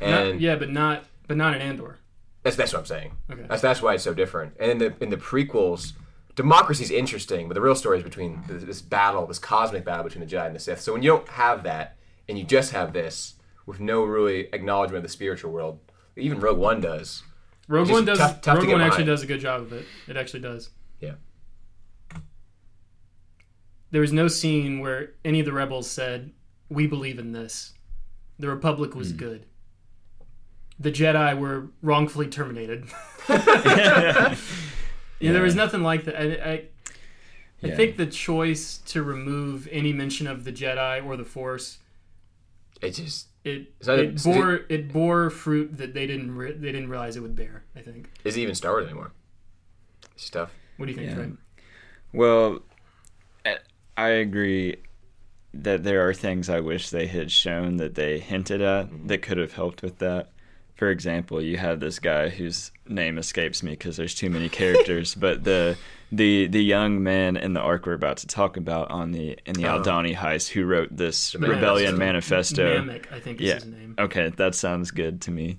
not- 0.00 0.08
And 0.08 0.40
yeah, 0.40 0.56
but 0.56 0.70
not 0.70 1.04
but 1.26 1.36
not 1.36 1.54
in 1.54 1.62
Andor. 1.62 1.98
that's, 2.42 2.56
that's 2.56 2.72
what 2.72 2.80
I'm 2.80 2.86
saying. 2.86 3.12
Okay. 3.30 3.46
That's, 3.48 3.62
that's 3.62 3.80
why 3.80 3.94
it's 3.94 4.04
so 4.04 4.12
different. 4.12 4.54
And 4.60 4.70
in 4.72 4.78
the, 4.78 4.94
in 5.00 5.10
the 5.10 5.16
prequels, 5.16 5.92
democracy's 6.34 6.90
interesting, 6.90 7.48
but 7.48 7.54
the 7.54 7.62
real 7.62 7.74
story 7.74 7.98
is 7.98 8.04
between 8.04 8.42
this, 8.46 8.64
this 8.64 8.82
battle, 8.82 9.26
this 9.26 9.38
cosmic 9.38 9.84
battle 9.84 10.04
between 10.04 10.26
the 10.26 10.30
Jedi 10.30 10.46
and 10.46 10.54
the 10.54 10.60
Sith. 10.60 10.80
So 10.80 10.92
when 10.92 11.02
you 11.02 11.10
don't 11.10 11.28
have 11.28 11.62
that, 11.62 11.96
and 12.28 12.38
you 12.38 12.44
just 12.44 12.72
have 12.72 12.92
this 12.92 13.34
with 13.66 13.80
no 13.80 14.02
really 14.04 14.48
acknowledgement 14.52 14.98
of 14.98 15.02
the 15.02 15.08
spiritual 15.08 15.52
world, 15.52 15.78
even 16.16 16.40
Rogue 16.40 16.58
One 16.58 16.80
does. 16.80 17.22
Rogue 17.68 17.90
One 17.90 18.04
does. 18.04 18.18
tough- 18.18 18.40
tough 18.40 18.58
Rogue 18.58 18.68
One 18.68 18.80
actually 18.80 19.04
does 19.04 19.22
a 19.22 19.26
good 19.26 19.40
job 19.40 19.62
of 19.62 19.72
it. 19.72 19.86
It 20.08 20.16
actually 20.16 20.40
does. 20.40 20.70
Yeah. 21.00 21.14
There 23.94 24.00
was 24.00 24.12
no 24.12 24.26
scene 24.26 24.80
where 24.80 25.12
any 25.24 25.38
of 25.38 25.46
the 25.46 25.52
rebels 25.52 25.88
said, 25.88 26.32
"We 26.68 26.88
believe 26.88 27.20
in 27.20 27.30
this." 27.30 27.74
The 28.40 28.48
Republic 28.48 28.96
was 28.96 29.12
hmm. 29.12 29.18
good. 29.18 29.46
The 30.80 30.90
Jedi 30.90 31.38
were 31.38 31.68
wrongfully 31.80 32.26
terminated. 32.26 32.86
yeah, 33.28 34.34
there 35.20 35.42
was 35.42 35.54
nothing 35.54 35.84
like 35.84 36.06
that. 36.06 36.16
I, 36.20 36.24
I, 36.24 36.52
I 36.52 36.66
Yeah. 37.60 37.76
think 37.76 37.96
the 37.96 38.06
choice 38.06 38.78
to 38.78 39.04
remove 39.04 39.68
any 39.70 39.92
mention 39.92 40.26
of 40.26 40.42
the 40.42 40.50
Jedi 40.50 41.06
or 41.06 41.16
the 41.16 41.24
Force 41.24 41.78
It 42.82 42.94
just 42.94 43.28
it 43.44 43.78
that 43.82 44.00
a- 44.00 44.02
it 44.02 44.24
bore 44.24 44.60
it 44.68 44.92
bore 44.92 45.30
fruit 45.30 45.76
that 45.76 45.94
they 45.94 46.08
didn't 46.08 46.34
re- 46.34 46.50
they 46.50 46.72
didn't 46.72 46.88
realize 46.88 47.16
it 47.16 47.20
would 47.20 47.36
bear. 47.36 47.62
I 47.76 47.80
think. 47.80 48.10
isn't 48.24 48.42
even 48.42 48.56
Star 48.56 48.72
Wars 48.72 48.86
anymore. 48.86 49.12
It's 50.16 50.28
tough. 50.30 50.50
What 50.78 50.86
do 50.86 50.90
you 50.90 50.98
think, 50.98 51.10
Yeah. 51.10 51.14
Trey? 51.14 51.32
Well, 52.12 52.54
I- 52.56 52.73
I 53.96 54.08
agree 54.08 54.76
that 55.52 55.84
there 55.84 56.06
are 56.08 56.12
things 56.14 56.48
I 56.48 56.60
wish 56.60 56.90
they 56.90 57.06
had 57.06 57.30
shown 57.30 57.76
that 57.76 57.94
they 57.94 58.18
hinted 58.18 58.60
at 58.60 58.86
Mm-hmm. 58.86 59.06
that 59.06 59.22
could 59.22 59.38
have 59.38 59.52
helped 59.54 59.82
with 59.82 59.98
that. 59.98 60.30
For 60.74 60.90
example, 60.90 61.40
you 61.40 61.56
have 61.58 61.78
this 61.78 62.00
guy 62.00 62.28
whose 62.28 62.72
name 62.88 63.16
escapes 63.18 63.62
me 63.62 63.70
because 63.72 63.96
there's 63.96 64.14
too 64.14 64.28
many 64.30 64.48
characters, 64.48 65.14
but 65.26 65.44
the 65.44 65.76
the 66.10 66.48
the 66.48 66.62
young 66.62 67.02
man 67.02 67.36
in 67.36 67.52
the 67.52 67.60
arc 67.60 67.86
we're 67.86 67.92
about 67.92 68.16
to 68.18 68.26
talk 68.26 68.56
about 68.56 68.90
on 68.90 69.12
the 69.12 69.38
in 69.46 69.54
the 69.54 69.66
Oh. 69.66 69.80
Aldhani 69.80 70.14
heist 70.16 70.48
who 70.50 70.64
wrote 70.64 70.96
this 70.96 71.34
rebellion 71.36 71.96
manifesto. 71.96 72.80
Nemik, 72.80 73.12
I 73.12 73.20
think 73.20 73.40
is 73.40 73.46
Yeah. 73.46 73.54
his 73.54 73.66
name. 73.66 73.94
Okay, 73.98 74.30
that 74.30 74.56
sounds 74.56 74.90
good 74.90 75.20
to 75.22 75.30
me. 75.30 75.58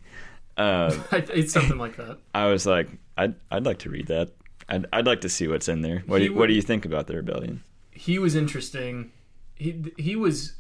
Uh, 0.58 0.94
it's 1.14 1.54
something 1.54 1.78
like 1.78 1.96
that. 1.96 2.18
I 2.36 2.48
was 2.48 2.66
like, 2.66 2.90
I'd 3.18 3.36
I'd 3.50 3.66
like 3.66 3.80
to 3.80 3.90
read 3.90 4.08
that. 4.08 4.32
I'd 4.68 4.86
I'd 4.92 5.06
like 5.08 5.22
to 5.22 5.30
see 5.30 5.48
what's 5.48 5.70
in 5.70 5.82
there. 5.82 6.04
What 6.08 6.18
do 6.20 6.26
you, 6.26 6.34
what 6.34 6.48
do 6.48 6.54
you 6.54 6.62
think 6.62 6.84
about 6.86 7.08
the 7.08 7.16
rebellion? 7.16 7.64
He 7.96 8.20
was 8.20 8.36
interesting. 8.36 9.12
He 9.56 9.94
he 9.98 10.16
was. 10.16 10.54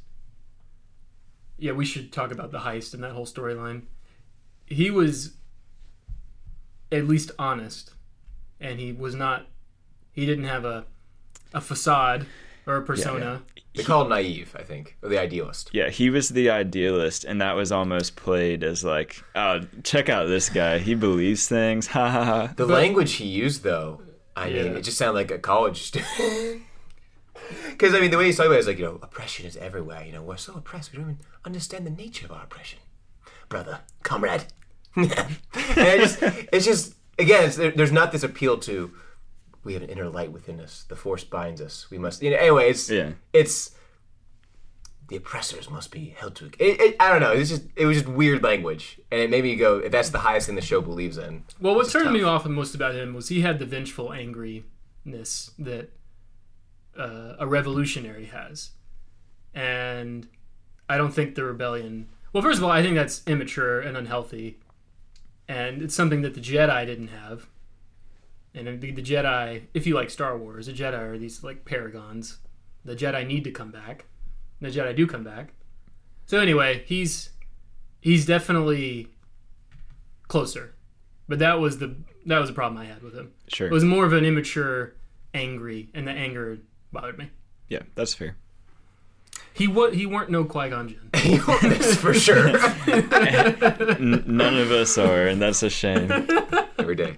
Yeah, 1.57 1.73
we 1.73 1.86
should 1.86 2.11
talk 2.11 2.31
about 2.31 2.51
the 2.51 2.59
heist 2.59 2.93
and 2.93 3.03
that 3.03 3.11
whole 3.11 3.25
storyline. 3.25 3.83
He 4.65 4.89
was 4.89 5.33
at 6.91 7.07
least 7.07 7.31
honest, 7.38 7.91
and 8.59 8.79
he 8.79 8.91
was 8.91 9.15
not. 9.15 9.47
He 10.11 10.25
didn't 10.25 10.45
have 10.45 10.65
a 10.65 10.86
a 11.53 11.61
facade 11.61 12.25
or 12.65 12.77
a 12.77 12.81
persona. 12.81 13.43
They 13.75 13.83
call 13.83 14.05
it 14.05 14.09
naive, 14.09 14.55
I 14.57 14.63
think, 14.63 14.95
or 15.01 15.09
the 15.09 15.19
idealist. 15.19 15.69
Yeah, 15.73 15.89
he 15.89 16.09
was 16.09 16.29
the 16.29 16.49
idealist, 16.49 17.25
and 17.25 17.41
that 17.41 17.53
was 17.53 17.71
almost 17.71 18.15
played 18.15 18.63
as 18.63 18.86
like, 18.86 19.21
oh, 19.36 19.61
check 19.83 20.07
out 20.07 20.27
this 20.27 20.49
guy. 20.49 20.77
He 20.79 20.95
believes 20.95 21.47
things. 21.47 21.88
Ha 21.88 22.09
ha 22.09 22.23
ha. 22.23 22.53
The 22.55 22.65
language 22.65 23.13
he 23.13 23.25
used, 23.25 23.63
though, 23.63 24.01
I 24.36 24.49
mean, 24.49 24.77
it 24.77 24.81
just 24.83 24.97
sounded 24.97 25.13
like 25.13 25.31
a 25.31 25.39
college 25.39 25.81
student. 25.88 26.63
Because 27.69 27.93
I 27.93 27.99
mean, 27.99 28.11
the 28.11 28.17
way 28.17 28.25
he's 28.25 28.38
talking 28.38 28.47
about 28.51 28.57
it 28.57 28.61
is 28.61 28.67
like, 28.67 28.77
you 28.79 28.86
know, 28.86 28.99
oppression 29.01 29.45
is 29.45 29.57
everywhere. 29.57 30.03
You 30.05 30.13
know, 30.13 30.21
we're 30.23 30.38
so 30.38 30.53
oppressed, 30.53 30.91
we 30.91 30.97
don't 30.99 31.11
even 31.11 31.19
understand 31.43 31.86
the 31.86 31.91
nature 31.91 32.25
of 32.25 32.31
our 32.31 32.43
oppression, 32.43 32.79
brother, 33.49 33.79
comrade. 34.03 34.45
and 34.95 35.11
it 35.11 35.99
just, 35.99 36.19
it's 36.21 36.65
just 36.65 36.95
again, 37.19 37.45
it's, 37.45 37.57
there, 37.57 37.71
there's 37.71 37.91
not 37.91 38.11
this 38.11 38.23
appeal 38.23 38.57
to 38.59 38.91
we 39.65 39.73
have 39.73 39.81
an 39.83 39.89
inner 39.89 40.09
light 40.09 40.31
within 40.31 40.59
us. 40.61 40.86
The 40.88 40.95
force 40.95 41.23
binds 41.23 41.59
us. 41.59 41.89
We 41.89 41.97
must. 41.97 42.21
You 42.21 42.29
know, 42.31 42.38
anyway, 42.38 42.69
it's 42.69 42.89
Yeah. 42.89 43.13
it's 43.33 43.71
the 45.07 45.17
oppressors 45.17 45.69
must 45.69 45.91
be 45.91 46.15
held 46.17 46.36
to. 46.38 46.45
It, 46.59 46.79
it, 46.79 46.95
I 46.99 47.11
don't 47.11 47.19
know. 47.21 47.31
It's 47.31 47.49
just 47.49 47.63
it 47.75 47.86
was 47.86 47.97
just 47.97 48.07
weird 48.07 48.43
language, 48.43 48.99
and 49.11 49.19
it 49.21 49.29
made 49.29 49.43
me 49.43 49.55
go. 49.55 49.79
If 49.79 49.91
that's 49.91 50.09
the 50.09 50.19
highest 50.19 50.47
thing 50.47 50.55
the 50.55 50.61
show 50.61 50.81
believes 50.81 51.17
in, 51.17 51.43
Well, 51.59 51.75
what 51.75 51.86
It's 51.86 51.93
turned 51.93 52.13
me 52.13 52.23
off 52.23 52.43
the 52.43 52.49
most 52.49 52.73
about 52.75 52.95
him 52.95 53.13
was 53.13 53.29
he 53.29 53.41
had 53.41 53.59
the 53.59 53.65
vengeful 53.65 54.09
angriness 54.09 55.51
that 55.59 55.91
uh, 56.98 57.36
a 57.39 57.48
revolutionary 57.48 58.26
has, 58.26 58.72
and 59.54 60.28
I 60.89 60.98
don't 60.98 61.14
think 61.14 61.36
the 61.36 61.43
rebellion. 61.43 62.10
Well, 62.34 62.43
first 62.43 62.58
of 62.58 62.64
all, 62.64 62.72
I 62.72 62.82
think 62.82 62.96
that's 62.96 63.22
immature 63.28 63.80
and 63.80 63.96
unhealthy, 63.96 64.60
and 65.48 65.82
it's 65.82 65.96
something 65.96 66.22
that 66.22 66.34
the 66.34 66.41
Jedi 66.41 66.86
didn't 66.86 67.10
have. 67.10 67.48
And 68.54 68.80
the, 68.80 68.91
the 68.91 69.02
Jedi, 69.02 69.64
if 69.74 69.86
you 69.86 69.96
like 69.96 70.10
Star 70.10 70.38
Wars, 70.38 70.68
the 70.68 70.74
Jedi 70.74 70.98
are 70.98 71.18
these 71.18 71.43
like 71.43 71.66
paragons. 71.66 72.38
The 72.86 72.96
Jedi 72.96 73.28
need 73.28 73.43
to 73.43 73.52
come 73.52 73.72
back. 73.72 74.06
The 74.62 74.70
Jedi 74.70 74.96
do 74.96 75.06
come 75.06 75.24
back. 75.24 75.54
So 76.26 76.39
anyway, 76.39 76.84
he's 76.86 77.32
he's 78.02 78.26
definitely 78.26 79.10
closer. 80.28 80.76
But 81.28 81.39
that 81.39 81.60
was 81.60 81.80
the 81.80 81.96
that 82.26 82.39
was 82.39 82.50
the 82.50 82.56
problem 82.56 82.82
I 82.82 82.86
had 82.86 83.04
with 83.04 83.14
him. 83.14 83.32
Sure. 83.48 83.68
It 83.68 83.74
was 83.74 83.84
more 83.84 84.06
of 84.06 84.14
an 84.14 84.26
immature, 84.26 84.96
angry, 85.34 85.89
and 85.93 86.08
the 86.08 86.12
anger 86.12 86.60
bothered 86.96 87.18
me. 87.20 87.30
yeah, 87.70 87.84
that's 87.93 88.14
fair. 88.14 88.36
He 89.54 89.68
wa- 89.68 89.91
he 89.91 90.06
weren't 90.06 90.30
no 90.30 90.43
Qui 90.43 90.70
Gon 90.70 90.89
Jinn. 90.89 91.12
That's 91.62 91.96
for 91.96 92.14
sure. 92.14 92.50
N- 92.88 94.24
none 94.28 94.58
of 94.58 94.70
us 94.72 94.98
are, 94.98 95.28
and 95.28 95.41
that's 95.41 95.64
a 95.64 95.70
shame. 95.70 96.12
Every 96.78 96.96
day, 96.96 97.16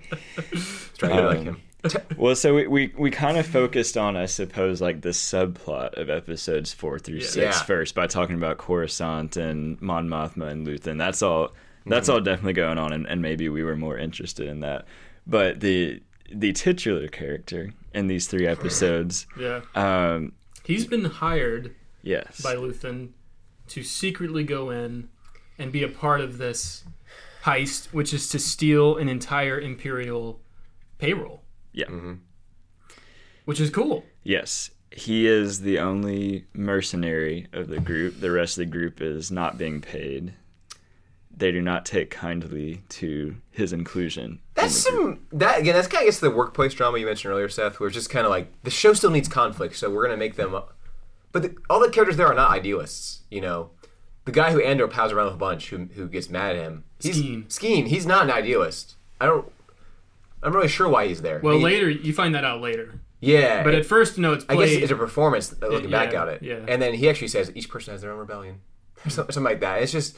Just 0.52 1.00
trying 1.00 1.16
to 1.16 1.22
be 1.22 1.28
like 1.28 1.38
um, 1.40 1.46
him. 1.46 1.62
Well, 2.18 2.36
so 2.36 2.54
we, 2.54 2.68
we, 2.68 2.94
we 2.98 3.12
kind 3.12 3.38
of 3.38 3.48
focused 3.48 3.98
on, 3.98 4.16
I 4.18 4.26
suppose, 4.28 4.82
like 4.82 5.02
the 5.02 5.10
subplot 5.10 6.00
of 6.00 6.10
episodes 6.12 6.74
four 6.74 7.00
through 7.00 7.22
six 7.22 7.58
Yeah. 7.58 7.64
first 7.64 7.96
by 7.96 8.08
talking 8.08 8.36
about 8.36 8.58
Coruscant 8.58 9.38
and 9.38 9.82
Mon 9.82 10.08
Mothma 10.08 10.50
and 10.50 10.68
Luthen. 10.68 10.98
That's 10.98 11.22
all. 11.24 11.54
That's 11.88 12.08
mm-hmm. 12.08 12.16
all 12.16 12.22
definitely 12.22 12.54
going 12.54 12.78
on, 12.78 12.94
and, 12.94 13.08
and 13.08 13.22
maybe 13.22 13.50
we 13.50 13.64
were 13.64 13.76
more 13.76 13.98
interested 13.98 14.48
in 14.48 14.60
that. 14.60 14.86
But 15.26 15.60
the 15.60 16.02
the 16.34 16.54
titular 16.54 17.08
character 17.08 17.74
in 17.94 18.08
these 18.08 18.28
three 18.28 18.48
episodes, 18.48 19.26
Yeah, 19.40 19.62
um, 19.76 20.34
he's 20.64 20.86
been 20.86 21.06
hired 21.06 21.76
yes, 22.04 22.42
by 22.42 22.56
Luthen 22.56 23.10
to 23.70 23.84
secretly 23.84 24.44
go 24.44 24.70
in 24.70 25.10
and 25.60 25.72
be 25.72 25.84
a 25.84 25.88
part 25.90 26.22
of 26.22 26.38
this 26.38 26.84
heist, 27.44 27.88
which 27.94 28.14
is 28.14 28.30
to 28.30 28.40
steal 28.40 28.98
an 28.98 29.10
entire 29.10 29.60
Imperial 29.60 30.40
payroll, 30.98 31.42
yeah, 31.74 31.86
Mm-hmm. 31.88 32.14
which 33.46 33.60
is 33.60 33.70
cool. 33.70 34.04
yes. 34.24 34.72
He 34.90 35.28
is 35.28 35.62
the 35.62 35.80
only 35.80 36.46
mercenary 36.54 37.48
of 37.52 37.68
the 37.68 37.80
group. 37.82 38.22
The 38.22 38.32
rest 38.32 38.58
of 38.58 38.62
the 38.66 38.72
group 38.72 39.02
is 39.02 39.30
not 39.30 39.58
being 39.58 39.82
paid. 39.82 40.34
They 41.30 41.52
do 41.52 41.62
not 41.62 41.86
take 41.86 42.10
kindly 42.10 42.84
to 42.90 43.36
his 43.52 43.74
inclusion. 43.74 44.40
That's 44.68 44.86
in 44.88 44.95
group. 44.95 45.20
some 45.32 45.39
that 45.39 45.59
again. 45.59 45.74
That's 45.76 45.88
kind 45.88 46.03
of 46.03 46.07
gets 46.07 46.20
to 46.20 46.30
the 46.30 46.36
workplace 46.36 46.74
drama 46.74 46.97
you 46.97 47.05
mentioned 47.05 47.32
earlier, 47.32 47.49
Seth. 47.49 47.80
Where 47.80 47.88
it's 47.88 47.95
just 47.95 48.09
kind 48.09 48.26
of 48.26 48.30
like 48.30 48.51
the 48.63 48.72
show 48.72 48.93
still 48.93 49.11
needs 49.11 49.28
conflict, 49.28 49.76
so 49.76 49.89
we're 49.89 50.03
gonna 50.05 50.18
make 50.18 50.36
them. 50.36 50.55
But 51.32 51.41
the, 51.41 51.55
all 51.70 51.80
the 51.80 51.89
characters 51.89 52.18
there 52.18 52.28
are 52.28 52.34
not 52.34 52.51
idealists. 52.51 53.22
You 53.30 53.41
know, 53.41 53.72
the 54.26 54.32
guy 54.32 54.51
who 54.51 54.61
Andor 54.61 54.88
pals 54.88 55.11
around 55.11 55.26
with 55.26 55.36
a 55.36 55.38
bunch, 55.38 55.70
who 55.70 55.89
who 55.95 56.07
gets 56.07 56.30
mad 56.30 56.55
at 56.55 56.61
him. 56.63 56.84
He's, 56.99 57.22
Skeen. 57.22 57.47
Skeen. 57.47 57.88
He's 57.88 58.05
not 58.05 58.24
an 58.24 58.32
idealist. 58.32 58.95
I 59.22 59.26
don't. 59.26 59.51
I'm 60.43 60.53
really 60.53 60.68
sure 60.68 60.88
why 60.88 61.07
he's 61.07 61.22
there. 61.22 61.39
Well, 61.43 61.57
He- 61.57 61.63
later 61.63 61.89
you 61.89 62.13
find 62.13 62.34
that 62.36 62.43
out 62.43 62.61
later, 62.61 62.99
yeah. 63.20 63.63
but 63.63 63.74
at 63.74 63.86
first, 63.86 64.18
no, 64.18 64.34
it's 64.34 64.45
I 64.47 64.55
guess 64.55 64.70
it's 64.70 64.91
a 64.91 64.95
performance 64.95 65.53
uh, 65.61 65.68
looking 65.68 65.89
back 65.89 66.13
yeah, 66.13 66.22
at 66.22 66.28
it. 66.30 66.43
yeah. 66.43 66.59
And 66.68 66.82
then 66.82 66.93
he 66.93 67.09
actually 67.09 67.30
says 67.30 67.51
each 67.55 67.70
person 67.70 67.91
has 67.91 68.01
their 68.01 68.11
own 68.11 68.20
rebellion, 68.20 68.61
or 69.05 69.09
something 69.09 69.43
like 69.43 69.59
that. 69.61 69.82
It's 69.82 69.91
just 69.91 70.15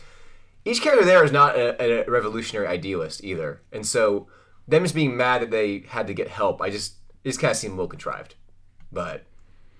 each 0.65 0.81
character 0.81 1.05
there 1.05 1.23
is 1.23 1.31
not 1.31 1.55
a, 1.55 1.81
a 2.03 2.09
revolutionary 2.09 2.67
idealist 2.67 3.23
either, 3.23 3.61
and 3.71 3.85
so 3.85 4.27
them 4.69 4.83
just 4.83 4.95
being 4.95 5.17
mad 5.17 5.41
that 5.41 5.51
they 5.51 5.79
had 5.87 6.07
to 6.07 6.13
get 6.13 6.27
help, 6.27 6.61
I 6.61 6.69
just 6.69 6.93
it 7.23 7.29
just 7.29 7.39
kind 7.39 7.51
of 7.51 7.57
seemed 7.57 7.73
a 7.73 7.75
little 7.75 7.87
contrived. 7.89 8.35
But 8.91 9.25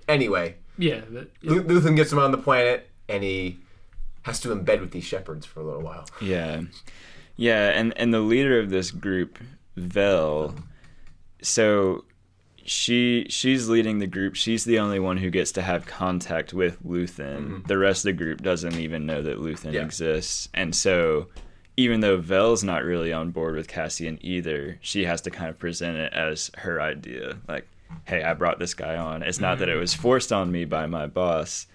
anyway, 0.07 0.55
yeah, 0.77 1.01
but, 1.09 1.29
Lu- 1.43 1.63
Luthen 1.63 1.95
gets 1.95 2.11
him 2.11 2.19
on 2.19 2.31
the 2.31 2.37
planet, 2.37 2.89
and 3.07 3.23
he 3.23 3.59
has 4.23 4.39
to 4.41 4.49
embed 4.49 4.81
with 4.81 4.91
these 4.91 5.03
shepherds 5.05 5.45
for 5.45 5.61
a 5.61 5.63
little 5.63 5.81
while. 5.81 6.05
Yeah, 6.21 6.61
yeah, 7.35 7.69
and 7.69 7.97
and 7.97 8.13
the 8.13 8.19
leader 8.19 8.59
of 8.59 8.69
this 8.69 8.91
group, 8.91 9.39
Vel. 9.77 10.55
So 11.41 12.05
she 12.65 13.25
she's 13.29 13.69
leading 13.69 13.99
the 13.99 14.07
group. 14.07 14.35
She's 14.35 14.65
the 14.65 14.79
only 14.79 14.99
one 14.99 15.17
who 15.17 15.29
gets 15.29 15.51
to 15.53 15.61
have 15.61 15.85
contact 15.85 16.53
with 16.53 16.83
Luthen. 16.83 17.37
Mm-hmm. 17.47 17.67
The 17.67 17.77
rest 17.77 18.05
of 18.05 18.09
the 18.17 18.23
group 18.23 18.41
doesn't 18.41 18.75
even 18.77 19.05
know 19.05 19.21
that 19.21 19.39
Luthen 19.39 19.73
Yeah. 19.73 19.83
exists, 19.85 20.49
and 20.53 20.75
so. 20.75 21.27
Even 21.79 22.01
though 22.01 22.17
Vel's 22.17 22.61
not 22.61 22.83
really 22.83 23.13
on 23.13 23.31
board 23.31 23.55
with 23.55 23.69
Cassian 23.69 24.19
either, 24.19 24.77
she 24.81 25.05
has 25.05 25.21
to 25.21 25.31
kind 25.31 25.49
of 25.49 25.57
present 25.57 25.95
it 25.95 26.11
as 26.11 26.51
her 26.57 26.81
idea. 26.81 27.37
Like, 27.47 27.69
hey, 28.03 28.21
I 28.21 28.33
brought 28.33 28.59
this 28.59 28.73
guy 28.73 28.97
on. 28.97 29.23
It's 29.23 29.39
not 29.39 29.59
that 29.59 29.69
it 29.69 29.71
mm-hmm. 29.71 29.79
was 29.79 29.93
forced 29.93 30.33
on 30.33 30.51
me 30.51 30.65
by 30.65 30.87
my 30.87 31.07
boss. 31.07 31.67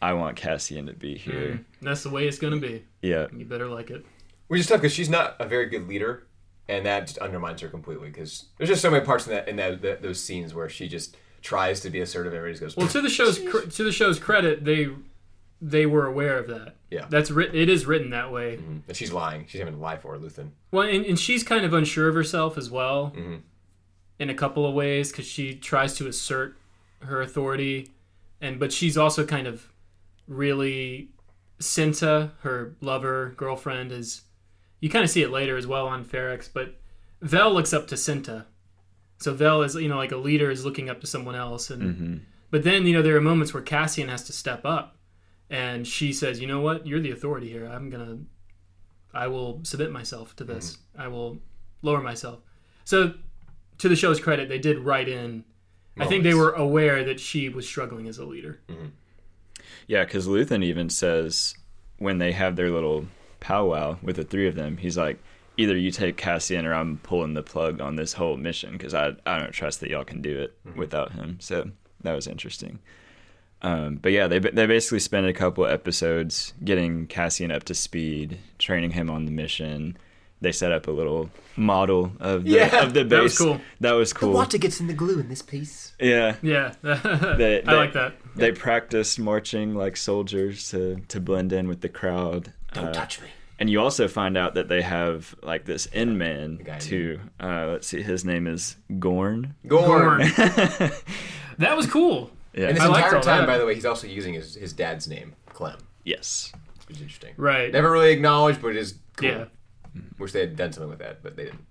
I 0.00 0.12
want 0.12 0.36
Cassian 0.36 0.86
to 0.86 0.92
be 0.92 1.16
here. 1.16 1.34
Mm-hmm. 1.34 1.86
that's 1.86 2.04
the 2.04 2.10
way 2.10 2.28
it's 2.28 2.38
gonna 2.38 2.58
be. 2.58 2.84
Yeah. 3.02 3.26
You 3.36 3.44
better 3.44 3.66
like 3.66 3.90
it. 3.90 4.06
Which 4.46 4.60
is 4.60 4.68
tough 4.68 4.80
because 4.80 4.94
she's 4.94 5.10
not 5.10 5.34
a 5.40 5.44
very 5.44 5.66
good 5.66 5.88
leader, 5.88 6.28
and 6.68 6.86
that 6.86 7.08
just 7.08 7.18
undermines 7.18 7.60
her 7.60 7.68
completely. 7.68 8.10
Because 8.10 8.44
there's 8.58 8.70
just 8.70 8.80
so 8.80 8.92
many 8.92 9.04
parts 9.04 9.26
in 9.26 9.32
that 9.32 9.48
in 9.48 9.56
that, 9.56 9.82
that 9.82 10.02
those 10.02 10.22
scenes 10.22 10.54
where 10.54 10.68
she 10.68 10.86
just 10.86 11.16
tries 11.42 11.80
to 11.80 11.90
be 11.90 11.98
assertive, 11.98 12.32
and 12.32 12.38
everybody 12.38 12.60
just 12.60 12.76
goes. 12.76 12.76
Well, 12.76 12.92
to 12.92 13.00
the 13.00 13.10
show's 13.10 13.40
cr- 13.40 13.68
to 13.68 13.82
the 13.82 13.90
show's 13.90 14.20
credit, 14.20 14.64
they 14.64 14.88
they 15.60 15.86
were 15.86 16.06
aware 16.06 16.38
of 16.38 16.48
that. 16.48 16.76
Yeah. 16.90 17.06
that's 17.10 17.30
written. 17.30 17.56
It 17.56 17.68
is 17.68 17.86
written 17.86 18.10
that 18.10 18.32
way. 18.32 18.56
Mm-hmm. 18.56 18.78
And 18.88 18.96
she's 18.96 19.12
lying. 19.12 19.46
She's 19.48 19.58
having 19.58 19.74
to 19.74 19.80
lie 19.80 19.96
for 19.96 20.16
Luthen. 20.16 20.50
Well, 20.70 20.88
and, 20.88 21.04
and 21.04 21.18
she's 21.18 21.42
kind 21.42 21.64
of 21.64 21.72
unsure 21.72 22.08
of 22.08 22.14
herself 22.14 22.56
as 22.56 22.70
well, 22.70 23.12
mm-hmm. 23.16 23.36
in 24.18 24.30
a 24.30 24.34
couple 24.34 24.66
of 24.66 24.74
ways, 24.74 25.10
because 25.10 25.26
she 25.26 25.54
tries 25.54 25.94
to 25.96 26.06
assert 26.06 26.56
her 27.00 27.20
authority, 27.20 27.90
and 28.40 28.58
but 28.58 28.72
she's 28.72 28.96
also 28.96 29.24
kind 29.24 29.46
of 29.46 29.72
really 30.26 31.10
Cinta, 31.60 32.32
her 32.40 32.76
lover, 32.80 33.34
girlfriend, 33.36 33.92
is. 33.92 34.22
You 34.80 34.88
kind 34.88 35.04
of 35.04 35.10
see 35.10 35.22
it 35.22 35.30
later 35.30 35.56
as 35.56 35.66
well 35.66 35.88
on 35.88 36.04
Ferrix, 36.04 36.48
but 36.52 36.76
Vel 37.20 37.52
looks 37.52 37.72
up 37.72 37.88
to 37.88 37.96
Cinta. 37.96 38.44
So 39.18 39.34
Vel 39.34 39.62
is, 39.62 39.74
you 39.74 39.88
know, 39.88 39.96
like 39.96 40.12
a 40.12 40.16
leader 40.16 40.52
is 40.52 40.64
looking 40.64 40.88
up 40.88 41.00
to 41.00 41.06
someone 41.06 41.34
else, 41.34 41.68
and 41.70 41.82
mm-hmm. 41.82 42.16
but 42.50 42.62
then 42.62 42.86
you 42.86 42.92
know 42.92 43.02
there 43.02 43.16
are 43.16 43.20
moments 43.20 43.52
where 43.52 43.62
Cassian 43.62 44.08
has 44.08 44.22
to 44.24 44.32
step 44.32 44.64
up, 44.64 44.97
and 45.50 45.86
she 45.86 46.12
says, 46.12 46.40
"You 46.40 46.46
know 46.46 46.60
what? 46.60 46.86
You're 46.86 47.00
the 47.00 47.10
authority 47.10 47.48
here. 47.48 47.66
I'm 47.66 47.90
gonna 47.90 48.18
I 49.14 49.26
will 49.28 49.60
submit 49.64 49.90
myself 49.90 50.36
to 50.36 50.44
this. 50.44 50.76
Mm-hmm. 50.76 51.00
I 51.00 51.08
will 51.08 51.38
lower 51.82 52.02
myself. 52.02 52.40
So, 52.84 53.14
to 53.78 53.88
the 53.88 53.96
show's 53.96 54.20
credit, 54.20 54.48
they 54.48 54.58
did 54.58 54.78
write 54.78 55.08
in 55.08 55.44
I 56.00 56.06
think 56.06 56.22
they 56.22 56.34
were 56.34 56.52
aware 56.52 57.04
that 57.04 57.20
she 57.20 57.48
was 57.48 57.66
struggling 57.66 58.06
as 58.06 58.18
a 58.18 58.24
leader. 58.24 58.60
Mm-hmm. 58.68 58.86
Yeah, 59.86 60.04
because 60.04 60.26
Luthen 60.26 60.64
even 60.64 60.90
says 60.90 61.54
when 61.98 62.18
they 62.18 62.32
have 62.32 62.56
their 62.56 62.70
little 62.70 63.06
powwow 63.40 63.98
with 64.02 64.16
the 64.16 64.24
three 64.24 64.46
of 64.46 64.54
them, 64.54 64.76
he's 64.76 64.96
like, 64.96 65.18
either 65.56 65.76
you 65.76 65.90
take 65.90 66.16
Cassian 66.16 66.66
or 66.66 66.74
I'm 66.74 66.98
pulling 66.98 67.34
the 67.34 67.42
plug 67.42 67.80
on 67.80 67.96
this 67.96 68.12
whole 68.12 68.36
mission 68.36 68.72
because 68.72 68.94
I, 68.94 69.14
I 69.26 69.38
don't 69.38 69.52
trust 69.52 69.80
that 69.80 69.90
y'all 69.90 70.04
can 70.04 70.22
do 70.22 70.38
it 70.38 70.56
mm-hmm. 70.64 70.78
without 70.78 71.12
him. 71.12 71.38
So 71.40 71.70
that 72.02 72.14
was 72.14 72.26
interesting. 72.26 72.78
Um, 73.62 73.96
but 73.96 74.12
yeah, 74.12 74.28
they 74.28 74.38
they 74.38 74.66
basically 74.66 75.00
spend 75.00 75.26
a 75.26 75.32
couple 75.32 75.66
episodes 75.66 76.52
getting 76.64 77.06
Cassian 77.06 77.50
up 77.50 77.64
to 77.64 77.74
speed, 77.74 78.38
training 78.58 78.92
him 78.92 79.10
on 79.10 79.24
the 79.24 79.30
mission. 79.32 79.96
They 80.40 80.52
set 80.52 80.70
up 80.70 80.86
a 80.86 80.92
little 80.92 81.30
model 81.56 82.12
of 82.20 82.44
the, 82.44 82.50
Yeah, 82.50 82.84
of 82.84 82.94
the 82.94 83.02
base. 83.04 83.10
that 83.10 83.22
was 83.24 83.38
cool. 83.38 83.60
That 83.80 83.92
was 83.94 84.12
cool. 84.12 84.30
The 84.30 84.36
Water 84.36 84.58
gets 84.58 84.78
in 84.80 84.86
the 84.86 84.92
glue 84.94 85.18
in 85.18 85.28
this 85.28 85.42
piece. 85.42 85.94
Yeah, 85.98 86.36
Yeah, 86.42 86.74
They- 86.82 87.64
I 87.66 87.72
like 87.72 87.92
that. 87.94 88.14
they 88.36 88.52
practiced 88.52 89.18
marching 89.18 89.74
like 89.74 89.96
soldiers 89.96 90.70
to 90.70 91.00
to 91.08 91.20
blend 91.20 91.52
in 91.52 91.66
with 91.66 91.80
the 91.80 91.88
crowd. 91.88 92.52
Don't 92.74 92.86
Uh, 92.86 92.92
touch 92.92 93.20
me. 93.20 93.26
and 93.58 93.68
you 93.68 93.80
also 93.80 94.06
find 94.06 94.36
out 94.38 94.54
that 94.54 94.68
they 94.68 94.82
have 94.82 95.34
like 95.42 95.64
this 95.64 95.86
in 95.86 96.16
man 96.16 96.60
guy 96.62 96.78
too. 96.78 97.18
Uh, 97.40 97.66
let's 97.72 97.88
see, 97.88 98.02
his 98.02 98.24
name 98.24 98.46
is 98.46 98.76
Gorn. 99.00 99.56
Gorn. 99.66 100.30
Gorn. 100.36 100.90
That 101.58 101.76
was 101.76 101.86
cool. 101.88 102.30
Yeah. 102.58 102.68
And 102.68 102.76
this 102.76 102.82
I 102.82 102.86
entire 102.88 103.20
time, 103.20 103.40
that. 103.40 103.46
by 103.46 103.56
the 103.56 103.64
way, 103.64 103.74
he's 103.74 103.86
also 103.86 104.08
using 104.08 104.34
his, 104.34 104.56
his 104.56 104.72
dad's 104.72 105.06
name, 105.06 105.34
Clem, 105.46 105.78
yes. 106.04 106.52
which 106.86 106.96
is 106.96 107.02
interesting. 107.02 107.34
Right. 107.36 107.72
Never 107.72 107.90
really 107.90 108.10
acknowledged, 108.10 108.60
but 108.60 108.68
it 108.68 108.76
is 108.76 108.98
cool. 109.16 109.28
Yeah. 109.28 109.44
Mm-hmm. 109.96 110.22
Wish 110.22 110.32
they 110.32 110.40
had 110.40 110.56
done 110.56 110.72
something 110.72 110.90
with 110.90 110.98
that, 110.98 111.22
but 111.22 111.36
they 111.36 111.44
didn't. 111.44 111.64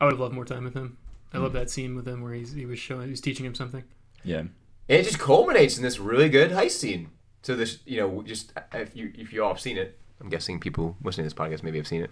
I 0.00 0.04
would 0.04 0.12
have 0.12 0.20
loved 0.20 0.34
more 0.34 0.44
time 0.44 0.62
with 0.64 0.74
him. 0.74 0.96
I 1.32 1.38
love 1.38 1.52
that 1.54 1.68
scene 1.68 1.96
with 1.96 2.06
him 2.06 2.22
where 2.22 2.32
he's, 2.32 2.52
he 2.52 2.64
was 2.64 2.78
showing, 2.78 3.06
he 3.06 3.10
was 3.10 3.20
teaching 3.20 3.44
him 3.44 3.56
something. 3.56 3.82
Yeah. 4.22 4.38
And 4.38 4.52
it 4.88 5.02
just 5.02 5.18
culminates 5.18 5.76
in 5.76 5.82
this 5.82 5.98
really 5.98 6.28
good 6.28 6.52
heist 6.52 6.72
scene. 6.72 7.10
So 7.42 7.56
this, 7.56 7.80
you 7.84 7.98
know, 7.98 8.22
just 8.22 8.52
uh, 8.56 8.60
if 8.74 8.94
you 8.94 9.12
if 9.14 9.32
you 9.32 9.42
all 9.42 9.52
have 9.52 9.60
seen 9.60 9.76
it, 9.76 9.98
I'm 10.20 10.28
guessing 10.28 10.60
people 10.60 10.96
listening 11.02 11.28
to 11.28 11.34
this 11.34 11.38
podcast 11.38 11.62
maybe 11.64 11.78
have 11.78 11.88
seen 11.88 12.02
it. 12.02 12.10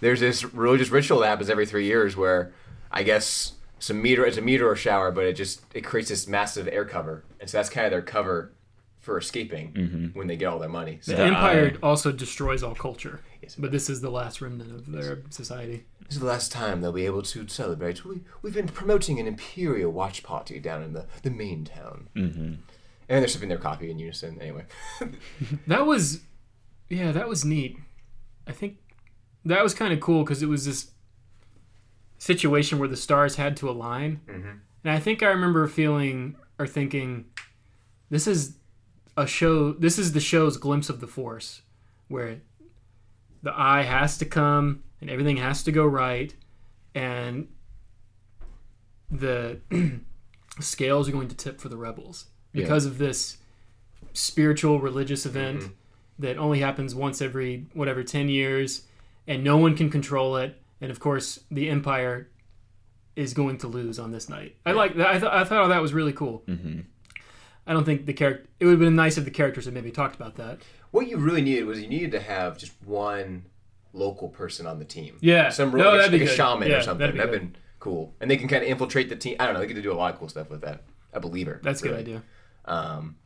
There's 0.00 0.20
this 0.20 0.44
religious 0.54 0.90
ritual 0.90 1.20
that 1.20 1.28
happens 1.28 1.50
every 1.50 1.66
three 1.66 1.84
years 1.84 2.16
where 2.16 2.52
I 2.90 3.02
guess 3.02 3.52
some 3.80 4.00
meteor 4.00 4.24
it's 4.26 4.36
a 4.36 4.42
meteor 4.42 4.76
shower, 4.76 5.10
but 5.10 5.24
it 5.24 5.32
just 5.34 5.62
it 5.74 5.80
creates 5.82 6.08
this 6.10 6.28
massive 6.28 6.68
air 6.68 6.84
cover, 6.84 7.24
and 7.40 7.50
so 7.50 7.58
that's 7.58 7.68
kind 7.68 7.84
of 7.86 7.90
their 7.90 8.02
cover 8.02 8.52
for 9.00 9.16
escaping 9.18 10.10
when 10.14 10.26
they 10.26 10.36
get 10.36 10.44
all 10.44 10.58
their 10.58 10.68
money. 10.68 10.98
So 11.00 11.16
The 11.16 11.22
Empire 11.22 11.72
I- 11.82 11.86
also 11.86 12.12
destroys 12.12 12.62
all 12.62 12.74
culture, 12.74 13.20
Yes, 13.42 13.56
but 13.56 13.72
this 13.72 13.88
is 13.88 14.02
the 14.02 14.10
last 14.10 14.42
remnant 14.42 14.70
of 14.70 14.92
their 14.92 15.22
society. 15.30 15.86
this 16.04 16.14
is 16.16 16.20
the 16.20 16.26
last 16.26 16.52
time 16.52 16.82
they'll 16.82 16.92
be 16.92 17.06
able 17.06 17.22
to 17.22 17.48
celebrate. 17.48 18.04
We, 18.04 18.20
we've 18.42 18.52
been 18.52 18.68
promoting 18.68 19.18
an 19.18 19.26
imperial 19.26 19.90
watch 19.90 20.22
party 20.22 20.58
down 20.60 20.82
in 20.82 20.92
the, 20.92 21.06
the 21.22 21.30
main 21.30 21.64
town. 21.64 22.10
Mm-hmm. 22.14 22.42
And 23.08 23.22
they're 23.22 23.26
sipping 23.26 23.48
their 23.48 23.56
coffee 23.58 23.90
in 23.90 23.98
unison 23.98 24.38
anyway. 24.40 24.66
That 25.66 25.86
was, 25.86 26.20
yeah, 26.90 27.10
that 27.12 27.26
was 27.26 27.42
neat. 27.44 27.78
I 28.46 28.52
think 28.52 28.76
that 29.46 29.62
was 29.62 29.72
kind 29.72 29.92
of 29.94 30.00
cool 30.00 30.24
because 30.24 30.42
it 30.42 30.46
was 30.46 30.66
this 30.66 30.89
situation 32.20 32.78
where 32.78 32.88
the 32.88 32.96
stars 32.96 33.34
had 33.34 33.56
to 33.56 33.68
align, 33.68 34.20
mm-hmm. 34.28 34.50
and 34.84 34.92
I 34.92 35.00
think 35.00 35.22
I 35.22 35.28
remember 35.28 35.66
feeling 35.66 36.36
or 36.58 36.66
thinking, 36.66 37.24
this 38.10 38.28
is 38.28 38.56
a 39.16 39.26
show. 39.26 39.72
This 39.72 39.98
is 39.98 40.12
the 40.12 40.20
show's 40.20 40.56
glimpse 40.56 40.88
of 40.88 41.00
the 41.00 41.08
Force, 41.08 41.62
where 42.06 42.42
the 43.42 43.58
eye 43.58 43.82
has 43.82 44.18
to 44.18 44.24
come 44.24 44.84
and 45.00 45.10
everything 45.10 45.38
has 45.38 45.62
to 45.64 45.72
go 45.72 45.86
right, 45.86 46.34
and 46.94 47.48
the 49.10 49.60
scales 50.60 51.08
are 51.08 51.12
going 51.12 51.28
to 51.28 51.36
tip 51.36 51.60
for 51.60 51.68
the 51.68 51.76
rebels 51.76 52.26
because 52.52 52.84
of 52.84 52.98
this 52.98 53.38
spiritual 54.12 54.80
religious 54.80 55.26
event 55.26 55.60
mm-hmm. 55.60 55.72
that 56.18 56.36
only 56.36 56.60
happens 56.60 56.94
once 56.94 57.22
every 57.22 57.66
whatever 57.74 58.02
10 58.02 58.28
years 58.28 58.82
and 59.26 59.44
no 59.44 59.56
one 59.56 59.76
can 59.76 59.90
control 59.90 60.36
it 60.36 60.59
and 60.80 60.90
of 60.90 61.00
course 61.00 61.40
the 61.50 61.68
empire 61.68 62.28
is 63.16 63.34
going 63.34 63.58
to 63.58 63.66
lose 63.68 63.98
on 63.98 64.10
this 64.12 64.28
night 64.28 64.56
i 64.64 64.72
like 64.72 64.94
that 64.96 65.08
i, 65.08 65.18
th- 65.18 65.32
I 65.32 65.44
thought 65.44 65.68
that 65.68 65.82
was 65.82 65.92
really 65.92 66.12
cool 66.12 66.42
mm-hmm. 66.46 66.80
i 67.66 67.72
don't 67.72 67.84
think 67.84 68.06
the 68.06 68.12
character 68.12 68.46
it 68.60 68.64
would 68.66 68.72
have 68.72 68.80
been 68.80 68.96
nice 68.96 69.18
if 69.18 69.24
the 69.24 69.30
characters 69.30 69.64
had 69.66 69.74
maybe 69.74 69.90
talked 69.90 70.14
about 70.16 70.36
that 70.36 70.58
What 70.90 71.08
you 71.08 71.16
really 71.18 71.42
needed 71.42 71.64
was 71.66 71.80
you 71.80 71.88
needed 71.88 72.12
to 72.12 72.20
have 72.20 72.56
just 72.58 72.72
one 72.84 73.44
local 73.92 74.28
person 74.28 74.66
on 74.68 74.78
the 74.78 74.84
team. 74.84 75.16
Yeah. 75.20 75.48
Some 75.50 75.70
No, 75.72 75.90
like, 75.96 76.08
a, 76.08 76.12
like 76.12 76.20
a 76.22 76.26
shaman 76.28 76.68
Yeah, 76.68 76.76
or 76.76 76.82
something. 76.82 76.98
that'd 77.06 77.16
That'd, 77.16 77.32
be 77.32 77.38
been 77.38 77.56
cool. 77.80 78.14
And 78.20 78.30
they 78.30 78.36
can 78.36 78.46
kind 78.46 78.62
of 78.62 78.68
infiltrate 78.70 79.08
the 79.08 79.16
team. 79.16 79.34
I 79.40 79.46
don't 79.46 79.54
know. 79.54 79.60
They 79.60 79.66
get 79.66 79.74
to 79.74 79.82
do 79.82 79.92
a 79.92 79.94
lot 79.94 80.12
of 80.14 80.18
cool 80.20 80.28
stuff 80.28 80.48
with 80.48 80.60
that. 80.60 80.84
A 81.12 81.18
believer. 81.18 81.58
that's 81.62 81.80
a 81.82 81.88
good 81.88 81.98
idea 81.98 82.22
Um, 82.66 83.16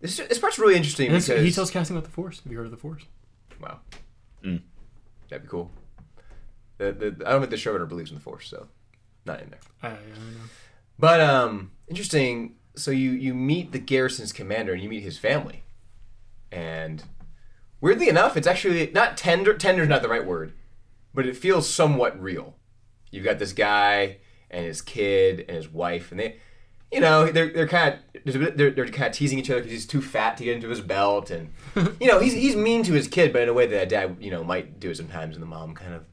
this, 0.00 0.18
this 0.18 0.38
part's 0.38 0.58
really 0.58 0.76
interesting 0.76 1.06
because 1.08 1.26
he 1.28 1.50
tells 1.50 1.70
casting 1.70 1.96
about 1.96 2.04
the 2.04 2.10
force 2.12 2.40
have 2.44 2.52
you 2.52 2.58
heard 2.58 2.66
of 2.66 2.70
the 2.72 2.76
force 2.76 3.04
wow, 3.60 3.80
Mm. 4.44 4.60
that'd 5.28 5.42
be 5.44 5.48
cool. 5.48 5.70
The, 6.78 6.92
the, 6.92 7.26
I 7.26 7.32
don't 7.32 7.40
think 7.40 7.50
the 7.50 7.56
showrunner 7.56 7.88
believes 7.88 8.10
in 8.10 8.16
the 8.16 8.22
force, 8.22 8.48
so 8.48 8.68
not 9.24 9.42
in 9.42 9.50
there. 9.50 9.60
I, 9.82 9.88
I 9.88 9.90
don't 9.90 10.34
know 10.34 10.40
But 10.98 11.20
um, 11.20 11.72
interesting. 11.88 12.54
So 12.76 12.90
you 12.92 13.10
you 13.10 13.34
meet 13.34 13.72
the 13.72 13.80
garrison's 13.80 14.32
commander 14.32 14.72
and 14.72 14.82
you 14.82 14.88
meet 14.88 15.02
his 15.02 15.18
family, 15.18 15.64
and 16.52 17.02
weirdly 17.80 18.08
enough, 18.08 18.36
it's 18.36 18.46
actually 18.46 18.90
not 18.92 19.16
tender. 19.16 19.54
Tender's 19.54 19.88
not 19.88 20.02
the 20.02 20.08
right 20.08 20.24
word, 20.24 20.52
but 21.12 21.26
it 21.26 21.36
feels 21.36 21.68
somewhat 21.68 22.20
real. 22.20 22.56
You've 23.10 23.24
got 23.24 23.38
this 23.38 23.52
guy 23.52 24.18
and 24.50 24.64
his 24.64 24.80
kid 24.80 25.44
and 25.48 25.56
his 25.56 25.68
wife, 25.68 26.10
and 26.12 26.20
they, 26.20 26.36
you 26.92 27.00
know, 27.00 27.26
they're 27.26 27.52
they're 27.52 27.66
kind 27.66 27.98
of 28.24 28.56
they're, 28.56 28.70
they're 28.70 28.88
kind 28.88 29.08
of 29.08 29.12
teasing 29.12 29.38
each 29.38 29.50
other 29.50 29.60
because 29.60 29.72
he's 29.72 29.86
too 29.86 30.00
fat 30.00 30.36
to 30.36 30.44
get 30.44 30.54
into 30.54 30.68
his 30.68 30.80
belt, 30.80 31.30
and 31.30 31.52
you 32.00 32.06
know 32.06 32.20
he's 32.20 32.34
he's 32.34 32.54
mean 32.56 32.84
to 32.84 32.92
his 32.92 33.08
kid, 33.08 33.32
but 33.32 33.42
in 33.42 33.48
a 33.48 33.52
way 33.52 33.66
that 33.66 33.82
a 33.82 33.86
dad 33.86 34.16
you 34.20 34.30
know 34.30 34.44
might 34.44 34.78
do 34.78 34.94
sometimes, 34.94 35.34
and 35.34 35.42
the 35.42 35.46
mom 35.48 35.74
kind 35.74 35.94
of. 35.94 36.04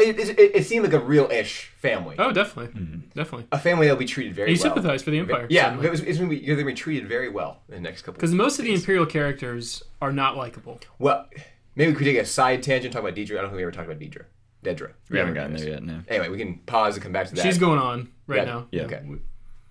It, 0.00 0.18
it, 0.18 0.38
it 0.56 0.66
seemed 0.66 0.84
like 0.84 0.92
a 0.94 1.00
real-ish 1.00 1.72
family 1.78 2.16
oh 2.18 2.32
definitely 2.32 2.72
mm-hmm. 2.80 3.00
definitely 3.14 3.46
a 3.52 3.58
family 3.58 3.86
that'll 3.86 3.98
be 3.98 4.04
treated 4.06 4.34
very 4.34 4.46
well. 4.48 4.56
you 4.56 4.62
well. 4.62 4.74
sympathize 4.74 5.02
for 5.02 5.10
the 5.10 5.18
empire 5.18 5.46
Yeah, 5.50 5.64
certainly. 5.64 5.86
it 5.86 5.90
was, 5.90 6.00
it's 6.00 6.18
gonna 6.18 6.30
be, 6.30 6.38
you're 6.38 6.56
gonna 6.56 6.66
be 6.66 6.74
treated 6.74 7.08
very 7.08 7.28
well 7.28 7.60
in 7.68 7.74
the 7.74 7.80
next 7.80 8.02
couple. 8.02 8.14
because 8.14 8.32
most 8.34 8.58
of 8.58 8.64
the 8.64 8.74
imperial 8.74 9.06
characters 9.06 9.82
are 10.00 10.12
not 10.12 10.36
likable 10.36 10.80
well, 10.98 11.26
maybe 11.76 11.92
we 11.92 11.96
could 11.98 12.04
take 12.04 12.18
a 12.18 12.24
side 12.24 12.62
tangent 12.62 12.92
talk 12.92 13.02
about 13.02 13.14
Deidre. 13.14 13.38
I 13.38 13.42
don't 13.42 13.50
think 13.50 13.56
we 13.56 13.62
ever 13.62 13.70
talked 13.70 13.88
about 13.88 14.00
Deidre. 14.00 14.24
Dedra. 14.64 14.92
We 15.08 15.18
haven't 15.18 15.34
gotten 15.34 15.56
there 15.56 15.68
yet. 15.68 15.82
No. 15.82 16.02
Anyway, 16.08 16.28
we 16.28 16.36
can 16.36 16.58
pause 16.66 16.94
and 16.94 17.02
come 17.02 17.12
back 17.12 17.28
to 17.28 17.34
that. 17.34 17.42
she's 17.42 17.56
going 17.56 17.78
on 17.78 18.10
right 18.26 18.38
Yeah. 18.40 18.44
now 18.44 18.66
Yeah. 18.70 18.82
Okay. 18.82 19.02
do 19.06 19.18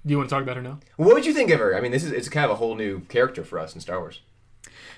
you 0.06 0.18
want 0.18 0.30
to 0.30 0.36
talk 0.36 0.42
about 0.42 0.56
her 0.56 0.64
now 0.64 0.80
What 0.98 1.14
would 1.14 1.26
you 1.26 1.34
think 1.34 1.52
of 1.52 1.60
her? 1.60 1.78
I 1.78 1.82
mean, 1.82 1.92
this 1.92 2.04
is 2.04 2.12
it's 2.12 2.28
kind 2.30 2.46
of 2.46 2.52
a 2.52 2.56
whole 2.56 2.76
new 2.76 3.02
character 3.02 3.44
for 3.44 3.60
us 3.60 3.76
in 3.76 3.82
Star 3.82 4.00
Wars. 4.00 4.22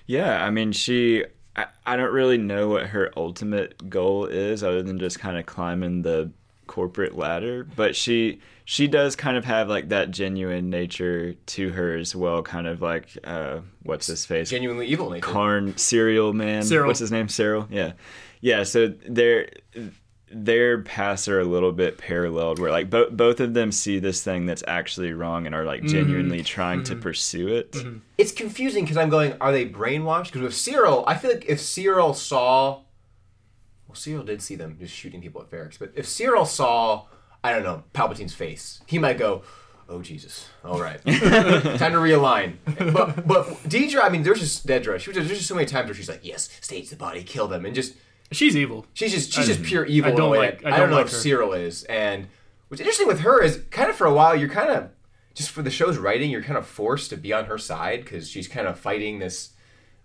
Yeah, 0.06 0.44
I 0.44 0.50
mean, 0.50 0.72
she. 0.72 1.26
I, 1.56 1.68
I 1.86 1.96
don't 1.98 2.14
really 2.14 2.38
know 2.38 2.70
what 2.70 2.88
her 2.88 3.12
ultimate 3.18 3.90
goal 3.90 4.26
is, 4.26 4.64
other 4.64 4.82
than 4.82 5.00
just 5.00 5.20
kind 5.20 5.38
of 5.38 5.46
climbing 5.46 6.02
the 6.02 6.32
corporate 6.68 7.18
ladder. 7.18 7.68
But 7.76 7.96
she 7.96 8.40
she 8.64 8.88
does 8.88 9.18
kind 9.18 9.36
of 9.36 9.44
have 9.44 9.68
like 9.68 9.90
that 9.90 10.12
genuine 10.12 10.70
nature 10.70 11.34
to 11.34 11.70
her 11.72 11.98
as 11.98 12.16
well. 12.16 12.42
Kind 12.42 12.68
of 12.68 12.82
like 12.82 13.18
uh, 13.24 13.60
what's 13.84 14.08
his 14.08 14.26
face? 14.26 14.50
Genuinely 14.50 14.88
evil 14.88 15.10
nature. 15.10 15.28
Karn 15.28 15.74
Syril 15.74 16.34
Man. 16.34 16.64
Syril. 16.64 16.88
What's 16.88 17.00
his 17.00 17.12
name? 17.12 17.28
Syril. 17.28 17.68
Yeah, 17.70 17.94
yeah. 18.40 18.64
So 18.64 18.88
their 18.88 19.50
their 20.34 20.82
paths 20.82 21.28
are 21.28 21.40
a 21.40 21.44
little 21.44 21.72
bit 21.72 21.98
paralleled, 21.98 22.60
where 22.60 22.72
like 22.72 22.90
both 22.90 23.12
both 23.12 23.40
of 23.40 23.54
them 23.54 23.72
see 23.72 24.00
this 24.00 24.24
thing 24.24 24.46
that's 24.46 24.64
actually 24.68 25.14
wrong 25.14 25.46
and 25.46 25.54
are 25.54 25.66
like 25.66 25.82
mm-hmm. 25.82 25.90
genuinely 25.90 26.44
trying 26.44 26.84
to 26.84 26.94
mm-hmm. 26.94 27.02
pursue 27.02 27.48
it. 27.50 27.72
Mm-hmm. 27.74 28.00
It's 28.18 28.32
confusing 28.32 28.84
because 28.84 28.98
I'm 28.98 29.10
going, 29.10 29.34
are 29.42 29.52
they 29.52 29.68
brainwashed? 29.68 30.26
Because 30.26 30.42
with 30.42 30.54
Syril, 30.54 31.04
I 31.08 31.16
feel 31.16 31.32
like 31.32 31.46
if 31.48 31.60
Syril 31.60 32.16
saw, 32.16 32.82
well, 33.88 33.96
Syril 33.96 34.26
did 34.26 34.42
see 34.42 34.56
them 34.56 34.78
just 34.80 34.94
shooting 34.94 35.22
people 35.22 35.42
at 35.42 35.50
Ferrix, 35.50 35.78
but 35.78 35.92
if 35.96 36.06
Syril 36.06 36.48
saw, 36.48 37.08
I 37.44 37.52
don't 37.54 37.64
know, 37.64 37.84
Palpatine's 37.94 38.34
face, 38.34 38.82
he 38.88 39.00
might 39.00 39.18
go, 39.18 39.44
"Oh 39.90 40.02
Jesus, 40.02 40.48
all 40.64 40.80
right, 40.80 41.04
time 41.06 41.92
to 41.92 42.00
realign." 42.00 42.56
But 42.94 43.28
but 43.28 43.48
Deidre, 43.64 44.04
I 44.04 44.10
mean, 44.10 44.24
there's 44.24 44.40
just 44.40 44.66
Dedra. 44.66 45.00
She 45.00 45.10
was 45.10 45.18
there's 45.18 45.30
just 45.30 45.48
so 45.48 45.56
many 45.56 45.68
times 45.68 45.88
where 45.88 45.96
she's 45.96 46.10
like, 46.10 46.22
"Yes, 46.24 46.50
stage 46.62 46.90
the 46.90 46.96
body, 46.96 47.24
kill 47.24 47.48
them," 47.48 47.66
and 47.66 47.76
just 47.76 47.96
she's 48.32 48.56
evil 48.56 48.86
She's 48.94 49.12
just 49.12 49.32
she's 49.34 49.48
just 49.48 49.64
pure 49.64 49.86
evil. 49.86 50.12
I 50.12 50.16
don't 50.16 50.20
in 50.20 50.26
a 50.28 50.30
way 50.32 50.38
like- 50.40 50.66
I 50.66 50.68
I, 50.68 50.72
don't 50.72 50.80
don't 50.82 50.90
know 50.92 50.96
like 50.98 51.06
if 51.08 51.12
her. 51.12 51.18
Syril 51.18 51.58
is. 51.60 51.84
And 51.86 52.28
what's 52.68 52.80
interesting 52.82 53.08
with 53.08 53.20
her 53.22 53.42
is 53.42 53.64
kind 53.72 53.90
of 53.90 53.96
for 53.96 54.06
a 54.08 54.14
while 54.14 54.36
you're 54.36 54.50
kind 54.50 54.70
of 54.72 54.90
just 55.34 55.50
for 55.50 55.62
the 55.62 55.70
show's 55.72 55.98
writing 55.98 56.30
you're 56.30 56.44
kind 56.44 56.58
of 56.58 56.66
forced 56.68 57.10
to 57.12 57.18
be 57.18 57.32
on 57.34 57.46
her 57.46 57.58
side 57.58 58.04
because 58.04 58.30
she's 58.30 58.48
kind 58.48 58.68
of 58.68 58.78
fighting 58.80 59.20
this 59.20 59.52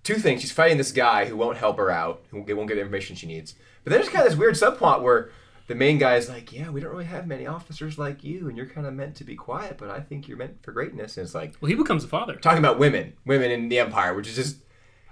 two 0.05 0.15
things. 0.17 0.41
She's 0.41 0.53
fighting 0.53 0.77
this 0.79 0.93
guy 0.93 1.25
who 1.27 1.37
won't 1.37 1.59
help 1.59 1.79
her 1.79 1.91
out, 1.91 2.23
who 2.31 2.39
won't 2.55 2.69
get 2.69 2.75
the 2.77 2.81
information 2.81 3.17
she 3.17 3.27
needs. 3.27 3.55
But 3.83 3.91
then 3.91 4.01
there's 4.01 4.13
kind 4.13 4.25
of 4.25 4.31
this 4.31 4.39
weird 4.39 4.55
subplot 4.55 5.03
where 5.03 5.31
the 5.67 5.75
main 5.75 5.99
guy 5.99 6.15
is 6.15 6.29
like, 6.29 6.53
"Yeah, 6.53 6.71
we 6.71 6.81
don't 6.81 6.93
really 6.93 7.07
have 7.07 7.27
many 7.27 7.45
officers 7.49 7.99
like 7.99 8.23
you, 8.23 8.49
and 8.49 8.57
you're 8.57 8.67
kind 8.67 8.87
of 8.87 8.95
meant 8.95 9.17
to 9.17 9.25
be 9.25 9.35
quiet, 9.35 9.77
but 9.79 9.91
I 9.91 9.99
think 9.99 10.29
you're 10.29 10.37
meant 10.37 10.63
for 10.63 10.71
greatness." 10.71 11.17
And 11.17 11.25
it's 11.25 11.35
like 11.35 11.55
well 11.61 11.69
he 11.69 11.75
becomes 11.75 12.05
a 12.05 12.09
father 12.09 12.37
talking 12.37 12.61
about 12.61 12.79
women, 12.79 13.15
women 13.25 13.51
in 13.51 13.69
the 13.69 13.81
Empire, 13.81 14.15
which 14.15 14.29
is 14.29 14.37
just 14.37 14.59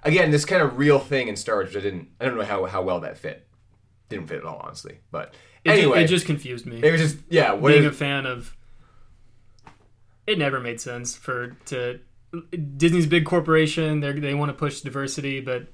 again 0.05 0.31
this 0.31 0.45
kind 0.45 0.63
of 0.63 0.79
real 0.79 0.99
thing 0.99 1.29
in 1.29 1.37
Star 1.37 1.57
Wars. 1.57 1.69
Which 1.69 1.77
I 1.77 1.81
didn't, 1.81 2.09
I 2.21 2.25
don't 2.25 2.37
know 2.37 2.45
how 2.45 2.65
how 2.67 2.83
well 2.83 3.01
that 3.01 3.19
fit. 3.19 3.47
Didn't 4.09 4.29
fit 4.29 4.39
at 4.39 4.45
all, 4.45 4.61
honestly. 4.63 4.99
But 5.11 5.35
It, 5.65 5.71
anyway, 5.71 6.05
it 6.05 6.09
just 6.09 6.27
confused 6.27 6.67
me 6.67 6.81
it 6.83 6.93
was 6.93 7.01
just 7.01 7.17
yeah. 7.29 7.53
What 7.53 7.71
being 7.71 7.85
is, 7.85 7.89
a 7.89 7.93
fan 7.93 8.27
of 8.27 8.57
it 10.27 10.39
never 10.39 10.61
made 10.61 10.81
sense 10.81 11.17
for 11.17 11.57
to 11.67 12.01
Disney's 12.77 13.07
big 13.07 13.25
corporation. 13.25 14.01
They 14.01 14.13
they 14.13 14.35
want 14.35 14.51
to 14.51 14.55
push 14.55 14.81
diversity, 14.81 15.41
but 15.41 15.69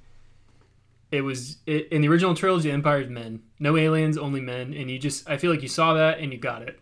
it 1.10 1.22
was 1.22 1.56
it, 1.66 1.88
in 1.88 2.02
the 2.02 2.08
original 2.08 2.34
trilogy. 2.34 2.70
Empire's 2.70 3.08
men, 3.08 3.42
no 3.58 3.76
aliens, 3.76 4.16
only 4.16 4.40
men, 4.40 4.72
and 4.74 4.90
you 4.90 4.98
just 4.98 5.28
I 5.28 5.36
feel 5.36 5.50
like 5.50 5.62
you 5.62 5.68
saw 5.68 5.94
that 5.94 6.18
and 6.18 6.32
you 6.32 6.38
got 6.38 6.62
it. 6.62 6.78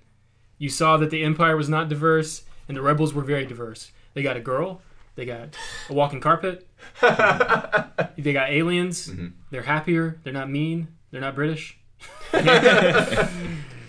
You 0.58 0.68
saw 0.68 0.96
that 0.96 1.10
the 1.10 1.22
Empire 1.22 1.56
was 1.56 1.68
not 1.68 1.88
diverse 1.88 2.42
and 2.66 2.76
the 2.76 2.82
Rebels 2.82 3.14
were 3.14 3.22
very 3.22 3.46
diverse. 3.46 3.92
They 4.14 4.22
got 4.22 4.36
a 4.36 4.40
girl, 4.40 4.82
they 5.18 5.26
got 5.26 5.56
a 5.90 5.92
walking 5.92 6.20
carpet, 6.20 6.66
they 7.02 8.32
got 8.32 8.50
aliens. 8.50 9.08
Mm-hmm. 9.08 9.26
They're 9.50 9.62
happier. 9.62 10.20
They're 10.22 10.32
not 10.32 10.48
mean. 10.48 10.88
They're 11.10 11.20
not 11.20 11.34
British. 11.34 11.78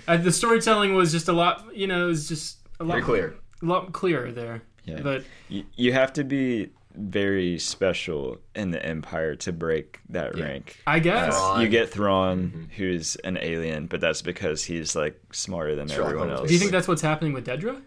Uh, 0.07 0.17
the 0.17 0.31
storytelling 0.31 0.95
was 0.95 1.11
just 1.11 1.27
a 1.27 1.31
lot. 1.31 1.67
You 1.71 1.85
know, 1.85 2.05
it 2.05 2.07
was 2.07 2.27
just 2.27 2.57
a 2.79 2.83
lot 2.83 2.93
Very 2.93 3.03
clear. 3.03 3.35
a 3.61 3.65
lot 3.65 3.93
clearer 3.93 4.31
there. 4.31 4.63
Yeah. 4.83 5.01
But 5.03 5.23
You, 5.49 5.65
you 5.75 5.93
have 5.93 6.13
to 6.13 6.23
be 6.23 6.71
very 6.95 7.59
special 7.59 8.39
in 8.55 8.71
the 8.71 8.83
Empire 8.83 9.35
to 9.35 9.51
break 9.51 9.99
that 10.09 10.35
rank. 10.35 10.81
I 10.87 10.97
guess 10.97 11.35
uh, 11.35 11.37
Thrawn. 11.37 11.61
You 11.61 11.67
get 11.67 11.91
Thrawn, 11.91 12.39
mm-hmm. 12.39 12.63
who's 12.75 13.17
an 13.17 13.37
alien, 13.39 13.85
but 13.85 14.01
that's 14.01 14.23
because 14.23 14.63
he's 14.63 14.95
like 14.95 15.21
smarter 15.31 15.75
than 15.75 15.87
Sherlock 15.87 16.07
everyone 16.07 16.31
else. 16.31 16.47
do 16.47 16.53
you 16.55 16.59
think 16.59 16.71
that's 16.71 16.87
what's 16.87 17.03
happening 17.03 17.33
with 17.33 17.45
Dedra? 17.45 17.79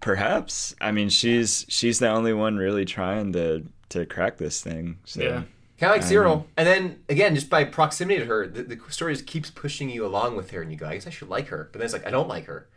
Perhaps. 0.00 0.74
I 0.80 0.92
mean, 0.92 1.08
she's 1.08 1.64
she's 1.68 1.98
the 1.98 2.08
only 2.08 2.32
one 2.32 2.56
really 2.56 2.84
trying 2.84 3.32
to 3.32 3.64
to 3.90 4.06
crack 4.06 4.36
this 4.38 4.60
thing. 4.62 4.98
So. 5.04 5.22
Yeah. 5.22 5.42
Kind 5.80 5.92
of 5.92 5.98
like 5.98 6.02
um, 6.02 6.08
Syril. 6.10 6.44
and 6.56 6.66
then, 6.66 6.98
again, 7.08 7.36
just 7.36 7.48
by 7.48 7.62
proximity 7.62 8.18
to 8.18 8.26
her, 8.26 8.48
the, 8.48 8.64
the 8.64 8.80
story 8.88 9.14
just 9.14 9.28
keeps 9.28 9.48
pushing 9.48 9.88
you 9.88 10.04
along 10.04 10.34
with 10.34 10.50
her, 10.50 10.60
and 10.60 10.72
you 10.72 10.76
go, 10.76 10.88
I 10.88 10.94
guess 10.94 11.06
I 11.06 11.10
should 11.10 11.28
like 11.28 11.46
her. 11.48 11.68
But 11.70 11.78
then 11.78 11.84
it's 11.84 11.92
like, 11.92 12.04
I 12.04 12.10
don't 12.10 12.26
like 12.26 12.46
her. 12.46 12.68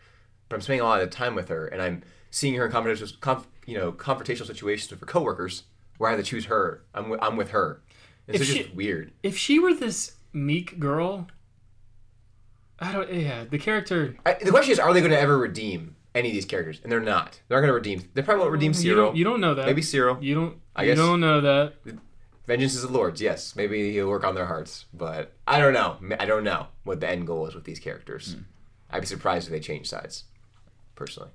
But 0.48 0.58
I'm 0.58 0.62
spending 0.62 0.82
a 0.82 0.84
lot 0.84 1.02
of 1.02 1.10
time 1.10 1.34
with 1.34 1.50
her, 1.50 1.66
and 1.66 1.82
I'm 1.82 2.04
seeing 2.30 2.54
her 2.54 2.66
in 2.68 2.72
confrontational, 2.72 3.20
conf, 3.20 3.48
you 3.66 3.76
know, 3.76 3.92
confrontational 3.92 4.46
situations 4.46 4.92
with 4.92 5.00
her 5.00 5.08
coworkers 5.08 5.64
where 5.98 6.12
I 6.12 6.14
have 6.16 6.24
to 6.24 6.30
choose 6.30 6.46
her. 6.46 6.84
I'm, 6.94 7.06
wi- 7.06 7.26
I'm 7.28 7.38
with 7.38 7.50
her. 7.50 7.82
And 8.28 8.36
If 8.36 8.42
so 8.42 8.44
it's 8.44 8.52
she- 8.52 8.64
just 8.66 8.76
weird. 8.76 9.12
If 9.24 9.36
she 9.36 9.58
were 9.58 9.74
this 9.74 10.18
meek 10.32 10.78
girl, 10.80 11.26
I 12.80 12.92
don't. 12.92 13.12
Yeah, 13.12 13.46
the 13.50 13.58
character. 13.58 14.16
I, 14.28 14.34
the 14.36 14.52
question 14.52 14.74
is, 14.74 14.80
are 14.80 14.94
they 14.94 15.00
going 15.02 15.12
to 15.12 15.20
ever 15.20 15.40
redeem 15.40 15.96
any 16.16 16.30
of 16.30 16.34
these 16.34 16.46
characters? 16.46 16.80
And 16.84 16.92
they're 16.92 17.00
not. 17.00 17.40
They're 17.48 17.58
not 17.58 17.68
going 17.68 17.70
to 17.70 17.74
redeem. 17.74 18.10
They 18.14 18.22
probably 18.22 18.42
won't 18.42 18.52
redeem 18.54 18.74
You 18.74 18.78
Syril. 18.80 18.96
don't, 18.96 19.16
you 19.16 19.24
don't 19.24 19.42
know 19.42 19.54
that. 19.56 19.66
Maybe 19.66 19.82
Syril. 19.82 20.22
You 20.22 20.36
don't. 20.36 20.58
I 20.76 20.86
guess 20.86 20.98
you 20.98 21.04
don't 21.04 21.20
know 21.20 21.42
that. 21.42 21.74
Vengeance 22.48 22.76
is 22.76 22.82
the 22.82 22.92
Lord's, 22.92 23.22
yes. 23.22 23.56
Maybe 23.56 23.94
he'll 23.94 24.10
work 24.10 24.24
on 24.24 24.36
their 24.36 24.48
hearts. 24.48 24.86
But 24.94 25.34
I 25.48 25.60
don't 25.60 25.74
know. 25.74 25.98
I 26.20 26.26
don't 26.26 26.44
know 26.44 26.68
what 26.84 27.00
the 27.00 27.10
end 27.10 27.28
goal 27.28 27.48
is 27.48 27.56
with 27.56 27.64
these 27.66 27.80
characters. 27.80 28.34
Hmm. 28.34 28.42
I'd 28.90 29.02
be 29.02 29.06
surprised 29.08 29.48
if 29.48 29.52
they 29.52 29.60
change 29.60 29.88
sides, 29.88 30.26
personally. 30.96 31.30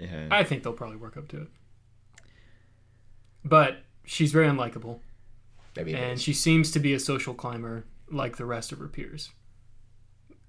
Yeah. 0.00 0.28
I 0.30 0.42
think 0.42 0.62
they'll 0.62 0.72
probably 0.72 0.96
work 0.96 1.16
up 1.16 1.28
to 1.28 1.42
it. 1.42 1.48
But 3.44 3.82
she's 4.04 4.32
very 4.32 4.48
unlikable, 4.48 4.98
Maybe 5.76 5.94
and 5.94 6.20
she 6.20 6.32
seems 6.32 6.72
to 6.72 6.80
be 6.80 6.92
a 6.92 6.98
social 6.98 7.34
climber 7.34 7.84
like 8.10 8.36
the 8.36 8.44
rest 8.44 8.72
of 8.72 8.78
her 8.80 8.88
peers. 8.88 9.30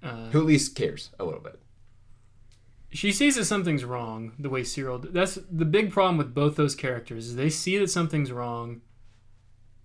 Uh, 0.02 0.30
Who 0.30 0.40
at 0.40 0.46
least 0.46 0.74
cares 0.74 1.10
a 1.20 1.24
little 1.24 1.40
bit. 1.40 1.60
She 2.92 3.12
sees 3.12 3.36
that 3.36 3.44
something's 3.44 3.84
wrong 3.84 4.32
the 4.38 4.50
way 4.50 4.62
Syril 4.62 5.12
that's 5.12 5.38
the 5.50 5.64
big 5.64 5.92
problem 5.92 6.18
with 6.18 6.34
both 6.34 6.56
those 6.56 6.74
characters 6.74 7.28
is 7.28 7.36
they 7.36 7.50
see 7.50 7.78
that 7.78 7.90
something's 7.90 8.32
wrong. 8.32 8.80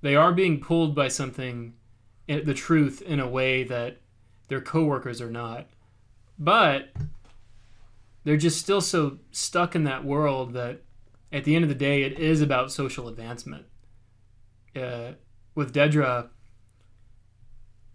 They 0.02 0.16
are 0.16 0.32
being 0.32 0.60
pulled 0.60 0.96
by 0.96 1.08
something 1.08 1.74
the 2.28 2.54
truth 2.54 3.02
in 3.02 3.20
a 3.20 3.30
way 3.30 3.64
that 3.64 3.98
their 4.48 4.62
coworkers 4.62 5.22
are 5.22 5.32
not. 5.32 5.68
But 6.38 6.90
they're 8.24 8.38
just 8.38 8.60
still 8.60 8.82
so 8.82 9.20
stuck 9.32 9.76
in 9.76 9.84
that 9.84 10.04
world 10.04 10.54
that 10.54 10.82
at 11.32 11.44
the 11.44 11.56
end 11.56 11.64
of 11.64 11.70
the 11.70 11.76
day 11.76 12.04
it 12.04 12.20
is 12.20 12.42
about 12.42 12.72
social 12.72 13.08
advancement. 13.08 13.66
Uh, 14.76 15.14
with 15.54 15.74
Dedra 15.74 16.30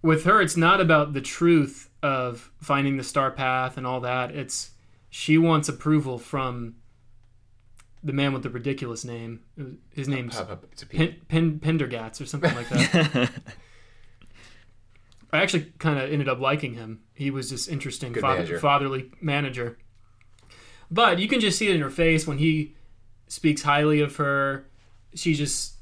with 0.03 0.25
her 0.25 0.41
it's 0.41 0.57
not 0.57 0.81
about 0.81 1.13
the 1.13 1.21
truth 1.21 1.91
of 2.03 2.51
finding 2.63 2.97
the 2.97 3.05
star 3.05 3.31
path 3.31 3.77
and 3.77 3.87
all 3.87 4.01
that. 4.01 4.31
It's 4.31 4.71
she 5.11 5.37
wants 5.37 5.69
approval 5.69 6.19
from 6.19 6.77
the 8.03 8.13
man 8.13 8.33
with 8.33 8.43
the 8.43 8.49
ridiculous 8.51 9.05
name 9.05 9.41
his 9.91 10.09
name's 10.09 10.37
Pop 10.37 10.51
up, 10.51 10.65
It's 10.73 10.83
a 10.83 10.87
Pen, 10.87 11.17
Pen, 11.29 11.59
Pendergast 11.59 12.21
or 12.21 12.27
something 12.27 12.55
like 12.55 12.69
that 12.71 13.31
I 15.33 15.43
actually 15.43 15.73
kind 15.79 15.99
of 15.99 16.11
ended 16.11 16.29
up 16.29 16.41
liking 16.41 16.75
him 16.75 17.01
he 17.15 17.31
was 17.31 17.51
this 17.51 17.69
interesting 17.69 18.15
father, 18.15 18.37
manager. 18.39 18.59
fatherly 18.59 19.11
manager 19.21 19.79
but 20.91 21.19
you 21.19 21.29
can 21.29 21.41
just 21.41 21.59
see 21.59 21.69
it 21.69 21.75
in 21.75 21.83
her 21.83 21.91
face 21.91 22.27
when 22.27 22.39
he 22.39 22.75
speaks 23.27 23.63
highly 23.63 24.01
of 24.01 24.17
her 24.17 24.67
she 25.15 25.35
just 25.35 25.75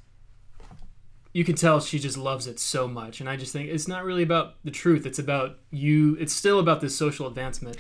you 1.32 1.44
can 1.44 1.54
tell 1.54 1.80
she 1.80 1.98
just 1.98 2.16
loves 2.18 2.46
it 2.46 2.58
so 2.58 2.88
much 2.88 3.20
and 3.20 3.28
i 3.28 3.36
just 3.36 3.52
think 3.52 3.68
it's 3.68 3.86
not 3.86 4.04
really 4.04 4.22
about 4.22 4.54
the 4.64 4.70
truth 4.70 5.06
it's 5.06 5.18
about 5.18 5.58
you 5.70 6.16
it's 6.18 6.32
still 6.32 6.58
about 6.58 6.80
this 6.80 6.96
social 6.96 7.26
advancement 7.26 7.76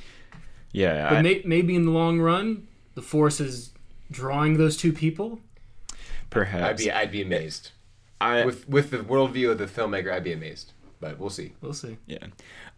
yeah. 0.72 1.08
but 1.08 1.18
I, 1.18 1.22
may, 1.22 1.42
maybe 1.44 1.74
in 1.74 1.84
the 1.84 1.90
long 1.90 2.20
run 2.20 2.68
the 2.94 3.02
force 3.02 3.40
is 3.40 3.72
drawing 4.10 4.56
those 4.58 4.76
two 4.76 4.92
people 4.92 5.40
perhaps. 6.30 6.64
I'd 6.64 6.76
be 6.76 6.90
I'd 6.90 7.12
be 7.12 7.22
amazed. 7.22 7.70
I, 8.20 8.44
With 8.44 8.68
with 8.68 8.90
the 8.90 8.98
worldview 8.98 9.50
of 9.52 9.58
the 9.58 9.66
filmmaker, 9.66 10.12
I'd 10.12 10.24
be 10.24 10.32
amazed. 10.32 10.72
But 11.00 11.18
we'll 11.20 11.30
see. 11.30 11.52
we'll 11.60 11.74
see 11.74 11.96
Yeah. 12.06 12.26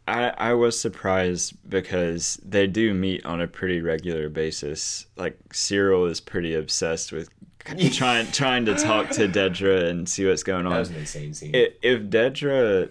I, 0.07 0.29
I 0.37 0.53
was 0.55 0.79
surprised 0.79 1.55
because 1.69 2.39
they 2.45 2.67
do 2.67 2.93
meet 2.93 3.25
on 3.25 3.41
a 3.41 3.47
pretty 3.47 3.81
regular 3.81 4.29
basis. 4.29 5.07
Like 5.17 5.39
Syril 5.51 6.11
is 6.11 6.21
pretty 6.21 6.55
obsessed 6.55 7.13
with 7.13 7.31
trying 7.93 8.31
trying 8.33 8.67
to 8.67 8.75
talk 8.75 9.09
to 9.11 9.27
Dedra 9.29 9.89
and 9.89 10.07
see 10.09 10.27
what's 10.27 10.43
going 10.43 10.67
on. 10.67 10.73
That 10.73 10.77
on. 10.77 10.81
was 10.81 10.91
an 10.91 10.97
insane 10.97 11.33
scene. 11.35 11.57
I- 11.57 11.71
If 11.83 12.03
Dedra 12.03 12.91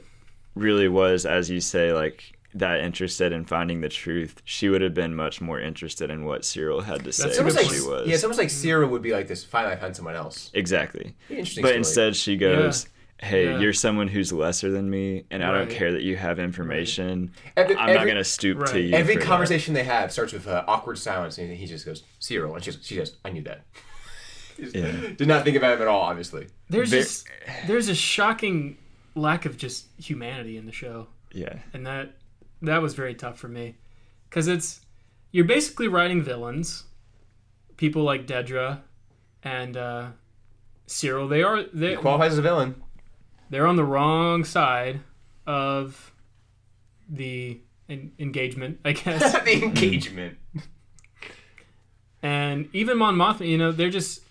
really 0.55 0.87
was, 0.87 1.25
as 1.25 1.49
you 1.49 1.61
say, 1.61 1.93
like 1.93 2.38
that 2.53 2.79
interested 2.79 3.31
in 3.31 3.45
finding 3.45 3.81
the 3.81 3.89
truth, 3.89 4.41
she 4.43 4.69
would 4.69 4.81
have 4.81 4.93
been 4.93 5.13
much 5.15 5.39
more 5.41 5.59
interested 5.59 6.09
in 6.09 6.25
what 6.25 6.41
Syril 6.41 6.83
had 6.83 7.03
to 7.03 7.11
say 7.11 7.23
That's 7.23 7.37
it's 7.37 7.37
than 7.37 7.45
almost 7.45 7.57
good 7.57 7.67
like 7.67 7.75
she 7.75 7.87
was. 7.87 8.07
yeah, 8.07 8.13
it's 8.15 8.23
almost 8.23 8.39
like 8.39 8.49
Syril 8.49 8.89
would 8.89 9.01
be 9.03 9.11
like 9.11 9.27
this. 9.27 9.43
Finally, 9.43 9.73
I 9.73 9.77
found 9.77 9.95
someone 9.95 10.15
else. 10.15 10.49
exactly. 10.53 11.15
Interesting. 11.29 11.61
But 11.61 11.67
story. 11.69 11.77
instead, 11.77 12.15
she 12.15 12.37
goes, 12.37 12.87
"Hey, 13.21 13.45
Yeah. 13.45 13.59
you're 13.59 13.73
someone 13.73 14.07
who's 14.07 14.33
lesser 14.33 14.71
than 14.71 14.89
me, 14.89 15.25
and 15.29 15.43
I 15.43 15.51
don't 15.51 15.69
care 15.69 15.91
that 15.91 16.01
you 16.01 16.15
have 16.15 16.39
information. 16.39 17.31
Every- 17.55 17.75
I'm 17.75 17.93
not 17.93 18.07
gonna 18.07 18.23
stoop 18.23 18.57
to 18.65 18.73
Right. 18.73 18.83
you." 18.85 18.93
every 18.95 19.13
for 19.15 19.19
that." 19.19 19.27
conversation 19.27 19.73
they 19.75 19.83
have 19.83 20.11
starts 20.11 20.33
with 20.33 20.47
uh, 20.47 20.63
awkward 20.67 20.97
silence, 20.97 21.37
and 21.37 21.51
he 21.53 21.65
just 21.67 21.85
goes 21.85 22.03
Syril, 22.19 22.55
and 22.55 22.63
she 22.63 22.71
she 22.81 22.95
goes, 22.95 23.15
I 23.23 23.29
knew 23.29 23.43
that. 23.43 23.61
Yeah. 24.57 24.91
Did 25.15 25.27
not 25.29 25.45
think 25.45 25.55
about 25.55 25.75
him 25.75 25.81
at 25.83 25.87
all, 25.87 26.01
obviously. 26.01 26.47
there's 26.69 26.89
Ver- 26.89 26.97
just 26.97 27.27
there's 27.67 27.87
a 27.87 27.95
shocking 27.95 28.77
lack 29.15 29.45
of 29.45 29.57
just 29.57 29.85
humanity 29.97 30.57
in 30.57 30.65
the 30.65 30.71
show 30.73 31.07
Yeah. 31.31 31.59
and 31.73 31.85
that 31.87 32.11
that 32.61 32.81
was 32.81 32.93
very 32.93 33.13
tough 33.15 33.37
for 33.39 33.47
me 33.47 33.75
because 34.29 34.47
it's 34.47 34.81
you're 35.31 35.45
basically 35.45 35.87
writing 35.87 36.21
villains 36.21 36.83
people 37.77 38.03
like 38.03 38.25
dedra 38.27 38.81
and 39.43 39.77
uh 39.77 40.07
syril 40.87 41.29
they 41.29 41.41
are 41.43 41.63
they, 41.73 41.91
He 41.91 41.95
qualifies 41.95 42.33
as 42.33 42.37
a 42.39 42.41
villain. 42.41 42.81
they're 43.49 43.67
on 43.67 43.75
the 43.75 43.83
wrong 43.85 44.43
side 44.43 44.99
of 45.47 46.11
the 47.09 47.59
en- 47.89 48.11
engagement 48.19 48.79
i 48.83 48.91
guess 48.91 49.31
the 49.43 49.63
engagement. 49.63 50.37
and 52.21 52.67
even 52.73 52.97
mon 52.97 53.15
mothma 53.15 53.47
you 53.47 53.57
know 53.57 53.71
they're 53.71 53.89
just 53.89 54.21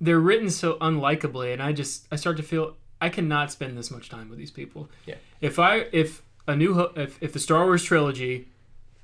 they're 0.00 0.18
written 0.20 0.50
so 0.50 0.74
unlikably 0.78 1.52
and 1.52 1.62
i 1.62 1.72
just 1.72 2.06
i 2.10 2.16
start 2.16 2.36
to 2.36 2.42
feel 2.42 2.76
i 3.00 3.08
cannot 3.08 3.52
spend 3.52 3.76
this 3.76 3.90
much 3.90 4.08
time 4.08 4.28
with 4.28 4.38
these 4.38 4.50
people 4.50 4.88
Yeah. 5.06 5.16
if 5.40 5.58
i 5.58 5.86
if 5.92 6.22
a 6.46 6.56
new 6.56 6.74
Ho- 6.74 6.92
if, 6.96 7.18
if 7.22 7.32
the 7.32 7.38
star 7.38 7.64
wars 7.64 7.82
trilogy 7.84 8.48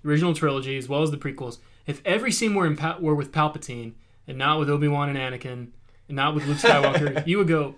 original 0.05 0.35
trilogy 0.35 0.77
as 0.79 0.89
well 0.89 1.03
as 1.03 1.11
the 1.11 1.17
prequels 1.17 1.59
if 1.87 2.01
every 2.05 2.31
scene 2.33 2.55
were 2.55 2.67
in 2.67 2.77
pa- 2.77 2.99
were 3.01 3.15
with 3.15 3.33
palpatine 3.33 3.93
and 4.27 4.37
not 4.39 4.59
with 4.59 4.69
obi-wan 4.71 5.09
and 5.15 5.19
anakin 5.19 5.69
and 6.09 6.17
not 6.17 6.35
with 6.35 6.47
luke 6.47 6.59
skywalker 6.59 7.27
you 7.27 7.39
would 7.39 7.49
go 7.49 7.75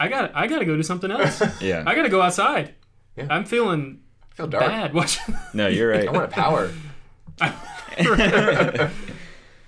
i 0.00 0.08
got 0.08 0.34
i 0.34 0.46
gotta 0.46 0.64
go 0.64 0.76
do 0.76 0.82
something 0.82 1.10
else 1.10 1.42
Yeah. 1.60 1.82
i 1.86 1.94
gotta 1.94 2.08
go 2.08 2.20
outside 2.22 2.74
Yeah. 3.16 3.26
i'm 3.30 3.44
feeling 3.44 4.00
I 4.32 4.34
feel 4.36 4.46
dark. 4.48 4.66
bad 4.66 4.94
watching 5.00 5.36
No, 5.54 5.68
you're 5.68 5.88
right. 5.90 6.08
I 6.08 6.10
want 6.10 6.24
a 6.24 6.28
power. 6.28 6.70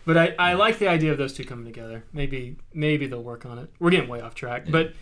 But 0.04 0.16
I, 0.16 0.34
I 0.38 0.52
like 0.54 0.78
the 0.78 0.86
idea 0.88 1.10
of 1.10 1.18
those 1.18 1.32
two 1.32 1.44
coming 1.44 1.64
together. 1.64 2.04
Maybe 2.12 2.56
maybe 2.72 3.06
they'll 3.08 3.22
work 3.24 3.44
on 3.44 3.58
it. 3.58 3.70
We're 3.80 3.90
getting 3.90 4.08
way 4.08 4.20
off 4.20 4.34
track. 4.36 4.66
But 4.70 4.92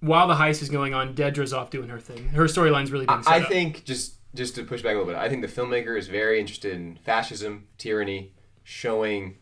while 0.00 0.28
the 0.28 0.34
heist 0.34 0.62
is 0.62 0.68
going 0.68 0.94
on, 0.94 1.14
Dedra's 1.14 1.52
off 1.52 1.70
doing 1.70 1.88
her 1.88 1.98
thing. 1.98 2.28
Her 2.28 2.44
storyline's 2.44 2.92
really 2.92 3.06
being 3.06 3.22
set 3.22 3.32
I 3.32 3.40
up. 3.42 3.48
think 3.48 3.84
just 3.84 4.14
just 4.34 4.54
to 4.56 4.64
push 4.64 4.82
back 4.82 4.94
a 4.94 4.98
little 4.98 5.12
bit, 5.12 5.16
I 5.16 5.28
think 5.28 5.42
the 5.42 5.48
filmmaker 5.48 5.98
is 5.98 6.08
very 6.08 6.38
interested 6.38 6.74
in 6.74 6.96
fascism, 6.96 7.66
tyranny, 7.78 8.34
showing 8.62 9.38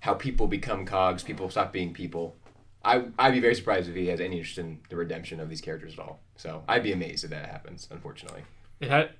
how 0.00 0.14
people 0.14 0.46
become 0.46 0.84
cogs, 0.84 1.22
people 1.22 1.48
stop 1.48 1.72
being 1.72 1.92
people. 1.94 2.36
I 2.84 3.06
I'd 3.18 3.32
be 3.32 3.40
very 3.40 3.54
surprised 3.54 3.88
if 3.88 3.94
he 3.94 4.08
has 4.08 4.20
any 4.20 4.36
interest 4.38 4.58
in 4.58 4.80
the 4.90 4.96
redemption 4.96 5.40
of 5.40 5.48
these 5.48 5.60
characters 5.60 5.94
at 5.94 6.00
all. 6.00 6.20
So 6.36 6.62
I'd 6.68 6.82
be 6.82 6.92
amazed 6.92 7.24
if 7.24 7.30
that 7.30 7.46
happens. 7.48 7.88
Unfortunately, 7.90 8.42
it 8.80 8.90
had. 8.90 9.10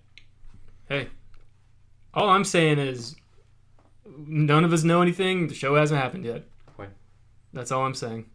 Hey, 0.88 1.08
all 2.14 2.28
I'm 2.28 2.44
saying 2.44 2.78
is, 2.78 3.16
none 4.04 4.64
of 4.64 4.72
us 4.72 4.84
know 4.84 5.02
anything. 5.02 5.48
The 5.48 5.54
show 5.54 5.74
hasn't 5.74 6.00
happened 6.00 6.24
yet. 6.24 6.44
What? 6.76 6.90
That's 7.52 7.72
all 7.72 7.84
I'm 7.84 7.94
saying. 7.94 8.26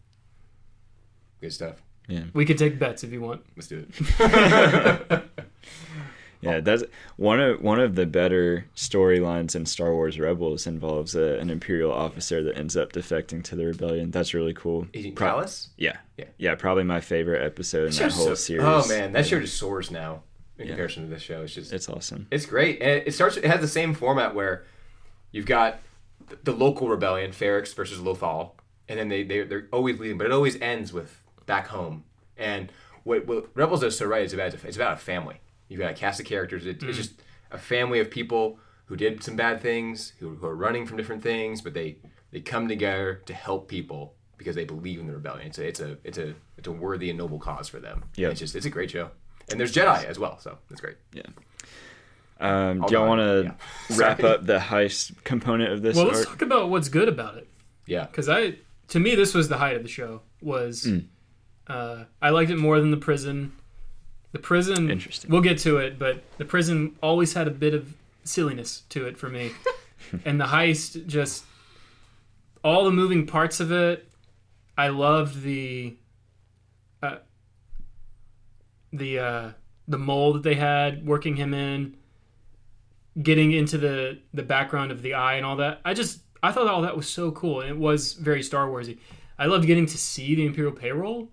Good 1.40 1.52
stuff. 1.52 1.82
Yeah. 2.12 2.24
We 2.34 2.44
could 2.44 2.58
take 2.58 2.78
bets 2.78 3.04
if 3.04 3.12
you 3.12 3.20
want. 3.20 3.42
Let's 3.56 3.68
do 3.68 3.86
it. 3.88 5.22
Yeah, 6.44 6.58
that's 6.58 6.82
one 7.16 7.38
of 7.40 7.60
one 7.62 7.78
of 7.78 7.94
the 7.94 8.04
better 8.04 8.66
storylines 8.74 9.54
in 9.54 9.64
Star 9.64 9.92
Wars 9.94 10.18
Rebels 10.18 10.66
involves 10.66 11.14
a, 11.14 11.38
an 11.38 11.50
Imperial 11.50 11.92
officer 11.92 12.42
that 12.42 12.58
ends 12.58 12.76
up 12.76 12.92
defecting 12.92 13.44
to 13.44 13.54
the 13.54 13.64
rebellion. 13.66 14.10
That's 14.10 14.34
really 14.34 14.52
cool. 14.52 14.88
Agent 14.92 15.14
Pro- 15.14 15.28
Palace? 15.28 15.68
Yeah, 15.76 15.98
Yeah. 16.16 16.24
yeah, 16.38 16.56
probably 16.56 16.82
my 16.82 17.00
favorite 17.00 17.44
episode 17.46 17.90
in 17.92 17.94
that 17.98 18.10
whole 18.10 18.26
so- 18.26 18.34
series. 18.34 18.64
Oh 18.66 18.84
man, 18.88 19.12
that 19.12 19.24
show 19.24 19.38
just 19.38 19.56
soars 19.56 19.92
now 19.92 20.24
in 20.58 20.64
Yeah. 20.64 20.70
comparison 20.72 21.04
to 21.04 21.08
this 21.08 21.22
show. 21.22 21.42
It's 21.42 21.54
just 21.54 21.72
It's 21.72 21.88
awesome. 21.88 22.26
It's 22.32 22.44
great, 22.46 22.82
and 22.82 22.90
it 22.90 23.04
it 23.06 23.12
starts. 23.12 23.36
It 23.36 23.44
has 23.44 23.60
the 23.60 23.68
same 23.68 23.94
format 23.94 24.34
where 24.34 24.64
you've 25.30 25.46
got 25.46 25.78
the, 26.28 26.38
the 26.42 26.52
local 26.52 26.88
rebellion, 26.88 27.30
Ferrix 27.30 27.72
versus 27.72 28.00
Lothal, 28.00 28.50
and 28.88 28.98
then 28.98 29.08
they 29.08 29.22
they 29.22 29.44
they're 29.44 29.68
always 29.72 30.00
leading, 30.00 30.18
but 30.18 30.26
it 30.26 30.32
always 30.32 30.60
ends 30.60 30.92
with 30.92 31.21
back 31.52 31.66
home. 31.68 32.04
And 32.38 32.72
what, 33.04 33.26
what 33.26 33.48
Rebels 33.54 33.80
does 33.80 33.98
so 33.98 34.06
right 34.06 34.24
is 34.24 34.32
about 34.32 34.54
it's 34.54 34.76
about 34.76 34.94
a 34.94 34.96
family. 34.96 35.36
You've 35.68 35.80
got 35.80 35.90
a 35.90 35.94
cast 35.94 36.18
of 36.20 36.26
characters. 36.26 36.64
It, 36.66 36.82
It's 36.82 36.96
just 36.96 37.12
a 37.50 37.58
family 37.58 38.00
of 38.00 38.10
people 38.10 38.58
who 38.86 38.96
did 38.96 39.22
some 39.22 39.36
bad 39.36 39.60
things, 39.60 40.12
who, 40.18 40.34
who 40.36 40.46
are 40.46 40.56
running 40.56 40.86
from 40.86 40.96
different 40.96 41.22
things, 41.22 41.60
but 41.60 41.74
they 41.74 41.96
they 42.30 42.40
come 42.40 42.68
together 42.68 43.20
to 43.26 43.34
help 43.34 43.68
people 43.68 44.14
because 44.38 44.54
they 44.56 44.64
believe 44.64 44.98
in 44.98 45.06
the 45.06 45.12
rebellion. 45.12 45.46
It's 45.48 45.58
a 45.58 45.66
it's 45.66 45.80
a 45.80 45.96
it's 46.04 46.18
a 46.18 46.34
it's 46.56 46.68
a 46.68 46.72
worthy 46.72 47.10
and 47.10 47.18
noble 47.18 47.38
cause 47.38 47.68
for 47.68 47.80
them. 47.80 48.04
Yeah. 48.16 48.28
it's 48.30 48.40
just 48.40 48.56
it's 48.56 48.66
a 48.66 48.70
great 48.70 48.90
show, 48.90 49.10
and 49.50 49.60
there's 49.60 49.74
Jedi 49.74 50.04
as 50.04 50.18
well, 50.18 50.38
so 50.38 50.56
it's 50.70 50.80
great. 50.80 50.96
Um, 52.40 52.80
do 52.80 52.94
y'all 52.94 53.06
want 53.06 53.20
to 53.20 53.54
Yeah. 53.90 53.96
wrap 53.96 54.24
up 54.24 54.46
the 54.46 54.58
heist 54.58 55.22
component 55.22 55.70
of 55.72 55.82
this? 55.82 55.96
Well, 55.96 56.06
let's 56.06 56.24
talk 56.24 56.42
about 56.42 56.70
what's 56.70 56.88
good 56.88 57.08
about 57.08 57.36
it. 57.36 57.46
Yeah, 57.86 58.06
because 58.06 58.28
I 58.28 58.56
to 58.88 58.98
me 59.00 59.14
this 59.14 59.32
was 59.34 59.48
the 59.48 59.58
height 59.58 59.76
of 59.76 59.82
the 59.82 59.88
show 59.88 60.22
was 60.40 60.84
Mm. 60.84 61.04
Uh, 61.66 62.04
I 62.20 62.30
liked 62.30 62.50
it 62.50 62.56
more 62.56 62.80
than 62.80 62.90
the 62.90 62.96
prison. 62.96 63.52
The 64.32 64.38
prison, 64.38 64.90
Interesting. 64.90 65.30
We'll 65.30 65.42
get 65.42 65.58
to 65.58 65.76
it, 65.78 65.98
but 65.98 66.22
the 66.38 66.44
prison 66.44 66.96
always 67.02 67.34
had 67.34 67.46
a 67.46 67.50
bit 67.50 67.74
of 67.74 67.94
silliness 68.24 68.82
to 68.90 69.06
it 69.06 69.18
for 69.18 69.28
me, 69.28 69.50
and 70.24 70.40
the 70.40 70.46
heist 70.46 71.06
just 71.06 71.44
all 72.64 72.84
the 72.84 72.90
moving 72.90 73.26
parts 73.26 73.60
of 73.60 73.70
it. 73.72 74.08
I 74.78 74.88
loved 74.88 75.42
the 75.42 75.96
uh, 77.02 77.16
the 78.92 79.18
uh, 79.18 79.50
the 79.86 79.98
mole 79.98 80.32
that 80.32 80.42
they 80.42 80.54
had 80.54 81.06
working 81.06 81.36
him 81.36 81.52
in 81.52 81.96
getting 83.20 83.52
into 83.52 83.76
the 83.78 84.18
the 84.32 84.42
background 84.42 84.90
of 84.90 85.02
the 85.02 85.14
eye 85.14 85.34
and 85.34 85.44
all 85.44 85.56
that. 85.56 85.80
I 85.84 85.94
just 85.94 86.20
I 86.42 86.52
thought 86.52 86.66
all 86.66 86.82
that 86.82 86.96
was 86.96 87.08
so 87.08 87.30
cool, 87.32 87.60
and 87.60 87.70
it 87.70 87.76
was 87.76 88.14
very 88.14 88.42
Star 88.42 88.68
Warsy. 88.68 88.98
I 89.38 89.46
loved 89.46 89.66
getting 89.66 89.86
to 89.86 89.98
see 89.98 90.34
the 90.34 90.46
Imperial 90.46 90.72
payroll, 90.72 91.28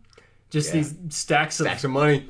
just 0.50 0.70
Yeah. 0.74 0.82
these 0.82 0.96
stacks 1.10 1.60
of 1.60 1.66
stacks 1.68 1.84
of 1.84 1.92
money. 1.92 2.28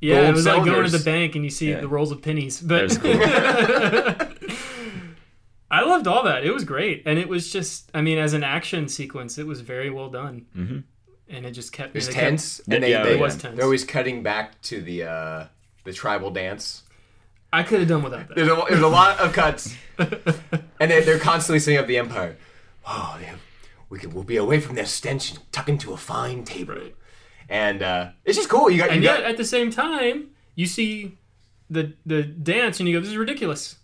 yeah. 0.00 0.16
gold 0.16 0.28
It 0.28 0.32
was 0.34 0.46
like 0.46 0.64
going 0.64 0.84
to 0.84 0.90
the 0.96 1.04
bank 1.04 1.34
and 1.34 1.44
you 1.44 1.50
see 1.50 1.70
Yeah. 1.70 1.80
the 1.80 1.88
rolls 1.88 2.12
of 2.12 2.22
pennies. 2.22 2.60
But 2.60 2.90
That 2.90 4.32
I 5.70 5.82
loved 5.82 6.06
all 6.06 6.22
that. 6.24 6.44
It 6.44 6.54
was 6.54 6.64
great, 6.64 7.02
and 7.06 7.18
it 7.18 7.28
was 7.28 7.50
just 7.52 7.90
I 7.92 8.00
mean, 8.00 8.18
as 8.18 8.34
an 8.34 8.44
action 8.44 8.88
sequence, 8.88 9.36
it 9.36 9.46
was 9.46 9.60
very 9.60 9.90
well 9.90 10.08
done, 10.08 10.46
Mhm. 10.56 10.84
and 11.28 11.44
it 11.46 11.50
just 11.52 11.72
kept 11.72 11.88
It 11.90 11.98
was 11.98 12.06
they 12.06 12.12
kept- 12.14 12.24
tense, 12.24 12.60
and 12.70 12.82
they, 12.84 12.90
Yeah, 12.92 13.02
they 13.02 13.14
it 13.14 13.20
was 13.20 13.36
tense. 13.36 13.56
they're 13.56 13.64
always 13.64 13.84
cutting 13.84 14.22
back 14.22 14.60
to 14.62 14.80
the 14.80 15.02
uh, 15.04 15.44
the 15.84 15.92
tribal 15.92 16.30
dance. 16.30 16.82
I 17.52 17.62
could 17.62 17.80
have 17.80 17.88
done 17.88 18.02
without 18.02 18.28
that. 18.28 18.34
There's 18.36 18.48
a, 18.48 18.62
there's 18.68 18.80
a 18.82 18.88
lot 18.88 19.18
of 19.18 19.32
cuts, 19.32 19.74
and 19.98 20.90
they, 20.90 21.00
they're 21.00 21.18
constantly 21.18 21.58
setting 21.58 21.78
up 21.80 21.86
the 21.86 21.96
empire. 21.98 22.36
Oh, 22.86 23.16
they, 23.20 23.30
we 23.88 23.98
could 23.98 24.12
we'll 24.14 24.24
be 24.24 24.36
away 24.36 24.60
from 24.60 24.76
their 24.76 24.86
stench 24.86 25.30
and 25.30 25.52
tuck 25.52 25.68
into 25.68 25.92
a 25.92 25.96
fine 25.96 26.44
table, 26.44 26.78
and 27.48 27.82
uh, 27.82 28.10
it's 28.24 28.36
just 28.36 28.48
cool. 28.48 28.70
You 28.70 28.78
got 28.78 28.90
you 28.90 28.96
and 28.96 29.02
got 29.02 29.20
yet 29.20 29.30
at 29.30 29.36
the 29.36 29.44
same 29.44 29.70
time 29.70 30.30
you 30.54 30.66
see 30.66 31.18
the 31.70 31.92
the 32.04 32.22
dance 32.22 32.80
and 32.80 32.88
you 32.88 32.96
go 32.96 33.00
this 33.00 33.10
is 33.10 33.16
ridiculous 33.16 33.76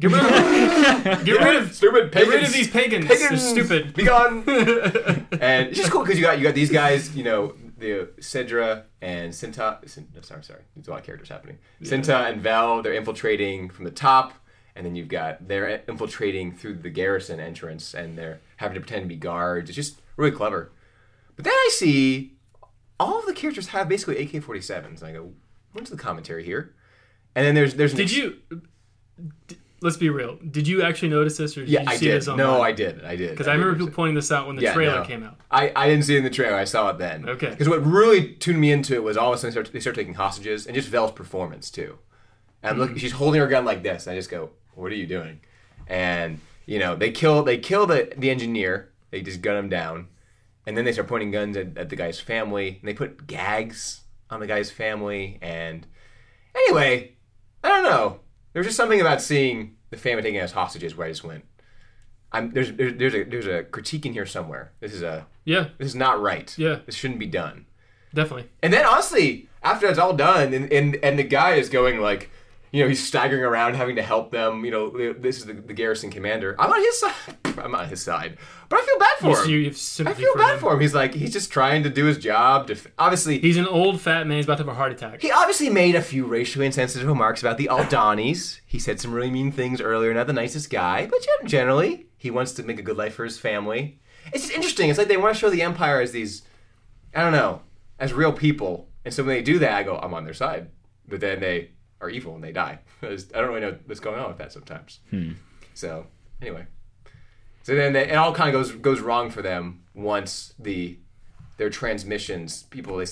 get 0.00 0.10
rid 0.10 0.22
of 0.22 1.24
get 1.24 1.40
rid 1.40 1.56
of 1.56 1.74
stupid 1.74 2.12
get 2.12 2.26
rid 2.26 2.42
of 2.42 2.52
these 2.52 2.68
pagans, 2.70 3.06
they're 3.06 3.36
stupid 3.36 3.94
Be 3.94 4.04
gone. 4.04 4.44
and 4.48 5.68
it's 5.68 5.78
just 5.78 5.90
cool 5.90 6.02
because 6.02 6.18
you 6.18 6.24
got 6.24 6.38
you 6.38 6.44
got 6.44 6.54
these 6.54 6.70
guys. 6.70 7.14
You 7.14 7.24
know 7.24 7.54
the 7.78 8.08
Cedra 8.18 8.84
and 9.00 9.32
Cinta. 9.32 9.86
Cin- 9.88 10.08
no, 10.14 10.20
sorry, 10.22 10.42
sorry. 10.42 10.62
There's 10.74 10.88
a 10.88 10.90
lot 10.90 11.00
of 11.00 11.06
characters 11.06 11.28
happening. 11.28 11.58
Cinta 11.82 12.30
and 12.30 12.40
Val. 12.40 12.82
They're 12.82 12.94
infiltrating 12.94 13.70
from 13.70 13.84
the 13.84 13.90
top, 13.90 14.34
and 14.74 14.84
then 14.84 14.96
you've 14.96 15.08
got 15.08 15.46
they're 15.46 15.82
infiltrating 15.88 16.52
through 16.52 16.76
the 16.76 16.90
garrison 16.90 17.40
entrance, 17.40 17.94
and 17.94 18.16
they're 18.16 18.40
having 18.56 18.74
to 18.74 18.80
pretend 18.80 19.02
to 19.04 19.08
be 19.08 19.16
guards. 19.16 19.70
It's 19.70 19.76
just 19.76 20.00
really 20.16 20.32
clever. 20.32 20.72
But 21.36 21.44
then 21.44 21.54
I 21.54 21.68
see 21.72 22.34
all 23.00 23.18
of 23.18 23.26
the 23.26 23.32
characters 23.34 23.68
have 23.68 23.88
basically 23.88 24.22
AK-47s, 24.22 25.00
and 25.00 25.04
I 25.04 25.12
go, 25.12 25.32
"What's 25.72 25.90
the 25.90 25.96
commentary 25.96 26.44
here?" 26.44 26.74
And 27.34 27.44
then 27.46 27.54
there's 27.54 27.74
there's 27.74 27.94
did 27.94 28.02
ex- 28.04 28.12
you 28.16 28.36
d- 29.48 29.56
let's 29.82 29.96
be 29.96 30.10
real 30.10 30.36
did 30.50 30.68
you 30.68 30.82
actually 30.82 31.08
notice 31.08 31.36
this 31.36 31.56
or 31.56 31.60
did 31.60 31.70
Yeah, 31.70 31.82
you 31.82 31.88
I 31.88 31.96
see 31.96 32.06
did. 32.06 32.16
this 32.16 32.28
online? 32.28 32.46
No, 32.46 32.60
I 32.60 32.72
did. 32.72 33.04
I 33.04 33.16
did. 33.16 33.30
because 33.30 33.48
I 33.48 33.52
remember 33.54 33.78
people 33.78 33.92
pointing 33.94 34.14
this 34.14 34.30
out 34.32 34.46
when 34.46 34.56
the 34.56 34.62
Yeah, 34.62 34.74
trailer 34.74 35.00
no. 35.00 35.04
came 35.04 35.22
out 35.22 35.36
I, 35.50 35.72
I 35.74 35.88
didn't 35.88 36.04
see 36.04 36.14
it 36.14 36.18
in 36.18 36.24
the 36.24 36.30
trailer. 36.30 36.56
I 36.56 36.64
saw 36.64 36.90
it 36.90 36.98
then. 36.98 37.28
Okay. 37.28 37.50
Because 37.50 37.68
what 37.68 37.84
really 37.84 38.34
tuned 38.34 38.60
me 38.60 38.72
into 38.72 38.94
it 38.94 39.02
was 39.02 39.16
all 39.16 39.32
of 39.32 39.36
a 39.36 39.38
sudden 39.38 39.50
they 39.50 39.52
start, 39.52 39.72
they 39.72 39.80
start 39.80 39.96
taking 39.96 40.14
hostages 40.14 40.66
and 40.66 40.74
just 40.74 40.88
Vel's 40.88 41.12
performance 41.12 41.70
too. 41.70 41.98
And 42.62 42.78
look, 42.78 42.90
hmm. 42.90 42.96
she's 42.96 43.12
holding 43.12 43.40
her 43.40 43.46
gun 43.46 43.64
like 43.64 43.82
this, 43.82 44.06
and 44.06 44.12
I 44.12 44.18
just 44.18 44.30
go, 44.30 44.50
"What 44.74 44.92
are 44.92 44.96
you 44.96 45.06
doing?" 45.06 45.40
And 45.86 46.40
you 46.66 46.78
know, 46.78 46.94
they 46.94 47.10
kill 47.10 47.42
they 47.42 47.56
kill 47.56 47.86
the 47.86 48.12
the 48.16 48.28
engineer. 48.28 48.90
They 49.10 49.22
just 49.22 49.40
gun 49.40 49.56
him 49.56 49.68
down, 49.70 50.08
and 50.66 50.76
then 50.76 50.84
they 50.84 50.92
start 50.92 51.08
pointing 51.08 51.30
guns 51.30 51.56
at, 51.56 51.76
at 51.76 51.88
the 51.88 51.96
guy's 51.96 52.20
family. 52.20 52.78
And 52.80 52.88
they 52.88 52.94
put 52.94 53.26
gags 53.26 54.02
on 54.30 54.40
the 54.40 54.46
guy's 54.46 54.70
family. 54.70 55.38
And 55.40 55.86
anyway, 56.54 57.16
I 57.64 57.68
don't 57.68 57.84
know. 57.84 58.20
There's 58.52 58.66
just 58.66 58.76
something 58.76 59.00
about 59.00 59.22
seeing 59.22 59.76
the 59.90 59.96
family 59.96 60.22
taking 60.22 60.40
as 60.40 60.52
hostages 60.52 60.96
where 60.96 61.06
I 61.06 61.10
just 61.10 61.24
went. 61.24 61.44
I'm 62.32 62.52
there's 62.52 62.72
there's, 62.72 62.96
there's 62.96 63.14
a 63.14 63.24
there's 63.24 63.46
a 63.46 63.64
critique 63.64 64.06
in 64.06 64.12
here 64.12 64.26
somewhere. 64.26 64.72
This 64.80 64.92
is 64.92 65.02
a 65.02 65.26
yeah 65.44 65.68
this 65.78 65.88
is 65.88 65.94
not 65.96 66.20
right. 66.20 66.56
Yeah. 66.56 66.78
This 66.86 66.94
shouldn't 66.94 67.18
be 67.18 67.26
done. 67.26 67.66
definitely 68.14 68.48
And 68.62 68.72
then 68.72 68.86
honestly, 68.86 69.48
after 69.62 69.88
it's 69.88 69.98
all 69.98 70.14
done, 70.14 70.54
and, 70.54 70.72
and 70.72 70.96
and 70.96 71.18
the 71.18 71.24
guy 71.24 71.54
is 71.54 71.68
going 71.68 72.00
like, 72.00 72.30
you 72.72 72.82
know, 72.82 72.88
he's 72.88 73.04
staggering 73.04 73.42
around 73.42 73.74
having 73.74 73.96
to 73.96 74.02
help 74.02 74.30
them. 74.30 74.64
You 74.64 74.70
know, 74.70 75.12
this 75.12 75.38
is 75.38 75.46
the, 75.46 75.54
the 75.54 75.72
garrison 75.72 76.10
commander. 76.10 76.54
I'm 76.58 76.70
on 76.70 76.80
his 76.80 77.00
side. 77.00 77.14
I'm 77.58 77.74
on 77.74 77.88
his 77.88 78.00
side, 78.00 78.38
but 78.68 78.78
I 78.78 78.86
feel 78.86 78.98
bad 78.98 79.16
for 79.18 79.42
him. 79.44 79.50
you, 79.50 79.56
you 79.58 79.70
I 79.70 80.14
feel 80.14 80.32
for 80.32 80.38
bad 80.38 80.54
him. 80.54 80.60
for 80.60 80.72
him. 80.72 80.80
He's 80.80 80.94
like, 80.94 81.12
he's 81.14 81.32
just 81.32 81.50
trying 81.50 81.82
to 81.82 81.90
do 81.90 82.04
his 82.06 82.16
job. 82.16 82.68
To 82.68 82.74
f- 82.74 82.86
obviously, 82.98 83.38
he's 83.40 83.56
an 83.56 83.66
old 83.66 84.00
fat 84.00 84.26
man 84.26 84.36
he's 84.36 84.46
about 84.46 84.58
to 84.58 84.64
have 84.64 84.72
a 84.72 84.74
heart 84.74 84.92
attack 84.92 85.20
he 85.20 85.30
obviously 85.30 85.68
made 85.68 85.94
a 85.94 86.00
few 86.02 86.24
racially 86.26 86.64
insensitive 86.64 87.06
remarks 87.08 87.42
about 87.42 87.58
the 87.58 87.68
Aldhanis. 87.70 88.60
He 88.64 88.78
said 88.78 89.00
some 89.00 89.12
really 89.12 89.30
mean 89.30 89.50
things 89.52 89.80
earlier. 89.80 90.14
Not 90.14 90.28
the 90.28 90.32
nicest 90.32 90.70
guy, 90.70 91.06
but 91.06 91.18
generally, 91.44 92.06
he 92.16 92.30
wants 92.30 92.52
to 92.52 92.62
make 92.62 92.78
a 92.78 92.82
good 92.82 92.96
life 92.96 93.14
for 93.14 93.24
his 93.24 93.38
family. 93.38 93.98
It's 94.32 94.44
just 94.44 94.54
interesting. 94.54 94.88
It's 94.88 94.98
like 94.98 95.08
they 95.08 95.16
want 95.16 95.34
to 95.34 95.40
show 95.40 95.50
the 95.50 95.62
Empire 95.62 96.00
as 96.00 96.12
these, 96.12 96.42
I 97.14 97.22
don't 97.22 97.32
know, 97.32 97.62
as 97.98 98.12
real 98.12 98.32
people. 98.32 98.88
And 99.04 99.12
so 99.12 99.24
when 99.24 99.34
they 99.34 99.42
do 99.42 99.58
that, 99.58 99.72
I 99.74 99.82
go, 99.82 99.98
I'm 99.98 100.14
on 100.14 100.24
their 100.24 100.34
side. 100.34 100.68
But 101.08 101.20
then 101.20 101.40
they 101.40 101.70
are 102.00 102.08
evil 102.10 102.34
and 102.34 102.42
they 102.42 102.52
die. 102.52 102.78
I 103.02 103.06
just- 103.08 103.34
I 103.34 103.40
don't 103.40 103.48
really 103.50 103.60
know 103.60 103.78
what's 103.86 104.00
going 104.00 104.18
on 104.20 104.28
with 104.28 104.38
that 104.38 104.52
sometimes. 104.52 105.00
So 105.74 106.06
anyway, 106.42 106.66
so 107.62 107.74
then 107.74 107.92
they, 107.92 108.10
it 108.10 108.14
all 108.16 108.34
kind 108.34 108.54
of 108.54 108.60
goes 108.60 108.72
goes 108.72 109.00
wrong 109.00 109.30
for 109.30 109.42
them 109.42 109.82
once 109.94 110.54
the 110.58 110.98
their 111.56 111.70
transmissions 111.70 112.62
people 112.64 112.96
they, 112.96 113.06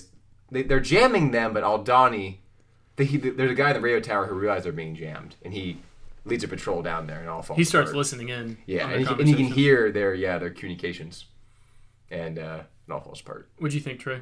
they 0.51 0.63
they're 0.63 0.81
jamming 0.81 1.31
them, 1.33 1.53
but 1.53 1.63
Aldhani, 1.65 2.39
they, 2.97 3.05
he, 3.05 3.17
there's 3.19 3.51
a 3.51 3.55
guy 3.55 3.69
in 3.71 3.75
the 3.75 3.81
radio 3.81 4.01
tower 4.01 4.27
who 4.27 4.35
realizes 4.35 4.65
they're 4.65 4.73
being 4.73 4.95
jammed, 4.97 5.37
and 5.43 5.53
he 5.53 5.81
leads 6.25 6.45
a 6.45 6.49
patrol 6.49 6.83
down 6.83 7.07
there, 7.07 7.21
and 7.21 7.29
all 7.29 7.43
falls. 7.43 7.57
he 7.59 7.65
starts 7.65 7.91
apart. 7.91 7.99
listening 7.99 8.29
in 8.31 8.59
Yeah, 8.67 8.89
and, 8.89 9.07
he, 9.07 9.15
and 9.15 9.29
you 9.29 9.37
can 9.37 9.47
hear 9.47 9.91
their 9.93 10.15
yeah 10.15 10.39
their 10.39 10.51
communications, 10.51 11.27
and 12.11 12.39
uh, 12.39 12.63
it 12.87 12.93
all 12.93 13.01
falls 13.01 13.21
apart. 13.21 13.49
what'd 13.59 13.75
you 13.75 13.81
think 13.81 14.01
trey 14.01 14.21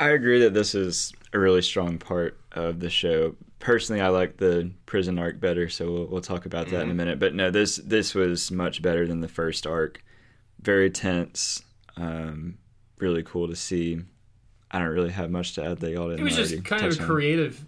I 0.00 0.10
agree 0.10 0.40
that 0.42 0.54
this 0.54 0.74
is 0.74 1.12
a 1.32 1.38
really 1.38 1.62
strong 1.62 1.98
part 1.98 2.38
of 2.52 2.80
the 2.80 2.90
show. 2.90 3.36
Personally, 3.58 4.00
I 4.00 4.08
like 4.08 4.36
the 4.36 4.70
prison 4.86 5.18
arc 5.18 5.40
better, 5.40 5.68
so 5.68 5.90
we'll, 5.90 6.06
we'll 6.06 6.20
talk 6.20 6.46
about 6.46 6.68
that 6.68 6.82
in 6.82 6.90
a 6.90 6.94
minute. 6.94 7.18
But 7.18 7.34
no, 7.34 7.50
this 7.50 7.76
this 7.76 8.14
was 8.14 8.50
much 8.50 8.82
better 8.82 9.06
than 9.06 9.20
the 9.20 9.28
first 9.28 9.66
arc. 9.66 10.02
Very 10.60 10.90
tense, 10.90 11.62
um, 11.96 12.58
really 12.98 13.22
cool 13.22 13.48
to 13.48 13.56
see. 13.56 14.00
I 14.70 14.78
don't 14.78 14.88
really 14.88 15.10
have 15.10 15.30
much 15.30 15.54
to 15.54 15.64
add 15.64 15.78
that 15.78 15.90
y'all 15.90 16.08
didn't. 16.08 16.20
it 16.20 16.24
was 16.24 16.36
just 16.36 16.64
kind 16.64 16.84
of 16.84 16.90
touch 16.92 16.98
a 17.00 17.02
on. 17.02 17.08
creative 17.08 17.64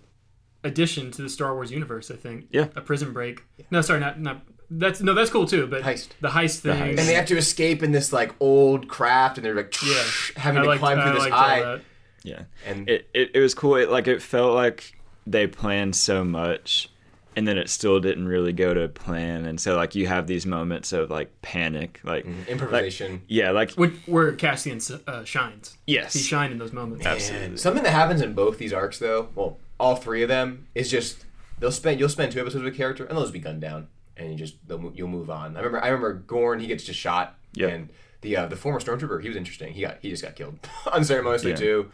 addition 0.63 1.11
to 1.13 1.23
the 1.23 1.29
Star 1.29 1.55
Wars 1.55 1.71
universe. 1.71 2.11
I 2.11 2.17
think. 2.17 2.47
Yeah. 2.51 2.69
A 2.77 2.81
prison 2.81 3.13
break. 3.13 3.43
No, 3.71 3.81
sorry, 3.81 4.01
not 4.01 4.21
not. 4.21 4.43
That's 4.71 5.01
no, 5.01 5.15
that's 5.15 5.31
cool 5.31 5.47
too. 5.47 5.67
But 5.67 5.83
Heist. 5.83 6.11
the 6.21 6.29
heist 6.29 6.61
thing. 6.61 6.77
heist. 6.81 6.89
And 6.91 6.99
they 6.99 7.15
have 7.15 7.27
to 7.27 7.37
escape 7.37 7.83
in 7.83 7.91
this 7.91 8.13
like 8.13 8.33
old 8.39 8.87
craft, 8.87 9.39
and 9.39 9.45
they're 9.45 9.55
like 9.57 9.75
yeah, 9.83 10.03
having 10.37 10.61
I 10.61 10.63
to 10.63 10.69
liked- 10.69 10.81
climb 10.81 10.99
I 11.01 11.03
through 11.05 11.13
this 11.15 11.21
liked 11.23 11.35
all 11.35 11.41
eye. 11.75 11.81
That. 12.25 12.29
Yeah, 12.29 12.43
And 12.67 12.89
it, 12.89 13.09
it 13.15 13.31
it 13.35 13.41
was 13.41 13.55
cool. 13.55 13.77
It 13.77 13.91
like 13.91 14.07
it 14.09 14.23
felt 14.23 14.55
like 14.55 14.95
they 15.27 15.47
planned 15.47 15.95
so 15.97 16.25
much 16.25 16.91
and 17.37 17.47
then 17.47 17.57
it 17.57 17.71
still 17.71 18.01
didn't 18.01 18.27
really 18.27 18.53
go 18.53 18.75
to 18.75 18.89
plan, 18.89 19.45
and 19.47 19.61
so 19.61 19.77
like 19.77 19.95
you 19.95 20.09
have 20.09 20.27
these 20.27 20.45
moments 20.47 20.93
of 20.93 21.11
like 21.11 21.31
panic, 21.43 22.01
like 22.03 22.27
Improvisation. 22.49 23.23
yeah, 23.29 23.53
like 23.53 23.71
Which, 23.75 23.93
where 24.07 24.33
Cassian 24.33 24.81
uh, 25.07 25.23
shines. 25.25 25.77
Yes. 25.87 26.13
He 26.13 26.19
shined 26.19 26.53
in 26.53 26.59
those 26.59 26.73
moments. 26.73 27.07
And 27.31 27.59
something 27.59 27.85
that 27.85 27.93
happens 27.93 28.21
in 28.21 28.35
both 28.35 28.59
these 28.59 28.73
arcs, 28.73 28.99
though, 28.99 29.29
well, 29.37 29.59
all 29.79 29.95
three 29.95 30.23
of 30.23 30.29
them, 30.29 30.67
is 30.75 30.91
just 30.91 31.25
they'll 31.61 31.71
spend 31.71 32.01
you'll 32.01 32.09
spend 32.09 32.33
two 32.33 32.41
episodes 32.41 32.65
with 32.65 32.75
a 32.75 32.77
character 32.77 33.05
and 33.05 33.17
they'll 33.17 33.23
just 33.25 33.33
be 33.33 33.39
gunned 33.39 33.61
down, 33.61 33.87
and 34.17 34.33
you 34.33 34.37
just 34.37 34.57
they'll, 34.67 34.93
you'll 34.95 35.09
move 35.09 35.31
on. 35.31 35.57
I 35.57 35.61
remember 35.61 35.83
I 35.85 35.87
remember 35.89 36.15
Gorn 36.15 36.59
he 36.59 36.67
gets 36.67 36.83
just 36.83 36.99
shot, 36.99 37.39
Yep. 37.55 37.71
and 37.73 37.89
the 38.23 38.37
uh, 38.37 38.47
the 38.47 38.57
former 38.57 38.81
stormtrooper 38.81 39.23
he 39.23 39.29
was 39.29 39.37
interesting. 39.37 39.73
He 39.73 39.83
got 39.83 39.99
he 40.03 40.11
just 40.11 40.25
got 40.25 40.35
killed 40.35 40.59
unceremoniously 40.93 41.53
Yeah. 41.53 41.57
too, 41.57 41.91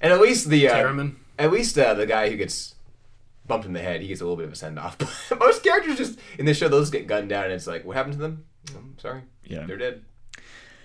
and 0.00 0.12
at 0.12 0.20
least 0.20 0.48
the 0.48 0.68
uh, 0.68 1.04
at 1.38 1.52
least 1.52 1.78
uh, 1.78 1.94
the 1.94 2.06
guy 2.06 2.30
who 2.30 2.36
gets 2.36 2.74
bumped 3.46 3.64
in 3.66 3.72
the 3.72 3.80
head 3.80 4.00
he 4.00 4.08
gets 4.08 4.20
a 4.20 4.24
little 4.24 4.36
bit 4.36 4.46
of 4.46 4.52
a 4.52 4.56
send 4.56 4.78
off. 4.78 4.96
But 5.28 5.38
most 5.38 5.62
characters 5.62 5.98
just 5.98 6.18
in 6.38 6.46
this 6.46 6.58
show 6.58 6.68
they'll 6.68 6.84
get 6.86 7.06
gunned 7.06 7.28
down, 7.28 7.44
and 7.44 7.52
it's 7.52 7.66
like 7.66 7.84
what 7.84 7.96
happened 7.96 8.14
to 8.14 8.20
them? 8.20 8.44
I'm 8.76 8.98
sorry, 8.98 9.22
Yeah. 9.44 9.64
they're 9.66 9.76
dead. 9.76 10.02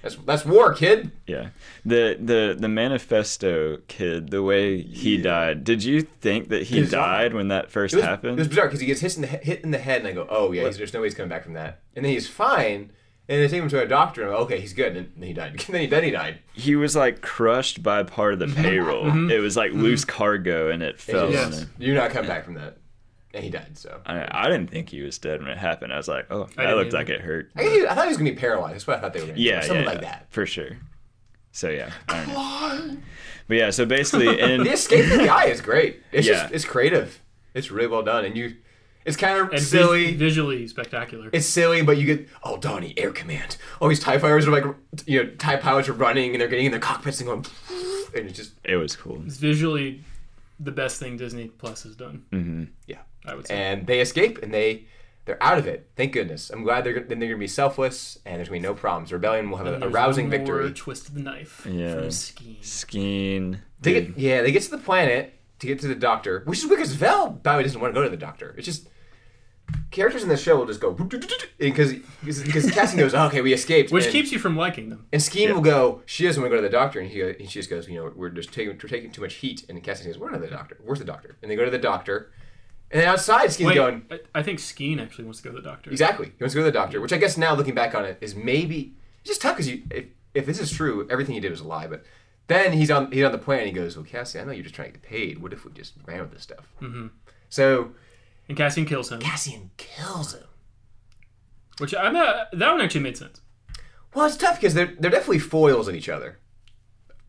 That's 0.04 0.16
that's 0.16 0.46
war, 0.46 0.74
kid. 0.74 1.12
Yeah. 1.28 1.50
The 1.86 2.18
the 2.20 2.56
the 2.60 2.68
manifesto 2.68 3.78
kid, 3.88 4.32
the 4.32 4.42
way 4.42 4.82
he 4.82 5.18
died. 5.18 5.64
Did 5.64 5.84
you 5.84 6.02
think 6.02 6.50
that 6.50 6.64
he 6.64 6.84
died 6.86 7.36
when 7.36 7.50
that 7.50 7.70
first 7.70 7.94
It 7.94 7.98
was, 7.98 8.06
happened? 8.06 8.34
it 8.34 8.40
was 8.40 8.48
bizarre 8.48 8.66
because 8.66 8.80
he 8.80 8.88
gets 8.88 9.02
hit 9.02 9.16
in 9.16 9.22
the 9.22 9.28
hit 9.28 9.62
in 9.64 9.70
the 9.70 9.78
head, 9.78 10.00
and 10.00 10.08
I 10.08 10.14
go, 10.14 10.26
"Oh 10.28 10.52
yeah, 10.54 10.66
he's, 10.66 10.78
there's 10.78 10.92
no 10.94 11.02
way 11.02 11.08
he's 11.08 11.14
coming 11.14 11.30
back 11.30 11.44
from 11.44 11.54
that." 11.54 11.82
And 11.96 12.04
then 12.04 12.12
he's 12.14 12.28
fine, 12.28 12.92
and 13.32 13.41
they 13.41 13.48
take 13.48 13.62
him 13.64 13.70
to 13.70 13.82
a 13.82 13.88
doctor, 13.88 14.24
and 14.24 14.32
like, 14.32 14.41
okay, 14.41 14.60
he's 14.60 14.74
good. 14.74 14.98
And 14.98 15.12
then 15.16 15.24
he 15.28 15.34
died. 15.34 15.58
then, 15.70 15.82
he, 15.82 15.88
then 15.88 16.03
he 16.03 16.12
died. 16.12 16.40
he 16.53 16.76
was 16.76 16.95
like 16.98 17.22
crushed 17.22 17.82
by 17.82 18.03
part 18.03 18.34
of 18.34 18.40
the 18.40 18.48
payroll. 18.48 19.32
It 19.32 19.40
was 19.40 19.56
like 19.56 19.72
loose 19.72 20.03
cargo 20.03 20.70
and 20.70 20.84
it 20.84 20.99
fell 20.99 21.28
And 21.28 21.38
on 21.38 21.52
him. 21.53 21.74
You're 21.78 21.95
not 21.95 22.12
coming 22.12 22.28
back 22.28 22.44
from 22.44 22.56
that. 22.56 22.78
And 23.34 23.41
he 23.41 23.49
died. 23.49 23.78
So 23.78 24.02
I, 24.06 24.28
I 24.30 24.49
didn't 24.49 24.70
think 24.70 24.90
he 24.90 25.02
was 25.02 25.18
dead 25.18 25.40
when 25.41 25.49
it 25.49 25.58
happened. 25.58 25.94
I 25.94 25.98
was 25.98 26.10
like, 26.10 26.28
oh, 26.30 26.49
that 26.58 26.76
looked 26.76 26.88
either. 26.88 26.98
like 26.98 27.08
it 27.10 27.22
hurt. 27.22 27.49
I, 27.56 27.86
I 27.90 27.95
thought 27.95 28.03
he 28.03 28.10
was 28.10 28.18
gonna 28.18 28.32
be 28.32 28.36
paralyzed. 28.36 28.74
That's 28.76 28.88
what 28.88 28.98
I 28.98 28.99
thought 28.99 29.14
they 29.14 29.22
were 29.22 29.28
gonna 29.28 29.38
do. 29.38 29.44
Yeah, 29.44 29.62
something 29.62 29.84
yeah, 29.86 29.90
like 29.90 30.02
yeah, 30.02 30.10
that. 30.12 30.28
for 30.30 30.45
sure. 30.45 30.78
So 31.53 31.70
yeah, 31.70 31.91
I 32.10 32.26
don't 32.26 32.28
know. 32.34 32.98
But 33.48 33.58
yeah, 33.58 33.70
so 33.70 33.86
basically, 33.86 34.38
in 34.41 34.64
The 34.66 34.72
escape 34.74 35.06
from 35.06 35.20
the 35.20 35.30
eye 35.30 35.45
is 35.45 35.62
great. 35.62 36.02
It's 36.12 36.28
Yeah. 36.28 36.41
just 36.44 36.53
it's 36.53 36.66
creative. 36.66 37.22
It's 37.53 37.72
really 37.72 37.88
well 37.88 38.03
done, 38.03 38.26
and 38.26 38.36
you. 38.36 38.56
It's 39.06 39.18
kind 39.18 39.38
of 39.40 39.44
And 39.49 39.60
vis- 39.60 39.69
silly. 39.69 40.15
visually 40.15 40.68
spectacular. 40.68 41.30
It's 41.34 41.48
silly, 41.48 41.82
but 41.82 41.98
you 41.98 42.06
get 42.06 42.28
oh 42.44 42.57
Donnie 42.57 42.94
Air 42.98 43.11
Command. 43.11 43.57
All 43.80 43.88
these 43.88 43.99
Tie 43.99 44.18
fighters 44.19 44.48
are 44.48 44.52
like 44.52 44.64
you 45.06 45.23
know 45.23 45.30
Tie 45.38 45.56
pilots 45.57 45.90
are 45.90 45.94
running 45.94 46.32
and 46.34 46.41
they're 46.41 46.48
getting 46.48 46.65
in 46.65 46.72
their 46.72 46.80
cockpits 46.82 47.19
and 47.19 47.28
going, 47.28 47.45
and 48.15 48.28
it's 48.28 48.38
just 48.38 48.53
it 48.64 48.76
was 48.78 48.95
cool. 48.95 49.22
It's 49.26 49.38
visually 49.38 50.03
the 50.60 50.72
best 50.72 50.99
thing 50.99 51.18
Disney 51.18 51.48
Plus 51.48 51.84
has 51.84 51.95
done. 51.95 52.26
hmm 52.32 52.64
yeah. 52.88 52.99
I 53.26 53.36
would 53.36 53.45
say. 53.48 53.56
and 53.56 53.86
they 53.88 54.02
escape 54.02 54.40
and 54.44 54.52
they 54.53 54.86
they're 55.26 55.41
out 55.44 55.60
of 55.60 55.68
it. 55.68 55.88
Thank 55.95 56.14
goodness. 56.14 56.49
I'm 56.49 56.64
glad 56.64 56.84
they're 56.84 56.99
then 56.99 57.19
they're 57.19 57.30
gonna 57.30 57.38
be 57.40 57.48
selfless 57.48 58.18
and 58.26 58.38
there's 58.38 58.49
gonna 58.49 58.60
be 58.61 58.68
no 58.68 58.73
problems. 58.73 59.11
Rebellion 59.14 59.49
will 59.49 59.57
have 59.57 59.68
And 59.68 59.76
a, 59.76 59.78
a 59.78 59.82
there's 59.82 59.94
rousing 59.94 60.30
one 60.30 60.44
more 60.45 60.57
victory. 60.57 60.73
Twist 60.73 61.07
of 61.10 61.14
the 61.15 61.22
knife. 61.22 61.65
Yeah. 61.69 61.94
From 61.95 62.03
Skeen. 62.06 62.64
Skiing. 62.64 63.57
They 63.82 63.94
get 63.94 64.18
yeah, 64.18 64.41
they 64.41 64.52
get 64.52 64.64
to 64.64 64.72
the 64.72 64.78
planet 64.80 65.34
to 65.60 65.68
get 65.68 65.80
to 65.82 65.88
the 65.88 65.94
doctor, 65.95 66.41
which 66.45 66.57
is 66.60 66.65
weird 66.65 66.80
because 66.80 66.94
Vel 66.94 67.30
Bowie 67.30 67.61
doesn't 67.64 67.80
want 67.80 67.94
to 67.94 67.99
go 67.99 68.03
to 68.03 68.10
the 68.10 68.18
doctor. 68.18 68.56
It's 68.57 68.65
just 68.65 68.90
characters 69.91 70.23
in 70.23 70.30
the 70.30 70.38
show 70.38 70.57
will 70.57 70.65
just 70.65 70.80
go 70.80 70.91
because 70.91 71.93
because 72.23 72.72
Cassian 72.72 72.99
goes, 72.99 73.14
oh, 73.14 73.26
okay, 73.27 73.41
we 73.41 73.53
escaped, 73.53 73.91
Which 73.91 74.06
and, 74.06 74.11
keeps 74.11 74.31
you 74.31 74.39
from 74.39 74.56
liking 74.56 74.89
them. 74.89 75.07
and 75.11 75.22
Skeen 75.22 75.53
will 75.53 75.61
go, 75.61 76.02
she 76.06 76.26
doesn't 76.26 76.41
want 76.41 76.52
to 76.52 76.57
go 76.57 76.61
to 76.61 76.68
the 76.68 76.72
doctor, 76.72 76.99
and 76.99 77.10
he, 77.10 77.22
and 77.22 77.49
she 77.49 77.60
just 77.60 77.69
goes, 77.69 77.88
you 77.88 77.95
know, 77.95 78.11
we're 78.15 78.30
just 78.30 78.52
taking 78.53 78.77
we're 78.81 78.89
taking 78.89 79.11
too 79.11 79.22
much 79.22 79.35
heat, 79.35 79.65
and 79.69 79.81
Cassie 79.84 80.06
goes, 80.06 80.18
we're 80.18 80.31
not 80.31 80.41
the 80.41 80.48
doctor, 80.48 80.77
where's 80.84 80.99
the 80.99 81.06
doctor? 81.06 81.35
And 81.41 81.52
they 81.52 81.56
go 81.56 81.65
to 81.65 81.72
the 81.72 81.77
doctor, 81.77 82.31
and 82.91 83.02
then 83.02 83.07
outside 83.07 83.49
Skeen's 83.49 83.68
Wait, 83.68 83.76
going, 83.76 84.06
I, 84.11 84.19
I 84.35 84.43
think 84.43 84.60
Skeen 84.60 85.02
actually 85.02 85.26
wants 85.26 85.41
to 85.41 85.49
go 85.49 85.56
to 85.56 85.61
the 85.61 85.68
doctor. 85.68 85.91
Exactly. 85.91 86.27
He 86.38 86.43
wants 86.43 86.53
to 86.53 86.60
go 86.60 86.65
to 86.65 86.72
the 86.72 86.77
doctor, 86.77 86.99
which 86.99 87.14
I 87.14 87.18
guess 87.18 87.38
now 87.38 87.56
looking 87.56 87.76
back 87.76 87.95
on 87.95 88.06
it 88.06 88.18
is 88.22 88.35
maybe 88.35 88.93
it's 89.22 89.30
just 89.30 89.41
tough 89.41 89.56
because 89.56 89.69
you 89.69 89.84
if, 89.91 90.06
if 90.34 90.45
this 90.45 90.60
is 90.60 90.72
true, 90.72 91.07
everything 91.10 91.35
he 91.35 91.41
did 91.41 91.52
was 91.52 91.61
a 91.61 91.68
lie. 91.68 91.88
But 91.88 92.03
then 92.48 92.73
he's 92.73 92.91
on 92.91 93.11
he's 93.11 93.23
on 93.23 93.31
the 93.31 93.38
plan. 93.38 93.60
And 93.60 93.68
he 93.68 93.73
goes, 93.73 93.95
"Well, 93.95 94.06
Cassie, 94.06 94.39
I 94.39 94.43
know 94.43 94.52
you're 94.52 94.64
just 94.64 94.76
trying 94.76 94.89
to 94.89 94.93
get 94.93 95.03
paid. 95.03 95.41
What 95.41 95.53
if 95.53 95.64
we 95.64 95.72
just 95.72 95.93
ran 96.06 96.22
with 96.22 96.31
this 96.31 96.43
stuff?" 96.43 96.68
Mm-hmm. 96.81 97.07
So 97.49 97.91
And 98.48 98.58
Cassian 98.58 98.86
kills 98.86 99.12
him. 99.12 99.20
Cassian 99.20 99.72
kills 99.78 100.34
him. 100.34 100.44
Which 101.78 101.96
I'm 101.96 102.16
uh, 102.16 102.46
that 102.54 102.72
one 102.72 102.82
actually 102.82 103.02
made 103.02 103.18
sense. 103.18 103.42
Well, 104.14 104.26
it's 104.26 104.38
tough 104.38 104.56
because 104.60 104.74
they're 104.74 104.94
they're 105.00 105.12
definitely 105.12 105.40
foils 105.40 105.88
in 105.88 105.96
each 105.96 106.10
other. 106.10 106.38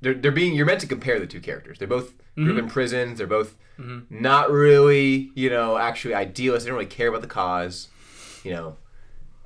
They're 0.00 0.14
they're 0.14 0.32
being 0.32 0.54
you're 0.54 0.66
meant 0.66 0.80
to 0.80 0.86
compare 0.86 1.18
the 1.20 1.26
two 1.26 1.40
characters. 1.40 1.78
They're 1.78 1.88
both 1.88 2.14
grew 2.34 2.52
up 2.52 2.58
in 2.58 2.68
prisons. 2.68 3.18
They're 3.18 3.26
both 3.26 3.56
not 4.10 4.50
really 4.50 5.30
you 5.34 5.48
know 5.48 5.78
actually 5.78 6.14
idealists. 6.14 6.64
They 6.64 6.70
don't 6.70 6.78
really 6.78 6.90
care 6.90 7.08
about 7.08 7.22
the 7.22 7.28
cause. 7.28 7.88
You 8.44 8.52
know, 8.52 8.76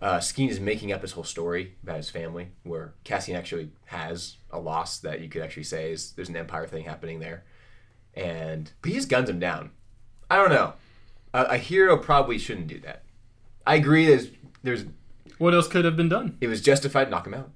uh, 0.01 0.19
Skeen 0.19 0.49
is 0.49 0.61
making 0.61 0.93
up 0.93 1.03
his 1.03 1.13
whole 1.13 1.25
story 1.25 1.75
about 1.83 1.99
his 1.99 2.11
family, 2.11 2.49
where 2.63 2.95
Cassian 3.05 3.37
actually 3.37 3.71
has 3.87 4.37
a 4.51 4.59
loss 4.59 4.99
that 5.01 5.21
you 5.21 5.29
could 5.29 5.43
actually 5.43 5.65
say 5.65 5.93
is 5.93 6.13
there's 6.13 6.31
an 6.31 6.37
empire 6.37 6.67
thing 6.67 6.85
happening 6.85 7.21
there, 7.21 7.45
and 8.15 8.73
but 8.81 8.91
he 8.91 8.97
just 8.97 9.09
guns 9.09 9.29
him 9.29 9.39
down. 9.39 9.71
I 10.31 10.37
don't 10.37 10.51
know. 10.51 10.73
A, 11.35 11.43
a 11.44 11.59
hero 11.59 11.97
probably 11.97 12.39
shouldn't 12.39 12.66
do 12.69 12.81
that. 12.81 13.03
I 13.66 13.74
agree. 13.77 14.07
There's 14.07 14.28
there's 14.62 14.85
What 15.39 15.55
else 15.55 15.69
could 15.69 15.85
have 15.85 15.97
been 15.97 16.09
done? 16.09 16.36
it 16.40 16.48
was 16.48 16.61
justified 16.61 17.11
knock 17.11 17.27
him 17.27 17.35
out, 17.35 17.51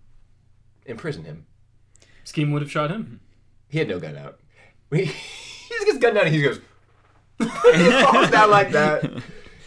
imprison 0.86 1.24
him. 1.24 1.46
Skeen 2.24 2.52
would 2.52 2.62
have 2.62 2.70
shot 2.70 2.90
him. 2.90 3.20
He 3.68 3.78
had 3.78 3.88
no 3.88 3.98
gun 4.00 4.16
out. 4.16 4.38
He, 4.92 5.04
he 5.04 5.74
just 5.74 5.86
gets 5.86 5.98
gunned 5.98 6.16
down 6.16 6.26
and 6.26 6.34
he 6.34 6.42
goes, 6.42 6.60
he 7.38 7.44
falls 8.02 8.30
down 8.30 8.50
like 8.50 8.72
that. 8.72 9.02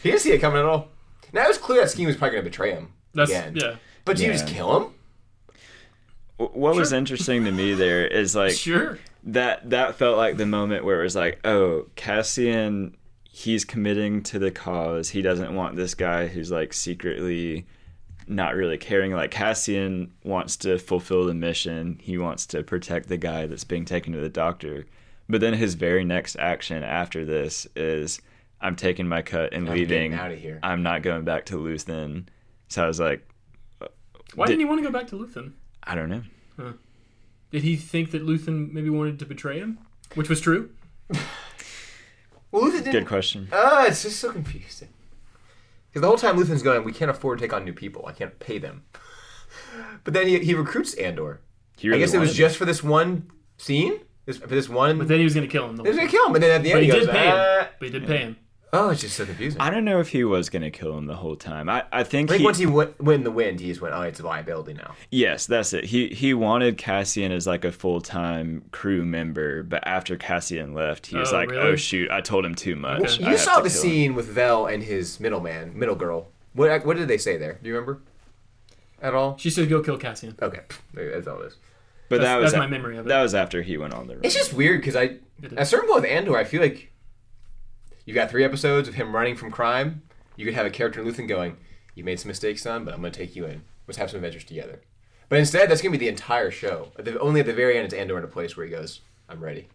He 0.04 0.10
didn't 0.10 0.22
see 0.22 0.32
it 0.32 0.40
coming 0.40 0.60
at 0.60 0.66
all. 0.66 0.90
Now 1.32 1.46
it 1.46 1.48
was 1.48 1.58
clear 1.58 1.82
that 1.82 1.88
Skeen 1.90 2.06
was 2.06 2.16
probably 2.18 2.34
going 2.36 2.44
to 2.44 2.50
betray 2.50 2.72
him. 2.74 2.94
That's 3.14 3.32
again. 3.32 3.56
yeah. 3.56 3.76
But 4.06 4.18
do 4.18 4.24
you 4.24 4.30
Yeah. 4.30 4.34
just 4.38 4.48
kill 4.48 4.76
him? 4.78 4.94
W- 6.40 6.60
What 6.60 6.76
was 6.76 6.92
interesting 6.94 7.46
to 7.46 7.52
me 7.52 7.74
there 7.74 8.06
is 8.06 8.36
like 8.36 8.52
Sure. 8.58 9.00
that 9.24 9.70
that 9.70 9.96
felt 9.96 10.18
like 10.18 10.38
the 10.38 10.46
moment 10.46 10.84
where 10.86 11.00
it 11.00 11.04
was 11.04 11.16
like, 11.16 11.40
oh, 11.46 11.88
Cassian, 11.96 12.96
he's 13.36 13.66
committing 13.66 14.22
to 14.22 14.38
the 14.38 14.52
cause. 14.52 15.10
He 15.10 15.24
doesn't 15.24 15.56
want 15.56 15.76
this 15.76 15.96
guy 15.96 16.28
who's 16.28 16.52
like 16.52 16.72
secretly 16.72 17.66
not 18.28 18.54
really 18.54 18.78
caring. 18.78 19.12
Like 19.12 19.32
Cassian 19.32 20.14
wants 20.24 20.56
to 20.58 20.78
fulfill 20.78 21.26
the 21.26 21.34
mission. 21.34 21.98
He 22.00 22.20
wants 22.20 22.46
to 22.48 22.62
protect 22.62 23.10
the 23.10 23.18
guy 23.18 23.48
that's 23.48 23.64
being 23.64 23.86
taken 23.86 24.14
to 24.14 24.20
the 24.22 24.30
doctor. 24.30 24.86
But 25.28 25.42
then 25.42 25.56
his 25.56 25.74
very 25.74 26.04
next 26.06 26.36
action 26.38 26.84
after 26.84 27.26
this 27.26 27.66
is 27.76 28.22
I'm 28.62 28.76
taking 28.76 29.08
my 29.08 29.24
cut 29.24 29.52
and 29.52 29.68
I'm 29.68 29.74
leaving. 29.74 30.12
getting 30.12 30.14
outta 30.14 30.36
here. 30.36 30.60
I'm 30.62 30.84
not 30.84 31.02
going 31.02 31.24
back 31.24 31.46
to 31.48 31.56
Luthen. 31.56 32.28
So 32.68 32.84
I 32.84 32.88
was 32.88 33.00
like, 33.00 33.28
uh, 33.82 33.88
Why 34.36 34.46
Did- 34.46 34.52
didn't 34.54 34.60
he 34.60 34.66
want 34.66 34.80
to 34.84 34.88
go 34.88 34.92
back 34.94 35.08
to 35.08 35.16
Luthen? 35.16 35.54
I 35.84 35.96
don't 35.96 36.10
know. 36.10 36.74
Did 37.50 37.64
he 37.64 37.78
think 37.78 38.12
that 38.12 38.24
Luthen 38.24 38.72
maybe 38.72 38.92
wanted 38.92 39.18
to 39.20 39.26
betray 39.26 39.58
him? 39.58 39.80
Which 40.14 40.30
was 40.30 40.40
true. 40.40 40.70
Well, 42.54 42.64
Luthen 42.64 42.84
Good 42.86 42.92
didn't. 42.92 43.06
question. 43.08 43.50
Ah, 43.52 43.86
it's 43.88 44.04
just 44.04 44.20
so 44.20 44.32
confusing. 44.32 44.90
Because 45.90 46.02
the 46.02 46.08
whole 46.08 46.18
time 46.18 46.38
Luthen's 46.38 46.62
going, 46.64 46.84
we 46.84 46.94
can't 46.94 47.12
afford 47.12 47.40
to 47.40 47.44
take 47.44 47.52
on 47.52 47.66
new 47.66 47.74
people. 47.74 48.06
I 48.08 48.12
can't 48.14 48.38
pay 48.40 48.60
them. 48.60 48.84
But 50.04 50.14
then 50.14 50.28
he, 50.28 50.40
he 50.40 50.54
recruits 50.54 50.94
Andor. 50.96 51.42
He 51.78 51.92
I 51.94 51.98
guess 51.98 52.14
it 52.14 52.20
was 52.20 52.30
wanted 52.30 52.38
just 52.38 52.58
for 52.58 52.66
this 52.66 52.84
one 52.84 53.32
scene? 53.58 54.00
This, 54.26 54.38
for 54.38 54.48
this 54.48 54.70
one. 54.70 54.98
But 55.00 55.08
then 55.08 55.18
he 55.20 55.24
was 55.24 55.34
going 55.34 55.48
to 55.48 55.52
kill 55.52 55.68
him. 55.70 55.78
The 55.78 55.84
He 55.84 55.90
was 55.90 55.98
whole 55.98 56.08
going 56.08 56.08
time. 56.08 56.12
to 56.12 56.18
kill 56.18 56.28
him. 56.28 56.36
And 56.36 56.44
then 56.44 56.52
at 56.52 56.64
the 56.64 56.72
end 56.72 56.78
But 56.78 56.84
he 56.84 56.90
he 56.90 56.92
goes, 56.92 57.06
did 57.08 57.12
pay 57.16 57.30
"Ah." 57.32 57.62
him. 57.64 57.68
But 57.80 57.86
he 57.88 57.92
did 57.92 58.08
pay 58.08 58.18
him. 58.20 58.36
Oh, 58.76 58.90
it's 58.90 59.02
just 59.02 59.16
so 59.16 59.26
confusing. 59.26 59.62
I 59.62 59.70
don't 59.70 59.86
know 59.86 60.00
if 60.00 60.10
he 60.10 60.24
was 60.24 60.50
going 60.50 60.64
to 60.64 60.72
kill 60.72 60.98
him 60.98 61.06
the 61.06 61.16
whole 61.16 61.36
time. 61.36 61.70
I, 61.70 61.84
I 61.92 62.04
think, 62.04 62.32
I 62.32 62.34
think 62.34 62.40
he, 62.40 62.46
once 62.46 62.58
he 62.58 62.66
went, 62.66 63.00
went 63.00 63.18
in 63.20 63.24
the 63.24 63.30
wind, 63.32 63.60
he 63.60 63.68
just 63.68 63.82
went, 63.82 63.94
oh, 63.94 64.02
it's 64.02 64.20
a 64.20 64.26
liability 64.26 64.74
now. 64.74 64.96
yes, 65.12 65.46
that's 65.46 65.74
it. 65.74 65.84
He 65.86 66.08
he 66.08 66.34
wanted 66.34 66.78
Cassian 66.80 67.32
as 67.32 67.46
like 67.46 67.64
a 67.66 67.72
full 67.72 68.02
time 68.02 68.64
crew 68.72 69.06
member, 69.06 69.62
but 69.62 69.86
after 69.88 70.18
Cassian 70.18 70.74
left, 70.74 71.06
he 71.06 71.16
was 71.18 71.32
Oh, 71.32 71.36
like, 71.38 71.50
oh, 71.52 71.56
really? 71.56 71.70
"Oh 71.70 71.76
shoot, 71.76 72.10
I 72.10 72.22
told 72.22 72.44
him 72.46 72.56
too 72.56 72.76
much." 72.76 73.22
I 73.22 73.32
You 73.32 73.38
saw 73.38 73.60
the 73.62 73.70
kill 73.70 73.82
him." 73.84 73.90
scene 73.90 74.16
with 74.16 74.26
Vel 74.26 74.66
and 74.66 74.82
his 74.82 75.20
middleman, 75.20 75.78
middle 75.78 75.96
girl. 75.96 76.28
What 76.54 76.86
what 76.86 76.98
did 76.98 77.08
they 77.08 77.18
say 77.20 77.38
there? 77.38 77.60
Do 77.62 77.70
you 77.70 77.76
remember? 77.76 78.02
At 79.02 79.14
all? 79.14 79.38
She 79.38 79.50
said, 79.50 79.70
"Go 79.70 79.82
kill 79.82 79.98
Cassian." 79.98 80.36
Okay, 80.42 80.62
that's 80.94 81.28
all 81.28 81.42
it 81.42 81.48
is. 81.48 81.58
but 82.10 82.22
That's- 82.22 82.34
that 82.36 82.42
was 82.42 82.52
that's 82.54 82.58
a- 82.58 82.60
my 82.60 82.68
memory 82.68 82.98
of 82.98 83.06
it. 83.06 83.10
That 83.10 83.22
was 83.22 83.36
after 83.36 83.62
he 83.62 83.78
went 83.78 83.94
on 83.94 84.08
the. 84.08 84.16
Run. 84.16 84.26
It's 84.26 84.34
just 84.34 84.54
weird 84.54 84.82
because 84.82 84.96
I, 84.96 85.18
at 85.44 85.54
a 85.58 85.66
certain 85.66 85.90
point 85.90 86.02
with 86.04 86.10
Andor, 86.12 86.38
I 86.38 86.44
feel 86.46 86.62
like 86.62 86.92
you 88.06 88.14
got 88.14 88.30
three 88.30 88.44
episodes 88.44 88.88
of 88.88 88.96
him 88.96 89.16
running 89.16 89.36
from 89.36 89.52
crime. 89.52 90.02
You 90.36 90.46
could 90.46 90.54
have 90.56 90.66
a 90.66 90.70
character 90.70 91.02
in 91.02 91.08
Luthen 91.08 91.28
going, 91.28 91.58
"You 91.96 92.04
made 92.04 92.20
some 92.20 92.28
mistakes, 92.30 92.62
son, 92.62 92.86
but 92.86 92.94
I'm 92.94 93.02
going 93.02 93.12
to 93.14 93.18
take 93.20 93.36
you 93.36 93.46
in. 93.46 93.64
Let's 93.88 93.98
have 93.98 94.10
some 94.10 94.18
adventures 94.18 94.44
together." 94.44 94.82
But 95.30 95.40
instead, 95.40 95.70
that's 95.70 95.82
going 95.82 95.92
to 95.92 95.98
be 95.98 96.06
the 96.06 96.10
entire 96.10 96.52
show. 96.52 96.92
At 96.98 97.06
the- 97.06 97.20
only 97.20 97.40
at 97.40 97.46
the 97.46 97.54
very 97.54 97.78
end 97.78 97.88
is 97.88 97.94
Andor 97.94 98.18
in 98.18 98.24
a 98.24 98.28
place 98.28 98.56
where 98.58 98.66
he 98.66 98.72
goes, 98.72 99.02
"I'm 99.30 99.44
ready. 99.44 99.68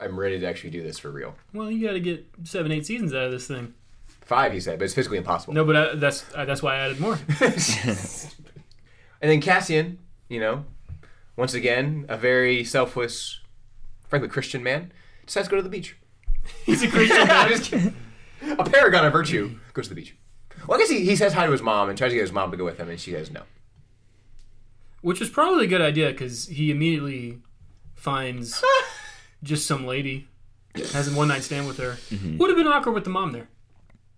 I'm 0.00 0.18
ready 0.18 0.38
to 0.40 0.46
actually 0.46 0.70
do 0.70 0.82
this 0.82 0.98
for 0.98 1.10
real." 1.10 1.34
Well, 1.52 1.70
you 1.70 1.86
got 1.86 1.92
to 1.94 2.00
get 2.00 2.26
seven, 2.44 2.72
eight 2.72 2.86
seasons 2.86 3.12
out 3.14 3.24
of 3.24 3.32
this 3.32 3.46
thing. 3.46 3.74
Five, 4.22 4.52
he 4.52 4.58
said, 4.58 4.78
but 4.80 4.86
it's 4.86 4.94
physically 4.94 5.18
impossible. 5.18 5.54
No, 5.54 5.64
but 5.64 5.76
I, 5.76 5.94
that's 5.94 6.24
I, 6.34 6.44
that's 6.44 6.60
why 6.62 6.74
I 6.74 6.78
added 6.78 6.98
more. 7.00 7.18
And 9.20 9.30
then 9.30 9.40
Cassian, 9.40 9.98
you 10.28 10.40
know, 10.40 10.64
once 11.36 11.54
again, 11.54 12.04
a 12.08 12.16
very 12.16 12.64
selfless, 12.64 13.40
frankly 14.08 14.28
Christian 14.28 14.62
man, 14.62 14.92
decides 15.24 15.48
to 15.48 15.50
go 15.50 15.56
to 15.56 15.62
the 15.62 15.68
beach. 15.68 15.96
He's 16.64 16.82
a 16.82 16.88
Christian. 16.88 17.18
I'm 17.30 17.48
just 17.48 17.70
kidding. 17.70 17.94
a 18.58 18.64
paragon 18.64 19.04
of 19.04 19.12
virtue 19.12 19.58
goes 19.72 19.88
to 19.88 19.94
the 19.94 20.00
beach. 20.00 20.14
Well, 20.66 20.76
I 20.76 20.80
guess 20.80 20.90
he, 20.90 21.04
he 21.04 21.16
says 21.16 21.32
hi 21.32 21.46
to 21.46 21.52
his 21.52 21.62
mom 21.62 21.88
and 21.88 21.96
tries 21.96 22.10
to 22.10 22.14
get 22.14 22.22
his 22.22 22.32
mom 22.32 22.50
to 22.50 22.56
go 22.56 22.64
with 22.64 22.78
him, 22.78 22.88
and 22.88 22.98
she 22.98 23.12
says 23.12 23.30
no. 23.30 23.42
Which 25.00 25.20
is 25.20 25.28
probably 25.28 25.64
a 25.66 25.68
good 25.68 25.80
idea 25.80 26.10
because 26.10 26.46
he 26.48 26.70
immediately 26.70 27.38
finds 27.94 28.62
just 29.42 29.66
some 29.66 29.86
lady, 29.86 30.28
has 30.92 31.12
a 31.12 31.16
one 31.16 31.28
night 31.28 31.42
stand 31.42 31.66
with 31.66 31.78
her. 31.78 31.92
Mm-hmm. 32.10 32.38
Would 32.38 32.50
have 32.50 32.56
been 32.56 32.66
awkward 32.66 32.92
with 32.92 33.04
the 33.04 33.10
mom 33.10 33.32
there. 33.32 33.48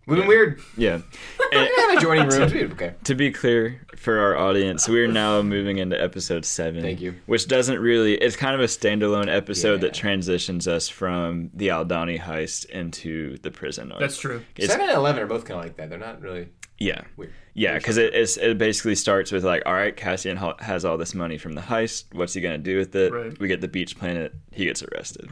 Would 0.08 0.18
have 0.18 0.22
been 0.24 0.28
weird. 0.28 0.60
Yeah. 0.76 1.00
And 1.50 1.66
Yeah, 1.78 1.96
adjoining 1.96 2.28
rooms. 2.28 2.52
we'd- 2.52 2.72
Okay. 2.72 2.94
to 3.04 3.14
be 3.14 3.30
clear 3.32 3.80
for 3.96 4.18
our 4.18 4.36
audience, 4.36 4.86
we're 4.86 5.06
now 5.06 5.40
moving 5.40 5.78
into 5.78 5.98
episode 5.98 6.44
seven. 6.44 6.82
Thank 6.82 7.00
you. 7.00 7.14
Which 7.24 7.48
doesn't 7.48 7.78
really, 7.78 8.14
it's 8.16 8.36
kind 8.36 8.54
of 8.54 8.60
a 8.60 8.64
standalone 8.64 9.34
episode 9.34 9.80
that 9.80 9.94
transitions 9.94 10.68
us 10.68 10.90
from 10.90 11.48
the 11.54 11.68
Aldhani 11.68 12.20
heist 12.20 12.66
into 12.66 13.38
the 13.38 13.50
prison 13.50 13.90
arc. 13.92 14.00
That's 14.00 14.18
true. 14.18 14.42
It's, 14.56 14.66
Seven 14.70 14.88
and 14.90 14.96
eleven 14.98 15.22
are 15.22 15.26
both 15.26 15.46
kind 15.46 15.58
of 15.58 15.64
like 15.64 15.76
that. 15.76 15.88
They're 15.88 15.98
not 15.98 16.20
really 16.20 16.50
yeah. 16.78 17.00
weird. 17.16 17.32
Yeah, 17.54 17.78
because 17.78 17.96
it, 17.96 18.12
it 18.14 18.58
basically 18.58 18.94
starts 18.94 19.32
with 19.32 19.44
like, 19.44 19.62
all 19.64 19.72
right, 19.72 19.96
Cassian 19.96 20.36
has 20.60 20.84
all 20.84 20.98
this 20.98 21.14
money 21.14 21.38
from 21.38 21.54
the 21.54 21.62
heist. 21.62 22.04
What's 22.12 22.34
he 22.34 22.40
gonna 22.42 22.58
do 22.58 22.76
with 22.76 22.94
it? 22.94 23.10
Right. 23.12 23.38
We 23.40 23.48
get 23.48 23.62
the 23.62 23.68
beach 23.68 23.98
planet. 23.98 24.34
He 24.52 24.66
gets 24.66 24.82
arrested. 24.82 25.30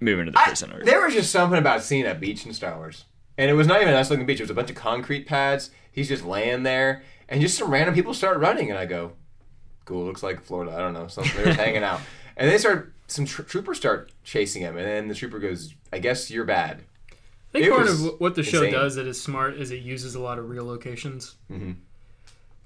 Moving 0.00 0.26
to 0.26 0.32
the 0.32 0.40
I- 0.40 0.44
prison 0.46 0.72
arc. 0.72 0.84
there 0.86 1.04
was 1.04 1.12
just 1.12 1.30
something 1.30 1.58
about 1.58 1.82
seeing 1.82 2.06
a 2.06 2.14
beach 2.14 2.46
in 2.46 2.54
Star 2.54 2.74
Wars, 2.78 3.04
and 3.38 3.50
it 3.50 3.54
was 3.54 3.66
not 3.66 3.80
even 3.80 3.94
a 3.94 3.96
nice 3.96 4.10
looking 4.10 4.26
beach. 4.26 4.40
It 4.40 4.42
was 4.42 4.50
a 4.50 4.54
bunch 4.54 4.68
of 4.68 4.76
concrete 4.76 5.26
pads. 5.26 5.70
He's 5.90 6.08
just 6.08 6.24
laying 6.24 6.64
there, 6.64 7.02
and 7.28 7.40
just 7.40 7.56
some 7.56 7.70
random 7.70 7.94
people 7.94 8.12
start 8.12 8.38
running, 8.38 8.68
and 8.68 8.78
I 8.78 8.84
go, 8.84 9.12
"Cool, 9.86 10.04
looks 10.04 10.22
like 10.22 10.42
Florida." 10.44 10.72
I 10.74 10.78
don't 10.78 10.92
know, 10.92 11.06
something. 11.08 11.34
They're 11.36 11.46
just 11.46 11.58
hanging 11.58 11.82
out, 11.82 12.00
and 12.36 12.50
they 12.50 12.58
start. 12.58 12.92
Some 13.10 13.24
tr- 13.24 13.40
troopers 13.42 13.78
start 13.78 14.12
chasing 14.22 14.60
him, 14.60 14.76
and 14.76 14.86
then 14.86 15.08
the 15.08 15.14
trooper 15.14 15.38
goes, 15.38 15.74
"I 15.90 15.98
guess 15.98 16.30
you're 16.30 16.44
bad." 16.44 16.82
I 17.10 17.52
think 17.52 17.64
It 17.64 17.70
part 17.70 17.82
was 17.86 18.04
of 18.04 18.20
what 18.20 18.34
the 18.34 18.42
show 18.42 18.58
insane. 18.58 18.72
does 18.74 18.94
that 18.96 19.06
is 19.06 19.18
smart 19.18 19.54
is 19.54 19.70
it 19.70 19.80
uses 19.80 20.14
a 20.14 20.20
lot 20.20 20.38
of 20.38 20.50
real 20.50 20.66
locations 20.66 21.36
Mm-hmm. 21.50 21.70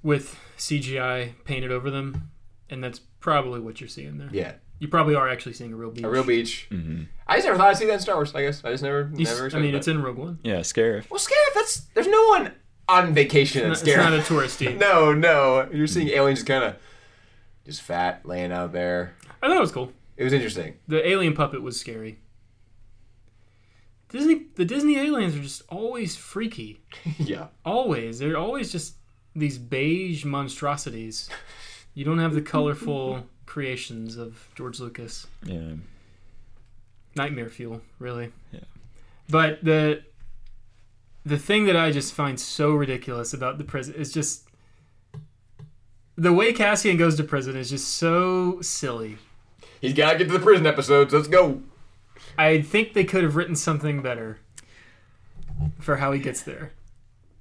with 0.03 0.37
CGI 0.59 1.35
painted 1.45 1.71
over 1.71 1.91
them, 1.91 2.31
and 2.69 2.83
that's 2.83 2.99
probably 3.21 3.61
what 3.61 3.81
you're 3.81 3.89
seeing 3.89 4.19
there. 4.19 4.29
Yeah, 4.33 4.55
You 4.83 4.89
probably 4.89 5.15
are 5.15 5.29
actually 5.29 5.53
seeing 5.53 5.73
a 5.73 5.77
real 5.77 5.93
beach. 5.93 6.03
a 6.05 6.11
real 6.11 6.25
beach. 6.25 6.67
Mm-hmm. 6.73 7.05
I 7.29 7.37
just 7.37 7.47
never 7.47 7.57
thought 7.57 7.69
I'd 7.69 7.77
see 7.77 7.87
that 7.87 7.93
in 7.95 8.01
Star 8.01 8.17
Wars. 8.17 8.35
I 8.35 8.43
guess 8.43 8.65
I 8.65 8.73
just 8.73 8.83
never, 8.83 9.13
You 9.15 9.25
never. 9.27 9.49
I 9.55 9.61
mean, 9.61 9.71
that. 9.73 9.79
it's 9.79 9.87
in 9.87 10.03
Rogue 10.03 10.19
One. 10.19 10.41
yeah, 10.43 10.57
Scarif. 10.59 11.09
well, 11.09 11.21
Scarif. 11.21 11.55
That's 11.55 11.83
there's 11.95 12.09
no 12.09 12.27
one 12.31 12.51
on 12.89 13.15
vacation 13.15 13.65
in 13.65 13.71
It's 13.71 13.81
Scarif. 13.83 13.99
not 13.99 14.13
a 14.13 14.19
touristy. 14.19 14.77
no, 14.81 15.13
no, 15.15 15.69
you're 15.73 15.87
seeing 15.87 16.09
aliens 16.09 16.41
just 16.41 16.49
kind 16.49 16.65
of 16.65 16.75
just 17.65 17.81
fat 17.81 18.27
laying 18.27 18.51
out 18.51 18.73
there. 18.73 19.15
I 19.41 19.47
thought 19.47 19.57
it 19.57 19.61
was 19.61 19.71
cool. 19.71 19.93
It 20.17 20.25
was 20.25 20.33
interesting. 20.33 20.75
The 20.89 21.09
alien 21.09 21.35
puppet 21.35 21.63
was 21.63 21.79
scary. 21.79 22.19
Disney, 24.09 24.47
the 24.57 24.65
Disney 24.65 24.99
aliens 24.99 25.37
are 25.37 25.41
just 25.43 25.63
always 25.69 26.17
freaky. 26.17 26.83
yeah. 27.19 27.47
Always, 27.65 28.19
they're 28.19 28.37
always 28.37 28.73
just 28.73 28.97
these 29.37 29.59
beige 29.59 30.25
monstrosities. 30.25 31.31
You 31.95 32.05
don't 32.05 32.19
have 32.19 32.35
the 32.35 32.43
colorful 32.55 33.29
creations 33.53 34.17
of 34.17 34.49
George 34.55 34.81
Lucas. 34.81 35.27
Yeah. 35.45 35.75
Nightmare 37.15 37.51
fuel, 37.51 37.83
really. 37.99 38.33
Yeah. 38.51 38.61
But 39.29 39.63
the 39.63 40.05
the 41.27 41.37
thing 41.37 41.67
that 41.67 41.77
I 41.77 41.91
just 41.91 42.15
find 42.15 42.41
so 42.41 42.71
ridiculous 42.71 43.35
about 43.35 43.59
the 43.59 43.65
prison 43.65 43.95
is 43.95 44.11
just 44.11 44.49
the 46.17 46.33
way 46.33 46.55
Cassian 46.55 46.97
goes 46.97 47.15
to 47.17 47.25
prison 47.25 47.55
is 47.55 47.69
just 47.69 47.89
so 47.89 48.63
silly. 48.63 49.19
He's 49.83 49.93
got 49.93 50.13
to 50.13 50.19
get 50.19 50.29
to 50.29 50.33
the 50.33 50.39
prison 50.43 50.67
episodes. 50.67 51.13
Let's 51.13 51.29
go. 51.29 51.61
I 52.39 52.63
think 52.63 52.95
they 52.95 53.05
could 53.05 53.23
have 53.23 53.37
written 53.37 53.55
something 53.55 54.01
better 54.01 54.39
for 55.79 55.97
how 55.97 56.13
he 56.13 56.21
gets 56.21 56.43
there. 56.43 56.73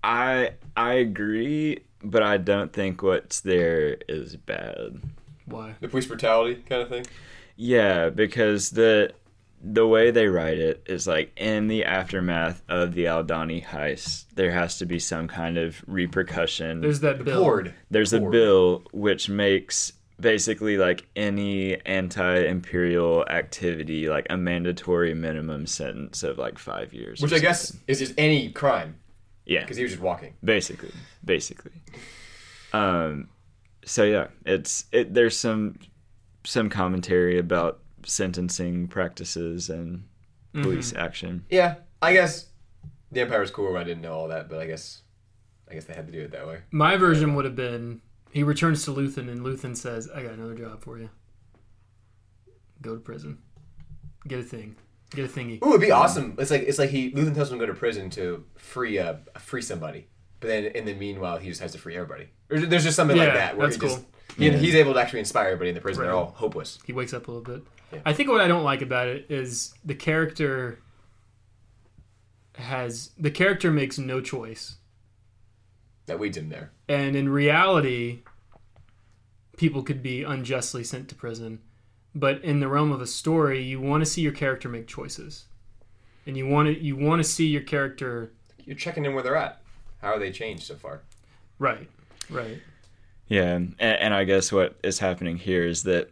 I 0.04 0.56
I 0.76 0.96
agree, 0.96 1.86
but 2.04 2.22
I 2.22 2.36
don't 2.36 2.74
think 2.74 3.02
what's 3.02 3.40
there 3.40 3.98
is 4.10 4.36
bad. 4.36 5.00
Why? 5.46 5.76
The 5.80 5.88
police 5.88 6.06
brutality 6.06 6.64
kind 6.68 6.82
of 6.82 6.90
thing. 6.90 7.06
Yeah, 7.56 8.10
because 8.10 8.72
the 8.72 9.14
the 9.64 9.86
way 9.86 10.10
they 10.10 10.28
write 10.28 10.58
it 10.58 10.84
is 10.88 11.06
like 11.08 11.32
in 11.38 11.68
the 11.68 11.86
aftermath 11.86 12.64
of 12.68 12.94
the 12.96 13.06
Aldhani 13.06 13.64
heist, 13.64 14.26
there 14.34 14.52
has 14.52 14.80
to 14.80 14.86
be 14.86 14.98
some 14.98 15.28
kind 15.28 15.58
of 15.58 15.84
repercussion. 15.86 16.82
There's 16.82 17.02
that 17.02 17.24
bill. 17.24 17.44
PORD. 17.44 17.74
There's 17.92 18.14
a 18.14 18.20
PORD. 18.20 18.32
bill 18.32 18.84
which 18.92 19.30
makes 19.30 19.94
basically 20.20 20.78
like 20.78 21.08
any 21.16 21.84
anti-imperial 21.86 23.26
activity 23.28 24.08
like 24.08 24.28
a 24.30 24.38
mandatory 24.38 25.14
minimum 25.14 25.66
sentence 25.66 26.24
of 26.24 26.38
like 26.38 26.58
five 26.58 26.94
years. 26.94 27.22
Which 27.22 27.34
I 27.34 27.40
guess 27.40 27.76
is 27.88 28.00
just 28.00 28.14
any 28.18 28.52
crime 28.52 28.96
yeah, 29.46 29.62
because 29.62 29.78
he 29.78 29.84
was 29.84 29.94
just 29.94 30.04
walking. 30.04 30.36
basically 30.44 30.92
basically 31.26 31.72
um 32.74 33.28
so 33.86 34.04
yeah 34.04 34.28
it's 34.46 34.86
it 34.92 35.14
there's 35.14 35.38
some 35.38 35.78
some 36.44 36.70
commentary 36.70 37.38
about 37.38 37.80
sentencing 38.06 38.88
practices 38.88 39.70
and 39.70 40.04
police 40.54 40.94
action 40.94 41.46
Yeah, 41.50 41.76
I 42.02 42.14
guess 42.14 42.48
the 43.12 43.22
Empire 43.22 43.40
was 43.42 43.52
cool. 43.52 43.78
I 43.78 43.84
didn't 43.84 44.02
know 44.02 44.14
all 44.14 44.28
that, 44.30 44.50
but 44.50 44.60
I 44.60 44.66
guess 44.68 45.02
I 45.70 45.74
guess 45.76 45.86
they 45.86 45.94
had 45.94 46.08
to 46.08 46.12
do 46.12 46.22
it 46.22 46.32
that 46.32 46.46
way. 46.48 46.60
My 46.72 46.98
version 46.98 47.36
would 47.36 47.46
have 47.46 47.56
been 47.56 48.02
he 48.32 48.44
returns 48.44 48.84
to 48.86 48.92
Luthen 48.92 49.30
and 49.30 49.42
Luthen 49.42 49.76
says, 49.78 50.10
I 50.14 50.24
got 50.24 50.34
another 50.34 50.56
job 50.56 50.84
for 50.84 50.98
you. 50.98 51.10
Go 52.82 52.96
to 52.96 53.00
prison. 53.02 53.38
Get 54.28 54.40
a 54.40 54.44
thing. 54.44 54.76
Get 55.12 55.26
a 55.26 55.28
thingy. 55.28 55.64
Ooh, 55.64 55.70
it'd 55.70 55.82
be 55.82 55.92
awesome. 55.92 56.36
It's 56.40 56.52
like 56.52 56.64
it's 56.64 56.80
like 56.80 56.90
he 56.90 57.12
Luthen 57.12 57.36
tells 57.36 57.52
him 57.52 57.60
to 57.60 57.66
go 57.66 57.72
to 57.72 57.78
prison 57.78 58.10
to 58.12 58.44
free 58.58 58.98
uh 58.98 59.16
free 59.38 59.62
somebody, 59.62 60.08
but 60.42 60.48
then 60.48 60.66
in 60.66 60.86
the 60.86 60.94
meanwhile 60.94 61.38
he 61.38 61.48
just 61.48 61.62
has 61.62 61.72
to 61.72 61.78
free 61.78 61.96
everybody. 61.96 62.28
Or 62.50 62.60
there's 62.60 62.84
just 62.84 62.98
something 62.98 63.16
like 63.16 63.34
that 63.34 63.56
where 63.56 63.68
that's 63.68 63.82
he 63.82 63.88
just 63.88 64.04
cool. 64.38 64.50
he, 64.52 64.52
he's 64.58 64.76
able 64.76 64.94
to 64.94 65.00
actually 65.00 65.20
inspire 65.20 65.46
everybody 65.46 65.70
in 65.70 65.76
the 65.76 65.82
prison. 65.82 66.04
They're 66.04 66.14
all 66.14 66.34
hopeless. 66.36 66.80
He 66.86 66.92
wakes 66.92 67.14
up 67.14 67.30
a 67.30 67.32
little 67.32 67.44
bit. 67.44 67.64
Yeah. 67.94 68.00
I 68.06 68.14
think 68.14 68.30
what 68.30 68.42
I 68.42 68.48
don't 68.48 68.64
like 68.64 68.82
about 68.82 69.08
it 69.08 69.28
is 69.30 69.74
the 69.86 69.96
character 69.96 70.80
has 72.56 73.12
the 73.18 73.32
character 73.32 73.72
makes 73.72 73.98
no 73.98 74.20
choice. 74.20 74.76
That 76.08 76.20
leads 76.20 76.38
him 76.38 76.50
there. 76.50 76.72
And 76.90 77.16
in 77.16 77.30
reality, 77.30 78.24
people 79.58 79.84
could 79.84 80.02
be 80.02 80.24
unjustly 80.24 80.84
sent 80.84 81.08
to 81.10 81.16
prison. 81.16 81.60
But 82.14 82.44
in 82.44 82.60
the 82.60 82.68
realm 82.68 82.92
of 82.92 83.00
a 83.00 83.08
story, 83.08 83.62
you 83.62 83.80
want 83.80 84.04
to 84.04 84.10
see 84.10 84.22
your 84.22 84.34
character 84.34 84.68
make 84.68 84.88
choices. 84.88 85.46
And 86.26 86.36
you 86.36 86.48
want 86.48 86.68
to 86.68 86.78
you 86.78 86.96
want 86.96 87.24
to 87.24 87.30
see 87.30 87.48
your 87.48 87.62
character 87.62 88.34
You're 88.66 88.76
checking 88.76 89.06
in 89.06 89.14
where 89.14 89.24
they're 89.24 89.38
at. 89.38 89.61
How 90.02 90.14
are 90.14 90.20
they 90.20 90.32
changed 90.32 90.64
so 90.64 90.76
far? 90.76 91.02
right. 91.60 91.88
Right. 92.30 92.60
yeah 93.28 93.56
and, 93.56 93.76
and 93.80 94.14
i 94.14 94.24
guess 94.24 94.52
what 94.54 94.78
is 94.84 95.00
happening 95.00 95.36
here 95.38 95.66
is 95.66 95.84
that 95.84 96.12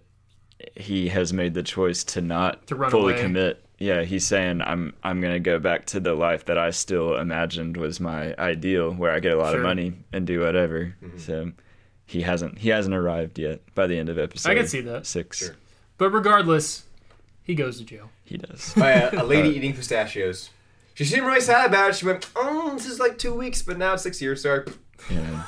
he 0.75 1.07
has 1.09 1.31
made 1.31 1.53
the 1.53 1.63
choice 1.63 2.03
to 2.05 2.19
not 2.21 2.67
To 2.67 2.75
run 2.75 2.91
fully 2.91 3.13
away. 3.13 3.21
commit 3.21 3.65
yeah 3.77 4.01
he's 4.01 4.27
saying 4.27 4.61
i'm 4.61 4.93
i'm 5.01 5.21
gonna 5.21 5.39
go 5.39 5.59
back 5.59 5.85
to 5.87 5.99
the 6.01 6.13
life 6.13 6.43
that 6.45 6.57
i 6.57 6.71
still 6.71 7.15
imagined 7.15 7.77
was 7.77 8.01
my 8.01 8.35
ideal 8.37 8.91
where 8.91 9.11
i 9.11 9.19
get 9.21 9.31
a 9.31 9.37
lot 9.37 9.51
Sure. 9.51 9.59
of 9.59 9.63
money 9.63 9.93
and 10.11 10.27
do 10.27 10.41
whatever 10.41 10.93
mm-hmm. 11.01 11.17
so 11.17 11.51
he 12.05 12.21
hasn't 12.23 12.57
he 12.57 12.67
hasn't 12.69 12.93
arrived 12.95 13.39
yet 13.39 13.61
by 13.75 13.87
the 13.87 13.97
end 13.97 14.09
of 14.09 14.17
episode 14.19 14.49
I 14.51 14.55
can 14.55 14.67
see 14.67 14.81
that. 14.81 15.05
six 15.05 15.37
Sure. 15.37 15.55
But 15.97 16.09
regardless, 16.11 16.83
he 17.43 17.55
goes 17.55 17.77
to 17.77 17.85
jail. 17.85 18.09
he 18.25 18.37
does 18.37 18.73
By 18.75 18.91
a, 18.91 19.21
a 19.21 19.23
lady 19.23 19.49
uh, 19.53 19.53
eating 19.53 19.73
pistachios. 19.73 20.49
She 20.99 21.05
seemed 21.05 21.25
really 21.25 21.39
sad 21.39 21.67
about 21.67 21.91
it. 21.91 21.95
She 21.95 22.05
went, 22.05 22.29
"Oh, 22.35 22.73
this 22.73 22.85
is 22.85 22.99
like 22.99 23.17
two 23.17 23.33
weeks, 23.33 23.61
but 23.61 23.77
now 23.77 23.93
it's 23.93 24.03
six 24.03 24.21
years." 24.21 24.41
Sorry. 24.41 24.65
yeah 25.09 25.43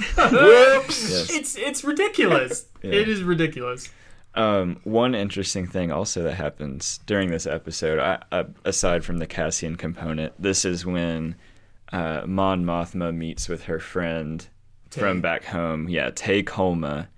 Whoops. 0.16 1.08
yes 1.08 1.30
It's 1.30 1.56
it's 1.56 1.84
ridiculous. 1.84 2.66
Yeah. 2.82 2.92
It 2.92 3.08
is 3.08 3.22
ridiculous. 3.22 3.90
Um, 4.34 4.80
one 4.84 5.14
interesting 5.14 5.66
thing 5.68 5.90
also 5.92 6.22
that 6.24 6.34
happens 6.34 6.98
during 7.06 7.30
this 7.30 7.44
episode, 7.46 7.98
I, 7.98 8.22
uh, 8.30 8.44
aside 8.64 9.04
from 9.04 9.18
the 9.18 9.26
Cassian 9.26 9.74
component, 9.76 10.32
this 10.40 10.64
is 10.64 10.86
when 10.86 11.34
uh, 11.92 12.22
Mon 12.24 12.64
Mothma 12.64 13.12
meets 13.14 13.48
with 13.48 13.64
her 13.64 13.80
friend 13.80 14.46
from 14.90 15.20
back 15.20 15.44
home, 15.44 15.88
yeah, 15.88 16.10
Tay 16.14 16.42
Kolma, 16.44 17.08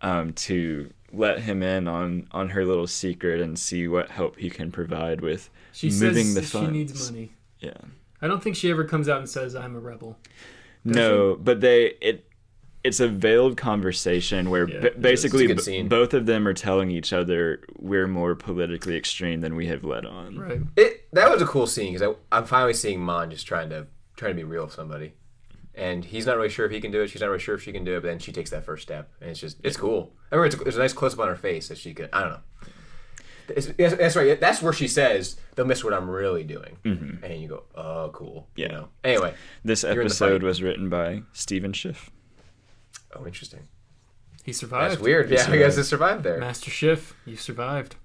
um, 0.00 0.32
to 0.34 0.90
let 1.12 1.40
him 1.40 1.62
in 1.62 1.86
on, 1.86 2.28
on 2.32 2.48
her 2.50 2.64
little 2.64 2.86
secret 2.86 3.42
and 3.42 3.58
see 3.58 3.86
what 3.86 4.10
help 4.10 4.38
he 4.38 4.48
can 4.48 4.72
provide 4.72 5.20
with 5.20 5.50
She 5.74 5.90
moving 5.90 6.24
says 6.24 6.34
the 6.52 6.58
she 6.60 6.66
needs 6.68 7.10
money. 7.10 7.32
Yeah. 7.60 7.76
I 8.22 8.28
don't 8.28 8.42
think 8.42 8.56
she 8.56 8.70
ever 8.70 8.84
comes 8.84 9.08
out 9.08 9.18
and 9.18 9.28
says 9.28 9.54
I'm 9.54 9.76
a 9.76 9.80
rebel. 9.80 10.18
No, 10.84 11.36
but 11.40 11.60
they 11.60 11.94
it 12.00 12.30
it's 12.82 13.00
a 13.00 13.08
veiled 13.08 13.56
conversation 13.56 14.50
where 14.50 14.68
Yeah, 14.68 14.80
ba- 14.80 14.86
it 14.88 14.96
is. 14.96 15.02
basically 15.02 15.46
It's 15.46 15.66
a 15.66 15.70
good 15.70 15.82
b- 15.84 15.88
both 15.88 16.12
of 16.14 16.26
them 16.26 16.46
are 16.46 16.52
telling 16.52 16.90
each 16.90 17.12
other 17.14 17.64
we're 17.78 18.06
more 18.06 18.34
politically 18.34 18.94
extreme 18.96 19.40
than 19.40 19.56
we 19.56 19.66
have 19.68 19.84
let 19.84 20.04
on. 20.04 20.38
Right. 20.38 20.60
It 20.76 21.08
that 21.12 21.30
was 21.30 21.40
a 21.42 21.46
cool 21.46 21.66
scene 21.66 21.94
because 21.94 22.14
I'm 22.30 22.44
finally 22.44 22.74
seeing 22.74 23.00
Mon 23.00 23.30
just 23.30 23.46
trying 23.46 23.70
to 23.70 23.86
trying 24.16 24.32
to 24.32 24.36
be 24.36 24.44
real 24.44 24.64
with 24.64 24.72
somebody, 24.74 25.14
and 25.74 26.04
he's 26.04 26.26
not 26.26 26.36
really 26.36 26.50
sure 26.50 26.66
if 26.66 26.72
he 26.72 26.80
can 26.80 26.92
do 26.92 27.00
it. 27.02 27.08
She's 27.10 27.20
not 27.20 27.28
really 27.28 27.40
sure 27.40 27.54
if 27.56 27.62
she 27.62 27.72
can 27.72 27.82
do 27.84 27.96
it, 27.96 28.02
but 28.02 28.08
then 28.08 28.18
she 28.18 28.30
takes 28.32 28.50
that 28.50 28.64
first 28.64 28.82
step, 28.84 29.10
and 29.20 29.30
it's 29.30 29.40
just 29.40 29.56
it's 29.64 29.76
cool. 29.76 30.12
I 30.30 30.36
remember 30.36 30.54
it's, 30.54 30.62
there's 30.62 30.76
a 30.76 30.80
nice 30.80 30.92
close 30.92 31.14
up 31.14 31.20
on 31.20 31.28
her 31.28 31.36
face 31.36 31.68
that 31.68 31.78
she 31.78 31.94
could. 31.94 32.10
I 32.12 32.20
don't 32.20 32.30
know. 32.30 32.38
It's- 33.48 33.72
yes, 33.78 33.94
that's 33.94 34.16
right. 34.16 34.40
That's 34.40 34.62
where 34.62 34.72
she 34.72 34.88
says 34.88 35.36
they'll 35.54 35.66
miss 35.66 35.84
what 35.84 35.92
I'm 35.94 36.08
really 36.08 36.44
doing, 36.44 36.78
mm-hmm. 36.84 37.24
and 37.24 37.40
you 37.42 37.48
go, 37.48 37.62
"Oh, 37.74 38.10
cool." 38.12 38.48
You 38.56 38.64
Yeah. 38.66 38.72
know. 38.72 38.88
Anyway, 39.02 39.34
This 39.64 39.82
You're 39.82 39.92
in 39.92 39.98
the 39.98 40.04
episode 40.04 40.42
was 40.42 40.62
written 40.62 40.88
by 40.88 41.22
Stephen 41.32 41.72
Schiff. 41.72 42.10
oh, 43.16 43.26
interesting. 43.26 43.68
He 44.44 44.52
survived. 44.52 44.92
That's 44.92 45.00
weird. 45.02 45.30
Yeah, 45.30 45.50
you 45.50 45.58
guys 45.60 45.76
have 45.76 45.86
survived 45.86 46.22
there. 46.22 46.38
Master 46.38 46.70
Schiff, 46.70 47.14
you 47.24 47.36
survived. 47.36 47.96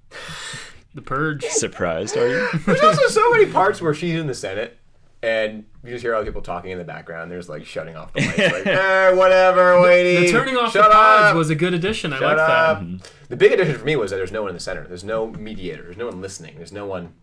The 0.96 1.02
Purge. 1.02 1.44
Surprised, 1.44 2.18
are 2.18 2.28
you? 2.28 2.50
There's 2.66 2.82
also 2.82 3.08
so 3.10 3.30
many 3.32 3.46
parts 3.46 3.82
where 3.82 3.94
she's 3.94 4.20
in 4.20 4.26
the 4.28 4.34
Senate, 4.34 4.79
and 5.22 5.66
you 5.84 5.92
just 5.92 6.02
hear 6.04 6.16
other 6.16 6.26
people 6.26 6.42
talking 6.42 6.72
in 6.72 6.78
the 6.78 6.84
background. 6.84 7.30
There's 7.32 7.50
like 7.50 7.66
shutting 7.66 7.96
off 7.96 8.14
the 8.14 8.22
lights, 8.22 8.38
like, 8.38 8.66
eh, 8.68 9.12
whatever, 9.14 9.82
Waiting. 9.82 10.24
The 10.26 10.32
turning 10.32 10.56
off 10.58 10.72
Shut 10.74 10.86
the 10.90 10.92
pods 10.96 11.32
up. 11.32 11.36
was 11.36 11.50
a 11.50 11.56
good 11.56 11.74
addition. 11.74 12.14
I 12.14 12.20
Shut 12.20 12.38
like 12.38 12.50
up. 12.50 12.80
that. 12.82 13.12
The 13.30 13.36
big 13.38 13.52
addition 13.52 13.78
for 13.78 13.86
me 13.86 13.96
was 13.96 14.12
that 14.12 14.18
there's 14.18 14.32
no 14.32 14.42
one 14.42 14.50
in 14.50 14.56
the 14.56 14.60
center. 14.62 14.88
There's 14.88 15.04
no 15.04 15.28
mediator. 15.28 15.84
There's 15.84 15.98
no 15.98 16.06
one 16.08 16.22
listening. 16.22 16.56
There's 16.58 16.72
no 16.72 16.86
one. 16.86 17.14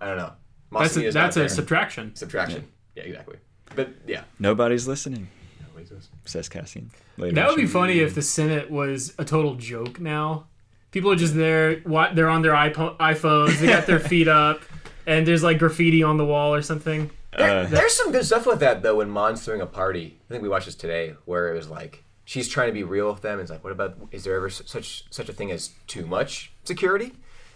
I 0.00 0.06
don't 0.06 0.16
know. 0.16 0.32
That's 0.72 0.96
a, 0.96 1.10
that's 1.10 1.36
a 1.36 1.48
subtraction. 1.48 2.14
subtraction. 2.14 2.68
Yeah. 2.94 3.02
exactly. 3.04 3.36
But 3.74 3.90
yeah. 4.06 4.22
Nobody's 4.38 4.86
listening, 4.88 5.28
What 5.72 5.82
is 5.84 5.90
this? 5.90 6.08
says 6.24 6.48
Cassian. 6.48 6.90
Later 7.16 7.34
That 7.36 7.48
would 7.48 7.56
be 7.56 7.62
she- 7.62 7.68
funny 7.68 7.98
if 8.00 8.14
the 8.14 8.22
Senate 8.22 8.70
was 8.70 9.14
a 9.18 9.24
total 9.24 9.54
joke 9.56 10.00
now. 10.00 10.46
People 10.90 11.12
are 11.12 11.16
just 11.16 11.34
there, 11.36 11.76
what 11.80 12.16
they're 12.16 12.28
on 12.28 12.42
their 12.42 12.52
iPo- 12.54 12.96
iPhones, 12.98 13.58
they 13.60 13.68
got 13.68 13.86
their 13.86 14.00
feet 14.12 14.26
up, 14.26 14.62
and 15.06 15.24
there's 15.24 15.42
like 15.44 15.58
graffiti 15.60 16.02
on 16.02 16.16
the 16.16 16.24
wall 16.24 16.52
or 16.52 16.62
something. 16.62 17.10
There- 17.36 17.66
there's 17.66 17.92
some 17.94 18.12
good 18.12 18.24
stuff 18.26 18.46
with 18.46 18.60
that 18.60 18.82
though. 18.82 18.96
When 18.96 19.08
Mon's 19.10 19.44
throwing 19.44 19.60
a 19.60 19.66
party, 19.66 20.18
I 20.28 20.32
think 20.32 20.42
we 20.42 20.48
watched 20.48 20.66
this 20.66 20.74
today, 20.74 21.14
where 21.26 21.52
it 21.52 21.56
was 21.56 21.68
like 21.68 22.02
she's 22.24 22.48
trying 22.48 22.68
to 22.68 22.72
be 22.72 22.82
real 22.84 23.10
with 23.12 23.22
them. 23.22 23.32
And 23.34 23.42
it's 23.42 23.50
like, 23.50 23.62
what 23.64 23.72
about? 23.72 23.96
Is 24.12 24.24
there 24.24 24.34
ever 24.36 24.50
such 24.50 25.04
such 25.10 25.28
a 25.28 25.32
thing 25.32 25.50
as 25.50 25.70
too 25.86 26.06
much 26.06 26.52
security? 26.64 27.12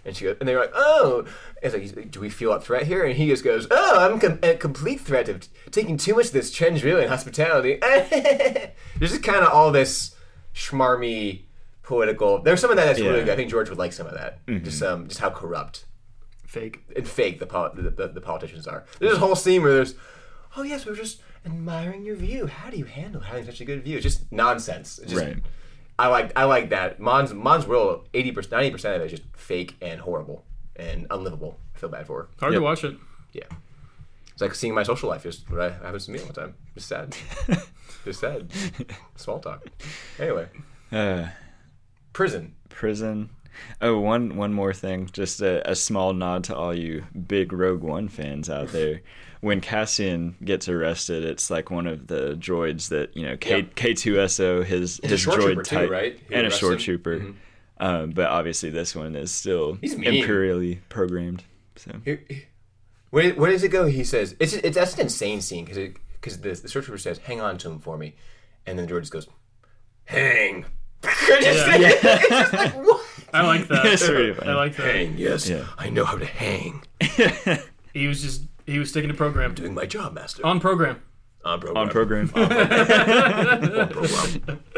And 0.06 0.14
she 0.14 0.26
goes, 0.26 0.36
and 0.38 0.46
they're 0.46 0.58
like, 0.60 0.72
oh, 0.74 1.24
it's 1.62 1.74
like, 1.74 2.10
do 2.10 2.20
we 2.20 2.28
feel 2.28 2.52
a 2.52 2.60
threat 2.60 2.82
here? 2.86 3.04
And 3.06 3.16
he 3.16 3.26
just 3.28 3.42
goes, 3.42 3.66
oh, 3.70 3.98
I'm 3.98 4.20
com- 4.20 4.38
a 4.42 4.54
complete 4.54 5.00
threat 5.00 5.30
of 5.30 5.48
taking 5.70 5.96
too 5.96 6.14
much 6.14 6.26
of 6.26 6.32
this 6.32 6.54
Chandrilan 6.54 7.08
hospitality. 7.08 7.78
There's 7.80 9.10
just 9.12 9.22
kind 9.22 9.38
of 9.44 9.48
all 9.50 9.72
this 9.72 10.14
schmarmy 10.54 11.42
political. 11.82 12.40
There's 12.42 12.60
some 12.60 12.70
of 12.70 12.76
that 12.76 12.84
that's 12.84 13.00
really 13.00 13.20
good. 13.24 13.32
I 13.32 13.36
think 13.36 13.50
George 13.50 13.68
would 13.70 13.78
like 13.78 13.92
some 13.94 14.06
of 14.06 14.12
that. 14.14 14.40
Just 14.46 14.82
um, 14.82 15.08
just 15.08 15.20
how 15.20 15.30
corrupt 15.30 15.84
Fake. 16.54 16.84
and 16.96 17.06
fake 17.06 17.38
the, 17.40 17.46
pol- 17.46 17.70
the, 17.74 17.90
the 17.90 18.08
the 18.08 18.20
politicians 18.20 18.66
are. 18.66 18.84
There's 18.98 19.12
this 19.12 19.18
whole 19.20 19.36
scene 19.36 19.62
where 19.62 19.72
there's, 19.74 19.94
oh 20.56 20.62
yes, 20.62 20.84
we 20.86 20.90
were 20.92 20.96
just 20.96 21.20
admiring 21.44 22.04
your 22.04 22.16
view. 22.16 22.46
How 22.46 22.70
do 22.70 22.76
you 22.76 22.84
handle 22.84 23.20
having 23.20 23.44
such 23.44 23.60
a 23.60 23.64
good 23.64 23.82
view? 23.84 23.96
It's 23.96 24.04
just 24.04 24.30
nonsense. 24.32 24.98
It's 24.98 25.12
just, 25.12 25.24
Right. 25.24 25.38
I 25.98 26.06
like 26.08 26.32
I 26.36 26.44
like 26.44 26.70
that. 26.70 26.98
Mon's 27.00 27.32
Mon's 27.34 27.66
world, 27.66 28.08
eighty 28.14 28.32
percent, 28.32 28.52
ninety 28.52 28.70
percent 28.70 28.96
of 28.96 29.02
it 29.02 29.06
is 29.06 29.18
just 29.20 29.22
fake 29.36 29.76
and 29.82 30.00
horrible 30.00 30.44
and 30.76 31.06
unlivable. 31.10 31.58
I 31.74 31.78
feel 31.78 31.88
bad 31.90 32.06
for 32.06 32.22
her. 32.22 32.28
Hard 32.40 32.52
Yep. 32.52 32.60
to 32.60 32.64
watch 32.64 32.84
it. 32.84 32.96
Yeah, 33.32 33.42
it's 34.32 34.42
like 34.42 34.54
seeing 34.54 34.74
my 34.74 34.82
social 34.84 35.08
life. 35.08 35.22
Just 35.24 35.48
what 35.50 35.60
I 35.60 35.70
happens 35.70 36.06
to 36.06 36.10
me 36.12 36.18
all 36.20 36.26
the 36.26 36.32
time. 36.32 36.54
Just 36.74 36.88
sad. 36.88 37.16
just 38.04 38.20
sad. 38.20 38.52
Small 39.16 39.38
talk. 39.40 39.66
Anyway, 40.18 40.48
Uh, 40.90 41.28
prison. 42.12 42.54
prison. 42.68 43.30
Oh, 43.80 43.98
one 43.98 44.36
one 44.36 44.52
more 44.52 44.72
thing, 44.72 45.08
just 45.12 45.40
a, 45.40 45.68
a 45.70 45.74
small 45.74 46.12
nod 46.12 46.44
to 46.44 46.56
all 46.56 46.74
you 46.74 47.04
big 47.26 47.52
Rogue 47.52 47.82
One 47.82 48.08
fans 48.08 48.48
out 48.50 48.68
there. 48.68 49.02
When 49.40 49.60
Cassian 49.60 50.36
gets 50.42 50.68
arrested, 50.68 51.22
it's 51.24 51.50
like 51.50 51.70
one 51.70 51.86
of 51.86 52.06
the 52.06 52.34
droids 52.40 52.88
that 52.88 53.16
you 53.16 53.26
know 53.26 53.36
K 53.36 53.58
Yeah. 53.58 53.66
K 53.74 53.94
two 53.94 54.26
SO 54.28 54.62
his 54.62 55.00
a 55.04 55.08
his 55.08 55.20
short 55.20 55.40
droid 55.40 55.44
trooper 55.44 55.62
too, 55.62 55.76
type 55.76 55.90
right? 55.90 56.18
He 56.28 56.34
and 56.34 56.46
a 56.46 56.50
short 56.50 56.74
him. 56.74 56.78
Mm-hmm. 56.78 56.84
trooper. 56.84 57.34
Um, 57.78 58.10
but 58.10 58.26
obviously 58.28 58.70
this 58.70 58.94
one 58.94 59.16
is 59.16 59.32
still 59.32 59.78
imperially 59.82 60.80
programmed. 60.88 61.44
So 61.76 61.90
Here, 62.04 62.22
where, 63.10 63.32
where 63.34 63.50
does 63.50 63.62
it 63.64 63.68
go? 63.68 63.86
He 63.86 64.04
says 64.04 64.34
it's 64.40 64.54
it's 64.54 64.76
that's 64.76 64.94
an 64.94 65.00
insane 65.00 65.40
scene 65.40 65.64
because 65.64 65.92
because 66.14 66.40
the 66.40 66.50
the 66.62 66.68
search 66.68 66.84
trooper 66.84 66.98
says, 66.98 67.18
"Hang 67.18 67.40
on 67.40 67.58
to 67.58 67.70
him 67.70 67.78
for 67.80 67.98
me," 67.98 68.14
and 68.66 68.78
then 68.78 68.88
George 68.88 69.02
just 69.04 69.12
goes, 69.12 69.28
"Hang." 70.04 70.64
It's 71.06 72.02
just 72.02 72.52
like, 72.52 72.74
what? 72.74 73.02
I 73.34 73.42
like 73.46 73.68
that. 73.68 73.84
It's 73.86 74.08
really 74.08 74.32
funny. 74.32 74.50
I 74.50 74.54
like 74.54 74.76
that. 74.76 74.94
Hang, 74.94 75.18
yes, 75.18 75.48
Yeah. 75.48 75.66
I 75.76 75.90
know 75.90 76.04
how 76.04 76.16
to 76.16 76.26
hang. 76.26 76.82
He 77.92 78.08
was 78.08 78.20
just 78.22 78.42
he 78.66 78.80
was 78.80 78.90
sticking 78.90 79.08
to 79.08 79.14
program. 79.14 79.54
Doing 79.54 79.72
my 79.72 79.86
job, 79.86 80.14
master. 80.14 80.44
On 80.44 80.58
program. 80.58 81.00
on 81.44 81.60
program. 81.60 81.76
on 81.84 81.88
program. 81.90 82.30
On 82.34 83.88
program. 83.88 84.60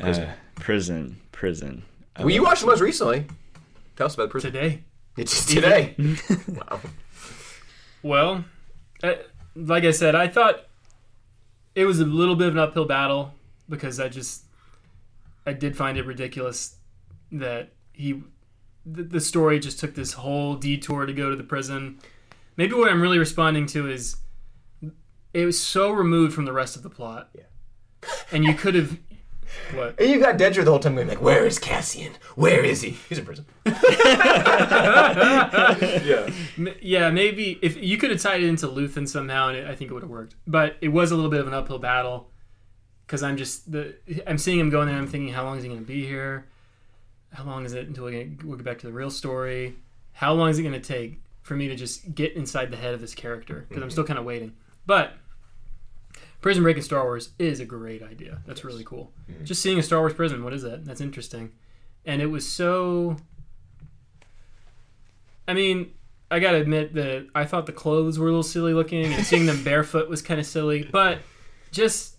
Uh, 0.00 0.26
prison, 0.54 1.20
prison. 1.32 1.82
I 2.16 2.22
well, 2.22 2.30
you 2.30 2.42
watched 2.42 2.62
the 2.62 2.68
most 2.68 2.80
recently. 2.80 3.26
Tell 3.96 4.06
us 4.06 4.14
about 4.14 4.24
the 4.24 4.28
prison. 4.30 4.52
Today. 4.52 4.82
It's 5.18 5.32
just 5.32 5.48
today. 5.50 5.94
wow. 6.48 6.80
Well, 8.02 8.44
uh, 9.02 9.14
like 9.54 9.84
I 9.84 9.90
said, 9.90 10.14
I 10.14 10.26
thought 10.28 10.64
it 11.74 11.84
was 11.84 12.00
a 12.00 12.04
little 12.06 12.34
bit 12.36 12.46
of 12.48 12.54
an 12.54 12.60
uphill 12.60 12.86
battle 12.86 13.34
because 13.68 14.00
I 14.00 14.08
just 14.08 14.44
I 15.44 15.52
did 15.52 15.76
find 15.76 15.98
it 15.98 16.06
ridiculous 16.06 16.76
that 17.32 17.72
he 17.92 18.22
the, 18.86 19.02
the 19.02 19.20
story 19.20 19.58
just 19.58 19.78
took 19.78 19.94
this 19.94 20.14
whole 20.14 20.56
detour 20.56 21.06
to 21.06 21.12
go 21.12 21.30
to 21.30 21.36
the 21.36 21.44
prison. 21.44 21.98
Maybe 22.56 22.74
what 22.74 22.90
I'm 22.90 23.00
really 23.00 23.18
responding 23.18 23.66
to 23.66 23.88
is 23.88 24.16
it 25.32 25.44
was 25.44 25.62
so 25.62 25.90
removed 25.90 26.34
from 26.34 26.44
the 26.44 26.52
rest 26.52 26.76
of 26.76 26.82
the 26.82 26.90
plot. 26.90 27.30
Yeah. 27.34 27.42
And 28.32 28.44
you 28.44 28.54
could 28.54 28.74
have 28.74 28.98
what? 29.74 30.00
And 30.00 30.10
you 30.10 30.18
got 30.20 30.38
Dedra 30.38 30.64
the 30.64 30.70
whole 30.70 30.78
time 30.78 30.94
going 30.94 31.08
like, 31.08 31.20
"Where 31.20 31.44
is 31.46 31.58
Cassian? 31.58 32.12
Where 32.34 32.64
is 32.64 32.82
he? 32.82 32.90
He's 33.08 33.18
in 33.18 33.24
prison." 33.24 33.46
yeah. 33.66 33.74
Yeah, 36.80 37.10
maybe 37.10 37.58
if 37.62 37.76
you 37.76 37.96
could 37.96 38.10
have 38.10 38.20
tied 38.20 38.42
it 38.42 38.48
into 38.48 38.66
Luthen 38.68 39.08
somehow, 39.08 39.48
and 39.48 39.58
it, 39.58 39.66
I 39.66 39.74
think 39.74 39.90
it 39.90 39.94
would 39.94 40.02
have 40.02 40.10
worked. 40.10 40.36
But 40.46 40.76
it 40.80 40.88
was 40.88 41.10
a 41.10 41.16
little 41.16 41.30
bit 41.30 41.40
of 41.40 41.48
an 41.48 41.54
uphill 41.54 41.78
battle 41.78 42.30
because 43.06 43.22
I'm 43.22 43.36
just 43.36 43.70
the 43.70 43.96
I'm 44.26 44.38
seeing 44.38 44.58
him 44.58 44.70
going 44.70 44.88
there. 44.88 44.96
I'm 44.96 45.08
thinking, 45.08 45.32
how 45.32 45.44
long 45.44 45.56
is 45.58 45.62
he 45.62 45.68
going 45.68 45.80
to 45.80 45.86
be 45.86 46.06
here? 46.06 46.46
How 47.32 47.44
long 47.44 47.64
is 47.64 47.72
it 47.72 47.86
until 47.86 48.04
we 48.04 48.12
get, 48.12 48.44
we 48.44 48.56
get 48.56 48.64
back 48.64 48.78
to 48.80 48.86
the 48.86 48.92
real 48.92 49.10
story? 49.10 49.76
How 50.12 50.32
long 50.32 50.50
is 50.50 50.58
it 50.58 50.62
going 50.62 50.74
to 50.74 50.80
take 50.80 51.20
for 51.42 51.54
me 51.54 51.68
to 51.68 51.76
just 51.76 52.14
get 52.14 52.34
inside 52.34 52.70
the 52.70 52.76
head 52.76 52.94
of 52.94 53.00
this 53.00 53.14
character? 53.14 53.66
Because 53.68 53.82
I'm 53.82 53.90
still 53.90 54.04
kind 54.04 54.18
of 54.18 54.24
waiting. 54.24 54.52
But 54.86 55.14
Prison 56.40 56.62
Break 56.62 56.76
in 56.76 56.82
Star 56.82 57.04
Wars 57.04 57.30
is 57.38 57.60
a 57.60 57.64
great 57.64 58.02
idea. 58.02 58.40
That's 58.46 58.64
really 58.64 58.84
cool. 58.84 59.12
Mm-hmm. 59.30 59.44
Just 59.44 59.62
seeing 59.62 59.78
a 59.78 59.82
Star 59.82 60.00
Wars 60.00 60.14
prison, 60.14 60.42
what 60.42 60.52
is 60.52 60.62
that? 60.62 60.84
That's 60.84 61.00
interesting. 61.00 61.52
And 62.04 62.22
it 62.22 62.26
was 62.26 62.48
so. 62.48 63.16
I 65.46 65.54
mean, 65.54 65.92
I 66.30 66.38
gotta 66.38 66.58
admit 66.58 66.94
that 66.94 67.26
I 67.34 67.44
thought 67.44 67.66
the 67.66 67.72
clothes 67.72 68.18
were 68.18 68.26
a 68.26 68.30
little 68.30 68.42
silly 68.42 68.72
looking, 68.72 69.12
and 69.12 69.24
seeing 69.26 69.46
them 69.46 69.62
barefoot 69.64 70.08
was 70.08 70.22
kind 70.22 70.40
of 70.40 70.46
silly. 70.46 70.88
But 70.90 71.20
just 71.72 72.16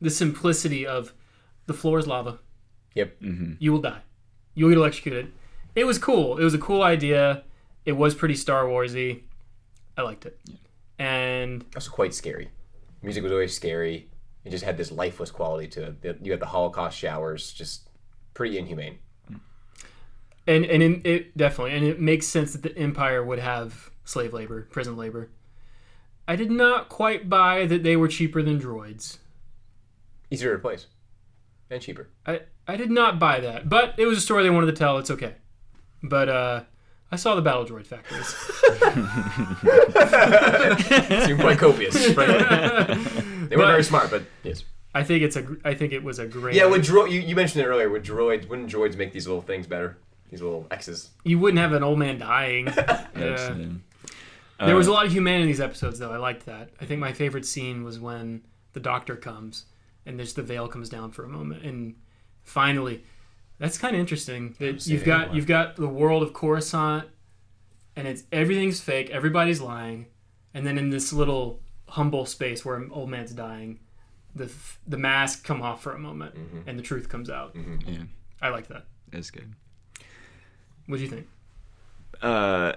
the 0.00 0.10
simplicity 0.10 0.86
of 0.86 1.12
the 1.66 1.74
floor 1.74 1.98
is 1.98 2.06
lava. 2.06 2.40
Yep. 2.94 3.20
Mm-hmm. 3.20 3.52
You 3.58 3.72
will 3.72 3.80
die. 3.80 4.00
You 4.54 4.64
will 4.66 4.70
get 4.72 4.78
electrocuted. 4.78 5.32
It 5.74 5.84
was 5.84 5.98
cool. 5.98 6.38
It 6.38 6.44
was 6.44 6.54
a 6.54 6.58
cool 6.58 6.82
idea. 6.82 7.44
It 7.86 7.92
was 7.92 8.14
pretty 8.14 8.34
Star 8.34 8.64
Warsy. 8.64 9.22
I 9.96 10.02
liked 10.02 10.26
it. 10.26 10.38
And 10.98 11.64
Also 11.74 11.90
quite 11.90 12.14
scary. 12.14 12.50
Music 13.02 13.22
was 13.22 13.32
always 13.32 13.54
scary. 13.54 14.08
It 14.44 14.50
just 14.50 14.64
had 14.64 14.76
this 14.76 14.92
lifeless 14.92 15.30
quality 15.30 15.68
to 15.68 15.94
it. 16.02 16.18
You 16.22 16.32
had 16.32 16.40
the 16.40 16.46
Holocaust 16.46 16.96
showers, 16.98 17.52
just 17.52 17.88
pretty 18.34 18.58
inhumane. 18.58 18.98
and 20.46 20.64
and 20.64 20.82
it, 20.82 21.06
it 21.06 21.36
definitely 21.36 21.74
and 21.76 21.84
it 21.84 22.00
makes 22.00 22.26
sense 22.26 22.52
that 22.52 22.62
the 22.62 22.76
empire 22.76 23.22
would 23.24 23.38
have 23.38 23.90
slave 24.04 24.32
labor 24.32 24.66
prison 24.72 24.96
labor 24.96 25.30
i 26.26 26.34
did 26.34 26.50
not 26.50 26.88
quite 26.88 27.28
buy 27.28 27.64
that 27.66 27.84
they 27.84 27.94
were 27.94 28.08
cheaper 28.08 28.42
than 28.42 28.58
droids 28.60 29.18
Easier 30.30 30.48
to 30.50 30.56
replace. 30.56 30.86
And 31.70 31.80
cheaper. 31.82 32.08
i 32.26 32.40
i 32.68 32.76
did 32.76 32.90
not 32.90 33.18
buy 33.18 33.40
that 33.40 33.68
but 33.68 33.94
it 33.98 34.06
was 34.06 34.18
a 34.18 34.20
story 34.20 34.42
they 34.42 34.50
wanted 34.50 34.66
to 34.66 34.72
tell 34.72 34.98
it's 34.98 35.10
okay 35.10 35.34
but 36.02 36.28
uh 36.28 36.60
i 37.10 37.16
saw 37.16 37.34
the 37.34 37.42
battle 37.42 37.64
droid 37.64 37.86
factories 37.86 38.28
Seemed 41.26 41.40
quite 41.40 41.58
copious. 41.58 42.12
frankly. 42.12 42.96
they 43.48 43.56
were 43.56 43.62
But- 43.62 43.70
very 43.72 43.84
smart, 43.84 44.10
but 44.10 44.22
yes. 44.42 44.64
i 44.94 45.02
think 45.02 45.22
it's 45.22 45.36
a 45.36 45.42
gr- 45.42 45.54
i 45.64 45.74
think 45.74 45.92
it 45.92 46.02
was 46.02 46.18
a 46.18 46.26
great 46.26 46.54
Yeah, 46.54 46.66
would 46.66 46.82
dro- 46.82 47.04
you, 47.06 47.20
you 47.20 47.34
mentioned 47.36 47.64
it 47.64 47.66
earlier. 47.66 47.88
Would 47.90 48.04
droids 48.04 48.48
wouldn't 48.48 48.70
droids 48.70 48.96
make 48.96 49.12
these 49.12 49.26
little 49.26 49.42
things 49.42 49.66
better? 49.66 49.98
These 50.30 50.42
little 50.42 50.66
X's. 50.70 51.10
you 51.24 51.38
wouldn't 51.38 51.60
have 51.60 51.72
an 51.72 51.82
old 51.82 51.98
man 51.98 52.18
dying 52.18 52.66
That's, 52.66 53.08
Yeah. 53.18 53.54
There 54.66 54.76
was 54.76 54.88
uh, 54.88 54.92
a 54.92 54.94
lot 54.94 55.06
of 55.06 55.12
humanity 55.12 55.42
in 55.42 55.48
these 55.48 55.60
episodes, 55.60 55.98
though. 55.98 56.12
I 56.12 56.18
liked 56.18 56.46
that. 56.46 56.70
I 56.80 56.84
think 56.84 57.00
my 57.00 57.12
favorite 57.12 57.44
scene 57.44 57.82
was 57.82 57.98
when 57.98 58.42
the 58.74 58.80
doctor 58.80 59.16
comes 59.16 59.64
and 60.06 60.20
just 60.20 60.36
the 60.36 60.42
veil 60.42 60.68
comes 60.68 60.88
down 60.88 61.10
for 61.10 61.24
a 61.24 61.28
moment, 61.28 61.64
and 61.64 61.96
finally, 62.44 63.04
that's 63.58 63.78
kind 63.78 63.94
of 63.94 64.00
interesting. 64.00 64.54
That 64.58 64.86
you've 64.86 65.04
got 65.04 65.20
anymore. 65.22 65.36
you've 65.36 65.46
got 65.46 65.76
the 65.76 65.88
world 65.88 66.22
of 66.22 66.32
Coruscant, 66.32 67.08
and 67.96 68.08
it's 68.08 68.24
everything's 68.32 68.80
fake, 68.80 69.10
everybody's 69.10 69.60
lying, 69.60 70.06
and 70.54 70.66
then 70.66 70.78
in 70.78 70.90
this 70.90 71.12
little 71.12 71.60
humble 71.88 72.24
space 72.26 72.64
where 72.64 72.76
an 72.76 72.88
old 72.92 73.08
man's 73.10 73.32
dying, 73.32 73.78
the 74.34 74.50
the 74.86 74.96
mask 74.98 75.44
come 75.44 75.62
off 75.62 75.82
for 75.82 75.92
a 75.92 75.98
moment, 75.98 76.34
Mm-hmm. 76.34 76.68
and 76.68 76.78
the 76.78 76.82
truth 76.82 77.08
comes 77.08 77.28
out. 77.30 77.54
yeah, 77.86 78.02
I 78.40 78.48
like 78.48 78.68
that. 78.68 78.84
it's 79.12 79.30
good. 79.30 79.52
What 80.86 80.96
do 80.96 81.02
you 81.02 81.08
think? 81.08 81.28
Uh, 82.20 82.72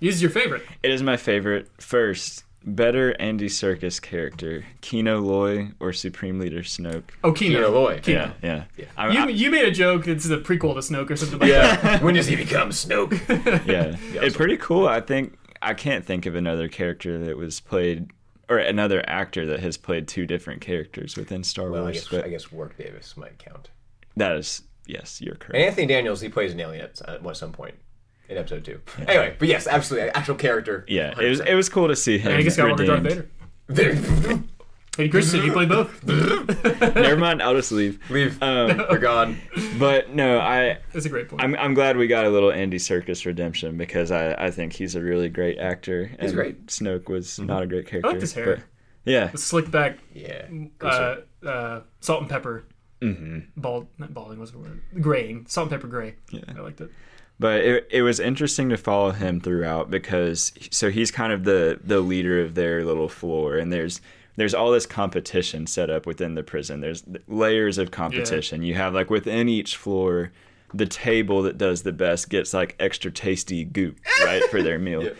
This 0.00 0.14
is 0.14 0.22
your 0.22 0.30
favorite. 0.30 0.62
it 0.82 0.90
is 0.90 1.02
my 1.02 1.16
favorite. 1.16 1.68
First, 1.78 2.44
better 2.64 3.14
Andy 3.20 3.46
Serkis 3.48 4.00
character, 4.02 4.64
Kino 4.80 5.20
Loy 5.20 5.70
or 5.80 5.92
Supreme 5.92 6.38
Leader 6.38 6.60
Snoke. 6.60 7.04
Oh, 7.24 7.32
Kino. 7.32 7.58
Kino 7.58 7.70
Loy. 7.70 8.00
Kino. 8.00 8.32
Yeah, 8.42 8.64
yeah. 8.76 8.84
I'm- 8.96 9.12
You, 9.12 9.20
I- 9.20 9.28
you 9.28 9.50
made 9.50 9.64
a 9.66 9.70
joke. 9.70 10.06
It's 10.08 10.24
the 10.26 10.38
prequel 10.38 10.74
to 10.74 10.80
Snoke 10.80 11.10
or 11.10 11.16
something 11.16 11.38
like 11.38 11.48
Yeah. 11.50 11.98
when 12.02 12.14
does 12.14 12.26
he 12.26 12.36
become 12.36 12.70
Snoke? 12.70 13.12
yeah, 13.66 13.96
it's 14.22 14.36
pretty 14.36 14.56
cool. 14.56 14.86
I 14.88 15.00
think 15.00 15.38
I 15.62 15.74
can't 15.74 16.04
think 16.04 16.26
of 16.26 16.34
another 16.34 16.68
character 16.68 17.18
that 17.26 17.36
was 17.36 17.60
played 17.60 18.10
or 18.50 18.58
another 18.58 19.02
actor 19.08 19.44
that 19.46 19.60
has 19.60 19.76
played 19.76 20.08
two 20.08 20.24
different 20.26 20.60
characters 20.60 21.16
within 21.16 21.44
Star 21.44 21.70
Well, 21.70 21.80
I 21.82 21.84
Wars. 21.84 21.94
guess, 21.96 22.08
but 22.08 22.24
I 22.24 22.28
guess 22.28 22.50
Warwick 22.50 22.78
Davis 22.78 23.16
might 23.16 23.38
count. 23.38 23.70
that 24.16 24.36
is 24.36 24.62
yes, 24.86 25.20
you're 25.20 25.34
correct. 25.34 25.54
And 25.54 25.64
Anthony 25.64 25.86
Daniels, 25.86 26.20
he 26.20 26.28
plays 26.28 26.52
an 26.52 26.60
alien 26.60 26.84
at, 26.84 27.00
at 27.08 27.36
some 27.36 27.52
point 27.52 27.74
in 28.28 28.36
episode 28.36 28.64
two. 28.64 28.80
Anyway, 29.06 29.34
but 29.38 29.48
yes, 29.48 29.66
absolutely, 29.66 30.10
actual 30.10 30.34
character. 30.36 30.84
yeah, 30.88 31.18
it 31.20 31.28
was 31.28 31.40
it 31.40 31.54
was 31.54 31.68
cool 31.68 31.88
to 31.88 31.96
see 31.96 32.18
him. 32.18 32.32
that. 32.32 32.40
Anakin 32.40 32.46
Skywalker, 32.76 32.86
Darth 32.86 33.02
redeemed. 33.04 33.28
Vader. 33.68 34.42
Hey, 34.96 35.08
Christian, 35.08 35.44
you 35.44 35.52
play 35.52 35.64
both. 35.64 36.04
Never 36.80 37.16
mind, 37.16 37.40
I'll 37.40 37.54
just 37.54 37.70
leave. 37.70 38.00
Leave. 38.10 38.42
Um, 38.42 38.76
They're 38.90 38.98
gone. 38.98 39.38
but 39.78 40.10
no, 40.12 40.40
I 40.40 40.78
That's 40.92 41.06
a 41.06 41.08
great 41.08 41.28
point. 41.28 41.40
I'm 41.40 41.54
I'm 41.54 41.72
glad 41.74 41.96
we 41.96 42.08
got 42.08 42.24
a 42.26 42.30
little 42.30 42.50
Andy 42.50 42.78
Serkis 42.78 43.24
redemption 43.24 43.76
because 43.76 44.10
I 44.10 44.32
I 44.34 44.50
think 44.50 44.72
he's 44.72 44.96
a 44.96 45.00
really 45.00 45.28
great 45.28 45.58
actor. 45.58 46.06
He's 46.06 46.30
and 46.30 46.34
great. 46.34 46.66
Snoke 46.66 47.08
was 47.08 47.38
not 47.38 47.62
a 47.62 47.66
great 47.68 47.86
character. 47.86 48.10
Like 48.10 48.20
his 48.20 48.32
hair. 48.32 48.56
but- 48.56 48.64
yeah, 49.04 49.28
The 49.28 49.38
slick 49.38 49.70
back, 49.70 49.98
Yeah. 50.12 50.46
uh, 50.82 51.16
uh, 51.46 51.80
salt 52.00 52.20
and 52.22 52.28
pepper, 52.28 52.64
hmm 53.00 53.38
bald, 53.56 53.86
not 53.96 54.12
balding, 54.12 54.38
what's 54.38 54.50
the 54.50 54.58
word? 54.58 54.82
Graying, 55.00 55.46
salt 55.48 55.66
and 55.66 55.70
pepper 55.70 55.86
gray. 55.86 56.16
Yeah. 56.30 56.42
I 56.54 56.60
liked 56.60 56.80
it. 56.82 56.90
But 57.40 57.60
it, 57.60 57.88
it 57.90 58.02
was 58.02 58.18
interesting 58.20 58.68
to 58.70 58.76
follow 58.76 59.10
him 59.12 59.40
throughout 59.40 59.90
because 59.90 60.52
so 60.70 60.90
he's 60.90 61.10
kind 61.10 61.32
of 61.32 61.44
the 61.44 61.80
the 61.82 62.00
leader 62.00 62.40
of 62.40 62.54
their 62.54 62.84
little 62.84 63.08
floor 63.08 63.56
and 63.56 63.72
there's 63.72 64.00
there's 64.36 64.54
all 64.54 64.70
this 64.70 64.86
competition 64.86 65.66
set 65.66 65.90
up 65.90 66.06
within 66.06 66.34
the 66.36 66.44
prison. 66.44 66.80
There's 66.80 67.02
layers 67.26 67.76
of 67.76 67.90
competition. 67.90 68.62
You 68.62 68.74
have 68.74 68.94
like 68.94 69.10
within 69.10 69.48
each 69.48 69.76
floor 69.76 70.30
the 70.72 70.86
table 70.86 71.42
that 71.42 71.58
does 71.58 71.82
the 71.82 71.92
best 71.92 72.28
gets 72.30 72.54
like 72.54 72.76
extra 72.78 73.10
tasty 73.10 73.64
goop 73.64 73.98
right 74.22 74.42
for 74.50 74.62
their 74.62 74.78
meal. 74.78 75.02
Yeah. 75.08 75.10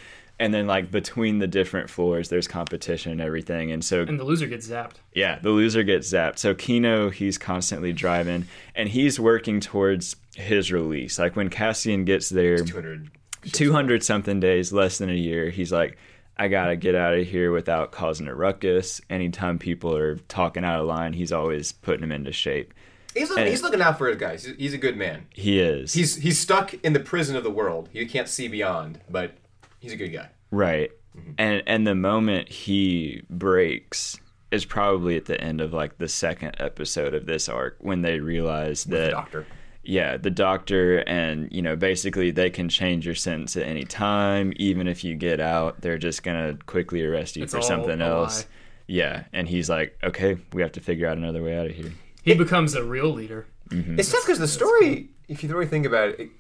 And 0.40 0.54
then 0.54 0.66
like 0.66 0.90
between 0.90 1.38
the 1.38 1.46
different 1.46 1.90
floors 1.90 2.28
there's 2.28 2.46
competition 2.46 3.12
and 3.12 3.20
everything 3.20 3.72
and 3.72 3.84
so 3.84 4.02
And 4.02 4.18
the 4.20 4.24
loser 4.24 4.46
gets 4.46 4.68
zapped. 4.68 4.96
yeah, 5.14 5.38
the 5.40 5.50
loser 5.50 5.82
gets 5.82 6.12
zapped. 6.12 6.38
So 6.38 6.54
Kino, 6.54 7.10
he's 7.10 7.38
constantly 7.38 7.92
driving, 7.92 8.46
and 8.74 8.88
he's 8.88 9.18
working 9.18 9.60
towards 9.60 10.16
his 10.36 10.70
release. 10.72 11.18
Like 11.18 11.34
when 11.36 11.48
Cassian 11.50 12.04
gets 12.04 12.28
there, 12.28 12.58
200. 12.58 13.10
200 13.52 14.02
something 14.02 14.40
days, 14.40 14.72
less 14.72 14.98
than 14.98 15.10
a 15.10 15.14
year, 15.14 15.50
he's 15.50 15.72
like, 15.72 15.96
I 16.36 16.48
gotta 16.48 16.76
get 16.76 16.94
out 16.94 17.14
of 17.14 17.26
here 17.26 17.50
without 17.52 17.90
causing 17.92 18.28
a 18.28 18.34
ruckus. 18.34 19.00
Anytime 19.10 19.58
people 19.58 19.96
are 19.96 20.16
talking 20.28 20.64
out 20.64 20.80
of 20.80 20.86
line, 20.86 21.12
he's 21.14 21.32
always 21.32 21.72
putting 21.72 22.02
them 22.02 22.12
into 22.12 22.32
shape. 22.32 22.74
He's 23.14 23.30
looking, 23.30 23.46
he's 23.46 23.62
looking 23.62 23.80
out 23.82 23.98
for 23.98 24.06
his 24.08 24.18
guys. 24.18 24.44
He's, 24.44 24.56
he's 24.56 24.74
a 24.74 24.78
good 24.78 24.96
man. 24.96 25.26
He 25.34 25.58
is. 25.58 25.94
He's 25.94 26.16
he's 26.16 26.38
stuck 26.38 26.74
in 26.84 26.92
the 26.92 27.00
prison 27.00 27.34
of 27.34 27.42
the 27.42 27.50
world. 27.50 27.88
He 27.92 28.04
can't 28.06 28.28
see 28.28 28.46
beyond, 28.46 29.00
but 29.10 29.32
he's 29.80 29.92
a 29.92 29.96
good 29.96 30.08
guy. 30.12 30.28
Right. 30.50 30.90
Mm-hmm. 31.16 31.30
And 31.38 31.62
and 31.66 31.86
the 31.86 31.94
moment 31.94 32.48
he 32.48 33.22
breaks 33.30 34.18
is 34.50 34.64
probably 34.64 35.16
at 35.16 35.26
the 35.26 35.40
end 35.40 35.60
of 35.60 35.72
like 35.72 35.98
the 35.98 36.08
second 36.08 36.56
episode 36.58 37.14
of 37.14 37.26
this 37.26 37.48
arc 37.48 37.76
when 37.80 38.02
they 38.02 38.18
realize 38.20 38.84
The 38.84 38.90
that 38.96 39.04
the 39.06 39.10
doctor. 39.10 39.46
yeah, 39.82 40.16
the 40.16 40.30
doctor 40.30 40.98
and 41.00 41.50
you 41.52 41.60
know 41.62 41.76
basically 41.76 42.30
they 42.30 42.48
can 42.50 42.68
change 42.68 43.04
your 43.04 43.14
sentence 43.14 43.56
at 43.56 43.64
any 43.64 43.84
time 43.84 44.52
even 44.56 44.86
if 44.88 45.04
you 45.04 45.14
get 45.16 45.38
out 45.40 45.80
they're 45.82 45.98
just 45.98 46.22
going 46.22 46.56
to 46.56 46.64
quickly 46.64 47.02
arrest 47.04 47.36
you 47.36 47.42
It's 47.42 47.52
for 47.52 47.58
all 47.58 47.62
something 47.62 48.00
a 48.00 48.04
else. 48.06 48.42
lie. 48.44 48.48
Yeah, 48.90 49.24
and 49.34 49.46
he's 49.46 49.68
like, 49.68 49.98
"Okay, 50.02 50.38
we 50.54 50.62
have 50.62 50.72
to 50.72 50.80
figure 50.80 51.06
out 51.06 51.18
another 51.18 51.42
way 51.42 51.58
out 51.58 51.66
of 51.66 51.72
here." 51.72 51.92
He 52.22 52.32
becomes 52.34 52.74
a 52.74 52.82
real 52.82 53.12
leader. 53.12 53.46
It's 53.70 54.10
tough 54.10 54.22
because 54.24 54.38
the 54.38 54.48
story, 54.48 55.10
if 55.28 55.42
you 55.42 55.48
really 55.50 55.66
think 55.66 55.84
about 55.84 56.08
it, 56.08 56.20
it 56.20 56.30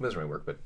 doesn't 0.00 0.18
really 0.18 0.28
work. 0.28 0.44
But 0.44 0.58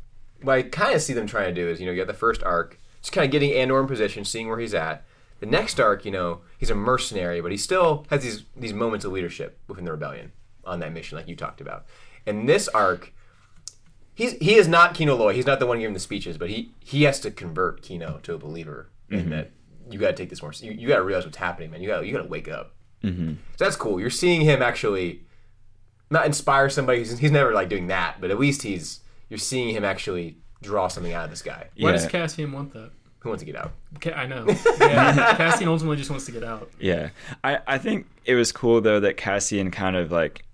what 0.47 0.59
I 0.59 0.63
kind 0.63 0.95
of 0.95 1.03
see 1.03 1.13
them 1.13 1.27
trying 1.27 1.53
to 1.53 1.61
do 1.61 1.69
is, 1.69 1.81
you 1.81 1.87
know, 1.87 1.93
you 1.93 1.99
got 1.99 2.07
the 2.07 2.15
first 2.15 2.43
arc, 2.45 2.79
just 3.01 3.13
kind 3.13 3.25
of 3.25 3.33
getting 3.33 3.53
Andor 3.53 3.81
in 3.81 3.87
position, 3.87 4.25
seeing 4.25 4.49
where 4.49 4.59
he's 4.59 4.75
at. 4.75 5.05
The 5.41 5.47
next 5.47 5.79
arc, 5.81 6.05
you 6.05 6.11
know, 6.11 6.41
he's 6.57 6.71
a 6.71 6.75
mercenary, 6.75 7.41
but 7.41 7.51
he 7.51 7.59
still 7.59 8.07
has 8.09 8.23
these 8.23 8.45
these 8.57 8.73
moments 8.73 9.05
of 9.05 9.13
leadership 9.13 9.59
within 9.69 9.85
the 9.85 9.91
rebellion 9.91 10.33
on 10.65 10.79
that 10.81 10.93
mission, 10.93 11.19
like 11.19 11.29
you 11.29 11.37
talked 11.37 11.61
about. 11.61 11.85
And 12.27 12.49
this 12.49 12.69
arc, 12.69 13.13
he's 14.15 14.33
he 14.35 14.55
is 14.55 14.67
not 14.67 14.95
Kino 14.95 15.15
Loy. 15.15 15.35
He's 15.35 15.47
not 15.47 15.59
the 15.59 15.67
one 15.67 15.79
giving 15.79 15.95
the 15.95 16.01
speeches, 16.01 16.39
but 16.39 16.49
he 16.49 16.71
he 16.81 17.03
has 17.03 17.21
to 17.21 17.31
convert 17.31 17.83
Kino 17.83 18.19
to 18.23 18.35
a 18.35 18.39
believer 18.39 18.89
in 19.11 19.31
that 19.31 19.51
you 19.91 19.99
got 19.99 20.09
to 20.09 20.15
take 20.15 20.31
this 20.31 20.43
more. 20.43 20.53
You, 20.59 20.73
you 20.73 20.89
got 20.89 20.97
to 20.97 21.03
realize 21.03 21.25
what's 21.25 21.37
happening, 21.37 21.71
man. 21.71 21.83
You 21.83 21.89
got 21.89 22.07
you 22.07 22.13
got 22.13 22.23
to 22.23 22.29
wake 22.29 22.49
up. 22.49 22.75
Mm-hmm. 23.03 23.35
So 23.57 23.65
that's 23.65 23.77
cool. 23.77 24.01
You're 24.01 24.11
seeing 24.11 24.41
him 24.41 24.63
actually 24.63 25.23
not 26.09 26.25
inspire 26.25 26.71
somebody. 26.71 27.01
He's, 27.01 27.19
he's 27.19 27.31
never 27.31 27.53
like 27.53 27.69
doing 27.69 27.89
that, 27.89 28.21
but 28.21 28.31
at 28.31 28.39
least 28.39 28.63
he's 28.63 29.01
you're 29.29 29.39
seeing 29.39 29.75
him 29.75 29.85
actually 29.85 30.37
draw 30.63 30.89
something 30.89 31.13
out 31.13 31.25
of 31.25 31.31
this 31.31 31.43
guy. 31.43 31.69
Why 31.79 31.93
does 31.93 32.07
Cassian 32.07 32.53
want 32.53 32.73
that? 32.73 32.91
Who 33.21 33.31
wants 33.31 33.43
to 33.43 33.47
get 33.47 33.57
out? 33.57 33.73
Ca- 34.01 34.13
I 34.13 34.27
know. 34.27 34.47
Yeah, 34.81 35.35
Cassian 35.37 35.69
ultimately 35.69 35.97
just 35.97 36.11
wants 36.11 36.27
to 36.27 36.33
get 36.33 36.45
out. 36.45 36.71
Yeah. 36.79 37.11
I, 37.43 37.59
I 37.67 37.79
think 37.79 38.07
it 38.25 38.35
was 38.35 38.53
cool 38.53 38.81
though 38.81 39.01
that 39.01 39.17
Cassian 39.17 39.71
kind 39.71 39.97
of 39.97 40.13
like 40.13 40.45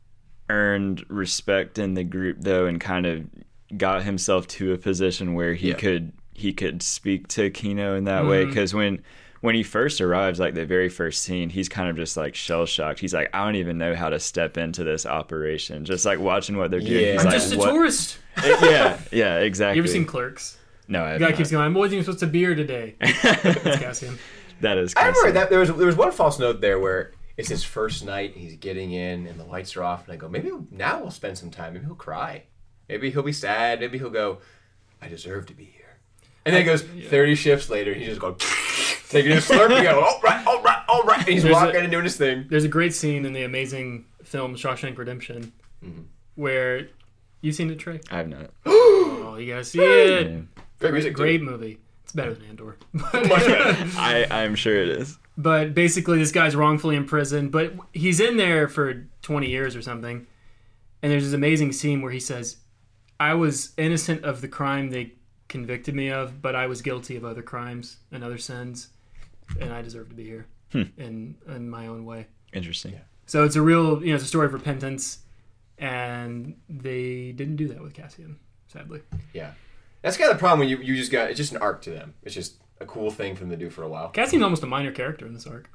earned 0.48 1.04
respect 1.08 1.78
in 1.78 1.94
the 1.94 2.04
group 2.04 2.38
though 2.40 2.66
and 2.66 2.80
kind 2.80 3.06
of 3.06 3.24
got 3.76 4.02
himself 4.02 4.46
to 4.46 4.72
a 4.72 4.78
position 4.78 5.34
where 5.34 5.54
he 5.54 5.68
Yeah. 5.68 5.74
could 5.74 6.12
he 6.34 6.52
could 6.52 6.82
speak 6.82 7.28
to 7.28 7.50
Kino 7.50 7.94
in 7.94 8.04
that 8.04 8.26
way 8.26 8.44
mm-hmm. 8.44 8.54
cuz 8.54 8.72
when 8.74 9.02
when 9.42 9.54
he 9.54 9.62
first 9.62 10.00
arrives 10.00 10.40
like 10.40 10.54
the 10.54 10.64
very 10.64 10.88
first 10.88 11.20
scene 11.22 11.50
he's 11.50 11.68
kind 11.68 11.90
of 11.90 11.96
just 11.96 12.16
like 12.16 12.34
shell 12.34 12.64
shocked. 12.64 12.98
He's 13.00 13.12
like 13.12 13.28
I 13.34 13.44
don't 13.44 13.56
even 13.56 13.76
know 13.76 13.94
how 13.94 14.08
to 14.08 14.18
step 14.18 14.56
into 14.56 14.82
this 14.82 15.04
operation. 15.04 15.84
Just 15.84 16.04
like 16.06 16.18
watching 16.18 16.56
what 16.56 16.70
they're 16.70 16.80
doing. 16.80 17.04
Yeah. 17.04 17.12
He's 17.12 17.20
I'm 17.20 17.26
like, 17.26 17.34
just 17.34 17.52
a 17.52 17.58
"What?" 17.58 17.70
tourist. 17.70 18.18
yeah, 18.44 18.98
yeah, 19.12 19.38
exactly. 19.40 19.76
You 19.76 19.82
ever 19.82 19.92
seen 19.92 20.06
Clerks? 20.06 20.56
No, 20.88 21.04
I 21.04 21.10
have 21.10 21.18
The 21.20 21.24
guy 21.26 21.30
not. 21.30 21.36
keeps 21.36 21.50
going, 21.50 21.64
I 21.64 21.68
wasn't 21.78 21.92
even 21.94 22.04
supposed 22.04 22.20
to 22.20 22.26
be 22.26 22.38
here 22.40 22.54
today. 22.54 22.94
That's 23.00 23.22
Cassian. 23.80 24.18
That 24.62 24.78
is 24.78 24.94
I 24.96 25.00
remember 25.08 25.18
Cassian. 25.20 25.34
that 25.34 25.50
there 25.50 25.58
was 25.60 25.68
there 25.74 25.86
was 25.86 25.96
one 25.96 26.12
false 26.12 26.38
note 26.38 26.60
there 26.60 26.78
where 26.78 27.12
it's 27.36 27.48
his 27.48 27.64
first 27.64 28.04
night. 28.04 28.34
He's 28.36 28.56
getting 28.56 28.92
in 28.92 29.26
and 29.26 29.38
the 29.40 29.44
lights 29.44 29.76
are 29.76 29.82
off, 29.82 30.04
and 30.04 30.12
I 30.12 30.16
go, 30.16 30.28
maybe 30.28 30.50
now 30.70 31.00
we'll 31.00 31.10
spend 31.10 31.36
some 31.38 31.50
time. 31.50 31.72
Maybe 31.74 31.84
he'll 31.86 31.94
cry. 31.94 32.44
Maybe 32.88 33.10
he'll 33.10 33.22
be 33.22 33.32
sad. 33.32 33.80
Maybe 33.80 33.98
he'll 33.98 34.10
go, 34.10 34.38
I 35.00 35.08
deserve 35.08 35.46
to 35.46 35.54
be 35.54 35.64
here. 35.64 35.98
And 36.44 36.54
then 36.54 36.62
it 36.62 36.64
goes 36.64 36.82
thirty 36.82 37.34
shifts 37.34 37.68
later. 37.70 37.92
He 37.94 38.04
just 38.04 38.20
goes 38.20 38.36
taking 39.12 39.32
a 39.32 39.36
slurp. 39.36 39.70
and 39.70 39.84
go, 39.84 40.00
all 40.00 40.20
right, 40.22 40.46
all 40.46 40.62
right, 40.62 40.82
all 40.88 41.02
right. 41.02 41.18
And 41.20 41.28
he's 41.28 41.42
There's 41.42 41.56
a- 41.56 41.64
walking 41.64 41.80
and 41.82 41.90
doing 41.90 42.04
his 42.04 42.16
thing. 42.16 42.46
There's 42.48 42.64
a 42.64 42.68
great 42.68 42.94
scene 42.94 43.24
in 43.24 43.32
the 43.32 43.44
amazing 43.44 44.06
film 44.24 44.56
Shawshank 44.56 44.98
Redemption 44.98 45.52
mm-hmm. 45.84 46.02
where 46.34 46.88
you've 47.40 47.54
seen 47.54 47.70
it, 47.70 47.78
Trey. 47.78 48.00
I 48.10 48.16
have 48.18 48.28
not. 48.28 48.50
Oh, 49.24 49.36
you 49.36 49.46
gotta 49.54 49.64
see 49.64 49.80
it. 49.80 50.30
Yeah. 50.30 50.40
Great 50.78 50.92
music. 50.92 51.12
too. 51.12 51.22
Great 51.22 51.42
movie. 51.42 51.78
It's 52.04 52.12
better 52.12 52.34
than 52.34 52.44
Andor. 52.50 52.76
Much 52.92 53.12
better. 53.12 53.88
I 53.96 54.26
I'm 54.30 54.54
sure 54.54 54.76
it 54.76 54.90
is. 54.90 55.18
but 55.38 55.72
basically, 55.72 56.18
this 56.18 56.32
guy's 56.32 56.54
wrongfully 56.54 56.96
in 56.96 57.06
prison, 57.06 57.48
but 57.48 57.72
he's 57.94 58.20
in 58.20 58.36
there 58.36 58.68
for 58.68 59.06
20 59.22 59.48
years 59.48 59.74
or 59.74 59.80
something. 59.80 60.26
And 61.02 61.10
there's 61.10 61.24
this 61.24 61.32
amazing 61.32 61.72
scene 61.72 62.02
where 62.02 62.12
he 62.12 62.20
says, 62.20 62.56
I 63.18 63.32
was 63.32 63.72
innocent 63.78 64.22
of 64.24 64.42
the 64.42 64.48
crime 64.48 64.90
they 64.90 65.14
convicted 65.48 65.94
me 65.94 66.10
of, 66.10 66.42
but 66.42 66.54
I 66.54 66.66
was 66.66 66.82
guilty 66.82 67.16
of 67.16 67.24
other 67.24 67.42
crimes 67.42 67.96
and 68.10 68.22
other 68.22 68.38
sins, 68.38 68.88
and 69.60 69.72
I 69.72 69.82
deserve 69.82 70.08
to 70.10 70.14
be 70.14 70.24
here 70.24 70.46
hmm. 70.72 70.82
in, 70.96 71.36
in 71.48 71.68
my 71.68 71.86
own 71.86 72.04
way. 72.04 72.26
Interesting. 72.52 72.98
So 73.26 73.44
it's 73.44 73.56
a 73.56 73.62
real, 73.62 74.02
you 74.02 74.10
know, 74.10 74.16
it's 74.16 74.24
a 74.24 74.28
story 74.28 74.46
of 74.46 74.52
repentance, 74.52 75.18
and 75.78 76.56
they 76.68 77.32
didn't 77.32 77.56
do 77.56 77.68
that 77.68 77.82
with 77.82 77.94
Cassian, 77.94 78.38
sadly. 78.66 79.00
Yeah, 79.32 79.52
that's 80.02 80.16
kind 80.16 80.30
of 80.30 80.36
the 80.36 80.40
problem 80.40 80.60
when 80.60 80.68
you 80.68 80.78
you 80.78 80.96
just 80.96 81.12
got 81.12 81.30
it's 81.30 81.38
just 81.38 81.52
an 81.52 81.58
arc 81.58 81.82
to 81.82 81.90
them. 81.90 82.14
It's 82.22 82.34
just 82.34 82.56
a 82.80 82.84
cool 82.84 83.10
thing 83.10 83.34
for 83.34 83.40
them 83.40 83.50
to 83.50 83.56
do 83.56 83.70
for 83.70 83.82
a 83.82 83.88
while. 83.88 84.08
Cassian's 84.10 84.42
almost 84.42 84.62
a 84.62 84.66
minor 84.66 84.92
character 84.92 85.26
in 85.26 85.34
this 85.34 85.46
arc. 85.46 85.70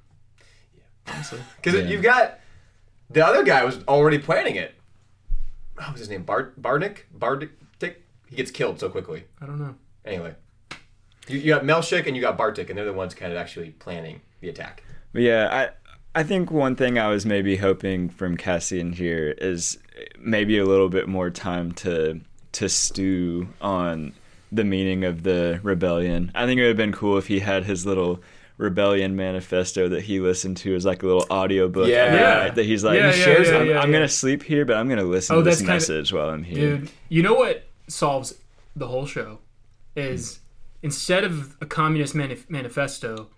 Yeah, 0.75 1.13
honestly. 1.13 1.39
Because 1.55 1.79
Yeah. 1.79 1.87
you've 1.87 2.03
got 2.03 2.39
the 3.09 3.25
other 3.25 3.43
guy 3.43 3.63
was 3.63 3.79
already 3.87 4.19
planning 4.19 4.55
it. 4.55 4.75
What 5.75 5.91
was 5.93 5.99
his 5.99 6.09
name? 6.09 6.23
Bart 6.23 6.61
Bardick? 6.61 7.07
Bardick? 7.11 7.51
He 8.29 8.35
gets 8.35 8.51
killed 8.51 8.79
so 8.79 8.89
quickly. 8.89 9.23
I 9.41 9.45
don't 9.45 9.59
know. 9.59 9.75
Anyway, 10.05 10.35
you, 11.27 11.39
you 11.39 11.47
got 11.53 11.63
Melshik 11.63 12.07
and 12.07 12.15
you 12.15 12.21
got 12.21 12.37
Bartik, 12.37 12.69
and 12.69 12.77
they're 12.77 12.85
the 12.85 12.93
ones 12.93 13.13
kind 13.13 13.31
of 13.31 13.37
actually 13.37 13.71
planning 13.71 14.21
the 14.41 14.49
attack. 14.49 14.83
Yeah, 15.13 15.47
I 16.15 16.19
I 16.19 16.23
think 16.23 16.51
one 16.51 16.75
thing 16.75 16.97
I 16.97 17.07
was 17.09 17.25
maybe 17.25 17.57
hoping 17.57 18.09
from 18.09 18.37
Cassian 18.37 18.93
here 18.93 19.35
is 19.37 19.77
maybe 20.19 20.57
a 20.57 20.65
little 20.65 20.89
bit 20.89 21.07
more 21.07 21.29
time 21.29 21.71
to 21.73 22.21
to 22.53 22.69
stew 22.69 23.49
on 23.61 24.13
the 24.51 24.63
meaning 24.63 25.03
of 25.03 25.23
the 25.23 25.59
rebellion. 25.63 26.31
I 26.33 26.45
think 26.45 26.59
it 26.59 26.63
would 26.63 26.69
have 26.69 26.77
been 26.77 26.93
cool 26.93 27.17
if 27.17 27.27
he 27.27 27.39
had 27.39 27.65
his 27.65 27.85
little 27.85 28.21
rebellion 28.57 29.15
manifesto 29.15 29.87
that 29.89 30.01
he 30.01 30.19
listened 30.19 30.57
to 30.57 30.73
as 30.73 30.83
like 30.85 31.03
a 31.03 31.05
little 31.05 31.25
audiobook 31.29 31.87
Yeah. 31.87 32.05
Yeah. 32.15 32.19
night 32.45 32.55
that 32.55 32.65
he's 32.65 32.83
like 32.83 32.97
Yeah, 32.97 33.07
yeah, 33.07 33.11
shares 33.11 33.47
yeah, 33.49 33.57
I'm, 33.57 33.67
yeah, 33.67 33.79
I'm 33.81 33.91
gonna 33.91 34.07
sleep 34.07 34.41
here 34.41 34.65
but 34.65 34.77
I'm 34.77 34.89
gonna 34.89 35.03
listen 35.03 35.35
Oh, 35.35 35.39
to 35.39 35.43
this 35.43 35.55
that's 35.57 35.61
kinda- 35.61 35.73
message 35.75 36.11
while 36.13 36.29
I'm 36.29 36.41
here. 36.43 36.77
Dude, 36.77 36.89
you 37.09 37.21
know 37.21 37.35
what 37.35 37.67
solves 37.87 38.33
the 38.75 38.87
whole 38.87 39.05
show. 39.05 39.39
Is 39.95 40.39
instead 40.81 41.23
of 41.23 41.57
a 41.61 41.65
communist 41.65 42.15
manif- 42.15 42.49
manifesto, 42.49 43.29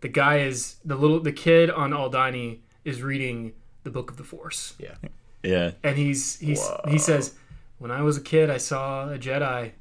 the 0.00 0.08
guy 0.08 0.38
is 0.38 0.76
the 0.84 0.96
little 0.96 1.20
the 1.20 1.32
kid 1.32 1.70
on 1.70 1.90
Aldhani 1.90 2.60
is 2.84 3.02
reading 3.02 3.52
the 3.84 3.90
Book 3.90 4.10
of 4.10 4.16
the 4.16 4.24
Force, 4.24 4.74
Yeah. 4.78 4.96
Yeah. 5.42 5.72
and 5.82 5.96
he's 5.96 6.38
he's 6.38 6.66
he 6.88 6.98
says, 6.98 7.34
"When 7.78 7.90
I 7.90 8.02
was 8.02 8.16
a 8.16 8.20
kid, 8.20 8.50
I 8.50 8.56
saw 8.56 9.10
a 9.10 9.18
Jedi, 9.18 9.72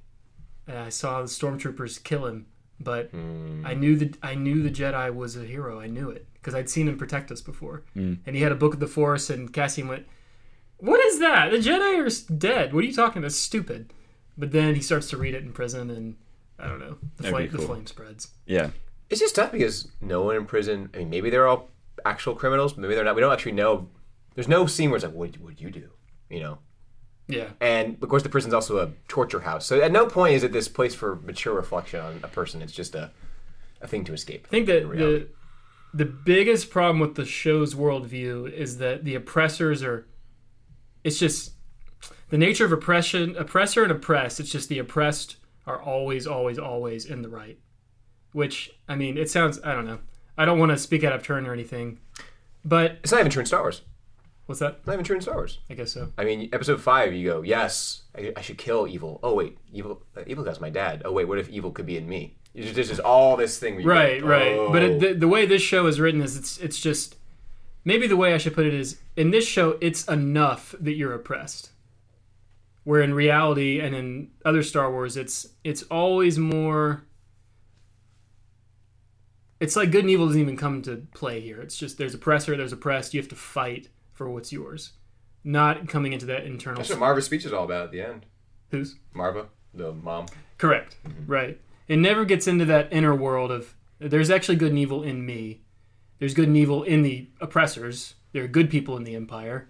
and 0.68 0.78
I 0.78 0.90
saw 0.90 1.22
the 1.22 1.28
stormtroopers 1.28 2.04
kill 2.04 2.26
him, 2.26 2.48
but 2.80 3.10
hmm. 3.10 3.66
I 3.66 3.74
knew 3.74 3.96
that 3.98 4.18
I 4.22 4.36
knew 4.36 4.62
the 4.62 4.70
Jedi 4.72 5.14
was 5.14 5.36
a 5.36 5.46
hero. 5.46 5.80
I 5.80 5.88
knew 5.88 6.10
it 6.10 6.26
because 6.34 6.54
I'd 6.54 6.70
seen 6.70 6.88
him 6.88 6.98
protect 6.98 7.32
us 7.32 7.42
before." 7.42 7.84
Hmm. 7.94 8.16
And 8.26 8.36
he 8.36 8.42
had 8.42 8.52
a 8.52 8.56
Book 8.56 8.74
of 8.74 8.80
the 8.80 8.88
Force, 8.88 9.30
and 9.30 9.54
Cassian 9.54 9.88
went, 9.88 10.06
"What 10.78 11.00
is 11.00 11.20
that? 11.20 11.52
The 11.52 11.58
Jedi 11.58 11.98
are 12.00 12.34
dead. 12.34 12.74
What 12.74 12.84
are 12.84 12.88
you 12.88 12.94
talking 12.94 13.20
about? 13.20 13.32
Stupid." 13.32 13.94
But 14.38 14.52
then 14.52 14.76
he 14.76 14.82
starts 14.82 15.10
to 15.12 15.18
read 15.18 15.36
it 15.36 15.44
in 15.44 15.54
prison, 15.54 15.90
and 15.90 16.16
I 16.60 16.68
don't 16.68 16.80
know. 16.80 16.98
The 17.18 17.24
That'd 17.24 17.38
be 17.38 17.48
flame 17.48 17.62
the 17.62 17.68
flame 17.68 17.86
spreads. 17.88 18.30
Yeah. 18.46 18.70
It's 19.10 19.20
just 19.20 19.36
tough 19.36 19.52
because 19.52 19.88
no 20.02 20.24
one 20.24 20.36
in 20.36 20.46
prison. 20.46 20.90
I 20.94 21.00
mean, 21.00 21.10
maybe 21.10 21.30
they're 21.30 21.48
all 21.48 21.70
actual 22.06 22.36
criminals. 22.36 22.78
Maybe 22.78 22.96
they're 22.96 23.04
not. 23.04 23.16
We 23.16 23.22
don't 23.22 23.34
actually 23.34 23.54
know. 23.54 23.90
There's 24.36 24.48
no 24.48 24.66
scene 24.66 24.90
where 24.90 24.98
it's 24.98 25.06
like, 25.06 25.14
what 25.14 25.38
would 25.40 25.62
you 25.62 25.70
do? 25.70 25.90
You 26.30 26.40
know. 26.40 26.58
Yeah. 27.28 27.50
And 27.62 28.02
of 28.02 28.10
course, 28.10 28.24
the 28.24 28.30
prison's 28.30 28.54
also 28.54 28.80
a 28.80 28.92
torture 29.08 29.42
house. 29.42 29.66
So 29.66 29.82
at 29.82 29.92
no 29.92 30.08
point 30.08 30.36
is 30.36 30.44
it 30.44 30.52
this 30.52 30.68
place 30.68 30.94
for 30.96 31.18
mature 31.18 31.54
reflection 31.54 32.00
on 32.00 32.20
a 32.24 32.28
person. 32.28 32.62
It's 32.62 32.74
just 32.74 32.96
a, 32.96 33.12
a 33.82 33.88
thing 33.88 34.04
to 34.06 34.14
escape. 34.14 34.48
I 34.50 34.52
think 34.52 34.68
that 34.68 34.90
the 34.90 35.28
the 35.94 36.06
biggest 36.06 36.70
problem 36.72 37.00
with 37.00 37.16
the 37.16 37.26
show's 37.26 37.76
worldview 37.76 38.52
is 38.52 38.78
that 38.80 39.06
the 39.06 39.16
oppressors 39.16 39.84
are. 39.84 40.08
It's 41.04 41.20
just 41.20 41.54
the 42.30 42.38
nature 42.38 42.66
of 42.66 42.72
oppression, 42.72 43.36
oppressor 43.38 43.84
and 43.84 43.92
oppressed. 43.92 44.40
It's 44.40 44.52
just 44.52 44.70
the 44.70 44.80
oppressed 44.80 45.38
are 45.66 45.82
always, 45.82 46.28
always, 46.28 46.60
always 46.60 47.06
in 47.06 47.22
the 47.22 47.30
right. 47.30 47.58
Which 48.32 48.72
I 48.88 48.96
mean, 48.96 49.18
it 49.18 49.30
sounds. 49.30 49.60
I 49.64 49.74
don't 49.74 49.86
know. 49.86 50.00
I 50.38 50.46
don't 50.46 50.60
want 50.60 50.72
to 50.72 50.78
speak 50.78 51.04
out 51.04 51.14
of 51.14 51.24
turn 51.24 51.46
or 51.46 51.54
anything, 51.54 52.00
but 52.66 53.00
It's 53.04 53.12
not 53.12 53.20
even 53.20 53.32
true 53.32 53.42
in 53.42 53.46
Star 53.46 53.62
Wars. 53.62 53.84
what's 54.48 54.60
that? 54.60 54.86
Not 54.88 54.94
even 54.94 55.06
true 55.06 55.16
in 55.16 55.22
Star 55.22 55.36
Wars. 55.36 55.60
I 55.70 55.76
guess 55.76 55.92
so. 55.92 56.12
I 56.18 56.24
mean, 56.24 56.50
episode 56.52 56.82
five, 56.82 57.14
you 57.14 57.30
go, 57.30 57.42
yes, 57.44 58.02
I, 58.18 58.34
I 58.36 58.42
should 58.42 58.58
kill 58.58 58.88
evil. 58.88 59.20
Oh 59.22 59.36
wait, 59.36 59.58
evil, 59.72 60.02
uh, 60.18 60.24
evil 60.26 60.44
guy's 60.44 60.60
my 60.60 60.72
dad. 60.72 61.04
Oh 61.06 61.12
wait, 61.12 61.28
what 61.28 61.38
if 61.38 61.50
evil 61.50 61.72
could 61.72 61.86
be 61.86 61.98
in 61.98 62.10
me? 62.10 62.38
There's 62.56 62.74
just, 62.74 62.90
just 62.90 63.02
all 63.02 63.36
this 63.36 63.60
thing. 63.60 63.84
Right 63.84 64.22
go, 64.22 64.28
right 64.28 64.72
but 64.72 64.82
oh. 64.82 64.86
it, 64.86 65.00
the, 65.00 65.14
the 65.14 65.28
way 65.28 65.46
this 65.46 65.62
show 65.62 65.86
is 65.86 66.00
written 66.00 66.22
is 66.22 66.36
it's 66.38 66.58
it's 66.58 66.80
just 66.80 67.16
maybe 67.86 68.08
the 68.08 68.16
way 68.16 68.34
i 68.34 68.38
should 68.38 68.54
put 68.54 68.66
it 68.66 68.74
is 68.74 69.00
in 69.16 69.32
this 69.32 69.46
show 69.46 69.78
it's 69.82 70.06
enough 70.08 70.74
that 70.80 70.94
you're 70.94 71.14
oppressed 71.14 71.70
where 72.84 73.02
in 73.02 73.14
reality 73.14 73.80
and 73.80 73.96
in 73.96 74.30
other 74.46 74.64
star 74.64 74.92
wars 74.92 75.18
it's 75.18 75.48
it's 75.64 75.84
always 75.84 76.38
more 76.38 77.06
it's 79.60 79.76
like 79.76 79.92
good 79.92 80.02
and 80.02 80.10
evil 80.10 80.28
doesn't 80.28 80.42
even 80.42 80.58
come 80.58 80.82
to 80.82 81.06
play 81.14 81.40
here 81.40 81.62
it's 81.62 81.78
just 81.78 81.98
there's 81.98 82.14
oppressor 82.14 82.58
there's 82.58 82.74
oppressed 82.74 83.14
you 83.14 83.20
have 83.22 83.30
to 83.30 83.36
fight 83.36 83.90
for 84.12 84.30
what's 84.30 84.52
yours 84.52 84.94
not 85.44 85.88
coming 85.88 86.14
into 86.14 86.26
that 86.26 86.46
internal 86.46 86.78
That's 86.78 86.90
what 86.90 87.00
Maarva's 87.00 87.26
speech 87.26 87.46
is 87.46 87.54
all 87.54 87.66
about 87.66 87.86
at 87.86 87.92
the 87.92 88.02
end. 88.02 88.26
who's 88.72 88.96
Maarva, 89.16 89.48
the 89.74 89.92
mom. 89.92 90.28
Correct. 90.58 90.96
Mm-hmm. 91.06 91.32
Right. 91.32 91.62
It 91.88 91.98
never 91.98 92.26
gets 92.26 92.48
into 92.48 92.66
that 92.66 92.92
inner 92.92 93.14
world 93.14 93.52
of 93.52 93.76
there's 94.00 94.32
actually 94.32 94.56
good 94.56 94.70
and 94.70 94.80
evil 94.80 95.04
in 95.04 95.26
me. 95.26 95.62
There's 96.20 96.34
good 96.34 96.48
and 96.48 96.58
evil 96.58 96.84
in 96.84 97.02
the 97.02 97.30
oppressors. 97.42 98.16
There 98.32 98.44
are 98.44 98.48
good 98.48 98.70
people 98.70 98.96
in 98.96 99.04
the 99.04 99.16
empire 99.16 99.70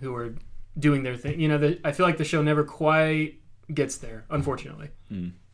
who 0.00 0.14
are 0.14 0.34
doing 0.78 1.02
their 1.02 1.16
thing. 1.16 1.40
You 1.40 1.48
know, 1.48 1.58
the, 1.58 1.80
I 1.84 1.92
feel 1.92 2.06
like 2.06 2.18
the 2.18 2.24
show 2.24 2.42
never 2.42 2.64
quite 2.64 3.40
gets 3.72 3.96
there, 3.96 4.24
unfortunately. 4.30 4.90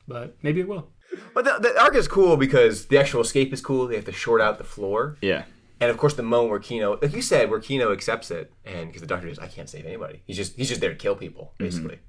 But 0.07 0.37
maybe 0.43 0.61
it 0.61 0.69
will. 0.69 0.91
But 1.35 1.45
the, 1.45 1.59
the 1.61 1.81
arc 1.81 1.95
is 1.95 2.09
cool 2.09 2.37
because 2.37 2.87
the 2.87 2.99
actual 2.99 3.21
escape 3.21 3.53
is 3.53 3.61
cool. 3.61 3.87
They 3.87 3.97
have 3.97 4.05
to 4.07 4.13
short 4.13 4.41
out 4.41 4.59
the 4.59 4.65
floor. 4.65 5.17
Yeah. 5.21 5.45
And 5.81 5.91
of 5.91 5.97
course, 5.97 6.15
the 6.15 6.23
moment 6.23 6.51
where 6.51 6.59
Kino, 6.59 6.99
like 7.01 7.15
you 7.15 7.23
said, 7.23 7.51
where 7.51 7.61
Kino 7.61 7.93
accepts 7.93 8.31
it, 8.31 8.53
and 8.65 8.89
because 8.89 9.01
the 9.01 9.07
doctor 9.07 9.29
says, 9.29 9.39
"I 9.39 9.47
can't 9.47 9.71
save 9.71 9.87
anybody," 9.87 10.23
he's 10.27 10.37
just 10.37 10.57
he's 10.57 10.69
just 10.69 10.81
there 10.81 10.91
to 10.91 10.97
kill 10.97 11.15
people, 11.15 11.53
basically. 11.57 12.01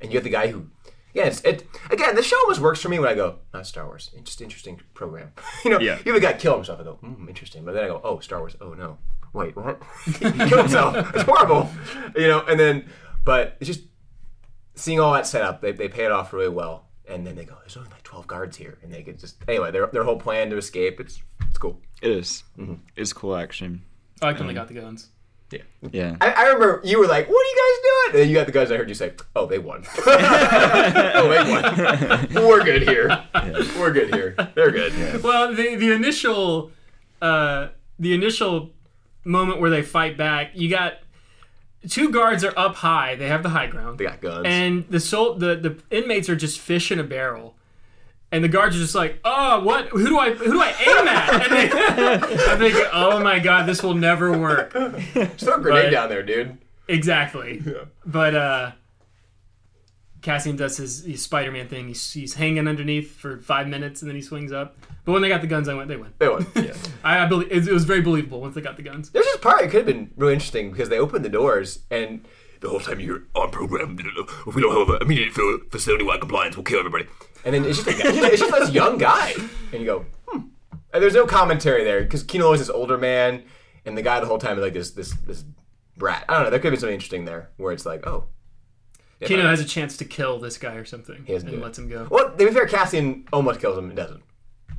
And 0.00 0.12
you 0.12 0.18
have 0.18 0.24
the 0.24 0.30
guy 0.30 0.48
who, 0.48 0.66
yeah, 1.14 1.24
it 1.42 1.66
again. 1.90 2.16
The 2.16 2.22
show 2.22 2.36
almost 2.40 2.60
works 2.60 2.82
for 2.82 2.90
me 2.90 2.98
when 2.98 3.08
I 3.08 3.14
go, 3.14 3.38
"Not 3.54 3.66
Star 3.66 3.86
Wars, 3.86 4.10
it's 4.14 4.24
just 4.24 4.42
interesting 4.42 4.78
program." 4.92 5.32
you 5.64 5.70
know, 5.70 5.80
Yeah. 5.80 5.98
you 6.04 6.12
have 6.12 6.22
a 6.22 6.24
guy 6.24 6.34
kill 6.34 6.54
himself. 6.56 6.80
I 6.80 6.84
go, 6.84 6.96
"Hmm, 6.96 7.26
interesting," 7.26 7.64
but 7.64 7.72
then 7.72 7.84
I 7.84 7.86
go, 7.88 7.98
"Oh, 8.04 8.18
Star 8.18 8.40
Wars. 8.40 8.56
Oh 8.60 8.74
no, 8.74 8.98
wait, 9.34 9.54
what? 9.56 9.82
he 10.04 10.12
killed 10.20 10.52
himself. 10.52 11.14
It's 11.14 11.24
horrible." 11.24 11.70
You 12.16 12.28
know, 12.28 12.44
and 12.46 12.58
then, 12.58 12.86
but 13.24 13.56
it's 13.60 13.68
just 13.68 13.82
seeing 14.74 15.00
all 15.00 15.12
that 15.12 15.26
set 15.26 15.42
up. 15.42 15.60
They 15.60 15.72
they 15.72 15.88
pay 15.88 16.04
it 16.04 16.12
off 16.12 16.32
really 16.32 16.48
well, 16.48 16.86
and 17.08 17.26
then 17.26 17.36
they 17.36 17.44
go, 17.44 17.56
"There's 17.60 17.76
only 17.76 17.90
like 17.90 18.02
12 18.02 18.26
guards 18.26 18.56
here," 18.56 18.78
and 18.82 18.92
they 18.92 19.02
could 19.02 19.18
just 19.18 19.36
anyway 19.46 19.70
their 19.70 19.86
their 19.88 20.04
whole 20.04 20.18
plan 20.18 20.48
to 20.50 20.56
escape. 20.56 21.00
It's 21.00 21.20
it's 21.48 21.58
cool. 21.58 21.80
It 22.00 22.10
is. 22.10 22.44
It's 22.96 23.12
cool 23.12 23.36
action. 23.36 23.82
I 24.22 24.26
like 24.26 24.38
when 24.38 24.48
they 24.48 24.54
got 24.54 24.68
the 24.68 24.74
guns. 24.74 25.10
Yeah. 25.92 26.16
I, 26.20 26.30
I 26.30 26.42
remember 26.44 26.80
you 26.84 26.98
were 26.98 27.06
like, 27.06 27.28
"What 27.28 27.36
are 27.36 27.48
you 27.48 27.56
guys 27.56 27.82
doing?" 27.82 28.10
And 28.10 28.18
then 28.20 28.28
you 28.28 28.34
got 28.34 28.46
the 28.46 28.52
guys. 28.52 28.72
I 28.72 28.76
heard 28.76 28.88
you 28.88 28.94
say, 28.94 29.12
"Oh, 29.36 29.46
they 29.46 29.58
won. 29.58 29.84
oh, 30.06 31.28
they 31.28 31.50
won. 31.50 32.46
We're 32.46 32.64
good 32.64 32.82
here. 32.82 33.24
We're 33.78 33.92
good 33.92 34.14
here. 34.14 34.34
They're 34.54 34.70
good." 34.70 34.92
Yeah. 34.94 35.18
Well, 35.18 35.54
the 35.54 35.76
the 35.76 35.92
initial 35.92 36.72
uh, 37.20 37.68
the 37.98 38.14
initial 38.14 38.70
moment 39.24 39.60
where 39.60 39.70
they 39.70 39.82
fight 39.82 40.16
back, 40.16 40.50
you 40.54 40.68
got 40.70 40.94
two 41.88 42.10
guards 42.10 42.44
are 42.44 42.54
up 42.58 42.76
high. 42.76 43.14
They 43.14 43.28
have 43.28 43.42
the 43.42 43.50
high 43.50 43.66
ground. 43.66 43.98
They 43.98 44.04
got 44.04 44.20
guns. 44.20 44.46
and 44.46 44.86
the 44.88 45.00
soul 45.00 45.34
the 45.34 45.54
the 45.56 45.78
inmates 45.90 46.28
are 46.28 46.36
just 46.36 46.58
fish 46.60 46.90
in 46.92 46.98
a 46.98 47.04
barrel 47.04 47.56
and 48.32 48.42
the 48.42 48.48
guards 48.48 48.74
are 48.74 48.80
just 48.80 48.94
like 48.94 49.20
oh 49.24 49.60
what 49.62 49.88
who 49.88 50.08
do 50.08 50.18
i 50.18 50.32
who 50.32 50.50
do 50.52 50.60
i 50.60 50.70
aim 50.70 51.06
at 51.06 51.42
and 51.42 51.52
they, 51.52 51.70
i'm 52.50 52.58
thinking 52.58 52.84
oh 52.92 53.20
my 53.22 53.38
god 53.38 53.64
this 53.66 53.80
will 53.82 53.94
never 53.94 54.36
work 54.36 54.72
Just 54.72 55.44
throw 55.44 55.54
a 55.56 55.60
grenade 55.60 55.84
but- 55.84 55.90
down 55.90 56.08
there, 56.08 56.22
dude. 56.22 56.56
exactly 56.88 57.62
but 58.04 58.34
uh 58.34 58.72
cassian 60.22 60.56
does 60.56 60.78
his, 60.78 61.04
his 61.04 61.22
spider-man 61.22 61.68
thing 61.68 61.88
he's, 61.88 62.12
he's 62.12 62.34
hanging 62.34 62.66
underneath 62.66 63.12
for 63.14 63.38
five 63.38 63.68
minutes 63.68 64.00
and 64.02 64.08
then 64.08 64.16
he 64.16 64.22
swings 64.22 64.52
up 64.52 64.76
but 65.04 65.12
when 65.12 65.22
they 65.22 65.28
got 65.28 65.40
the 65.40 65.46
guns 65.46 65.68
i 65.68 65.74
went 65.74 65.88
they 65.88 65.96
win 65.96 66.12
They 66.18 66.28
won. 66.28 66.46
Yeah. 66.54 66.74
i, 67.02 67.24
I 67.24 67.26
believe 67.26 67.50
it, 67.50 67.68
it 67.68 67.72
was 67.72 67.84
very 67.84 68.00
believable 68.00 68.40
once 68.40 68.54
they 68.54 68.60
got 68.60 68.76
the 68.76 68.82
guns 68.82 69.10
There's 69.10 69.26
this 69.26 69.36
part. 69.38 69.62
It 69.62 69.70
could 69.70 69.86
have 69.86 69.86
been 69.86 70.10
really 70.16 70.32
interesting 70.34 70.70
because 70.70 70.88
they 70.88 70.98
opened 70.98 71.24
the 71.24 71.28
doors 71.30 71.80
and 71.90 72.26
the 72.60 72.68
whole 72.70 72.80
time 72.80 72.98
you're 72.98 73.24
on 73.34 73.50
program. 73.50 73.98
If 74.46 74.54
we 74.54 74.62
don't 74.62 74.88
have 74.88 75.02
immediate 75.02 75.32
facility-wide 75.70 76.20
compliance, 76.20 76.56
we'll 76.56 76.64
kill 76.64 76.78
everybody. 76.78 77.06
And 77.44 77.54
then 77.54 77.64
it's 77.66 77.82
just 77.82 77.88
a 77.88 78.02
guy, 78.02 78.10
it's 78.28 78.40
just, 78.40 78.50
this 78.58 78.70
young 78.72 78.96
guy, 78.96 79.34
and 79.72 79.80
you 79.82 79.84
go, 79.84 80.06
hmm. 80.28 80.40
And 80.94 81.02
there's 81.02 81.12
no 81.14 81.26
commentary 81.26 81.84
there 81.84 82.02
because 82.02 82.22
Kino 82.22 82.52
is 82.54 82.60
this 82.60 82.70
older 82.70 82.96
man, 82.96 83.42
and 83.84 83.98
the 83.98 84.02
guy 84.02 84.18
the 84.20 84.26
whole 84.26 84.38
time 84.38 84.56
is 84.56 84.62
like 84.62 84.72
this 84.72 84.92
this 84.92 85.12
this 85.26 85.44
brat. 85.98 86.24
I 86.26 86.34
don't 86.34 86.44
know. 86.44 86.50
There 86.50 86.58
could 86.58 86.66
have 86.68 86.72
been 86.72 86.80
something 86.80 86.94
interesting 86.94 87.24
there 87.26 87.50
where 87.58 87.72
it's 87.74 87.84
like, 87.84 88.06
oh, 88.06 88.28
kino 89.20 89.42
has 89.46 89.60
a 89.60 89.64
chance 89.64 89.96
to 89.98 90.04
kill 90.04 90.38
this 90.38 90.56
guy 90.56 90.74
or 90.74 90.84
something 90.84 91.24
doesn't 91.24 91.48
and 91.48 91.60
lets 91.60 91.78
him 91.78 91.88
go 91.88 92.06
Well, 92.10 92.30
to 92.30 92.36
be 92.36 92.50
fair, 92.50 92.66
Cassian 92.66 93.26
almost 93.32 93.60
kills 93.60 93.76
him 93.76 93.86
and 93.86 93.96
doesn't. 93.96 94.22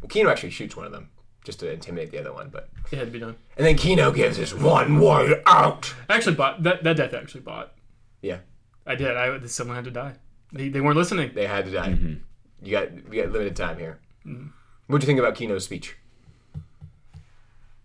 Well, 0.06 0.10
Kino 0.10 0.30
actually 0.30 0.52
shoots 0.52 0.76
one 0.76 0.86
of 0.86 0.92
them 0.92 1.10
just 1.44 1.60
to 1.62 1.72
intimidate 1.72 2.12
the 2.12 2.20
other 2.20 2.32
one, 2.32 2.50
but 2.50 2.70
it 2.92 2.98
had 2.98 3.08
to 3.08 3.12
be 3.12 3.18
done 3.18 3.36
and 3.58 3.66
then 3.66 3.76
Kino 3.76 4.12
gives 4.12 4.38
his 4.38 4.54
one 4.54 5.00
way 5.00 5.42
out. 5.48 5.96
I 6.08 6.16
actually 6.16 6.36
bought 6.36 6.62
that 6.62 6.84
that 6.84 6.98
death 6.98 7.16
actually 7.16 7.42
bought 7.42 7.74
Yeah, 8.22 8.40
I 8.86 8.94
did. 8.94 9.18
I 9.18 9.44
someone 9.48 9.76
had 9.76 9.86
to 9.86 9.92
die. 9.92 10.14
They, 10.54 10.70
they 10.70 10.80
weren't 10.80 10.96
listening. 10.96 11.32
they 11.34 11.48
had 11.48 11.66
to 11.66 11.72
die. 11.72 11.94
Mm-hmm. 11.94 12.14
You 12.62 12.72
got 12.72 13.10
we 13.10 13.18
got 13.18 13.32
limited 13.32 13.56
time 13.56 13.80
here. 13.80 14.00
Mm-hmm. 14.28 14.50
What 14.88 15.02
do 15.02 15.06
you 15.06 15.08
think 15.08 15.20
about 15.20 15.34
Kino's 15.34 15.64
speech? 15.66 15.98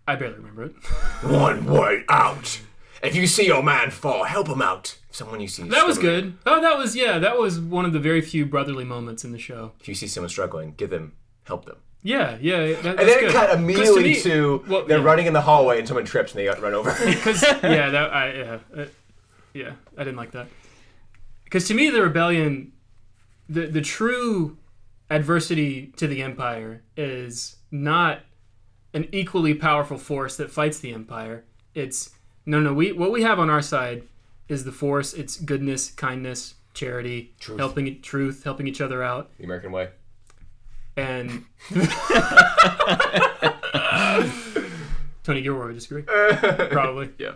I 0.07 0.15
barely 0.15 0.35
remember 0.35 0.65
it. 0.65 0.73
One 1.23 1.65
way 1.65 2.03
out. 2.07 2.61
If 3.01 3.15
you 3.15 3.25
see 3.25 3.47
your 3.47 3.63
man 3.63 3.89
fall, 3.89 4.25
help 4.25 4.47
him 4.47 4.61
out. 4.61 4.99
If 5.09 5.15
someone 5.15 5.39
you 5.41 5.47
see 5.47 5.63
That 5.63 5.87
was 5.87 5.97
good. 5.97 6.37
Oh, 6.45 6.61
that 6.61 6.77
was 6.77 6.95
yeah. 6.95 7.17
That 7.17 7.39
was 7.39 7.59
one 7.59 7.85
of 7.85 7.93
the 7.93 7.99
very 7.99 8.21
few 8.21 8.45
brotherly 8.45 8.83
moments 8.83 9.23
in 9.23 9.31
the 9.31 9.39
show. 9.39 9.71
If 9.79 9.87
you 9.87 9.95
see 9.95 10.07
someone 10.07 10.29
struggling, 10.29 10.75
give 10.77 10.91
them 10.91 11.13
help 11.45 11.65
them. 11.65 11.77
Yeah, 12.03 12.37
yeah. 12.41 12.73
That, 12.81 12.99
And 12.99 12.99
then 12.99 13.19
good. 13.19 13.23
it 13.29 13.31
cut 13.31 13.57
immediately 13.57 14.03
me- 14.03 14.21
to 14.21 14.63
well, 14.67 14.85
they're 14.85 14.97
yeah. 14.99 15.03
running 15.03 15.27
in 15.27 15.33
the 15.33 15.41
hallway 15.41 15.79
and 15.79 15.87
someone 15.87 16.05
trips 16.05 16.31
and 16.31 16.39
they 16.39 16.45
got 16.45 16.61
run 16.61 16.73
over. 16.73 16.91
Because 17.05 17.41
yeah, 17.63 17.89
that 17.89 18.13
I 18.13 18.33
yeah, 18.33 18.57
uh, 18.75 18.85
yeah, 19.53 19.71
I 19.97 20.03
didn't 20.03 20.17
like 20.17 20.31
that. 20.31 20.47
Because 21.43 21.67
to 21.67 21.73
me, 21.73 21.89
the 21.89 22.01
rebellion, 22.01 22.71
the 23.49 23.67
the 23.67 23.81
true 23.81 24.57
adversity 25.09 25.87
to 25.97 26.07
the 26.07 26.21
empire 26.23 26.81
is 26.95 27.57
not 27.69 28.21
an 28.93 29.07
equally 29.11 29.53
powerful 29.53 29.97
force 29.97 30.37
that 30.37 30.49
fights 30.49 30.79
the 30.79 30.93
empire. 30.93 31.43
It's 31.75 32.11
no, 32.45 32.59
no. 32.59 32.73
We 32.73 32.91
what 32.93 33.11
we 33.11 33.21
have 33.23 33.37
on 33.39 33.49
our 33.49 33.61
side 33.61 34.03
is 34.47 34.63
the 34.63 34.71
force. 34.71 35.13
It's 35.13 35.37
goodness, 35.37 35.91
kindness, 35.91 36.55
charity, 36.73 37.33
Truth. 37.39 37.59
helping 37.59 38.01
truth, 38.01 38.43
helping 38.43 38.67
each 38.67 38.81
other 38.81 39.03
out, 39.03 39.29
the 39.37 39.43
American 39.43 39.71
way. 39.71 39.89
And 40.97 41.45
Tony 45.23 45.41
Gilroy 45.41 45.67
would 45.67 45.75
disagree. 45.75 46.03
Probably. 46.03 47.09
Yeah. 47.19 47.33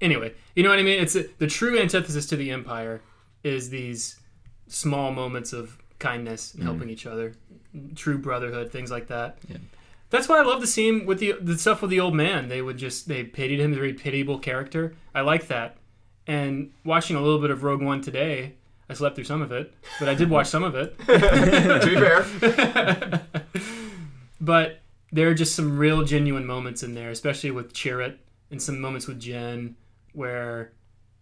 Anyway, 0.00 0.32
you 0.54 0.62
know 0.62 0.68
what 0.68 0.78
I 0.78 0.82
mean? 0.82 1.02
It's 1.02 1.16
the 1.38 1.46
true 1.48 1.76
antithesis 1.76 2.26
to 2.26 2.36
the 2.36 2.52
empire 2.52 3.00
is 3.42 3.70
these 3.70 4.20
small 4.68 5.12
moments 5.12 5.52
of 5.52 5.76
kindness 5.98 6.54
and 6.54 6.62
helping 6.62 6.82
mm-hmm. 6.82 6.90
each 6.90 7.06
other, 7.06 7.34
true 7.96 8.16
brotherhood, 8.16 8.70
things 8.70 8.92
like 8.92 9.08
that. 9.08 9.38
That's 10.10 10.28
why 10.28 10.38
I 10.38 10.42
love 10.42 10.60
the 10.60 10.66
scene 10.66 11.04
with 11.04 11.18
the 11.18 11.34
the 11.40 11.58
stuff 11.58 11.82
with 11.82 11.90
the 11.90 12.00
old 12.00 12.14
man. 12.14 12.48
They 12.48 12.62
would 12.62 12.78
just 12.78 13.08
they 13.08 13.24
pitied 13.24 13.60
him, 13.60 13.72
a 13.72 13.76
very 13.76 13.92
pitiable 13.92 14.38
character. 14.38 14.94
I 15.14 15.22
like 15.22 15.48
that. 15.48 15.76
And 16.26 16.72
watching 16.84 17.16
a 17.16 17.20
little 17.20 17.40
bit 17.40 17.50
of 17.50 17.62
Rogue 17.62 17.82
One 17.82 18.00
today, 18.00 18.54
I 18.90 18.94
slept 18.94 19.16
through 19.16 19.24
some 19.24 19.42
of 19.42 19.52
it, 19.52 19.74
but 19.98 20.08
I 20.08 20.14
did 20.14 20.30
watch 20.30 20.46
some 20.46 20.64
of 20.64 20.74
it. 20.74 20.98
to 21.06 21.80
be 21.84 21.94
fair, 21.94 23.22
But 24.40 24.80
there 25.12 25.28
are 25.28 25.34
just 25.34 25.54
some 25.54 25.78
real 25.78 26.04
genuine 26.04 26.46
moments 26.46 26.82
in 26.82 26.94
there, 26.94 27.10
especially 27.10 27.50
with 27.50 27.72
Chirrut 27.72 28.16
and 28.50 28.62
some 28.62 28.80
moments 28.80 29.06
with 29.06 29.20
Jyn, 29.20 29.74
where 30.12 30.72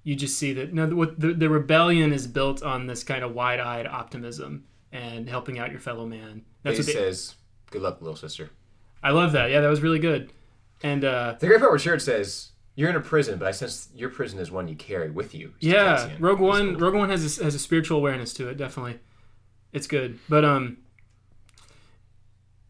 you 0.04 0.14
just 0.14 0.38
see 0.38 0.52
that 0.52 0.72
no, 0.72 0.86
the, 1.04 1.34
the 1.34 1.48
rebellion 1.48 2.12
is 2.12 2.26
built 2.26 2.62
on 2.62 2.86
this 2.86 3.02
kind 3.02 3.24
of 3.24 3.34
wide-eyed 3.34 3.86
optimism 3.86 4.64
and 4.92 5.28
helping 5.28 5.58
out 5.58 5.70
your 5.72 5.80
fellow 5.80 6.06
man. 6.06 6.44
That's 6.62 6.78
what 6.78 6.86
they, 6.86 6.92
says, 6.92 7.34
"Good 7.70 7.82
luck, 7.82 8.00
little 8.00 8.16
sister." 8.16 8.50
I 9.02 9.10
love 9.10 9.32
that. 9.32 9.50
Yeah, 9.50 9.60
that 9.60 9.68
was 9.68 9.80
really 9.80 9.98
good. 9.98 10.32
And 10.82 11.04
uh, 11.04 11.36
The 11.38 11.46
great 11.46 11.60
part 11.60 11.70
where 11.70 11.78
Chirrut 11.78 12.00
says, 12.02 12.52
"You're 12.76 12.90
in 12.90 12.96
a 12.96 13.00
prison, 13.00 13.38
but 13.38 13.48
I 13.48 13.50
sense 13.50 13.88
your 13.94 14.10
prison 14.10 14.38
is 14.38 14.50
one 14.50 14.68
you 14.68 14.76
carry 14.76 15.10
with 15.10 15.34
you." 15.34 15.54
yeah, 15.58 15.96
Cassian." 15.96 16.22
Rogue 16.22 16.38
That's 16.38 16.48
One, 16.48 16.72
cool. 16.74 16.80
Rogue 16.80 16.94
One 16.94 17.10
has 17.10 17.38
a, 17.38 17.44
has 17.44 17.54
a 17.54 17.58
spiritual 17.58 17.98
awareness 17.98 18.32
to 18.34 18.48
it. 18.48 18.56
Definitely, 18.56 19.00
it's 19.72 19.88
good. 19.88 20.20
But 20.28 20.44
um, 20.44 20.78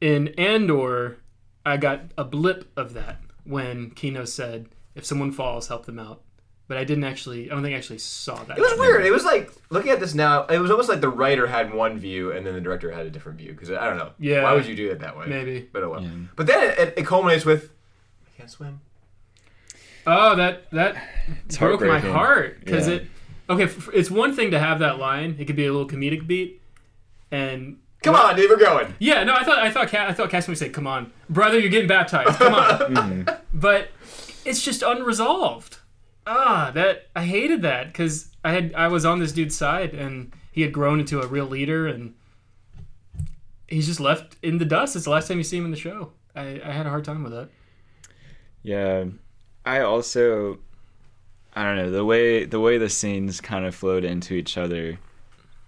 in 0.00 0.28
Andor, 0.38 1.18
I 1.64 1.76
got 1.76 2.02
a 2.16 2.24
blip 2.24 2.70
of 2.76 2.94
that 2.94 3.20
when 3.44 3.90
Kino 3.90 4.24
said, 4.24 4.68
"If 4.94 5.04
someone 5.04 5.32
falls, 5.32 5.68
help 5.68 5.84
them 5.84 5.98
out." 5.98 6.22
But 6.68 6.78
I 6.78 6.84
didn't 6.84 7.04
actually. 7.04 7.48
I 7.48 7.54
don't 7.54 7.62
think 7.62 7.74
I 7.74 7.78
actually 7.78 7.98
saw 7.98 8.42
that. 8.44 8.58
It 8.58 8.60
was 8.60 8.76
weird. 8.76 9.06
It 9.06 9.12
was 9.12 9.24
like 9.24 9.52
looking 9.70 9.92
at 9.92 10.00
this 10.00 10.14
now. 10.14 10.46
It 10.46 10.58
was 10.58 10.70
almost 10.70 10.88
like 10.88 11.00
the 11.00 11.08
writer 11.08 11.46
had 11.46 11.72
one 11.72 11.96
view 11.98 12.32
and 12.32 12.44
then 12.44 12.54
the 12.54 12.60
director 12.60 12.90
had 12.90 13.06
a 13.06 13.10
different 13.10 13.38
view. 13.38 13.52
Because 13.52 13.70
I 13.70 13.86
don't 13.86 13.98
know. 13.98 14.10
Yeah. 14.18 14.42
Why 14.42 14.52
would 14.52 14.66
you 14.66 14.74
do 14.74 14.90
it 14.90 14.98
that 14.98 15.16
way? 15.16 15.26
Maybe. 15.26 15.68
But 15.72 15.84
oh 15.84 15.90
well. 15.90 16.10
But 16.34 16.48
then 16.48 16.74
it, 16.76 16.94
it 16.96 17.06
culminates 17.06 17.44
with, 17.44 17.70
"I 18.26 18.36
can't 18.36 18.50
swim." 18.50 18.80
Oh, 20.06 20.36
that 20.36 20.70
that 20.70 20.96
broke 21.58 21.80
my 21.80 21.98
heart 21.98 22.60
because 22.64 22.88
Yeah. 22.88 22.94
it. 22.96 23.06
Okay, 23.48 23.64
f- 23.64 23.88
it's 23.94 24.10
one 24.10 24.34
thing 24.34 24.50
to 24.52 24.58
have 24.58 24.78
that 24.80 24.98
line. 24.98 25.36
It 25.38 25.46
could 25.46 25.56
be 25.56 25.66
a 25.66 25.72
little 25.72 25.88
comedic 25.88 26.26
beat, 26.26 26.62
and 27.30 27.78
Come 28.02 28.14
on, 28.14 28.36
dude, 28.36 28.48
we're 28.50 28.56
going. 28.58 28.94
Yeah, 29.00 29.24
no, 29.24 29.34
I 29.34 29.42
thought 29.42 29.58
I 29.58 29.70
thought 29.70 29.88
Ca- 29.88 30.06
I 30.08 30.12
thought 30.12 30.30
Cassian 30.30 30.52
would 30.52 30.58
say, 30.58 30.68
"Come 30.68 30.86
on, 30.86 31.12
brother, 31.28 31.58
you're 31.58 31.70
getting 31.70 31.88
baptized. 31.88 32.38
Come 32.38 32.54
on." 32.54 33.26
But 33.52 33.88
it's 34.44 34.62
just 34.62 34.82
unresolved. 34.82 35.78
Ah, 36.26 36.70
that 36.74 37.06
I 37.16 37.24
hated 37.24 37.62
that 37.62 37.86
because 37.88 38.28
I 38.44 38.52
had 38.52 38.72
I 38.74 38.88
was 38.88 39.04
on 39.04 39.18
this 39.18 39.32
dude's 39.32 39.56
side 39.56 39.94
and 39.94 40.32
he 40.52 40.62
had 40.62 40.72
grown 40.72 41.00
into 41.00 41.20
a 41.20 41.26
real 41.26 41.46
leader 41.46 41.86
and 41.86 42.14
he's 43.68 43.86
just 43.86 43.98
left 44.00 44.36
in 44.42 44.58
the 44.58 44.64
dust. 44.64 44.94
It's 44.94 45.04
the 45.06 45.10
last 45.10 45.28
time 45.28 45.38
you 45.38 45.44
see 45.44 45.56
him 45.56 45.64
in 45.64 45.70
the 45.70 45.76
show. 45.76 46.12
I, 46.34 46.60
I 46.64 46.70
had 46.72 46.86
a 46.86 46.90
hard 46.90 47.04
time 47.04 47.22
with 47.22 47.32
that. 47.32 47.48
Yeah, 48.62 49.04
I 49.66 49.80
also, 49.80 50.58
I 51.54 51.64
don't 51.64 51.76
know 51.76 51.90
the 51.90 52.04
way 52.04 52.44
the 52.44 52.60
way 52.60 52.78
the 52.78 52.88
scenes 52.88 53.40
kind 53.40 53.64
of 53.66 53.74
flowed 53.74 54.04
into 54.04 54.34
each 54.34 54.56
other. 54.56 54.98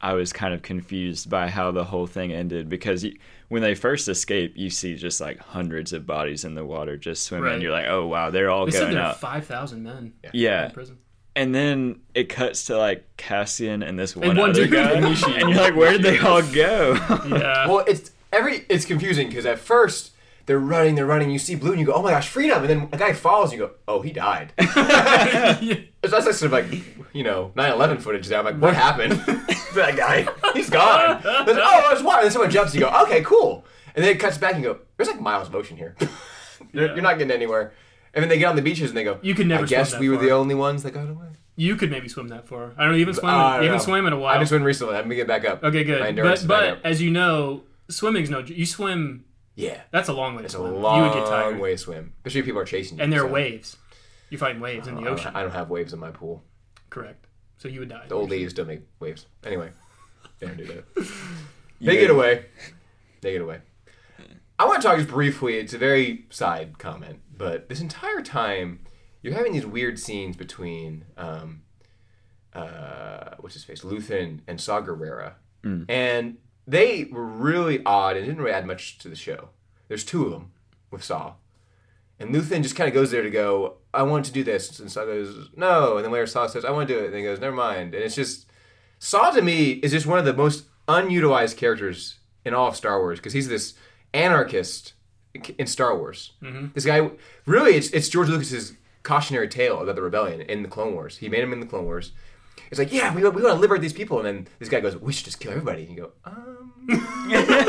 I 0.00 0.12
was 0.12 0.32
kind 0.32 0.54
of 0.54 0.62
confused 0.62 1.28
by 1.28 1.48
how 1.48 1.72
the 1.72 1.82
whole 1.82 2.06
thing 2.06 2.32
ended 2.32 2.68
because 2.68 3.02
you, 3.02 3.18
when 3.48 3.62
they 3.62 3.74
first 3.74 4.06
escape, 4.06 4.52
you 4.56 4.70
see 4.70 4.94
just 4.94 5.20
like 5.20 5.40
hundreds 5.40 5.92
of 5.92 6.06
bodies 6.06 6.44
in 6.44 6.54
the 6.54 6.64
water 6.64 6.96
just 6.96 7.24
swimming. 7.24 7.50
Right. 7.50 7.60
You're 7.60 7.72
like, 7.72 7.86
oh 7.88 8.06
wow, 8.06 8.30
they're 8.30 8.48
all 8.50 8.66
They 8.66 8.70
said 8.72 8.80
going 8.82 8.94
there 8.94 9.02
are 9.02 9.08
out. 9.10 9.20
five 9.20 9.46
thousand 9.46 9.82
men 9.82 10.12
Yeah, 10.32 10.66
in 10.66 10.70
prison. 10.70 10.98
and 11.34 11.52
then 11.52 12.00
it 12.14 12.28
cuts 12.28 12.66
to 12.66 12.76
like 12.78 13.04
Cassian 13.16 13.82
and 13.82 13.98
this 13.98 14.14
one, 14.14 14.36
one 14.36 14.50
other 14.50 14.66
dude. 14.66 14.72
guy, 14.72 14.92
and 14.92 15.50
you're 15.50 15.60
like, 15.62 15.74
where 15.74 15.90
did 15.90 16.02
they 16.02 16.18
all 16.20 16.42
go? 16.42 16.92
Yeah, 17.26 17.66
Well, 17.66 17.82
it's 17.88 18.12
every 18.32 18.64
it's 18.68 18.84
confusing 18.84 19.26
because 19.28 19.46
at 19.46 19.58
first 19.58 20.12
they're 20.48 20.58
running, 20.58 20.96
they're 20.96 21.06
running. 21.06 21.30
You 21.30 21.38
see 21.38 21.54
blue, 21.54 21.70
and 21.70 21.78
you 21.80 21.86
go, 21.86 21.92
"Oh 21.92 22.02
my 22.02 22.10
gosh, 22.10 22.28
freedom!" 22.28 22.58
And 22.64 22.68
then 22.68 22.88
a 22.90 22.96
guy 22.96 23.12
falls, 23.12 23.52
and 23.52 23.60
you 23.60 23.66
go, 23.68 23.74
"Oh, 23.86 24.02
he 24.02 24.10
died." 24.12 24.52
It's 26.00 26.12
that's 26.12 26.26
like 26.26 26.34
sort 26.36 26.52
of 26.52 26.52
like 26.52 26.84
you 27.12 27.24
know 27.24 27.52
9/11 27.56 28.00
footage. 28.00 28.26
There, 28.28 28.38
I'm 28.38 28.44
like, 28.44 28.60
what 28.60 28.74
happened 28.74 29.12
that 29.74 29.96
guy? 29.96 30.28
He's 30.54 30.70
gone. 30.70 31.20
Then, 31.22 31.58
oh, 31.60 31.88
it's 31.92 32.02
water. 32.02 32.18
And 32.18 32.24
then 32.26 32.30
someone 32.30 32.50
jumps. 32.50 32.72
And 32.72 32.80
you 32.80 32.86
go, 32.88 33.02
okay, 33.02 33.22
cool. 33.22 33.64
And 33.96 34.04
then 34.04 34.12
it 34.14 34.20
cuts 34.20 34.38
back 34.38 34.54
and 34.54 34.62
you 34.62 34.74
go, 34.74 34.78
there's 34.96 35.08
like 35.08 35.20
miles 35.20 35.48
of 35.48 35.54
ocean 35.56 35.76
here. 35.76 35.96
you're, 36.72 36.86
you're 36.94 37.02
not 37.02 37.18
getting 37.18 37.32
anywhere. 37.32 37.72
And 38.14 38.22
then 38.22 38.28
they 38.28 38.38
get 38.38 38.46
on 38.46 38.54
the 38.54 38.62
beaches 38.62 38.90
and 38.90 38.96
they 38.96 39.02
go, 39.02 39.18
You 39.22 39.34
could 39.34 39.48
never 39.48 39.64
I 39.64 39.66
guess 39.66 39.90
swim 39.90 40.00
we 40.00 40.08
were 40.08 40.18
the 40.18 40.30
only 40.30 40.54
ones 40.54 40.84
that 40.84 40.92
got 40.92 41.08
away. 41.10 41.26
you 41.56 41.74
could 41.74 41.90
maybe 41.90 42.08
swim 42.08 42.28
that 42.28 42.46
far. 42.46 42.74
I 42.78 42.84
don't 42.84 42.92
know. 42.92 42.96
You 42.98 43.06
haven't. 43.06 43.24
Uh, 43.24 43.26
I 43.26 43.54
haven't 43.56 43.72
know. 43.72 43.78
swam 43.78 44.06
in 44.06 44.12
a 44.12 44.18
while. 44.18 44.34
I've 44.34 44.40
been 44.40 44.46
swimming 44.46 44.66
recently. 44.66 44.94
I'm 44.94 45.02
gonna 45.02 45.16
get 45.16 45.26
back 45.26 45.44
up. 45.44 45.64
Okay, 45.64 45.78
My 45.78 45.82
good. 45.84 46.02
endurance 46.02 46.44
But 46.44 46.80
but 46.82 46.86
as 46.88 47.02
you 47.02 47.10
know, 47.10 47.64
swimming's 47.90 48.30
no. 48.30 48.38
You 48.38 48.66
swim. 48.66 49.24
Yeah, 49.58 49.80
That's 49.90 50.08
a 50.08 50.12
long 50.12 50.34
way 50.36 50.42
to 50.42 50.44
it's 50.44 50.54
a 50.54 50.60
long 50.62 50.98
you 50.98 51.02
would 51.10 51.14
get 51.14 51.26
tired. 51.26 51.58
way 51.58 51.72
to 51.72 51.78
swim, 51.78 52.12
especially 52.18 52.40
if 52.40 52.46
people 52.46 52.60
are 52.60 52.64
chasing 52.64 52.98
you. 52.98 53.04
And 53.04 53.12
there 53.12 53.24
are 53.24 53.26
waves. 53.26 53.76
You 54.30 54.38
find 54.38 54.60
waves 54.60 54.86
in 54.86 54.94
the 54.94 55.08
ocean. 55.08 55.32
I 55.34 55.42
don't 55.42 55.50
have 55.52 55.68
waves 55.68 55.92
in 55.92 55.98
my 55.98 56.10
pool. 56.10 56.44
Correct. 56.90 57.26
So 57.56 57.66
you 57.66 57.80
would 57.80 57.88
die. 57.88 58.04
The 58.08 58.14
old 58.14 58.30
ladies 58.30 58.52
don't 58.52 58.68
make 58.68 58.82
waves. 59.00 59.26
Anyway, 59.44 59.70
they 60.38 60.46
don't 60.46 60.56
do 60.56 60.64
that. 60.66 60.84
They 61.80 61.96
get 61.96 62.10
away. 62.10 62.46
They 63.20 63.32
get 63.32 63.40
away. 63.42 63.60
I 64.58 64.64
want 64.66 64.82
to 64.82 64.88
talk 64.88 64.96
just 64.98 65.08
briefly. 65.08 65.58
It's 65.58 65.74
a 65.74 65.78
very 65.78 66.26
side 66.30 66.78
comment, 66.78 67.20
but 67.36 67.68
this 67.68 67.80
entire 67.80 68.20
time 68.20 68.80
you're 69.22 69.34
having 69.34 69.52
these 69.52 69.64
weird 69.66 69.98
scenes 69.98 70.36
between 70.36 71.04
um, 71.16 71.62
uh, 72.52 73.34
what's 73.38 73.54
his 73.54 73.64
face, 73.64 73.82
Luthen 73.82 74.40
and 74.48 74.60
Saw 74.60 74.80
Gerrera, 74.82 75.34
and 75.88 76.38
they 76.68 77.04
were 77.10 77.24
really 77.24 77.82
odd 77.84 78.16
and 78.16 78.26
didn't 78.26 78.40
really 78.40 78.52
add 78.54 78.66
much 78.66 78.98
to 78.98 79.08
the 79.08 79.16
show. 79.16 79.48
There's 79.88 80.04
two 80.04 80.24
of 80.24 80.30
them 80.30 80.52
with 80.90 81.02
Saw, 81.02 81.34
and 82.20 82.34
Luthen 82.34 82.62
just 82.62 82.76
kind 82.76 82.88
of 82.88 82.94
goes 82.94 83.10
there 83.10 83.22
to 83.22 83.30
go, 83.30 83.76
I 83.94 84.02
want 84.02 84.24
to 84.26 84.32
do 84.32 84.42
this. 84.44 84.78
And 84.80 84.90
Saw 84.90 85.04
goes, 85.04 85.50
no. 85.56 85.96
And 85.96 86.04
then 86.04 86.12
later 86.12 86.26
Saw 86.26 86.46
says, 86.46 86.64
I 86.64 86.70
want 86.70 86.88
to 86.88 86.94
do 86.94 87.00
it. 87.00 87.06
And 87.06 87.16
he 87.16 87.22
goes, 87.22 87.40
never 87.40 87.54
mind. 87.54 87.94
And 87.94 88.02
it's 88.02 88.14
just, 88.14 88.46
Saw 88.98 89.30
to 89.30 89.40
me 89.40 89.70
is 89.72 89.92
just 89.92 90.06
one 90.06 90.18
of 90.18 90.24
the 90.24 90.34
most 90.34 90.64
unutilized 90.88 91.56
characters 91.56 92.16
in 92.44 92.54
all 92.54 92.68
of 92.68 92.76
Star 92.76 92.98
Wars 93.00 93.18
because 93.18 93.32
he's 93.32 93.48
this 93.48 93.74
anarchist 94.12 94.94
in 95.58 95.66
Star 95.66 95.96
Wars. 95.96 96.32
This 96.74 96.84
guy, 96.84 97.10
really, 97.46 97.74
it's, 97.74 97.90
it's 97.90 98.08
George 98.08 98.28
Lucas's 98.28 98.72
cautionary 99.04 99.48
tale 99.48 99.80
about 99.80 99.94
the 99.94 100.02
rebellion 100.02 100.40
in 100.40 100.62
the 100.62 100.68
Clone 100.68 100.94
Wars. 100.94 101.18
He 101.18 101.28
made 101.28 101.44
him 101.44 101.52
in 101.52 101.60
the 101.60 101.66
Clone 101.66 101.84
Wars. 101.84 102.12
It's 102.70 102.78
like, 102.78 102.92
yeah, 102.92 103.14
we, 103.14 103.22
we 103.22 103.42
want 103.42 103.54
to 103.54 103.60
liberate 103.60 103.80
these 103.80 103.92
people. 103.92 104.18
And 104.18 104.26
then 104.26 104.48
this 104.58 104.68
guy 104.68 104.80
goes, 104.80 104.96
we 104.96 105.12
should 105.12 105.24
just 105.24 105.38
kill 105.38 105.52
everybody. 105.52 105.82
And 105.82 105.90
you 105.90 105.96
go, 105.96 106.10
um. 106.24 106.57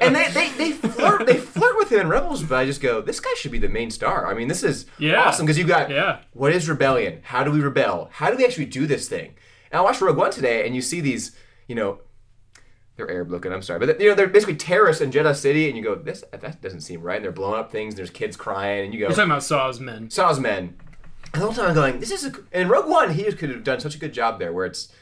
and 0.00 0.14
they, 0.16 0.28
they, 0.32 0.48
they 0.58 0.72
flirt 0.72 1.26
they 1.26 1.36
flirt 1.36 1.76
with 1.78 1.92
him 1.92 2.00
in 2.00 2.08
Rebels, 2.08 2.42
but 2.42 2.56
I 2.58 2.64
just 2.66 2.80
go, 2.80 3.00
this 3.00 3.20
guy 3.20 3.30
should 3.36 3.52
be 3.52 3.58
the 3.58 3.68
main 3.68 3.90
star. 3.90 4.26
I 4.26 4.34
mean, 4.34 4.48
this 4.48 4.62
is 4.62 4.86
Yeah. 4.98 5.22
awesome 5.22 5.46
because 5.46 5.58
you 5.58 5.64
got 5.64 5.90
Yeah. 5.90 6.18
what 6.32 6.52
is 6.52 6.68
rebellion? 6.68 7.20
How 7.22 7.44
do 7.44 7.50
we 7.50 7.60
rebel? 7.60 8.08
How 8.12 8.30
do 8.30 8.36
we 8.36 8.44
actually 8.44 8.66
do 8.66 8.86
this 8.86 9.08
thing? 9.08 9.34
And 9.70 9.78
I 9.78 9.82
watched 9.82 10.00
Rogue 10.00 10.16
One 10.16 10.30
today, 10.32 10.66
and 10.66 10.74
you 10.74 10.82
see 10.82 11.00
these, 11.00 11.36
you 11.68 11.74
know, 11.76 12.00
they're 12.96 13.10
Arab 13.10 13.30
looking. 13.30 13.52
I'm 13.52 13.62
sorry, 13.62 13.78
but 13.78 14.00
you 14.00 14.08
know 14.08 14.14
they're 14.14 14.26
basically 14.26 14.56
terrorists 14.56 15.00
in 15.00 15.10
Jedha 15.12 15.34
City, 15.36 15.68
and 15.68 15.76
you 15.76 15.82
go, 15.84 15.94
this 15.94 16.24
that 16.32 16.60
doesn't 16.60 16.80
seem 16.80 17.00
right. 17.02 17.16
And 17.16 17.24
they're 17.24 17.32
blowing 17.32 17.58
up 17.60 17.70
things. 17.70 17.94
And 17.94 17.98
there's 17.98 18.10
kids 18.10 18.36
crying, 18.36 18.84
and 18.86 18.92
you 18.92 19.00
go, 19.00 19.06
You're 19.06 19.16
talking 19.16 19.30
about 19.30 19.44
Saw's 19.44 19.78
men. 19.80 20.10
Saw's 20.10 20.38
men. 20.40 20.76
And 21.32 21.40
the 21.40 21.46
whole 21.46 21.54
time 21.54 21.68
I'm 21.68 21.74
going, 21.74 22.00
this 22.00 22.10
is 22.10 22.24
a. 22.26 22.32
And 22.52 22.68
Rogue 22.68 22.88
One, 22.88 23.12
he 23.14 23.22
could 23.32 23.50
have 23.50 23.62
done 23.62 23.78
such 23.80 23.94
a 23.94 23.98
good 23.98 24.12
job 24.12 24.38
there, 24.40 24.52
where 24.52 24.66
it's 24.66 24.92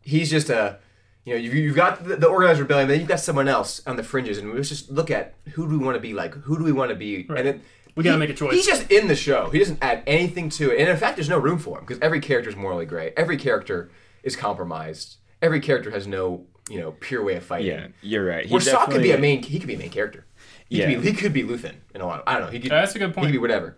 he's 0.00 0.30
just 0.30 0.48
a. 0.48 0.78
You 1.26 1.32
know, 1.34 1.38
you've, 1.40 1.54
you've 1.54 1.76
got 1.76 2.04
the, 2.04 2.16
the 2.16 2.28
organized 2.28 2.60
rebellion, 2.60 2.88
then 2.88 3.00
you've 3.00 3.08
got 3.08 3.18
someone 3.20 3.48
else 3.48 3.82
on 3.86 3.96
the 3.96 4.02
fringes, 4.04 4.38
and 4.38 4.54
let's 4.54 4.68
just 4.68 4.90
look 4.90 5.10
at 5.10 5.34
who 5.54 5.68
do 5.68 5.76
we 5.78 5.84
want 5.84 5.96
to 5.96 6.00
be 6.00 6.14
like? 6.14 6.32
Who 6.34 6.56
do 6.56 6.62
we 6.64 6.72
want 6.72 6.90
to 6.90 6.94
be? 6.94 7.26
And 7.28 7.44
then 7.46 7.62
We 7.96 8.04
gotta 8.04 8.14
he- 8.14 8.20
make 8.20 8.30
a 8.30 8.34
choice. 8.34 8.54
He's 8.54 8.66
just 8.66 8.90
in 8.92 9.08
the 9.08 9.16
show. 9.16 9.50
He 9.50 9.58
doesn't 9.58 9.80
add 9.82 10.04
anything 10.06 10.48
to 10.50 10.70
it, 10.70 10.78
and 10.80 10.88
in 10.88 10.96
fact, 10.96 11.16
there's 11.16 11.28
no 11.28 11.38
room 11.38 11.58
for 11.58 11.78
him 11.78 11.84
because 11.84 11.98
every 12.00 12.20
character 12.20 12.48
is 12.48 12.54
morally 12.56 12.86
gray. 12.86 13.12
Every 13.16 13.36
character 13.36 13.90
is 14.22 14.36
compromised. 14.36 15.16
Every 15.42 15.58
character 15.60 15.90
has 15.90 16.06
no, 16.06 16.46
you 16.70 16.78
know, 16.80 16.92
pure 16.92 17.22
way 17.24 17.34
of 17.34 17.42
fighting. 17.44 17.66
yeah, 17.66 17.88
you're 18.02 18.24
right. 18.24 18.46
He 18.46 18.52
Where 18.52 18.60
Saw 18.60 18.86
could 18.86 19.02
be 19.02 19.10
a 19.10 19.18
main. 19.18 19.42
He 19.42 19.58
could 19.58 19.66
be 19.68 19.74
a 19.74 19.78
main 19.78 19.90
character. 19.90 20.26
He 20.68 20.78
Yeah. 20.78 20.92
could 20.92 21.02
be. 21.02 21.10
He 21.10 21.16
could 21.16 21.32
be 21.32 21.42
Luthen 21.42 21.74
in 21.92 22.00
a 22.02 22.06
lot. 22.06 22.20
Of, 22.20 22.24
I 22.28 22.34
don't 22.34 22.42
know. 22.46 22.50
He 22.52 22.60
could. 22.60 22.70
Uh, 22.72 22.80
that's 22.80 22.94
a 22.94 22.98
good 23.00 23.14
point. 23.14 23.14
He 23.14 23.20
point. 23.20 23.26
could 23.26 23.32
be 23.32 23.38
whatever. 23.38 23.76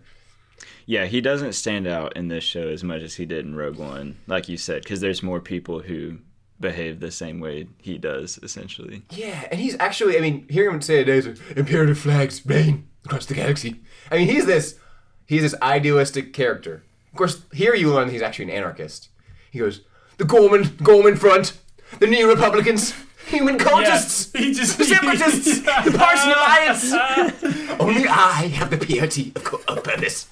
Yeah, 0.85 1.05
he 1.05 1.19
doesn't 1.21 1.53
stand 1.53 1.87
out 1.87 2.15
in 2.15 2.27
this 2.27 2.43
show 2.43 2.67
as 2.67 2.83
much 2.83 3.01
as 3.01 3.15
he 3.15 3.25
did 3.25 3.43
in 3.45 3.55
Rogue 3.55 3.77
One, 3.77 4.17
like 4.27 4.47
you 4.49 4.57
said, 4.57 4.83
because 4.83 5.01
there's 5.01 5.21
more 5.23 5.39
people 5.39 5.79
who 5.81 6.19
behave 6.59 6.99
the 6.99 7.11
same 7.11 7.39
way 7.39 7.67
he 7.81 7.97
does, 7.97 8.39
essentially. 8.43 9.03
Yeah, 9.11 9.47
and 9.51 9.59
he's 9.59 9.75
actually, 9.79 10.17
I 10.17 10.21
mean, 10.21 10.45
hearing 10.49 10.75
him 10.75 10.81
say 10.81 10.99
it 10.99 11.09
is 11.09 11.25
imperative 11.55 11.97
flags 11.99 12.45
reign 12.45 12.87
across 13.05 13.25
the 13.25 13.33
galaxy. 13.33 13.81
I 14.11 14.17
mean, 14.17 14.27
he's 14.27 14.45
this, 14.45 14.77
he's 15.25 15.41
this 15.41 15.55
idealistic 15.61 16.33
character. 16.33 16.83
Of 17.11 17.17
course, 17.17 17.41
here 17.53 17.73
you 17.75 17.93
learn 17.93 18.09
he's 18.09 18.21
actually 18.21 18.45
an 18.45 18.51
anarchist. 18.57 19.09
He 19.51 19.59
goes, 19.59 19.81
the 20.17 20.25
Ghorman, 20.25 20.77
Ghorman 20.83 21.15
Front, 21.15 21.57
the 21.99 22.07
New 22.07 22.29
Republicans, 22.29 22.93
human 23.27 23.57
cultists, 23.57 24.35
he 24.37 24.53
just 24.53 24.77
the 24.77 24.83
separatists, 24.85 25.61
the 25.61 25.95
Partisan 25.97 26.31
Alliance. 26.31 27.79
Only 27.79 28.07
I 28.07 28.47
have 28.53 28.69
the 28.69 28.77
purity 28.77 29.31
of, 29.35 29.43
co- 29.43 29.61
of 29.67 29.83
purpose. 29.83 30.27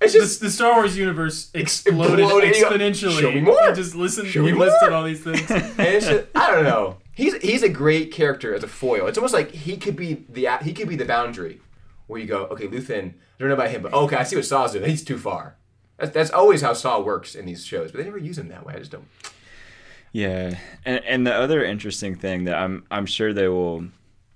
It's 0.00 0.12
just 0.12 0.40
the 0.40 0.50
Star 0.50 0.74
Wars 0.76 0.96
universe 0.96 1.50
exploded 1.54 2.20
Exploded. 2.20 2.54
exponentially. 2.54 3.20
Show 3.20 3.32
me 3.32 3.40
more. 3.40 3.60
You 3.68 3.74
just 3.74 3.94
listen. 3.94 4.26
Show 4.26 4.44
you 4.46 4.52
me 4.54 4.58
listed 4.58 4.90
more. 4.90 4.98
all 4.98 5.04
these 5.04 5.22
things. 5.22 5.50
and 5.50 5.80
it's 5.80 6.06
just, 6.06 6.26
I 6.34 6.50
don't 6.52 6.64
know. 6.64 6.98
He's 7.14 7.34
he's 7.38 7.62
a 7.64 7.68
great 7.68 8.12
character 8.12 8.54
as 8.54 8.62
a 8.62 8.68
foil. 8.68 9.06
It's 9.08 9.18
almost 9.18 9.34
like 9.34 9.50
he 9.50 9.76
could 9.76 9.96
be 9.96 10.24
the 10.28 10.48
he 10.62 10.72
could 10.72 10.88
be 10.88 10.94
the 10.96 11.04
boundary 11.04 11.60
where 12.06 12.20
you 12.20 12.26
go, 12.26 12.44
okay, 12.46 12.68
Luthen. 12.68 13.08
I 13.14 13.14
don't 13.40 13.48
know 13.48 13.54
about 13.54 13.70
him, 13.70 13.82
but 13.82 13.92
okay, 13.92 14.16
I 14.16 14.22
see 14.22 14.36
what 14.36 14.44
Saw's 14.44 14.72
doing. 14.72 14.88
He's 14.88 15.04
too 15.04 15.18
far. 15.18 15.56
That's, 15.98 16.12
that's 16.12 16.30
always 16.30 16.60
how 16.62 16.72
Saw 16.74 17.00
works 17.00 17.34
in 17.34 17.44
these 17.44 17.64
shows, 17.64 17.90
but 17.90 17.98
they 17.98 18.04
never 18.04 18.18
use 18.18 18.38
him 18.38 18.48
that 18.48 18.64
way. 18.64 18.74
I 18.74 18.78
just 18.78 18.92
don't. 18.92 19.08
Yeah, 20.12 20.56
and 20.84 21.04
and 21.04 21.26
the 21.26 21.34
other 21.34 21.64
interesting 21.64 22.14
thing 22.14 22.44
that 22.44 22.54
I'm 22.54 22.84
I'm 22.90 23.04
sure 23.06 23.32
they 23.32 23.48
will 23.48 23.86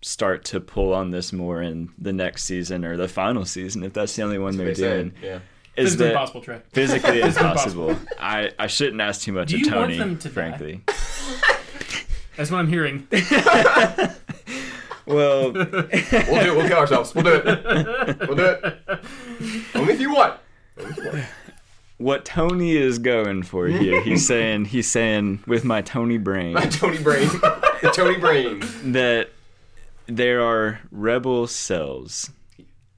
start 0.02 0.44
to 0.46 0.60
pull 0.60 0.92
on 0.92 1.12
this 1.12 1.32
more 1.32 1.62
in 1.62 1.88
the 1.98 2.12
next 2.12 2.42
season 2.44 2.84
or 2.84 2.96
the 2.96 3.06
final 3.06 3.44
season 3.44 3.84
if 3.84 3.92
that's 3.92 4.14
the 4.16 4.22
only 4.22 4.38
one 4.38 4.56
they're 4.56 4.74
doing. 4.74 5.12
yeah. 5.22 5.38
Is 5.76 5.84
Physically 5.94 6.04
that 6.06 6.12
impossible, 6.12 6.40
Trey. 6.42 6.60
physically 6.72 7.22
Physically 7.22 7.48
impossible? 7.48 7.96
I 8.20 8.50
I 8.58 8.66
shouldn't 8.66 9.00
ask 9.00 9.22
too 9.22 9.32
much 9.32 9.48
Do 9.48 9.56
of 9.56 9.60
you 9.62 9.66
want 9.74 9.80
Tony, 9.84 9.98
them 9.98 10.18
to 10.18 10.28
die? 10.28 10.34
frankly. 10.34 10.80
That's 12.36 12.50
what 12.50 12.58
I'm 12.58 12.68
hearing. 12.68 13.06
Well, 15.04 15.52
We'll 15.52 15.64
do 15.64 15.88
it. 15.92 16.28
We'll 16.56 16.68
kill 16.68 16.78
ourselves. 16.78 17.12
We'll 17.12 17.24
do 17.24 17.34
it. 17.44 18.18
We'll 18.28 18.36
do 18.36 18.44
it. 18.44 18.78
Only 19.74 19.94
if 19.94 20.00
you 20.00 20.12
want. 20.14 20.38
what 21.98 22.24
Tony 22.24 22.76
is 22.76 23.00
going 23.00 23.42
for 23.42 23.66
here, 23.66 24.00
he's 24.02 24.24
saying 24.24 24.66
he's 24.66 24.88
saying 24.88 25.42
with 25.46 25.64
my 25.64 25.82
Tony 25.82 26.18
brain 26.18 26.54
My 26.54 26.66
Tony 26.66 26.98
Brain. 27.02 27.28
Tony 27.92 28.16
Brain. 28.18 28.60
that 28.92 29.30
there 30.06 30.40
are 30.40 30.80
rebel 30.92 31.48
cells 31.48 32.30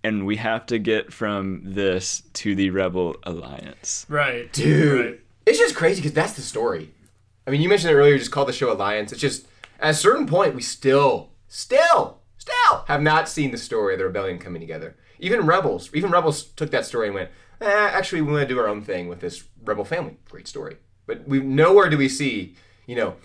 and 0.05 0.27
we 0.27 0.37
have 0.37 0.67
to 0.67 0.79
get 0.79 1.13
from 1.13 1.63
this 1.65 2.23
to 2.35 2.55
the 2.55 2.71
rebel 2.71 3.17
alliance. 3.25 4.07
Right. 4.09 4.53
Dude. 4.53 5.07
Right. 5.07 5.21
It's 5.47 5.59
just 5.59 5.75
crazy 5.75 6.01
because 6.01 6.13
that's 6.13 6.35
the 6.35 6.43
story. 6.43 6.91
I 7.47 7.51
mean, 7.51 7.61
you 7.61 7.69
mentioned 7.69 7.91
it 7.91 7.97
earlier, 7.97 8.17
just 8.17 8.31
call 8.31 8.45
the 8.45 8.53
show 8.53 8.73
Alliance. 8.73 9.13
It's 9.13 9.21
just, 9.21 9.47
at 9.81 9.91
a 9.91 9.95
certain 9.95 10.27
point, 10.27 10.55
we 10.55 10.63
still, 10.63 11.31
still, 11.49 12.21
still 12.39 12.85
have 12.87 13.03
not 13.03 13.29
seen 13.29 13.51
the 13.51 13.59
story 13.59 13.95
of 13.95 13.99
the 13.99 14.07
rebellion 14.07 14.39
coming 14.39 14.61
together. 14.61 14.97
Even 15.19 15.47
Rebels, 15.47 15.91
even 15.93 16.11
Rebels 16.11 16.45
took 16.45 16.71
that 16.71 16.87
story 16.87 17.09
and 17.09 17.15
went, 17.15 17.31
eh, 17.61 17.67
actually, 17.67 18.23
we 18.23 18.33
want 18.33 18.49
to 18.49 18.55
do 18.55 18.59
our 18.59 18.69
own 18.69 18.83
thing 18.83 19.09
with 19.09 19.21
this 19.21 19.45
Rebel 19.63 19.85
family. 19.85 20.17
Great 20.31 20.49
story. 20.49 20.77
But 21.07 21.29
we 21.29 21.41
nowhere 21.41 21.91
do 21.91 21.99
we 21.99 22.09
see, 22.09 22.57
you 22.87 22.97
know, 22.97 23.17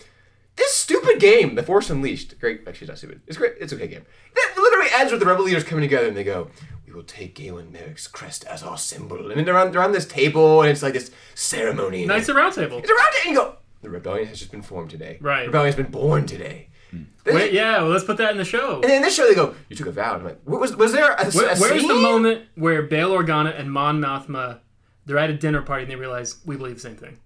this 0.60 0.74
stupid 0.74 1.18
game, 1.18 1.54
The 1.56 1.62
Force 1.64 1.90
Unleashed. 1.90 2.38
Great, 2.38 2.60
actually, 2.68 2.84
it's 2.84 2.88
not 2.88 2.98
stupid. 2.98 3.20
It's 3.26 3.36
great. 3.36 3.54
It's 3.60 3.72
a 3.72 3.76
okay 3.76 3.88
game. 3.88 4.04
That 4.34 4.54
literally 4.56 4.88
ends 4.94 5.10
with 5.10 5.20
the 5.20 5.26
rebel 5.26 5.44
leaders 5.44 5.64
coming 5.64 5.82
together 5.82 6.06
and 6.08 6.16
they 6.16 6.22
go, 6.24 6.48
"We 6.86 6.92
will 6.92 7.02
take 7.02 7.34
Galen 7.34 7.72
Marek's 7.72 8.06
crest 8.06 8.44
as 8.44 8.62
our 8.62 8.78
symbol." 8.78 9.18
And 9.30 9.36
then 9.38 9.44
they're 9.44 9.58
on, 9.58 9.72
they're 9.72 9.82
on 9.82 9.92
this 9.92 10.06
table 10.06 10.62
and 10.62 10.70
it's 10.70 10.82
like 10.82 10.92
this 10.94 11.10
ceremony. 11.34 12.00
and 12.02 12.08
Knights 12.08 12.28
of 12.28 12.36
Round 12.36 12.54
Table. 12.54 12.78
it's 12.78 12.90
around 12.90 13.12
it, 13.14 13.26
and 13.26 13.34
you 13.34 13.40
go, 13.40 13.56
"The 13.82 13.90
rebellion 13.90 14.28
has 14.28 14.38
just 14.38 14.50
been 14.52 14.62
formed 14.62 14.90
today. 14.90 15.18
Right. 15.20 15.46
Rebellion 15.46 15.66
has 15.74 15.76
been 15.76 15.90
born 15.90 16.26
today." 16.26 16.68
Hmm. 16.90 17.02
Then 17.24 17.34
Wait, 17.34 17.50
they- 17.50 17.56
yeah, 17.56 17.78
well, 17.82 17.90
let's 17.90 18.04
put 18.04 18.16
that 18.18 18.32
in 18.32 18.36
the 18.38 18.44
show. 18.44 18.74
And 18.76 18.84
then 18.84 18.96
in 18.98 19.02
this 19.02 19.14
show 19.14 19.26
they 19.28 19.34
go, 19.34 19.54
"You 19.68 19.76
took 19.76 19.86
a 19.86 19.92
vow." 19.92 20.14
And 20.14 20.22
I'm 20.22 20.28
like, 20.28 20.40
was 20.44 20.76
was 20.76 20.92
there 20.92 21.12
a, 21.12 21.30
Where, 21.30 21.50
a 21.50 21.56
where's 21.56 21.82
the 21.86 21.94
moment 21.94 22.46
where 22.56 22.82
Bail 22.82 23.10
Organa 23.10 23.58
and 23.58 23.70
Mon 23.72 24.00
Mothma 24.00 24.58
they're 25.06 25.18
at 25.18 25.30
a 25.30 25.34
dinner 25.34 25.62
party 25.62 25.84
and 25.84 25.90
they 25.90 25.96
realize 25.96 26.36
we 26.44 26.56
believe 26.56 26.74
the 26.74 26.80
same 26.80 26.96
thing? 26.96 27.18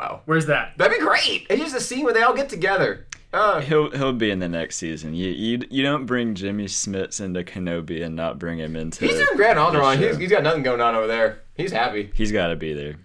Wow, 0.00 0.22
Where's 0.24 0.46
that? 0.46 0.78
that'd 0.78 0.98
be 0.98 1.04
great. 1.04 1.46
It's 1.50 1.60
just 1.62 1.76
a 1.76 1.80
scene 1.80 2.04
where 2.04 2.14
they 2.14 2.22
all 2.22 2.32
get 2.34 2.48
together. 2.48 3.06
Uh, 3.34 3.60
He'll 3.60 3.90
he'll 3.90 4.12
be 4.14 4.30
in 4.30 4.38
the 4.38 4.48
next 4.48 4.76
season. 4.76 5.14
You 5.14 5.28
you, 5.28 5.60
you 5.70 5.82
don't 5.82 6.06
bring 6.06 6.34
Jimmy 6.34 6.64
Smits 6.64 7.20
into 7.20 7.44
Kenobi 7.44 8.02
and 8.04 8.16
not 8.16 8.38
bring 8.38 8.58
him 8.58 8.74
into. 8.76 9.04
he's 9.04 9.14
doing 9.14 9.36
Grand 9.36 9.58
Alderaan. 9.58 9.98
He's, 9.98 10.16
he's 10.16 10.30
got 10.30 10.42
nothing 10.42 10.62
going 10.62 10.80
on 10.80 10.94
over 10.94 11.06
there. 11.06 11.42
He's 11.54 11.70
happy. 11.70 12.10
He's 12.14 12.32
got 12.32 12.48
to 12.48 12.56
be 12.56 12.72
there. 12.72 12.96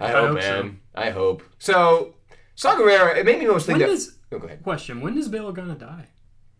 I 0.00 0.08
hope, 0.12 0.28
hope 0.30 0.42
so. 0.42 0.70
I 0.94 1.10
hope. 1.10 1.42
So, 1.58 2.14
Saw 2.54 2.76
Gerrera, 2.76 3.16
it 3.16 3.26
made 3.26 3.38
me 3.40 3.46
almost 3.48 3.66
think 3.66 3.78
When 3.80 3.88
that. 3.88 3.94
does 3.94 4.14
Oh, 4.30 4.38
go 4.38 4.46
ahead. 4.46 4.62
question? 4.62 5.00
When 5.00 5.14
does 5.14 5.28
Bail 5.28 5.52
Organa 5.52 5.76
die? 5.78 6.06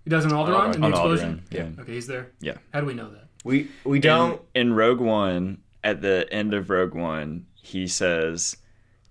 He 0.05 0.11
does 0.11 0.25
an 0.25 0.33
Alderaan 0.33 0.75
in 0.75 0.81
the 0.81 0.87
On 0.89 0.93
explosion. 0.93 1.43
Alderaan, 1.53 1.77
yeah. 1.77 1.83
Okay, 1.83 1.93
he's 1.93 2.07
there. 2.07 2.33
Yeah. 2.41 2.55
How 2.73 2.81
do 2.81 2.87
we 2.87 2.95
know 2.95 3.09
that? 3.11 3.29
We 3.45 3.69
we 3.85 4.01
don't. 4.01 4.43
in 4.55 4.73
Rogue 4.75 5.01
One, 5.01 5.59
at 5.85 6.03
the 6.03 6.27
end 6.33 6.53
of 6.55 6.69
Rogue 6.71 6.95
One, 6.95 7.47
he 7.55 7.87
says, 7.87 8.57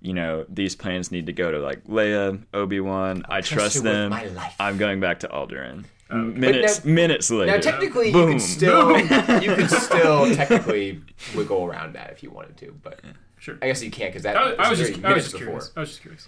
you 0.02 0.14
know, 0.14 0.46
these 0.50 0.76
plans 0.76 1.12
need 1.12 1.26
to 1.26 1.34
go 1.34 1.52
to 1.52 1.60
like 1.60 1.84
Leia, 1.86 2.44
Obi 2.54 2.80
Wan. 2.80 3.24
I 3.30 3.42
trust 3.42 3.82
trust 3.82 3.84
them. 3.84 4.14
I'm 4.60 4.78
going 4.78 5.00
back 5.00 5.20
to 5.22 5.28
Alderaan. 5.28 5.86
Mm. 6.10 6.14
Um, 6.14 6.40
minutes 6.40 6.86
now- 6.86 6.92
minutes 6.94 7.30
later. 7.30 7.52
Now, 7.52 7.60
technically, 7.60 8.08
you 8.08 8.14
Boom. 8.14 8.32
could 8.34 8.42
still 8.42 8.98
you 9.42 9.56
could 9.56 9.70
still 9.70 10.34
technically 10.36 11.02
wiggle 11.36 11.66
around 11.66 11.94
that 11.96 12.12
if 12.12 12.24
you 12.24 12.32
wanted 12.32 12.58
to, 12.58 12.74
but 12.84 13.00
Sure. 13.40 13.58
I 13.62 13.68
guess 13.68 13.84
you 13.84 13.92
can't 13.92 14.12
because 14.12 14.24
that. 14.24 14.36
I, 14.36 14.54
I 14.54 14.70
was 14.70 14.80
just, 14.80 14.94
I 14.94 14.96
was 14.96 15.02
minutes 15.02 15.26
just 15.26 15.34
before. 15.34 15.46
curious. 15.48 15.72
I 15.76 15.80
was 15.82 15.90
just 15.90 16.02
curious. 16.02 16.28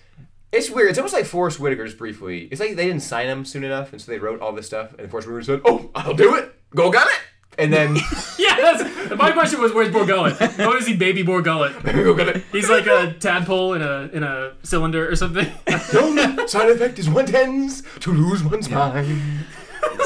It's 0.52 0.70
weird. 0.70 0.90
It's 0.90 0.98
almost 1.00 1.14
like 1.14 1.26
Forest 1.26 1.60
Whitaker 1.60 1.86
just 1.86 1.98
briefly. 1.98 2.48
It's 2.52 2.60
like 2.60 2.76
they 2.76 2.86
didn't 2.88 3.02
sign 3.04 3.28
him 3.28 3.46
soon 3.46 3.64
enough, 3.64 3.92
and 3.94 4.02
so 4.02 4.12
they 4.12 4.20
wrote 4.20 4.42
all 4.42 4.52
this 4.52 4.66
stuff, 4.68 4.94
and 5.00 5.10
Forest 5.10 5.28
Whitaker 5.28 5.44
said, 5.44 5.62
"Oh, 5.66 5.90
I'll 5.96 6.14
do 6.14 6.36
it. 6.36 6.54
Go 6.76 6.92
get 6.92 7.08
it." 7.08 7.20
And 7.60 7.74
then 7.74 7.96
Yeah, 8.40 8.56
that's, 8.56 9.16
my 9.16 9.32
question 9.32 9.62
was, 9.62 9.74
where's 9.74 9.92
Bor 9.92 10.06
Gullet? 10.06 10.40
Is 10.42 10.88
he 10.88 10.96
baby 10.96 11.24
Bor 11.24 11.42
Gullet? 11.42 11.84
go 11.84 12.16
it. 12.18 12.44
He's 12.52 12.70
like 12.70 12.88
a 12.88 13.14
tadpole 13.20 13.74
in 13.74 13.82
a 13.82 14.10
in 14.14 14.24
a 14.24 14.54
cylinder 14.64 15.10
or 15.10 15.16
something. 15.16 15.48
The 15.66 16.00
only 16.02 16.48
side 16.48 16.70
effect 16.70 17.00
is 17.00 17.10
one 17.10 17.26
tends 17.26 17.84
to 18.00 18.12
lose 18.14 18.44
one's 18.44 18.70
mind. 18.70 19.22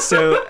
So 0.00 0.44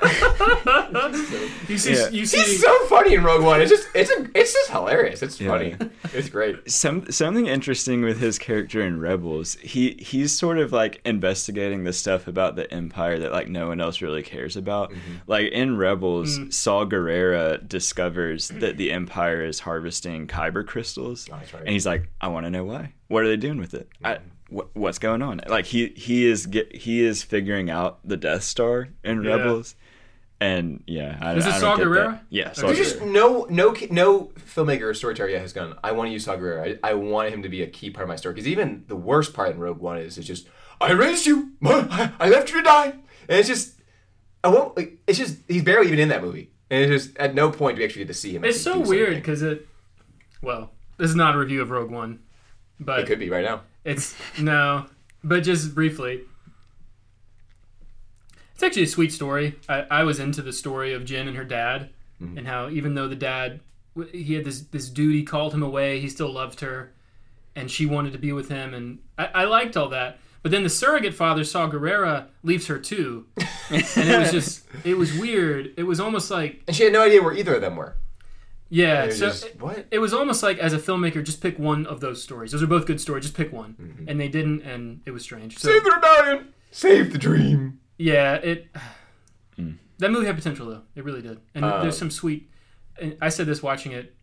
you 1.68 1.78
see, 1.78 1.92
Yeah. 1.94 2.08
you 2.10 2.26
see. 2.26 2.38
He's 2.38 2.60
so 2.60 2.86
funny 2.86 3.14
in 3.14 3.22
Rogue 3.24 3.42
One. 3.44 3.60
It's 3.60 3.70
just 3.70 3.88
it's 3.94 4.10
a 4.10 4.26
it's 4.34 4.52
just 4.52 4.70
hilarious. 4.70 5.22
It's 5.22 5.38
funny. 5.38 5.76
It's 6.12 6.28
great. 6.28 6.70
some 6.70 7.10
something 7.10 7.46
interesting 7.46 8.02
with 8.02 8.18
his 8.20 8.38
character 8.38 8.80
in 8.80 9.00
Rebels. 9.00 9.54
He 9.60 9.96
he's 10.00 10.36
sort 10.36 10.58
of 10.58 10.72
like 10.72 11.00
investigating 11.04 11.84
the 11.84 11.92
stuff 11.92 12.26
about 12.26 12.56
the 12.56 12.72
Empire 12.72 13.18
that 13.18 13.32
like 13.32 13.48
no 13.48 13.68
one 13.68 13.80
else 13.80 14.00
really 14.02 14.22
cares 14.22 14.56
about. 14.56 14.90
Mm-hmm. 14.90 15.12
Like 15.26 15.52
in 15.52 15.76
Rebels, 15.76 16.38
Mm. 16.38 16.52
Saw 16.52 16.84
Gerrera 16.84 17.66
discovers 17.68 18.48
that 18.48 18.76
the 18.76 18.90
Empire 18.92 19.44
is 19.44 19.60
harvesting 19.60 20.26
kyber 20.26 20.66
crystals, 20.66 21.28
Oh, 21.30 21.36
that's 21.36 21.52
right. 21.52 21.60
and 21.62 21.68
he's 21.70 21.86
like, 21.86 22.08
I 22.20 22.28
want 22.28 22.46
to 22.46 22.50
know 22.50 22.64
why. 22.64 22.92
What 23.08 23.24
are 23.24 23.28
they 23.28 23.36
doing 23.36 23.58
with 23.58 23.74
it? 23.74 23.88
I, 24.02 24.18
wh- 24.54 24.76
what's 24.76 24.98
going 24.98 25.22
on? 25.22 25.40
Like 25.46 25.66
he 25.66 25.88
he 25.96 26.26
is 26.26 26.46
get 26.46 26.74
he 26.74 27.02
is 27.04 27.22
figuring 27.22 27.70
out 27.70 27.98
the 28.06 28.16
Death 28.16 28.42
Star 28.44 28.88
in 29.02 29.22
Yeah. 29.22 29.34
Rebels. 29.36 29.74
And 30.40 30.82
yeah, 30.86 31.16
I, 31.22 31.34
Is 31.36 31.46
it 31.46 31.48
I 31.48 31.52
don't 31.52 31.60
Saw 31.60 31.76
get 31.76 31.84
that. 31.84 31.88
Gerrera? 31.90 32.20
Yeah, 32.28 32.52
Saw 32.52 32.66
There's 32.66 32.78
just 32.78 33.00
no 33.02 33.46
no 33.48 33.74
no 33.90 34.24
filmmaker 34.38 34.82
or 34.82 34.94
storyteller 34.94 35.30
yet 35.30 35.40
has 35.40 35.52
gone. 35.52 35.78
I 35.82 35.92
want 35.92 36.08
to 36.08 36.12
use 36.12 36.24
Saw 36.24 36.36
Gerrera. 36.36 36.78
I, 36.82 36.90
I 36.90 36.94
want 36.94 37.32
him 37.32 37.42
to 37.42 37.48
be 37.48 37.62
a 37.62 37.66
key 37.66 37.90
part 37.90 38.02
of 38.02 38.08
my 38.08 38.16
story 38.16 38.34
because 38.34 38.48
even 38.48 38.84
the 38.88 38.96
worst 38.96 39.32
part 39.32 39.52
in 39.52 39.58
Rogue 39.58 39.78
One 39.78 39.96
is 39.98 40.18
it's 40.18 40.26
just 40.26 40.48
I 40.80 40.90
raised 40.92 41.24
you, 41.24 41.52
I 41.64 42.12
I 42.20 42.28
left 42.28 42.50
you 42.50 42.56
to 42.58 42.62
die, 42.62 42.90
and 43.28 43.38
it's 43.38 43.48
just 43.48 43.80
I 44.42 44.48
won't. 44.48 44.76
Like, 44.76 44.98
it's 45.06 45.18
just 45.18 45.38
he's 45.48 45.62
barely 45.62 45.86
even 45.86 45.98
in 46.00 46.08
that 46.08 46.20
movie, 46.22 46.50
and 46.68 46.82
it's 46.92 47.04
just 47.04 47.16
at 47.16 47.34
no 47.34 47.50
point 47.50 47.76
do 47.76 47.80
we 47.80 47.86
actually 47.86 48.02
get 48.02 48.08
to 48.08 48.14
see 48.14 48.34
him. 48.34 48.44
It's 48.44 48.60
so 48.60 48.80
weird 48.80 49.14
because 49.14 49.40
it. 49.40 49.66
Well, 50.42 50.72
this 50.98 51.08
is 51.08 51.16
not 51.16 51.34
a 51.34 51.38
review 51.38 51.62
of 51.62 51.70
Rogue 51.70 51.90
One, 51.90 52.18
but 52.78 53.00
It 53.00 53.06
could 53.06 53.20
be 53.20 53.30
right 53.30 53.44
now. 53.44 53.62
It's 53.84 54.16
no, 54.38 54.86
but 55.22 55.40
just 55.40 55.74
briefly. 55.74 56.22
It's 58.54 58.62
actually 58.62 58.84
a 58.84 58.88
sweet 58.88 59.12
story. 59.12 59.56
I, 59.68 59.86
I 59.90 60.04
was 60.04 60.20
into 60.20 60.40
the 60.40 60.52
story 60.52 60.92
of 60.94 61.02
Jyn 61.04 61.26
and 61.26 61.36
her 61.36 61.44
dad, 61.44 61.90
mm-hmm. 62.22 62.38
and 62.38 62.46
how 62.46 62.68
even 62.70 62.94
though 62.94 63.08
the 63.08 63.16
dad 63.16 63.60
he 64.12 64.34
had 64.34 64.44
this 64.44 64.60
this 64.60 64.88
duty 64.88 65.22
called 65.22 65.54
him 65.54 65.62
away, 65.62 66.00
he 66.00 66.08
still 66.08 66.32
loved 66.32 66.60
her, 66.60 66.92
and 67.54 67.70
she 67.70 67.86
wanted 67.86 68.12
to 68.12 68.18
be 68.18 68.32
with 68.32 68.48
him, 68.48 68.74
and 68.74 68.98
I, 69.18 69.26
I 69.26 69.44
liked 69.44 69.76
all 69.76 69.88
that. 69.90 70.18
But 70.42 70.50
then 70.50 70.62
the 70.62 70.70
surrogate 70.70 71.14
father, 71.14 71.42
Saw 71.42 71.70
Gerrera 71.70 72.26
leaves 72.42 72.66
her 72.66 72.78
too, 72.78 73.26
and 73.70 74.08
it 74.08 74.18
was 74.18 74.30
just 74.30 74.64
it 74.84 74.96
was 74.96 75.16
weird. 75.16 75.72
It 75.76 75.84
was 75.84 76.00
almost 76.00 76.30
like 76.30 76.62
And 76.66 76.76
she 76.76 76.84
had 76.84 76.92
no 76.92 77.02
idea 77.02 77.22
where 77.22 77.34
either 77.34 77.54
of 77.54 77.60
them 77.60 77.76
were. 77.76 77.96
Yeah, 78.74 79.04
It 79.04 79.06
was 79.08 79.18
so 79.18 79.26
just, 79.28 79.60
what? 79.60 79.86
it 79.90 79.98
was 80.00 80.12
almost 80.12 80.42
like 80.42 80.58
as 80.58 80.72
a 80.72 80.78
filmmaker, 80.78 81.22
just 81.22 81.40
pick 81.40 81.58
one 81.58 81.86
of 81.86 82.00
those 82.00 82.22
stories. 82.22 82.50
Those 82.52 82.62
are 82.62 82.66
both 82.66 82.86
good 82.86 83.00
stories. 83.00 83.24
Just 83.24 83.36
pick 83.36 83.52
one, 83.52 83.74
Mm-hmm. 83.80 84.08
and 84.08 84.20
they 84.20 84.28
didn't, 84.28 84.62
and 84.62 85.00
it 85.06 85.12
was 85.12 85.22
strange. 85.22 85.58
So 85.58 85.68
Save 85.68 85.84
the 85.84 85.90
rebellion. 85.92 86.54
Save 86.70 87.12
the 87.12 87.18
dream. 87.18 87.80
yeah, 87.98 88.34
it 88.34 88.66
Hmm. 89.56 89.72
that 89.98 90.10
movie 90.10 90.26
had 90.26 90.36
potential 90.36 90.66
though. 90.66 90.82
It 90.96 91.04
really 91.04 91.22
did, 91.22 91.38
and 91.54 91.64
Uh, 91.64 91.82
there's 91.82 91.96
some 91.98 92.10
sweet. 92.10 92.50
And 93.00 93.16
I 93.20 93.28
said 93.28 93.46
this 93.46 93.62
watching 93.62 93.92
it. 93.92 94.14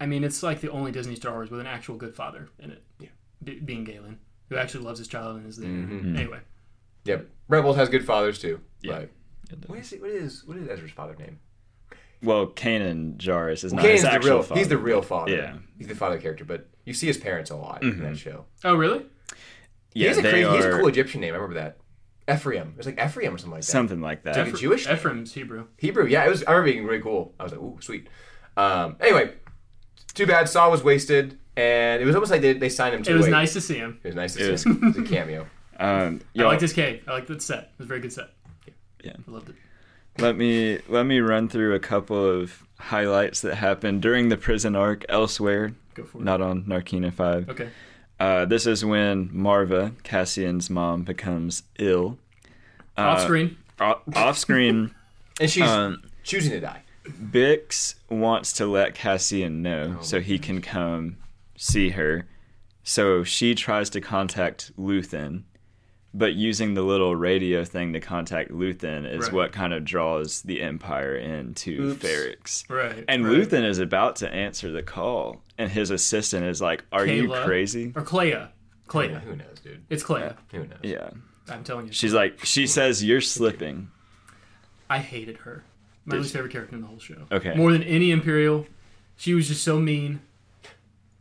I 0.00 0.06
mean, 0.06 0.24
it's 0.24 0.42
like 0.42 0.60
the 0.60 0.70
only 0.70 0.92
Disney 0.92 1.14
Star 1.16 1.32
Wars 1.32 1.50
with 1.50 1.60
an 1.60 1.66
actual 1.66 1.96
good 1.96 2.14
father 2.14 2.48
in 2.58 2.70
it. 2.70 2.82
Yeah. 2.98 3.08
Be- 3.44 3.60
being 3.60 3.84
Galen, 3.84 4.18
who 4.48 4.56
actually 4.56 4.84
loves 4.84 4.98
his 4.98 5.08
child 5.08 5.36
and 5.36 5.46
is 5.46 5.56
there. 5.56 5.68
Mm-hmm. 5.68 6.16
Anyway, 6.16 6.40
Yep. 7.04 7.28
Rebels 7.48 7.76
has 7.76 7.88
good 7.88 8.04
fathers 8.04 8.38
too. 8.38 8.60
Yeah. 8.82 9.04
But 9.50 9.68
what 9.68 9.78
is 9.78 9.92
it, 9.92 10.00
what 10.00 10.10
is 10.10 10.44
what 10.46 10.56
is 10.56 10.68
Ezra's 10.68 10.90
father 10.92 11.16
name? 11.16 11.38
Well, 12.22 12.48
Kanan 12.48 13.16
Jarrus 13.16 13.64
is 13.64 13.72
not 13.72 13.82
Kanan's 13.84 13.92
his 13.92 14.02
the 14.02 14.12
actual 14.12 14.30
real. 14.30 14.42
father. 14.42 14.58
He's 14.58 14.68
the 14.68 14.78
real 14.78 15.02
father. 15.02 15.32
Yeah. 15.34 15.54
He's 15.78 15.86
the 15.88 15.94
father 15.94 16.18
character, 16.18 16.44
but 16.44 16.68
you 16.84 16.92
see 16.92 17.06
his 17.06 17.16
parents 17.16 17.50
a 17.50 17.56
lot 17.56 17.82
in 17.82 18.02
that 18.02 18.18
show. 18.18 18.44
oh 18.64 18.74
really? 18.74 19.06
Yeah, 19.94 20.08
he's 20.08 20.18
a 20.18 20.22
they 20.22 20.30
crazy. 20.30 20.50
He's 20.56 20.64
a 20.66 20.70
cool 20.78 20.88
Egyptian 20.88 21.20
name. 21.20 21.32
I 21.34 21.36
remember 21.38 21.54
that. 21.54 21.78
Ephraim. 22.32 22.68
It 22.68 22.76
was 22.76 22.86
like 22.86 23.00
Ephraim 23.02 23.34
or 23.34 23.38
something 23.38 23.52
like 23.52 23.62
that. 23.62 23.66
something 23.66 24.00
like 24.00 24.22
that. 24.24 24.36
Like 24.36 24.54
a 24.54 24.56
Jewish 24.56 24.86
name? 24.86 24.94
Ephraim's 24.94 25.32
Hebrew. 25.32 25.66
Hebrew. 25.78 26.06
Yeah, 26.06 26.24
it 26.26 26.28
was. 26.30 26.44
I 26.44 26.52
remember 26.52 26.72
being 26.72 26.84
really 26.86 27.02
cool. 27.02 27.34
I 27.40 27.42
was 27.42 27.52
like, 27.52 27.60
ooh, 27.60 27.78
sweet. 27.80 28.08
Um, 28.56 28.96
anyway, 29.00 29.32
too 30.14 30.26
bad. 30.26 30.48
Saw 30.48 30.70
was 30.70 30.84
wasted, 30.84 31.38
and 31.56 32.00
it 32.00 32.04
was 32.04 32.14
almost 32.14 32.30
like 32.30 32.40
they, 32.42 32.52
they 32.52 32.68
signed 32.68 32.94
him 32.94 33.02
to 33.02 33.10
It 33.10 33.14
was 33.14 33.24
wait. 33.24 33.30
nice 33.32 33.52
to 33.54 33.60
see 33.60 33.78
him. 33.78 33.98
It 34.04 34.08
was 34.08 34.14
nice 34.14 34.34
to 34.34 34.52
It 34.52 34.58
see 34.58 34.70
him. 34.70 34.78
It 34.84 34.98
was 34.98 34.98
a 34.98 35.10
cameo. 35.10 35.46
Um, 35.80 36.20
I 36.38 36.42
liked 36.42 36.60
his 36.60 36.74
cave. 36.74 37.02
I 37.08 37.12
liked 37.12 37.28
the 37.28 37.40
set. 37.40 37.58
It 37.60 37.68
was 37.78 37.86
a 37.86 37.88
very 37.88 38.00
good 38.00 38.12
set. 38.12 38.28
Yeah. 39.02 39.14
I 39.26 39.30
loved 39.30 39.48
it. 39.48 39.54
Let 40.20 40.36
me 40.36 40.78
let 40.88 41.04
me 41.06 41.20
run 41.20 41.48
through 41.48 41.74
a 41.74 41.78
couple 41.80 42.24
of 42.24 42.64
highlights 42.78 43.40
that 43.40 43.56
happened 43.56 44.02
during 44.02 44.28
the 44.28 44.36
prison 44.36 44.74
arc 44.76 45.04
elsewhere, 45.08 45.72
Go 45.94 46.04
for 46.04 46.18
it. 46.18 46.24
not 46.24 46.40
on 46.40 46.64
Narkina 46.64 47.12
Five. 47.12 47.48
Okay. 47.48 47.68
Uh, 48.18 48.44
this 48.44 48.66
is 48.66 48.84
when 48.84 49.30
Maarva, 49.30 49.94
Cassian's 50.02 50.68
mom, 50.68 51.02
becomes 51.04 51.62
ill. 51.78 52.18
Uh, 52.98 53.00
Off 53.02 53.22
screen. 53.22 53.56
o- 53.80 54.00
off 54.14 54.36
screen, 54.36 54.94
And 55.40 55.50
she's 55.50 55.62
um, 55.66 56.02
choosing 56.22 56.50
to 56.52 56.60
die. 56.60 56.82
Bix 57.08 57.94
wants 58.10 58.52
to 58.54 58.66
let 58.66 58.94
Cassian 58.94 59.62
know 59.62 59.96
Oh, 59.98 60.02
so 60.02 60.20
he 60.20 60.38
can 60.38 60.60
come 60.60 61.16
see 61.56 61.90
her. 61.90 62.26
So 62.84 63.24
she 63.24 63.54
tries 63.54 63.88
to 63.90 64.00
contact 64.02 64.70
Luthen, 64.78 65.44
but 66.12 66.34
using 66.34 66.74
the 66.74 66.82
little 66.82 67.14
radio 67.14 67.64
thing 67.64 67.92
to 67.92 68.00
contact 68.00 68.50
Luthen 68.50 69.10
is 69.10 69.24
Right. 69.24 69.32
what 69.32 69.52
kind 69.52 69.72
of 69.72 69.84
draws 69.84 70.42
the 70.42 70.60
Empire 70.62 71.14
into 71.16 71.90
Oops. 71.92 72.04
Ferrix. 72.04 72.68
Right. 72.70 73.04
And 73.08 73.24
right. 73.24 73.36
Luthen 73.36 73.64
is 73.64 73.78
about 73.78 74.16
to 74.16 74.32
answer 74.32 74.70
the 74.70 74.82
call, 74.82 75.42
and 75.58 75.70
his 75.70 75.90
assistant 75.90 76.44
is 76.44 76.60
like, 76.60 76.84
"Are 76.92 77.06
you 77.06 77.28
crazy?" 77.44 77.92
Or 77.94 78.02
Kleya. 78.02 78.48
Kleya. 78.88 79.20
Who 79.22 79.36
knows, 79.36 79.60
dude? 79.62 79.82
It's 79.88 80.02
Kleya. 80.02 80.36
Who 80.52 80.60
knows? 80.66 80.78
Yeah. 80.82 81.10
I'm 81.48 81.62
telling 81.64 81.86
you. 81.86 81.92
She's 81.92 82.12
like, 82.14 82.44
she 82.44 82.66
says, 82.66 83.02
"You're 83.04 83.20
slipping." 83.20 83.88
I 84.88 84.98
hated 84.98 85.36
her. 85.38 85.64
My 86.04 86.12
Did 86.16 86.22
least 86.22 86.34
you? 86.34 86.38
favorite 86.38 86.52
character 86.52 86.74
in 86.74 86.82
the 86.82 86.88
whole 86.88 86.98
show. 86.98 87.26
Okay. 87.30 87.54
More 87.54 87.70
than 87.72 87.82
any 87.84 88.10
Imperial. 88.10 88.66
She 89.16 89.34
was 89.34 89.46
just 89.48 89.62
so 89.62 89.78
mean. 89.78 90.20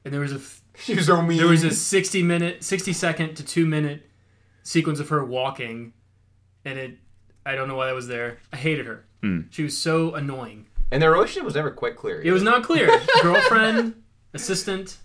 And 0.04 0.14
there 0.14 0.22
was 0.22 0.32
a 0.32 0.40
She 0.80 0.96
was 0.96 1.06
so 1.06 1.22
mean. 1.22 1.38
there 1.38 1.48
was 1.48 1.64
a 1.64 1.70
60 1.72 2.24
minute, 2.24 2.64
60 2.64 2.94
second 2.94 3.36
to 3.36 3.44
2 3.46 3.66
minute 3.68 4.09
sequence 4.64 5.00
of 5.00 5.10
her 5.10 5.24
walking 5.24 5.94
and 6.66 6.78
it 6.80 6.98
I 7.46 7.56
don't 7.56 7.68
know 7.68 7.76
why 7.76 7.88
that 7.88 7.96
was 7.96 8.08
there. 8.08 8.38
I 8.54 8.58
hated 8.58 8.86
her. 8.86 9.06
Hmm. 9.22 9.42
She 9.50 9.64
was 9.64 9.78
so 9.78 10.14
annoying. 10.14 10.66
and 10.92 11.02
their 11.02 11.12
relationship 11.12 11.44
was 11.46 11.56
never 11.56 11.72
quite 11.72 11.96
clear. 11.96 12.22
It 12.22 12.32
was 12.32 12.44
not 12.44 12.64
clear. 12.64 12.90
Girlfriend, 13.22 14.02
assistant. 14.34 14.98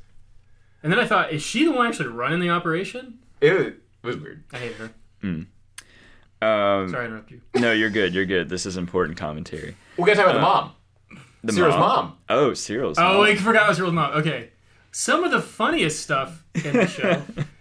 And 0.83 0.93
then 0.93 0.99
I 1.01 1.07
thought, 1.07 1.33
is 1.33 1.43
she 1.43 1.65
the 1.65 1.71
one 1.73 1.87
actually 1.87 2.09
running 2.09 2.41
the 2.41 2.51
operation? 2.51 3.19
It 3.41 3.77
was, 4.03 4.17
weird. 4.19 4.45
I 4.53 4.59
hated 4.59 4.77
her. 4.77 4.91
Um, 5.23 5.47
Sorry 6.91 7.05
I 7.05 7.07
interrupted 7.07 7.41
you. 7.55 7.61
no, 7.61 7.73
you're 7.73 7.89
good. 7.91 8.13
You're 8.15 8.27
good. 8.27 8.49
This 8.51 8.67
is 8.67 8.77
important 8.77 9.17
commentary. 9.17 9.77
We're 9.97 10.07
gonna 10.07 10.17
talk 10.17 10.27
about 10.27 10.35
the 10.35 10.41
mom. 10.41 10.73
The 11.43 11.53
Syril's 11.53 11.77
mom. 11.77 12.19
Oh, 12.29 12.53
Syril's 12.55 12.99
Oh, 12.99 13.03
mom. 13.19 13.23
I 13.23 13.35
forgot 13.37 13.65
it 13.65 13.69
was 13.69 13.77
Syril's 13.79 13.95
mom. 13.95 14.13
Okay. 14.15 14.51
Some 14.93 15.25
of 15.25 15.31
the 15.31 15.41
funniest 15.41 16.01
stuff 16.03 16.45
in 16.55 16.73
the 16.75 16.87
show. 16.87 17.23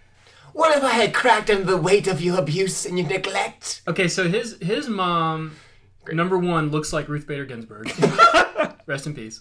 What 0.54 0.76
if 0.78 0.82
I 0.84 0.90
had 0.92 1.12
cracked 1.12 1.50
under 1.50 1.64
the 1.64 1.76
weight 1.76 2.06
of 2.06 2.20
your 2.22 2.38
abuse 2.38 2.86
and 2.86 2.98
your 2.98 3.06
neglect? 3.08 3.82
Okay, 3.86 4.08
so 4.08 4.28
his 4.28 4.56
his 4.62 4.88
mom, 4.88 5.56
number 6.10 6.38
one, 6.38 6.70
looks 6.70 6.92
like 6.92 7.08
Ruth 7.08 7.26
Bader 7.26 7.44
Ginsburg. 7.44 7.92
Rest 8.86 9.06
in 9.06 9.14
peace. 9.14 9.40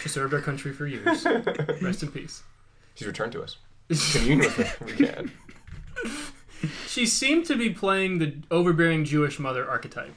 She 0.00 0.08
served 0.08 0.32
our 0.32 0.40
country 0.40 0.72
for 0.72 0.86
years. 0.86 1.26
Rest 1.82 2.02
in 2.02 2.10
peace. 2.10 2.42
She's 2.94 3.06
returned 3.06 3.32
to 3.32 3.42
us. 3.42 3.56
Commune 4.12 4.38
with 4.38 4.56
her. 4.56 4.62
if 4.62 4.80
We 4.80 5.06
can. 5.06 5.30
She 6.86 7.04
seemed 7.04 7.44
to 7.46 7.56
be 7.56 7.70
playing 7.70 8.18
the 8.18 8.34
overbearing 8.50 9.04
Jewish 9.04 9.38
mother 9.38 9.68
archetype. 9.68 10.14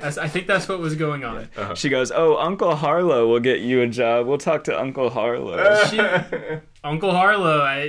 As- 0.00 0.18
I 0.18 0.28
think 0.28 0.46
that's 0.46 0.68
what 0.68 0.78
was 0.78 0.94
going 0.94 1.24
on. 1.24 1.48
Uh-huh. 1.56 1.74
She 1.74 1.88
goes, 1.88 2.10
"Oh, 2.10 2.36
Uncle 2.36 2.74
Harlo 2.74 3.28
will 3.28 3.40
get 3.40 3.60
you 3.60 3.82
a 3.82 3.86
job. 3.86 4.26
We'll 4.26 4.38
talk 4.38 4.64
to 4.64 4.78
Uncle 4.80 5.10
Harlo." 5.10 5.56
She, 5.90 6.60
Uncle 6.84 7.10
Harlo, 7.12 7.60
I, 7.62 7.80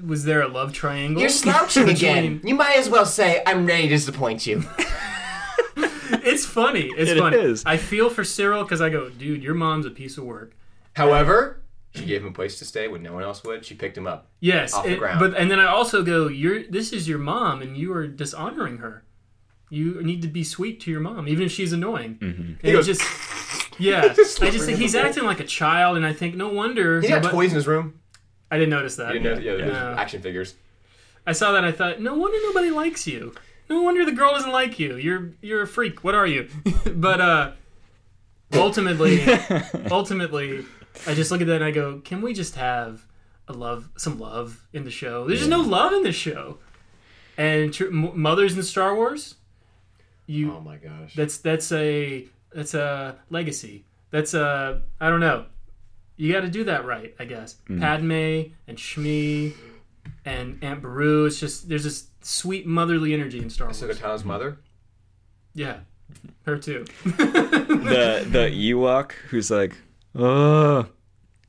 was 0.06 0.24
there 0.24 0.40
a 0.42 0.48
love 0.48 0.72
triangle? 0.72 1.20
You're 1.20 1.28
slouching 1.30 1.88
again. 1.96 2.40
You 2.42 2.54
might 2.54 2.76
as 2.78 2.88
well 2.88 3.06
say, 3.06 3.42
I'm 3.46 3.66
ready 3.66 3.82
to 3.82 3.88
disappoint 3.88 4.46
you. 4.46 4.64
It's 6.26 6.46
funny. 6.46 6.90
It's 6.96 7.10
It 7.10 7.18
funny. 7.18 7.36
is. 7.36 7.62
I 7.66 7.76
feel 7.76 8.08
for 8.08 8.22
Syril 8.22 8.62
because 8.62 8.80
I 8.80 8.88
go, 8.88 9.10
dude, 9.10 9.42
your 9.42 9.52
mom's 9.54 9.84
a 9.84 9.90
piece 9.90 10.16
of 10.16 10.24
work. 10.24 10.56
However, 10.94 11.60
she 11.94 12.06
gave 12.06 12.22
him 12.22 12.28
a 12.28 12.32
place 12.32 12.58
to 12.60 12.64
stay 12.64 12.88
when 12.88 13.02
no 13.02 13.12
one 13.12 13.22
else 13.22 13.44
would. 13.44 13.64
She 13.64 13.74
picked 13.74 13.96
him 13.98 14.06
up. 14.06 14.28
Yes, 14.40 14.72
Off 14.72 14.84
the 14.84 14.92
it- 14.94 14.98
ground. 14.98 15.20
but 15.20 15.36
and 15.36 15.50
then 15.50 15.60
I 15.60 15.66
also 15.66 16.02
go, 16.02 16.28
"You're 16.28 16.62
this 16.64 16.92
is 16.94 17.06
your 17.08 17.18
mom, 17.18 17.60
and 17.60 17.76
you 17.76 17.92
are 17.92 18.06
dishonoring 18.06 18.78
her. 18.78 19.04
You 19.68 20.02
need 20.02 20.22
to 20.22 20.28
be 20.28 20.44
sweet 20.44 20.80
to 20.82 20.90
your 20.90 21.00
mom, 21.00 21.28
even 21.28 21.44
if 21.44 21.52
she's 21.52 21.72
annoying." 21.74 22.14
Mm-hmm. 22.16 22.42
And 22.42 22.58
He 22.62 22.72
goes- 22.72 22.86
just, 22.86 23.02
yeah, 23.78 24.02
I 24.04 24.08
just 24.14 24.38
think 24.38 24.78
he's 24.78 24.94
acting 24.94 25.24
like 25.24 25.40
a 25.40 25.44
child, 25.46 25.96
and 25.98 26.06
I 26.06 26.14
think 26.14 26.36
no 26.36 26.48
wonder. 26.48 27.00
He's 27.02 27.10
got 27.10 27.24
toys 27.24 27.50
in 27.50 27.56
his 27.56 27.66
room. 27.66 28.00
I 28.54 28.58
didn't 28.58 28.70
notice 28.70 28.96
that. 28.96 29.14
You 29.14 29.20
didn't 29.20 29.38
know? 29.44 29.50
Yeah, 29.50 29.56
there's 29.58 29.72
Yeah. 29.72 29.94
action 30.00 30.22
figures. 30.22 30.54
I 31.26 31.32
saw 31.32 31.52
that. 31.52 31.64
I 31.64 31.72
thought, 31.72 32.00
no 32.00 32.14
wonder 32.14 32.38
nobody 32.42 32.70
likes 32.70 33.06
you. 33.06 33.34
No 33.68 33.82
wonder 33.82 34.04
the 34.04 34.12
girl 34.12 34.32
doesn't 34.32 34.52
like 34.52 34.78
you. 34.78 34.96
You're 34.96 35.30
you're 35.40 35.62
a 35.62 35.66
freak. 35.66 36.04
What 36.04 36.14
are 36.14 36.26
you? 36.26 36.48
but 36.94 37.20
uh, 37.20 37.52
ultimately, 38.52 39.22
ultimately, 39.90 40.64
I 41.06 41.14
just 41.14 41.30
look 41.30 41.40
at 41.40 41.46
that 41.48 41.56
and 41.56 41.64
I 41.64 41.70
go, 41.70 42.00
can 42.04 42.20
we 42.22 42.34
just 42.34 42.56
have 42.56 43.06
a 43.48 43.52
love, 43.52 43.88
some 43.96 44.18
love 44.18 44.66
in 44.72 44.84
the 44.84 44.90
show? 44.90 45.26
There's 45.26 45.40
just 45.40 45.50
no 45.50 45.60
love 45.60 45.92
in 45.92 46.02
this 46.02 46.14
show. 46.16 46.58
And 47.36 47.72
tr- 47.74 47.86
m- 47.86 48.20
mothers 48.20 48.56
in 48.56 48.62
Star 48.62 48.94
Wars, 48.94 49.34
you 50.26 50.52
Oh 50.54 50.60
my 50.60 50.76
gosh. 50.76 51.14
that's 51.14 51.38
that's 51.38 51.72
a 51.72 52.26
that's 52.52 52.74
a 52.74 53.16
legacy. 53.30 53.84
That's 54.10 54.34
a 54.34 54.82
I 55.00 55.10
don't 55.10 55.20
know. 55.20 55.46
You 56.16 56.32
got 56.32 56.42
to 56.42 56.48
do 56.48 56.64
that 56.64 56.84
right, 56.84 57.14
I 57.18 57.24
guess. 57.24 57.56
Mm. 57.68 57.80
Padme 57.80 58.52
and 58.68 58.78
Shmi 58.78 59.54
and 60.24 60.58
Aunt 60.62 60.80
Beru. 60.80 61.26
It's 61.26 61.40
just 61.40 61.68
there's 61.68 61.84
this 61.84 62.08
sweet 62.22 62.66
motherly 62.66 63.12
energy 63.12 63.38
in 63.38 63.50
Star 63.50 63.66
Wars. 63.66 63.80
Ahsoka 63.80 63.98
Tano's 63.98 64.24
mother. 64.24 64.58
Yeah, 65.54 65.78
her 66.46 66.58
too. 66.58 66.84
the 67.04 68.26
the 68.28 68.50
Ewok 68.50 69.12
who's 69.28 69.50
like, 69.50 69.76
"Oh," 70.14 70.86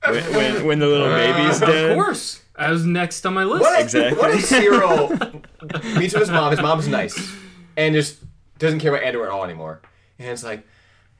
when, 0.03 0.23
when, 0.33 0.65
when 0.65 0.79
the 0.79 0.87
little 0.87 1.11
ah. 1.11 1.15
baby's 1.15 1.59
dead. 1.59 1.91
of 1.91 1.95
course, 1.95 2.41
I 2.55 2.71
was 2.71 2.85
next 2.85 3.25
on 3.25 3.33
my 3.33 3.43
list. 3.43 3.61
What 3.61 3.79
if, 3.79 3.85
Exactly. 3.85 4.17
What 4.17 4.31
if 4.31 4.49
Syril 4.49 5.09
meets 5.99 6.13
with 6.13 6.21
his 6.21 6.31
mom? 6.31 6.51
His 6.51 6.61
mom's 6.61 6.87
nice, 6.87 7.35
and 7.77 7.93
just 7.93 8.17
doesn't 8.59 8.79
care 8.79 8.93
about 8.93 9.05
Andor 9.05 9.25
at 9.25 9.31
all 9.31 9.43
anymore. 9.43 9.81
And 10.17 10.29
it's 10.29 10.43
like, 10.43 10.65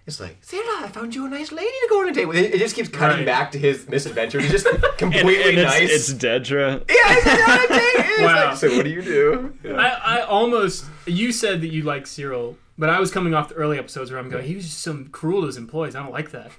it's 0.08 0.20
like, 0.20 0.40
Syril, 0.42 0.84
I 0.84 0.88
found 0.88 1.16
you 1.16 1.26
a 1.26 1.30
nice 1.30 1.52
lady 1.52 1.68
to 1.68 1.88
go 1.90 2.02
on 2.02 2.10
a 2.10 2.14
date 2.14 2.26
with. 2.26 2.38
It, 2.38 2.54
it 2.54 2.60
just 2.60 2.76
keeps 2.76 2.90
cutting 2.90 3.18
Right. 3.18 3.26
back 3.26 3.52
to 3.54 3.58
his 3.60 3.88
misadventure. 3.90 4.40
He's 4.40 4.52
just 4.52 4.66
And, 4.84 4.84
completely 4.98 5.50
and 5.50 5.58
it's, 5.60 5.72
nice. 5.74 5.90
it's 5.92 6.14
Dedra. 6.14 6.84
yeah, 6.90 7.16
he's 7.16 7.28
on 7.28 7.60
a 7.60 7.68
date. 7.68 8.06
It's 8.08 8.22
Wow. 8.22 8.48
like, 8.50 8.58
so 8.62 8.76
what 8.76 8.84
do 8.86 8.92
you 8.92 9.02
do? 9.02 9.58
Yeah. 9.64 9.74
I, 9.74 10.18
I 10.20 10.22
almost 10.22 10.86
you 11.08 11.32
said 11.32 11.62
that 11.62 11.70
you 11.72 11.84
like 11.84 12.06
Syril, 12.06 12.56
but 12.78 12.90
I 12.90 13.00
was 13.00 13.10
coming 13.12 13.34
off 13.34 13.50
the 13.50 13.56
early 13.56 13.78
episodes 13.80 14.12
where 14.12 14.20
I'm 14.20 14.30
going, 14.30 14.46
he 14.46 14.56
was 14.56 14.66
just 14.66 14.80
so 14.80 15.06
cruel 15.12 15.42
to 15.42 15.48
his 15.48 15.58
employees. 15.58 15.96
I 15.96 16.04
don't 16.04 16.12
like 16.14 16.32
that. 16.32 16.52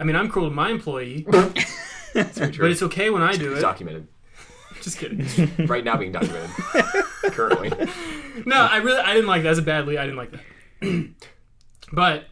I 0.00 0.04
mean, 0.04 0.16
I'm 0.16 0.28
cruel 0.28 0.48
to 0.48 0.54
my 0.54 0.70
employee, 0.70 1.24
It's 2.14 2.38
very 2.38 2.52
true. 2.52 2.64
but 2.64 2.70
it's 2.70 2.82
okay 2.82 3.10
when 3.10 3.22
I 3.22 3.36
do 3.36 3.50
It's 3.52 3.58
it. 3.58 3.62
documented 3.62 4.06
Just 4.82 4.98
kidding. 4.98 5.66
right 5.66 5.84
now, 5.84 5.96
being 5.96 6.12
documented 6.12 6.50
currently. 7.32 7.70
No, 8.46 8.56
I 8.56 8.78
really 8.78 8.98
I 9.00 9.12
didn't 9.14 9.28
like 9.28 9.42
that. 9.44 9.50
As 9.50 9.58
a 9.58 9.62
badly, 9.62 9.96
I 9.98 10.02
didn't 10.04 10.16
like 10.18 10.32
that. 10.32 11.08
but 11.92 12.24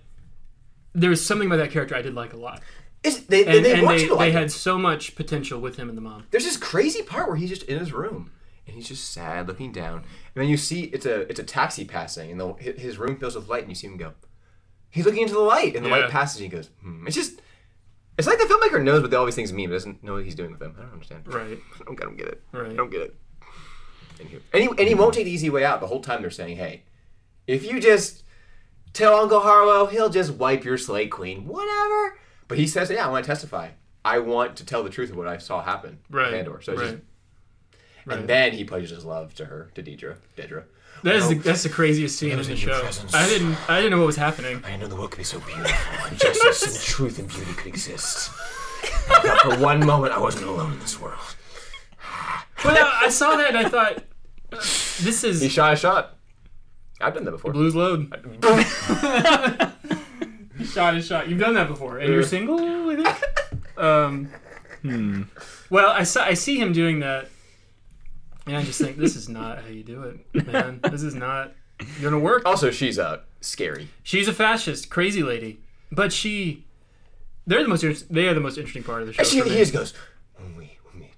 there 0.95 1.11
was 1.11 1.25
something 1.25 1.47
about 1.47 1.59
that 1.59 1.71
character 1.71 1.95
I 1.95 2.03
did 2.03 2.15
like 2.15 2.33
a 2.33 2.37
lot, 2.37 2.62
It's, 3.03 3.21
they 3.21 3.45
and, 3.45 3.65
they 3.65 3.73
and 3.81 3.89
they, 3.89 4.09
like 4.09 4.19
they 4.19 4.33
had 4.33 4.51
so 4.51 4.79
much 4.79 5.15
potential 5.17 5.61
with 5.61 5.77
him 5.77 5.89
and 5.89 5.97
the 5.97 6.03
mom. 6.03 6.25
There's 6.31 6.45
this 6.45 6.57
crazy 6.57 7.03
part 7.03 7.29
where 7.29 7.37
he's 7.37 7.51
just 7.51 7.62
in 7.65 7.79
his 7.79 7.93
room 7.93 8.31
and 8.67 8.77
he's 8.77 8.89
just 8.89 9.12
sad, 9.12 9.49
looking 9.49 9.73
down. 9.73 9.97
And 9.99 10.05
then 10.43 10.49
you 10.49 10.57
see 10.57 10.85
it's 10.85 11.07
a 11.07 11.23
it's 11.23 11.41
a 11.41 11.45
taxi 11.45 11.85
passing, 11.85 12.31
and 12.31 12.41
the, 12.41 12.53
his 12.55 12.99
room 12.99 13.19
fills 13.19 13.35
with 13.35 13.49
light, 13.49 13.62
and 13.62 13.71
you 13.71 13.75
see 13.75 13.87
him 13.89 13.97
go. 13.97 14.12
He's 14.91 15.05
looking 15.05 15.23
into 15.23 15.35
the 15.35 15.41
light, 15.41 15.75
and 15.77 15.85
the 15.85 15.89
Yeah. 15.89 15.97
light 15.97 16.11
passes. 16.11 16.41
And 16.41 16.51
he 16.51 16.57
goes, 16.57 16.71
hmm. 16.83 17.07
It's 17.07 17.17
just. 17.17 17.41
It's 18.19 18.27
like 18.29 18.39
the 18.39 18.45
filmmaker 18.45 18.83
knows 18.83 19.01
what 19.01 19.15
all 19.15 19.25
these 19.25 19.35
things 19.35 19.51
mean, 19.53 19.71
but 19.71 19.77
doesn't 19.77 20.05
know 20.05 20.15
what 20.15 20.25
he's 20.25 20.35
doing 20.35 20.51
with 20.51 20.61
them. 20.61 20.75
I 20.79 20.83
don't 20.83 20.93
understand. 20.93 21.23
Right. 21.27 21.59
I 21.81 21.85
don't, 21.85 22.01
I 22.01 22.05
don't 22.05 22.17
get 22.19 22.29
it. 22.29 22.43
Right. 22.53 22.73
I 22.73 22.75
don't 22.75 22.91
get 22.91 23.01
it. 23.01 23.17
And 24.21 24.29
he, 24.29 24.37
and, 24.53 24.62
he, 24.62 24.69
and 24.69 24.81
he 24.89 24.95
won't 24.95 25.15
take 25.15 25.25
the 25.25 25.31
easy 25.31 25.49
way 25.49 25.65
out. 25.65 25.81
The 25.81 25.87
whole 25.87 26.01
time 26.01 26.21
they're 26.21 26.31
saying, 26.31 26.57
hey, 26.59 26.83
if 27.47 27.65
you 27.65 27.81
just 27.81 28.25
tell 28.93 29.15
Uncle 29.17 29.41
Harlo, 29.41 29.91
he'll 29.91 30.09
just 30.11 30.33
wipe 30.33 30.65
your 30.65 30.79
slate 30.79 31.11
clean. 31.11 31.47
Whatever. 31.47 32.19
But 32.49 32.59
he 32.59 32.67
says, 32.67 32.91
yeah, 32.91 33.07
I 33.07 33.11
want 33.11 33.25
to 33.25 33.31
testify. 33.31 33.69
I 34.05 34.19
want 34.19 34.57
to 34.57 34.65
tell 34.67 34.83
the 34.83 34.91
truth 34.91 35.11
of 35.11 35.17
what 35.17 35.27
I 35.29 35.39
saw 35.39 35.62
happen 35.62 35.99
Right. 36.11 36.35
Andor. 36.35 36.61
So 36.62 36.75
right. 36.75 36.83
just, 36.93 36.97
Right. 38.07 38.19
and 38.19 38.29
then 38.29 38.53
he 38.53 38.65
pledges 38.65 38.91
his 38.91 39.05
love 39.05 39.35
to 39.35 39.45
her, 39.45 39.71
to 39.75 39.83
Dedra. 39.83 40.17
Dedra. 40.37 40.65
That 41.03 41.15
is 41.17 41.29
the, 41.29 41.35
that's 41.37 41.62
the 41.62 41.69
craziest 41.69 42.19
scene 42.19 42.33
in 42.33 42.37
the 42.39 42.43
in 42.45 42.49
your 42.51 42.75
show. 42.75 42.81
presence. 42.81 43.15
I 43.15 43.27
didn't 43.27 43.57
I 43.71 43.77
didn't 43.81 43.93
know 43.93 43.99
what 43.99 44.07
was 44.07 44.17
happening. 44.17 44.62
I 44.67 44.77
know 44.77 44.87
the 44.87 44.97
world 44.97 45.11
could 45.12 45.19
be 45.19 45.25
so 45.25 45.39
beautiful, 45.41 46.07
and 46.07 46.19
justice 46.19 46.77
and 46.77 46.85
truth 46.85 47.19
and 47.19 47.29
beauty 47.29 47.53
could 47.55 47.67
exist. 47.69 48.31
I 49.09 49.39
for 49.43 49.59
one 49.62 49.85
moment 49.87 50.12
I 50.12 50.19
wasn't 50.19 50.45
alone 50.47 50.73
in 50.73 50.79
this 50.81 51.01
world. 51.01 51.19
well, 52.65 52.77
I, 52.77 53.07
I 53.07 53.09
saw 53.09 53.37
that 53.37 53.49
and 53.49 53.59
I 53.59 53.69
thought, 53.69 53.99
uh, 54.53 54.57
this 54.57 55.23
He 55.23 55.29
is 55.29 55.53
shot 55.53 55.75
a 55.75 55.77
shot. 55.77 56.17
I've 57.01 57.14
done 57.14 57.24
that 57.24 57.32
before. 57.32 57.52
Blues 57.52 57.74
Load. 57.74 58.12
shot 60.64 60.97
is 60.97 61.06
shot. 61.06 61.28
You've 61.28 61.40
done 61.40 61.55
that 61.55 61.68
before, 61.68 61.98
and 61.98 62.12
you're 62.12 62.22
single, 62.22 62.60
I 62.90 62.97
think. 62.97 63.16
Um, 63.78 64.28
Well, 65.70 65.90
I 65.90 66.02
saw, 66.02 66.22
I 66.24 66.35
see 66.35 66.60
him 66.60 66.74
doing 66.74 67.01
that, 67.01 67.28
and 68.47 68.55
I 68.55 68.62
just 68.62 68.78
think 68.78 68.98
this 68.98 69.16
is 69.16 69.27
not 69.27 69.62
how 69.62 69.68
you 69.68 69.82
do 69.82 70.02
it, 70.02 70.47
man. 70.47 70.81
This 70.90 71.02
is 71.02 71.14
not 71.14 71.52
gonna 72.02 72.18
work. 72.18 72.43
Also, 72.44 72.70
she's 72.70 72.98
uh, 72.98 73.20
scary. 73.40 73.89
She's 74.02 74.28
a 74.28 74.35
fascist, 74.35 74.90
crazy 74.90 75.22
lady, 75.22 75.60
but 75.90 76.12
she. 76.12 76.66
They're 77.47 77.62
the 77.62 77.68
most. 77.68 78.12
They 78.12 78.28
are 78.28 78.35
the 78.35 78.40
most 78.40 78.59
interesting 78.59 78.82
part 78.82 79.01
of 79.01 79.06
the 79.06 79.14
show. 79.14 79.20
And 79.20 79.28
she, 79.28 79.39
for 79.40 79.47
me. 79.47 79.52
he 79.52 79.59
just 79.59 79.72
goes, 79.72 79.94
when 80.36 80.55
we, 80.56 80.77
when 80.90 81.05
we 81.05 81.10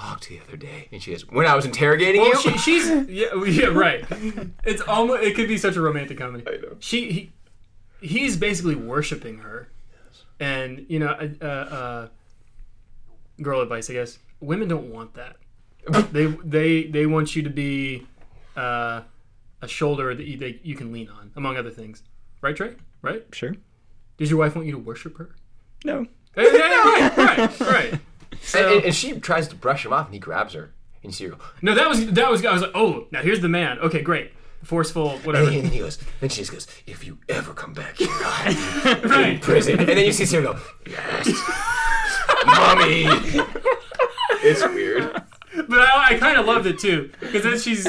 talked 0.00 0.28
the 0.28 0.40
other 0.40 0.56
day. 0.56 0.88
And 0.92 1.02
she 1.02 1.10
goes, 1.12 1.28
when 1.28 1.46
I 1.46 1.54
was 1.54 1.64
interrogating 1.64 2.20
Well, 2.22 2.30
you? 2.32 2.38
she, 2.38 2.58
she's 2.58 2.88
yeah, 3.08 3.44
yeah, 3.44 3.66
right. 3.66 4.04
It's 4.64 4.82
almost 4.82 5.22
it 5.22 5.34
could 5.34 5.48
be 5.48 5.58
such 5.58 5.76
a 5.76 5.80
romantic 5.80 6.18
comedy. 6.18 6.44
I 6.46 6.56
know. 6.56 6.76
She 6.80 7.12
he, 7.12 7.32
he's 8.00 8.36
basically 8.36 8.74
worshiping 8.74 9.38
her, 9.38 9.68
and 10.38 10.86
you 10.88 10.98
know, 10.98 11.10
uh, 11.40 11.44
uh, 11.44 12.08
girl 13.42 13.60
advice, 13.60 13.90
I 13.90 13.94
guess. 13.94 14.18
Women 14.40 14.68
don't 14.68 14.90
want 14.90 15.14
that. 15.14 15.36
they 16.12 16.26
they 16.26 16.84
they 16.84 17.06
want 17.06 17.36
you 17.36 17.42
to 17.42 17.50
be 17.50 18.06
uh, 18.56 19.02
a 19.62 19.68
shoulder 19.68 20.14
that 20.14 20.26
you, 20.26 20.36
that 20.38 20.64
you 20.64 20.74
can 20.74 20.92
lean 20.92 21.08
on, 21.08 21.30
among 21.36 21.56
other 21.56 21.70
things. 21.70 22.02
Right, 22.40 22.56
Trey? 22.56 22.74
Right? 23.02 23.24
Sure. 23.32 23.54
Does 24.16 24.30
your 24.30 24.38
wife 24.38 24.54
want 24.54 24.66
you 24.66 24.72
to 24.72 24.78
worship 24.78 25.16
her? 25.18 25.34
No. 25.84 26.06
Yeah, 26.36 26.44
yeah, 26.44 26.56
yeah, 26.56 27.14
right, 27.16 27.16
right, 27.16 27.60
right. 27.60 28.00
And, 28.32 28.40
So- 28.40 28.76
and, 28.76 28.84
and 28.86 28.94
she 28.94 29.18
tries 29.20 29.48
to 29.48 29.54
brush 29.56 29.84
him 29.84 29.92
off, 29.92 30.06
and 30.06 30.14
he 30.14 30.20
grabs 30.20 30.54
her. 30.54 30.72
And 31.02 31.12
you 31.12 31.12
see 31.12 31.24
her 31.24 31.30
go, 31.30 31.38
No, 31.62 31.74
that 31.74 31.88
was 31.88 32.06
that 32.12 32.30
was. 32.30 32.44
I 32.44 32.52
was 32.52 32.60
like, 32.62 32.72
oh, 32.74 33.06
now 33.10 33.22
here's 33.22 33.40
the 33.40 33.48
man. 33.48 33.78
Okay, 33.78 34.02
great, 34.02 34.32
forceful, 34.62 35.12
whatever. 35.20 35.48
and 35.50 35.64
then 35.64 35.72
he 35.72 35.78
goes, 35.78 35.98
then 36.20 36.28
she 36.28 36.42
just 36.42 36.52
goes, 36.52 36.66
if 36.86 37.06
you 37.06 37.16
ever 37.28 37.54
come 37.54 37.72
back 37.72 37.96
here, 37.96 38.08
I'll 38.10 38.30
have 38.52 39.04
you 39.04 39.12
in 39.34 39.40
prison. 39.40 39.78
And 39.78 39.88
then 39.88 40.04
you 40.04 40.12
see 40.12 40.26
Sarah 40.26 40.42
go, 40.42 40.58
yes, 40.86 41.26
mommy. 42.44 43.04
It's 44.42 44.62
weird. 44.62 45.22
But 45.68 45.78
I, 45.80 46.08
I 46.10 46.18
kind 46.18 46.38
of 46.38 46.46
loved 46.46 46.66
it 46.66 46.78
too 46.78 47.10
because 47.20 47.42
then 47.42 47.58
she's 47.58 47.86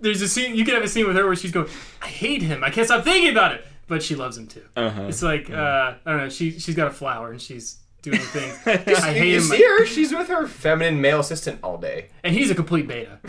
there's 0.00 0.22
a 0.22 0.28
scene 0.28 0.54
you 0.54 0.64
can 0.64 0.74
have 0.74 0.84
a 0.84 0.88
scene 0.88 1.06
with 1.06 1.16
her 1.16 1.24
where 1.26 1.34
she's 1.36 1.50
going, 1.50 1.68
I 2.00 2.06
hate 2.06 2.42
him. 2.42 2.62
I 2.62 2.70
can't 2.70 2.86
stop 2.86 3.04
thinking 3.04 3.30
about 3.32 3.52
it. 3.52 3.66
But 3.86 4.02
she 4.02 4.14
loves 4.14 4.36
him 4.36 4.46
too. 4.46 4.64
Uh-huh. 4.76 5.02
It's 5.08 5.22
like 5.22 5.48
uh, 5.50 5.94
I 6.04 6.10
don't 6.10 6.18
know. 6.18 6.28
She 6.28 6.58
she's 6.58 6.74
got 6.74 6.88
a 6.88 6.90
flower 6.92 7.30
and 7.30 7.40
she's 7.40 7.77
doing 8.02 8.18
things. 8.18 8.58
I 8.66 9.12
hate 9.12 9.28
you 9.30 9.36
him, 9.36 9.42
see 9.42 9.62
her, 9.62 9.86
she's 9.86 10.12
with 10.12 10.28
her 10.28 10.46
feminine 10.46 11.00
male 11.00 11.20
assistant 11.20 11.60
all 11.62 11.78
day. 11.78 12.08
and 12.24 12.34
he's 12.34 12.50
a 12.50 12.54
complete 12.54 12.86
beta. 12.88 13.18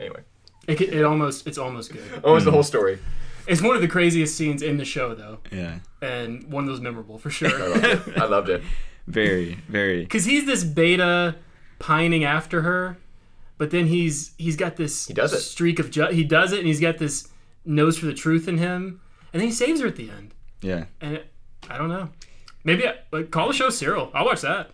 Anyway, 0.00 0.20
It, 0.66 0.76
ca- 0.78 0.88
it 0.90 1.04
almost 1.04 1.46
it's 1.46 1.56
almost 1.58 1.92
good. 1.92 2.02
almost 2.24 2.44
the 2.44 2.50
mm. 2.50 2.54
whole 2.54 2.62
story. 2.64 2.98
It's 3.46 3.62
one 3.62 3.76
of 3.76 3.82
the 3.82 3.88
craziest 3.88 4.36
scenes 4.36 4.62
in 4.62 4.76
the 4.76 4.84
show 4.84 5.14
though, 5.14 5.38
Yeah. 5.52 5.78
and 6.02 6.50
one 6.50 6.64
of 6.64 6.68
those 6.70 6.80
memorable 6.80 7.18
for 7.18 7.28
I 7.30 7.32
sure. 7.32 7.68
loved 7.68 7.84
it. 8.08 8.18
I 8.18 8.24
loved 8.24 8.48
it. 8.48 8.62
Very, 9.06 9.54
very. 9.68 10.00
Because 10.02 10.24
he's 10.24 10.46
this 10.46 10.64
beta 10.64 11.36
pining 11.78 12.24
after 12.24 12.62
her, 12.62 12.96
but 13.56 13.70
then 13.70 13.86
he's 13.86 14.32
he's 14.36 14.56
got 14.56 14.76
this 14.76 15.06
does 15.06 15.32
it. 15.32 15.40
streak 15.40 15.78
of 15.78 15.90
ju- 15.90 16.08
he 16.10 16.24
does 16.24 16.52
it, 16.52 16.58
and 16.58 16.66
he's 16.66 16.80
got 16.80 16.98
this 16.98 17.28
nose 17.64 17.96
for 17.96 18.06
the 18.06 18.14
truth 18.14 18.48
in 18.48 18.58
him, 18.58 19.00
and 19.32 19.40
then 19.40 19.48
he 19.48 19.54
saves 19.54 19.80
her 19.80 19.86
at 19.86 19.96
the 19.96 20.10
end. 20.10 20.34
Yeah. 20.60 20.86
And 21.00 21.14
it, 21.16 21.26
I 21.70 21.78
don't 21.78 21.88
know, 21.88 22.08
maybe 22.64 22.84
like 23.12 23.30
call 23.30 23.48
the 23.48 23.54
show 23.54 23.68
Syril. 23.68 24.10
I'll 24.14 24.24
watch 24.24 24.40
that. 24.40 24.70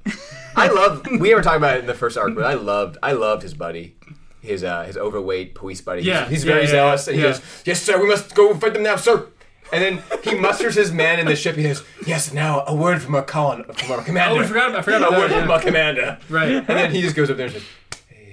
I 0.57 0.69
love. 0.69 1.07
We 1.21 1.35
were 1.35 1.43
talking 1.43 1.59
about 1.59 1.77
it 1.77 1.81
in 1.81 1.87
the 1.87 1.95
first 1.95 2.17
arc, 2.17 2.35
but 2.35 2.45
I 2.45 2.55
loved. 2.55 2.97
I 3.03 3.13
loved 3.13 3.43
his 3.43 3.55
buddy, 3.55 3.97
his 4.41 4.65
uh, 4.65 4.85
his 4.85 4.97
overweight 4.97 5.55
police 5.55 5.81
buddy. 5.81 6.03
Yeah, 6.03 6.23
he's, 6.23 6.31
he's 6.31 6.45
yeah, 6.45 6.53
very 6.53 6.65
yeah, 6.65 6.71
zealous, 6.71 7.09
and 7.09 7.17
he 7.17 7.23
goes, 7.23 7.41
"Yes, 7.65 7.83
sir. 7.83 8.01
We 8.01 8.09
must 8.09 8.35
go 8.35 8.55
fight 8.55 8.73
them 8.75 8.83
now, 8.83 8.97
sir." 8.97 9.29
And 9.73 9.85
then 9.85 10.03
he 10.25 10.35
musters 10.35 10.75
his 10.75 10.91
men 10.91 11.21
in 11.21 11.27
the 11.27 11.37
ship. 11.37 11.57
He 11.57 11.63
goes, 11.63 11.85
"Yes, 12.07 12.33
now 12.33 12.65
a 12.67 12.75
word 12.75 13.03
from 13.03 13.15
our 13.15 13.23
con, 13.23 13.65
from 13.65 13.93
our 13.93 14.03
commander. 14.03 14.37
Oh, 14.37 14.41
we 14.41 14.47
forgot. 14.47 14.75
I 14.75 14.83
forgot 14.83 15.03
a 15.03 15.09
about 15.09 15.19
word 15.21 15.31
that. 15.31 15.43
from 15.43 15.51
our 15.51 15.61
commander." 15.61 16.19
Right. 16.29 16.57
And 16.57 16.67
then 16.67 16.91
he 16.91 17.03
just 17.03 17.15
goes 17.15 17.31
up 17.31 17.37
there 17.37 17.47
and 17.47 17.55
says, 17.55 17.65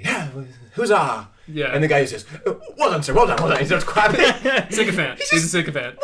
"Yeah, 0.03 0.31
huzzah!" 0.75 1.29
Yeah. 1.47 1.67
And 1.67 1.83
the 1.83 1.87
guy 1.87 2.05
says, 2.05 2.25
"Well 2.77 2.91
done, 2.91 3.03
sir. 3.03 3.13
Well 3.13 3.27
done. 3.27 3.37
Well 3.37 3.49
done." 3.49 3.59
He 3.59 3.65
starts 3.65 3.85
clapping. 3.85 4.19
Sycophant. 4.71 5.19
He's, 5.31 5.45
a 5.45 5.47
sycophant. 5.47 5.99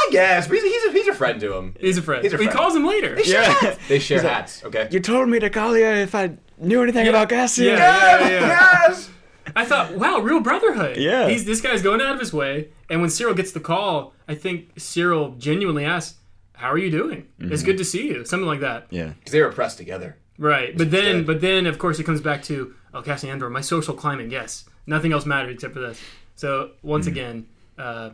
I 0.00 0.08
guess, 0.12 0.46
but 0.46 0.54
he's 0.58 0.64
a, 0.64 0.68
he's 0.68 0.84
a, 0.84 0.92
he's 0.92 1.08
a 1.08 1.14
friend 1.14 1.40
to 1.40 1.54
him. 1.54 1.74
He's 1.80 1.98
a 1.98 2.02
friend. 2.02 2.22
He's 2.22 2.32
a 2.32 2.38
He 2.38 2.46
calls 2.46 2.74
him 2.74 2.86
later. 2.86 3.16
They 3.16 3.24
Yeah. 3.24 3.74
They 3.88 3.98
share 3.98 4.22
hats. 4.22 4.64
Okay. 4.64 4.88
You 4.90 5.00
told 5.00 5.28
me 5.28 5.38
to 5.40 5.50
call 5.50 5.76
you 5.76 5.86
if 5.86 6.14
I 6.14 6.36
knew 6.58 6.82
anything 6.82 7.08
about 7.08 7.28
Gassia. 7.28 7.66
Yeah, 7.66 7.76
yeah, 8.20 8.28
yeah. 8.28 8.48
Yes. 8.48 9.10
I 9.56 9.64
thought, 9.64 9.94
wow, 9.94 10.20
real 10.20 10.40
brotherhood. 10.40 10.98
Yeah. 10.98 11.28
He's 11.28 11.44
this 11.44 11.60
guy's 11.60 11.82
going 11.82 12.00
out 12.00 12.14
of 12.14 12.20
his 12.20 12.32
way, 12.32 12.68
and 12.88 13.00
when 13.00 13.10
Syril 13.10 13.34
gets 13.34 13.52
the 13.52 13.60
call, 13.60 14.14
I 14.28 14.34
think 14.34 14.74
Syril 14.76 15.36
genuinely 15.38 15.84
asks, 15.84 16.18
"How 16.52 16.70
are 16.70 16.78
you 16.78 16.90
doing? 16.90 17.26
It's 17.38 17.62
good 17.62 17.78
to 17.78 17.84
see 17.84 18.06
you." 18.08 18.24
Something 18.24 18.46
like 18.46 18.60
that. 18.60 18.86
Yeah. 18.90 19.12
Because 19.18 19.32
they 19.32 19.42
were 19.42 19.50
pressed 19.52 19.78
together. 19.78 20.16
Right. 20.38 20.76
But 20.76 20.90
then, 20.90 21.18
good. 21.18 21.26
but 21.26 21.40
then, 21.40 21.66
of 21.66 21.78
course, 21.78 21.98
it 21.98 22.04
comes 22.04 22.20
back 22.20 22.44
to, 22.44 22.74
oh, 22.94 23.02
Cassian 23.02 23.30
Andor, 23.30 23.50
my 23.50 23.60
social 23.60 23.94
climate. 23.94 24.30
Yes, 24.30 24.64
nothing 24.86 25.12
else 25.12 25.26
mattered 25.26 25.50
except 25.50 25.74
for 25.74 25.80
this. 25.80 26.00
So 26.36 26.72
once 26.82 27.06
again, 27.08 27.48
uh, 27.76 28.10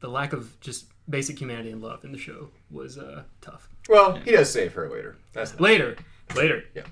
the 0.00 0.08
lack 0.08 0.32
of 0.32 0.60
just 0.60 0.86
basic 1.08 1.40
humanity 1.40 1.70
and 1.70 1.82
love 1.82 2.04
in 2.04 2.12
the 2.12 2.18
show 2.18 2.48
was 2.70 2.98
uh, 2.98 3.22
tough. 3.40 3.68
Well, 3.88 4.16
he 4.16 4.32
does 4.32 4.50
save 4.50 4.72
her 4.74 4.88
later. 4.88 5.16
That's 5.32 5.52
nice. 5.52 5.60
Later, 5.60 5.96
later. 6.34 6.64
Yeah. 6.74 6.84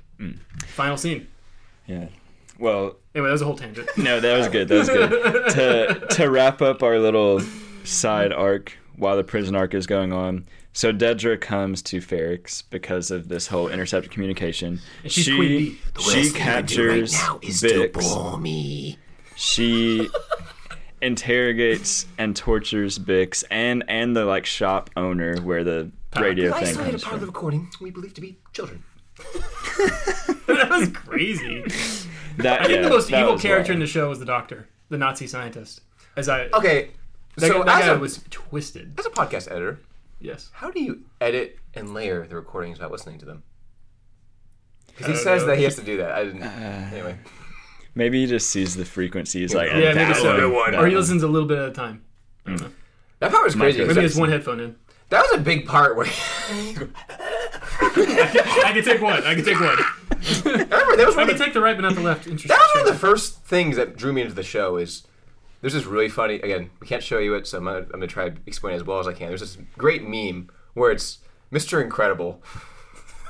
Final 0.67 0.97
scene. 0.97 1.29
Yeah. 1.87 2.07
Well, 2.59 2.97
Anyway, 3.15 3.29
that 3.29 3.33
was 3.33 3.43
a 3.43 3.45
whole 3.45 3.57
tangent. 3.57 3.89
no, 3.97 4.21
that 4.21 4.39
was 4.39 4.49
good. 4.49 4.69
That 4.69 4.79
was 4.79 4.89
good. 4.89 5.11
to 5.51 6.07
to 6.17 6.31
wrap 6.31 6.63
up 6.63 6.83
our 6.83 6.99
little 6.99 7.43
side 7.85 8.33
arc 8.33 8.79
while 8.97 9.17
the 9.17 9.25
prison 9.25 9.55
arc 9.55 9.75
is 9.75 9.87
going 9.87 10.13
on. 10.13 10.47
So 10.75 10.91
Dedra 10.93 11.39
comes 11.39 11.83
to 11.83 11.99
Ferrix 11.99 12.63
because 12.71 13.11
of 13.11 13.29
this 13.29 13.47
whole 13.49 13.69
intercepted 13.69 14.11
communication. 14.11 14.81
And 15.03 15.13
she's 15.13 15.25
she 15.25 15.37
Queen 15.37 15.49
Bee. 15.49 15.79
she 16.01 16.31
captures 16.31 17.13
Bix. 17.15 18.41
me. 18.41 18.97
She 19.37 20.09
interrogates 21.03 22.07
and 22.19 22.35
tortures 22.37 22.99
Bix 22.99 23.45
and 23.51 23.85
and 23.89 24.17
the 24.17 24.25
like 24.25 24.47
shop 24.47 24.91
owner 24.97 25.41
where 25.41 25.65
the 25.65 25.91
radio 26.19 26.53
thing 26.53 26.69
Isolated 26.69 26.91
comes 26.91 27.05
part 27.05 27.15
of 27.15 27.21
the 27.21 27.27
recording 27.27 27.69
we 27.81 27.91
believe 27.91 28.15
to 28.15 28.21
be 28.21 28.39
children. 28.53 28.83
that 30.47 30.69
was 30.71 30.89
crazy. 30.91 31.63
That 32.39 32.63
I 32.63 32.67
think 32.67 32.77
yeah, 32.77 32.83
the 32.83 32.91
most 32.91 33.11
evil 33.11 33.33
was 33.33 33.43
character 33.43 33.73
in 33.73 33.81
the 33.81 33.87
show 33.87 34.09
was 34.09 34.19
the 34.19 34.25
doctor, 34.25 34.69
the 34.89 34.99
Nazi 34.99 35.27
scientist. 35.27 35.83
As 36.17 36.29
I 36.29 36.47
Okay, 36.55 36.91
that, 37.37 37.49
so 37.51 37.65
that 37.65 37.83
as, 37.83 37.87
guy 37.89 37.95
a, 37.95 37.99
was 37.99 38.25
twisted. 38.31 38.95
as 38.99 39.07
a 39.07 39.11
podcast 39.11 39.51
editor, 39.51 39.81
Yes. 40.21 40.51
how 40.53 40.71
do 40.71 40.83
you 40.83 41.03
edit 41.21 41.59
and 41.75 41.95
layer 41.95 42.27
the 42.27 42.37
recordings 42.37 42.79
without 42.79 42.93
listening 42.93 43.19
to 43.19 43.27
them? 43.27 43.43
Because 44.87 45.07
he 45.07 45.17
says 45.17 45.43
know. 45.43 45.49
that 45.49 45.59
he 45.59 45.65
has 45.65 45.77
to 45.77 45.83
do 45.83 45.97
that. 45.99 46.13
I 46.13 46.25
didn't. 46.25 46.43
Uh, 46.43 46.91
anyway, 46.93 47.19
Maybe 47.95 48.21
he 48.23 48.27
just 48.27 48.51
sees 48.51 48.75
the 48.77 48.85
frequencies 48.85 49.55
like 49.55 49.69
Yeah, 49.71 49.93
maybe 49.93 50.15
so. 50.15 50.51
one, 50.51 50.73
that 50.73 50.81
Or 50.81 50.87
he 50.87 50.95
listens 50.97 51.23
a 51.23 51.29
little 51.29 51.49
bit 51.49 51.59
at 51.59 51.69
a 51.69 51.73
time. 51.73 52.03
that 52.47 53.31
part 53.31 53.45
was 53.45 53.55
crazy. 53.55 53.81
Might. 53.81 53.89
Maybe 53.89 54.01
he 54.01 54.07
has 54.07 54.17
one 54.17 54.31
headphone 54.31 54.61
in. 54.61 54.77
That 55.11 55.23
was 55.31 55.39
a 55.39 55.43
big 55.43 55.67
part 55.67 55.95
where. 55.97 56.07
I 56.07 56.89
can 58.75 58.85
take 58.85 59.01
one. 59.03 59.23
I 59.25 59.35
can 59.35 59.45
take 59.45 59.61
one. 59.61 59.77
remember, 60.45 60.97
that 60.97 61.07
was 61.07 61.17
I 61.17 61.19
one 61.19 61.27
can 61.27 61.31
of 61.35 61.39
the, 61.39 61.45
take 61.45 61.55
the 61.55 61.61
right 61.61 61.77
but 61.77 61.83
not 61.83 61.95
the 61.95 62.01
left. 62.01 62.27
Interesting. 62.27 62.49
that 62.49 62.59
was 62.59 62.71
one 62.83 62.89
of 62.89 62.93
the 62.95 62.99
first 62.99 63.45
things 63.45 63.77
that 63.77 63.97
drew 63.97 64.13
me 64.13 64.23
into 64.23 64.35
the 64.35 64.43
show. 64.43 64.77
Is 64.77 65.07
there's 65.61 65.75
this 65.75 65.85
really 65.85 66.09
funny. 66.09 66.37
Again, 66.37 66.71
we 66.81 66.87
can't 66.87 67.03
show 67.03 67.19
you 67.19 67.35
it, 67.35 67.47
so 67.47 67.59
I'm 67.59 67.65
gonna, 67.65 67.79
I'm 67.79 67.87
gonna 67.91 68.07
try 68.07 68.31
to 68.31 68.37
explain 68.47 68.75
it 68.75 68.77
as 68.77 68.85
well 68.85 68.99
as 69.01 69.07
I 69.07 69.13
can. 69.13 69.29
There's 69.29 69.41
this 69.41 69.59
great 69.77 70.07
meme 70.09 70.49
where 70.75 70.91
it's 70.91 71.19
Mr. 71.53 71.83
Incredible. 71.83 72.43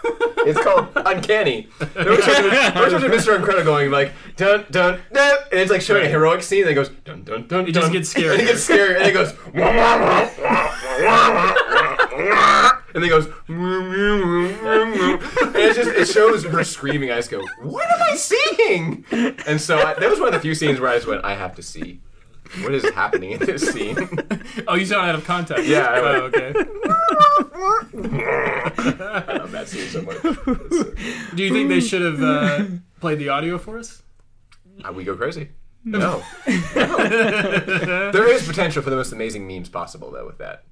it's 0.44 0.60
called 0.60 0.88
Uncanny. 0.96 1.68
There's 1.78 1.94
Mr. 1.94 3.36
Incredible 3.36 3.64
going 3.64 3.90
like 3.90 4.12
dun 4.36 4.66
dun 4.70 5.00
dun, 5.12 5.38
and 5.50 5.60
it's 5.60 5.70
like 5.70 5.80
showing 5.80 6.04
a 6.04 6.08
heroic 6.08 6.42
scene. 6.42 6.62
And 6.62 6.70
it 6.70 6.74
goes 6.74 6.88
dun 7.04 7.22
dun 7.22 7.46
dun. 7.46 7.68
It 7.68 7.72
just 7.72 7.92
gets 7.92 8.12
scarier. 8.12 8.32
And 8.32 8.42
it 8.42 8.46
gets 8.46 8.68
scarier, 8.68 8.96
and 8.96 9.06
it 9.06 9.12
goes. 9.12 9.32
And 12.94 13.02
then 13.02 13.08
it 13.08 13.08
goes, 13.08 13.26
and 13.48 15.56
it's 15.56 15.76
just 15.76 15.90
it 15.90 16.08
shows 16.08 16.44
her 16.44 16.62
screaming. 16.62 17.10
I 17.10 17.16
just 17.16 17.30
go, 17.30 17.42
"What 17.62 17.90
am 17.90 18.02
I 18.02 18.16
seeing?" 18.16 19.04
And 19.46 19.58
so 19.58 19.78
I, 19.78 19.94
that 19.94 20.10
was 20.10 20.18
one 20.18 20.28
of 20.28 20.34
the 20.34 20.40
few 20.40 20.54
scenes 20.54 20.78
where 20.78 20.90
I 20.90 20.96
just 20.96 21.06
went, 21.06 21.24
"I 21.24 21.34
have 21.34 21.56
to 21.56 21.62
see 21.62 22.02
what 22.60 22.74
is 22.74 22.84
happening 22.90 23.32
in 23.32 23.38
this 23.40 23.62
scene." 23.72 23.96
Oh, 24.68 24.74
you 24.74 24.84
saw 24.84 25.04
it 25.04 25.08
out 25.08 25.14
of 25.14 25.24
context. 25.24 25.64
Yeah, 25.66 25.86
I 25.86 25.98
Oh, 26.00 26.20
okay. 26.24 26.52
I 27.94 29.36
love 29.38 29.50
that 29.52 29.66
scene 29.68 29.88
so 29.88 30.02
much. 30.02 30.20
Do 31.34 31.42
you 31.42 31.52
think 31.52 31.68
they 31.68 31.80
should 31.80 32.02
have 32.02 32.22
uh, 32.22 32.64
played 33.00 33.18
the 33.18 33.30
audio 33.30 33.56
for 33.58 33.78
us? 33.78 34.02
Uh, 34.84 34.92
we 34.92 35.04
go 35.04 35.16
crazy. 35.16 35.48
No. 35.84 36.22
no. 36.76 38.10
There 38.12 38.28
is 38.28 38.46
potential 38.46 38.82
for 38.82 38.90
the 38.90 38.96
most 38.96 39.12
amazing 39.12 39.46
memes 39.46 39.68
possible, 39.68 40.10
though, 40.10 40.26
with 40.26 40.38
that. 40.38 40.64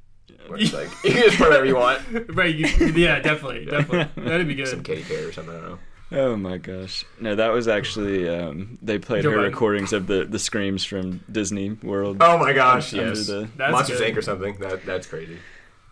Where 0.47 0.59
it's 0.61 0.73
like, 0.73 0.89
you 1.05 1.13
can 1.13 1.23
just 1.23 1.37
play 1.37 1.49
whatever 1.49 1.65
you 1.67 1.77
want. 1.77 2.01
Right. 2.35 2.55
You, 2.55 2.67
yeah, 2.95 3.21
definitely, 3.21 3.65
definitely. 3.65 4.23
That'd 4.25 4.47
be 4.47 4.55
good. 4.55 4.69
Some. 4.69 4.83
Katy 4.83 5.03
Perry 5.05 5.25
or 5.25 5.33
something, 5.33 5.55
I 5.55 5.61
don't 5.61 5.69
know. 5.71 5.79
Oh 6.13 6.37
my 6.37 6.59
gosh! 6.59 7.05
No, 7.21 7.35
that 7.37 7.53
was 7.53 7.69
actually 7.69 8.29
um, 8.29 8.79
they 8.83 8.99
played 8.99 9.23
Joe 9.23 9.31
her 9.31 9.37
Biden. 9.39 9.45
recordings 9.45 9.93
of 9.93 10.07
the 10.09 10.25
the 10.25 10.39
screams 10.41 10.85
from 10.85 11.23
Disney 11.31 11.71
World. 11.83 12.17
Oh 12.21 12.37
my 12.39 12.53
gosh, 12.53 12.93
yes. 12.93 13.29
the- 13.29 13.49
That's 13.57 13.71
Monsters 13.73 13.99
good. 14.01 14.15
Inc. 14.15 14.17
or 14.19 14.23
something. 14.23 14.59
That 14.59 14.85
That's 14.85 15.07
crazy. 15.07 15.39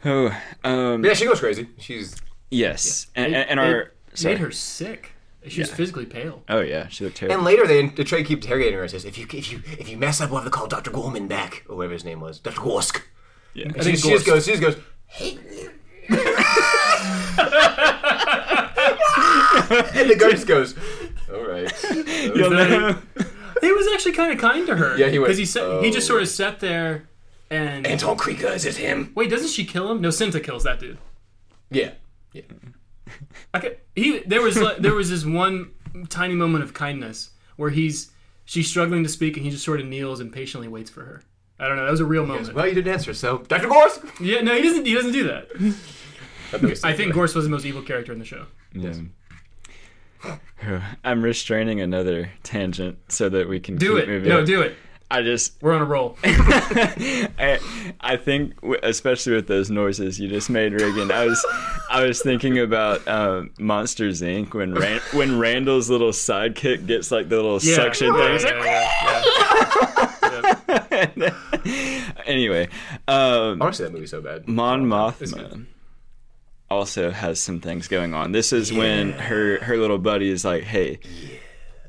Oh, 0.04 0.36
um, 0.64 1.04
yeah, 1.04 1.14
she 1.14 1.24
goes 1.24 1.38
crazy. 1.40 1.68
She's 1.78 2.16
yes, 2.50 3.06
and, 3.14 3.34
and, 3.34 3.50
and 3.50 3.60
it 3.60 3.62
our 3.62 3.92
sorry. 4.14 4.34
made 4.34 4.40
her 4.40 4.50
sick. 4.50 5.12
She 5.46 5.60
was 5.60 5.68
Yeah. 5.70 5.76
physically 5.76 6.04
pale. 6.06 6.42
Oh 6.48 6.60
yeah, 6.60 6.88
she 6.88 7.04
looked 7.04 7.16
terrible. 7.18 7.36
and 7.36 7.44
later 7.44 7.66
they, 7.66 7.86
they 7.86 8.02
try 8.04 8.18
to 8.18 8.24
keep 8.24 8.42
interrogating 8.42 8.74
her. 8.74 8.82
and 8.82 8.90
Says 8.90 9.04
if 9.04 9.16
you 9.18 9.26
if 9.32 9.52
you 9.52 9.62
if 9.78 9.88
you 9.88 9.96
mess 9.96 10.20
up, 10.20 10.30
we'll 10.30 10.40
have 10.40 10.46
to 10.46 10.50
call 10.50 10.66
Doctor 10.66 10.90
Gorman 10.90 11.28
back 11.28 11.64
or 11.68 11.76
whatever 11.76 11.92
his 11.92 12.04
name 12.04 12.20
was, 12.20 12.40
Doctor 12.40 12.60
Gorst. 12.60 13.02
Yeah. 13.54 13.66
And 13.66 13.76
I 13.76 13.80
she, 13.80 13.84
think 13.84 13.98
she 13.98 14.10
just 14.10 14.26
goes. 14.26 14.44
She 14.44 14.56
just 14.56 14.62
goes. 14.62 14.76
and 19.94 20.10
the 20.10 20.16
guy 20.18 20.30
just 20.30 20.46
goes. 20.46 20.74
All 21.32 21.46
right. 21.46 21.72
You'll 22.34 22.50
know. 22.50 22.98
He 23.60 23.72
was 23.72 23.88
actually 23.92 24.12
kind 24.12 24.32
of 24.32 24.38
kind 24.38 24.66
to 24.66 24.76
her. 24.76 24.96
Yeah, 24.96 25.08
he 25.08 25.18
was. 25.18 25.28
because 25.28 25.38
he 25.38 25.46
sat, 25.46 25.82
he 25.82 25.90
just 25.90 26.06
oh. 26.06 26.14
sort 26.14 26.22
of 26.22 26.28
sat 26.28 26.60
there 26.60 27.08
and 27.50 27.86
Anton 27.86 28.16
Krieger, 28.16 28.48
is 28.48 28.64
it 28.64 28.76
him? 28.76 29.12
wait, 29.14 29.30
doesn't 29.30 29.48
she 29.48 29.64
kill 29.64 29.90
him? 29.90 30.00
No, 30.00 30.08
Cinta 30.08 30.42
kills 30.42 30.64
that 30.64 30.78
dude. 30.78 30.98
Yeah. 31.70 31.92
Yeah. 32.32 32.42
I 33.52 33.60
could, 33.60 33.78
he 33.96 34.20
there 34.20 34.42
was 34.42 34.60
like, 34.60 34.78
there 34.78 34.94
was 34.94 35.10
this 35.10 35.24
one 35.24 35.72
tiny 36.08 36.34
moment 36.34 36.62
of 36.62 36.74
kindness 36.74 37.30
where 37.56 37.70
he's 37.70 38.10
she's 38.44 38.68
struggling 38.68 39.02
to 39.02 39.08
speak 39.08 39.36
and 39.36 39.44
he 39.44 39.50
just 39.50 39.64
sort 39.64 39.80
of 39.80 39.86
kneels 39.86 40.20
and 40.20 40.32
patiently 40.32 40.68
waits 40.68 40.90
for 40.90 41.04
her. 41.04 41.22
I 41.58 41.66
don't 41.66 41.76
know. 41.76 41.84
That 41.84 41.90
was 41.90 42.00
a 42.00 42.04
real 42.04 42.24
moment. 42.24 42.54
Well, 42.54 42.66
you 42.66 42.74
didn't 42.74 42.92
answer, 42.92 43.12
so 43.12 43.38
Doctor 43.38 43.68
Gorst. 43.68 44.00
Yeah, 44.20 44.42
no, 44.42 44.54
he 44.54 44.62
doesn't. 44.62 44.86
He 44.86 44.94
doesn't 44.94 45.12
do 45.12 45.24
that. 45.24 46.84
I 46.84 46.92
think 46.92 47.14
Gorst 47.14 47.34
was 47.34 47.44
the 47.44 47.50
most 47.50 47.66
evil 47.66 47.82
character 47.82 48.12
in 48.12 48.18
the 48.18 48.24
show. 48.24 48.46
Yeah. 48.72 48.90
Mm. 48.90 49.10
I'm 51.04 51.22
restraining 51.22 51.80
another 51.80 52.30
tangent 52.42 52.98
so 53.08 53.28
that 53.28 53.48
we 53.48 53.60
can 53.60 53.76
Do 53.76 53.94
keep 53.94 54.04
it. 54.04 54.08
moving. 54.08 54.28
No, 54.28 54.44
do 54.44 54.60
it. 54.62 54.76
I 55.10 55.22
just 55.22 55.54
We're 55.62 55.72
on 55.72 55.80
a 55.80 55.86
roll. 55.86 56.18
I, 56.24 57.58
I 58.00 58.16
think, 58.18 58.52
especially 58.82 59.34
with 59.36 59.46
those 59.46 59.70
noises 59.70 60.20
you 60.20 60.28
just 60.28 60.50
made, 60.50 60.74
Reagan, 60.74 61.10
I 61.10 61.24
was, 61.24 61.46
I 61.90 62.04
was 62.04 62.20
thinking 62.22 62.58
about 62.58 63.08
um, 63.08 63.50
Monsters 63.58 64.20
Inc. 64.20 64.52
when 64.52 64.74
Ran- 64.74 65.00
when 65.14 65.38
Randall's 65.38 65.88
little 65.88 66.10
sidekick 66.10 66.86
gets 66.86 67.10
like 67.10 67.30
the 67.30 67.36
little 67.36 67.58
Yeah. 67.62 67.76
suction 67.76 68.08
Yeah, 68.14 68.18
thing. 68.18 68.34
It's 68.34 68.44
yeah, 68.44 70.10
yeah, 70.92 71.10
yeah. 71.16 72.14
anyway, 72.26 72.68
um, 73.06 73.62
I 73.62 73.64
want 73.64 73.74
to 73.74 73.78
see 73.78 73.84
that 73.84 73.92
movie 73.92 74.06
so 74.06 74.20
bad. 74.20 74.46
Mon 74.46 74.82
It's 74.82 75.32
Mothma 75.32 75.64
also 76.70 77.10
has 77.10 77.40
some 77.40 77.60
things 77.60 77.88
going 77.88 78.14
on. 78.14 78.32
This 78.32 78.52
is 78.52 78.72
when 78.72 79.12
her 79.12 79.58
her 79.64 79.76
little 79.78 79.98
buddy 79.98 80.28
is 80.30 80.44
like, 80.44 80.64
"Hey, 80.64 80.98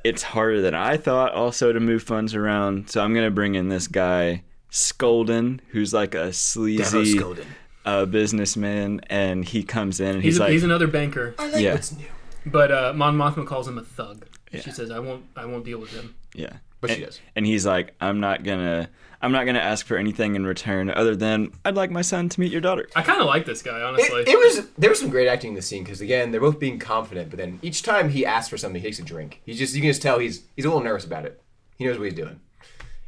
it's 0.03 0.23
harder 0.23 0.61
than 0.61 0.73
I 0.76 0.97
thought 0.97 1.34
also 1.34 1.73
to 1.73 1.80
move 1.80 2.03
funds 2.03 2.34
around, 2.35 2.89
so 2.89 3.03
I'm 3.03 3.14
gonna 3.14 3.31
bring 3.31 3.56
in 3.56 3.69
this 3.69 3.88
guy 3.88 4.43
Sculdun, 4.72 5.60
who's 5.69 5.93
like 5.93 6.15
a 6.15 6.31
sleazy 6.31 7.15
Sculdun. 7.18 7.45
uh, 7.85 8.06
businessman, 8.06 9.01
and 9.10 9.43
he 9.45 9.64
comes 9.64 9.99
in 9.99 10.07
and 10.15 10.23
He's, 10.23 10.34
he's, 10.35 10.38
a, 10.38 10.41
like, 10.43 10.51
he's 10.51 10.64
another 10.64 10.88
banker, 10.88 11.35
I 11.39 11.49
like 11.49 11.61
Yeah. 11.61 11.73
what's 11.73 11.91
new. 11.91 12.06
but 12.45 12.72
uh, 12.72 12.93
Mon 12.95 13.18
Mothma 13.18 13.45
calls 13.45 13.68
him 13.68 13.77
a 13.77 13.84
thug. 13.84 14.26
Yeah. 14.51 14.61
She 14.61 14.72
says, 14.72 14.89
"I 14.91 14.99
won't. 14.99 15.26
I 15.35 15.45
won't 15.45 15.65
deal 15.65 15.80
with 15.80 15.91
him." 15.91 16.15
yeah." 16.34 16.53
But 16.81 16.91
she 16.91 17.01
does. 17.01 17.19
and 17.35 17.45
he's 17.45 17.65
like, 17.65 17.93
"I'm 17.99 18.19
not 18.22 18.43
gonna." 18.43 18.89
I'm 19.22 19.32
not 19.34 19.46
gonna 19.46 19.60
ask 19.60 19.86
for 19.86 19.98
anything 19.98 20.36
in 20.36 20.46
return 20.46 20.90
other 20.90 21.16
than 21.16 21.52
I'd 21.66 21.76
like 21.76 21.91
my 21.91 22.02
son 22.02 22.30
to 22.30 22.40
meet 22.40 22.52
your 22.52 22.62
daughter. 22.62 22.88
I 22.96 23.02
kind 23.02 23.20
of 23.20 23.28
like 23.28 23.46
this 23.46 23.62
guy, 23.62 23.82
honestly. 23.82 24.22
It, 24.22 24.30
it 24.30 24.38
was 24.38 24.68
there 24.78 24.90
was 24.90 25.00
some 25.00 25.10
great 25.10 25.28
acting 25.28 25.50
in 25.50 25.56
the 25.56 25.62
scene 25.62 25.84
because 25.84 26.00
again 26.02 26.32
they're 26.32 26.40
both 26.40 26.60
being 26.60 26.80
confident, 26.80 27.30
but 27.30 27.38
then 27.38 27.60
each 27.62 27.84
time 27.84 28.10
he 28.10 28.26
asks 28.26 28.50
for 28.50 28.58
something, 28.58 28.82
he 28.82 28.88
takes 28.88 29.00
a 29.00 29.04
drink. 29.04 29.41
He's 29.46 29.58
just 29.58 29.76
you 29.76 29.82
can 29.82 29.90
just 29.90 30.02
tell 30.02 30.20
he's 30.20 30.44
he's 30.56 30.66
a 30.66 30.70
little 30.70 30.84
nervous 30.84 31.06
about 31.06 31.26
it. 31.26 31.41
He 31.78 31.86
knows 31.86 31.98
what 31.98 32.06
he's 32.06 32.14
doing, 32.14 32.40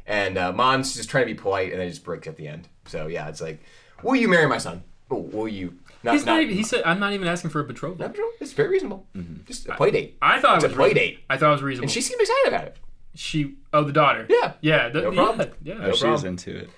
and 0.06 0.36
uh, 0.36 0.52
Mon's 0.52 0.94
just 0.94 1.08
trying 1.08 1.26
to 1.26 1.34
be 1.34 1.38
polite, 1.40 1.72
and 1.72 1.80
then 1.80 1.86
it 1.86 1.90
just 1.90 2.04
breaks 2.04 2.26
at 2.28 2.36
the 2.36 2.46
end. 2.48 2.68
So 2.86 3.06
yeah, 3.06 3.28
it's 3.28 3.40
like, 3.40 3.62
will 4.02 4.16
you 4.16 4.28
marry 4.28 4.46
my 4.46 4.58
son? 4.58 4.82
Oh, 5.10 5.16
will 5.16 5.48
you? 5.48 5.78
Not, 6.04 6.14
He's 6.14 6.26
not, 6.26 6.32
not, 6.34 6.42
even, 6.42 6.56
he 6.56 6.62
said, 6.64 6.82
"I'm 6.84 6.98
not 6.98 7.12
even 7.12 7.28
asking 7.28 7.50
for 7.50 7.60
a 7.60 7.64
betrothal." 7.64 7.98
not 7.98 8.14
true. 8.14 8.28
It's 8.40 8.52
very 8.52 8.68
reasonable. 8.70 9.06
Just 9.46 9.68
a 9.68 9.74
play 9.76 9.90
date. 9.92 10.16
I 10.20 10.40
thought 10.40 10.56
It's 10.56 10.64
it 10.64 10.72
a 10.72 10.74
play 10.74 10.86
reasonable. 10.88 11.06
date. 11.06 11.18
I 11.30 11.36
thought 11.36 11.48
it 11.50 11.52
was 11.52 11.62
reasonable. 11.62 11.84
And 11.84 11.90
she 11.92 12.00
seemed 12.00 12.20
excited 12.20 12.48
about 12.48 12.64
it. 12.64 12.76
She, 13.14 13.54
oh, 13.72 13.84
the 13.84 13.92
daughter. 13.92 14.26
Yeah. 14.28 14.52
yeah, 14.60 14.88
the, 14.88 15.02
No 15.02 15.12
problem. 15.12 15.50
Yeah, 15.62 15.74
yeah. 15.74 15.86
Oh, 15.86 15.92
she's 15.92 16.24
into 16.24 16.56
it. 16.56 16.70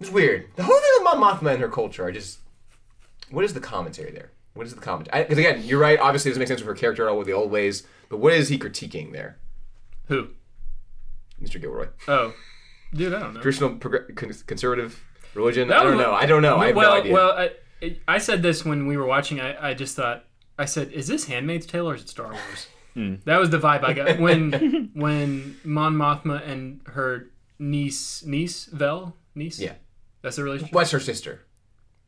It's 0.00 0.10
weird. 0.10 0.46
The 0.56 0.62
whole 0.62 0.76
thing 0.78 0.90
with 0.98 1.04
Mon 1.18 1.22
Mothma 1.22 1.52
and 1.52 1.60
her 1.62 1.68
culture, 1.68 2.06
I 2.06 2.10
just. 2.10 2.38
What 3.30 3.44
is 3.44 3.54
the 3.54 3.60
commentary 3.60 4.12
there? 4.12 4.30
What 4.54 4.66
is 4.66 4.74
the 4.74 4.80
commentary? 4.80 5.22
Because 5.24 5.38
again, 5.38 5.62
you're 5.64 5.80
right. 5.80 5.98
Obviously, 5.98 6.30
it 6.30 6.32
doesn't 6.32 6.40
make 6.40 6.48
sense 6.48 6.60
with 6.60 6.68
her 6.68 6.74
character 6.74 7.06
at 7.06 7.10
all 7.10 7.18
with 7.18 7.26
the 7.26 7.32
old 7.32 7.50
ways. 7.50 7.82
But 8.08 8.18
what 8.18 8.32
is 8.34 8.48
he 8.48 8.58
critiquing 8.58 9.12
there, 9.12 9.38
Who? 10.08 10.28
Mr. 11.42 11.60
Gilroy? 11.60 11.88
Oh, 12.08 12.32
dude, 12.94 13.12
I 13.12 13.18
don't 13.20 13.34
know. 13.34 13.40
Traditional 13.40 13.70
progr- 13.76 14.14
con- 14.16 14.32
conservative 14.46 15.02
religion? 15.34 15.68
That 15.68 15.78
I 15.80 15.82
don't 15.82 15.96
was- 15.96 16.06
know. 16.06 16.12
I 16.12 16.26
don't 16.26 16.42
know. 16.42 16.56
I 16.58 16.66
have 16.68 16.76
well, 16.76 16.94
no 16.94 17.00
idea. 17.00 17.12
well, 17.12 17.30
I, 17.82 17.96
I 18.08 18.18
said 18.18 18.42
this 18.42 18.64
when 18.64 18.86
we 18.86 18.96
were 18.96 19.06
watching. 19.06 19.40
I, 19.40 19.70
I 19.70 19.74
just 19.74 19.96
thought, 19.96 20.24
I 20.58 20.64
said, 20.66 20.92
"Is 20.92 21.06
this 21.08 21.26
Handmaid's 21.26 21.66
Tale 21.66 21.88
or 21.90 21.94
is 21.94 22.02
it 22.02 22.08
Star 22.08 22.28
Wars?" 22.30 22.68
Hmm. 22.96 23.16
That 23.26 23.38
was 23.38 23.50
the 23.50 23.58
vibe 23.58 23.84
I 23.84 23.92
got 23.92 24.18
when 24.18 24.90
when 24.94 25.56
Mon 25.64 25.94
Mothma 25.94 26.46
and 26.48 26.80
her 26.86 27.28
niece, 27.58 28.24
niece 28.24 28.64
Vel, 28.66 29.14
niece, 29.34 29.58
Yeah. 29.60 29.74
that's 30.22 30.36
the 30.36 30.44
relationship. 30.44 30.74
What's 30.74 30.90
her 30.92 31.00
sister? 31.00 31.42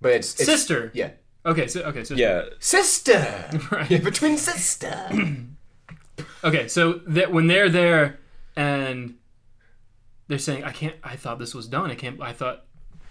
But 0.01 0.13
it's, 0.13 0.35
it's 0.37 0.47
Sister. 0.47 0.91
Yeah, 0.95 1.11
Okay, 1.45 1.67
so 1.67 1.83
okay, 1.83 2.05
so 2.05 2.15
Yeah, 2.15 2.45
sister. 2.59 3.51
Right. 3.71 3.91
You 3.91 3.99
have 3.99 4.07
a 4.07 4.11
twin 4.11 4.37
sister. 4.39 5.11
Okay, 6.45 6.69
so 6.69 7.01
that 7.09 7.33
when 7.33 7.49
they're 7.49 7.69
there 7.69 8.19
and 8.57 9.17
they're 10.29 10.39
saying, 10.39 10.63
"I 10.65 10.71
can't," 10.73 10.95
I 11.03 11.17
thought 11.17 11.39
this 11.41 11.55
was 11.55 11.67
done. 11.67 11.91
I 11.91 11.95
can't. 11.97 12.21
I 12.23 12.33
thought, 12.33 12.65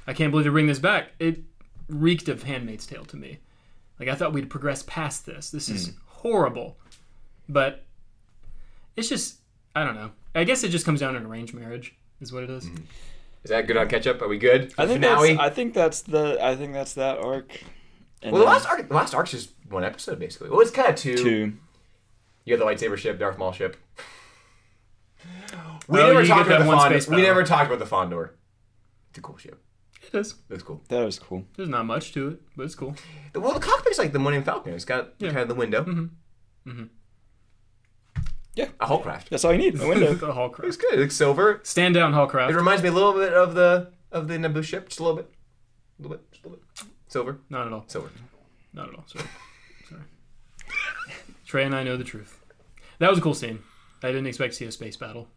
I 0.07 0.13
can't 0.13 0.31
believe 0.31 0.45
to 0.45 0.51
bring 0.51 0.67
this 0.67 0.79
back. 0.79 1.09
It 1.19 1.41
reeked 1.89 2.29
of 2.29 2.43
*Handmaid's 2.43 2.85
Tale* 2.87 3.03
to 3.05 3.17
me. 3.17 3.39
Like 3.99 4.07
I 4.09 4.15
thought 4.15 4.31
we'd 4.33 4.49
progress 4.49 4.83
past 4.87 5.25
this. 5.25 5.49
This 5.51 5.67
is 5.69 5.91
horrible, 6.05 6.77
but 7.49 7.83
it's 8.95 9.09
just 9.09 9.39
I 9.75 9.83
don't 9.83 9.95
know. 9.95 10.11
I 10.35 10.43
guess 10.43 10.63
it 10.63 10.69
just 10.69 10.85
comes 10.85 10.99
down 10.99 11.13
to 11.13 11.19
an 11.19 11.25
arranged 11.25 11.53
marriage, 11.53 11.95
is 12.21 12.31
what 12.31 12.43
it 12.43 12.49
is. 12.49 12.65
is 12.65 13.49
that 13.49 13.67
good 13.67 13.77
on 13.77 13.87
catch 13.89 14.07
up? 14.07 14.21
Are 14.21 14.27
we 14.27 14.37
good? 14.37 14.73
I 14.77 14.85
think 14.85 15.01
finale. 15.01 15.29
that's. 15.33 15.39
I 15.39 15.49
think 15.49 15.73
that's 15.73 16.01
the. 16.01 16.37
I 16.43 16.55
think 16.55 16.73
that's 16.73 16.93
that 16.93 17.17
arc. 17.19 17.59
And 18.21 18.31
well, 18.33 18.41
the 18.41 18.47
last 18.47 18.67
arc, 18.67 18.87
the 18.87 18.93
last 18.95 19.13
arc's 19.13 19.31
just 19.31 19.51
one 19.69 19.83
episode 19.83 20.19
basically. 20.19 20.49
Well, 20.49 20.59
it's 20.61 20.71
kind 20.71 20.89
of 20.89 20.95
two. 20.95 21.15
two. 21.17 21.53
You 22.45 22.53
have 22.53 22.59
the 22.59 22.65
lightsaber 22.65 22.97
ship, 22.97 23.19
Darth 23.19 23.37
Maul 23.37 23.51
ship. 23.51 23.77
We 25.89 25.99
Oh, 26.01 26.07
never 26.07 26.25
talked 26.25 26.47
about 26.47 26.61
the 26.61 26.67
one 26.67 26.77
Fondor. 26.91 27.15
We 27.15 27.21
never 27.21 27.43
talked 27.43 27.67
about 27.71 27.79
the 27.79 27.85
Fondor. 27.85 28.31
It's 29.09 29.19
a 29.19 29.21
cool 29.21 29.37
ship. 29.37 29.61
It 30.05 30.13
is. 30.17 30.35
It's 30.49 30.63
cool. 30.63 30.81
That 30.89 31.03
was 31.05 31.17
cool. 31.17 31.45
There's 31.55 31.69
not 31.69 31.85
much 31.85 32.13
to 32.13 32.27
it, 32.29 32.41
but 32.57 32.63
it's 32.63 32.75
cool. 32.75 32.95
Well, 33.33 33.53
the 33.53 33.59
cockpit's 33.61 33.97
like 33.97 34.11
the 34.11 34.19
Millennium 34.19 34.43
Falcon. 34.43 34.73
It's 34.73 34.83
got 34.85 35.13
Yeah. 35.19 35.29
kind 35.29 35.41
of 35.41 35.47
the 35.47 35.55
window. 35.55 35.83
Mm-hmm. 35.83 36.69
Mm-hmm. 36.69 36.83
Yeah. 38.57 38.69
A 38.79 38.87
haulcraft. 38.87 39.29
That's 39.29 39.45
all 39.45 39.51
you 39.53 39.59
need. 39.59 39.79
A 39.79 39.87
window. 39.87 40.13
the 40.15 40.33
haulcraft. 40.33 40.63
It's 40.65 40.77
good. 40.77 40.99
It's 40.99 41.15
silver. 41.15 41.61
Stand 41.63 41.93
down, 41.93 42.11
haulcraft. 42.13 42.49
It 42.49 42.55
reminds 42.55 42.81
me 42.81 42.89
a 42.89 42.91
little 42.91 43.13
bit 43.13 43.31
of 43.33 43.53
the 43.53 43.91
of 44.11 44.27
the 44.27 44.35
Naboo 44.37 44.63
ship, 44.63 44.87
just 44.89 44.99
a 44.99 45.03
little 45.03 45.17
bit, 45.17 45.31
a 45.99 46.01
little 46.01 46.17
bit, 46.17 46.31
just 46.31 46.43
a 46.43 46.47
little 46.49 46.59
bit. 46.63 46.87
Silver, 47.09 47.37
Not 47.49 47.67
at 47.67 47.73
all. 47.73 47.83
silver. 47.87 48.09
Not 48.73 48.89
at 48.89 48.95
all. 48.95 49.03
Sorry. 49.07 49.25
Sorry. 49.87 50.01
Trey 51.45 51.63
and 51.65 51.75
I 51.75 51.83
know 51.83 51.97
the 51.97 52.03
truth. 52.03 52.39
That 52.99 53.09
was 53.09 53.19
a 53.19 53.21
cool 53.21 53.33
scene. 53.35 53.59
I 54.03 54.07
didn't 54.07 54.27
expect 54.27 54.53
to 54.53 54.57
see 54.57 54.65
a 54.65 54.71
space 54.71 54.97
battle, 54.97 55.27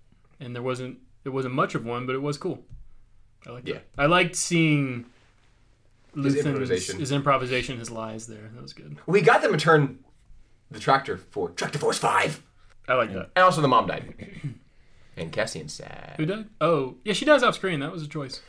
and 0.41 0.55
there 0.55 0.63
wasn't. 0.63 0.99
It 1.25 1.29
wasn't 1.31 1.55
much 1.55 1.75
of 1.75 1.85
one, 1.85 2.07
but 2.07 2.15
it 2.15 2.23
was 2.23 2.39
cool. 2.39 2.65
I 3.47 3.51
liked 3.51 3.69
Yeah. 3.69 3.77
it. 3.77 3.89
I 3.99 4.07
liked 4.07 4.35
seeing 4.37 5.05
His 6.15 6.37
improvisation. 6.37 6.99
his 6.99 7.13
improvisation, 7.13 7.79
his 7.79 7.91
lies 7.91 8.27
there. 8.27 8.51
That 8.55 8.63
was 8.63 8.73
good. 8.73 8.97
We 9.07 9.21
got 9.21 9.43
them 9.43 9.53
to 9.53 9.59
turn 9.59 9.99
the 10.71 10.81
tractor 10.81 11.19
for 11.19 11.51
Tractor 11.51 11.79
Force 11.79 11.99
Five, 11.99 12.43
I 12.91 12.95
like 12.95 13.13
that. 13.13 13.31
and 13.37 13.45
also 13.45 13.61
the 13.63 13.69
mom 13.69 13.87
died, 13.87 14.15
and 15.17 15.33
Cassian 15.33 15.69
sad. 15.69 16.15
Who 16.17 16.27
died? 16.27 16.47
Oh, 16.61 16.97
yeah, 17.05 17.13
she 17.13 17.25
dies 17.25 17.43
off 17.43 17.55
screen. 17.55 17.81
That 17.81 17.93
was 17.93 18.03
a 18.03 18.09
choice. 18.09 18.41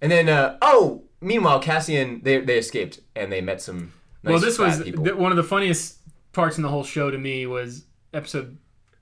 And 0.00 0.12
then, 0.12 0.28
uh, 0.28 0.58
oh, 0.62 1.02
meanwhile, 1.20 1.58
Cassian 1.60 2.20
they 2.22 2.40
they 2.40 2.58
escaped 2.58 3.00
and 3.16 3.32
they 3.32 3.40
met 3.40 3.60
some. 3.60 3.92
Nice 4.22 4.30
well, 4.32 4.40
this 4.40 4.56
fat 4.56 4.64
was 4.78 4.82
people. 4.82 5.04
th- 5.04 5.16
one 5.16 5.32
of 5.32 5.36
the 5.36 5.42
funniest 5.44 5.98
parts 6.32 6.56
in 6.56 6.62
the 6.62 6.68
whole 6.68 6.84
show 6.84 7.10
to 7.10 7.18
me 7.18 7.46
was 7.46 7.84
episode 8.12 8.58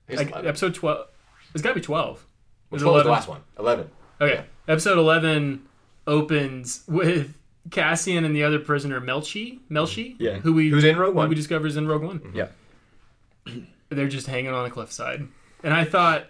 Here's 0.07 0.19
like 0.19 0.29
11. 0.29 0.47
episode 0.47 0.73
twelve. 0.75 1.07
It's 1.53 1.61
got 1.61 1.69
to 1.69 1.75
be 1.75 1.81
twelve. 1.81 2.25
Which 2.69 2.81
Is 2.81 2.85
was 2.85 3.03
the 3.03 3.09
last 3.09 3.27
one? 3.27 3.41
Eleven. 3.57 3.89
Okay. 4.19 4.43
Episode 4.67 4.97
11 4.97 5.65
opens 6.05 6.83
with 6.87 7.37
Cassian 7.71 8.25
and 8.25 8.35
the 8.35 8.43
other 8.43 8.59
prisoner, 8.59 8.99
Melshi. 8.99 9.59
Melshi? 9.71 10.15
Yeah. 10.19 10.39
Who 10.39 10.53
we, 10.53 10.69
Who's 10.69 10.83
in 10.83 10.97
Rogue 10.97 11.13
who 11.13 11.17
One. 11.17 11.29
we 11.29 11.35
discover 11.35 11.67
is 11.67 11.77
in 11.77 11.87
Rogue 11.87 12.03
One. 12.03 12.31
Yeah. 12.33 12.47
They're 13.89 14.07
just 14.07 14.27
hanging 14.27 14.51
on 14.53 14.65
a 14.65 14.69
cliffside. 14.69 15.27
And 15.63 15.73
I 15.73 15.85
thought, 15.85 16.27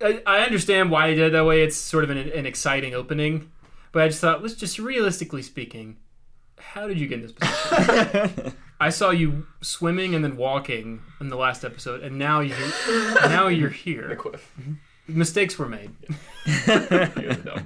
I, 0.00 0.22
I 0.26 0.38
understand 0.40 0.90
why 0.90 1.08
they 1.08 1.14
did 1.14 1.26
it 1.26 1.32
that 1.32 1.44
way. 1.44 1.62
It's 1.62 1.76
sort 1.76 2.04
of 2.04 2.10
an, 2.10 2.18
an 2.18 2.46
exciting 2.46 2.94
opening. 2.94 3.50
But 3.92 4.02
I 4.02 4.08
just 4.08 4.20
thought, 4.20 4.42
let's 4.42 4.54
just 4.54 4.78
realistically 4.78 5.42
speaking, 5.42 5.96
how 6.58 6.88
did 6.88 6.98
you 6.98 7.06
get 7.06 7.20
in 7.20 7.22
this 7.22 7.32
position? 7.32 8.52
I 8.80 8.90
saw 8.90 9.10
you 9.10 9.46
swimming 9.60 10.14
and 10.14 10.24
then 10.24 10.36
walking 10.36 11.02
in 11.20 11.28
the 11.28 11.36
last 11.36 11.64
episode, 11.64 12.02
and 12.02 12.18
now 12.18 12.40
you 12.40 12.54
now 13.24 13.46
you're 13.46 13.70
here. 13.70 14.16
Cliff. 14.16 14.52
Mm-hmm. 14.60 15.18
Mistakes 15.18 15.58
were 15.58 15.68
made. 15.68 15.90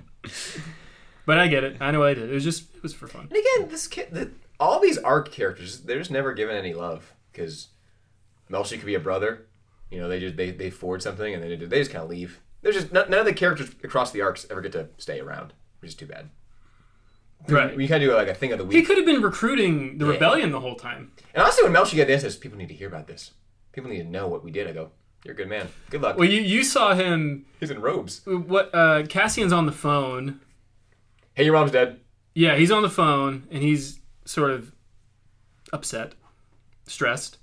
But 1.28 1.38
I 1.38 1.46
get 1.46 1.62
it. 1.62 1.76
I 1.78 1.90
know 1.90 1.98
what 1.98 2.08
I 2.08 2.14
did. 2.14 2.30
It 2.30 2.32
was 2.32 2.42
just 2.42 2.74
it 2.74 2.82
was 2.82 2.94
for 2.94 3.06
fun. 3.06 3.28
And 3.30 3.32
again, 3.32 3.68
this 3.68 3.86
kid, 3.86 4.08
the, 4.12 4.30
all 4.58 4.80
these 4.80 4.96
arc 4.96 5.30
characters, 5.30 5.82
they're 5.82 5.98
just 5.98 6.10
never 6.10 6.32
given 6.32 6.56
any 6.56 6.72
love 6.72 7.12
because 7.30 7.68
Melshi 8.50 8.76
could 8.76 8.86
be 8.86 8.94
a 8.94 9.00
brother. 9.00 9.46
You 9.90 10.00
know, 10.00 10.08
they 10.08 10.20
just 10.20 10.36
they 10.36 10.50
they 10.50 10.70
forward 10.70 11.02
something 11.02 11.32
and 11.34 11.42
they 11.42 11.56
they 11.56 11.78
just 11.78 11.90
kind 11.90 12.04
of 12.04 12.10
leave. 12.10 12.40
There's 12.62 12.74
just 12.74 12.92
none, 12.92 13.08
none 13.10 13.20
of 13.20 13.26
the 13.26 13.32
characters 13.32 13.70
across 13.84 14.10
the 14.10 14.20
arcs 14.22 14.46
ever 14.50 14.60
get 14.60 14.72
to 14.72 14.88
stay 14.98 15.20
around, 15.20 15.52
which 15.80 15.90
is 15.90 15.94
too 15.94 16.06
bad. 16.06 16.30
Right. 17.48 17.76
We 17.76 17.86
kind 17.86 18.02
of 18.02 18.10
do 18.10 18.14
like 18.16 18.28
a 18.28 18.34
thing 18.34 18.52
of 18.52 18.58
the 18.58 18.64
week. 18.64 18.76
He 18.76 18.82
could 18.82 18.96
have 18.96 19.06
been 19.06 19.22
recruiting 19.22 19.98
the 19.98 20.06
Yeah. 20.06 20.12
rebellion 20.12 20.50
the 20.50 20.60
whole 20.60 20.74
time. 20.74 21.12
And 21.32 21.42
honestly, 21.42 21.62
when 21.62 21.72
Melshi 21.72 21.96
got 21.96 22.08
the 22.08 22.18
says, 22.18 22.36
people 22.36 22.58
need 22.58 22.68
to 22.68 22.74
hear 22.74 22.88
about 22.88 23.06
this. 23.06 23.30
People 23.72 23.90
need 23.90 23.98
to 24.02 24.08
know 24.08 24.26
what 24.26 24.42
we 24.42 24.50
did. 24.50 24.66
I 24.66 24.72
go, 24.72 24.90
you're 25.24 25.34
a 25.34 25.36
good 25.36 25.48
man. 25.48 25.68
Good 25.88 26.02
luck. 26.02 26.18
Well, 26.18 26.28
you 26.28 26.40
you 26.40 26.64
saw 26.64 26.94
him. 26.94 27.46
He's 27.60 27.70
in 27.70 27.80
robes. 27.80 28.22
What? 28.26 28.74
Uh, 28.74 29.04
Cassian's 29.04 29.52
on 29.52 29.66
the 29.66 29.72
phone. 29.72 30.40
Hey, 31.34 31.44
your 31.44 31.54
mom's 31.54 31.70
dead. 31.70 32.00
Yeah, 32.34 32.56
he's 32.56 32.70
on 32.72 32.82
the 32.82 32.90
phone 32.90 33.46
and 33.50 33.62
he's 33.62 34.00
sort 34.24 34.50
of 34.50 34.72
upset, 35.72 36.14
stressed, 36.86 37.38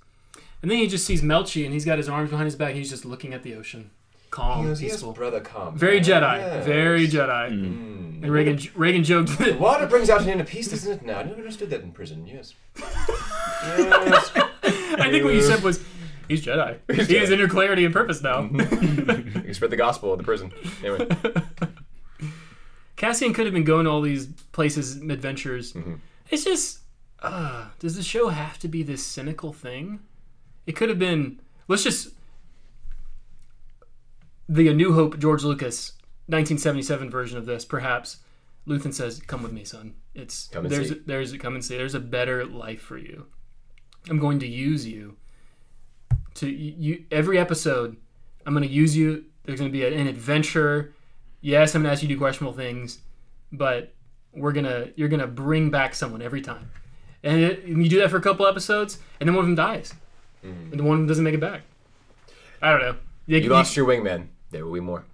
and 0.62 0.70
then 0.70 0.78
he 0.78 0.86
just 0.88 1.06
sees 1.06 1.22
Melshi 1.22 1.64
and 1.64 1.72
he's 1.72 1.84
got 1.84 1.98
his 1.98 2.08
arms 2.08 2.30
behind 2.30 2.46
his 2.46 2.56
back. 2.56 2.74
He's 2.74 2.90
just 2.90 3.04
looking 3.04 3.34
at 3.34 3.42
the 3.42 3.54
ocean, 3.54 3.90
calm, 4.30 4.62
He 4.62 4.68
goes, 4.68 4.82
yes, 4.82 4.92
peaceful. 4.92 5.12
brother, 5.12 5.40
come. 5.40 5.76
Very 5.76 6.00
Jedi. 6.00 6.38
Yes. 6.38 6.64
Very 6.66 7.06
Jedi. 7.08 7.50
Mm. 7.50 8.22
And 8.22 8.32
Reagan 8.32 8.58
Reagan 8.74 9.04
joked 9.04 9.38
that 9.38 9.58
Water 9.60 9.86
brings 9.86 10.08
out 10.10 10.22
an 10.22 10.28
end 10.30 10.40
of 10.40 10.46
peace, 10.46 10.68
doesn't 10.68 10.90
it? 10.92 11.02
Now 11.04 11.18
I 11.18 11.22
never 11.24 11.36
understood 11.38 11.70
that 11.70 11.82
in 11.82 11.92
prison. 11.92 12.26
Yes. 12.26 12.54
yes. 12.78 14.30
I 14.98 15.10
think 15.10 15.24
what 15.24 15.34
you 15.34 15.42
said 15.42 15.62
was 15.62 15.84
he's 16.28 16.44
Jedi. 16.44 16.78
He's 16.94 17.06
he 17.08 17.16
has 17.16 17.28
Jedi. 17.28 17.32
inner 17.34 17.48
clarity 17.48 17.84
and 17.84 17.92
purpose 17.94 18.22
now. 18.22 18.48
You 18.50 19.42
can 19.42 19.54
spread 19.54 19.70
the 19.70 19.76
gospel 19.76 20.12
at 20.12 20.18
the 20.18 20.24
prison. 20.24 20.50
Anyway. 20.82 21.06
Cassian 22.96 23.34
could 23.34 23.44
have 23.46 23.52
been 23.54 23.64
going 23.64 23.84
to 23.84 23.90
all 23.90 24.00
these 24.00 24.26
places, 24.52 24.96
adventures. 24.96 25.74
Mm-hmm. 25.74 25.94
It's 26.30 26.44
just, 26.44 26.80
uh, 27.22 27.66
does 27.78 27.96
the 27.96 28.02
show 28.02 28.28
have 28.28 28.58
to 28.60 28.68
be 28.68 28.82
this 28.82 29.04
cynical 29.04 29.52
thing? 29.52 30.00
It 30.66 30.76
could 30.76 30.88
have 30.88 30.98
been. 30.98 31.40
Let's 31.68 31.82
just 31.82 32.10
the 34.48 34.68
A 34.68 34.74
New 34.74 34.92
Hope 34.92 35.18
George 35.18 35.42
Lucas 35.42 35.92
1977 36.26 37.10
version 37.10 37.38
of 37.38 37.46
this. 37.46 37.64
Perhaps 37.64 38.18
Luthen 38.66 38.92
says, 38.92 39.20
"Come 39.26 39.42
with 39.42 39.52
me, 39.52 39.64
son. 39.64 39.94
It's 40.14 40.48
Come 40.48 40.64
and 40.64 40.74
there's 40.74 40.88
see." 40.88 41.00
there's 41.06 41.32
come 41.34 41.54
and 41.54 41.64
see. 41.64 41.76
There's 41.76 41.94
a 41.94 42.00
better 42.00 42.44
life 42.44 42.80
for 42.80 42.98
you. 42.98 43.26
I'm 44.08 44.18
going 44.18 44.38
to 44.40 44.46
use 44.46 44.86
you 44.86 45.16
to 46.34 46.48
you 46.48 47.04
every 47.10 47.38
episode. 47.38 47.96
I'm 48.44 48.54
going 48.54 48.66
to 48.66 48.72
use 48.72 48.96
you. 48.96 49.24
There's 49.44 49.58
going 49.58 49.70
to 49.70 49.76
be 49.76 49.84
an 49.84 50.06
adventure. 50.06 50.94
Yes, 51.40 51.74
I'm 51.74 51.82
going 51.82 51.90
to 51.90 51.92
ask 51.92 52.02
you 52.02 52.08
to 52.08 52.14
do 52.14 52.18
questionable 52.18 52.56
things, 52.56 52.98
but 53.52 53.92
we're 54.36 54.52
gonna 54.52 54.88
you're 54.96 55.08
gonna 55.08 55.26
bring 55.26 55.70
back 55.70 55.94
someone 55.94 56.22
every 56.22 56.42
time, 56.42 56.70
and, 57.22 57.40
it, 57.40 57.64
and 57.64 57.82
you 57.82 57.88
do 57.88 57.98
that 58.00 58.10
for 58.10 58.18
a 58.18 58.20
couple 58.20 58.46
episodes, 58.46 58.98
and 59.18 59.28
then 59.28 59.34
one 59.34 59.44
of 59.44 59.48
them 59.48 59.56
dies, 59.56 59.94
and 60.70 60.78
the 60.80 60.82
one 60.84 61.06
doesn't 61.06 61.24
make 61.24 61.34
it 61.34 61.40
back. 61.40 61.62
I 62.62 62.70
don't 62.70 62.80
know. 62.80 62.96
They- 63.26 63.42
You 63.42 63.50
lost 63.50 63.76
your 63.76 63.86
wingman. 63.86 64.28
There 64.50 64.64
will 64.64 64.72
be 64.72 64.80
more. 64.80 65.04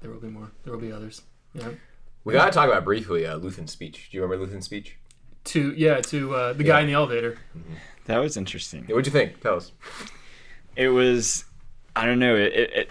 There 0.00 0.10
will 0.10 0.20
be 0.20 0.28
more. 0.28 0.50
There 0.64 0.72
will 0.72 0.80
be 0.80 0.90
others. 0.92 1.22
Yeah. 1.54 1.68
We 2.24 2.32
gotta 2.34 2.50
talk 2.52 2.68
about 2.68 2.84
briefly 2.84 3.26
uh, 3.26 3.36
Luthen's 3.36 3.72
speech. 3.72 4.08
Do 4.10 4.16
you 4.16 4.22
remember 4.22 4.46
Luthen's 4.46 4.64
speech? 4.64 4.96
To 5.44 5.72
yeah 5.76 6.00
to 6.02 6.34
uh, 6.34 6.52
the 6.52 6.64
guy 6.64 6.80
in 6.80 6.86
the 6.86 6.92
elevator. 6.94 7.38
That 8.06 8.18
was 8.18 8.36
interesting. 8.36 8.84
Yeah, 8.88 8.94
what'd 8.94 9.06
you 9.06 9.12
think? 9.12 9.40
Tell 9.40 9.56
us. 9.56 9.72
It 10.76 10.88
was, 10.88 11.44
I 11.94 12.06
don't 12.06 12.18
know. 12.18 12.34
It, 12.36 12.52
it 12.52 12.70
it 12.72 12.90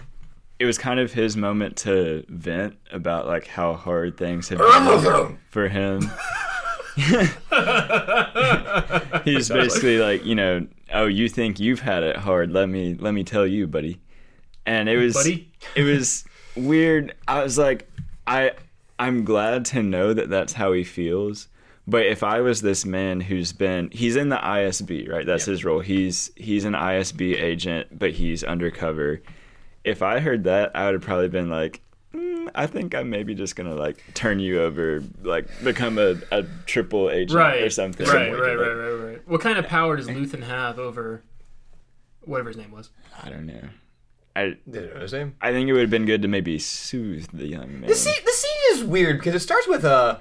it 0.60 0.64
was 0.66 0.78
kind 0.78 1.00
of 1.00 1.12
his 1.12 1.36
moment 1.36 1.76
to 1.78 2.24
vent 2.28 2.76
about 2.92 3.26
like 3.26 3.46
how 3.46 3.74
hard 3.74 4.16
things 4.16 4.48
have 4.50 4.58
been 4.58 5.38
for 5.50 5.68
him. 5.68 6.10
He's 9.24 9.48
basically 9.48 9.98
like, 9.98 10.24
you 10.24 10.34
know, 10.34 10.66
oh, 10.92 11.06
you 11.06 11.28
think 11.28 11.58
you've 11.58 11.80
had 11.80 12.02
it 12.02 12.16
hard? 12.16 12.52
Let 12.52 12.68
me 12.68 12.96
let 12.98 13.14
me 13.14 13.24
tell 13.24 13.46
you, 13.46 13.66
buddy. 13.66 14.00
And 14.66 14.88
it 14.88 14.98
was 14.98 15.14
Buddy? 15.14 15.50
it 15.74 15.82
was 15.82 16.24
weird. 16.56 17.14
I 17.26 17.42
was 17.42 17.58
like, 17.58 17.90
I 18.26 18.52
I'm 18.98 19.24
glad 19.24 19.64
to 19.66 19.82
know 19.82 20.12
that 20.12 20.30
that's 20.30 20.52
how 20.52 20.72
he 20.72 20.84
feels. 20.84 21.48
But 21.86 22.06
if 22.06 22.22
I 22.22 22.40
was 22.40 22.62
this 22.62 22.84
man 22.84 23.20
who's 23.20 23.52
been 23.52 23.90
he's 23.90 24.16
in 24.16 24.28
the 24.28 24.36
ISB, 24.36 25.10
right? 25.10 25.26
That's 25.26 25.46
his 25.46 25.64
role. 25.64 25.80
He's 25.80 26.30
he's 26.36 26.64
an 26.64 26.74
ISB 26.74 27.40
agent, 27.40 27.98
but 27.98 28.12
he's 28.12 28.44
undercover. 28.44 29.20
If 29.82 30.02
I 30.02 30.20
heard 30.20 30.44
that, 30.44 30.70
I 30.76 30.84
would 30.84 30.94
have 30.94 31.02
probably 31.02 31.28
been 31.28 31.50
like, 31.50 31.80
mm, 32.46 32.50
I 32.54 32.66
think 32.66 32.94
I'm 32.94 33.10
maybe 33.10 33.34
just 33.34 33.56
gonna 33.56 33.74
like 33.74 34.02
turn 34.14 34.38
you 34.40 34.60
over, 34.62 35.02
like 35.22 35.46
become 35.62 35.98
a, 35.98 36.16
a 36.30 36.44
triple 36.66 37.10
agent 37.10 37.32
Right. 37.38 37.62
or 37.62 37.70
something. 37.70 38.06
Right, 38.06 38.30
Like, 38.32 38.40
right, 38.40 38.54
right, 38.56 38.72
right, 38.74 38.90
right. 39.10 39.28
What 39.28 39.40
kind 39.40 39.58
of 39.58 39.66
power 39.66 39.96
does 39.96 40.08
Luthen 40.08 40.42
have 40.44 40.78
over 40.78 41.22
whatever 42.22 42.48
his 42.50 42.56
name 42.56 42.70
was? 42.70 42.90
I 43.22 43.28
don't 43.30 43.46
know. 43.46 43.68
I 44.34 44.56
Did 44.70 44.84
it 44.84 44.94
know 44.94 45.00
his 45.02 45.12
name? 45.12 45.34
I 45.42 45.52
think 45.52 45.68
it 45.68 45.72
would 45.72 45.82
have 45.82 45.90
been 45.90 46.06
good 46.06 46.22
to 46.22 46.28
maybe 46.28 46.58
soothe 46.58 47.26
the 47.34 47.46
young 47.46 47.80
man. 47.80 47.88
The 47.88 47.94
scene, 47.94 48.14
the 48.24 48.32
scene 48.32 48.78
is 48.78 48.84
weird 48.84 49.18
because 49.18 49.34
it 49.34 49.40
starts 49.40 49.68
with 49.68 49.84
a 49.84 50.20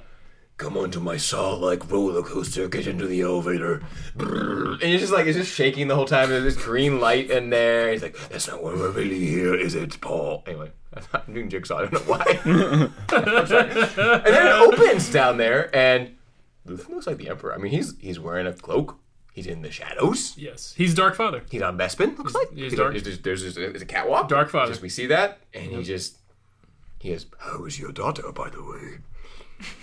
"Come 0.58 0.76
onto 0.78 1.00
my 1.00 1.16
saw-like 1.16 1.90
roller 1.90 2.22
coaster, 2.22 2.68
get 2.68 2.88
into 2.88 3.08
the 3.08 3.22
elevator," 3.22 3.82
and 4.20 4.84
it's 4.84 5.00
just 5.02 5.14
like 5.14 5.28
it's 5.28 5.38
just 5.38 5.54
shaking 5.54 5.88
the 5.88 5.96
whole 5.96 6.06
time. 6.06 6.30
There's 6.30 6.44
this 6.44 6.62
green 6.62 7.00
light 7.00 7.32
in 7.32 7.52
there. 7.52 7.90
He's 7.94 8.02
like, 8.02 8.18
"That's 8.30 8.50
not 8.50 8.62
what 8.62 8.76
we're 8.76 8.92
really 8.92 9.26
here, 9.26 9.56
is 9.56 9.76
it, 9.76 10.02
Paul?" 10.02 10.44
Anyway, 10.46 10.72
I'm 11.14 11.34
doing 11.34 11.50
jigsaw. 11.50 11.78
I 11.78 11.82
don't 11.82 11.94
know 11.94 12.00
why. 12.00 12.40
I'm 13.10 13.48
sorry. 13.48 13.70
and 13.70 14.26
then 14.26 14.48
it 14.48 14.52
opens 14.52 15.12
down 15.12 15.38
there, 15.38 15.74
and 15.76 16.16
Luthen 16.68 16.90
looks 16.90 17.08
like 17.08 17.18
the 17.18 17.30
Emperor. 17.30 17.54
I 17.54 17.58
mean, 17.58 17.72
he's 17.72 17.98
he's 18.00 18.20
wearing 18.20 18.48
a 18.48 18.54
cloak. 18.54 18.98
He's 19.34 19.48
in 19.48 19.62
the 19.62 19.72
shadows. 19.72 20.38
Yes, 20.38 20.74
he's 20.76 20.94
Dark 20.94 21.16
Father. 21.16 21.44
He's 21.50 21.62
on 21.62 21.78
Bespin. 21.78 22.18
Looks 22.18 22.36
like 22.36 22.52
he's 22.54 22.72
He's 22.72 22.76
dark. 22.76 22.92
There's, 22.92 23.20
there's, 23.20 23.42
there's, 23.42 23.56
there's 23.56 23.82
a 23.82 23.86
catwalk. 23.86 24.28
Dark 24.28 24.50
Father. 24.50 24.72
Just 24.72 24.82
we 24.82 24.90
see 24.90 25.06
that, 25.08 25.40
and 25.54 25.72
he 25.72 25.84
just 25.84 26.18
he 27.00 27.12
goes, 27.12 27.26
"How 27.40 27.64
is 27.66 27.80
your 27.80 27.94
daughter, 27.94 28.30
by 28.34 28.50
the 28.50 28.62
way?" 28.62 28.98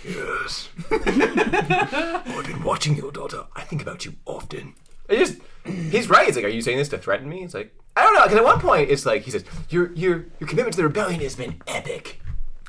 Yes. 0.04 0.68
oh, 0.90 2.34
I've 2.38 2.46
been 2.46 2.62
watching 2.62 2.96
your 2.96 3.12
daughter. 3.12 3.46
I 3.54 3.62
think 3.62 3.80
about 3.80 4.04
you 4.04 4.14
often. 4.26 4.74
I 5.08 5.16
just 5.16 5.38
he's 5.64 6.10
right. 6.10 6.28
It's 6.28 6.36
like, 6.36 6.44
are 6.44 6.48
you 6.48 6.62
saying 6.62 6.78
this 6.78 6.88
to 6.90 6.98
threaten 6.98 7.28
me? 7.28 7.42
It's 7.42 7.54
like 7.54 7.74
I 7.98 8.02
don't 8.02 8.14
know. 8.14 8.22
Because 8.22 8.38
at 8.38 8.44
one 8.44 8.60
point, 8.60 8.90
it's 8.90 9.04
like 9.04 9.22
he 9.22 9.30
says, 9.30 9.44
"Your 9.70 9.92
your 9.94 10.26
your 10.38 10.48
commitment 10.48 10.72
to 10.74 10.76
the 10.78 10.84
rebellion 10.84 11.20
has 11.20 11.34
been 11.34 11.60
epic." 11.66 12.20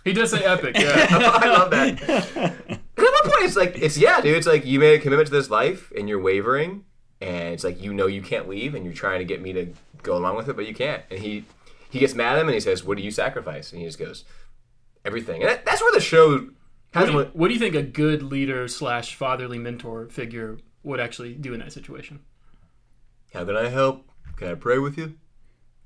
He 0.04 0.14
does 0.14 0.32
say 0.32 0.44
epic. 0.44 0.76
Yeah. 0.80 1.08
I 1.10 1.50
love 1.50 1.72
that. 1.72 2.02
At 2.10 2.80
one 2.98 3.32
point, 3.32 3.44
it's 3.44 3.56
like, 3.56 3.78
it's 3.78 3.98
yeah, 3.98 4.22
dude. 4.22 4.36
It's 4.36 4.48
like 4.48 4.66
you 4.66 4.80
made 4.80 5.00
a 5.00 5.02
commitment 5.02 5.28
to 5.28 5.34
this 5.34 5.50
life 5.50 5.92
and 5.96 6.10
you're 6.10 6.22
wavering, 6.22 6.84
and 7.22 7.54
it's 7.54 7.64
like 7.64 7.82
you 7.82 7.94
know 7.94 8.08
you 8.08 8.22
can't 8.22 8.50
leave, 8.50 8.76
and 8.76 8.86
you're 8.86 8.94
trying 8.94 9.20
to 9.20 9.26
get 9.26 9.42
me 9.42 9.54
to 9.54 9.74
go 10.02 10.18
along 10.18 10.36
with 10.36 10.50
it, 10.50 10.56
but 10.56 10.68
you 10.68 10.74
can't. 10.74 11.04
And 11.12 11.20
he 11.20 11.46
he 11.90 12.00
gets 12.00 12.16
mad 12.16 12.38
at 12.38 12.42
him 12.42 12.48
and 12.48 12.56
he 12.56 12.60
says, 12.60 12.84
"What 12.84 12.98
do 12.98 13.04
you 13.04 13.12
sacrifice?" 13.12 13.72
And 13.72 13.82
he 13.82 13.88
just 13.88 14.00
goes, 14.00 14.26
"Everything." 15.06 15.42
And 15.42 15.50
that, 15.52 15.66
that's 15.66 15.82
where 15.82 15.92
the 15.92 16.02
show 16.02 16.50
What 16.94 17.06
do, 17.06 17.12
you, 17.12 17.24
what 17.34 17.48
do 17.50 17.54
you 17.54 17.60
think 17.60 17.76
a 17.76 17.84
good 17.84 18.24
leader 18.24 18.68
slash 18.68 19.16
fatherly 19.16 19.60
mentor 19.60 20.08
figure 20.10 20.58
would 20.82 21.00
actually 21.00 21.34
do 21.34 21.54
in 21.54 21.60
that 21.60 21.74
situation? 21.74 22.22
How 23.34 23.46
can 23.46 23.56
I 23.56 23.70
help? 23.70 24.09
Can 24.40 24.48
I 24.48 24.56
pray 24.56 24.80
with 24.80 24.98
you? 24.98 25.16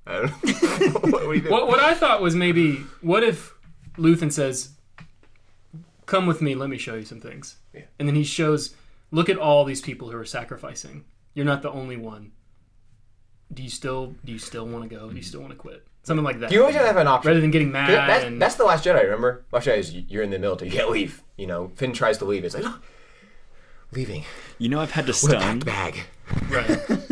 I 0.06 0.14
don't 0.14 0.26
know. 0.84 0.90
what, 1.00 1.12
what 1.12 1.22
do 1.22 1.34
you? 1.34 1.50
What 1.50 1.68
what 1.68 1.80
I 1.80 1.96
thought 1.96 2.22
was 2.22 2.36
maybe 2.36 2.76
what 3.02 3.24
if 3.24 3.54
Luthen 3.98 4.32
says, 4.32 4.70
"Come 6.06 6.28
with 6.28 6.40
me, 6.40 6.54
let 6.54 6.70
me 6.70 6.78
show 6.78 6.94
you 6.94 7.04
some 7.04 7.20
things," 7.20 7.58
Yeah. 7.74 7.82
and 7.98 8.08
then 8.08 8.14
he 8.16 8.24
shows, 8.24 8.76
"Look 9.10 9.28
at 9.28 9.38
all 9.38 9.66
these 9.66 9.82
people 9.82 10.12
who 10.12 10.18
are 10.18 10.26
sacrificing. 10.26 11.04
You're 11.34 11.48
not 11.48 11.64
the 11.64 11.72
only 11.72 11.98
one. 11.98 12.32
Do 13.52 13.64
you 13.64 13.70
still 13.70 14.14
do 14.24 14.32
you 14.32 14.40
still 14.40 14.68
want 14.68 14.88
to 14.88 14.96
go? 14.96 15.08
Do 15.10 15.16
you 15.16 15.22
mm-hmm. 15.22 15.28
still 15.28 15.42
want 15.42 15.54
to 15.54 15.58
quit? 15.58 15.88
Something 16.04 16.24
like 16.24 16.40
that. 16.42 16.52
You 16.52 16.60
always 16.62 16.76
have 16.76 16.84
to 16.84 16.88
have 16.88 16.98
an 16.98 17.08
option. 17.08 17.30
Rather 17.30 17.42
than 17.42 17.50
getting 17.50 17.72
mad 17.72 17.90
that's, 17.90 18.24
and 18.26 18.40
that's 18.40 18.56
the 18.56 18.66
Last 18.66 18.86
Jedi. 18.86 19.02
Remember, 19.04 19.46
Last 19.52 19.66
Jedi 19.68 19.78
is 19.78 19.94
you're 19.96 20.22
in 20.22 20.30
the 20.30 20.38
military. 20.38 20.70
You 20.70 20.78
can't 20.78 20.92
leave. 20.92 21.24
You 21.38 21.48
know, 21.48 21.72
Finn 21.76 21.94
tries 21.94 22.20
to 22.20 22.26
leave. 22.26 22.44
It's 22.44 22.54
like, 22.54 22.66
no, 22.66 22.76
leaving 23.94 24.26
You 24.60 24.70
know, 24.70 24.80
I've 24.80 24.92
had 24.92 25.08
to 25.08 25.14
with 25.14 25.32
a 25.32 25.38
packed 25.40 25.44
stun. 25.44 25.60
bag. 25.60 26.04
right. 26.50 27.00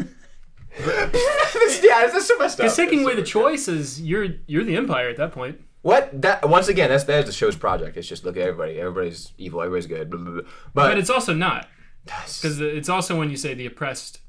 yeah, 1.83 2.07
that's 2.07 2.27
so 2.27 2.37
messed 2.37 2.59
up. 2.59 2.65
Because 2.65 2.75
taking 2.75 3.03
away 3.03 3.13
so 3.13 3.21
the 3.21 3.25
choices, 3.25 4.01
you're 4.01 4.27
you're 4.47 4.63
the 4.63 4.75
empire 4.75 5.09
at 5.09 5.17
that 5.17 5.31
point. 5.31 5.61
What 5.81 6.21
that 6.21 6.47
once 6.47 6.67
again? 6.67 6.89
That's 6.89 7.03
that 7.05 7.19
is 7.21 7.25
the 7.25 7.31
show's 7.31 7.55
project. 7.55 7.97
It's 7.97 8.07
just 8.07 8.23
look 8.23 8.37
at 8.37 8.43
everybody. 8.43 8.79
Everybody's 8.79 9.33
evil. 9.37 9.61
Everybody's 9.61 9.87
good. 9.87 10.09
Blah, 10.09 10.19
blah, 10.19 10.31
blah. 10.33 10.41
But, 10.73 10.89
But 10.89 10.97
it's 10.97 11.09
also 11.09 11.33
not 11.33 11.67
it's, 12.05 12.41
because 12.41 12.59
it's 12.59 12.89
also 12.89 13.17
when 13.17 13.29
you 13.29 13.37
say 13.37 13.53
the 13.53 13.65
oppressed 13.65 14.21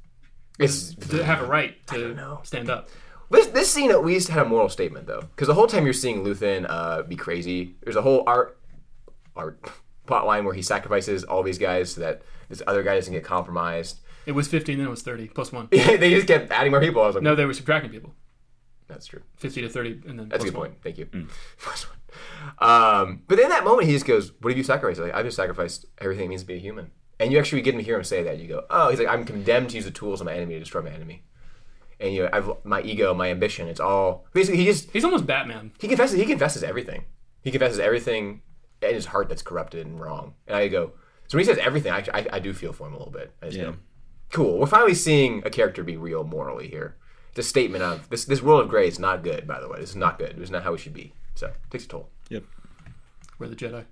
it's 0.58 0.94
have 1.12 1.42
a 1.42 1.46
right 1.46 1.86
to 1.88 2.16
stand 2.42 2.70
up. 2.70 2.88
this 3.30 3.46
this 3.48 3.70
scene 3.70 3.90
at 3.90 4.04
least 4.04 4.28
had 4.28 4.46
a 4.46 4.48
moral 4.48 4.68
statement 4.68 5.06
though, 5.06 5.22
because 5.22 5.48
the 5.48 5.54
whole 5.54 5.66
time 5.66 5.84
you're 5.84 5.92
seeing 5.92 6.24
Luthen 6.24 6.66
uh, 6.68 7.02
be 7.02 7.16
crazy. 7.16 7.76
There's 7.82 7.96
a 7.96 8.02
whole 8.02 8.24
art 8.26 8.58
art 9.34 9.70
plot 10.06 10.26
line 10.26 10.44
where 10.44 10.54
he 10.54 10.62
sacrifices 10.62 11.24
all 11.24 11.42
these 11.42 11.58
guys 11.58 11.92
so 11.92 12.00
that 12.00 12.22
this 12.48 12.62
other 12.66 12.82
guy 12.82 12.94
doesn't 12.96 13.12
get 13.12 13.24
compromised. 13.24 14.00
It 14.26 14.32
was 14.32 14.48
15, 14.48 14.78
then 14.78 14.86
it 14.86 14.90
was 14.90 15.02
30 15.02 15.28
plus 15.28 15.52
one. 15.52 15.68
they 15.70 16.10
just 16.10 16.26
kept 16.26 16.50
adding 16.52 16.70
more 16.70 16.80
people. 16.80 17.02
I 17.02 17.06
was 17.06 17.14
like, 17.16 17.24
No, 17.24 17.34
they 17.34 17.44
were 17.44 17.54
subtracting 17.54 17.90
people. 17.90 18.14
that's 18.88 19.06
true. 19.06 19.22
50 19.36 19.62
to 19.62 19.68
30 19.68 20.02
and 20.06 20.18
then 20.18 20.28
That's 20.28 20.44
a 20.44 20.48
good 20.48 20.56
one. 20.56 20.68
point. 20.70 20.82
Thank 20.82 20.98
you. 20.98 21.06
Plus 21.58 21.86
one. 21.88 21.98
Um, 22.58 23.22
but 23.26 23.38
in 23.40 23.48
that 23.48 23.64
moment, 23.64 23.86
he 23.88 23.94
just 23.94 24.04
goes, 24.06 24.32
"What 24.40 24.50
have 24.50 24.58
you 24.58 24.64
sacrificed?" 24.64 25.00
Like, 25.00 25.14
I've 25.14 25.24
just 25.24 25.36
sacrificed 25.36 25.86
everything 25.98 26.26
it 26.26 26.28
means 26.28 26.42
to 26.42 26.46
be 26.46 26.54
a 26.54 26.58
human. 26.58 26.90
And 27.18 27.32
you 27.32 27.38
actually 27.38 27.62
get 27.62 27.72
to 27.72 27.82
hear 27.82 27.96
him 27.96 28.04
say 28.04 28.22
that. 28.24 28.38
You 28.38 28.48
go, 28.48 28.64
"Oh, 28.68 28.90
he's 28.90 28.98
like, 28.98 29.08
I'm 29.08 29.24
condemned 29.24 29.70
to 29.70 29.76
use 29.76 29.86
the 29.86 29.90
tools 29.90 30.20
of 30.20 30.26
my 30.26 30.34
enemy 30.34 30.54
to 30.54 30.60
destroy 30.60 30.82
my 30.82 30.90
enemy." 30.90 31.24
And 32.00 32.12
you, 32.12 32.24
know, 32.24 32.28
I've 32.32 32.50
my 32.64 32.82
ego, 32.82 33.14
my 33.14 33.30
ambition. 33.30 33.66
It's 33.68 33.80
all 33.80 34.26
basically 34.34 34.58
he 34.58 34.66
just 34.66 34.90
He's 34.90 35.04
almost 35.04 35.26
Batman. 35.26 35.72
he 35.80 35.88
confesses 35.88 36.18
he 36.18 36.26
confesses 36.26 36.62
everything. 36.62 37.04
He 37.42 37.50
confesses 37.50 37.78
everything 37.78 38.42
in 38.82 38.94
his 38.94 39.06
heart 39.06 39.28
that's 39.30 39.42
corrupted 39.42 39.86
and 39.86 39.98
wrong. 40.00 40.34
And 40.46 40.56
I 40.56 40.68
go, 40.68 40.92
so 41.28 41.38
when 41.38 41.44
he 41.46 41.50
says 41.50 41.58
everything, 41.58 41.92
I, 41.92 42.04
I, 42.12 42.26
I 42.34 42.38
do 42.40 42.52
feel 42.52 42.72
for 42.74 42.86
him 42.88 42.92
a 42.94 42.98
little 42.98 43.12
bit. 43.12 43.32
I 43.40 43.46
just 43.46 43.56
Yeah. 43.56 43.64
go, 43.64 43.74
cool. 44.32 44.58
We're 44.58 44.66
finally 44.66 44.94
seeing 44.94 45.42
a 45.44 45.50
character 45.50 45.84
be 45.84 45.96
real 45.96 46.24
morally 46.24 46.68
here. 46.68 46.96
It's 47.30 47.38
a 47.38 47.42
statement 47.42 47.84
of 47.84 48.08
this. 48.08 48.24
This 48.24 48.42
world 48.42 48.62
of 48.62 48.68
gray 48.68 48.88
is 48.88 48.98
not 48.98 49.22
good. 49.22 49.46
By 49.46 49.60
the 49.60 49.68
way, 49.68 49.78
this 49.78 49.90
is 49.90 49.96
not 49.96 50.18
good. 50.18 50.36
This 50.36 50.44
is 50.44 50.50
not 50.50 50.64
how 50.64 50.72
we 50.72 50.78
should 50.78 50.92
be. 50.94 51.12
So 51.34 51.46
it 51.46 51.70
takes 51.70 51.84
a 51.84 51.88
toll. 51.88 52.08
Yep. 52.28 52.44
We're 53.38 53.48
the 53.48 53.56
Jedi. 53.56 53.84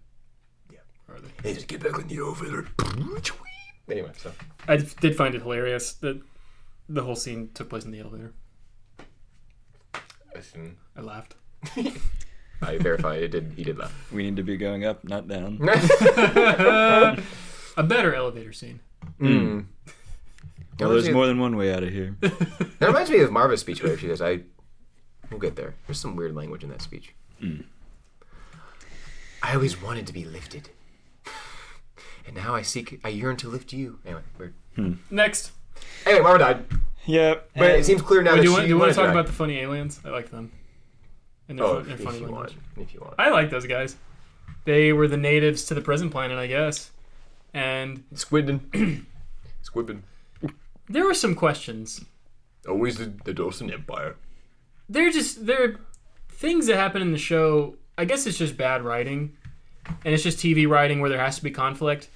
Yeah. 0.71 0.81
Are 1.09 1.21
they? 1.21 1.29
They 1.43 1.55
just 1.55 1.69
get 1.69 1.83
back 1.83 1.99
on 1.99 2.09
the 2.09 2.19
elevator. 2.19 2.67
Anyway, 3.91 4.11
so 4.17 4.33
I 4.69 4.77
did 4.77 5.17
find 5.17 5.35
it 5.35 5.43
hilarious 5.43 5.95
that 5.95 6.21
the 6.89 7.03
whole 7.03 7.17
scene 7.17 7.51
took 7.55 7.71
place 7.71 7.85
in 7.85 7.91
the 7.91 8.01
elevator. 8.01 8.35
listen, 10.35 10.77
I 10.97 11.01
laughed. 11.01 11.35
I 12.63 12.79
verify 12.79 13.17
it 13.17 13.29
did. 13.29 13.55
He 13.57 13.65
did 13.65 13.79
laugh. 13.79 14.13
We 14.13 14.23
need 14.23 14.37
to 14.37 14.43
be 14.43 14.57
going 14.57 14.85
up, 14.85 15.03
not 15.03 15.27
down. 15.27 15.59
A 17.77 17.83
better 17.83 18.15
elevator 18.15 18.53
scene. 18.53 18.81
Mm. 19.19 19.67
Well, 20.81 20.91
there's 20.91 21.11
more 21.11 21.27
than 21.27 21.39
one 21.39 21.57
way 21.57 21.73
out 21.73 21.83
of 21.83 21.91
here. 21.93 22.17
That 22.81 22.87
reminds 22.89 23.11
me 23.11 23.21
of 23.21 23.31
Maarva's 23.31 23.61
speech 23.61 23.83
where 23.83 23.97
she 23.99 24.07
goes, 24.09 24.23
"I, 24.23 24.41
we'll 25.31 25.39
get 25.41 25.55
there." 25.57 25.75
There's 25.87 26.01
some 26.01 26.17
weird 26.17 26.35
language 26.35 26.65
in 26.65 26.71
that 26.71 26.81
speech. 26.81 27.15
Hmm. 27.39 27.61
I 29.43 29.55
always 29.55 29.81
wanted 29.81 30.07
to 30.07 30.13
be 30.13 30.25
lifted, 30.25 30.71
and 32.27 32.37
now 32.37 32.55
I 32.55 32.63
seek, 32.63 33.01
I 33.05 33.09
yearn 33.09 33.37
to 33.39 33.49
lift 33.49 33.73
you. 33.73 33.99
Anyway, 34.05 34.23
weird. 34.39 34.55
Hmm. 34.77 34.93
Next. 35.11 35.53
Anyway, 36.07 36.25
Maarva 36.25 36.39
died, 36.39 36.65
Yep. 37.07 37.51
but 37.57 37.71
it 37.71 37.85
seems 37.87 38.03
clear 38.03 38.23
now 38.23 38.33
Wait, 38.33 38.37
that 38.37 38.43
do 38.43 38.49
you 38.49 38.51
she 38.51 38.53
want, 38.55 38.63
do 38.65 38.69
you 38.69 38.79
want 38.79 38.91
to 38.93 38.95
talk 38.97 39.07
die. 39.07 39.13
about 39.13 39.27
the 39.27 39.33
funny 39.33 39.59
aliens? 39.59 40.01
I 40.05 40.11
like 40.11 40.31
them. 40.31 40.53
And 41.49 41.59
their, 41.59 41.67
Oh, 41.67 41.73
fun, 41.75 41.81
if, 41.81 41.87
their 41.87 41.95
if 41.97 42.03
funny 42.05 42.19
you 42.19 42.25
language. 42.27 42.55
want, 42.77 42.89
if 42.89 42.95
you 42.95 43.01
want. 43.01 43.15
I 43.19 43.31
like 43.31 43.51
those 43.51 43.67
guys. 43.67 43.97
They 44.67 44.93
were 44.93 45.09
the 45.09 45.17
natives 45.17 45.65
to 45.67 45.75
the 45.75 45.81
prison 45.81 46.11
planet, 46.11 46.39
I 46.39 46.47
guess. 46.47 46.91
And 47.55 48.05
Squidden, 48.15 48.61
Squidden, 49.65 50.03
there 50.91 51.05
were 51.05 51.15
some 51.15 51.35
questions. 51.35 52.05
always 52.69 52.97
the, 52.99 53.13
the 53.25 53.33
Dawson 53.33 53.73
Empire. 53.73 54.17
They're 54.89 55.11
just 55.11 55.47
they're 55.47 55.77
things 56.29 56.67
that 56.67 56.77
happen 56.77 57.01
in 57.01 57.13
the 57.13 57.19
show. 57.19 57.77
I 57.97 58.05
guess 58.05 58.27
it's 58.27 58.39
just 58.39 58.57
bad 58.57 58.83
writing, 58.83 59.37
and 60.05 60.13
it's 60.13 60.23
just 60.23 60.39
TV 60.39 60.69
writing 60.69 61.01
where 61.01 61.09
there 61.09 61.21
has 61.21 61.37
to 61.37 61.45
be 61.45 61.51
conflict. 61.51 62.09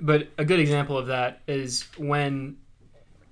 But 0.00 0.28
a 0.38 0.44
good 0.44 0.60
example 0.60 0.96
of 0.96 1.08
that 1.08 1.40
is 1.48 1.86
when 1.96 2.58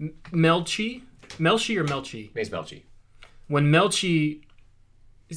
M- 0.00 0.14
Melshi, 0.32 1.02
Melchi 1.38 1.76
or 1.76 1.84
Melchi, 1.84 2.34
Mace 2.34 2.48
Melshi. 2.48 2.82
when 3.46 3.66
Melshi, 3.70 4.42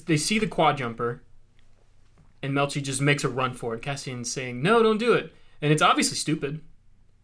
they 0.08 0.18
see 0.18 0.40
the 0.40 0.48
quad 0.48 0.78
jumper, 0.78 1.22
and 2.42 2.54
Melshi 2.54 2.82
just 2.82 3.00
makes 3.00 3.24
a 3.24 3.30
run 3.30 3.54
for 3.54 3.76
it. 3.76 3.84
Cassian's 3.84 4.32
saying, 4.32 4.64
"No, 4.64 4.82
don't 4.82 4.98
do 4.98 5.14
it," 5.14 5.32
and 5.62 5.72
it's 5.72 5.84
obviously 5.84 6.18
stupid 6.18 6.62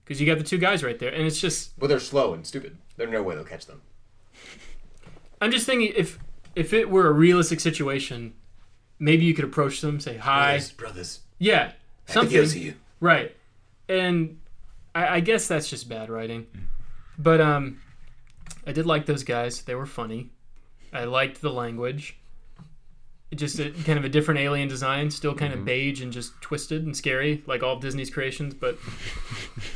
because 0.06 0.22
you 0.22 0.27
got 0.27 0.38
the 0.38 0.43
two 0.43 0.58
guys 0.59 0.84
right 0.84 0.98
there, 1.00 1.11
and 1.11 1.25
it's 1.25 1.42
just. 1.42 1.74
Well, 1.80 1.90
they're 1.90 2.00
slow 2.00 2.34
and 2.34 2.45
stupid. 2.45 2.77
There's 2.95 3.09
no 3.09 3.22
way 3.24 3.35
they'll 3.35 3.43
catch 3.43 3.66
them. 3.66 3.82
I'm 5.42 5.51
just 5.51 5.66
thinking 5.66 5.92
if 5.95 6.19
if 6.56 6.72
it 6.74 6.90
were 6.90 7.08
a 7.08 7.11
realistic 7.11 7.59
situation, 7.59 8.34
maybe 9.00 9.25
you 9.25 9.34
could 9.34 9.45
approach 9.45 9.82
them, 9.82 10.00
say 10.00 10.17
hi, 10.17 10.51
Brothers, 10.53 10.72
brothers. 10.72 11.19
yeah, 11.40 11.72
something, 12.08 12.50
you. 12.61 12.75
right? 13.00 13.35
And 13.90 14.40
I, 14.93 15.16
I 15.16 15.19
guess 15.19 15.48
that's 15.48 15.69
just 15.69 15.90
bad 15.90 16.09
writing, 16.09 16.48
but 17.17 17.42
um, 17.42 17.82
I 18.66 18.72
did 18.72 18.85
like 18.85 19.06
those 19.06 19.24
guys. 19.24 19.61
They 19.64 19.75
were 19.75 19.85
funny. 19.85 20.30
I 20.93 21.03
liked 21.03 21.42
the 21.42 21.51
language. 21.51 22.17
It 23.35 23.39
just 23.39 23.59
a, 23.59 23.72
kind 23.83 23.99
of 23.99 24.05
a 24.05 24.09
different 24.09 24.39
alien 24.39 24.69
design, 24.69 25.11
still 25.11 25.35
kind 25.35 25.53
of 25.53 25.65
beige 25.65 26.01
and 26.01 26.14
just 26.14 26.39
twisted 26.39 26.85
and 26.85 26.95
scary, 26.95 27.43
like 27.45 27.64
all 27.64 27.73
of 27.75 27.81
Disney's 27.81 28.09
creations. 28.09 28.53
But 28.53 28.77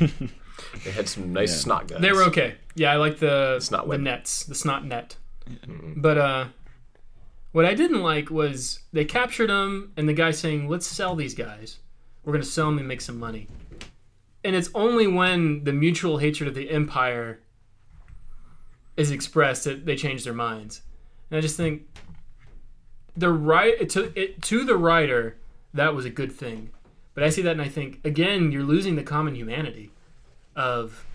They 0.84 0.90
had 0.92 1.08
some 1.08 1.32
nice 1.32 1.60
snot 1.60 1.88
guns. 1.88 2.00
they 2.00 2.12
were 2.12 2.22
okay. 2.24 2.54
Yeah, 2.74 2.92
I 2.92 2.96
like 2.96 3.18
the 3.18 3.60
Snot 3.60 3.84
the 3.84 3.88
web. 3.90 4.00
nets, 4.00 4.44
the 4.44 4.54
snot 4.54 4.84
net. 4.86 5.16
But 5.96 6.16
uh, 6.16 6.46
what 7.52 7.66
I 7.66 7.74
didn't 7.74 8.00
like 8.02 8.30
was 8.30 8.80
they 8.92 9.04
captured 9.04 9.48
them, 9.50 9.92
and 9.96 10.08
the 10.08 10.14
guy 10.14 10.30
saying, 10.30 10.68
"Let's 10.68 10.86
sell 10.86 11.14
these 11.14 11.34
guys. 11.34 11.78
We're 12.24 12.32
gonna 12.32 12.44
sell 12.44 12.66
them 12.66 12.78
and 12.78 12.88
make 12.88 13.00
some 13.02 13.18
money." 13.18 13.48
And 14.42 14.56
it's 14.56 14.70
only 14.74 15.06
when 15.06 15.64
the 15.64 15.72
mutual 15.72 16.16
hatred 16.18 16.48
of 16.48 16.54
the 16.54 16.70
empire 16.70 17.40
is 18.96 19.10
expressed 19.10 19.64
that 19.64 19.84
they 19.84 19.96
change 19.96 20.24
their 20.24 20.32
minds. 20.34 20.80
And 21.30 21.36
I 21.38 21.40
just 21.42 21.56
think 21.58 21.82
the 23.20 23.32
right 23.32 23.88
to 23.90 24.12
it, 24.20 24.42
to 24.42 24.64
the 24.64 24.76
writer 24.76 25.36
that 25.72 25.94
was 25.94 26.04
a 26.04 26.10
good 26.10 26.32
thing. 26.32 26.70
But 27.14 27.24
I 27.24 27.30
see 27.30 27.42
that 27.42 27.52
and 27.52 27.62
I 27.62 27.68
think 27.68 28.00
again 28.04 28.50
you're 28.52 28.64
losing 28.64 28.96
the 28.96 29.02
common 29.02 29.34
humanity 29.34 29.90
of 30.56 31.06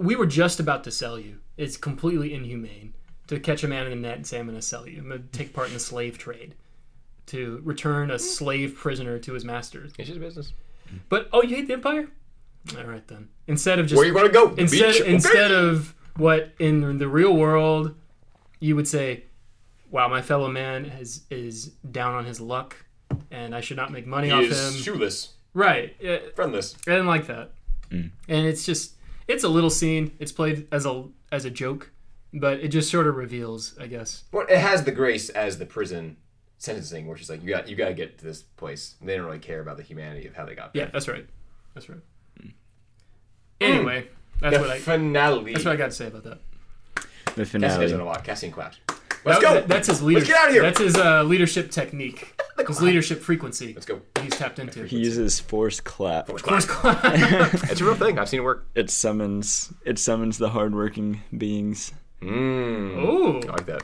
we 0.00 0.16
were 0.16 0.26
just 0.26 0.60
about 0.60 0.84
to 0.84 0.90
sell 0.90 1.18
you. 1.18 1.40
It's 1.56 1.76
completely 1.76 2.34
inhumane 2.34 2.94
to 3.26 3.38
catch 3.38 3.64
a 3.64 3.68
man 3.68 3.86
in 3.86 3.90
the 3.90 4.08
net 4.08 4.16
and 4.16 4.26
say, 4.26 4.38
I'm 4.38 4.46
going 4.46 4.58
to 4.58 4.62
sell 4.62 4.88
you. 4.88 4.98
I'm 4.98 5.08
going 5.08 5.22
to 5.22 5.38
take 5.38 5.52
part 5.52 5.68
in 5.68 5.74
the 5.74 5.80
slave 5.80 6.18
trade. 6.18 6.54
To 7.28 7.62
return 7.64 8.10
a 8.10 8.18
slave 8.18 8.76
prisoner 8.76 9.18
to 9.18 9.32
his 9.32 9.46
masters. 9.46 9.92
It's 9.98 10.08
just 10.08 10.20
business. 10.20 10.52
But, 11.08 11.30
oh, 11.32 11.42
you 11.42 11.56
hate 11.56 11.68
the 11.68 11.72
Empire? 11.72 12.08
All 12.76 12.84
right, 12.84 13.06
then. 13.08 13.30
Instead 13.46 13.78
of 13.78 13.86
just. 13.86 13.96
Where 13.96 14.06
you 14.06 14.14
want 14.14 14.26
to 14.26 14.32
go? 14.32 14.48
The 14.48 14.62
instead. 14.62 14.96
Okay. 14.96 15.12
instead 15.12 15.50
of 15.50 15.94
what 16.16 16.52
in 16.58 16.98
the 16.98 17.08
real 17.08 17.34
world 17.34 17.94
you 18.60 18.76
would 18.76 18.86
say, 18.86 19.24
wow, 19.94 20.08
my 20.08 20.20
fellow 20.20 20.48
man 20.50 20.86
is, 20.86 21.22
is 21.30 21.66
down 21.90 22.14
on 22.14 22.24
his 22.24 22.40
luck 22.40 22.76
and 23.30 23.54
I 23.54 23.60
should 23.60 23.76
not 23.76 23.92
make 23.92 24.06
money 24.06 24.26
he 24.26 24.32
off 24.32 24.42
is 24.42 24.76
him. 24.76 24.82
shoeless, 24.82 25.34
Right. 25.54 25.94
Friendless. 26.34 26.74
I 26.88 26.90
didn't 26.90 27.06
like 27.06 27.28
that. 27.28 27.52
Mm. 27.90 28.10
And 28.28 28.46
it's 28.46 28.66
just 28.66 28.94
it's 29.28 29.44
a 29.44 29.48
little 29.48 29.70
scene. 29.70 30.10
It's 30.18 30.32
played 30.32 30.66
as 30.72 30.84
a 30.84 31.04
as 31.30 31.44
a 31.44 31.50
joke, 31.50 31.92
but 32.32 32.58
it 32.58 32.68
just 32.68 32.90
sort 32.90 33.06
of 33.06 33.14
reveals, 33.14 33.78
I 33.80 33.86
guess. 33.86 34.24
Well, 34.32 34.46
it 34.48 34.58
has 34.58 34.82
the 34.82 34.90
grace 34.90 35.28
as 35.30 35.58
the 35.58 35.66
prison 35.66 36.16
sentencing, 36.58 37.06
where 37.06 37.16
she's 37.16 37.30
like, 37.30 37.44
"You 37.44 37.50
got, 37.50 37.68
you 37.68 37.76
got 37.76 37.88
to 37.88 37.94
get 37.94 38.18
to 38.18 38.24
this 38.24 38.42
place." 38.42 38.96
And 38.98 39.08
they 39.08 39.16
don't 39.16 39.26
really 39.26 39.38
care 39.38 39.60
about 39.60 39.76
the 39.76 39.84
humanity 39.84 40.26
of 40.26 40.34
how 40.34 40.44
they 40.44 40.56
got 40.56 40.74
there. 40.74 40.86
Yeah, 40.86 40.90
that's 40.92 41.06
right. 41.06 41.26
That's 41.74 41.88
right. 41.88 42.00
Mm. 42.42 42.52
Anyway, 43.60 44.08
that's 44.40 44.56
the 44.56 44.60
what 44.62 44.70
I 44.70 44.78
finale. 44.80 45.52
that's 45.52 45.64
what 45.64 45.74
I 45.74 45.76
got 45.76 45.86
to 45.90 45.96
say 45.96 46.08
about 46.08 46.24
that. 46.24 46.38
The 47.36 47.44
finale. 47.44 47.70
Cassie 47.70 47.80
doesn't 47.80 47.80
finale. 47.80 47.98
know 47.98 48.04
what. 48.06 48.24
Cassie 48.24 48.46
and 48.46 48.54
claps. 48.54 48.78
Let's 49.24 49.40
That- 49.40 49.42
go. 49.42 49.54
that- 49.54 49.68
that's 49.68 49.88
his 49.88 50.02
leadership. 50.02 50.28
get 50.28 50.36
out 50.38 50.48
of 50.48 50.54
here. 50.54 50.62
That's 50.62 50.78
his 50.80 50.96
uh, 50.96 51.22
leadership 51.22 51.70
technique. 51.70 52.30
His 52.68 52.80
leadership 52.80 53.20
frequency. 53.20 53.74
Let's 53.74 53.84
go. 53.84 54.00
He's 54.22 54.36
tapped 54.36 54.58
into. 54.60 54.84
He 54.84 54.98
uses 54.98 55.38
force 55.40 55.80
clap. 55.80 56.28
Force 56.28 56.40
clap. 56.64 57.02
It's 57.70 57.80
a 57.80 57.84
real 57.84 57.94
thing. 57.96 58.16
I've 58.18 58.28
seen 58.28 58.40
it 58.40 58.44
work. 58.44 58.64
It 58.76 58.88
summons 58.90 59.72
it 59.84 59.98
summons 59.98 60.38
the 60.38 60.50
hardworking 60.50 61.20
beings. 61.36 61.92
Mm. 62.22 62.96
Ooh. 63.04 63.40
I 63.48 63.52
like 63.52 63.66
that. 63.66 63.82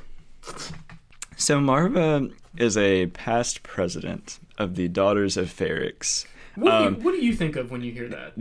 So 1.37 1.59
Maarva 1.59 2.33
is 2.57 2.77
a 2.77 3.07
past 3.07 3.63
president 3.63 4.39
of 4.57 4.77
the 4.77 4.89
Daughters 4.89 5.37
of 5.37 5.49
Ferrix. 5.49 6.27
What, 6.55 6.71
do 6.71 6.77
Um, 6.77 6.95
you, 6.97 7.01
what 7.03 7.11
do 7.13 7.25
you 7.27 7.35
think 7.35 7.57
of 7.57 7.71
when 7.71 7.83
you 7.83 7.93
hear 7.93 8.09
that? 8.09 8.33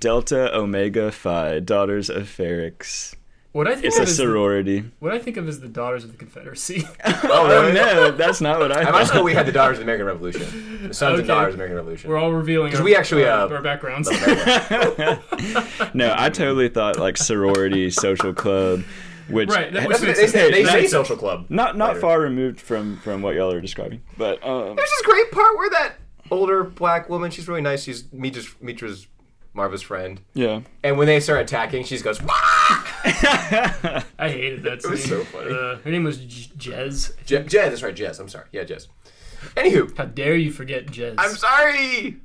Delta 0.00 0.54
Omega 0.54 1.10
Phi, 1.12 1.60
Daughters 1.60 2.10
of 2.10 2.24
Ferrix. 2.24 3.14
What 3.52 3.66
I 3.66 3.72
think 3.74 3.86
It's 3.86 3.96
of 3.96 4.02
a 4.02 4.04
is 4.08 4.16
the, 4.16 4.22
sorority. 4.22 4.84
what 5.00 5.12
I 5.12 5.18
think 5.18 5.36
of 5.36 5.48
is 5.48 5.58
the 5.58 5.66
Daughters 5.66 6.04
of 6.04 6.12
the 6.12 6.16
Confederacy. 6.18 6.86
Oh, 7.04 7.20
Oh 7.24 7.62
really? 7.62 7.72
no, 7.72 8.10
that's 8.16 8.40
not 8.40 8.60
what 8.60 8.70
I 8.70 8.82
I 8.82 8.84
thought. 8.84 8.92
must 8.92 9.14
know 9.14 9.22
we 9.24 9.34
had 9.34 9.46
the 9.46 9.50
Daughters 9.52 9.78
of 9.78 9.86
the 9.86 9.92
American 9.92 10.06
Revolution. 10.06 10.88
The 10.88 10.94
Sons 10.94 11.12
Okay. 11.14 11.18
and 11.20 11.26
Daughters 11.28 11.54
of 11.54 11.58
the 11.58 11.64
American 11.64 11.76
Revolution. 11.76 12.10
We're 12.10 12.18
all 12.18 12.32
revealing 12.32 12.70
'Cause 12.70 12.78
our, 12.80 12.84
we 12.84 12.94
actually, 12.94 13.24
our, 13.26 13.48
uh, 13.48 13.56
our 13.56 13.62
backgrounds. 13.62 14.08
No, 15.94 16.14
I 16.16 16.30
totally 16.30 16.68
thought 16.68 16.98
like 16.98 17.16
sorority, 17.16 17.90
social 17.90 18.32
club, 18.32 18.84
which 19.28 19.48
Right, 19.48 19.72
that 19.72 19.88
That's 19.88 20.02
was 20.04 20.16
they 20.16 20.26
say. 20.26 20.50
They 20.50 20.64
say 20.64 20.86
social 20.86 21.16
club. 21.16 21.46
not 21.48 21.76
not 21.76 21.88
later. 21.90 22.00
far 22.00 22.20
removed 22.20 22.60
from 22.60 22.98
from 22.98 23.22
what 23.22 23.34
y'all 23.34 23.52
are 23.52 23.60
describing. 23.60 24.00
But 24.16 24.44
um, 24.46 24.76
There's 24.76 24.90
this 24.90 25.02
great 25.02 25.30
part 25.32 25.56
where 25.56 25.70
that 25.70 25.94
older 26.30 26.62
black 26.64 27.08
woman, 27.08 27.30
she's 27.30 27.48
really 27.48 27.60
nice. 27.62 27.82
She's 27.82 28.04
Mitra's, 28.12 28.48
Mitra's 28.62 29.06
Maarva's 29.54 29.82
friend. 29.82 30.20
yeah, 30.34 30.60
And 30.84 30.96
when 30.96 31.06
they 31.06 31.18
start 31.20 31.40
attacking, 31.40 31.82
she 31.84 31.96
just 31.96 32.04
goes, 32.04 32.22
"Wah!" 32.22 32.30
I 32.34 34.04
hated 34.18 34.62
that 34.62 34.82
scene. 34.82 34.90
was 34.92 35.04
so 35.04 35.24
funny. 35.24 35.50
Uh, 35.50 35.76
her 35.78 35.90
name 35.90 36.04
was 36.04 36.18
J- 36.18 36.50
Jez. 36.72 37.12
Je- 37.26 37.38
Jez, 37.44 37.50
that's 37.70 37.82
right, 37.82 37.94
Jez. 37.94 38.20
I'm 38.20 38.28
sorry. 38.28 38.46
Yeah, 38.52 38.64
Jez. 38.64 38.86
Anywho, 39.56 39.96
How 39.96 40.04
dare 40.04 40.36
you 40.36 40.52
forget 40.52 40.86
Jez? 40.86 41.14
I'm 41.18 41.34
sorry. 41.34 42.18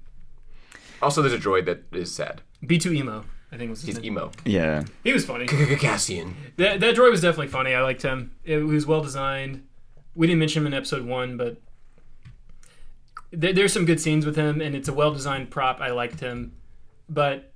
Also, 1.02 1.22
there's 1.22 1.34
a 1.34 1.38
droid 1.40 1.66
that 1.66 1.84
is 1.94 2.14
sad. 2.14 2.42
B2EMO, 2.64 3.24
I 3.52 3.58
think 3.58 3.70
was 3.70 3.82
his 3.82 3.88
He's 3.88 3.96
name. 3.98 4.14
emo. 4.14 4.32
yeah. 4.46 4.84
He 5.04 5.14
was 5.14 5.26
funny. 5.26 5.46
Cassian. 5.48 6.36
that, 6.58 6.80
that 6.80 6.96
droid 6.96 7.12
was 7.12 7.22
definitely 7.22 7.48
funny. 7.48 7.74
I 7.74 7.82
liked 7.82 8.02
him. 8.02 8.36
It 8.44 8.58
was 8.58 8.86
well 8.86 9.02
designed. 9.02 9.64
We 10.14 10.28
didn't 10.28 10.40
mention 10.40 10.62
him 10.64 10.68
in 10.68 10.74
episode 10.74 11.06
one, 11.06 11.38
but 11.38 11.58
there, 13.32 13.54
there's 13.54 13.74
some 13.74 13.86
good 13.86 14.00
scenes 14.00 14.26
with 14.26 14.36
him, 14.36 14.62
and 14.62 14.76
it's 14.76 14.88
a 14.88 14.94
well 14.94 15.12
designed 15.14 15.50
prop. 15.52 15.82
I 15.82 15.92
liked 15.92 16.20
him, 16.22 16.54
but 17.10 17.52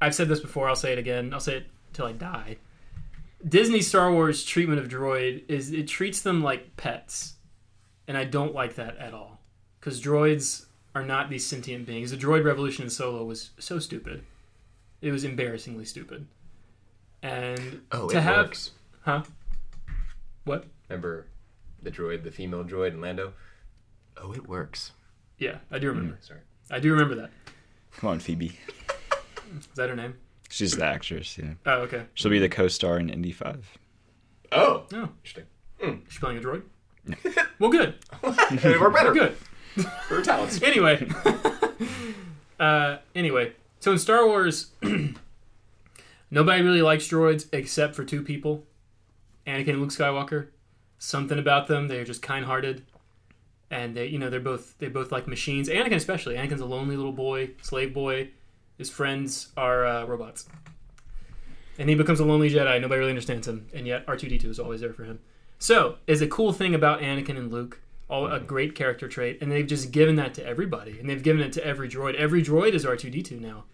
I've 0.00 0.14
said 0.14 0.28
this 0.28 0.40
before. 0.40 0.68
I'll 0.68 0.76
say 0.76 0.92
it 0.92 0.98
again. 0.98 1.32
I'll 1.32 1.40
say 1.40 1.56
it 1.58 1.66
till 1.92 2.06
I 2.06 2.12
die. 2.12 2.56
Disney 3.46 3.80
Star 3.80 4.12
Wars 4.12 4.44
treatment 4.44 4.78
of 4.80 4.88
droid 4.88 5.44
is 5.48 5.72
it 5.72 5.88
treats 5.88 6.22
them 6.22 6.42
like 6.42 6.76
pets, 6.76 7.34
and 8.06 8.16
I 8.16 8.24
don't 8.24 8.54
like 8.54 8.76
that 8.76 8.96
at 8.98 9.14
all. 9.14 9.40
Because 9.80 10.00
droids 10.00 10.66
are 10.94 11.04
not 11.04 11.28
these 11.28 11.44
sentient 11.44 11.86
beings. 11.86 12.10
The 12.12 12.16
droid 12.16 12.44
revolution 12.44 12.84
in 12.84 12.90
Solo 12.90 13.24
was 13.24 13.50
so 13.58 13.78
stupid. 13.78 14.22
It 15.00 15.10
was 15.10 15.24
embarrassingly 15.24 15.84
stupid. 15.86 16.26
And 17.22 17.82
Oh, 17.90 18.08
to 18.08 18.16
it 18.16 18.20
have 18.22 18.46
works. 18.46 18.70
huh? 19.00 19.22
What? 20.44 20.66
Remember 20.88 21.26
the 21.82 21.90
droid, 21.90 22.22
the 22.24 22.30
female 22.30 22.62
droid 22.64 22.90
in 22.90 23.00
Lando? 23.00 23.32
Oh, 24.16 24.32
it 24.32 24.48
works. 24.48 24.92
Yeah, 25.38 25.58
I 25.70 25.78
do 25.80 25.88
remember. 25.88 26.14
Mm, 26.14 26.24
sorry. 26.26 26.40
I 26.70 26.78
do 26.78 26.92
remember 26.92 27.14
that. 27.16 27.30
Come 27.96 28.10
on, 28.10 28.18
Phoebe. 28.20 28.58
Is 29.58 29.66
that 29.76 29.88
her 29.88 29.96
name? 29.96 30.14
She's 30.48 30.76
the 30.76 30.84
actress. 30.84 31.38
Yeah, 31.38 31.54
Oh, 31.66 31.80
okay. 31.82 32.04
she'll 32.14 32.30
be 32.30 32.38
the 32.38 32.48
co-star 32.48 32.98
in 32.98 33.08
Indy 33.10 33.32
Five. 33.32 33.78
Oh, 34.50 34.84
Oh, 34.92 35.08
interesting. 35.24 35.44
she's 36.08 36.18
playing 36.18 36.38
a 36.38 36.40
droid. 36.40 36.62
well, 37.58 37.70
good. 37.70 37.94
We're 38.22 38.90
better. 38.90 39.12
Good. 39.12 39.36
For 39.74 39.82
her 40.16 40.22
talents. 40.22 40.62
Anyway, 40.62 41.08
uh, 42.60 42.98
anyway, 43.14 43.52
so 43.80 43.92
in 43.92 43.98
Star 43.98 44.26
Wars, 44.26 44.70
nobody 46.30 46.62
really 46.62 46.82
likes 46.82 47.08
droids 47.08 47.46
except 47.52 47.94
for 47.94 48.04
two 48.04 48.22
people, 48.22 48.64
Anakin 49.46 49.70
and 49.70 49.80
Luke 49.80 49.90
Skywalker. 49.90 50.48
Something 50.98 51.38
about 51.38 51.66
them, 51.66 51.88
they're 51.88 52.04
just 52.04 52.22
kind-hearted, 52.22 52.84
and 53.72 53.96
they, 53.96 54.06
you 54.06 54.18
know, 54.18 54.28
they're 54.28 54.38
both 54.38 54.78
they 54.78 54.88
both 54.88 55.10
like 55.10 55.26
machines. 55.26 55.68
Anakin 55.68 55.94
especially. 55.94 56.36
Anakin's 56.36 56.60
a 56.60 56.66
lonely 56.66 56.94
little 56.94 57.12
boy, 57.12 57.50
slave 57.62 57.92
boy. 57.92 58.28
His 58.76 58.90
friends 58.90 59.48
are 59.56 59.86
uh, 59.86 60.04
robots, 60.04 60.46
and 61.78 61.88
he 61.88 61.94
becomes 61.94 62.20
a 62.20 62.24
lonely 62.24 62.50
Jedi. 62.50 62.80
Nobody 62.80 62.98
really 63.00 63.10
understands 63.10 63.48
him, 63.48 63.68
and 63.74 63.86
yet 63.86 64.04
R 64.06 64.16
two 64.16 64.28
D 64.28 64.38
two 64.38 64.50
is 64.50 64.60
always 64.60 64.82
there 64.82 64.92
for 64.92 65.04
him. 65.04 65.18
So, 65.58 65.96
is 66.06 66.20
a 66.20 66.26
cool 66.26 66.52
thing 66.52 66.74
about 66.74 67.00
Anakin 67.00 67.38
and 67.38 67.50
Luke, 67.50 67.80
all 68.08 68.26
a 68.26 68.40
great 68.40 68.74
character 68.74 69.08
trait, 69.08 69.38
and 69.40 69.50
they've 69.50 69.66
just 69.66 69.90
given 69.90 70.16
that 70.16 70.34
to 70.34 70.44
everybody, 70.44 70.98
and 71.00 71.08
they've 71.08 71.22
given 71.22 71.40
it 71.40 71.52
to 71.54 71.66
every 71.66 71.88
droid. 71.88 72.14
Every 72.14 72.42
droid 72.42 72.74
is 72.74 72.84
R 72.84 72.96
two 72.96 73.10
D 73.10 73.22
two 73.22 73.40
now, 73.40 73.64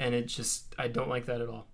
and 0.00 0.14
it 0.14 0.26
just 0.26 0.74
I 0.78 0.88
don't 0.88 1.08
like 1.08 1.26
that 1.26 1.40
at 1.40 1.48
all. 1.48 1.66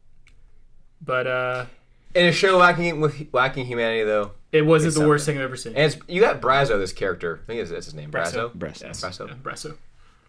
But 1.01 1.27
uh, 1.27 1.67
In 2.15 2.27
a 2.27 2.33
show 2.33 2.57
lacking 2.57 3.01
with 3.01 3.29
lacking 3.33 3.67
humanity, 3.67 4.03
though, 4.05 4.33
it 4.51 4.63
wasn't 4.63 4.89
It's 4.89 4.99
the 4.99 5.07
worst 5.07 5.27
thing 5.27 5.37
I've 5.37 5.45
ever 5.45 5.57
seen. 5.57 5.75
and 5.77 5.93
it's 5.93 5.97
you 6.09 6.21
got 6.21 6.41
Brasso, 6.41 6.79
this 6.79 6.93
character. 6.93 7.41
I 7.45 7.47
think 7.47 7.61
that's, 7.61 7.71
that's 7.71 7.85
his 7.87 7.95
name. 7.95 8.11
Brasso. 8.11 8.51
Brazo. 8.51 8.55
Breast. 8.55 8.83
Yes. 8.83 9.01
Brasso. 9.05 9.29
Yeah, 9.29 9.35
Brasso. 9.43 9.77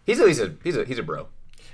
He's 0.04 0.20
at 0.20 0.26
least 0.26 0.40
a 0.40 0.54
he's 0.62 0.76
a 0.76 0.84
he's 0.84 0.98
a 0.98 1.02
bro. 1.02 1.28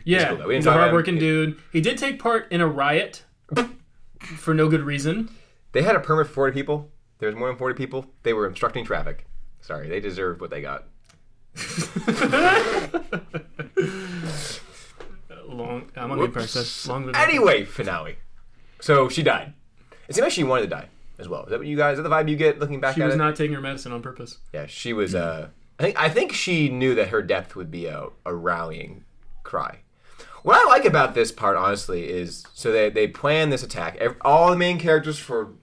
Yeah, 0.05 0.29
cool, 0.29 0.39
though. 0.39 0.47
We 0.47 0.55
didn't 0.55 0.63
he's 0.63 0.67
a 0.67 0.69
talk 0.71 0.75
about 0.77 0.85
him. 0.89 0.91
hardworking 0.95 1.19
dude. 1.19 1.59
He 1.73 1.81
did 1.81 1.99
take 1.99 2.19
part 2.21 2.51
in 2.53 2.61
a 2.61 2.67
riot 2.69 3.25
for 4.21 4.55
no 4.55 4.69
good 4.69 4.83
reason. 4.83 5.29
They 5.73 5.83
had 5.83 5.97
a 5.97 6.01
permit 6.01 6.29
for 6.29 6.33
forty 6.33 6.53
people. 6.55 6.89
There 7.19 7.29
was 7.29 7.37
more 7.37 7.49
than 7.49 7.57
forty 7.57 7.75
people. 7.75 8.07
They 8.23 8.33
were 8.33 8.47
obstructing 8.47 8.85
traffic. 8.85 9.27
Sorry, 9.61 9.89
they 9.89 9.99
deserved 10.01 10.41
what 10.41 10.51
they 10.51 10.61
got. 10.63 10.85
Long, 15.49 15.91
I'm 15.97 16.11
on 16.11 16.19
the 16.21 16.29
process. 16.29 16.87
Long 16.87 17.07
live- 17.07 17.15
Anyway, 17.17 17.65
finale. 17.65 18.17
So 18.81 19.09
she 19.09 19.23
died. 19.23 19.55
It 20.09 20.15
seemed 20.15 20.25
like 20.25 20.33
she 20.33 20.45
wanted 20.45 20.63
to 20.63 20.69
die 20.69 20.89
as 21.19 21.29
well. 21.29 21.45
Is 21.45 21.51
that 21.51 21.59
what 21.59 21.67
you 21.67 21.77
guys? 21.77 21.99
Is 21.99 22.03
that 22.03 22.09
the 22.09 22.15
vibe 22.15 22.29
you 22.29 22.37
get 22.37 22.59
looking 22.59 22.81
back 22.81 22.95
She 22.95 23.03
at 23.03 23.07
was 23.07 23.15
it? 23.15 23.19
not 23.19 23.37
taking 23.37 23.55
her 23.55 23.61
medicine 23.61 23.93
on 23.93 24.03
purpose. 24.03 24.39
Yeah, 24.53 24.67
she 24.67 24.93
was. 24.93 25.15
Uh, 25.15 25.49
I 25.79 25.83
think 25.83 26.01
I 26.01 26.09
think 26.09 26.33
she 26.33 26.69
knew 26.69 26.95
that 26.95 27.09
her 27.09 27.23
death 27.23 27.55
would 27.57 27.71
be 27.71 27.87
a, 27.87 28.09
a 28.25 28.35
rallying 28.35 29.05
cry. 29.43 29.81
What 30.43 30.57
I 30.57 30.65
like 30.71 30.85
about 30.85 31.15
this 31.15 31.33
part, 31.33 31.57
honestly, 31.57 32.09
is 32.09 32.45
so 32.55 32.71
they 32.73 32.89
they 32.91 33.09
plan 33.09 33.51
this 33.51 33.63
attack. 33.63 33.97
Ev 33.97 34.17
all 34.21 34.51
the 34.51 34.57
main 34.57 34.79
characters 34.79 35.19
for 35.19 35.55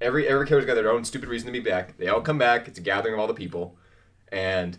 every 0.00 0.26
every 0.26 0.46
character's 0.46 0.66
got 0.66 0.74
their 0.74 0.90
own 0.90 1.04
stupid 1.04 1.28
reason 1.28 1.46
to 1.46 1.52
be 1.52 1.60
back. 1.60 1.98
They 1.98 2.08
all 2.08 2.20
come 2.22 2.38
back. 2.38 2.66
It's 2.66 2.78
a 2.78 2.82
gathering 2.82 3.14
of 3.14 3.20
all 3.20 3.26
the 3.26 3.34
people, 3.34 3.76
and 4.28 4.78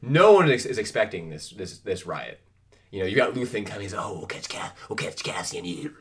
no 0.00 0.32
one 0.32 0.50
is, 0.50 0.64
is 0.64 0.78
expecting 0.78 1.28
this 1.28 1.50
this 1.50 1.78
this 1.78 2.06
riot. 2.06 2.40
You 2.92 3.00
know, 3.00 3.06
you 3.06 3.16
got 3.16 3.34
Luthen 3.34 3.66
coming. 3.66 3.82
He's 3.82 3.94
oh, 3.94 4.14
we'll 4.18 4.26
catch 4.26 4.48
Cass, 4.48 4.72
we'll 4.88 4.96
catch 4.96 5.22
Cassian, 5.22 5.64
you-" 5.64 5.94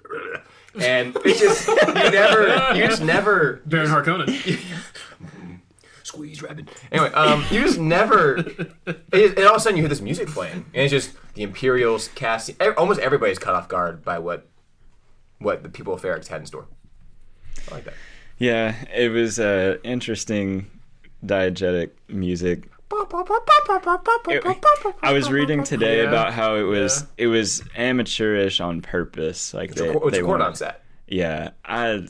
and 0.79 1.15
it's 1.25 1.39
just 1.39 1.67
you 1.67 1.93
never, 2.11 2.47
you 2.75 2.87
just 2.87 3.01
never 3.01 3.61
Baron 3.65 3.89
Harkonnen. 3.89 4.59
squeeze 6.03 6.41
rabbit. 6.41 6.67
Anyway, 6.91 7.11
um, 7.13 7.43
you 7.51 7.61
just 7.61 7.79
never. 7.79 8.37
It, 8.37 9.37
and 9.37 9.45
all 9.45 9.51
of 9.51 9.57
a 9.57 9.59
sudden, 9.59 9.77
you 9.77 9.83
hear 9.83 9.89
this 9.89 10.01
music 10.01 10.27
playing, 10.27 10.65
and 10.73 10.83
it's 10.83 10.91
just 10.91 11.11
the 11.35 11.43
Imperials, 11.43 12.07
Cassie. 12.15 12.55
ev- 12.59 12.73
Almost 12.77 12.99
everybody's 12.99 13.39
caught 13.39 13.55
off 13.55 13.67
guard 13.67 14.03
by 14.03 14.19
what 14.19 14.47
what 15.39 15.63
the 15.63 15.69
people 15.69 15.93
of 15.93 16.01
Ferrix 16.01 16.27
had 16.27 16.41
in 16.41 16.47
store. 16.47 16.67
I 17.71 17.75
like 17.75 17.85
that. 17.85 17.93
Yeah, 18.37 18.75
it 18.93 19.09
was 19.09 19.39
uh, 19.39 19.77
interesting 19.83 20.69
diegetic 21.25 21.91
music. 22.07 22.69
It- 22.91 24.43
I 25.03 25.13
was 25.13 25.29
reading 25.31 25.63
today 25.63 26.01
Yeah. 26.01 26.07
about 26.09 26.33
how 26.33 26.55
it 26.55 26.63
was 26.63 27.05
it 27.17 27.27
was 27.27 27.63
amateurish 27.75 28.59
on 28.59 28.81
purpose. 28.81 29.53
Like 29.53 29.71
It's 29.71 29.81
they, 29.81 29.87
a, 29.87 29.91
it's 29.97 30.11
they 30.11 30.19
a 30.19 30.23
cordon 30.23 30.45
wanted- 30.45 30.57
set. 30.57 30.83
Yeah, 31.07 31.51
I 31.65 32.03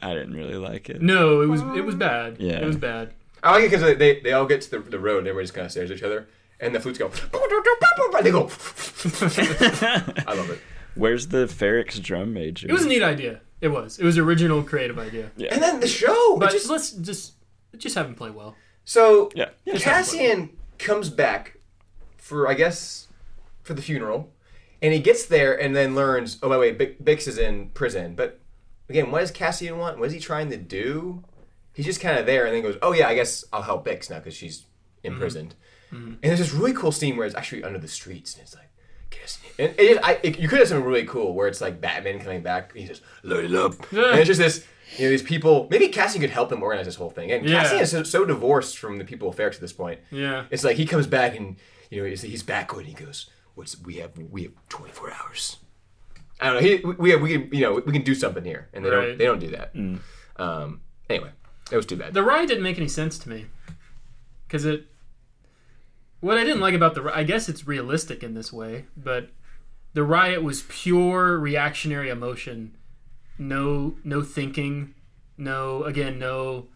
I 0.00 0.14
didn't 0.14 0.34
really 0.34 0.56
like 0.56 0.88
it. 0.88 1.02
No, 1.02 1.42
it 1.42 1.46
was 1.46 1.60
it 1.76 1.84
was 1.84 1.94
bad. 1.94 2.36
Yeah. 2.38 2.60
It 2.60 2.64
was 2.66 2.76
bad. 2.76 3.12
I 3.42 3.52
like 3.52 3.64
it 3.64 3.70
because 3.70 3.82
they, 3.82 3.94
they 3.94 4.20
they 4.20 4.32
all 4.32 4.46
get 4.46 4.62
to 4.62 4.70
the, 4.70 4.78
the 4.78 4.98
road 4.98 5.18
and 5.18 5.28
everybody 5.28 5.44
just 5.44 5.54
kind 5.54 5.66
of 5.66 5.70
stares 5.70 5.90
at 5.90 5.98
each 5.98 6.02
other, 6.02 6.26
and 6.60 6.74
the 6.74 6.80
flutes 6.80 6.98
go. 6.98 7.10
They 8.22 8.30
go. 8.32 8.44
I 10.26 10.34
love 10.34 10.48
it. 10.50 10.58
Where's 10.94 11.28
the 11.28 11.44
Ferrix 11.46 12.02
drum 12.02 12.32
major? 12.32 12.66
It 12.66 12.72
was 12.72 12.86
a 12.86 12.88
neat 12.88 13.02
idea. 13.02 13.42
It 13.60 13.68
was. 13.68 13.98
It 13.98 14.04
was 14.04 14.16
original, 14.16 14.62
creative 14.62 14.98
idea. 14.98 15.30
And 15.50 15.62
then 15.62 15.80
the 15.80 15.86
show. 15.86 16.38
But 16.38 16.50
just, 16.52 16.70
let's 16.70 16.92
just 16.92 17.34
just 17.76 17.94
have 17.94 18.06
him 18.06 18.14
play 18.14 18.30
well. 18.30 18.56
So 18.86 19.30
yeah. 19.34 19.50
yeah. 19.64 19.76
Cassian 19.76 20.56
comes 20.78 21.10
back 21.10 21.58
for 22.16 22.48
I 22.48 22.54
guess 22.54 23.08
for 23.62 23.74
the 23.74 23.82
funeral, 23.82 24.32
and 24.80 24.94
he 24.94 25.00
gets 25.00 25.26
there 25.26 25.60
and 25.60 25.76
then 25.76 25.94
learns. 25.94 26.38
Oh, 26.42 26.48
by 26.48 26.54
the 26.54 26.60
way, 26.60 26.74
Bix 26.74 27.28
is 27.28 27.36
in 27.36 27.70
prison. 27.70 28.14
But 28.14 28.40
again, 28.88 29.10
what 29.10 29.20
does 29.20 29.32
Cassian 29.32 29.76
want? 29.76 29.98
What 29.98 30.06
is 30.06 30.12
he 30.12 30.20
trying 30.20 30.48
to 30.50 30.56
do? 30.56 31.24
He's 31.74 31.84
just 31.84 32.00
kind 32.00 32.18
of 32.18 32.24
there, 32.24 32.46
and 32.46 32.54
then 32.54 32.62
goes, 32.62 32.78
"Oh 32.80 32.92
yeah, 32.92 33.08
I 33.08 33.14
guess 33.14 33.44
I'll 33.52 33.62
help 33.62 33.84
Bix 33.84 34.08
now 34.08 34.18
because 34.18 34.34
she's 34.34 34.64
imprisoned." 35.02 35.56
Mm-hmm. 35.92 35.96
Mm-hmm. 35.96 36.08
And 36.08 36.22
there's 36.22 36.38
this 36.38 36.52
really 36.52 36.72
cool 36.72 36.92
scene 36.92 37.16
where 37.16 37.26
it's 37.26 37.36
actually 37.36 37.64
under 37.64 37.78
the 37.78 37.88
streets, 37.88 38.34
and 38.34 38.42
it's 38.42 38.54
like. 38.54 38.70
Cassian. 39.08 39.50
And 39.58 39.74
it, 39.78 39.98
I, 40.02 40.18
it, 40.22 40.38
you 40.40 40.48
could 40.48 40.58
have 40.58 40.68
something 40.68 40.84
really 40.84 41.06
cool 41.06 41.32
where 41.32 41.46
it's 41.46 41.60
like 41.60 41.80
Batman 41.80 42.18
coming 42.18 42.42
back. 42.42 42.72
And 42.72 42.80
he 42.80 42.88
just 42.88 43.02
load 43.22 43.44
it 43.44 43.54
up, 43.54 43.72
and 43.92 44.18
it's 44.18 44.26
just 44.26 44.40
this. 44.40 44.66
You 44.98 45.04
know, 45.06 45.10
these 45.10 45.22
people. 45.22 45.66
Maybe 45.70 45.88
Cassian 45.88 46.20
could 46.20 46.30
help 46.30 46.52
him 46.52 46.62
organize 46.62 46.86
this 46.86 46.94
whole 46.96 47.10
thing. 47.10 47.30
And 47.32 47.48
Yeah. 47.48 47.62
Cassian 47.62 47.80
is 47.80 47.90
so, 47.90 48.02
so 48.04 48.24
divorced 48.24 48.78
from 48.78 48.98
the 48.98 49.04
people 49.04 49.28
of 49.28 49.36
Ferrix 49.36 49.54
at 49.56 49.60
this 49.60 49.72
point. 49.72 50.00
Yeah. 50.10 50.44
It's 50.50 50.62
like 50.64 50.76
he 50.76 50.86
comes 50.86 51.06
back 51.06 51.36
and 51.36 51.56
you 51.90 52.00
know 52.02 52.08
he's, 52.08 52.22
he's 52.22 52.42
back 52.42 52.72
and 52.72 52.86
he 52.86 52.92
goes, 52.94 53.28
"What's 53.54 53.80
we 53.80 53.94
have? 53.96 54.12
We 54.16 54.44
have 54.44 54.52
24 54.68 55.12
hours." 55.12 55.56
I 56.40 56.46
don't 56.52 56.54
know. 56.54 56.60
He, 56.68 56.76
we 56.98 57.10
have 57.10 57.20
we 57.20 57.32
can 57.32 57.48
you 57.52 57.62
know 57.62 57.82
we 57.84 57.92
can 57.92 58.02
do 58.02 58.14
something 58.14 58.44
here, 58.44 58.68
and 58.72 58.84
they 58.84 58.90
Right. 58.90 59.06
don't 59.08 59.18
they 59.18 59.24
don't 59.24 59.38
do 59.40 59.50
that. 59.50 59.74
Um. 60.42 60.80
Anyway, 61.10 61.30
it 61.72 61.76
was 61.76 61.86
too 61.86 61.96
bad. 61.96 62.14
The 62.14 62.22
riot 62.22 62.48
didn't 62.48 62.62
make 62.64 62.76
any 62.78 62.88
sense 62.88 63.18
to 63.20 63.28
me 63.28 63.46
because 64.46 64.64
it. 64.64 64.86
What 66.20 66.38
I 66.38 66.44
didn't 66.44 66.60
like 66.60 66.74
about 66.74 66.94
the 66.94 67.10
I 67.14 67.22
guess 67.24 67.48
it's 67.48 67.66
realistic 67.66 68.22
in 68.22 68.34
this 68.34 68.52
way, 68.52 68.86
but 68.96 69.30
the 69.94 70.02
riot 70.02 70.42
was 70.42 70.64
pure 70.68 71.38
reactionary 71.38 72.08
emotion, 72.10 72.76
no 73.38 73.96
no 74.04 74.22
thinking, 74.22 74.94
no 75.36 75.84
again 75.84 76.18
no 76.18 76.66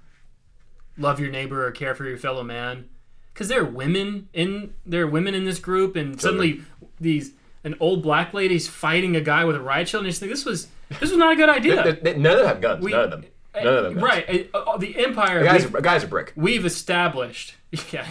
love 0.99 1.19
your 1.21 1.31
neighbor 1.31 1.65
or 1.67 1.71
care 1.71 1.95
for 1.95 2.05
your 2.05 2.19
fellow 2.19 2.43
man, 2.43 2.89
because 3.33 3.49
there 3.49 3.61
are 3.61 3.65
women 3.65 4.29
in 4.33 4.75
there 4.85 5.03
are 5.03 5.07
women 5.07 5.35
in 5.35 5.45
this 5.45 5.59
group, 5.59 5.97
and 5.97 6.21
suddenly 6.21 6.63
these 7.01 7.33
an 7.65 7.75
old 7.81 8.03
black 8.03 8.33
lady's 8.35 8.69
fighting 8.69 9.15
a 9.17 9.21
guy 9.21 9.45
with 9.45 9.57
a 9.57 9.61
riot 9.61 9.89
shield, 9.89 10.03
and 10.03 10.07
you 10.07 10.11
just 10.13 10.21
think 10.21 10.33
this 10.33 10.45
was 10.45 10.69
this 10.89 11.11
was 11.11 11.17
not 11.17 11.33
a 11.33 11.37
good 11.37 11.49
idea. 11.49 11.83
They- 11.85 12.13
they- 12.13 12.19
none 12.19 12.33
of 12.33 12.39
them 12.39 12.47
have 12.49 12.61
guns. 12.61 12.85
We- 12.85 12.93
none 12.93 13.05
of 13.05 13.11
them. 13.11 13.25
None 13.55 13.67
of 13.67 13.85
them. 13.85 13.93
Guns. 13.95 14.03
right? 14.05 14.51
uh, 14.55 14.59
uh, 14.59 14.77
the 14.77 14.97
empire. 15.05 15.41
The 15.41 15.45
guy's 15.45 15.65
a, 15.65 15.81
guy's 15.81 16.05
a 16.05 16.07
brick. 16.07 16.33
we've 16.37 16.65
established. 16.67 17.55
Yeah, 17.93 18.05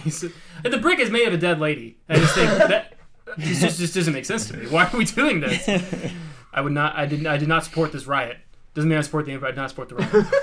the 0.64 0.78
brick 0.78 1.00
is 1.00 1.10
made 1.10 1.28
of 1.28 1.34
a 1.34 1.38
dead 1.38 1.60
lady. 1.60 1.98
I 2.08 2.16
just 2.16 2.34
think 2.36 2.50
that 2.50 2.94
this 3.38 3.60
just, 3.60 3.80
just 3.80 3.94
doesn't 3.94 4.14
make 4.14 4.24
sense 4.26 4.48
to 4.48 4.56
me. 4.58 4.68
Why 4.68 4.86
are 4.86 4.98
we 4.98 5.04
doing 5.06 5.40
this? 5.42 5.68
I 6.54 6.62
would 6.62 6.74
not. 6.74 6.96
I 6.96 7.06
did. 7.06 7.26
I 7.28 7.38
did 7.38 7.48
not 7.48 7.64
support 7.64 7.92
this 7.92 8.06
riot. 8.08 8.38
Doesn't 8.74 8.90
mean 8.90 8.98
I 8.98 9.02
support 9.02 9.26
the 9.26 9.34
empire. 9.34 9.50
I 9.50 9.52
did 9.52 9.58
not 9.62 9.70
support 9.70 9.90
the 9.90 9.96
riot. 9.96 10.26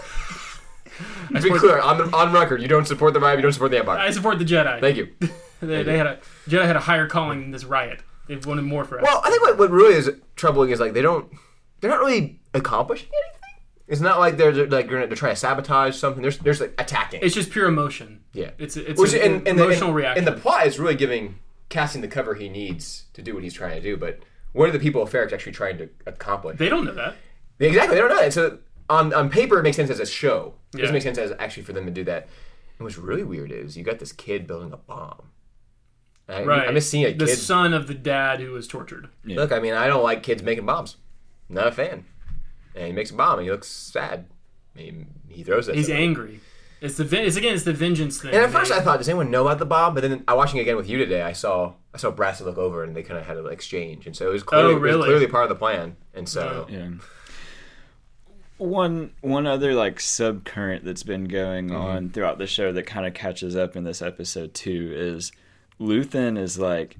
To 1.34 1.42
be 1.42 1.50
clear, 1.50 1.78
on, 1.80 1.98
the, 1.98 2.16
on 2.16 2.32
record, 2.32 2.62
you 2.62 2.68
don't 2.68 2.86
support 2.86 3.12
the 3.12 3.20
vibe. 3.20 3.36
You 3.36 3.42
don't 3.42 3.52
support 3.52 3.70
the 3.70 3.78
empire. 3.78 3.98
I 3.98 4.10
support 4.12 4.38
the 4.38 4.44
Jedi. 4.46 4.80
Thank 4.80 4.96
you. 4.96 5.08
They, 5.60 5.82
they 5.82 5.96
had 5.96 6.06
a 6.06 6.18
Jedi 6.46 6.66
had 6.66 6.76
a 6.76 6.80
higher 6.80 7.06
calling 7.06 7.40
than 7.40 7.50
this 7.50 7.64
riot. 7.64 8.02
They 8.28 8.36
wanted 8.36 8.62
more 8.66 8.84
for 8.84 8.98
us. 8.98 9.04
Well, 9.04 9.22
I 9.24 9.30
think 9.30 9.40
what, 9.42 9.56
what 9.58 9.70
really 9.70 9.94
is 9.94 10.10
troubling 10.36 10.68
is 10.68 10.80
like 10.80 10.92
they 10.92 11.00
don't 11.00 11.32
they're 11.80 11.90
not 11.90 11.98
really 12.00 12.40
accomplishing 12.52 13.08
anything. 13.08 13.62
It's 13.88 14.02
not 14.02 14.18
like 14.18 14.36
they're, 14.36 14.52
they're 14.52 14.66
like 14.66 14.90
they're 14.90 15.08
trying 15.16 15.32
to 15.32 15.36
sabotage 15.40 15.96
something. 15.96 16.20
There's 16.20 16.36
there's 16.38 16.60
like 16.60 16.74
attacking. 16.78 17.20
It's 17.22 17.34
just 17.34 17.50
pure 17.50 17.68
emotion. 17.68 18.20
yeah, 18.34 18.50
It's 18.58 18.76
it's 18.76 19.00
Which, 19.00 19.14
an 19.14 19.22
and, 19.22 19.48
and 19.48 19.58
the- 19.58 19.64
emotional 19.64 19.88
and- 19.88 19.96
reaction. 19.96 20.28
And 20.28 20.36
the 20.36 20.40
plot 20.40 20.66
is 20.66 20.78
really 20.78 20.94
giving 20.94 21.38
Cassian 21.70 22.02
the 22.02 22.08
cover 22.08 22.34
he 22.34 22.50
needs 22.50 23.04
to 23.14 23.22
do 23.22 23.32
what 23.34 23.42
he's 23.42 23.54
trying 23.54 23.76
to 23.76 23.80
do. 23.82 23.96
But 23.96 24.20
what 24.52 24.68
are 24.68 24.72
the 24.72 24.78
people 24.78 25.02
of 25.02 25.10
Ferrix 25.10 25.32
actually 25.32 25.52
trying 25.52 25.78
to 25.78 25.88
accomplish? 26.06 26.58
they 26.58 26.68
don't 26.68 26.84
know 26.84 26.94
that. 26.94 27.14
Exactly, 27.58 27.94
they 27.94 28.00
don't 28.00 28.10
know 28.10 28.20
that. 28.20 28.32
So 28.32 28.58
on 28.88 29.12
on 29.14 29.28
paper, 29.30 29.58
it 29.58 29.62
makes 29.62 29.76
sense 29.76 29.90
as 29.90 30.00
a 30.00 30.06
show. 30.06 30.54
It 30.72 30.78
Yeah. 30.78 30.80
doesn't 30.82 30.94
make 30.94 31.02
sense 31.02 31.18
as 31.18 31.32
actually 31.38 31.62
for 31.64 31.72
them 31.72 31.84
to 31.86 31.90
do 31.92 32.04
that. 32.04 32.24
And 32.78 32.84
what's 32.84 32.98
really 32.98 33.24
weird 33.24 33.50
is 33.50 33.76
you 33.76 33.82
got 33.84 33.98
this 33.98 34.12
kid 34.12 34.46
building 34.46 34.72
a 34.72 34.76
bomb. 34.76 35.30
I, 36.28 36.42
Right. 36.44 36.68
I'm 36.68 36.74
just 36.74 36.90
seeing 36.90 37.04
a 37.06 37.12
the 37.14 37.28
son 37.28 37.72
of 37.72 37.86
the 37.86 37.94
dad 37.94 38.40
who 38.40 38.50
was 38.52 38.66
tortured. 38.66 39.08
Look, 39.24 39.52
I 39.52 39.60
mean, 39.60 39.74
I 39.74 39.86
don't 39.86 40.02
like 40.02 40.22
kids 40.22 40.42
making 40.42 40.66
bombs. 40.66 40.96
Not 41.48 41.68
a 41.68 41.72
fan. 41.72 42.04
And 42.74 42.86
he 42.88 42.92
makes 42.92 43.10
a 43.10 43.14
bomb, 43.14 43.38
and 43.38 43.44
he 43.46 43.50
looks 43.50 43.68
sad. 43.68 44.26
I 44.74 44.78
mean, 44.78 45.06
he 45.28 45.42
throws 45.44 45.68
it. 45.68 45.76
He's 45.76 45.86
somewhere. 45.86 46.02
angry. 46.02 46.40
It's 46.80 46.96
the 46.96 47.04
ven- 47.04 47.24
it's 47.24 47.36
again 47.36 47.54
it's 47.54 47.64
the 47.64 47.72
vengeance 47.72 48.20
thing. 48.20 48.32
And 48.34 48.42
at 48.42 48.50
first, 48.50 48.70
I 48.70 48.80
thought, 48.80 48.98
does 48.98 49.08
anyone 49.08 49.30
know 49.30 49.46
about 49.46 49.58
the 49.58 49.66
bomb? 49.66 49.94
But 49.94 50.02
then, 50.02 50.24
I 50.28 50.34
watching 50.34 50.60
again 50.60 50.76
with 50.76 50.88
you 50.88 50.98
today, 50.98 51.22
I 51.22 51.32
saw 51.32 51.74
I 51.94 51.98
saw 51.98 52.10
Brass 52.10 52.40
look 52.40 52.58
over, 52.58 52.84
and 52.84 52.94
they 52.94 53.02
kind 53.02 53.18
of 53.18 53.26
had 53.26 53.38
an 53.38 53.46
exchange, 53.46 54.06
and 54.06 54.14
so 54.14 54.28
it 54.28 54.32
was 54.32 54.42
oh, 54.42 54.46
clearly, 54.46 54.74
Oh, 54.74 54.78
really? 54.78 54.98
was 54.98 55.06
clearly 55.06 55.26
part 55.26 55.44
of 55.44 55.48
the 55.48 55.54
plan. 55.54 55.96
And 56.14 56.28
so, 56.28 56.66
Yeah. 56.68 56.90
One 58.58 59.12
one 59.20 59.46
other 59.46 59.74
like 59.74 59.98
subcurrent 59.98 60.84
that's 60.84 61.02
been 61.02 61.24
going 61.24 61.68
mm-hmm. 61.68 61.76
on 61.76 62.10
throughout 62.10 62.38
the 62.38 62.46
show 62.46 62.72
that 62.72 62.84
kind 62.84 63.06
of 63.06 63.12
catches 63.12 63.54
up 63.54 63.76
in 63.76 63.84
this 63.84 64.00
episode 64.00 64.54
too 64.54 64.92
is 64.94 65.30
Luthen 65.78 66.38
is 66.38 66.58
like 66.58 66.96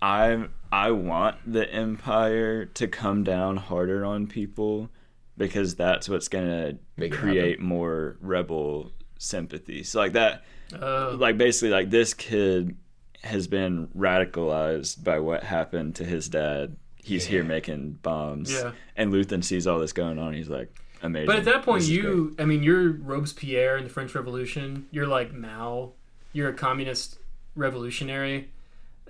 I 0.00 0.48
I 0.72 0.90
want 0.90 1.36
the 1.46 1.72
empire 1.72 2.64
to 2.64 2.88
come 2.88 3.22
down 3.22 3.58
harder 3.58 4.04
on 4.04 4.26
people 4.26 4.90
because 5.36 5.76
that's 5.76 6.08
what's 6.08 6.28
going 6.28 6.46
to 6.46 6.78
Make 7.02 7.12
it 7.14 7.16
create 7.16 7.60
more 7.60 8.16
rebel 8.20 8.92
sympathy. 9.18 9.82
So 9.82 9.98
like 10.00 10.12
that 10.12 10.44
Oh. 10.80 11.16
like 11.18 11.36
basically 11.36 11.68
like 11.70 11.90
this 11.90 12.14
kid 12.14 12.76
has 13.22 13.46
been 13.46 13.88
radicalized 13.88 15.04
by 15.04 15.18
what 15.18 15.44
happened 15.44 15.96
to 15.96 16.04
his 16.04 16.28
dad. 16.28 16.76
He's 16.96 17.26
here 17.26 17.44
making 17.44 17.98
bombs. 18.02 18.52
Yeah. 18.52 18.72
And 18.96 19.12
Luthen 19.12 19.44
sees 19.44 19.66
all 19.66 19.78
this 19.78 19.92
going 19.92 20.18
on. 20.18 20.32
He's 20.34 20.48
like, 20.48 20.74
amazing. 21.02 21.26
But 21.26 21.36
at 21.36 21.44
that 21.46 21.62
point, 21.62 21.80
This 21.80 21.90
is 21.90 21.96
you, 21.96 22.34
I 22.38 22.44
mean, 22.44 22.62
you're 22.62 22.92
Robespierre 22.92 23.76
in 23.76 23.84
the 23.84 23.90
French 23.90 24.14
Revolution. 24.14 24.86
You're 24.90 25.06
like 25.06 25.32
Mao. 25.32 25.92
You're 26.32 26.48
a 26.48 26.54
communist 26.54 27.18
revolutionary. 27.54 28.50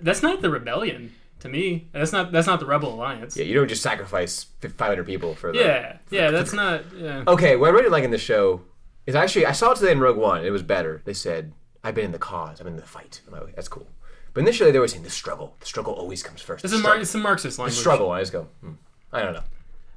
That's 0.01 0.21
not 0.21 0.41
the 0.41 0.49
rebellion 0.49 1.13
to 1.43 1.49
me. 1.49 1.87
That's 1.91 2.11
not 2.11 2.31
that's 2.31 2.47
not 2.47 2.59
the 2.59 2.65
Rebel 2.65 2.93
Alliance. 2.93 3.37
yeah, 3.37 3.43
you 3.45 3.53
don't 3.53 3.67
just 3.67 3.83
sacrifice 3.83 4.47
500 4.61 5.05
people 5.05 5.35
for 5.35 5.51
the. 5.53 5.59
yeah, 5.59 5.97
yeah, 6.09 6.31
that's 6.31 6.51
not. 6.53 6.83
Yeah. 6.95 7.23
Okay, 7.27 7.55
what 7.55 7.69
I 7.69 7.73
really 7.73 7.89
like 7.89 8.03
in 8.03 8.11
the 8.11 8.17
show 8.17 8.61
is 9.05 9.15
actually 9.15 9.45
I 9.45 9.51
saw 9.51 9.71
it 9.71 9.77
today 9.77 9.91
in 9.91 9.99
Rogue 9.99 10.17
One. 10.17 10.43
It 10.43 10.49
was 10.49 10.63
better. 10.63 11.01
They 11.05 11.13
said, 11.13 11.53
"I've 11.83 11.95
been 11.95 12.05
in 12.05 12.11
the 12.11 12.19
cause. 12.19 12.59
I've 12.59 12.65
been 12.65 12.73
in 12.73 12.79
the 12.79 12.85
fight." 12.85 13.21
Like, 13.29 13.55
That's 13.55 13.67
cool. 13.67 13.87
But 14.33 14.41
initially 14.41 14.71
they 14.71 14.79
were 14.79 14.87
saying 14.87 15.03
the 15.03 15.09
struggle. 15.11 15.55
The 15.59 15.67
struggle 15.67 15.93
always 15.93 16.23
comes 16.23 16.41
first. 16.41 16.63
It's 16.65 16.73
The 16.73 16.79
a, 16.79 16.81
Mar- 16.81 16.97
it's 16.97 17.13
a 17.13 17.19
Marxist 17.19 17.57
The 17.57 17.69
struggle. 17.69 18.09
I 18.09 18.21
just 18.21 18.31
go, 18.31 18.47
hmm, 18.61 18.71
I 19.11 19.21
don't 19.21 19.33
know. 19.33 19.43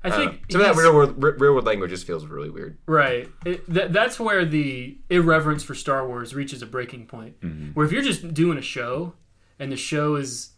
I 0.05 0.09
I 0.09 0.11
think 0.11 0.43
Some 0.53 0.61
of 0.61 0.67
that 0.67 0.77
real 0.77 0.95
world, 0.95 1.15
real 1.41 1.55
world 1.55 1.65
language 1.65 1.89
just 1.91 2.07
feels 2.07 2.27
really 2.27 2.51
weird. 2.51 2.77
Right. 2.87 3.29
It, 3.47 3.65
th- 3.73 3.91
that's 3.93 4.21
where 4.21 4.45
the 4.45 4.99
irreverence 5.09 5.63
for 5.65 5.75
Star 5.75 6.07
Wars 6.07 6.35
reaches 6.35 6.61
a 6.61 6.67
breaking 6.67 7.07
point. 7.07 7.41
Mm-hmm. 7.41 7.69
Where 7.73 7.87
if 7.87 7.93
you're 7.93 8.03
just 8.03 8.35
doing 8.35 8.59
a 8.59 8.63
show 8.63 9.15
and 9.59 9.73
the 9.73 9.77
show 9.77 10.17
is 10.17 10.51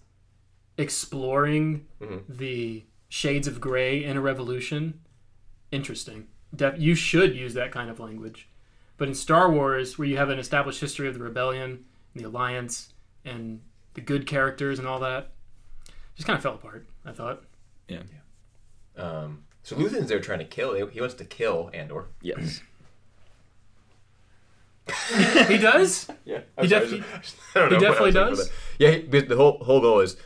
exploring 0.78 1.84
Mm-hmm. 2.00 2.18
the 2.28 2.84
shades 3.10 3.47
of 3.48 3.60
gray 3.60 4.02
in 4.05 4.16
a 4.16 4.20
revolution, 4.20 5.00
interesting. 5.73 6.28
Def- 6.55 6.78
you 6.78 6.94
should 6.94 7.34
use 7.36 7.55
that 7.55 7.73
kind 7.73 7.90
of 7.90 7.98
language. 8.00 8.48
But 8.97 9.08
in 9.08 9.15
Star 9.15 9.50
Wars, 9.50 9.98
where 9.98 10.08
you 10.08 10.16
have 10.16 10.28
an 10.31 10.39
established 10.39 10.81
history 10.81 11.08
of 11.08 11.15
the 11.15 11.23
rebellion, 11.23 11.84
and 12.15 12.24
the 12.24 12.28
alliance, 12.28 12.92
and 13.24 13.60
the 13.94 14.00
good 14.00 14.26
characters 14.26 14.78
and 14.78 14.86
all 14.89 15.00
that, 15.00 15.31
just 16.16 16.26
kind 16.26 16.36
of 16.36 16.42
fell 16.42 16.55
apart. 16.55 16.86
I 17.05 17.12
thought. 17.12 17.42
Yeah. 17.89 18.02
Um, 18.97 19.44
so 19.62 19.76
Luthen's 19.76 20.08
there 20.08 20.20
trying 20.20 20.39
to 20.40 20.44
kill. 20.44 20.74
He 20.86 21.00
wants 21.00 21.15
to 21.16 21.24
kill 21.24 21.70
Andor. 21.74 22.07
Yes. 22.23 22.62
He 25.48 25.58
does. 25.58 26.08
Yeah, 26.24 26.40
He 26.60 26.66
definitely- 26.66 27.05
I 27.55 27.58
don't 27.58 27.70
he 27.73 27.76
know 27.78 27.89
what 27.90 28.12
definitely 28.12 28.20
I 28.20 28.28
was 28.28 28.39
thinking 28.39 28.44
does? 28.47 28.50
Yeah, 28.78 28.90
he, 29.20 29.26
the 29.26 29.36
whole 29.36 29.58
whole 29.62 29.81
goal 29.81 30.00
is 30.00 30.16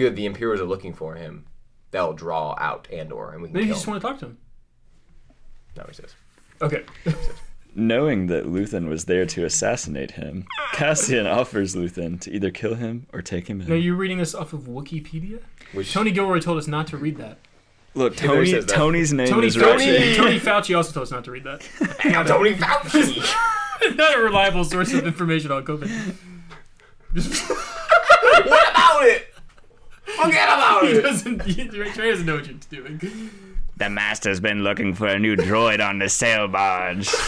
good. 0.00 0.16
The 0.16 0.26
Imperials 0.26 0.60
are 0.60 0.64
looking 0.64 0.92
for 0.92 1.14
him. 1.14 1.46
They'll 1.92 2.12
draw 2.12 2.56
out 2.58 2.88
Andor, 2.92 3.32
and 3.32 3.42
we 3.42 3.48
can 3.48 3.54
Maybe 3.54 3.66
you 3.66 3.72
just 3.74 3.86
him. 3.86 3.92
want 3.92 4.02
to 4.02 4.08
talk 4.08 4.18
to 4.20 4.26
him. 4.26 4.38
No, 5.76 5.84
he 5.88 5.94
says. 5.94 6.14
Okay. 6.62 6.84
Knowing 7.74 8.26
that 8.26 8.46
Luthen 8.46 8.88
was 8.88 9.04
there 9.04 9.24
to 9.26 9.44
assassinate 9.44 10.12
him, 10.12 10.44
Cassian 10.72 11.26
offers 11.26 11.76
Luthen 11.76 12.20
to 12.20 12.32
either 12.32 12.50
kill 12.50 12.74
him 12.74 13.06
or 13.12 13.22
take 13.22 13.48
him 13.48 13.60
in. 13.60 13.68
Now 13.68 13.74
you're 13.74 13.94
reading 13.94 14.18
this 14.18 14.34
off 14.34 14.52
of 14.52 14.62
Wikipedia. 14.62 15.40
Which 15.72 15.92
Tony 15.92 16.10
Gilroy 16.10 16.40
told 16.40 16.58
us 16.58 16.66
not 16.66 16.88
to 16.88 16.96
read 16.96 17.16
that. 17.18 17.38
Look, 17.94 18.16
Tony, 18.16 18.46
says 18.46 18.66
that. 18.66 18.74
Tony's 18.74 19.12
name 19.12 19.28
Tony 19.28 19.48
is 19.48 19.56
Fauci. 19.56 20.16
Tony 20.16 20.38
Fauci 20.40 20.76
also 20.76 20.92
told 20.92 21.04
us 21.04 21.10
not 21.10 21.24
to 21.24 21.30
read 21.30 21.44
that. 21.44 21.66
I'm 22.04 22.26
Tony 22.26 22.54
Fauci. 22.54 23.96
not 23.96 24.16
a 24.16 24.20
reliable 24.20 24.64
source 24.64 24.92
of 24.92 25.06
information 25.06 25.50
on 25.50 25.64
COVID. 25.64 26.16
What 30.20 30.30
about 30.32 30.32
it? 30.32 30.32
Forget 30.32 30.48
about 30.48 30.82
he 30.84 30.88
it. 30.92 31.02
doesn't. 31.02 31.42
He, 31.42 31.68
Trey 31.92 32.10
doesn't 32.10 32.26
know 32.26 32.36
what 32.36 32.46
he's 32.46 32.66
doing. 32.66 33.00
The 33.76 33.88
master's 33.90 34.40
been 34.40 34.62
looking 34.62 34.94
for 34.94 35.06
a 35.08 35.18
new 35.18 35.36
droid 35.36 35.86
on 35.86 35.98
the 35.98 36.08
sail 36.08 36.48
barge. 36.48 37.08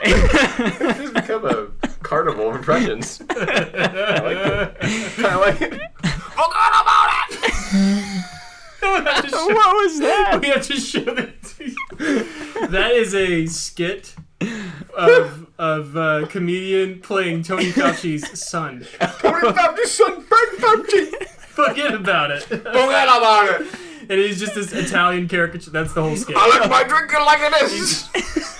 It's 0.00 1.10
become 1.10 1.44
a 1.44 1.66
carnival 2.04 2.50
of 2.50 2.56
impressions. 2.56 3.20
I 3.30 3.34
like 3.34 4.36
it. 4.36 4.80
Kind 5.16 5.34
of 5.34 5.40
like 5.40 5.60
it. 5.60 5.72
Forget 5.72 6.72
about 6.80 7.28
it. 7.30 8.24
We 8.80 8.88
have 8.88 9.22
to 9.24 9.28
show, 9.28 9.46
what 9.48 9.76
was 9.82 9.98
that? 9.98 10.38
we 10.40 10.46
have 10.48 10.62
to 10.66 10.76
show 10.76 11.00
that. 11.00 12.68
that 12.70 12.92
is 12.92 13.12
a 13.14 13.46
skit 13.46 14.14
of 14.96 15.48
of 15.58 15.96
uh, 15.96 16.26
comedian 16.28 17.00
playing 17.00 17.42
Tony 17.42 17.72
Fauci's 17.72 18.40
son. 18.40 18.86
Tony 19.18 19.52
Fauci's 19.52 19.90
son, 19.90 20.22
Frank 20.22 20.50
Fauci. 20.60 21.12
Forget 21.66 21.94
about 21.94 22.30
it. 22.30 22.42
Forget 22.48 23.08
about 23.08 23.60
it. 23.60 23.66
And 24.02 24.18
he's 24.18 24.38
just 24.40 24.54
this 24.54 24.72
Italian 24.72 25.28
caricature. 25.28 25.70
That's 25.70 25.92
the 25.92 26.02
whole 26.02 26.16
skit. 26.16 26.36
I 26.38 26.58
like 26.58 26.70
my 26.70 26.84
drinking 26.84 27.20
like 27.26 27.40
it 27.40 27.62
is. 27.72 28.08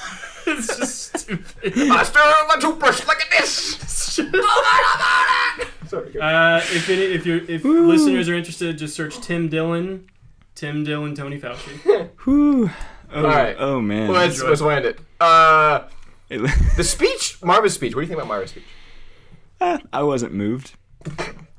It's 0.50 0.78
just 0.78 1.18
stupid. 1.18 1.72
I 1.90 2.02
stir 2.04 2.20
my 2.48 2.56
toothbrush 2.58 3.06
like 3.06 3.18
it 3.30 3.42
is. 3.44 4.16
Forget 4.16 4.30
about 4.34 5.58
it. 5.58 5.68
Sorry. 5.88 6.18
Uh, 6.18 6.56
if 6.56 6.88
any, 6.88 7.02
if 7.02 7.26
you 7.26 7.44
if 7.46 7.64
listeners 7.66 8.30
are 8.30 8.34
interested, 8.34 8.78
just 8.78 8.96
search 8.96 9.18
Tim 9.20 9.50
Dillon, 9.50 10.08
Tim 10.54 10.84
Dillon, 10.84 11.14
Tony 11.14 11.38
Fauci. 11.38 12.08
Whew. 12.24 12.70
Oh, 13.12 13.16
All 13.20 13.26
right. 13.26 13.56
Oh 13.58 13.82
man. 13.82 14.10
Let's, 14.10 14.42
let's 14.42 14.62
land 14.62 14.86
it. 14.86 14.98
Uh, 15.20 15.82
It- 16.30 16.40
the 16.78 16.84
speech, 16.84 17.36
Maarva's 17.42 17.74
speech. 17.74 17.94
What 17.94 18.00
do 18.00 18.04
you 18.04 18.08
think 18.08 18.22
about 18.22 18.34
Maarva's 18.34 18.50
speech? 18.52 18.64
I 19.92 20.02
wasn't 20.02 20.32
moved. 20.32 20.72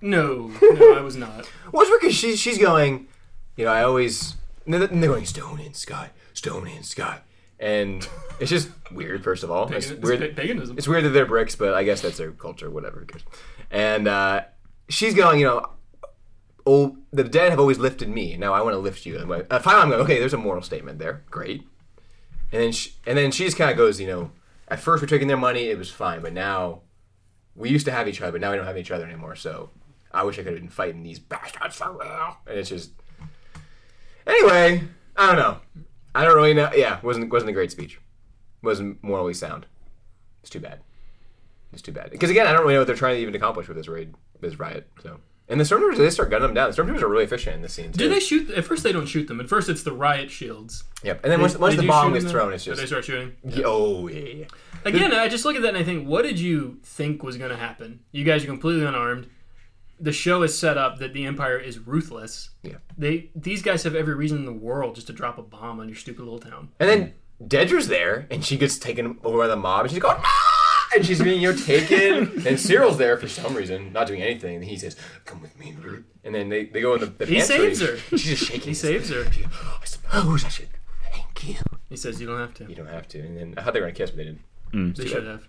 No, 0.02 0.52
no, 0.62 0.94
I 0.98 1.02
was 1.02 1.16
not. 1.16 1.50
Well, 1.72 1.84
it's 1.84 1.92
because 2.02 2.16
she's 2.16 2.40
she's 2.40 2.58
going, 2.58 3.08
you 3.56 3.66
know, 3.66 3.72
I 3.72 3.84
always 3.84 4.36
and 4.66 4.74
they're 4.74 4.84
and 4.84 5.04
they're 5.04 5.10
going 5.12 5.26
stone 5.26 5.60
in 5.60 5.74
sky, 5.74 6.10
stone 6.34 6.68
in 6.68 6.84
sky, 6.84 7.20
and 7.60 8.08
it's 8.40 8.50
just 8.50 8.70
weird. 8.92 9.24
First 9.24 9.44
of 9.44 9.52
all, 9.52 9.72
it's 9.72 9.88
Pagan- 9.88 10.02
weird. 10.02 10.22
it's 10.24 10.36
pa- 10.36 10.42
paganism. 10.42 10.78
It's 10.78 10.88
weird 10.88 11.04
that 11.06 11.10
they're 11.10 11.26
bricks, 11.28 11.56
but 11.56 11.74
I 11.74 11.84
guess 11.84 12.02
that's 12.02 12.18
their 12.18 12.32
culture. 12.32 12.70
Whatever, 12.70 13.02
who 13.02 13.06
cares? 13.06 13.24
And 13.70 14.08
uh, 14.08 14.42
she's 14.88 15.14
going, 15.14 15.40
you 15.40 15.46
know, 15.46 15.66
oh, 16.66 16.98
the 17.12 17.24
dead 17.24 17.52
have 17.52 17.60
always 17.60 17.78
lifted 17.78 18.10
me. 18.10 18.36
Now 18.38 18.54
I 18.54 18.62
want 18.62 18.74
to 18.74 18.80
lift 18.80 19.06
you. 19.06 19.18
And 19.20 19.30
when- 19.30 19.46
uh, 19.52 19.60
finally, 19.60 19.84
I'm 19.84 19.90
going, 19.90 20.02
okay, 20.02 20.20
there's 20.20 20.34
a 20.34 20.38
moral 20.38 20.62
statement 20.64 20.98
there. 21.00 21.24
Great. 21.30 21.62
And 22.52 22.62
then 22.64 22.72
she, 22.72 22.94
and 23.06 23.18
then 23.18 23.30
she 23.32 23.46
just 23.46 23.58
kind 23.58 23.70
of 23.70 23.78
goes, 23.78 24.00
you 24.02 24.08
know, 24.08 24.32
at 24.68 24.80
first 24.80 25.04
we're 25.04 25.08
taking 25.08 25.28
their 25.28 25.38
money, 25.38 25.66
it 25.70 25.78
was 25.78 25.92
fine, 25.92 26.22
but 26.22 26.34
now 26.34 26.82
we 27.60 27.70
used 27.70 27.86
to 27.86 27.92
have 27.92 28.08
each 28.08 28.22
other, 28.22 28.32
but 28.32 28.42
now 28.42 28.52
we 28.52 28.58
don't 28.58 28.66
have 28.66 28.78
each 28.78 28.90
other 28.90 29.06
anymore. 29.06 29.36
So 29.36 29.70
I 30.12 30.24
wish 30.24 30.40
I 30.40 30.44
could 30.44 30.54
have 30.54 30.62
been 30.62 30.70
fighting 30.70 31.04
these 31.04 31.20
bastards 31.20 31.76
for 31.76 31.92
real. 31.92 32.38
And 32.48 32.58
it's 32.58 32.70
just 32.70 32.92
anyway. 34.26 34.82
I 35.16 35.28
don't 35.28 35.36
know. 35.36 35.58
I 36.16 36.24
don't 36.24 36.36
really 36.36 36.54
know. 36.54 36.72
Yeah, 36.74 37.00
wasn't 37.04 37.32
wasn't 37.32 37.50
a 37.50 37.54
great 37.54 37.72
speech. 37.72 38.00
Wasn't 38.64 39.04
morally 39.04 39.34
sound. 39.34 39.66
It's 40.42 40.50
too 40.50 40.62
bad. 40.62 40.80
It's 41.74 41.82
too 41.82 41.92
bad. 41.92 42.12
Because 42.12 42.30
again, 42.30 42.48
I 42.48 42.54
don't 42.54 42.62
really 42.62 42.74
know 42.74 42.80
what 42.80 42.88
they're 42.88 42.96
trying 42.96 43.18
to 43.18 43.22
even 43.22 43.36
accomplish 43.36 43.68
with 43.68 43.78
this 43.78 43.90
raid, 43.90 44.16
this 44.40 44.58
riot. 44.58 44.88
So, 45.04 45.20
and 45.50 45.60
the 45.60 45.64
stormtroopers 45.64 45.98
they 45.98 46.10
start 46.10 46.30
gunning 46.30 46.48
them 46.48 46.54
down. 46.54 46.72
The 46.72 46.82
stormtroopers 46.82 47.02
are 47.02 47.08
really 47.08 47.24
efficient 47.24 47.56
in 47.56 47.62
this 47.62 47.74
scene. 47.74 47.92
Too. 47.92 47.98
Do 47.98 48.10
they 48.10 48.20
shoot? 48.20 48.50
At 48.52 48.66
first, 48.66 48.84
they 48.84 48.92
don't 48.92 49.08
shoot 49.08 49.28
them. 49.28 49.40
At 49.40 49.50
first, 49.50 49.68
it's 49.70 49.84
the 49.84 49.92
riot 49.94 50.30
shields. 50.32 50.84
Yep. 51.04 51.22
And 51.24 51.32
then 51.32 51.40
They- 51.40 51.44
once, 51.44 51.58
once 51.58 51.76
the 51.76 51.88
bomb 51.88 52.14
them, 52.14 52.26
thrown, 52.28 52.54
it's 52.54 52.66
or 52.68 52.72
just 52.72 52.82
they 52.82 52.88
start 52.88 53.06
shooting. 53.06 53.34
Yeah, 53.44 53.64
oh 53.66 54.08
yeah. 54.08 54.46
Again, 54.86 55.12
I 55.14 55.28
just 55.28 55.44
look 55.44 55.56
at 55.56 55.62
that 55.64 55.70
and 55.70 55.78
I 55.78 55.84
think, 55.84 56.08
what 56.08 56.22
did 56.24 56.40
you 56.40 56.80
think 56.84 57.22
was 57.24 57.36
going 57.38 57.52
to 57.52 57.58
happen? 57.58 58.00
You 58.12 58.24
guys 58.24 58.44
are 58.44 58.48
completely 58.48 58.86
unarmed. 58.86 59.28
The 60.00 60.14
show 60.14 60.44
is 60.44 60.58
set 60.58 60.78
up 60.78 61.00
that 61.00 61.14
the 61.14 61.26
Empire 61.26 61.58
is 61.58 61.80
ruthless. 61.80 62.52
Yeah. 62.64 62.76
They 62.98 63.32
these 63.36 63.62
guys 63.62 63.84
have 63.84 63.96
every 63.96 64.16
reason 64.16 64.38
in 64.38 64.46
the 64.46 64.54
world 64.54 64.96
just 64.96 65.08
to 65.08 65.14
drop 65.14 65.38
a 65.38 65.42
bomb 65.42 65.82
on 65.82 65.90
your 65.90 65.98
stupid 65.98 66.22
little 66.24 66.40
town. 66.40 66.70
And 66.80 66.90
then 66.90 67.14
Dedra's 67.46 67.88
there, 67.90 68.26
and 68.32 68.44
she 68.46 68.56
gets 68.58 68.78
taken 68.78 69.18
over 69.26 69.38
by 69.40 69.48
the 69.48 69.58
mob, 69.58 69.82
and 69.82 69.92
she's 69.92 70.00
going, 70.00 70.18
ah! 70.20 70.59
And 70.96 71.06
she's 71.06 71.22
being 71.22 71.42
you 71.42 71.52
know 71.52 71.58
taken, 71.58 72.42
and 72.48 72.60
Syril's 72.60 72.98
there 72.98 73.16
for 73.18 73.28
some 73.28 73.54
reason, 73.56 73.94
not 73.94 74.08
doing 74.08 74.22
anything. 74.22 74.56
And 74.56 74.66
he 74.66 74.76
says, 74.78 74.96
"Come 75.26 75.42
with 75.42 75.58
me," 75.60 75.76
and 76.24 76.34
then 76.34 76.50
they, 76.50 76.66
they 76.66 76.82
go 76.82 76.96
in 76.96 77.02
the, 77.02 77.06
the 77.06 77.26
He 77.26 77.36
pantry. 77.38 77.58
saves 77.76 77.82
her. 77.82 77.98
She's 78.18 78.24
just 78.24 78.44
shaking. 78.46 78.70
He 78.70 78.74
saves 78.74 79.10
her. 79.10 79.32
She 79.32 79.42
goes, 79.44 79.52
I 79.82 79.86
suppose 79.86 80.46
I 80.46 80.50
should. 80.50 80.70
Thank 81.14 81.48
you. 81.48 81.56
He 81.90 81.96
says 81.96 82.20
you 82.20 82.28
don't 82.28 82.40
have 82.40 82.54
to. 82.56 82.66
You 82.66 82.76
don't 82.76 82.88
have 82.88 83.08
to. 83.10 83.20
And 83.20 83.38
then 83.38 83.54
I 83.58 83.62
thought 83.64 83.74
they 83.74 83.80
were 83.82 83.86
gonna 83.88 83.96
kiss, 83.96 84.10
but 84.12 84.18
they 84.18 84.24
didn't. 84.26 84.96
They 84.96 85.04
too 85.04 85.10
should 85.10 85.24
bad. 85.26 85.32
have. 85.32 85.48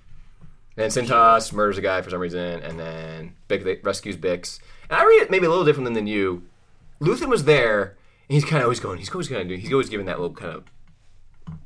And 0.76 0.90
then 0.90 1.04
Cintas 1.06 1.52
murders 1.52 1.78
a 1.78 1.80
guy 1.82 2.00
for 2.02 2.10
some 2.10 2.20
reason, 2.20 2.62
and 2.62 2.78
then 2.78 3.34
Bick 3.48 3.84
rescues 3.84 4.16
Bix. 4.16 4.60
And 4.88 4.98
I 4.98 5.04
read 5.04 5.22
it 5.22 5.30
maybe 5.30 5.46
a 5.46 5.48
little 5.50 5.64
different 5.64 5.92
than 5.94 6.06
you. 6.06 6.42
Luthen 7.00 7.28
was 7.28 7.44
there, 7.44 7.96
and 8.28 8.34
he's 8.34 8.44
kind 8.44 8.58
of 8.58 8.64
always 8.64 8.80
going. 8.80 8.98
He's 8.98 9.10
always 9.10 9.28
going 9.28 9.46
to 9.46 9.56
do. 9.56 9.60
He's 9.60 9.72
always 9.72 9.88
giving 9.88 10.06
that 10.06 10.20
little 10.20 10.34
kind 10.34 10.52
of 10.54 10.64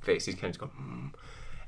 face. 0.01 0.27
He's 0.27 0.35
kind 0.37 0.45
of 0.47 0.51
just 0.53 0.61
going. 0.61 0.73
Hmm. 0.73 1.07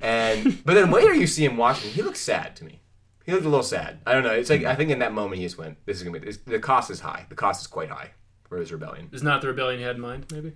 And 0.01 0.65
but 0.65 0.75
then 0.75 0.91
later 0.91 1.15
you 1.15 1.27
see 1.27 1.45
him 1.45 1.57
watching. 1.57 1.91
He 1.91 2.03
looks 2.03 2.21
sad 2.21 2.57
to 2.57 2.65
me. 2.65 2.81
He 3.25 3.33
looked 3.33 3.45
a 3.45 3.49
little 3.49 3.65
sad. 3.65 3.99
I 4.07 4.13
don't 4.13 4.23
know. 4.23 4.31
It's 4.33 4.51
like 4.51 4.65
I 4.65 4.75
think 4.75 4.91
in 4.91 5.01
that 5.01 5.13
moment 5.13 5.39
he 5.41 5.45
just 5.47 5.59
went, 5.59 5.79
"This 5.87 5.97
is 5.97 6.03
gonna 6.03 6.19
be. 6.19 6.27
This, 6.27 6.37
the 6.39 6.59
cost 6.59 6.91
is 6.91 7.01
high. 7.01 7.27
The 7.29 7.35
cost 7.35 7.61
is 7.63 7.67
quite 7.67 7.89
high 7.89 8.11
for 8.49 8.59
his 8.59 8.71
rebellion." 8.73 9.09
Is 9.13 9.23
not 9.23 9.41
the 9.41 9.49
rebellion 9.49 9.79
he 9.81 9.85
had 9.85 9.97
in 9.97 10.03
mind, 10.03 10.27
maybe? 10.33 10.53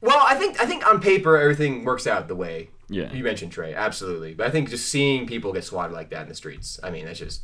Well, 0.00 0.22
I 0.26 0.34
think 0.36 0.60
I 0.60 0.64
think 0.66 0.86
on 0.86 1.00
paper 1.00 1.36
everything 1.36 1.84
works 1.84 2.06
out 2.06 2.28
the 2.28 2.36
way 2.36 2.70
Yeah. 2.88 3.12
you 3.12 3.24
mentioned, 3.24 3.52
Trey. 3.52 3.74
Absolutely, 3.74 4.32
but 4.34 4.46
I 4.46 4.50
think 4.50 4.70
just 4.70 4.88
seeing 4.88 5.26
people 5.26 5.52
get 5.52 5.64
swatted 5.64 5.92
like 5.92 6.10
that 6.10 6.22
in 6.22 6.28
the 6.28 6.34
streets, 6.34 6.78
I 6.82 6.90
mean, 6.90 7.04
that's 7.04 7.18
just 7.18 7.42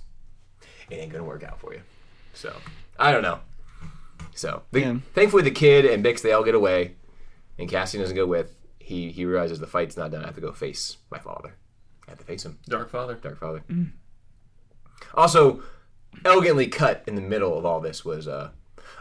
it 0.88 0.94
ain't 0.94 1.10
gonna 1.12 1.24
work 1.24 1.42
out 1.42 1.60
for 1.60 1.74
you. 1.74 1.80
So 2.32 2.54
I 2.98 3.10
don't 3.12 3.22
know. 3.22 3.40
So 4.34 4.62
the, 4.70 4.80
Yeah. 4.80 4.96
thankfully, 5.14 5.42
the 5.42 5.50
kid 5.50 5.84
and 5.84 6.04
Bix 6.04 6.22
they 6.22 6.32
all 6.32 6.44
get 6.44 6.54
away, 6.54 6.94
and 7.58 7.68
Cassian 7.68 8.00
doesn't 8.00 8.16
go 8.16 8.24
with. 8.26 8.54
He 8.84 9.10
he 9.10 9.24
realizes 9.24 9.58
the 9.60 9.66
fight's 9.66 9.96
not 9.96 10.10
done. 10.10 10.22
I 10.22 10.26
have 10.26 10.34
to 10.34 10.40
go 10.42 10.52
face 10.52 10.98
my 11.10 11.18
father. 11.18 11.54
I 12.06 12.10
have 12.10 12.18
to 12.18 12.24
face 12.24 12.44
him, 12.44 12.58
Dark 12.68 12.90
Father. 12.90 13.14
Dark 13.14 13.40
Father. 13.40 13.64
Also, 15.14 15.62
elegantly 16.24 16.66
cut 16.66 17.02
in 17.06 17.14
the 17.14 17.22
middle 17.22 17.56
of 17.56 17.64
all 17.64 17.80
this 17.80 18.04
was, 18.04 18.28
uh, 18.28 18.50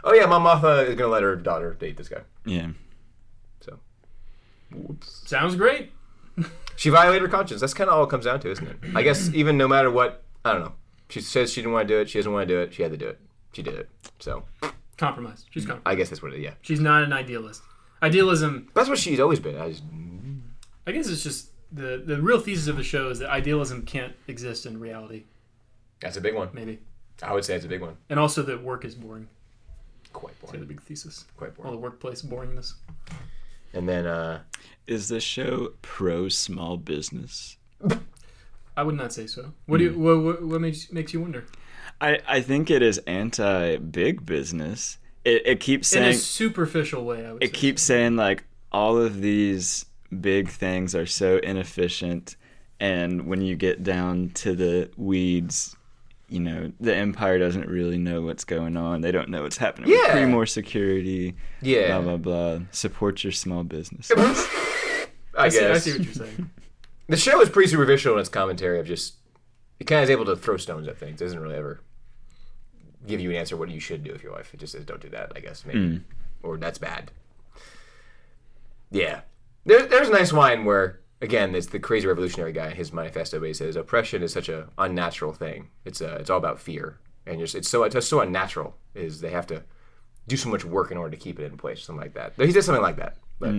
oh 0.02 0.14
yeah, 0.14 0.24
Mon 0.24 0.42
Mothma 0.42 0.88
is 0.88 0.94
gonna 0.94 1.12
let 1.12 1.22
her 1.22 1.36
daughter 1.36 1.74
date 1.74 1.98
this 1.98 2.08
guy. 2.08 2.22
Yeah. 2.46 2.70
So 3.60 3.78
Sounds 5.00 5.54
great. 5.56 5.92
She 6.76 6.90
violated 6.90 7.22
her 7.22 7.28
conscience. 7.28 7.60
That's 7.60 7.72
kind 7.72 7.88
of 7.88 7.94
all 7.96 8.02
it 8.02 8.10
comes 8.10 8.24
down 8.24 8.40
to, 8.40 8.50
isn't 8.50 8.66
it? 8.66 8.76
I 8.96 9.02
guess 9.02 9.30
even 9.34 9.56
no 9.56 9.68
matter 9.68 9.92
what, 9.92 10.24
I 10.44 10.52
don't 10.52 10.62
know. 10.62 10.72
She 11.08 11.20
says 11.20 11.52
she 11.52 11.60
didn't 11.60 11.72
want 11.72 11.86
to 11.86 11.94
do 11.94 12.00
it. 12.00 12.08
She 12.10 12.18
doesn't 12.18 12.32
want 12.32 12.48
to 12.48 12.52
do 12.52 12.60
it. 12.60 12.74
She 12.74 12.82
had 12.82 12.90
to 12.90 12.96
do 12.98 13.06
it. 13.06 13.20
She 13.52 13.62
did 13.62 13.74
it. 13.74 13.88
So 14.18 14.42
Compromise. 14.96 15.44
She's 15.50 15.66
compromised. 15.66 15.86
I 15.86 15.94
guess 15.94 16.08
that's 16.10 16.20
what 16.20 16.32
it 16.32 16.38
is. 16.38 16.42
Yeah, 16.42 16.54
She's 16.62 16.80
not 16.80 17.04
an 17.04 17.12
idealist. 17.12 17.62
Idealism. 18.04 18.68
that's 18.74 18.88
what 18.88 18.98
she's 18.98 19.20
always 19.20 19.40
been. 19.40 19.56
I 19.58 19.68
just, 19.70 19.82
I 20.86 20.92
guess 20.92 21.08
it's 21.08 21.22
just 21.22 21.50
the 21.72 22.02
the 22.04 22.20
real 22.20 22.38
thesis 22.40 22.68
of 22.68 22.76
the 22.76 22.84
show 22.84 23.08
is 23.10 23.18
that 23.20 23.30
idealism 23.30 23.82
can't 23.82 24.14
exist 24.28 24.66
in 24.66 24.78
reality. 24.78 25.24
that's 26.00 26.16
a 26.16 26.20
big 26.20 26.34
one. 26.34 26.48
Maybe, 26.52 26.78
I 27.22 27.32
would 27.32 27.44
say 27.44 27.54
it's 27.56 27.64
a 27.64 27.68
big 27.68 27.80
one. 27.80 27.96
and 28.10 28.18
also 28.20 28.42
that 28.42 28.62
work 28.62 28.84
is 28.84 28.94
boring. 28.94 29.28
Quite 30.12 30.34
That's 30.40 30.52
the 30.52 30.58
boring. 30.58 30.68
big 30.68 30.82
thesis. 30.82 31.24
Quite 31.36 31.54
boring. 31.56 31.66
All 31.70 31.72
the 31.76 31.82
workplace 31.82 32.22
boringness. 32.22 32.74
And 33.72 33.88
then 33.88 34.06
uh, 34.06 34.42
Is 34.86 35.08
this 35.08 35.24
show 35.24 35.72
pro 35.82 36.28
small 36.28 36.76
business? 36.76 37.56
I 38.76 38.82
would 38.84 38.94
not 38.96 39.12
say 39.12 39.26
so. 39.26 39.52
What 39.66 39.78
do 39.78 39.84
you? 39.84 39.98
What, 39.98 40.22
what, 40.22 40.42
what 40.44 40.60
makes 40.60 40.92
makes 40.92 41.12
you 41.12 41.20
wonder? 41.20 41.44
I, 42.00 42.18
I 42.28 42.40
think 42.40 42.70
it 42.70 42.82
is 42.82 42.98
anti 43.06 43.76
big 43.78 44.24
business. 44.26 44.98
It, 45.24 45.42
it 45.46 45.60
keeps 45.60 45.88
saying 45.88 46.04
In 46.04 46.10
a 46.10 46.14
superficial 46.14 47.04
way, 47.04 47.26
I 47.26 47.32
would. 47.32 47.42
it 47.42 47.48
say 47.48 47.52
keeps 47.52 47.82
saying 47.82 48.16
like 48.16 48.44
all 48.72 48.98
of 48.98 49.20
these 49.20 49.86
big 50.20 50.48
things 50.48 50.94
are 50.94 51.06
so 51.06 51.38
inefficient 51.38 52.36
and 52.80 53.26
when 53.26 53.40
you 53.40 53.56
get 53.56 53.82
down 53.82 54.30
to 54.34 54.54
the 54.54 54.90
weeds 54.96 55.76
you 56.28 56.40
know 56.40 56.72
the 56.80 56.94
empire 56.94 57.38
doesn't 57.38 57.68
really 57.68 57.98
know 57.98 58.22
what's 58.22 58.44
going 58.44 58.76
on 58.76 59.00
they 59.00 59.10
don't 59.12 59.28
know 59.28 59.42
what's 59.42 59.56
happening 59.56 59.90
with 59.90 59.98
Yeah. 60.04 60.12
Pre-Mor 60.12 60.46
security 60.46 61.34
yeah, 61.62 61.98
blah 61.98 62.16
blah 62.16 62.16
blah 62.16 62.64
support 62.70 63.22
your 63.24 63.32
small 63.32 63.64
business 63.64 64.10
I 64.16 65.06
I 65.36 65.48
see, 65.48 65.64
I 65.64 65.78
see 65.78 65.92
what 65.92 66.04
you're 66.04 66.14
saying. 66.14 66.50
the 67.08 67.16
show 67.16 67.40
is 67.40 67.48
pretty 67.48 67.68
superficial 67.68 68.14
in 68.14 68.20
its 68.20 68.28
commentary 68.28 68.78
of 68.80 68.86
just 68.86 69.14
it 69.80 69.84
kind 69.84 69.98
of 70.00 70.04
is 70.04 70.10
able 70.10 70.24
to 70.26 70.36
throw 70.36 70.56
stones 70.56 70.86
at 70.86 70.96
things. 70.96 71.20
It 71.20 71.24
doesn't 71.24 71.40
really 71.40 71.56
ever 71.56 71.80
give 73.06 73.20
you 73.20 73.30
an 73.30 73.36
answer 73.36 73.56
what 73.56 73.68
you 73.70 73.80
should 73.80 74.02
do 74.04 74.12
with 74.12 74.22
your 74.22 74.32
life. 74.32 74.52
It 74.54 74.60
just 74.60 74.72
says 74.72 74.84
don't 74.84 75.00
do 75.00 75.08
that. 75.10 75.32
I 75.36 75.40
guess 75.40 75.64
maybe 75.66 76.00
or 76.42 76.56
that's 76.56 76.78
bad. 76.78 77.10
Yeah, 78.90 79.22
there, 79.64 79.86
there's 79.86 80.08
a 80.08 80.12
nice 80.12 80.32
line 80.32 80.64
where 80.64 81.00
again 81.20 81.54
it's 81.54 81.66
the 81.68 81.78
crazy 81.78 82.06
revolutionary 82.06 82.52
guy. 82.52 82.68
in 82.70 82.76
His 82.76 82.92
manifesto, 82.92 83.38
but 83.40 83.46
he 83.48 83.54
says 83.54 83.76
oppression 83.76 84.22
is 84.22 84.32
such 84.32 84.48
a 84.48 84.68
unnatural 84.78 85.32
thing. 85.32 85.68
It's 85.84 86.00
uh, 86.00 86.16
it's 86.20 86.30
all 86.30 86.38
about 86.38 86.60
fear 86.60 86.98
and 87.26 87.40
just 87.40 87.54
it's 87.54 87.68
so 87.68 87.82
it's 87.84 87.94
just 87.94 88.08
so 88.08 88.20
unnatural. 88.20 88.76
Is 88.94 89.20
they 89.20 89.30
have 89.30 89.46
to 89.48 89.62
do 90.28 90.36
so 90.36 90.48
much 90.48 90.64
work 90.64 90.90
in 90.90 90.96
order 90.96 91.10
to 91.10 91.16
keep 91.22 91.38
it 91.38 91.44
in 91.50 91.56
place, 91.56 91.82
something 91.82 92.00
like 92.00 92.14
that. 92.14 92.32
He 92.36 92.52
did 92.52 92.62
something 92.62 92.82
like 92.82 92.96
that, 92.96 93.16
but 93.38 93.54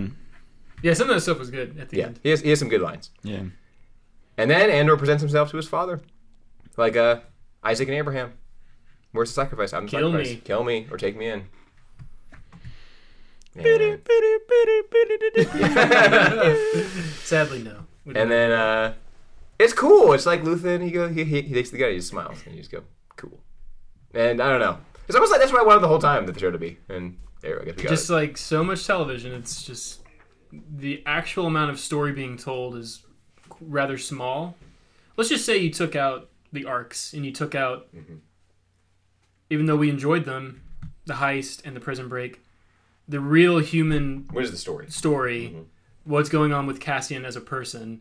Yeah, 0.82 0.94
some 0.94 1.08
of 1.08 1.14
that 1.14 1.20
stuff 1.20 1.38
was 1.38 1.50
good 1.50 1.78
at 1.78 1.90
the 1.90 1.98
yeah, 1.98 2.06
end. 2.06 2.20
he 2.22 2.30
has 2.30 2.40
he 2.40 2.50
has 2.50 2.58
some 2.58 2.68
good 2.68 2.80
lines. 2.82 3.10
yeah 3.22 3.42
And 4.38 4.50
then 4.50 4.70
Andor 4.70 4.96
presents 4.96 5.20
himself 5.22 5.50
to 5.50 5.56
his 5.56 5.68
father, 5.68 6.00
like 6.76 6.96
uh, 6.96 7.20
Isaac 7.62 7.88
and 7.88 7.96
Abraham. 7.96 8.32
Where's 9.16 9.30
the 9.30 9.34
sacrifice? 9.34 9.72
I'm 9.72 9.86
the 9.86 9.90
Kill 9.90 10.12
sacrifice. 10.12 10.34
me. 10.34 10.40
Kill 10.44 10.64
me 10.64 10.86
or 10.90 10.96
take 10.98 11.16
me 11.16 11.26
in. 11.26 11.46
And, 13.58 13.66
Sadly, 17.24 17.62
no. 17.62 17.86
We 18.04 18.12
don't 18.12 18.22
and 18.22 18.30
then 18.30 18.52
uh, 18.52 18.94
it's 19.58 19.72
cool. 19.72 20.12
It's 20.12 20.26
like 20.26 20.42
Luthen. 20.42 20.82
He 20.84 20.90
go 20.90 21.08
he, 21.08 21.24
he, 21.24 21.42
he 21.42 21.54
takes 21.54 21.70
the 21.70 21.78
guy. 21.78 21.90
He 21.90 21.96
just 21.96 22.08
smiles 22.08 22.38
and 22.44 22.54
you 22.54 22.60
just 22.60 22.70
go 22.70 22.82
cool. 23.16 23.40
And 24.14 24.40
I 24.40 24.50
don't 24.50 24.60
know. 24.60 24.78
It's 25.08 25.14
almost 25.14 25.32
like 25.32 25.40
that's 25.40 25.52
what 25.52 25.62
I 25.62 25.64
wanted 25.64 25.80
the 25.80 25.88
whole 25.88 25.98
time 25.98 26.26
that 26.26 26.32
the 26.32 26.38
show 26.40 26.50
to 26.50 26.58
be. 26.58 26.78
And 26.88 27.16
there 27.40 27.60
I 27.62 27.64
guess 27.64 27.76
we 27.76 27.82
got 27.84 27.88
just 27.90 28.10
it. 28.10 28.12
like 28.14 28.36
so 28.38 28.64
much 28.64 28.86
television 28.86 29.32
it's 29.32 29.62
just 29.62 30.02
the 30.52 31.02
actual 31.06 31.46
amount 31.46 31.70
of 31.70 31.78
story 31.78 32.12
being 32.12 32.36
told 32.36 32.76
is 32.76 33.02
rather 33.60 33.98
small 33.98 34.56
let's 35.16 35.28
just 35.28 35.44
say 35.44 35.58
you 35.58 35.70
took 35.70 35.94
out 35.94 36.30
the 36.52 36.64
arcs 36.64 37.12
and 37.12 37.24
you 37.26 37.32
took 37.32 37.54
out 37.54 37.88
even 39.50 39.66
though 39.66 39.76
we 39.76 39.88
enjoyed 39.90 40.24
them 40.24 40.62
the 41.06 41.14
heist 41.14 41.64
and 41.64 41.74
the 41.76 41.80
prison 41.80 42.08
break 42.08 42.40
the 43.08 43.20
real 43.20 43.58
human 43.58 44.26
What 44.32 44.44
is 44.44 44.50
the 44.50 44.56
story? 44.56 44.90
story 44.90 45.48
mm-hmm. 45.54 45.62
what's 46.04 46.28
going 46.28 46.52
on 46.52 46.66
with 46.66 46.80
cassian 46.80 47.24
as 47.24 47.36
a 47.36 47.40
person 47.40 48.00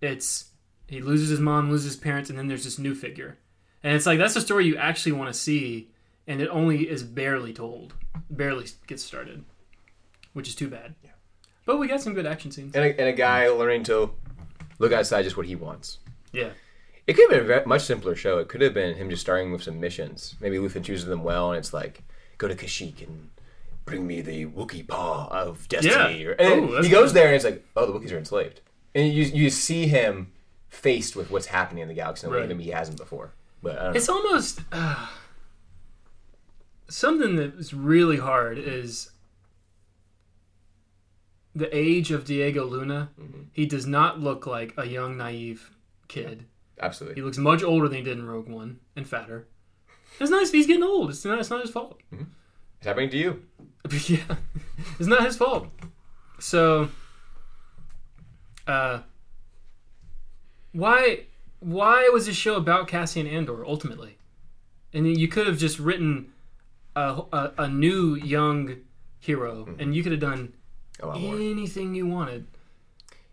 it's 0.00 0.50
he 0.88 1.00
loses 1.00 1.28
his 1.28 1.40
mom 1.40 1.70
loses 1.70 1.92
his 1.92 1.96
parents 1.96 2.28
and 2.30 2.38
then 2.38 2.48
there's 2.48 2.64
this 2.64 2.78
new 2.78 2.94
figure 2.94 3.38
and 3.82 3.94
it's 3.94 4.06
like 4.06 4.18
that's 4.18 4.34
the 4.34 4.40
story 4.40 4.66
you 4.66 4.76
actually 4.76 5.12
want 5.12 5.32
to 5.32 5.38
see 5.38 5.90
and 6.26 6.40
it 6.40 6.48
only 6.48 6.88
is 6.88 7.02
barely 7.02 7.52
told 7.52 7.94
barely 8.30 8.66
gets 8.86 9.02
started 9.02 9.44
which 10.32 10.48
is 10.48 10.54
too 10.54 10.68
bad 10.68 10.94
Yeah. 11.04 11.10
but 11.66 11.78
we 11.78 11.88
got 11.88 12.00
some 12.00 12.14
good 12.14 12.26
action 12.26 12.50
scenes 12.50 12.74
And 12.74 12.84
a, 12.84 12.88
and 13.00 13.08
a 13.08 13.12
guy 13.12 13.48
learning 13.48 13.84
to 13.84 14.12
look 14.78 14.92
outside 14.92 15.22
just 15.22 15.36
what 15.36 15.46
he 15.46 15.54
wants. 15.56 15.98
yeah 16.32 16.50
It 17.12 17.16
could 17.16 17.30
have 17.32 17.46
been 17.46 17.62
a 17.62 17.66
much 17.68 17.82
simpler 17.82 18.14
show. 18.16 18.38
It 18.38 18.48
could 18.48 18.62
have 18.62 18.72
been 18.72 18.94
him 18.96 19.10
just 19.10 19.20
starting 19.20 19.52
with 19.52 19.62
some 19.62 19.78
missions. 19.78 20.34
Maybe 20.40 20.56
Luthen 20.56 20.82
chooses 20.82 21.06
them 21.06 21.22
well, 21.22 21.50
and 21.52 21.58
it's 21.58 21.74
like, 21.74 22.02
go 22.38 22.48
to 22.48 22.54
Kashyyyk 22.54 23.06
and 23.06 23.28
bring 23.84 24.06
me 24.06 24.22
the 24.22 24.46
Wookiee 24.46 24.86
paw 24.88 25.28
of 25.30 25.68
destiny. 25.68 26.22
Yeah. 26.22 26.28
Or- 26.28 26.32
And 26.32 26.70
Oh, 26.70 26.72
that's 26.72 26.86
he 26.86 26.90
goes 26.90 27.10
good. 27.12 27.16
there, 27.20 27.26
and 27.26 27.34
it's 27.36 27.44
like, 27.44 27.64
oh, 27.76 27.84
the 27.84 27.92
Wookiees 27.92 28.12
are 28.12 28.18
enslaved. 28.18 28.62
And 28.94 29.12
you 29.12 29.24
you 29.24 29.50
see 29.50 29.88
him 29.88 30.32
faced 30.70 31.14
with 31.16 31.30
what's 31.30 31.46
happening 31.46 31.82
in 31.82 31.88
the 31.88 31.94
galaxy 31.94 32.26
in 32.26 32.32
a 32.32 32.36
way 32.36 32.46
maybe 32.46 32.64
he 32.64 32.70
hasn't 32.70 32.96
before. 32.96 33.32
But 33.62 33.94
It's 33.94 34.08
know. 34.08 34.14
almost 34.16 34.60
uh, 34.72 35.06
something 36.88 37.36
that 37.36 37.54
is 37.58 37.74
really 37.74 38.16
hard 38.16 38.56
is 38.58 39.10
the 41.54 41.68
age 41.76 42.10
of 42.10 42.24
Diego 42.24 42.64
Luna. 42.64 43.10
He 43.52 43.66
does 43.66 43.86
not 43.86 44.20
look 44.20 44.46
like 44.46 44.72
a 44.78 44.86
young, 44.86 45.16
naive 45.18 45.70
kid. 46.08 46.46
He 47.14 47.22
looks 47.22 47.38
much 47.38 47.62
older 47.62 47.88
than 47.88 47.98
he 47.98 48.04
did 48.04 48.18
in 48.18 48.26
Rogue 48.26 48.48
One 48.48 48.80
and 48.96 49.06
fatter. 49.08 49.46
It's 50.20 50.30
nice. 50.30 50.50
He's 50.50 50.66
getting 50.66 50.82
old. 50.82 51.10
It's 51.10 51.24
not. 51.24 51.38
It's 51.38 51.50
not 51.50 51.62
his 51.62 51.70
fault. 51.70 52.00
It's 52.12 52.86
happening 52.86 53.10
to 53.10 53.16
you. 53.16 53.42
Yeah, 54.08 54.36
it's 54.98 55.08
not 55.08 55.24
his 55.24 55.36
fault. 55.36 55.66
So, 56.38 56.88
uh, 58.66 59.00
why 60.72 61.24
why 61.60 62.08
was 62.12 62.26
this 62.26 62.36
show 62.36 62.56
about 62.56 62.88
Cassian 62.88 63.26
Andor 63.26 63.64
ultimately? 63.66 64.18
And 64.92 65.16
you 65.18 65.28
could 65.28 65.46
have 65.46 65.58
just 65.58 65.78
written 65.78 66.32
a, 66.94 67.22
a, 67.32 67.52
a 67.58 67.68
new 67.68 68.14
young 68.14 68.76
hero, 69.20 69.66
and 69.78 69.94
you 69.94 70.02
could 70.02 70.12
have 70.12 70.20
done 70.20 70.52
A 71.00 71.06
lot 71.06 71.20
more. 71.20 71.34
anything 71.36 71.94
you 71.94 72.06
wanted. 72.06 72.46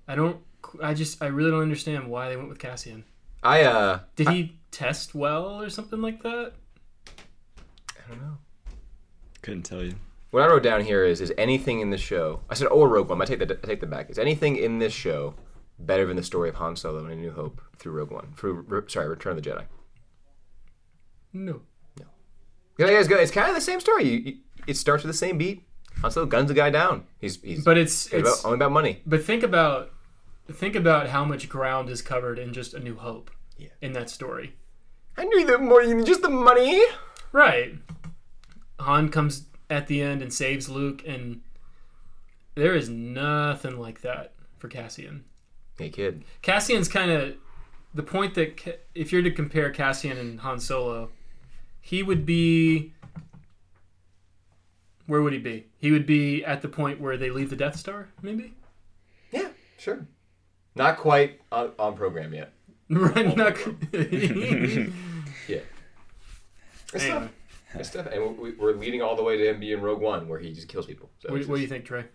I 0.08 0.16
don't. 0.16 0.38
I 0.82 0.94
just. 0.94 1.22
I 1.22 1.28
really 1.28 1.52
don't 1.52 1.62
understand 1.62 2.10
why 2.10 2.30
they 2.30 2.38
went 2.38 2.50
with 2.50 2.60
Cassian. 2.60 3.04
I 3.44 3.64
uh, 3.64 4.00
Did 4.16 4.30
he 4.30 4.60
test 4.72 5.16
well 5.16 5.62
or 5.62 5.70
something 5.70 6.02
like 6.02 6.22
that? 6.24 6.54
I 7.90 8.10
don't 8.10 8.22
know. 8.22 8.38
couldn't 9.42 9.64
tell 9.64 9.84
you 9.84 9.96
what 10.32 10.44
I 10.44 10.48
wrote 10.48 10.64
down 10.64 10.84
here 10.84 11.04
is 11.06 11.22
is 11.22 11.34
anything 11.38 11.80
in 11.80 11.90
this 11.90 12.02
show. 12.02 12.42
I 12.50 12.54
said 12.54 12.68
or 12.68 12.88
Rogue 12.88 13.10
One. 13.10 13.22
I 13.22 13.26
take 13.26 13.40
that. 13.40 13.52
I 13.52 13.56
take 13.68 13.80
that 13.82 13.90
back. 13.90 14.10
Is 14.10 14.20
anything 14.20 14.58
in 14.58 14.80
this 14.80 14.94
show 14.94 15.34
better 15.80 16.06
than 16.06 16.18
the 16.18 16.24
story 16.24 16.50
of 16.50 16.56
Han 16.56 16.76
Solo 16.76 17.00
and 17.00 17.12
A 17.12 17.16
New 17.16 17.32
Hope 17.32 17.62
through 17.78 17.94
Rogue 17.94 18.12
One? 18.12 18.34
Through 18.38 18.66
Re- 18.68 18.82
sorry, 18.88 19.08
Return 19.08 19.38
of 19.38 19.44
the 19.44 19.50
Jedi. 19.50 19.64
No. 21.34 21.62
Yeah, 22.78 22.86
it's, 22.88 23.10
good. 23.10 23.20
it's 23.20 23.32
kind 23.32 23.50
of 23.50 23.56
the 23.56 23.60
same 23.62 23.82
story. 23.82 24.06
You, 24.06 24.18
you, 24.20 24.38
it 24.66 24.78
starts 24.78 25.04
with 25.04 25.12
the 25.12 25.18
same 25.18 25.38
beat. 25.38 25.66
Han 26.02 26.12
Solo 26.12 26.26
guns 26.26 26.48
the 26.48 26.54
guy 26.54 26.70
down. 26.70 27.04
He's 27.20 27.42
he's 27.42 27.62
But 27.66 27.78
it's 27.78 28.06
it's 28.06 28.14
it's 28.14 28.42
about, 28.42 28.46
only 28.48 28.56
about 28.56 28.72
money. 28.72 29.02
but 29.06 29.22
think 29.24 29.44
about 29.44 29.92
think 30.54 30.76
about 30.76 31.10
how 31.10 31.26
much 31.26 31.50
ground 31.50 31.90
is 31.90 32.02
covered 32.02 32.40
in 32.40 32.54
just 32.54 32.74
A 32.74 32.80
New 32.80 32.96
Hope. 32.96 33.32
Yeah. 33.58 33.70
In 33.82 33.94
that 33.94 34.10
story. 34.10 34.56
I 35.18 35.26
knew 35.26 35.46
the 35.46 35.58
more 35.58 35.86
than 35.86 36.06
just 36.06 36.22
the 36.22 36.30
money. 36.30 36.82
Right. 37.32 37.74
Han 38.80 39.10
comes 39.10 39.48
at 39.70 39.88
the 39.88 40.02
end 40.02 40.22
and 40.22 40.34
saves 40.34 40.70
Luke, 40.70 41.04
and 41.06 41.42
there 42.56 42.74
is 42.74 42.90
nothing 42.90 43.78
like 43.80 44.02
that 44.02 44.34
for 44.58 44.70
Cassian. 44.70 45.26
Hey 45.78 45.90
kid. 45.90 46.24
Cassian's 46.42 46.88
kind 46.88 47.12
of 47.12 47.36
the 47.94 48.04
point 48.04 48.36
that 48.36 48.86
if 48.96 49.12
you're 49.12 49.22
to 49.22 49.32
compare 49.32 49.72
Cassian 49.72 50.18
and 50.18 50.40
Han 50.40 50.60
Solo, 50.60 51.10
he 51.82 52.04
would 52.04 52.26
be. 52.26 52.94
Where 55.06 55.22
would 55.22 55.34
he 55.34 55.40
be? 55.40 55.66
He 55.80 55.92
would 55.92 56.06
be 56.06 56.46
at 56.46 56.62
the 56.62 56.68
point 56.68 57.02
where 57.02 57.18
they 57.18 57.32
leave 57.32 57.50
the 57.50 57.56
Death 57.56 57.78
Star, 57.78 58.10
maybe. 58.22 58.54
Yeah, 59.32 59.50
sure. 59.78 60.06
Not 60.76 60.98
quite 60.98 61.42
on, 61.52 61.72
on 61.80 61.96
program 61.96 62.34
yet. 62.34 62.54
Right? 62.92 63.38
Not, 63.38 63.56
Yeah. 63.94 64.90
Good 65.48 65.64
Anyway. 66.96 67.08
stuff. 67.08 67.30
Good 67.74 67.86
stuff. 67.86 68.08
And 68.08 68.38
we- 68.38 68.52
we're 68.54 68.74
leading 68.74 69.02
all 69.04 69.16
the 69.16 69.22
way 69.24 69.38
to 69.38 69.50
him 69.50 69.60
being 69.60 69.80
Rogue 69.82 70.02
One, 70.02 70.28
where 70.28 70.40
he 70.40 70.54
just 70.54 70.68
kills 70.68 70.88
people. 70.88 71.10
So 71.20 71.30
what, 71.32 71.40
it's 71.40 71.48
what 71.48 71.58
do 71.58 71.62
you 71.62 71.68
think, 71.68 71.86
Trey? 71.86 72.06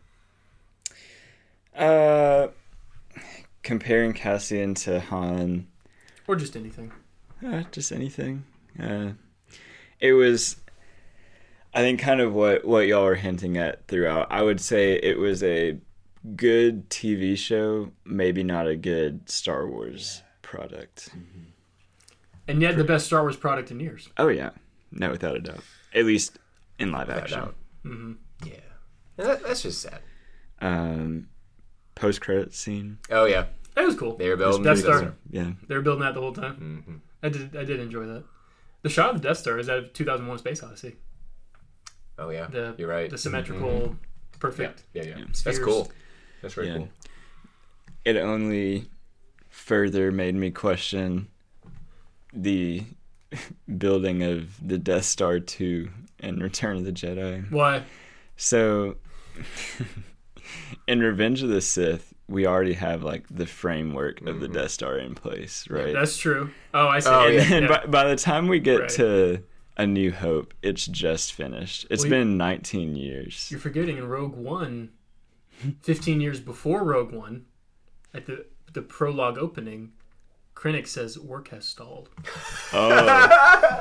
Uh, 1.76 2.49
comparing 3.62 4.12
Cassian 4.12 4.74
to 4.74 5.00
Han, 5.00 5.66
Or 6.26 6.36
just 6.36 6.57
anything? 6.57 6.92
uh, 7.44 7.62
just 7.73 7.92
anything. 7.92 8.44
Uh, 8.81 9.10
it 10.00 10.12
was, 10.12 10.57
I 11.73 11.81
think, 11.81 12.00
kind 12.00 12.20
of 12.20 12.33
what 12.33 12.65
what 12.65 12.86
y'all 12.86 13.05
were 13.05 13.15
hinting 13.16 13.57
at 13.57 13.86
throughout. 13.89 14.28
I 14.31 14.42
would 14.42 14.60
say 14.60 14.94
it 14.94 15.18
was 15.18 15.42
a 15.42 15.78
good 16.36 16.88
TV 16.90 17.36
show, 17.36 17.92
maybe 18.04 18.42
not 18.42 18.66
a 18.66 18.76
good 18.76 19.28
Star 19.28 19.66
Wars 19.66 20.22
product. 20.42 21.10
And 22.46 22.60
yet, 22.60 22.76
the 22.76 22.84
best 22.84 23.06
Star 23.06 23.22
Wars 23.22 23.36
product 23.36 23.70
in 23.70 23.80
years. 23.80 24.08
Oh 24.18 24.28
yeah, 24.28 24.50
no, 24.92 25.10
without 25.10 25.36
a 25.36 25.40
doubt. 25.40 25.60
At 25.94 26.04
least 26.04 26.38
in 26.78 26.92
live 26.92 27.06
Without 27.08 27.22
action. 27.22 27.38
doubt. 27.40 27.54
hmm 27.82 28.12
Yeah. 28.44 28.54
That, 29.16 29.42
that's 29.44 29.62
just 29.62 29.80
sad. 29.80 30.00
Um, 30.60 31.28
post 31.94 32.20
credit 32.20 32.52
scene. 32.54 32.98
Oh 33.10 33.24
yeah, 33.26 33.46
That 33.74 33.86
was 33.86 33.94
cool. 33.94 34.16
they 34.16 34.28
were 34.28 34.36
building 34.36 34.62
Death 34.62 34.76
the 34.76 34.82
Star. 34.82 34.98
Star. 34.98 35.14
Yeah, 35.30 35.52
They 35.68 35.74
were 35.76 35.82
building 35.82 36.02
that 36.02 36.14
the 36.14 36.20
whole 36.20 36.32
time. 36.32 36.82
hmm 36.86 36.94
I 37.22 37.28
did. 37.30 37.56
I 37.56 37.64
did 37.64 37.80
enjoy 37.80 38.04
that. 38.06 38.24
The 38.82 38.90
shot 38.90 39.14
of 39.14 39.22
the 39.22 39.28
Death 39.28 39.38
Star 39.38 39.58
is 39.58 39.68
out 39.70 39.78
of 39.78 39.92
2001: 39.94 40.38
Space 40.38 40.62
Odyssey. 40.62 40.96
Oh 42.18 42.28
yeah, 42.30 42.46
The 42.46 42.74
you're 42.76 42.88
right. 42.88 43.08
The 43.08 43.16
symmetrical, 43.18 43.70
Yeah, 43.80 44.38
perfect. 44.38 44.82
yeah, 44.92 45.02
yeah. 45.04 45.18
Yeah. 45.18 45.24
That's 45.44 45.58
cool. 45.58 45.90
That's 46.44 46.55
very 46.55 46.68
Yeah. 46.68 46.76
cool. 46.76 46.89
it 48.05 48.16
only 48.16 48.84
further 49.48 50.12
made 50.12 50.34
me 50.34 50.50
question 50.50 51.28
the 52.34 52.82
building 53.78 54.23
of 54.23 54.66
the 54.66 54.76
Death 54.76 55.05
Star 55.06 55.40
2 55.40 55.89
and 56.20 56.42
Return 56.42 56.76
of 56.76 56.84
the 56.84 56.92
Jedi. 56.92 57.50
Why? 57.50 57.82
So, 58.36 58.97
in 60.86 61.00
Revenge 61.00 61.42
of 61.42 61.48
the 61.48 61.60
Sith, 61.60 62.12
we 62.28 62.47
already 62.47 62.74
have 62.74 63.02
like 63.02 63.24
the 63.31 63.47
framework 63.47 64.20
of 64.23 64.40
the 64.40 64.47
mm-hmm. 64.47 64.55
Death 64.55 64.70
Star 64.73 64.98
in 64.98 65.14
place, 65.14 65.66
right? 65.70 65.92
That's 65.94 66.16
true. 66.18 66.50
Oh, 66.74 66.89
I 66.89 67.00
see. 67.00 67.08
Oh, 67.08 67.26
and 67.26 67.34
yeah. 67.34 67.48
then 67.48 67.68
by, 67.68 67.86
by 67.86 68.05
the 68.05 68.16
time 68.16 68.48
we 68.48 68.58
get 68.60 68.81
Right. 68.81 68.89
to 68.90 69.42
A 69.76 69.86
New 69.86 70.12
Hope, 70.12 70.52
it's 70.62 70.86
just 70.86 71.32
finished. 71.32 71.86
It's 71.90 72.02
Well, 72.05 72.10
been 72.10 72.36
19 72.36 72.97
years. 72.97 73.48
You're 73.50 73.60
forgetting 73.60 73.97
in 73.98 74.06
Rogue 74.08 74.34
One, 74.34 74.90
15 75.83 76.20
years 76.20 76.41
before 76.41 76.84
Rogue 76.84 77.12
One, 77.12 77.47
at 78.12 78.26
the 78.26 78.47
the 78.73 78.83
prologue 78.83 79.39
opening, 79.39 79.93
Krennic 80.55 80.86
says 80.86 81.18
work 81.18 81.49
has 81.49 81.65
stalled. 81.65 82.09
Oh, 82.73 82.89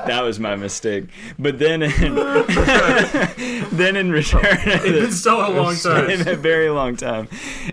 that 0.08 0.22
was 0.22 0.40
my 0.40 0.56
mistake. 0.56 1.06
But 1.40 1.60
then, 1.60 1.82
in, 1.82 2.16
then 3.72 3.96
in 3.96 4.12
Return, 4.12 4.46
of 4.46 4.68
It's 4.68 4.84
been 4.84 5.04
the, 5.04 5.12
stalled 5.12 5.56
a 5.56 5.62
long 5.62 5.74
in 5.74 6.20
time. 6.20 6.28
a 6.28 6.36
very 6.36 6.70
long 6.70 6.96
time, 6.96 7.28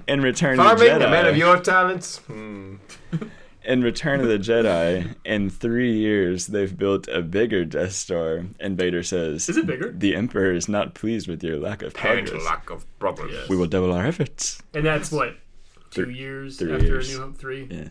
in 0.06 0.20
Return 0.22 0.58
of 0.58 0.78
the 0.78 0.84
Jedi, 0.84 0.96
a 0.96 1.10
man 1.10 1.26
of 1.26 1.36
your 1.36 1.58
talents. 1.58 2.18
Hmm. 2.18 2.76
in 3.64 3.82
Return 3.82 4.20
of 4.20 4.28
the 4.28 4.38
Jedi, 4.38 5.14
in 5.24 5.50
three 5.50 5.92
years 5.92 6.46
they've 6.48 6.76
built 6.76 7.08
a 7.08 7.22
bigger 7.22 7.64
Death 7.64 7.92
Star, 7.92 8.44
and 8.58 8.76
Vader 8.76 9.02
says, 9.02 9.48
Is 9.48 9.56
it 9.56 9.66
bigger? 9.66 9.92
The 9.92 10.14
Emperor 10.16 10.52
is 10.52 10.68
not 10.68 10.94
pleased 10.94 11.28
with 11.28 11.42
your 11.44 11.58
lack 11.58 11.82
of 11.82 11.94
progress. 11.94 12.44
lack 12.44 12.70
of 12.70 12.84
progress. 12.98 13.30
Yes. 13.32 13.48
We 13.48 13.56
will 13.56 13.66
double 13.66 13.92
our 13.92 14.06
efforts. 14.06 14.62
And 14.74 14.84
that's 14.86 15.10
what 15.12 15.36
two 15.90 16.04
Three- 16.04 16.14
years 16.14 16.58
three 16.58 16.72
after 16.72 16.86
years. 16.86 17.10
A 17.10 17.18
New 17.18 17.24
Hope 17.24 17.36
three. 17.36 17.66
Yeah, 17.70 17.88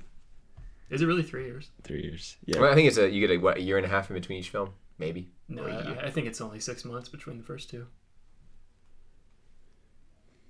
Is 0.90 1.02
it 1.02 1.06
really 1.06 1.24
three 1.24 1.46
years? 1.46 1.70
three 1.84 2.02
years. 2.02 2.38
Yeah, 2.46 2.60
Well, 2.60 2.72
I 2.72 2.76
think 2.76 2.88
it's 2.88 2.98
a 2.98 3.10
you 3.10 3.26
get 3.26 3.36
a 3.36 3.38
what 3.40 3.58
a 3.58 3.62
year 3.62 3.78
and 3.78 3.86
a 3.86 3.90
half 3.90 4.10
in 4.10 4.16
between 4.16 4.40
each 4.40 4.50
film, 4.50 4.70
maybe. 4.98 5.30
No, 5.48 5.64
Or 5.64 5.70
a 5.70 5.84
year. 5.86 6.00
I, 6.02 6.08
I 6.08 6.12
think 6.12 6.28
it's 6.28 6.42
only 6.42 6.60
six 6.60 6.84
months 6.86 7.10
between 7.10 7.38
the 7.38 7.44
first 7.44 7.70
two. 7.70 7.88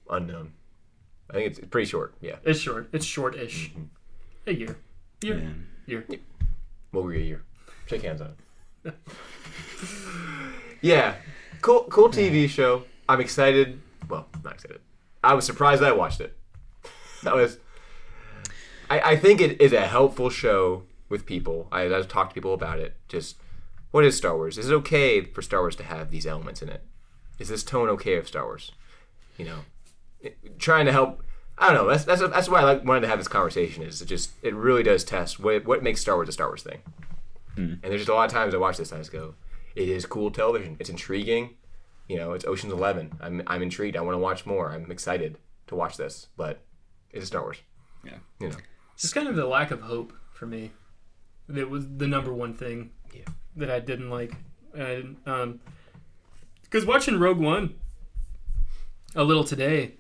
unknown. 0.10 0.54
I 1.30 1.34
think 1.34 1.48
it's 1.52 1.60
pretty 1.68 1.88
short. 1.88 2.16
Yeah, 2.22 2.38
It's 2.44 2.60
short. 2.60 2.90
It's 2.92 3.06
short-ish. 3.06 3.70
Mm-hmm. 3.70 3.84
A 4.48 4.52
year. 4.54 4.78
Year. 5.22 5.38
yeah. 5.38 5.52
Year. 5.86 6.06
we'll 6.92 7.04
agree 7.04 7.22
a 7.22 7.26
year. 7.26 7.44
Shake 7.88 8.04
hands 8.04 8.22
on 8.22 8.36
it. 8.86 8.94
yeah, 10.82 11.16
cool, 11.62 11.86
cool 11.90 12.10
TV 12.10 12.48
show. 12.48 12.84
I'm 13.08 13.20
excited. 13.20 13.82
Well, 14.08 14.28
not 14.44 14.54
excited. 14.54 14.80
I 15.24 15.34
was 15.34 15.46
surprised 15.46 15.84
I 15.84 15.92
watched 15.92 16.22
it. 16.22 16.38
That 17.24 17.36
was. 17.36 17.58
I, 18.90 19.00
I 19.02 19.16
think 19.18 19.42
it 19.42 19.60
is 19.60 19.74
a 19.74 19.88
helpful 19.88 20.30
show 20.30 20.84
with 21.10 21.26
people. 21.26 21.68
I, 21.72 21.84
I've 21.94 22.08
talked 22.08 22.32
to 22.32 22.34
people 22.34 22.54
about 22.54 22.80
it. 22.80 22.96
Just 23.08 23.36
what 23.92 24.06
is 24.06 24.16
Star 24.16 24.36
Wars? 24.36 24.58
Is 24.58 24.70
it 24.70 24.74
okay 24.76 25.22
for 25.22 25.42
Star 25.42 25.62
Wars 25.62 25.76
to 25.78 25.84
have 25.84 26.12
these 26.12 26.26
elements 26.26 26.62
in 26.62 26.70
it? 26.70 26.84
Is 27.40 27.50
this 27.50 27.64
tone 27.64 27.90
okay 27.90 28.16
of 28.16 28.28
Star 28.28 28.46
Wars? 28.46 28.72
You 29.38 29.46
know, 29.46 30.32
trying 30.58 30.86
to 30.86 30.92
help. 30.92 31.24
I 31.60 31.68
don't 31.68 31.76
know. 31.76 31.90
That's 31.90 32.06
that's 32.06 32.22
that's 32.22 32.48
why 32.50 32.62
I 32.62 32.64
like 32.64 32.86
wanted 32.86 33.02
to 33.02 33.08
have 33.08 33.18
this 33.20 33.28
conversation. 33.28 33.84
Is 33.84 34.02
it 34.02 34.06
just 34.06 34.32
it 34.42 34.56
really 34.56 34.82
does 34.84 35.04
test 35.04 35.40
what 35.40 35.66
what 35.66 35.84
makes 35.84 36.00
Star 36.02 36.16
Wars 36.16 36.30
a 36.30 36.32
Star 36.32 36.48
Wars 36.48 36.64
thing. 36.64 36.80
And 37.58 37.80
there's 37.84 38.00
just 38.00 38.10
a 38.10 38.14
lot 38.14 38.24
of 38.26 38.32
times 38.32 38.54
I 38.54 38.58
watch 38.58 38.78
this 38.78 38.90
and 38.94 39.00
I 39.00 39.02
just 39.02 39.12
go, 39.12 39.36
it 39.76 39.90
is 39.90 40.06
cool 40.06 40.32
television. 40.32 40.78
It's 40.80 40.90
intriguing. 40.90 41.56
You 42.08 42.16
know, 42.16 42.32
it's 42.32 42.46
Ocean's 42.46 42.72
Eleven. 42.72 43.12
I'm 43.20 43.44
I'm 43.48 43.62
intrigued. 43.62 43.98
I 43.98 44.02
want 44.02 44.14
to 44.16 44.20
watch 44.20 44.46
more. 44.46 44.72
I'm 44.72 44.90
excited 44.90 45.38
to 45.68 45.76
watch 45.76 45.98
this. 45.98 46.28
But 46.38 46.62
it's 47.12 47.28
Star 47.28 47.42
Wars. 47.42 47.58
Yeah. 48.06 48.20
You 48.40 48.48
know. 48.50 48.56
It's 48.94 49.02
just 49.02 49.14
kind 49.14 49.28
of 49.28 49.36
the 49.36 49.46
lack 49.46 49.72
of 49.72 49.82
hope 49.82 50.14
for 50.32 50.46
me. 50.46 50.72
That 51.50 51.70
was 51.70 51.86
the 51.98 52.08
number 52.08 52.34
one 52.34 52.54
thing 52.54 52.92
Yeah. 53.14 53.26
that 53.58 53.70
I 53.70 53.80
didn't 53.82 54.10
like. 54.10 54.34
And, 54.74 55.18
um, 55.26 55.60
because 56.64 56.86
watching 56.86 57.20
Rogue 57.20 57.40
One 57.40 57.74
a 59.16 59.24
little 59.24 59.44
today, 59.44 59.96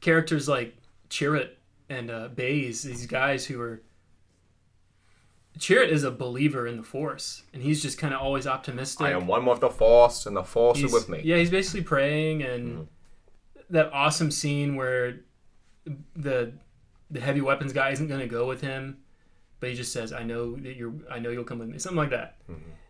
characters 0.00 0.48
like 0.48 0.76
Chirrut 1.10 1.50
and 1.88 2.10
uh, 2.10 2.28
Baze, 2.28 2.82
these 2.82 3.06
guys 3.06 3.46
who 3.46 3.60
are. 3.60 3.82
Chirrut 5.58 5.88
is 5.88 6.04
a 6.04 6.10
believer 6.10 6.66
in 6.66 6.76
the 6.76 6.82
Force, 6.82 7.42
and 7.52 7.62
he's 7.62 7.82
just 7.82 7.98
kind 7.98 8.14
of 8.14 8.20
always 8.20 8.46
optimistic. 8.46 9.06
I 9.06 9.10
am 9.10 9.26
one 9.26 9.44
with 9.44 9.60
the 9.60 9.68
Force, 9.68 10.24
and 10.26 10.36
the 10.36 10.44
Force 10.44 10.78
He's- 10.78 10.88
is 10.90 10.94
with 10.94 11.08
me. 11.08 11.20
Yeah, 11.24 11.36
he's 11.36 11.50
basically 11.50 11.82
praying, 11.82 12.42
and 12.42 12.86
that 13.68 13.92
awesome 13.92 14.30
scene 14.30 14.76
where 14.76 15.20
the 16.16 16.52
the 17.10 17.20
heavy 17.20 17.40
weapons 17.40 17.72
guy 17.72 17.90
isn't 17.90 18.06
going 18.06 18.20
to 18.20 18.28
go 18.28 18.46
with 18.46 18.60
him, 18.60 18.98
but 19.58 19.68
he 19.70 19.74
just 19.74 19.92
says, 19.92 20.12
"I 20.12 20.22
know 20.22 20.54
that 20.56 20.76
you're. 20.76 20.94
I 21.10 21.18
know 21.18 21.30
you'll 21.30 21.44
come 21.44 21.58
with 21.58 21.68
me." 21.68 21.78
Something 21.78 21.96
like 21.98 22.10
that. 22.10 22.38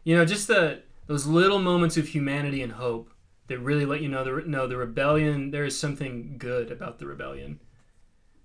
You 0.05 0.17
know, 0.17 0.25
just 0.27 0.47
the 0.47 0.83
those 1.07 1.27
little 1.27 1.59
moments 1.59 1.97
of 1.97 2.09
humanity 2.09 2.63
and 2.63 2.73
hope 2.73 3.11
that 3.49 3.59
really 3.59 3.87
let 3.87 4.01
you 4.03 4.09
know 4.09 4.23
the 4.23 4.43
no 4.47 4.67
the 4.67 4.77
rebellion. 4.77 5.51
There 5.51 5.65
is 5.65 5.77
something 5.79 6.37
good 6.39 6.71
about 6.71 6.99
the 6.99 7.07
rebellion. 7.07 7.59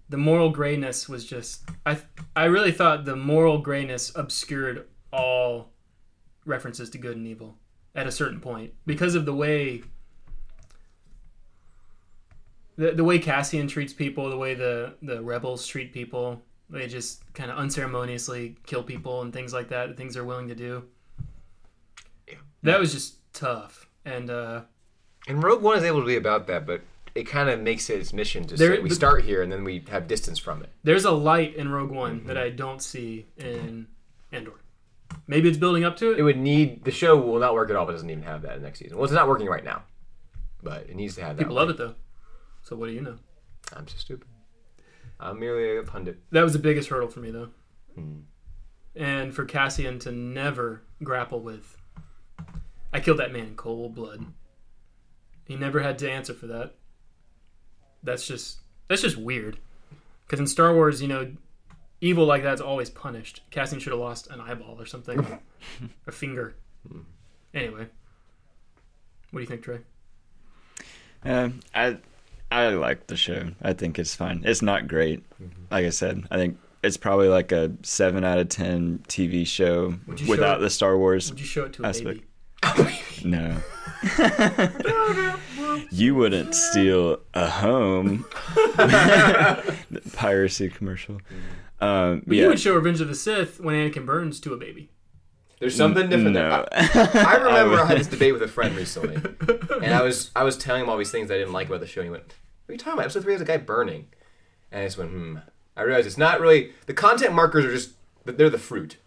The 0.10 0.18
moral 0.18 0.50
grayness 0.52 1.10
was 1.10 1.26
just. 1.26 1.64
I 1.86 2.00
I 2.36 2.46
really 2.46 2.72
thought 2.72 3.06
the 3.06 3.16
moral 3.16 3.60
grayness 3.60 4.12
obscured 4.16 4.88
all 5.12 5.72
references 6.46 6.90
to 6.92 6.98
good 6.98 7.18
and 7.18 7.26
evil 7.26 7.58
at 7.96 8.06
a 8.06 8.12
certain 8.12 8.40
point 8.40 8.74
because 8.86 9.16
of 9.16 9.26
the 9.26 9.34
way 9.34 9.82
the, 12.78 12.92
the 12.92 13.04
way 13.04 13.20
Cassian 13.20 13.68
treats 13.68 13.94
people, 13.94 14.30
the 14.30 14.38
way 14.38 14.54
the, 14.54 14.96
the 15.02 15.22
rebels 15.22 15.66
treat 15.66 15.94
people. 15.94 16.42
They 16.70 16.88
just 16.88 17.22
kind 17.34 17.52
of 17.52 17.58
unceremoniously 17.58 18.58
kill 18.66 18.84
people 18.84 19.22
and 19.22 19.32
things 19.32 19.54
like 19.54 19.70
that, 19.70 19.90
the 19.90 19.96
things 19.96 20.16
they're 20.16 20.26
willing 20.26 20.48
to 20.48 20.56
do. 20.56 20.84
Yeah. 22.28 22.36
That 22.64 22.80
was 22.80 22.92
just 22.92 23.18
tough. 23.34 23.88
And 24.04 24.30
uh, 24.30 24.62
And 25.28 25.42
Rogue 25.44 25.62
One 25.62 25.78
is 25.78 25.84
able 25.84 26.02
to 26.02 26.08
be 26.08 26.18
about 26.18 26.48
that, 26.48 26.66
but 26.66 26.82
it 27.16 27.24
kind 27.24 27.50
of 27.50 27.62
makes 27.62 27.90
it 27.90 28.00
its 28.00 28.12
mission 28.14 28.46
to 28.46 28.56
There- 28.56 28.76
say 28.76 28.82
we 28.82 28.90
the- 28.90 28.96
start 28.96 29.24
here 29.24 29.42
and 29.42 29.52
then 29.52 29.64
we 29.64 29.84
have 29.90 30.08
distance 30.08 30.38
from 30.38 30.62
it. 30.62 30.70
There's 30.84 31.06
a 31.06 31.12
light 31.12 31.56
in 31.56 31.70
Rogue 31.70 31.92
One 31.92 32.20
Mm-hmm. 32.20 32.28
that 32.28 32.38
I 32.38 32.50
don't 32.50 32.82
see 32.82 33.26
in 33.38 33.88
Andor. 34.32 34.60
Maybe 35.28 35.48
it's 35.48 35.58
building 35.58 35.84
up 35.86 35.96
to 35.98 36.12
it. 36.12 36.20
It 36.20 36.24
would 36.24 36.38
need 36.38 36.84
the 36.84 36.92
show 36.92 37.16
will 37.18 37.40
not 37.40 37.54
work 37.54 37.70
at 37.70 37.76
all, 37.76 37.84
if 37.86 37.90
it 37.90 37.94
doesn't 37.94 38.10
even 38.10 38.24
have 38.24 38.42
that 38.42 38.62
next 38.62 38.80
season. 38.80 38.98
Well, 38.98 39.06
it's 39.06 39.14
not 39.14 39.28
working 39.28 39.48
right 39.48 39.64
now, 39.64 39.84
but 40.62 40.90
it 40.90 40.96
needs 40.96 41.16
to 41.16 41.24
have 41.24 41.38
that. 41.38 41.44
People 41.44 41.56
love 41.56 41.70
it 41.70 41.78
though. 41.78 41.96
So 42.64 42.76
what 42.76 42.88
do 42.88 42.92
you 42.94 43.02
know? 43.02 43.16
I'm 43.74 43.88
so 43.88 43.96
stupid. 43.98 44.28
I'm 45.20 45.40
merely 45.40 45.78
a 45.78 45.84
pundit. 45.84 46.20
That 46.32 46.44
was 46.44 46.54
the 46.54 46.60
biggest 46.60 46.90
hurdle 46.90 47.08
for 47.08 47.22
me 47.22 47.32
though. 47.32 47.50
Hmm. 47.96 48.20
And 48.96 49.34
for 49.34 49.46
Cassian 49.46 50.00
to 50.00 50.12
never 50.12 50.82
grapple 51.04 51.40
with 51.40 51.78
I 52.94 53.00
killed 53.00 53.20
that 53.20 53.32
man 53.34 53.48
in 53.48 53.56
cold 53.56 53.94
blood. 53.96 54.26
He 55.46 55.56
never 55.56 55.82
had 55.82 55.98
to 56.00 56.10
answer 56.12 56.34
for 56.34 56.48
that. 56.48 56.76
That's 58.06 58.26
just 58.26 58.60
that's 58.88 59.02
just 59.02 59.18
weird. 59.18 59.58
Cuz 60.28 60.40
in 60.40 60.48
Star 60.48 60.74
Wars, 60.74 61.02
you 61.02 61.08
know, 61.08 61.34
evil 62.02 62.26
like 62.26 62.44
that's 62.44 62.62
always 62.62 62.90
punished. 62.90 63.42
Cassian 63.52 63.80
should 63.80 63.92
have 63.92 64.00
lost 64.00 64.28
an 64.32 64.40
eyeball 64.40 64.80
or 64.80 64.86
something. 64.86 65.40
a 66.08 66.12
finger. 66.12 66.56
Anyway. 67.54 67.88
What 69.32 69.40
do 69.40 69.42
you 69.42 69.48
think, 69.48 69.64
Trey? 69.64 69.80
Uh, 71.26 71.50
I 71.74 71.98
I 72.52 72.68
like 72.70 73.08
the 73.08 73.18
show. 73.18 73.50
I 73.62 73.74
think 73.74 73.98
it's 74.00 74.14
fine. 74.16 74.44
It's 74.46 74.62
not 74.62 74.88
great. 74.88 75.24
Like 75.72 75.86
I 75.86 75.90
said, 75.90 76.26
I 76.30 76.38
think 76.38 76.58
it's 76.84 76.98
probably 76.98 77.28
like 77.28 77.52
a 77.52 77.72
seven 77.82 78.24
out 78.24 78.38
of 78.38 78.50
ten 78.50 79.00
TV 79.08 79.46
show 79.48 79.96
Would 80.08 80.20
you 80.20 80.28
show 80.28 80.32
without 80.32 80.60
it- 80.60 80.62
the 80.62 80.70
Star 80.70 80.98
Wars 80.98 81.32
Would 81.32 81.40
you 81.40 81.46
show 81.46 81.66
it 81.66 81.74
to 81.74 81.84
a 81.84 81.88
aspect. 81.90 82.22
baby? 82.62 83.00
No. 83.26 83.58
you 85.92 86.16
wouldn't 86.16 86.56
steal 86.56 87.20
a 87.34 87.50
home. 87.50 88.26
Piracy 90.14 90.70
commercial. 90.70 91.20
Um, 91.80 92.24
But 92.26 92.36
yeah. 92.36 92.44
you 92.44 92.48
would 92.50 92.60
show 92.60 92.76
Revenge 92.76 93.02
of 93.02 93.08
the 93.08 93.16
Sith 93.16 93.60
when 93.60 93.76
Anakin 93.76 94.06
burns 94.06 94.40
to 94.42 94.54
a 94.54 94.58
baby. 94.58 94.90
There's 95.60 95.76
something 95.76 96.10
different. 96.10 96.34
No. 96.34 96.50
there. 96.50 96.70
I, 96.72 97.10
I 97.28 97.36
remember 97.38 97.78
I 97.78 97.84
I, 97.84 97.86
had 97.86 98.00
this 98.00 98.08
debate 98.08 98.34
with 98.34 98.42
a 98.42 98.48
friend 98.48 98.76
recently, 98.76 99.16
and 99.82 99.94
I 99.94 100.02
was 100.02 100.32
I 100.36 100.44
was 100.44 100.58
telling 100.58 100.84
him 100.84 100.90
all 100.90 100.98
these 100.98 101.12
things 101.12 101.32
I 101.32 101.38
didn't 101.38 101.54
like 101.54 101.68
about 101.68 101.80
the 101.80 101.88
show. 101.88 102.02
And 102.02 102.08
he 102.08 102.12
went, 102.12 102.24
"What 102.66 102.70
are 102.70 102.74
you 102.74 102.78
talking 102.78 102.94
about? 102.94 103.04
Episode 103.06 103.24
three 103.24 103.34
has 103.34 103.42
a 103.42 103.46
guy 103.46 103.58
burning," 103.58 104.08
and 104.72 104.82
I 104.82 104.86
just 104.86 104.98
went, 104.98 105.12
"Hmm." 105.12 105.38
I 105.78 105.84
realized 105.84 106.08
it's 106.08 106.18
not 106.18 106.40
really 106.40 106.72
the 106.88 106.94
content 106.94 107.34
markers 107.34 107.66
are 107.66 107.72
just 107.72 107.92
they're 108.26 108.50
the 108.50 108.58
fruit. 108.58 108.98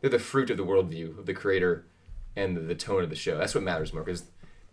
They're 0.00 0.10
the 0.10 0.18
fruit 0.18 0.50
of 0.50 0.56
the 0.56 0.64
worldview 0.64 1.18
of 1.18 1.26
the 1.26 1.34
creator 1.34 1.86
and 2.36 2.56
the, 2.56 2.60
the 2.60 2.74
tone 2.74 3.02
of 3.02 3.10
the 3.10 3.16
show. 3.16 3.38
That's 3.38 3.54
what 3.54 3.64
matters 3.64 3.92
more 3.92 4.02
because 4.02 4.24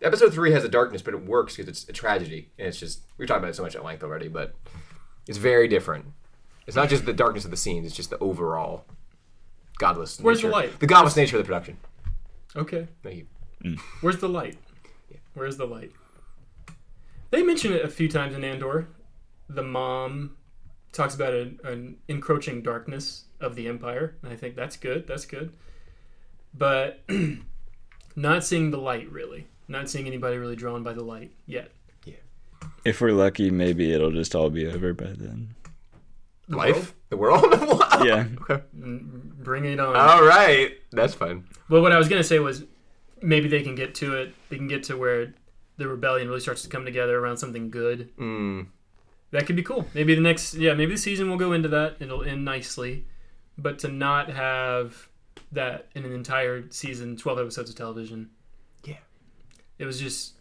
episode 0.02 0.32
three 0.32 0.52
has 0.52 0.64
a 0.64 0.68
darkness, 0.68 1.02
but 1.02 1.14
it 1.14 1.24
works 1.24 1.56
because 1.56 1.68
it's 1.68 1.88
a 1.88 1.92
tragedy, 1.92 2.50
and 2.58 2.68
it's 2.68 2.78
just 2.78 3.02
we've 3.18 3.28
talked 3.28 3.38
about 3.38 3.50
it 3.50 3.56
so 3.56 3.62
much 3.62 3.76
at 3.76 3.84
length 3.84 4.02
already, 4.02 4.28
but 4.28 4.54
it's 5.26 5.38
very 5.38 5.68
different. 5.68 6.06
It's 6.66 6.76
not 6.76 6.88
just 6.88 7.04
the 7.04 7.12
darkness 7.12 7.44
of 7.44 7.50
the 7.50 7.56
scenes; 7.56 7.86
it's 7.86 7.96
just 7.96 8.10
the 8.10 8.18
overall 8.18 8.84
godless. 9.78 10.20
Where's 10.20 10.42
the 10.42 10.48
light? 10.48 10.78
The 10.80 10.86
godless 10.86 11.16
nature 11.16 11.36
of 11.36 11.42
the 11.42 11.46
production. 11.46 11.78
Okay. 12.56 12.86
Thank 13.02 13.16
you. 13.16 13.26
Mm. 13.64 13.80
Where's 14.00 14.18
the 14.18 14.28
light? 14.28 14.58
Where's 15.34 15.56
the 15.56 15.66
light? 15.66 15.92
They 17.30 17.42
mention 17.42 17.72
it 17.72 17.84
a 17.84 17.88
few 17.88 18.08
times 18.08 18.36
in 18.36 18.44
Andor. 18.44 18.86
The 19.48 19.62
mom 19.62 20.36
talks 20.92 21.14
about 21.14 21.34
a, 21.34 21.50
an 21.64 21.96
encroaching 22.06 22.62
darkness 22.62 23.24
of 23.40 23.56
the 23.56 23.66
Empire, 23.66 24.16
and 24.22 24.32
I 24.32 24.36
think 24.36 24.54
that's 24.54 24.76
good. 24.76 25.06
That's 25.06 25.26
good. 25.26 25.52
But 26.56 27.02
not 28.16 28.44
seeing 28.44 28.70
the 28.70 28.78
light 28.78 29.10
really. 29.10 29.48
Not 29.68 29.88
seeing 29.88 30.06
anybody 30.06 30.36
really 30.36 30.56
drawn 30.56 30.82
by 30.82 30.92
the 30.92 31.02
light 31.02 31.32
yet. 31.46 31.70
Yeah. 32.04 32.14
If 32.84 33.00
we're 33.00 33.12
lucky, 33.12 33.50
maybe 33.50 33.92
it'll 33.92 34.10
just 34.12 34.34
all 34.34 34.50
be 34.50 34.66
over 34.66 34.92
by 34.92 35.12
then. 35.16 35.54
The 36.48 36.56
Life, 36.56 36.94
the 37.08 37.16
world. 37.16 37.44
Wow. 37.94 38.02
Yeah. 38.04 38.24
Bring 38.74 39.64
it 39.66 39.78
on. 39.80 39.94
All 39.96 40.24
right, 40.24 40.72
that's 40.92 41.14
fine. 41.14 41.44
But 41.68 41.80
what 41.80 41.92
I 41.92 41.98
was 41.98 42.08
gonna 42.08 42.24
say 42.24 42.38
was 42.40 42.64
maybe 43.22 43.48
they 43.48 43.62
can 43.62 43.74
get 43.74 43.94
to 43.96 44.16
it. 44.16 44.34
They 44.48 44.56
can 44.56 44.66
get 44.68 44.82
to 44.84 44.96
where 44.96 45.32
the 45.76 45.88
rebellion 45.88 46.28
really 46.28 46.40
starts 46.40 46.62
to 46.62 46.68
come 46.68 46.84
together 46.84 47.18
around 47.18 47.36
something 47.38 47.70
good. 47.70 48.14
Mm. 48.18 48.66
That 49.30 49.46
could 49.46 49.56
be 49.56 49.62
cool. 49.62 49.86
Maybe 49.94 50.14
the 50.14 50.20
next, 50.20 50.54
yeah, 50.54 50.74
maybe 50.74 50.92
the 50.92 50.98
season 51.00 51.28
will 51.30 51.36
go 51.36 51.52
into 51.52 51.68
that. 51.70 51.96
It'll 52.00 52.22
end 52.22 52.44
nicely, 52.44 53.06
but 53.58 53.78
to 53.80 53.88
not 53.88 54.28
have 54.30 55.08
that 55.52 55.88
in 55.94 56.04
an 56.04 56.12
entire 56.12 56.64
season, 56.70 57.16
twelve 57.16 57.38
episodes 57.38 57.70
of 57.70 57.76
television, 57.76 58.20
Yeah. 58.20 58.33
It 59.78 59.86
was 59.86 60.00
just 60.00 60.34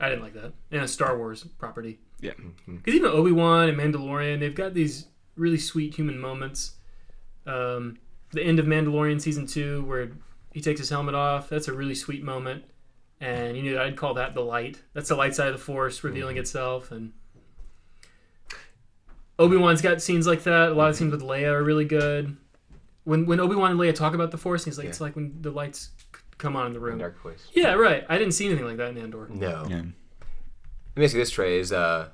I 0.00 0.08
didn't 0.08 0.22
like 0.22 0.34
that 0.34 0.52
in 0.70 0.80
a 0.80 0.88
Star 0.88 1.16
Wars 1.16 1.44
property. 1.58 1.98
Yeah. 2.20 2.32
Mm-hmm. 2.32 2.76
Because 2.76 2.94
even 2.94 3.10
Obi 3.10 3.32
Wan 3.32 3.68
and 3.68 3.78
Mandalorian, 3.78 4.40
they've 4.40 4.54
got 4.54 4.74
these 4.74 5.06
really 5.36 5.58
sweet 5.58 5.94
human 5.94 6.18
moments. 6.18 6.74
Um, 7.46 7.98
the 8.32 8.42
end 8.42 8.58
of 8.58 8.66
Mandalorian 8.66 9.20
season 9.20 9.46
two, 9.46 9.84
where 9.84 10.10
he 10.52 10.60
takes 10.60 10.80
his 10.80 10.90
helmet 10.90 11.14
off, 11.14 11.48
that's 11.48 11.68
a 11.68 11.72
really 11.72 11.94
sweet 11.94 12.22
moment. 12.22 12.64
And 13.20 13.56
you 13.56 13.74
know, 13.74 13.82
I'd 13.82 13.96
call 13.96 14.14
that 14.14 14.34
the 14.34 14.40
light. 14.40 14.82
That's 14.92 15.08
the 15.08 15.16
light 15.16 15.34
side 15.34 15.48
of 15.48 15.54
the 15.54 15.60
Force 15.60 16.02
revealing 16.02 16.34
mm-hmm. 16.34 16.42
itself. 16.42 16.90
And 16.90 17.12
Obi 19.38 19.56
Wan's 19.56 19.82
got 19.82 20.02
scenes 20.02 20.26
like 20.26 20.42
that. 20.44 20.70
A 20.70 20.74
lot 20.74 20.88
of 20.88 20.94
mm-hmm. 20.94 21.04
scenes 21.04 21.12
with 21.12 21.22
Leia 21.22 21.52
are 21.52 21.62
really 21.62 21.84
good. 21.84 22.36
When 23.04 23.26
when 23.26 23.40
Obi 23.40 23.54
Wan 23.54 23.70
and 23.70 23.80
Leia 23.80 23.94
talk 23.94 24.14
about 24.14 24.30
the 24.30 24.38
Force, 24.38 24.64
he's 24.64 24.78
like, 24.78 24.88
it's 24.88 25.00
like 25.00 25.14
when 25.16 25.40
the 25.40 25.50
lights 25.50 25.90
c- 25.98 26.03
come 26.38 26.56
on 26.56 26.66
in 26.66 26.72
the 26.72 26.80
room. 26.80 26.98
Dark 26.98 27.20
place. 27.20 27.48
Yeah, 27.54 27.74
right. 27.74 28.04
I 28.08 28.18
didn't 28.18 28.32
see 28.34 28.46
anything 28.46 28.64
like 28.66 28.76
that 28.78 28.90
in 28.90 28.98
Andor. 28.98 29.28
No. 29.30 29.66
Yeah. 29.68 29.76
Let 29.76 31.00
me 31.00 31.04
ask 31.04 31.14
you 31.14 31.20
this, 31.20 31.30
Trey. 31.30 31.58
Is 31.58 31.72
uh, 31.72 32.08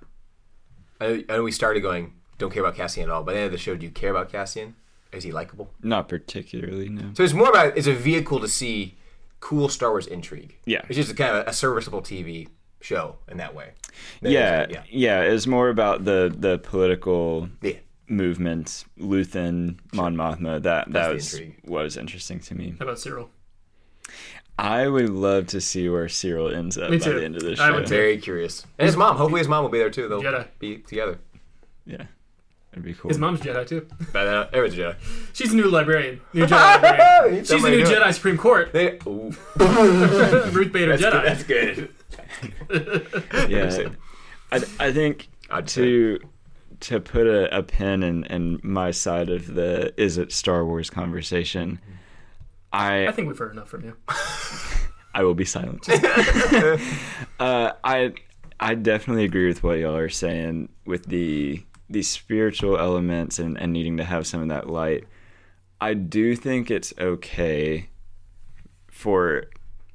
I 1.01 1.25
know, 1.29 1.43
we 1.43 1.53
started 1.53 1.81
going 1.81 2.15
don't 2.39 2.53
care 2.53 2.63
about 2.63 2.75
Cassian 2.77 3.05
at 3.05 3.11
all, 3.11 3.23
but 3.23 3.33
at 3.33 3.35
the 3.35 3.41
end 3.41 3.47
of 3.47 3.53
the 3.53 3.59
show, 3.59 3.77
do 3.77 3.85
you 3.85 3.93
care 3.93 4.11
about 4.11 4.31
Cassian? 4.33 4.75
Is 5.13 5.25
he 5.25 5.33
likable? 5.33 5.71
Not 5.83 6.09
particularly, 6.09 6.89
no. 6.89 7.11
So 7.15 7.23
it's 7.23 7.33
more 7.35 7.49
about 7.51 7.77
it's 7.77 7.87
a 7.87 7.93
vehicle 7.95 8.41
to 8.41 8.49
see 8.49 8.97
cool 9.41 9.69
Star 9.69 9.91
Wars 9.91 10.07
intrigue. 10.07 10.57
Yeah. 10.65 10.83
It's 10.89 10.97
just 10.97 11.11
a 11.11 11.15
kind 11.15 11.37
of 11.37 11.47
a 11.47 11.53
serviceable 11.53 12.01
TV 12.01 12.49
show 12.81 13.17
in 13.29 13.37
that 13.39 13.55
way. 13.55 13.73
That 14.23 14.31
Yeah, 14.33 14.63
is- 14.69 14.77
yeah, 14.91 15.21
It's 15.23 15.47
more 15.47 15.69
about 15.69 16.05
the 16.05 16.35
the 16.37 16.59
political 16.59 17.49
yeah. 17.61 17.73
movement, 18.09 18.85
Luthen, 18.99 19.79
Mon 19.93 20.15
Mothma. 20.17 20.63
That 20.63 20.91
that 20.93 21.09
the 21.09 21.15
was 21.15 21.41
what 21.65 21.83
was 21.83 21.97
interesting 21.97 22.41
to 22.41 22.55
me. 22.55 22.75
How 22.79 22.85
about 22.85 22.97
Syril? 22.99 23.29
I 24.63 24.89
would 24.89 25.09
love 25.09 25.47
to 25.49 25.61
see 25.61 25.89
where 25.89 26.07
Syril 26.07 26.55
ends 26.55 26.77
up 26.77 26.91
Me 26.91 26.99
by 26.99 27.05
too. 27.05 27.15
the 27.19 27.25
end 27.25 27.37
of 27.37 27.43
this 27.43 27.59
I 27.59 27.69
show. 27.69 27.75
would 27.77 27.87
too. 27.87 27.95
Very 27.95 28.19
curious. 28.19 28.67
And 28.79 28.87
his 28.87 28.97
mom. 28.97 29.17
Hopefully, 29.17 29.39
his 29.41 29.49
mom 29.49 29.63
will 29.65 29.71
be 29.71 29.79
there 29.79 29.91
too. 29.91 30.07
They'll 30.09 30.23
Jedi. 30.23 30.47
be 30.59 30.79
together. 30.79 31.19
Yeah, 31.87 32.05
it'd 32.73 32.85
be 32.85 32.93
cool. 32.93 33.09
His 33.09 33.19
mom's 33.19 33.41
Jedi 33.41 33.67
too. 33.67 33.87
But 34.13 34.27
uh, 34.27 34.47
everyone's 34.53 34.75
Jedi. 34.79 34.97
She's 35.33 35.53
a 35.53 35.57
new 35.57 35.69
librarian. 35.71 36.21
New 36.35 36.45
Jedi 36.47 36.83
librarian. 36.83 37.39
She's 37.41 37.51
a 37.51 37.55
Somebody 37.55 37.77
new 37.79 37.87
do 37.87 37.93
it. 37.93 37.99
Jedi 38.03 38.15
Supreme 38.15 38.37
Court. 38.37 38.73
They, 38.73 38.99
ooh, 39.07 39.33
Ruth 40.53 40.73
Bader 40.73 40.97
that's, 40.97 41.43
Jedi. 41.43 41.47
good. 41.47 41.89
that's 42.71 43.09
good. 43.25 43.49
yeah, 43.51 43.89
I 44.53 44.63
I 44.89 44.93
think 44.93 45.29
I'd 45.51 45.67
to 45.69 46.19
to 46.81 47.01
put 47.01 47.27
a, 47.27 47.57
a 47.57 47.63
pin 47.63 48.03
in, 48.03 48.25
in 48.25 48.61
my 48.63 48.91
side 48.91 49.31
of 49.31 49.55
the 49.55 49.93
is 50.01 50.19
it 50.19 50.33
Star 50.33 50.65
Wars 50.67 50.91
conversation. 50.91 51.79
I 52.73 53.07
I 53.07 53.13
think 53.13 53.29
we've 53.29 53.39
heard 53.39 53.53
enough 53.53 53.69
from 53.69 53.85
you. 53.85 53.97
I 55.15 55.25
will 55.25 55.35
be 55.35 55.45
silent. 55.45 55.89
uh, 57.41 57.73
I 57.83 58.13
I 58.59 58.75
definitely 58.75 59.25
agree 59.25 59.49
with 59.49 59.63
what 59.63 59.79
y'all 59.79 59.97
are 59.97 60.09
saying 60.09 60.69
with 60.85 61.07
the 61.07 61.65
the 61.89 62.03
spiritual 62.03 62.79
elements 62.79 63.39
and, 63.39 63.59
and 63.61 63.73
needing 63.73 63.97
to 63.97 64.05
have 64.05 64.27
some 64.27 64.43
of 64.43 64.49
that 64.49 64.71
light. 64.71 65.05
I 65.81 65.95
do 65.95 66.37
think 66.37 66.71
it's 66.71 66.95
okay 66.99 67.89
for 68.89 69.47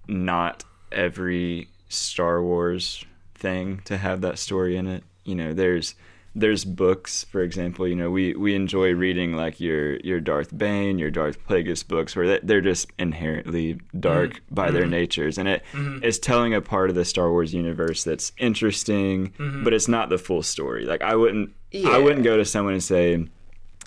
not 0.08 0.64
every 0.92 1.70
Star 1.88 2.42
Wars 2.42 3.06
thing 3.36 3.82
to 3.86 3.98
have 3.98 4.22
that 4.22 4.40
story 4.40 4.76
in 4.76 4.88
it. 4.88 5.04
You 5.24 5.36
know, 5.36 5.54
there's 5.54 5.96
there's 6.36 6.66
books, 6.66 7.24
for 7.24 7.42
example. 7.42 7.88
You 7.88 7.96
know, 7.96 8.12
we, 8.12 8.36
we 8.36 8.56
enjoy 8.56 8.94
reading 8.94 9.34
like 9.34 9.60
your 9.62 9.96
your 9.98 10.20
Darth 10.20 10.56
Bane, 10.56 11.00
your 11.00 11.10
Darth 11.10 11.38
Plagueis 11.48 11.88
books, 11.88 12.16
where 12.16 12.28
they- 12.28 12.40
they're 12.44 12.62
just 12.62 12.92
inherently 13.00 13.80
dark 13.98 14.34
mm-hmm. 14.34 14.56
by 14.56 14.70
their 14.70 14.84
mm-hmm. 14.84 14.92
natures, 14.92 15.38
and 15.38 15.48
it 15.48 15.64
it 15.74 16.04
is 16.04 16.20
telling 16.20 16.54
a 16.54 16.62
part 16.62 16.90
of 16.90 16.96
the 16.96 17.06
Star 17.06 17.32
Wars 17.32 17.54
universe 17.54 18.04
that's 18.04 18.34
interesting, 18.38 19.34
but 19.64 19.74
it's 19.74 19.88
not 19.88 20.10
the 20.10 20.18
full 20.18 20.44
story. 20.44 20.86
Like 20.86 21.02
I 21.02 21.16
wouldn't 21.16 21.54
I 21.74 21.98
wouldn't 21.98 22.24
go 22.24 22.38
to 22.38 22.46
someone 22.46 22.74
and 22.74 22.84
say, 22.84 23.26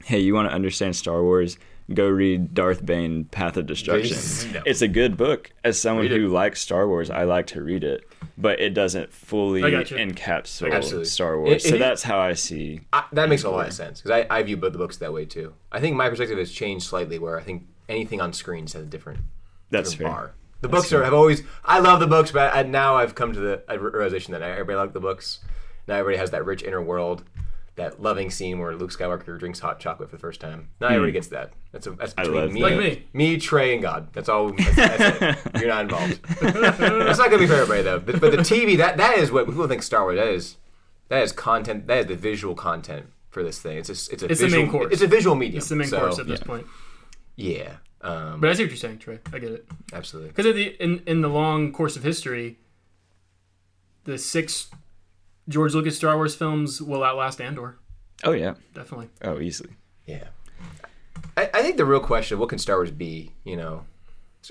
"Hey, 0.04 0.18
you 0.18 0.34
want 0.34 0.48
to 0.48 0.54
understand 0.54 0.96
Star 0.96 1.22
Wars?" 1.22 1.58
Go 1.92 2.08
read 2.08 2.54
Darth 2.54 2.84
Bane: 2.84 3.24
Path 3.26 3.56
of 3.56 3.66
Destruction. 3.66 4.52
No. 4.52 4.62
It's 4.66 4.82
a 4.82 4.88
good 4.88 5.16
book. 5.16 5.50
As 5.64 5.78
someone 5.78 6.04
Read 6.04 6.12
it. 6.12 6.20
who 6.20 6.28
likes 6.28 6.60
Star 6.60 6.86
Wars, 6.86 7.10
I 7.10 7.24
like 7.24 7.46
to 7.48 7.62
read 7.62 7.82
it, 7.82 8.06
but 8.36 8.60
it 8.60 8.70
doesn't 8.74 9.12
fully 9.12 9.62
I 9.64 9.70
got 9.70 9.90
you. 9.90 9.96
encapsulate 9.96 10.72
Absolutely. 10.72 11.04
Star 11.06 11.38
Wars. 11.40 11.64
If- 11.64 11.70
so 11.70 11.78
that's 11.78 12.02
how 12.02 12.18
I 12.18 12.34
see. 12.34 12.80
I, 12.92 13.04
that 13.12 13.28
makes 13.28 13.44
a 13.44 13.50
lot 13.50 13.66
of 13.66 13.72
sense 13.72 14.00
because 14.00 14.24
I, 14.30 14.38
I 14.38 14.42
view 14.42 14.56
both 14.56 14.72
the 14.72 14.78
books 14.78 14.96
that 14.98 15.12
way 15.12 15.24
too. 15.24 15.54
I 15.72 15.80
think 15.80 15.96
my 15.96 16.08
perspective 16.08 16.38
has 16.38 16.50
changed 16.52 16.86
slightly, 16.86 17.18
where 17.18 17.38
I 17.38 17.42
think 17.42 17.64
anything 17.88 18.20
on 18.20 18.32
screen 18.32 18.64
has 18.64 18.74
a 18.76 18.82
different, 18.82 19.20
That's 19.70 19.90
different 19.90 20.12
fair. 20.14 20.20
bar. 20.24 20.34
The 20.60 20.68
books 20.68 20.92
are 20.92 21.04
have 21.04 21.14
always. 21.14 21.42
I 21.64 21.78
love 21.78 22.00
the 22.00 22.06
books, 22.08 22.32
but 22.32 22.54
I, 22.54 22.62
now 22.64 22.96
I've 22.96 23.14
come 23.14 23.32
to 23.32 23.38
the 23.40 23.62
realization 23.78 24.32
that 24.32 24.42
everybody 24.42 24.76
likes 24.76 24.92
the 24.92 25.00
books. 25.00 25.38
Now 25.86 25.94
everybody 25.96 26.18
has 26.18 26.32
that 26.32 26.44
rich 26.44 26.62
inner 26.64 26.82
world, 26.82 27.22
that 27.78 28.02
loving 28.02 28.30
scene 28.30 28.58
where 28.58 28.76
Luke 28.76 28.90
Skywalker 28.90 29.38
drinks 29.38 29.58
hot 29.58 29.80
chocolate 29.80 30.10
for 30.10 30.16
the 30.16 30.20
first 30.20 30.40
time. 30.40 30.68
Not 30.80 30.92
everybody 30.92 31.12
gets 31.12 31.28
that. 31.28 31.52
That's 31.72 31.86
a, 31.86 31.92
that's 31.92 32.12
between 32.12 32.52
me, 32.52 32.60
that. 32.60 32.70
Like 32.70 32.78
me. 32.78 33.06
me, 33.12 33.36
Trey, 33.38 33.72
and 33.72 33.82
God. 33.82 34.12
That's 34.12 34.28
all. 34.28 34.50
That's, 34.50 34.76
that's 34.76 35.46
it. 35.46 35.50
You're 35.60 35.68
not 35.68 35.82
involved. 35.84 36.22
That's 36.40 37.18
not 37.18 37.30
gonna 37.30 37.38
be 37.38 37.46
for 37.46 37.54
everybody 37.54 37.82
though. 37.82 37.98
But, 37.98 38.20
but 38.20 38.32
the 38.32 38.38
TV 38.38 38.76
that 38.76 38.98
that 38.98 39.18
is 39.18 39.32
what 39.32 39.46
people 39.46 39.66
think 39.66 39.82
Star 39.82 40.02
Wars. 40.02 40.16
That 40.16 40.28
is 40.28 40.56
that 41.08 41.22
is 41.22 41.32
content. 41.32 41.86
That 41.86 41.98
is 41.98 42.06
the 42.06 42.16
visual 42.16 42.54
content 42.54 43.06
for 43.30 43.42
this 43.42 43.60
thing. 43.60 43.78
It's 43.78 43.88
a 43.88 43.92
it's 43.92 44.08
a 44.08 44.12
It's 44.12 44.40
the 44.40 44.46
visual, 44.46 44.62
main 44.62 44.70
course. 44.70 44.92
It's 44.92 45.02
a 45.02 45.06
visual 45.06 45.36
medium. 45.36 45.58
It's 45.58 45.68
the 45.68 45.76
main 45.76 45.88
so, 45.88 46.00
course 46.00 46.18
at 46.18 46.26
this 46.26 46.40
point. 46.40 46.66
Yeah. 47.36 47.76
Um, 48.00 48.40
But 48.40 48.50
I 48.50 48.52
see 48.54 48.62
what 48.64 48.70
you're 48.70 48.76
saying, 48.76 48.98
Trey. 48.98 49.18
I 49.32 49.38
get 49.38 49.52
it. 49.52 49.66
absolutely. 49.92 50.30
Because 50.32 50.46
in 50.46 51.02
in 51.06 51.20
the 51.20 51.28
long 51.28 51.72
course 51.72 51.96
of 51.96 52.02
history, 52.02 52.58
the 54.04 54.18
six 54.18 54.68
George 55.48 55.74
Lucas 55.74 55.96
Star 55.96 56.16
Wars 56.16 56.34
films 56.34 56.80
will 56.82 57.02
outlast 57.02 57.40
Andor. 57.40 57.78
Oh 58.24 58.32
yeah. 58.32 58.54
Definitely. 58.74 59.08
Oh, 59.22 59.40
easily. 59.40 59.70
Yeah. 60.06 60.24
I, 61.36 61.50
I 61.54 61.62
think 61.62 61.76
the 61.76 61.84
real 61.84 62.00
question, 62.00 62.38
what 62.38 62.48
can 62.48 62.58
Star 62.58 62.76
Wars 62.76 62.90
be? 62.90 63.30
You 63.44 63.56
know, 63.56 63.84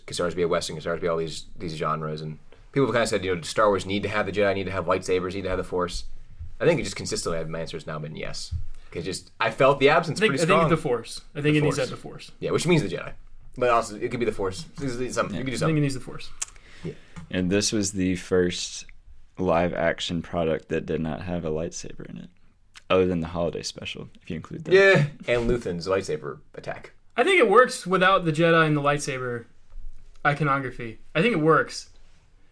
can 0.05 0.13
Star 0.13 0.25
Wars 0.25 0.35
be 0.35 0.41
a 0.43 0.47
Western? 0.47 0.75
Can 0.75 0.81
Star 0.81 0.93
Wars 0.93 1.01
be 1.01 1.07
all 1.07 1.17
these 1.17 1.45
these 1.57 1.73
genres? 1.75 2.21
And 2.21 2.39
people 2.71 2.87
have 2.87 2.93
kind 2.93 3.03
of 3.03 3.09
said, 3.09 3.23
you 3.25 3.33
know, 3.35 3.41
does 3.41 3.49
Star 3.49 3.67
Wars 3.67 3.85
need 3.85 4.03
to 4.03 4.09
have 4.09 4.25
the 4.25 4.31
Jedi, 4.31 4.55
need 4.55 4.65
to 4.65 4.71
have 4.71 4.85
lightsabers, 4.85 5.33
need 5.33 5.43
to 5.43 5.49
have 5.49 5.57
the 5.57 5.63
Force? 5.63 6.05
I 6.59 6.65
think 6.65 6.79
it 6.79 6.83
just 6.83 6.95
consistently, 6.95 7.43
my 7.45 7.59
answer 7.59 7.77
has 7.77 7.85
now 7.85 7.99
been 7.99 8.15
yes. 8.15 8.53
Because 8.89 9.05
just, 9.05 9.31
I 9.39 9.51
felt 9.51 9.79
the 9.79 9.89
absence 9.89 10.17
I 10.19 10.21
think, 10.21 10.31
pretty 10.31 10.41
I 10.43 10.45
strong. 10.45 10.59
think 10.61 10.69
the 10.71 10.77
Force. 10.81 11.21
I 11.35 11.41
think 11.41 11.53
The 11.53 11.57
it 11.59 11.63
needs 11.63 11.75
to 11.75 11.81
Force. 11.81 11.89
have 11.89 11.89
the 11.89 12.01
Force. 12.01 12.31
yeah, 12.39 12.51
which 12.51 12.65
means 12.65 12.81
the 12.81 12.89
Jedi. 12.89 13.11
But 13.57 13.69
also, 13.69 13.95
it 13.97 14.09
could 14.09 14.19
be 14.19 14.25
the 14.25 14.31
Force. 14.31 14.65
It's- 14.77 14.95
it's 14.95 15.15
something. 15.15 15.37
You 15.37 15.43
could 15.43 15.51
do 15.51 15.57
something. 15.57 15.75
I 15.75 15.77
think 15.77 15.77
it 15.79 15.81
needs 15.81 15.93
the 15.95 15.99
Force. 15.99 16.29
Yeah. 16.83 16.93
And 17.29 17.49
this 17.51 17.71
was 17.73 17.91
the 17.91 18.15
first 18.15 18.85
live 19.37 19.73
action 19.73 20.21
product 20.21 20.69
that 20.69 20.85
did 20.85 21.01
not 21.01 21.21
have 21.21 21.45
a 21.45 21.51
lightsaber 21.51 22.09
in 22.09 22.17
it, 22.17 22.29
other 22.89 23.05
than 23.05 23.21
the 23.21 23.27
holiday 23.27 23.63
special, 23.63 24.09
if 24.21 24.29
you 24.29 24.35
include 24.35 24.65
that. 24.65 24.73
Yeah. 24.73 25.05
And 25.27 25.47
Luthen's 25.47 25.87
lightsaber 25.87 26.39
attack. 26.55 26.91
I 27.15 27.23
think 27.23 27.39
it 27.39 27.49
works 27.49 27.87
without 27.87 28.25
the 28.25 28.31
Jedi 28.31 28.65
and 28.65 28.77
the 28.77 28.81
lightsaber 28.81 29.45
iconography. 30.25 30.99
I 31.15 31.21
think 31.21 31.33
it 31.33 31.39
works. 31.39 31.89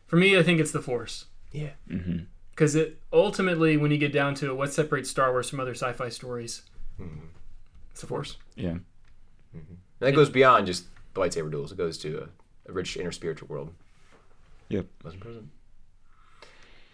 For 0.07 0.15
me, 0.15 0.37
I 0.37 0.43
think 0.43 0.59
it's 0.59 0.71
the 0.71 0.81
Force. 0.81 1.25
Yeah. 1.51 1.71
Mm-hmm. 1.89 2.25
Because 2.51 2.75
it 2.75 2.99
ultimately, 3.11 3.77
when 3.77 3.91
you 3.91 3.97
get 3.97 4.13
down 4.13 4.33
to 4.35 4.49
it, 4.49 4.55
what 4.55 4.71
separates 4.71 5.09
Star 5.09 5.31
Wars 5.31 5.49
from 5.49 5.59
other 5.59 5.73
sci-fi 5.73 6.09
stories? 6.09 6.61
Mm-hmm. 6.99 7.25
It's 7.91 8.01
the 8.01 8.07
Force. 8.07 8.37
Yeah. 8.55 8.75
Mm-hmm. 9.55 9.55
And 9.55 9.79
that 9.99 10.13
goes 10.13 10.29
beyond 10.29 10.67
just 10.67 10.85
the 11.13 11.21
lightsaber 11.21 11.51
duels. 11.51 11.71
It 11.71 11.77
goes 11.77 11.97
to 11.99 12.23
a, 12.23 12.69
a 12.69 12.73
rich 12.73 12.97
inner 12.97 13.11
spiritual 13.11 13.47
world. 13.47 13.73
Yep. 14.69 14.85
Wasn't 15.03 15.21
present. 15.21 15.49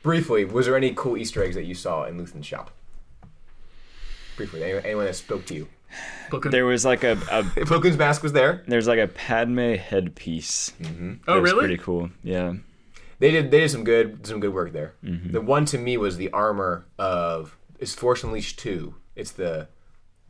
Briefly, 0.03 0.45
was 0.45 0.65
there 0.65 0.75
any 0.75 0.93
cool 0.95 1.17
Easter 1.17 1.43
eggs 1.43 1.55
that 1.55 1.63
you 1.65 1.75
saw 1.75 2.05
in 2.05 2.17
Luthen's 2.17 2.45
shop? 2.45 2.71
Briefly, 4.35 4.63
anyone, 4.63 4.83
anyone 4.85 5.05
that 5.05 5.15
spoke 5.15 5.45
to 5.47 5.53
you? 5.53 5.67
Book 6.29 6.49
There 6.49 6.65
was 6.65 6.85
like 6.85 7.03
a, 7.03 7.11
a 7.13 7.43
Plo 7.65 7.97
mask 7.97 8.23
was 8.23 8.31
there. 8.33 8.63
there's 8.67 8.87
like 8.87 8.99
a 8.99 9.07
Padme 9.07 9.73
headpiece. 9.73 10.71
Mm-hmm. 10.81 11.13
oh, 11.27 11.41
was 11.41 11.51
really? 11.51 11.65
Pretty 11.67 11.77
cool. 11.83 12.09
Yeah. 12.23 12.53
They 13.19 13.29
did 13.31 13.51
they 13.51 13.59
did 13.59 13.69
some 13.71 13.83
good 13.83 14.25
some 14.25 14.39
good 14.39 14.53
work 14.53 14.71
there. 14.71 14.93
Mm-hmm. 15.03 15.31
The 15.31 15.41
one 15.41 15.65
to 15.65 15.77
me 15.77 15.97
was 15.97 16.17
the 16.17 16.31
armor 16.31 16.85
of 16.97 17.57
is 17.79 17.93
Force 17.93 18.23
Unleashed 18.23 18.57
two. 18.57 18.95
It's 19.15 19.31
the 19.31 19.67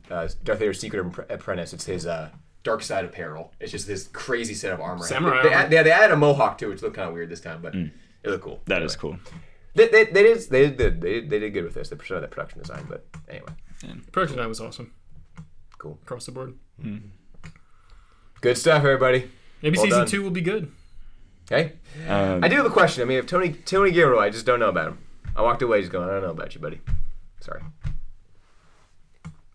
uh, 0.09 0.27
Darth 0.43 0.59
Vader's 0.59 0.79
secret 0.79 1.05
apprentice. 1.29 1.71
It's 1.73 1.85
his 1.85 2.05
uh, 2.07 2.31
dark 2.63 2.81
side 2.81 3.05
apparel. 3.05 3.53
It's 3.61 3.71
just 3.71 3.87
this 3.87 4.07
crazy 4.07 4.55
set 4.55 4.73
of 4.73 4.81
armor. 4.81 5.05
Samurai 5.05 5.43
They, 5.43 5.53
armor. 5.53 5.69
they, 5.69 5.83
they 5.83 5.91
added 5.91 6.11
a 6.13 6.17
mohawk 6.17 6.57
too, 6.57 6.67
which 6.69 6.81
looked 6.81 6.95
kind 6.95 7.07
of 7.07 7.13
weird 7.13 7.29
this 7.29 7.39
time, 7.39 7.61
but 7.61 7.75
it 7.75 7.91
looked 8.25 8.43
cool. 8.43 8.57
Mm. 8.57 8.65
That 8.65 8.81
is 8.81 8.95
Anyway. 9.01 9.19
cool. 9.23 9.33
They, 9.73 9.87
they, 9.87 10.03
they 10.05 10.23
did 10.23 10.39
they 10.49 10.69
did 10.69 10.77
they 10.77 10.89
did, 11.13 11.29
they 11.29 11.39
did 11.39 11.51
good 11.53 11.63
with 11.63 11.73
this. 11.73 11.89
They 11.89 11.95
presented 11.95 12.21
that 12.21 12.31
production 12.31 12.59
design, 12.61 12.85
but 12.89 13.05
anyway, 13.29 13.51
Production 14.11 14.37
design 14.37 14.49
was 14.49 14.59
awesome 14.61 14.93
cool, 15.77 15.97
across 16.03 16.25
the 16.25 16.31
board. 16.31 16.53
good 18.41 18.57
stuff, 18.57 18.83
everybody. 18.83 19.29
Maybe 19.61 19.77
Well 19.77 19.85
season 19.85 19.99
done. 19.99 20.07
two 20.07 20.21
will 20.23 20.29
be 20.31 20.41
good. 20.41 20.71
Okay, 21.51 21.73
Um, 22.07 22.43
I 22.43 22.47
do 22.47 22.55
have 22.57 22.65
a 22.65 22.69
question. 22.69 23.01
I 23.01 23.05
mean, 23.05 23.17
if 23.17 23.25
Tony 23.27 23.51
Tony 23.53 23.91
Gilroy, 23.91 24.19
I 24.19 24.29
just 24.29 24.45
don't 24.45 24.59
know 24.59 24.69
about 24.69 24.87
him. 24.89 24.99
I 25.35 25.41
walked 25.41 25.61
away, 25.61 25.79
just 25.81 25.91
going, 25.91 26.09
I 26.09 26.13
don't 26.13 26.21
know 26.23 26.29
about 26.31 26.53
you, 26.55 26.61
buddy. 26.61 26.79
Sorry. 27.39 27.61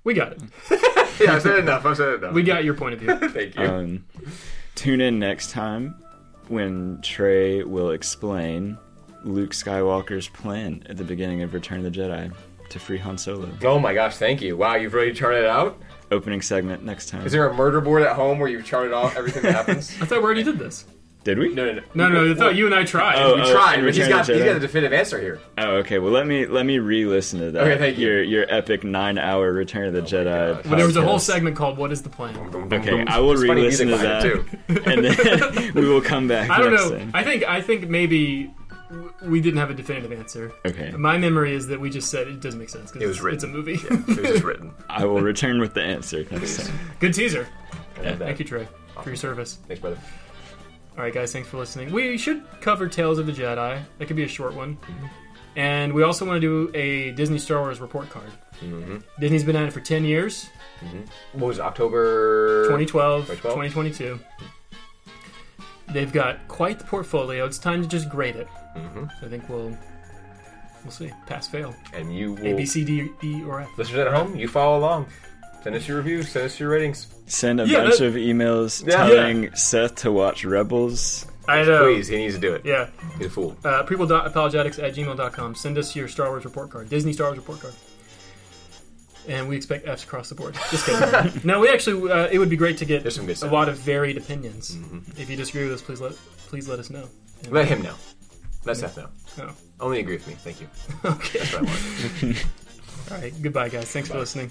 We 0.05 0.15
got 0.15 0.33
it. 0.33 0.43
Yeah, 1.19 1.37
I 1.37 1.39
said 1.39 1.61
enough. 1.61 1.87
I 1.87 1.95
said 1.95 2.17
enough. 2.17 2.35
We 2.35 2.43
got 2.43 2.63
your 2.63 2.75
point 2.75 2.93
of 2.93 3.01
view. 3.01 3.17
Thank 3.31 3.57
you. 3.57 3.63
Um, 3.63 4.05
tune 4.75 5.01
in 5.01 5.19
next 5.19 5.51
time 5.51 5.95
when 6.49 7.01
Trey 7.03 7.63
will 7.65 7.93
explain 7.93 8.77
Luke 9.27 9.51
Skywalker's 9.51 10.29
plan 10.29 10.83
at 10.89 10.97
the 10.97 11.05
beginning 11.05 11.43
of 11.43 11.53
Return 11.53 11.85
of 11.85 11.93
the 11.93 11.99
Jedi 12.01 12.33
to 12.71 12.79
free 12.79 12.99
Han 12.99 13.19
Solo. 13.19 13.49
oh 13.65 13.79
my 13.79 13.93
gosh, 13.95 14.17
thank 14.17 14.41
you. 14.41 14.57
Wow, 14.57 14.77
you've 14.77 14.95
really 14.95 15.13
charted 15.13 15.45
it 15.45 15.51
out. 15.51 15.79
Opening 16.11 16.41
segment 16.43 16.85
next 16.85 17.09
time. 17.09 17.27
Is 17.27 17.33
there 17.33 17.49
a 17.49 17.55
murder 17.55 17.81
board 17.81 18.03
at 18.03 18.15
home 18.17 18.39
where 18.39 18.49
you've 18.49 18.65
charted 18.65 18.93
off 18.93 19.17
everything 19.17 19.43
that 19.43 19.53
happens? 19.55 19.91
I 20.01 20.07
thought 20.07 20.19
we 20.19 20.25
already 20.25 20.43
did 20.45 20.59
this. 20.59 20.85
Did 21.25 21.41
we? 21.41 21.53
No, 21.53 21.65
no, 21.65 21.73
no. 21.73 21.83
No, 21.95 22.09
no, 22.25 22.31
I 22.33 22.35
thought 22.37 22.55
you 22.55 22.67
and 22.67 22.75
I 22.75 22.85
tried. 22.85 23.17
Oh, 23.21 23.35
We 23.35 23.41
oh, 23.43 23.53
tried, 23.53 23.79
but 23.81 23.87
he's 23.87 23.99
Return 23.99 24.11
got 24.11 24.21
of 24.21 24.27
the 24.29 24.33
he's 24.35 24.43
Jedi. 24.43 24.47
got 24.47 24.57
a 24.57 24.61
definitive 24.61 24.93
answer 24.93 25.21
here. 25.21 25.41
Oh, 25.59 25.71
okay. 25.79 25.99
Well, 25.99 26.13
let 26.13 26.25
me 26.29 26.47
let 26.47 26.65
me 26.65 26.79
re-listen 26.79 27.41
to 27.41 27.51
that. 27.51 27.63
Okay, 27.67 27.77
thank 27.79 27.99
you. 27.99 28.07
Your 28.07 28.23
your 28.23 28.47
epic 28.49 28.85
nine-hour 28.85 29.53
Return 29.53 29.89
of 29.89 29.93
the 29.95 30.03
oh 30.03 30.05
Jedi. 30.05 30.55
gosh. 30.55 30.67
But 30.71 30.77
there 30.77 30.87
was 30.87 30.97
a 30.97 31.03
whole 31.03 31.19
segment 31.19 31.57
called 31.57 31.79
"What 31.79 31.91
is 31.91 32.03
the 32.03 32.11
plan?" 32.11 32.37
Okay, 32.73 33.05
I 33.09 33.19
will 33.19 33.33
It's 33.33 33.41
re-listen 33.43 33.89
to 33.89 33.97
that, 33.99 34.23
behind 34.69 34.79
it, 34.79 34.87
and 34.87 35.05
then 35.59 35.75
we 35.75 35.89
will 35.89 36.01
come 36.01 36.29
back. 36.29 36.49
I 36.49 36.59
don't 36.59 36.71
next 36.71 36.91
know. 36.91 36.99
time. 36.99 37.11
I 37.13 37.25
think 37.25 37.43
I 37.43 37.61
think 37.61 37.89
maybe 37.89 38.45
w- 38.45 38.56
we 39.27 39.41
didn't 39.41 39.59
have 39.59 39.71
a 39.71 39.75
definitive 39.75 40.13
answer. 40.13 40.53
Okay, 40.65 40.91
My 40.93 41.19
memory 41.19 41.55
is 41.55 41.67
that 41.69 41.81
we 41.81 41.91
just 41.91 42.11
said 42.11 42.29
it 42.29 42.41
doesn't 42.41 42.59
make 42.59 42.69
sense 42.69 42.91
because 42.91 43.03
It 43.03 43.07
was 43.07 43.17
it's, 43.17 43.25
written. 43.25 43.37
it's 43.37 43.45
a 43.45 43.49
movie. 43.49 43.75
It 43.75 44.07
was 44.07 44.17
just 44.17 44.45
written. 44.45 44.73
I 44.89 45.05
will 45.05 45.21
return 45.21 45.61
with 45.61 45.75
the 45.75 45.83
answer 45.83 46.25
next 46.31 46.67
time. 46.67 46.79
Good 47.01 47.15
teaser. 47.15 47.47
And, 48.03 48.21
uh, 48.23 48.27
Thank 48.27 48.39
you, 48.39 48.45
Trey, 48.45 48.69
for 49.03 49.09
your 49.11 49.17
service. 49.17 49.59
Thanks, 49.67 49.81
brother. 49.81 49.99
All 50.97 51.03
right, 51.05 51.13
guys, 51.13 51.33
thanks 51.33 51.49
for 51.49 51.59
listening. 51.59 51.93
We 51.93 52.17
should 52.17 52.45
cover 52.61 52.89
Tales 52.89 53.19
of 53.19 53.27
the 53.27 53.33
Jedi. 53.33 53.83
That 53.99 54.07
could 54.07 54.17
be 54.17 54.25
a 54.25 54.29
short 54.29 54.55
one. 54.55 54.77
Mm-hmm. 54.77 55.07
And 55.57 55.93
we 55.95 56.03
also 56.03 56.27
want 56.27 56.41
to 56.41 56.41
do 56.41 56.71
a 56.77 57.13
Disney 57.13 57.39
Star 57.39 57.61
Wars 57.61 57.81
report 57.81 58.11
card. 58.11 58.31
Mm-hmm. 58.61 58.99
Disney's 59.21 59.45
been 59.45 59.57
at 59.57 59.67
it 59.69 59.73
for 59.73 59.81
10 59.81 60.05
years 60.05 60.49
What 61.33 61.49
was 61.49 61.59
it, 61.59 61.63
October 61.63 62.65
2012, 62.65 63.27
2012? 63.27 63.55
2022. 63.73 64.21
They've 65.93 66.13
got 66.13 66.47
quite 66.49 66.79
the 66.79 66.85
portfolio. 66.85 67.45
It's 67.47 67.59
time 67.59 67.83
to 67.83 67.89
just 67.89 68.09
grade 68.09 68.37
it. 68.37 68.49
Mhm. 68.77 69.11
I 69.23 69.29
think 69.29 69.49
we'll 69.49 69.77
we'll 70.85 70.91
see. 70.93 71.13
Pass, 71.27 71.47
fail. 71.49 71.75
And 71.93 72.15
you 72.15 72.33
will. 72.35 72.47
A, 72.47 72.55
B, 72.55 72.67
C, 72.67 72.85
D, 72.85 73.09
E, 73.23 73.43
or 73.45 73.61
F. 73.61 73.69
Listeners 73.79 74.01
at 74.07 74.13
home, 74.13 74.37
you 74.37 74.49
follow 74.49 74.79
along. 74.79 75.07
Send 75.63 75.75
us 75.77 75.89
your 75.89 75.97
reviews. 75.97 76.29
Send 76.29 76.47
us 76.47 76.61
your 76.61 76.69
ratings. 76.71 77.07
Send 77.27 77.61
a 77.61 77.67
Yeah, 77.67 77.83
bunch 77.85 77.99
that- 77.99 78.07
of 78.07 78.15
emails 78.15 78.87
Yeah. 78.87 78.97
telling 78.97 79.55
Seth 79.55 79.97
to 79.97 80.13
watch 80.13 80.45
Rebels. 80.45 81.27
I 81.49 81.63
know. 81.63 81.85
Please, 81.95 82.09
he 82.09 82.17
needs 82.17 82.35
to 82.35 82.41
do 82.41 82.55
it. 82.55 82.63
Yeah. 82.65 82.89
He's 83.19 83.27
a 83.29 83.31
fool. 83.31 83.57
Uh, 83.65 83.83
prequel.apologetics 83.85 84.79
at 84.81 84.95
gmail.com. 84.95 85.55
Send 85.55 85.79
us 85.79 85.95
your 85.97 86.09
Star 86.09 86.29
Wars 86.29 86.45
report 86.45 86.71
card. 86.71 86.89
Disney 86.89 87.13
Star 87.13 87.29
Wars 87.29 87.39
report 87.39 87.61
card. 87.61 87.75
And 89.29 89.49
we 89.49 89.57
expect 89.57 89.87
F's 89.89 90.05
across 90.05 90.29
the 90.29 90.35
board. 90.37 90.55
Just 90.71 90.87
kidding. 90.87 91.41
no, 91.45 91.59
we 91.61 91.69
actually, 91.69 92.11
uh, 92.13 92.29
it 92.31 92.39
would 92.39 92.49
be 92.51 92.57
great 92.57 92.79
to 92.79 92.85
get 92.85 93.03
There's 93.03 93.17
some 93.17 93.27
good 93.27 93.33
a 93.33 93.37
stuff. 93.37 93.51
lot 93.53 93.69
of 93.69 93.77
varied 93.79 94.17
opinions. 94.17 94.77
If 95.19 95.29
you 95.29 95.37
disagree 95.37 95.65
with 95.65 95.73
us, 95.73 95.83
please 95.83 96.01
let 96.01 96.13
please 96.49 96.69
let 96.69 96.79
us 96.79 96.91
know. 96.91 97.09
And- 97.45 97.53
Let 97.53 97.67
him 97.69 97.83
know. 97.83 97.95
Let 98.65 98.77
Seth 98.77 98.97
know. 98.97 99.09
Oh, 99.41 99.55
Only 99.81 100.01
agree 100.01 100.15
with 100.15 100.27
me. 100.29 100.35
Thank 100.35 100.61
you. 100.61 100.69
okay. 101.05 101.39
That's 101.41 101.53
what 101.53 101.63
I 101.63 102.27
want. 102.27 102.47
All 103.13 103.19
right. 103.19 103.43
Goodbye, 103.43 103.69
guys. 103.69 103.91
Thanks 103.93 104.09
for 104.09 104.19
listening. 104.19 104.51